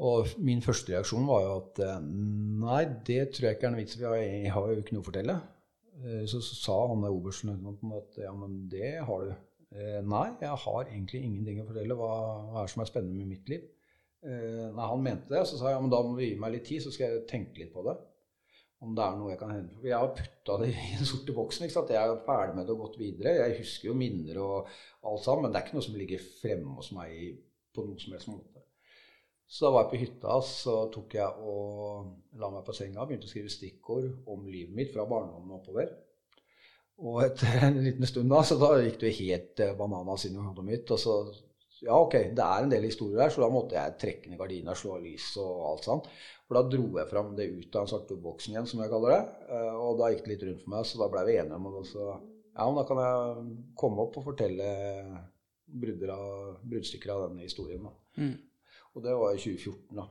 Og 0.05 0.31
min 0.47 0.63
første 0.63 0.95
reaksjon 0.95 1.27
var 1.27 1.43
jo 1.43 1.57
at 1.57 1.83
nei, 1.99 2.85
det 3.07 3.33
tror 3.35 3.49
jeg 3.49 3.59
ikke 3.59 3.69
er 3.69 3.75
noe 3.75 3.83
vits 3.83 3.99
i. 3.99 4.05
Jeg 4.05 4.55
har 4.55 4.71
jo 4.71 4.85
ikke 4.85 4.97
noe 4.97 5.03
å 5.03 5.09
fortelle. 5.11 5.37
Eh, 6.03 6.25
så, 6.27 6.41
så 6.43 6.57
sa 6.59 6.79
han 6.91 7.05
der 7.05 7.15
oberstløytnanten 7.15 7.93
at 7.99 8.19
ja, 8.25 8.33
men 8.37 8.65
det 8.71 8.97
har 9.07 9.29
du. 9.29 9.35
Eh, 9.75 10.01
nei, 10.07 10.27
jeg 10.41 10.63
har 10.65 10.81
egentlig 10.83 11.23
ingenting 11.23 11.63
å 11.63 11.69
fortelle. 11.69 11.99
Hva, 11.99 12.11
hva 12.51 12.63
er 12.63 12.67
det 12.67 12.75
som 12.75 12.85
er 12.85 12.91
spennende 12.91 13.21
med 13.21 13.31
mitt 13.35 13.53
liv? 13.53 13.69
Eh, 14.25 14.67
nei, 14.75 14.89
han 14.91 15.05
mente 15.05 15.35
det. 15.35 15.45
Så 15.49 15.61
sa 15.61 15.71
jeg 15.71 15.79
ja, 15.79 15.85
men 15.85 15.95
da 15.95 16.03
må 16.03 16.17
du 16.17 16.25
gi 16.25 16.35
meg 16.41 16.57
litt 16.57 16.67
tid, 16.71 16.83
så 16.85 16.95
skal 16.95 17.11
jeg 17.11 17.29
tenke 17.31 17.63
litt 17.63 17.73
på 17.75 17.87
det. 17.87 17.97
Om 18.85 18.97
det 18.97 19.05
er 19.05 19.15
noe 19.19 19.33
jeg 19.33 19.41
kan 19.41 19.55
hente. 19.55 19.79
For 19.81 19.89
jeg 19.89 20.03
har 20.03 20.13
putta 20.19 20.59
det 20.61 20.71
i 20.73 20.97
den 20.99 21.09
sorte 21.09 21.37
boksen. 21.37 21.65
ikke 21.65 21.79
sant? 21.79 21.95
Jeg 21.95 22.11
er 22.11 22.27
ferdig 22.27 22.59
med 22.59 22.69
det 22.69 22.75
og 22.77 22.85
gått 22.85 23.01
videre. 23.01 23.37
Jeg 23.41 23.59
husker 23.63 23.91
jo 23.91 23.97
minner 23.99 24.41
og 24.45 24.75
alt 25.09 25.25
sammen, 25.25 25.47
men 25.47 25.55
det 25.55 25.61
er 25.61 25.67
ikke 25.67 25.79
noe 25.79 25.89
som 25.89 25.97
ligger 26.01 26.29
fremme 26.43 26.77
hos 26.77 26.93
meg 26.97 27.17
på 27.75 27.87
noen 27.87 28.01
som 28.03 28.15
helst 28.15 28.31
måte. 28.31 28.65
Så 29.47 29.67
da 29.67 29.75
var 29.75 29.85
jeg 29.85 29.93
på 29.93 30.01
hytta, 30.03 30.39
så 30.47 30.75
tok 30.93 31.17
jeg 31.19 31.45
og 31.45 32.41
la 32.41 32.49
meg 32.51 32.65
på 32.67 32.75
senga 32.77 33.05
begynte 33.05 33.29
å 33.29 33.33
skrive 33.33 33.53
stikkord 33.53 34.09
om 34.33 34.47
livet 34.49 34.75
mitt 34.77 34.93
fra 34.95 35.05
barndommen 35.09 35.53
og 35.53 35.61
oppover. 35.61 35.91
Og 37.05 37.25
etter 37.25 37.67
en 37.67 37.81
liten 37.83 38.07
stund 38.07 38.31
da, 38.31 38.41
så 38.47 38.57
da 38.61 38.77
gikk 38.79 39.01
det 39.03 39.17
helt 39.19 39.61
eh, 39.63 39.75
bananas 39.79 40.29
inn 40.29 40.39
i 40.39 40.45
hodet 40.45 40.65
mitt. 40.69 40.95
Og 40.95 41.01
så 41.01 41.19
Ja, 41.85 41.99
ok, 41.99 42.15
det 42.33 42.45
er 42.45 42.65
en 42.65 42.71
del 42.71 42.87
historier 42.87 43.19
der, 43.19 43.33
så 43.35 43.43
da 43.43 43.49
måtte 43.53 43.75
jeg 43.77 43.97
trekke 44.01 44.31
ned 44.31 44.39
gardina, 44.41 44.77
slå 44.79 44.95
av 44.95 45.03
lys 45.05 45.27
og 45.43 45.65
alt 45.69 45.89
sånt. 45.89 46.07
For 46.45 46.59
da 46.59 46.63
dro 46.69 46.89
jeg 46.99 47.09
fram 47.09 47.31
det 47.39 47.47
ut 47.49 47.73
av 47.73 47.87
den 47.87 47.91
svarte 47.91 48.17
boksen 48.21 48.53
igjen, 48.53 48.67
som 48.69 48.83
jeg 48.85 48.91
kaller 48.93 49.15
det. 49.15 49.23
Eh, 49.49 49.77
og 49.81 50.01
da 50.01 50.11
gikk 50.13 50.25
det 50.27 50.33
litt 50.35 50.43
rundt 50.49 50.65
for 50.65 50.73
meg, 50.75 50.83
så 50.89 51.01
da 51.01 51.13
blei 51.13 51.23
vi 51.31 51.39
enige 51.41 51.57
om 51.57 51.69
det. 51.79 51.85
Så 51.89 52.03
ja, 52.05 52.67
men 52.67 52.77
da 52.77 52.85
kan 52.89 52.99
jeg 53.01 53.47
komme 53.81 54.05
opp 54.05 54.19
og 54.21 54.27
fortelle 54.27 54.67
bruddstykker 55.75 57.15
av 57.15 57.21
denne 57.29 57.47
historien. 57.47 57.89
Mm. 58.21 58.37
Og 58.95 58.99
det 59.07 59.15
var 59.17 59.31
i 59.33 59.41
2014, 59.41 59.97
da. 59.97 60.07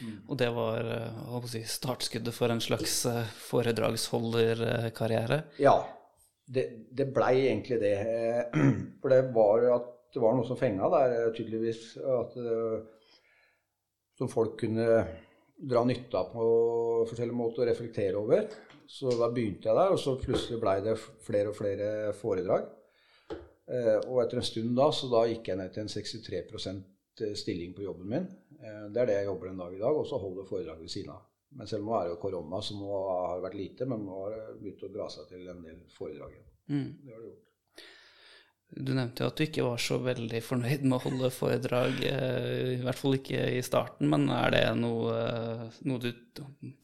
Mm. 0.00 0.18
Og 0.30 0.34
det 0.38 0.50
var 0.54 0.90
å 1.34 1.40
si, 1.50 1.64
startskuddet 1.66 2.36
for 2.36 2.48
en 2.52 2.62
slags 2.62 3.00
eh, 3.08 3.32
foredragsholderkarriere? 3.48 5.38
Ja, 5.64 5.74
det, 6.52 6.64
det 6.92 7.08
blei 7.16 7.46
egentlig 7.46 7.80
det. 7.80 7.96
For 9.00 9.08
det 9.12 9.22
var 9.34 9.64
at 9.78 9.88
det 10.10 10.20
var 10.22 10.34
noe 10.34 10.46
som 10.46 10.58
fenga 10.58 10.88
der, 10.90 11.32
tydeligvis. 11.36 11.96
At, 12.02 12.34
som 14.18 14.28
folk 14.28 14.56
kunne 14.60 14.86
dra 15.60 15.84
nytte 15.84 16.18
av 16.18 16.30
på 16.32 16.44
forskjellige 17.10 17.36
måter 17.36 17.64
og 17.64 17.70
reflektere 17.70 18.20
over. 18.20 18.46
Så 18.90 19.12
da 19.14 19.28
begynte 19.30 19.68
jeg 19.68 19.76
der, 19.76 19.92
og 19.94 20.00
så 20.02 20.16
plutselig 20.18 20.58
blei 20.62 20.78
det 20.82 20.96
flere 20.98 21.52
og 21.52 21.58
flere 21.58 21.90
foredrag. 22.16 22.70
Eh, 23.70 23.98
og 24.08 24.24
etter 24.24 24.40
en 24.40 24.46
stund 24.46 24.72
da, 24.78 24.88
så 24.90 25.10
da 25.12 25.26
gikk 25.30 25.52
jeg 25.52 25.60
ned 25.60 25.70
til 25.74 25.84
en 25.84 25.92
63 25.92 26.40
Eh, 27.20 27.34
stilling 27.34 27.74
på 27.74 27.82
jobben 27.82 28.08
min. 28.08 28.26
Eh, 28.62 28.86
det 28.92 29.02
er 29.02 29.06
det 29.06 29.18
jeg 29.18 29.28
jobber 29.28 29.50
en 29.50 29.60
dag 29.60 29.74
i 29.74 29.80
dag, 29.80 29.96
og 29.96 30.06
så 30.06 30.18
holder 30.18 30.48
foredrag 30.48 30.80
ved 30.80 30.88
siden 30.88 31.10
av. 31.10 31.26
Men 31.50 31.66
selv 31.66 31.82
om 31.82 31.92
det 31.92 32.00
er 32.00 32.10
jo 32.12 32.20
korona, 32.22 32.60
så 32.62 32.76
nå 32.78 32.90
har 33.08 33.36
det 33.36 33.46
vært 33.48 33.58
lite, 33.58 33.86
men 33.90 34.04
nå 34.06 34.18
har 34.22 34.36
det 34.36 34.58
begynt 34.60 34.84
å 34.86 34.92
dra 34.94 35.08
seg 35.10 35.26
til 35.28 35.48
en 35.50 35.62
del 35.66 35.80
foredrag 35.96 36.36
igjen. 36.36 36.50
Mm. 36.70 36.90
Det 37.04 37.14
har 37.14 37.22
det 37.22 37.30
gjort. 37.30 37.49
Du 38.70 38.92
nevnte 38.94 39.24
jo 39.24 39.30
at 39.30 39.38
du 39.38 39.44
ikke 39.44 39.64
var 39.66 39.80
så 39.82 39.96
veldig 40.02 40.40
fornøyd 40.46 40.84
med 40.84 40.96
å 40.96 41.02
holde 41.02 41.30
foredrag, 41.34 41.96
eh, 42.06 42.76
i 42.76 42.82
hvert 42.84 43.00
fall 43.00 43.16
ikke 43.18 43.40
i 43.56 43.64
starten. 43.66 44.06
Men 44.12 44.28
er 44.34 44.54
det 44.54 44.62
noe, 44.78 45.16
noe 45.90 46.02
du 46.04 46.12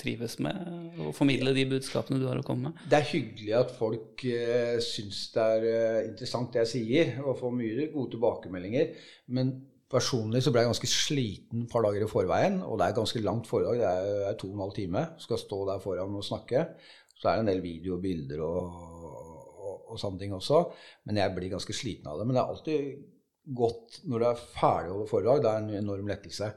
trives 0.00 0.38
med, 0.42 0.58
å 1.00 1.12
formidle 1.16 1.54
de 1.56 1.68
budskapene 1.70 2.18
du 2.20 2.26
har 2.26 2.42
å 2.42 2.44
komme 2.46 2.72
med? 2.72 2.82
Det 2.90 2.98
er 2.98 3.08
hyggelig 3.12 3.54
at 3.60 3.72
folk 3.78 4.26
uh, 4.26 4.74
syns 4.82 5.22
det 5.36 5.46
er 5.54 6.10
interessant 6.10 6.52
det 6.52 6.64
jeg 6.64 6.72
sier, 6.74 7.16
og 7.22 7.38
får 7.38 7.56
mye 7.62 7.88
gode 7.94 8.16
tilbakemeldinger. 8.16 8.92
Men 9.38 9.54
Personlig 9.86 10.40
så 10.42 10.50
ble 10.50 10.64
jeg 10.64 10.70
ganske 10.72 10.88
sliten 10.90 11.60
et 11.62 11.70
par 11.70 11.84
dager 11.86 12.02
i 12.02 12.10
forveien. 12.10 12.58
Og 12.66 12.74
det 12.78 12.88
er 12.88 12.94
et 12.94 12.98
ganske 12.98 13.20
langt 13.22 13.46
foredrag. 13.46 13.78
Det 13.78 13.90
er, 14.26 14.38
to 14.40 14.48
og 14.50 14.56
en 14.56 14.62
halv 14.64 14.74
time. 14.74 15.02
Skal 15.22 15.38
stå 15.38 15.60
der 15.68 15.82
foran 15.84 16.16
og 16.18 16.26
snakke. 16.26 16.64
Så 17.14 17.30
er 17.30 17.38
det 17.38 17.44
en 17.44 17.50
del 17.52 17.62
video 17.62 17.94
og 17.94 18.02
bilder 18.02 18.42
og, 19.86 19.98
sånne 20.00 20.22
ting 20.22 20.34
også. 20.36 20.62
Men 21.08 21.20
jeg 21.22 21.34
blir 21.36 21.52
ganske 21.54 21.76
sliten 21.76 22.10
av 22.10 22.18
det. 22.20 22.26
Men 22.26 22.36
det 22.36 22.42
er 22.42 22.54
alltid 22.54 23.04
godt 23.56 24.00
når 24.10 24.22
du 24.22 24.26
er 24.28 24.42
ferdig 24.56 24.94
over 24.94 25.10
foredrag. 25.10 25.44
Det 25.44 25.52
er 25.52 25.62
en 25.62 25.78
enorm 25.82 26.10
lettelse. 26.10 26.50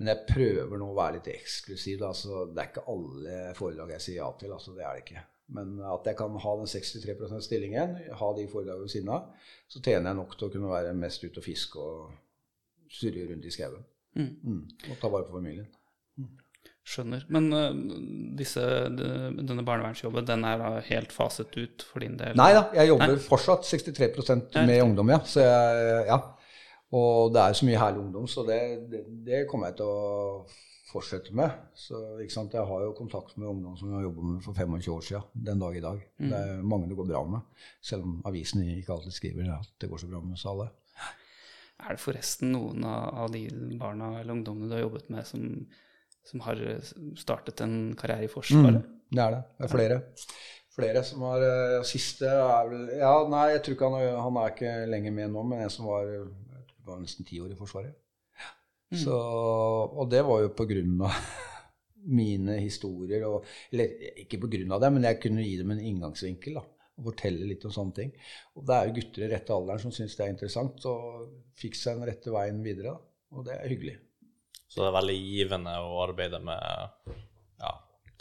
Men 0.00 0.12
jeg 0.12 0.26
prøver 0.30 0.80
nå 0.80 0.86
å 0.92 0.96
være 0.96 1.18
litt 1.18 1.32
eksklusiv. 1.34 2.06
Altså, 2.06 2.46
det 2.48 2.62
er 2.62 2.70
ikke 2.70 2.86
alle 2.94 3.40
foredrag 3.58 3.94
jeg 3.96 4.06
sier 4.06 4.20
ja 4.22 4.30
til. 4.40 4.54
Altså, 4.56 4.76
det 4.76 4.86
er 4.86 4.96
det 4.96 5.04
ikke. 5.04 5.26
Men 5.50 5.74
at 5.82 6.06
jeg 6.06 6.16
kan 6.18 6.36
ha 6.44 6.52
den 6.60 6.70
63% 6.70 7.42
stillingen, 7.42 7.96
ha 8.20 8.28
de 8.36 8.46
foredragene 8.50 8.86
ved 8.86 8.92
siden 8.92 9.10
av, 9.12 9.48
så 9.68 9.82
tjener 9.82 10.12
jeg 10.12 10.18
nok 10.20 10.36
til 10.38 10.46
å 10.46 10.52
kunne 10.54 10.70
være 10.70 10.94
mest 10.94 11.26
ute 11.26 11.42
og 11.42 11.46
fiske 11.46 11.82
og 11.82 12.90
surre 12.90 13.26
rundt 13.26 13.48
i 13.50 13.54
skauen. 13.54 13.82
Mm. 14.14 14.62
Og 14.90 14.96
ta 15.02 15.10
vare 15.10 15.26
på 15.26 15.36
familien. 15.36 15.66
Skjønner. 16.86 17.26
Men 17.28 17.50
uh, 17.52 17.68
disse, 18.38 18.62
de- 18.96 19.10
denne 19.44 19.64
barnevernsjobben, 19.66 20.24
den 20.26 20.44
er 20.48 20.58
da 20.62 20.70
helt 20.88 21.12
faset 21.12 21.52
ut 21.60 21.84
for 21.86 22.00
din 22.02 22.16
del? 22.18 22.32
Nei 22.40 22.50
da, 22.56 22.64
jeg 22.74 22.88
jobber 22.88 23.12
Nei. 23.14 23.20
fortsatt 23.24 23.68
63 23.68 24.08
Ja, 24.56 24.64
med 24.66 24.82
ungdom, 24.82 25.12
ja. 25.12 25.20
Så 25.28 25.44
jeg, 25.44 26.06
ja. 26.08 26.18
Og 26.96 27.30
det 27.34 27.42
er 27.44 27.54
så 27.54 27.68
mye 27.68 27.78
herlig 27.78 28.00
ungdom, 28.02 28.26
så 28.26 28.42
det, 28.48 28.58
det, 28.90 29.04
det 29.28 29.44
kommer 29.50 29.70
jeg 29.70 29.76
til 29.78 29.86
å 29.92 30.46
fortsette 30.90 31.30
med. 31.38 31.52
Så, 31.78 32.00
ikke 32.24 32.34
sant? 32.34 32.56
Jeg 32.56 32.66
har 32.66 32.82
jo 32.82 32.94
kontakt 32.98 33.36
med 33.38 33.46
ungdom 33.46 33.76
som 33.78 33.92
jeg 33.92 34.00
har 34.00 34.08
jobbet 34.08 34.26
med 34.32 34.40
for 34.42 34.58
25 34.58 34.88
år 34.96 35.04
siden, 35.06 35.28
den 35.46 35.62
dag 35.62 35.76
i 35.78 35.82
dag. 35.84 36.00
Det 36.18 36.40
er 36.40 36.64
mange 36.66 36.88
det 36.90 36.96
går 36.98 37.06
bra 37.12 37.20
med, 37.36 37.44
selv 37.86 38.08
om 38.08 38.16
avisen 38.26 38.64
ikke 38.66 38.96
alltid 38.96 39.14
skriver 39.14 39.52
at 39.54 39.70
det 39.78 39.90
går 39.92 40.02
så 40.02 40.10
bra 40.10 40.22
med 40.24 40.34
oss 40.34 40.48
alle. 40.50 40.66
Er 41.80 41.94
det 41.96 42.02
forresten 42.02 42.50
noen 42.52 42.82
av 42.84 43.30
de 43.32 43.44
barna 43.80 44.10
eller 44.18 44.34
ungdommene 44.34 44.68
du 44.68 44.74
har 44.76 44.82
jobbet 44.82 45.06
med, 45.14 45.24
som, 45.30 45.46
som 46.30 46.42
har 46.46 46.62
startet 47.18 47.60
en 47.66 47.76
karriere 47.98 48.28
i 48.28 48.32
Forsvaret? 48.32 48.86
Det 49.10 49.22
er 49.24 49.36
det. 49.36 49.42
Det 49.58 49.66
er 49.66 49.72
flere. 49.74 50.00
Flere 50.70 51.02
som 51.04 51.24
har 51.26 51.42
eh, 51.42 51.80
Siste 51.88 52.30
er 52.30 52.68
vel 52.70 52.92
Ja, 53.00 53.14
nei, 53.28 53.48
jeg 53.56 53.64
tror 53.66 53.74
ikke 53.76 53.90
han, 53.90 54.20
han 54.26 54.38
er 54.38 54.52
ikke 54.54 54.74
lenger 54.92 55.16
med 55.16 55.34
nå, 55.34 55.42
men 55.50 55.64
en 55.64 55.72
som 55.74 55.88
var, 55.90 56.12
var 56.86 57.00
nesten 57.02 57.26
ti 57.26 57.40
år 57.42 57.50
i 57.52 57.58
Forsvaret. 57.58 57.96
Så, 58.90 59.14
og 59.14 60.08
det 60.10 60.22
var 60.26 60.40
jo 60.42 60.50
på 60.58 60.66
grunn 60.66 60.96
av 61.06 61.14
mine 62.20 62.56
historier. 62.58 63.26
Og, 63.28 63.46
eller 63.70 64.18
ikke 64.24 64.40
på 64.42 64.50
grunn 64.50 64.74
av 64.74 64.82
det, 64.82 64.90
men 64.94 65.06
jeg 65.06 65.20
kunne 65.22 65.46
gi 65.46 65.56
dem 65.60 65.74
en 65.74 65.82
inngangsvinkel. 65.90 66.58
da, 66.58 66.64
og 66.98 67.06
Fortelle 67.10 67.46
litt 67.48 67.66
om 67.68 67.74
sånne 67.74 67.96
ting. 67.96 68.10
Og 68.58 68.66
det 68.66 68.76
er 68.76 68.88
jo 68.88 68.96
gutter 68.98 69.26
i 69.26 69.30
rette 69.30 69.54
alderen 69.54 69.84
som 69.84 69.94
syns 69.94 70.16
det 70.18 70.26
er 70.26 70.34
interessant, 70.34 70.86
og 70.90 71.28
fikk 71.60 71.78
seg 71.78 72.00
den 72.00 72.10
rette 72.10 72.34
veien 72.34 72.62
videre. 72.66 72.96
da, 72.96 73.14
Og 73.36 73.46
det 73.46 73.56
er 73.56 73.70
hyggelig. 73.74 73.96
Så 74.70 74.84
det 74.84 74.88
er 74.92 74.96
veldig 75.00 75.16
givende 75.18 75.72
å 75.82 75.96
arbeide 76.04 76.38
med 76.46 76.60
ja, 77.58 77.72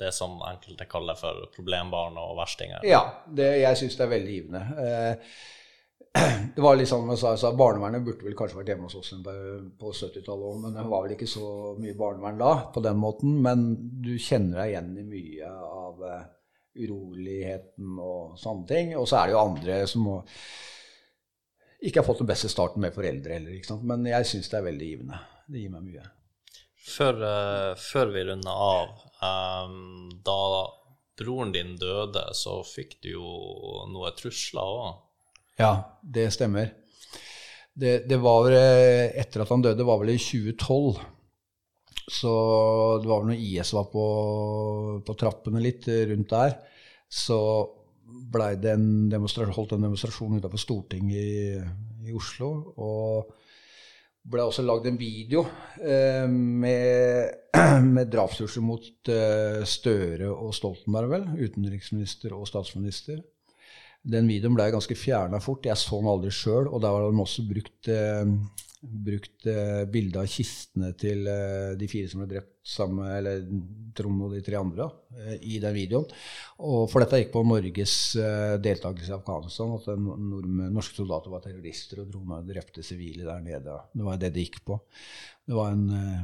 det 0.01 0.09
som 0.17 0.39
enkelte 0.49 0.88
kaller 0.89 1.17
for 1.19 1.45
problembarn 1.53 2.17
og 2.17 2.34
verstinger. 2.39 2.81
Ja, 2.89 3.03
det, 3.30 3.51
jeg 3.61 3.77
syns 3.84 3.97
det 3.99 4.05
er 4.07 4.13
veldig 4.15 4.34
givende. 4.39 4.61
Eh, 4.81 5.35
det 6.55 6.63
var 6.65 6.73
litt 6.80 6.89
sånn 6.89 7.05
jeg 7.13 7.21
sa, 7.21 7.35
sa, 7.38 7.51
Barnevernet 7.53 8.01
burde 8.01 8.26
vel 8.26 8.34
kanskje 8.39 8.57
vært 8.57 8.71
hjemme 8.73 8.88
hos 8.89 8.97
oss 8.97 9.11
på- 9.21 9.35
på 9.77 9.91
70-tallet 9.93 10.47
òg, 10.49 10.57
men 10.63 10.73
det 10.80 10.88
var 10.89 11.05
vel 11.05 11.13
ikke 11.13 11.30
så 11.30 11.45
mye 11.77 11.93
barnevern 11.99 12.41
da 12.41 12.51
på 12.73 12.81
den 12.81 12.97
måten. 12.97 13.38
Men 13.45 13.67
du 14.01 14.15
kjenner 14.17 14.63
deg 14.63 14.73
igjen 14.73 14.91
i 14.97 15.05
mye 15.13 15.53
av 15.53 16.03
eh, 16.09 16.27
uroligheten 16.81 17.99
og 18.01 18.38
sånne 18.41 18.65
ting. 18.73 18.95
Og 18.97 19.05
så 19.09 19.21
er 19.21 19.30
det 19.30 19.38
jo 19.38 19.43
andre 19.45 19.81
som 19.93 20.07
må, 20.09 20.17
ikke 21.85 22.01
har 22.01 22.09
fått 22.09 22.23
den 22.26 22.34
beste 22.34 22.49
starten 22.51 22.81
med 22.84 22.95
foreldre 22.97 23.38
heller. 23.38 23.61
Men 23.93 24.09
jeg 24.09 24.27
syns 24.34 24.49
det 24.49 24.57
er 24.63 24.65
veldig 24.73 24.89
givende. 24.95 25.21
Det 25.45 25.61
gir 25.61 25.77
meg 25.77 25.85
mye. 25.93 26.09
Før, 26.80 27.19
eh, 27.27 27.72
før 27.80 28.11
vi 28.14 28.23
runder 28.30 28.64
av, 28.65 28.91
um, 29.22 30.10
da 30.26 30.41
broren 31.19 31.51
din 31.51 31.76
døde, 31.80 32.23
så 32.34 32.60
fikk 32.64 32.99
du 33.03 33.10
jo 33.18 33.30
noe 33.91 34.11
trusler 34.18 34.76
òg. 34.80 34.99
Ja, 35.60 35.73
det 36.01 36.30
stemmer. 36.34 36.72
Det, 37.80 38.03
det 38.10 38.19
var 38.19 38.51
eh, 38.51 39.11
Etter 39.19 39.43
at 39.43 39.51
han 39.51 39.64
døde, 39.64 39.88
var 39.88 39.99
vel 40.01 40.14
i 40.15 40.19
2012. 40.19 41.01
Så 42.10 42.31
det 43.03 43.10
var 43.10 43.22
vel 43.22 43.34
når 43.34 43.43
IS 43.43 43.73
var 43.76 43.89
på, 43.91 44.06
på 45.06 45.18
trappene 45.19 45.61
litt 45.61 45.85
rundt 46.10 46.31
der, 46.31 46.56
så 47.06 47.38
blei 48.34 48.56
det 48.61 48.73
en 48.73 49.11
holdt 49.53 49.76
en 49.76 49.85
demonstrasjon 49.85 50.39
utenfor 50.39 50.61
Stortinget 50.61 51.19
i, 51.22 52.10
i 52.10 52.15
Oslo. 52.18 52.49
Og 52.81 53.38
ble 54.30 54.45
også 54.45 54.64
lagd 54.65 54.88
en 54.89 54.99
video 54.99 55.43
eh, 55.81 56.27
med, 56.30 57.49
med 57.95 58.11
drapstrusler 58.14 58.65
mot 58.65 59.11
eh, 59.11 59.61
Støre 59.68 60.30
og 60.30 60.53
Stoltenberg, 60.56 61.11
vel. 61.14 61.27
Utenriksminister 61.39 62.35
og 62.38 62.47
statsminister. 62.49 63.22
Den 64.10 64.30
videoen 64.31 64.56
ble 64.56 64.69
ganske 64.72 64.95
fjerna 64.95 65.41
fort. 65.43 65.68
Jeg 65.68 65.80
så 65.80 65.99
den 65.99 66.11
aldri 66.11 66.31
sjøl. 66.34 66.69
Og 66.69 66.81
der 66.84 66.93
var 66.95 67.07
de 67.10 67.23
også 67.26 67.45
brukt, 67.49 67.89
eh, 67.91 68.23
brukt 68.80 69.45
eh, 69.49 69.84
bilde 69.91 70.22
av 70.22 70.30
kistene 70.31 70.93
til 70.99 71.27
eh, 71.27 71.76
de 71.80 71.88
fire 71.91 72.07
som 72.11 72.22
ble 72.22 72.30
drept 72.31 72.53
sammen 72.69 73.10
eller 73.11 73.41
Trond 73.97 74.27
og 74.27 74.35
de 74.35 74.41
tre 74.45 74.56
andre 74.60 74.85
eh, 75.18 75.35
i 75.56 75.57
den 75.61 75.76
videoen. 75.76 76.07
Og 76.64 76.85
for 76.91 77.03
dette 77.03 77.19
gikk 77.19 77.34
på 77.34 77.43
Norges 77.47 77.95
eh, 78.19 78.56
deltakelse 78.64 79.11
i 79.11 79.18
Afghanistan. 79.18 79.76
At 79.76 79.89
norske 79.99 81.01
soldater 81.01 81.34
var 81.34 81.43
terrorister 81.43 82.03
og 82.03 82.14
dro 82.14 82.39
drepte 82.47 82.85
sivile 82.85 83.27
der 83.27 83.43
nede. 83.43 83.80
Det 83.91 84.07
var 84.07 84.22
det 84.22 84.31
det 84.35 84.47
gikk 84.47 84.61
på. 84.69 84.80
Det 85.49 85.57
var 85.57 85.76
en 85.76 85.89
eh, 85.97 86.23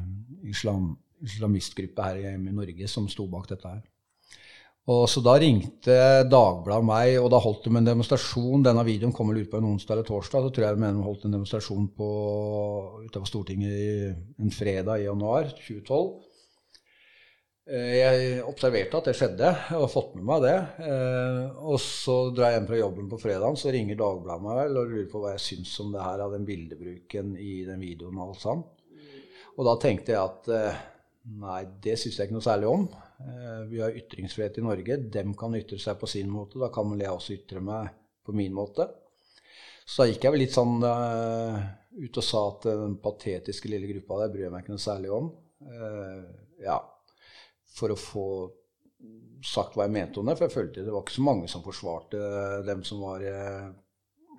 islam, 0.52 0.94
islamistgruppe 1.26 2.08
her 2.08 2.24
hjemme 2.24 2.54
i 2.54 2.58
Norge 2.62 2.92
som 2.92 3.12
sto 3.12 3.28
bak 3.32 3.52
dette 3.52 3.76
her. 3.76 3.84
Og 4.86 5.08
Så 5.10 5.22
da 5.26 5.34
ringte 5.42 5.96
Dagbladet 6.30 6.86
meg, 6.86 7.16
og 7.18 7.32
da 7.34 7.40
holdt 7.42 7.66
de 7.66 7.74
en 7.74 7.88
demonstrasjon. 7.88 8.62
Denne 8.68 8.84
videoen 8.86 9.14
kommer 9.18 9.38
ut 9.40 9.50
på 9.50 9.58
en 9.58 9.72
onsdag 9.72 9.96
eller 9.96 10.06
torsdag. 10.06 10.46
Så 10.46 10.54
tror 10.54 10.68
jeg 10.68 10.78
de 10.78 10.84
mener 10.84 11.00
de 11.00 11.08
holdt 11.08 11.26
en 11.26 11.34
demonstrasjon 11.34 11.88
på, 11.98 12.10
utenfor 13.08 13.32
Stortinget 13.32 13.74
i, 13.74 14.14
en 14.46 14.54
fredag 14.54 15.02
i 15.02 15.08
januar 15.08 15.50
2012. 15.58 16.12
Eh, 17.66 17.96
Jeg 17.98 18.44
observerte 18.46 19.00
at 19.02 19.10
det 19.10 19.16
skjedde, 19.18 19.50
og 19.74 19.88
har 19.88 19.90
fått 19.90 20.14
med 20.20 20.28
meg 20.30 20.46
det. 20.46 20.58
Eh, 20.86 21.42
Og 21.66 21.80
så 21.82 22.20
drar 22.30 22.54
jeg 22.54 22.60
hjem 22.60 22.70
fra 22.70 22.82
jobben 22.84 23.10
på 23.10 23.22
fredagen, 23.26 23.58
så 23.58 23.74
ringer 23.74 23.98
Dagbladet 23.98 24.46
meg 24.46 24.60
vel 24.62 24.78
og 24.84 24.94
lurer 24.94 25.10
på 25.10 25.24
hva 25.24 25.34
jeg 25.34 25.46
syns 25.48 25.74
om 25.82 25.98
det 25.98 26.06
her 26.06 26.22
av 26.28 26.38
den 26.38 26.46
bildebruken 26.46 27.34
i 27.42 27.56
den 27.66 27.82
videoen 27.82 28.22
og 28.22 28.36
alt 28.36 28.46
sammen. 28.46 28.64
Og 29.58 29.66
da 29.66 29.76
tenkte 29.82 30.14
jeg 30.14 30.22
at 30.22 30.54
eh, 30.54 30.80
nei, 31.42 31.64
det 31.82 31.98
syns 31.98 32.20
jeg 32.20 32.30
ikke 32.30 32.38
noe 32.38 32.46
særlig 32.52 32.70
om. 32.70 32.86
Eh, 33.20 33.68
Vi 33.70 33.82
har 33.82 33.98
ytringsfrihet 33.98 34.58
i 34.58 34.62
Norge. 34.62 34.98
Dem 34.98 35.34
kan 35.38 35.56
ytre 35.56 35.80
seg 35.80 36.00
på 36.00 36.10
sin 36.10 36.30
måte. 36.32 36.60
Da 36.60 36.70
kan 36.74 36.90
vel 36.92 37.06
jeg 37.06 37.16
også 37.16 37.36
ytre 37.38 37.64
meg 37.64 37.94
på 38.26 38.36
min 38.36 38.54
måte. 38.54 38.88
Så 39.86 40.02
da 40.02 40.10
gikk 40.10 40.26
jeg 40.26 40.34
vel 40.34 40.42
litt 40.42 40.56
sånn 40.56 40.80
uh, 40.82 41.60
ut 41.94 42.18
og 42.18 42.26
sa 42.26 42.40
at 42.50 42.64
den 42.66 42.96
patetiske 43.04 43.70
lille 43.70 43.86
gruppa 43.92 44.24
der 44.24 44.32
bryr 44.34 44.48
jeg 44.48 44.54
meg 44.56 44.64
ikke 44.64 44.74
noe 44.74 44.82
særlig 44.82 45.12
om. 45.14 45.28
Uh, 45.62 46.26
ja, 46.64 46.80
for 47.78 47.94
å 47.94 48.00
få 48.00 48.26
sagt 49.46 49.78
hva 49.78 49.86
jeg 49.86 49.94
mente 49.94 50.20
om 50.20 50.26
det. 50.26 50.40
For 50.40 50.48
jeg 50.48 50.56
følte 50.56 50.88
det 50.88 50.96
var 50.96 51.06
ikke 51.06 51.20
så 51.20 51.28
mange 51.28 51.52
som 51.54 51.64
forsvarte 51.66 52.24
dem 52.66 52.82
som 52.88 53.06
var 53.06 53.28
uh, 53.30 53.70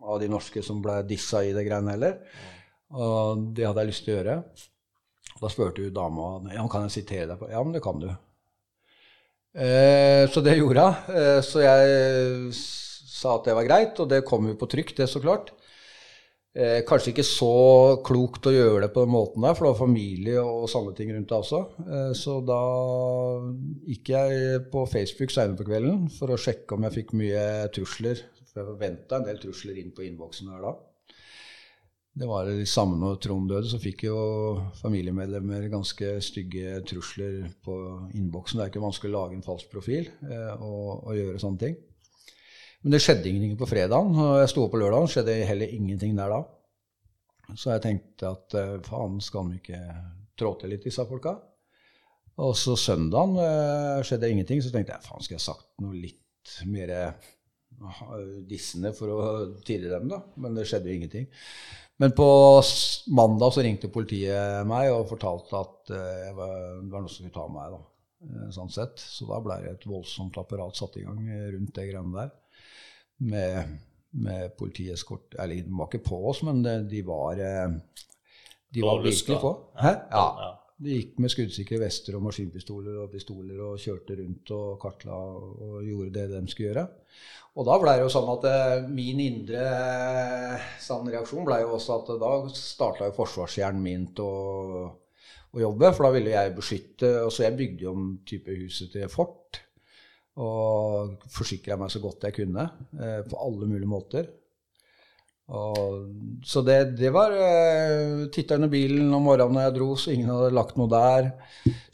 av 0.02 0.18
de 0.20 0.30
norske 0.34 0.66
som 0.66 0.82
ble 0.82 0.98
dissa 1.06 1.44
i 1.46 1.54
det 1.54 1.64
greiene 1.68 1.94
heller. 1.94 2.18
Og 2.98 3.46
det 3.54 3.68
hadde 3.68 3.84
jeg 3.84 3.92
lyst 3.92 4.06
til 4.06 4.16
å 4.16 4.18
gjøre. 4.18 4.36
Da 5.36 5.50
spurte 5.52 5.84
jo 5.84 5.94
dama 5.94 6.40
ja, 6.50 6.66
kan 6.70 6.88
jeg 6.88 6.98
sitere 6.98 7.30
deg 7.30 7.38
på. 7.38 7.54
Ja, 7.54 7.62
men 7.62 7.76
det 7.76 7.86
kan 7.86 8.02
du. 8.02 8.10
Eh, 9.56 10.28
så 10.28 10.42
det 10.44 10.58
gjorde 10.58 10.84
hun. 10.84 11.14
Eh, 11.16 11.38
så 11.44 11.62
jeg 11.64 12.50
sa 12.56 13.38
at 13.38 13.46
det 13.48 13.54
var 13.56 13.68
greit, 13.68 14.00
og 14.02 14.10
det 14.10 14.24
kom 14.28 14.50
jo 14.50 14.58
på 14.60 14.68
trykk, 14.68 14.92
det 14.98 15.08
så 15.08 15.22
klart. 15.22 15.52
Eh, 16.56 16.80
kanskje 16.88 17.12
ikke 17.12 17.24
så 17.24 17.54
klokt 18.04 18.48
å 18.48 18.52
gjøre 18.52 18.86
det 18.86 18.90
på 18.92 19.04
den 19.04 19.12
måten 19.12 19.44
der, 19.44 19.56
for 19.56 19.66
det 19.66 19.72
var 19.74 19.80
familie 19.82 20.40
og 20.40 20.68
sånne 20.72 20.94
ting 20.96 21.12
rundt 21.12 21.28
det 21.28 21.36
også. 21.36 21.62
Så 22.16 22.38
da 22.48 22.62
gikk 23.88 24.12
jeg 24.14 24.62
på 24.72 24.86
Facebook 24.88 25.32
seinere 25.32 25.60
på 25.60 25.68
kvelden 25.68 26.06
for 26.16 26.32
å 26.32 26.40
sjekke 26.40 26.76
om 26.76 26.88
jeg 26.88 26.96
fikk 27.00 27.16
mye 27.20 27.46
trusler. 27.76 28.24
For 28.48 28.62
jeg 28.62 28.70
forventa 28.72 29.20
en 29.20 29.28
del 29.28 29.40
trusler 29.40 29.80
inn 29.82 29.92
på 29.92 30.04
innboksen 30.08 30.52
her 30.52 30.64
da. 30.64 30.76
Det 32.16 32.24
var 32.24 32.46
det 32.48 32.64
samme 32.70 32.96
når 32.96 33.18
Trond 33.20 33.50
døde, 33.50 33.68
så 33.68 33.76
fikk 33.80 34.06
jo 34.06 34.16
familiemedlemmer 34.78 35.66
ganske 35.68 36.14
stygge 36.24 36.78
trusler 36.88 37.42
på 37.64 37.74
innboksen. 38.16 38.56
Det 38.56 38.64
er 38.64 38.72
ikke 38.72 38.84
vanskelig 38.86 39.12
å 39.12 39.16
lage 39.18 39.36
en 39.36 39.44
falsk 39.44 39.68
profil 39.72 40.08
eh, 40.24 40.54
og, 40.56 41.02
og 41.02 41.18
gjøre 41.18 41.42
sånne 41.42 41.60
ting. 41.60 41.76
Men 42.80 42.94
det 42.94 43.02
skjedde 43.04 43.28
ingenting 43.28 43.60
på 43.60 43.68
fredagen, 43.68 44.16
og 44.16 44.40
jeg 44.40 44.52
sto 44.54 44.64
opp 44.64 44.72
på 44.72 44.80
lørdagen, 44.80 45.12
skjedde 45.12 45.36
heller 45.48 45.76
ingenting 45.76 46.16
der 46.16 46.32
da. 46.32 46.40
Så 47.52 47.74
jeg 47.74 47.84
tenkte 47.84 48.32
at 48.32 48.56
eh, 48.58 48.74
faen, 48.86 49.20
skal 49.20 49.52
de 49.52 49.60
ikke 49.60 49.82
trå 50.40 50.56
til 50.60 50.72
litt, 50.72 50.88
disse 50.88 51.04
folka? 51.08 51.36
Og 52.40 52.56
så 52.56 52.78
søndagen 52.80 53.36
eh, 53.44 54.04
skjedde 54.08 54.32
ingenting, 54.32 54.64
så 54.64 54.72
tenkte 54.72 54.96
jeg 54.96 55.04
faen, 55.04 55.24
skal 55.24 55.36
jeg 55.36 55.46
sagt 55.50 55.68
noe 55.84 56.00
litt 56.00 56.56
mer 56.68 56.92
eh, 56.96 57.32
dissende 58.48 58.96
for 58.96 59.12
å 59.12 59.20
tirre 59.66 59.92
dem, 59.98 60.08
da? 60.12 60.24
Men 60.40 60.56
det 60.56 60.64
skjedde 60.68 60.88
jo 60.88 60.96
ingenting. 60.96 61.28
Men 61.96 62.12
på 62.12 62.28
mandag 63.06 63.52
så 63.54 63.64
ringte 63.64 63.88
politiet 63.92 64.66
meg 64.68 64.90
og 64.92 65.08
fortalte 65.08 65.60
at 65.62 65.92
eh, 65.96 66.26
det 66.28 66.34
var 66.36 66.82
noe 66.84 67.08
som 67.08 67.14
skulle 67.14 67.32
ta 67.34 67.46
meg. 67.48 67.72
da, 67.72 67.80
eh, 68.26 68.48
sånn 68.52 68.72
sett. 68.72 69.00
Så 69.00 69.28
da 69.30 69.40
ble 69.44 69.56
det 69.64 69.72
et 69.72 69.88
voldsomt 69.88 70.36
apparat 70.40 70.76
satt 70.76 70.98
i 71.00 71.06
gang 71.06 71.22
eh, 71.24 71.48
rundt 71.54 71.72
det 71.78 71.88
greiene 71.88 72.18
der. 72.18 72.34
Med, 73.16 73.78
med 74.20 74.50
politieskort 74.60 75.38
Eller 75.40 75.62
de 75.64 75.72
var 75.72 75.88
ikke 75.88 76.04
på 76.04 76.18
oss, 76.28 76.42
men 76.44 76.60
de 76.60 76.98
var 77.06 77.38
De 77.40 78.82
var 78.84 79.00
virkelig 79.00 79.38
på. 79.40 79.52
Hæ? 79.80 79.92
Ja. 80.12 80.26
De 80.76 80.92
gikk 80.92 81.16
med 81.24 81.32
skuddsikre 81.32 81.78
vester 81.80 82.18
og 82.18 82.26
maskinpistoler 82.26 82.98
og 83.00 83.08
pistoler 83.14 83.62
og 83.64 83.78
kjørte 83.80 84.18
rundt 84.18 84.50
og 84.52 84.74
kartla 84.82 85.16
og 85.16 85.78
gjorde 85.86 86.12
det 86.18 86.26
de 86.34 86.42
skulle 86.52 86.68
gjøre. 86.68 86.84
Og 87.56 87.64
da 87.64 87.78
ble 87.80 87.94
det 87.96 88.02
jo 88.04 88.12
sånn 88.12 88.28
at 88.34 88.44
eh, 88.50 88.88
min 88.92 89.22
indre 89.24 89.62
eh, 89.64 90.66
sann 90.84 91.08
reaksjon 91.08 91.46
ble 91.48 91.62
jo 91.62 91.72
også 91.78 91.96
at 91.96 92.10
da 92.20 92.32
starta 92.52 93.08
jo 93.08 93.16
forsvarshjernen 93.16 93.80
min 93.80 94.04
til 94.18 94.28
å 95.56 95.62
jobbe, 95.62 95.94
for 95.96 96.04
da 96.04 96.12
ville 96.18 96.34
jeg 96.34 96.56
beskytte 96.58 97.12
og 97.22 97.32
Så 97.32 97.46
jeg 97.46 97.56
bygde 97.56 97.88
om 97.88 98.10
type 98.28 98.52
huset 98.60 98.92
til 98.92 99.08
fort. 99.08 99.62
Og 100.36 101.16
forsikra 101.32 101.78
meg 101.80 101.88
så 101.88 102.02
godt 102.04 102.28
jeg 102.28 102.36
kunne 102.42 102.68
eh, 103.00 103.22
på 103.24 103.40
alle 103.40 103.70
mulige 103.70 103.88
måter. 103.88 104.28
Og, 105.46 106.08
så 106.42 106.62
det, 106.66 106.78
det 106.98 107.12
var 107.14 107.30
uh, 107.30 108.24
Titta 108.34 108.56
under 108.58 108.70
bilen 108.70 109.12
om 109.14 109.28
morgenen 109.28 109.54
når 109.54 109.68
jeg 109.68 109.74
dro, 109.76 109.90
så 109.94 110.14
ingen 110.14 110.32
hadde 110.32 110.54
lagt 110.56 110.78
noe 110.78 110.90
der. 110.90 111.28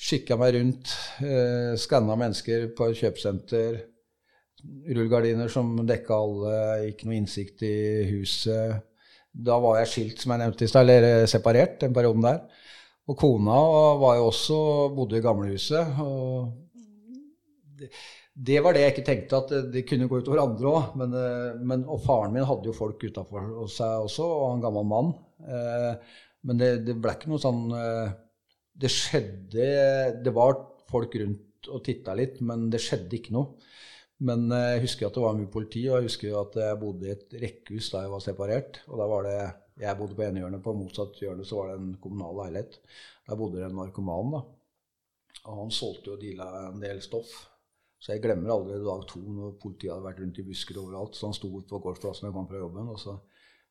Skikka 0.00 0.38
meg 0.40 0.56
rundt. 0.56 0.94
Uh, 1.20 1.74
Skanna 1.80 2.16
mennesker 2.16 2.70
på 2.76 2.88
et 2.88 3.02
kjøpesenter. 3.02 3.76
Rullegardiner 4.62 5.50
som 5.52 5.74
dekka 5.84 6.16
alle, 6.16 6.56
ikke 6.92 7.08
noe 7.08 7.18
innsikt 7.18 7.64
i 7.66 7.76
huset. 8.12 8.80
Da 9.32 9.56
var 9.60 9.80
jeg 9.80 9.90
skilt, 9.90 10.22
som 10.22 10.34
jeg 10.34 10.44
nevnte 10.44 10.64
i 10.64 10.70
stad, 10.70 10.88
eller 10.88 11.28
separert 11.30 11.80
den 11.82 11.94
perioden 11.96 12.24
der. 12.24 12.42
Og 13.10 13.18
kona 13.18 13.58
var 14.00 14.16
jo 14.20 14.28
også, 14.30 14.58
bodde 14.96 15.18
i 15.18 15.24
gamlehuset. 15.24 15.96
Og 16.04 16.52
det, 17.80 17.90
det 18.32 18.62
var 18.64 18.72
det 18.72 18.80
jeg 18.80 18.94
ikke 18.94 19.04
tenkte, 19.04 19.38
at 19.42 19.50
det, 19.52 19.60
det 19.74 19.84
kunne 19.88 20.08
gå 20.08 20.22
utover 20.22 20.40
andre 20.40 20.70
òg. 20.70 20.96
Men, 21.00 21.14
eh, 21.18 21.60
men, 21.60 21.84
og 21.84 22.00
faren 22.06 22.32
min 22.32 22.46
hadde 22.48 22.70
jo 22.70 22.76
folk 22.76 23.02
utafor 23.04 23.50
seg 23.68 24.06
også, 24.08 24.24
og 24.24 24.46
en 24.54 24.64
gammel 24.64 24.88
mann. 24.88 25.12
Eh, 25.44 26.20
men 26.48 26.60
det, 26.60 26.70
det 26.86 26.96
ble 26.98 27.12
ikke 27.12 27.30
noe 27.30 27.42
sånn 27.42 27.68
eh, 27.76 28.14
Det 28.82 28.88
skjedde 28.90 29.66
Det 30.24 30.32
var 30.34 30.56
folk 30.90 31.14
rundt 31.20 31.68
og 31.70 31.84
titta 31.86 32.16
litt, 32.18 32.40
men 32.42 32.66
det 32.72 32.80
skjedde 32.82 33.18
ikke 33.20 33.36
noe. 33.36 33.68
Men 34.22 34.48
jeg 34.50 34.82
husker 34.84 35.08
at 35.08 35.16
det 35.18 35.22
var 35.22 35.36
mye 35.36 35.50
politi, 35.50 35.84
og 35.90 35.98
jeg 35.98 36.08
husker 36.08 36.34
at 36.38 36.56
jeg 36.58 36.78
bodde 36.78 37.08
i 37.08 37.12
et 37.12 37.36
rekkehus 37.42 37.90
da 37.90 38.04
jeg 38.04 38.12
var 38.12 38.22
separert. 38.22 38.80
Og 38.88 38.98
da 38.98 39.06
var 39.10 39.26
det 39.26 39.36
Jeg 39.82 39.98
bodde 39.98 40.14
på 40.14 40.24
ene 40.24 40.42
hjørnet, 40.42 40.62
på 40.62 40.74
motsatt 40.76 41.16
hjørne 41.18 41.46
så 41.48 41.58
var 41.58 41.70
det 41.70 41.78
en 41.80 41.94
kommunal 42.02 42.36
leilighet. 42.38 42.76
Der 43.28 43.38
bodde 43.40 43.58
det 43.58 43.68
en 43.68 43.78
narkoman, 43.80 44.34
da. 44.34 44.42
Og 45.48 45.62
han 45.62 45.72
solgte 45.74 46.12
jo 46.12 46.18
og 46.18 46.22
deala 46.22 46.68
en 46.68 46.82
del 46.82 47.00
stoff. 47.02 47.32
Så 48.02 48.16
jeg 48.16 48.22
glemmer 48.24 48.50
aldri 48.50 48.80
dag 48.82 49.04
to 49.06 49.20
når 49.22 49.58
politiet 49.62 49.92
hadde 49.92 50.08
vært 50.08 50.22
rundt 50.24 50.40
i 50.42 50.46
busker 50.48 50.80
overalt. 50.82 51.14
Så 51.14 51.28
han 51.28 51.36
sto 51.36 51.52
på 51.54 51.82
gårdsplassen 51.84 52.26
jeg 52.26 52.34
kom 52.34 52.48
fra 52.50 52.58
jobben, 52.58 52.88
og 52.90 52.98
så 52.98 53.20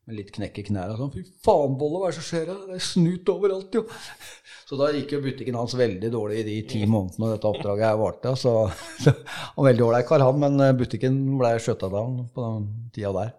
med 0.07 0.17
litt 0.17 0.31
knekk 0.33 0.61
i 0.61 0.63
knærne. 0.69 0.95
Sånn, 0.97 1.11
'Fy 1.13 1.23
faen, 1.45 1.75
Bolle, 1.77 1.99
hva 2.01 2.07
er 2.09 2.15
det 2.15 2.19
som 2.21 2.27
skjer 2.29 2.47
her? 2.49 2.61
Det 2.69 2.77
er 2.79 2.85
snut 2.85 3.29
overalt, 3.33 3.75
jo!' 3.75 3.83
Så 4.69 4.79
da 4.79 4.87
gikk 4.95 5.13
jo 5.13 5.21
butikken 5.25 5.59
hans 5.59 5.75
veldig 5.77 6.09
dårlig 6.13 6.39
i 6.41 6.47
de 6.47 6.55
ti 6.71 6.81
månedene 6.87 7.33
dette 7.33 7.49
oppdraget 7.49 7.89
her 7.89 7.99
varte. 7.99 8.33
Så, 8.39 8.55
så 9.03 9.13
han 9.13 9.67
veldig 9.67 9.85
ålreit 9.89 10.07
kar, 10.09 10.23
han, 10.25 10.41
men 10.41 10.57
eh, 10.63 10.73
butikken 10.79 11.21
ble 11.37 11.53
skjøtta 11.59 11.91
down 11.91 12.25
på 12.33 12.47
den 12.47 12.67
tida 12.95 13.13
der. 13.19 13.37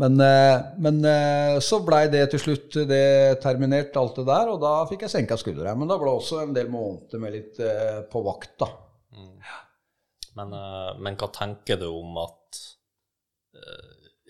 Men, 0.00 0.16
eh, 0.24 0.56
men 0.80 1.04
eh, 1.04 1.60
så 1.60 1.82
blei 1.84 2.06
det 2.08 2.24
til 2.32 2.40
slutt 2.40 2.80
det 2.88 3.40
terminert, 3.44 3.92
alt 4.00 4.16
det 4.16 4.26
der, 4.32 4.48
og 4.48 4.62
da 4.64 4.78
fikk 4.88 5.04
jeg 5.04 5.12
senka 5.12 5.36
skuldra. 5.36 5.76
Men 5.76 5.92
da 5.92 6.00
ble 6.00 6.08
det 6.08 6.22
også 6.24 6.40
en 6.40 6.56
del 6.56 6.72
måneder 6.72 7.20
med 7.20 7.36
litt 7.36 7.60
på 8.10 8.24
vakt, 8.24 8.56
da. 8.64 8.72
Mm. 9.12 9.36
Men, 10.38 10.54
men, 11.02 11.16
hva 11.18 11.26
tenker 11.34 11.80
du 11.80 11.88
om 11.90 12.18
at 12.22 12.58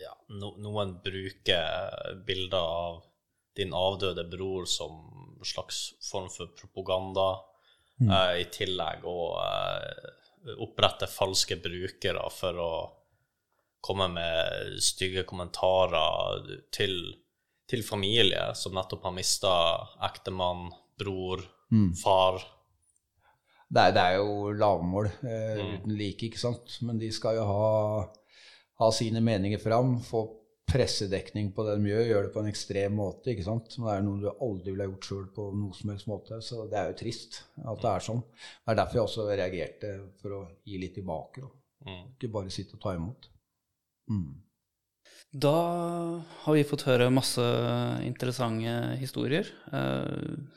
ja, 0.00 0.14
no, 0.32 0.54
noen 0.62 0.94
bruker 1.04 2.22
bilder 2.26 2.64
av 2.64 3.02
din 3.56 3.74
avdøde 3.76 4.24
bror 4.32 4.64
som 4.64 4.96
slags 5.44 5.94
form 6.10 6.30
for 6.32 6.52
propaganda, 6.56 7.34
mm. 8.00 8.08
uh, 8.08 8.34
i 8.40 8.46
tillegg 8.52 9.04
og 9.08 9.36
uh, 9.40 10.54
opprette 10.64 11.08
falske 11.10 11.58
brukere 11.60 12.24
for 12.32 12.60
å 12.60 12.72
komme 13.80 14.10
med 14.12 14.78
stygge 14.84 15.24
kommentarer 15.28 16.48
til, 16.72 16.96
til 17.68 17.84
familie 17.84 18.50
som 18.56 18.76
nettopp 18.76 19.06
har 19.08 19.16
mista 19.16 19.52
ektemann, 20.04 20.68
bror, 21.00 21.40
mm. 21.72 21.94
far. 21.96 22.40
Det 23.70 23.82
er, 23.82 23.92
det 23.94 24.02
er, 24.02 24.16
jo 24.18 24.50
lavmål 24.58 25.06
eh, 25.06 25.60
mm. 25.60 25.74
uten 25.76 25.92
like, 25.94 26.26
ikke 26.26 26.40
sant. 26.42 26.80
Men 26.86 26.98
de 26.98 27.12
skal 27.14 27.38
jo 27.38 27.44
ha 27.46 27.68
ha 28.80 28.92
sine 28.92 29.20
meninger 29.20 29.60
fram, 29.60 29.98
få 30.00 30.24
pressedekning 30.70 31.50
på 31.52 31.64
det 31.66 31.74
de 31.76 31.90
gjør, 31.90 32.04
gjør 32.08 32.26
det 32.26 32.32
på 32.32 32.42
en 32.42 32.50
ekstrem 32.50 32.94
måte. 32.96 33.32
ikke 33.32 33.44
sant? 33.44 33.74
Men 33.76 33.88
det 33.88 33.94
er 33.94 34.04
noe 34.06 34.20
du 34.22 34.28
aldri 34.30 34.72
ville 34.72 34.86
gjort 34.92 35.08
sjøl 35.08 35.26
på 35.36 35.48
noe 35.58 35.76
som 35.76 35.90
helst 35.92 36.08
måte. 36.08 36.38
Så 36.46 36.62
det 36.70 36.78
er 36.78 36.92
jo 36.92 36.98
trist 37.02 37.40
at 37.58 37.82
det 37.82 37.90
er 37.90 38.06
sånn. 38.06 38.22
Det 38.30 38.72
er 38.72 38.78
derfor 38.80 39.00
jeg 39.00 39.08
også 39.08 39.26
reagerte 39.28 39.90
for 40.22 40.36
å 40.38 40.40
gi 40.64 40.78
litt 40.80 40.94
tilbake. 40.96 41.44
Mm. 41.84 42.04
Ikke 42.14 42.32
bare 42.38 42.54
sitte 42.54 42.78
og 42.78 42.84
ta 42.84 42.94
imot. 42.96 43.28
Mm. 44.10 44.30
Da 45.30 45.54
har 46.42 46.54
vi 46.56 46.64
fått 46.66 46.88
høre 46.88 47.06
masse 47.14 47.42
interessante 48.02 48.72
historier. 48.98 49.46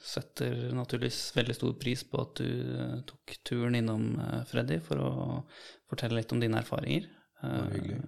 Setter 0.01 0.71
naturligvis 0.73 1.19
veldig 1.35 1.55
stor 1.59 1.75
pris 1.77 2.01
på 2.09 2.23
at 2.23 2.41
du 2.41 3.03
tok 3.05 3.35
turen 3.45 3.77
innom 3.77 4.15
eh, 4.17 4.39
Freddy 4.49 4.79
for 4.81 4.97
å 4.97 5.11
fortelle 5.91 6.17
litt 6.17 6.33
om 6.33 6.41
dine 6.41 6.57
erfaringer. 6.63 7.05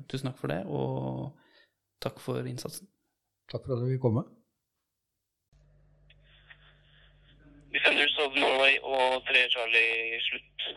Tusen 0.10 0.32
takk 0.32 0.40
for 0.42 0.50
det, 0.50 0.64
og 0.66 1.38
takk 2.02 2.18
for 2.24 2.50
innsatsen. 2.50 2.90
Takk 3.52 3.68
for 3.68 3.76
at 3.76 3.86
du 3.86 3.92
vil 3.92 4.02
komme. 4.02 4.26
Vi 7.76 7.82
sender 7.84 8.10
ut 8.10 8.40
Norway 8.40 8.80
og 8.82 9.22
3 9.30 9.46
Charlie 9.54 10.18
slutt. 10.32 10.70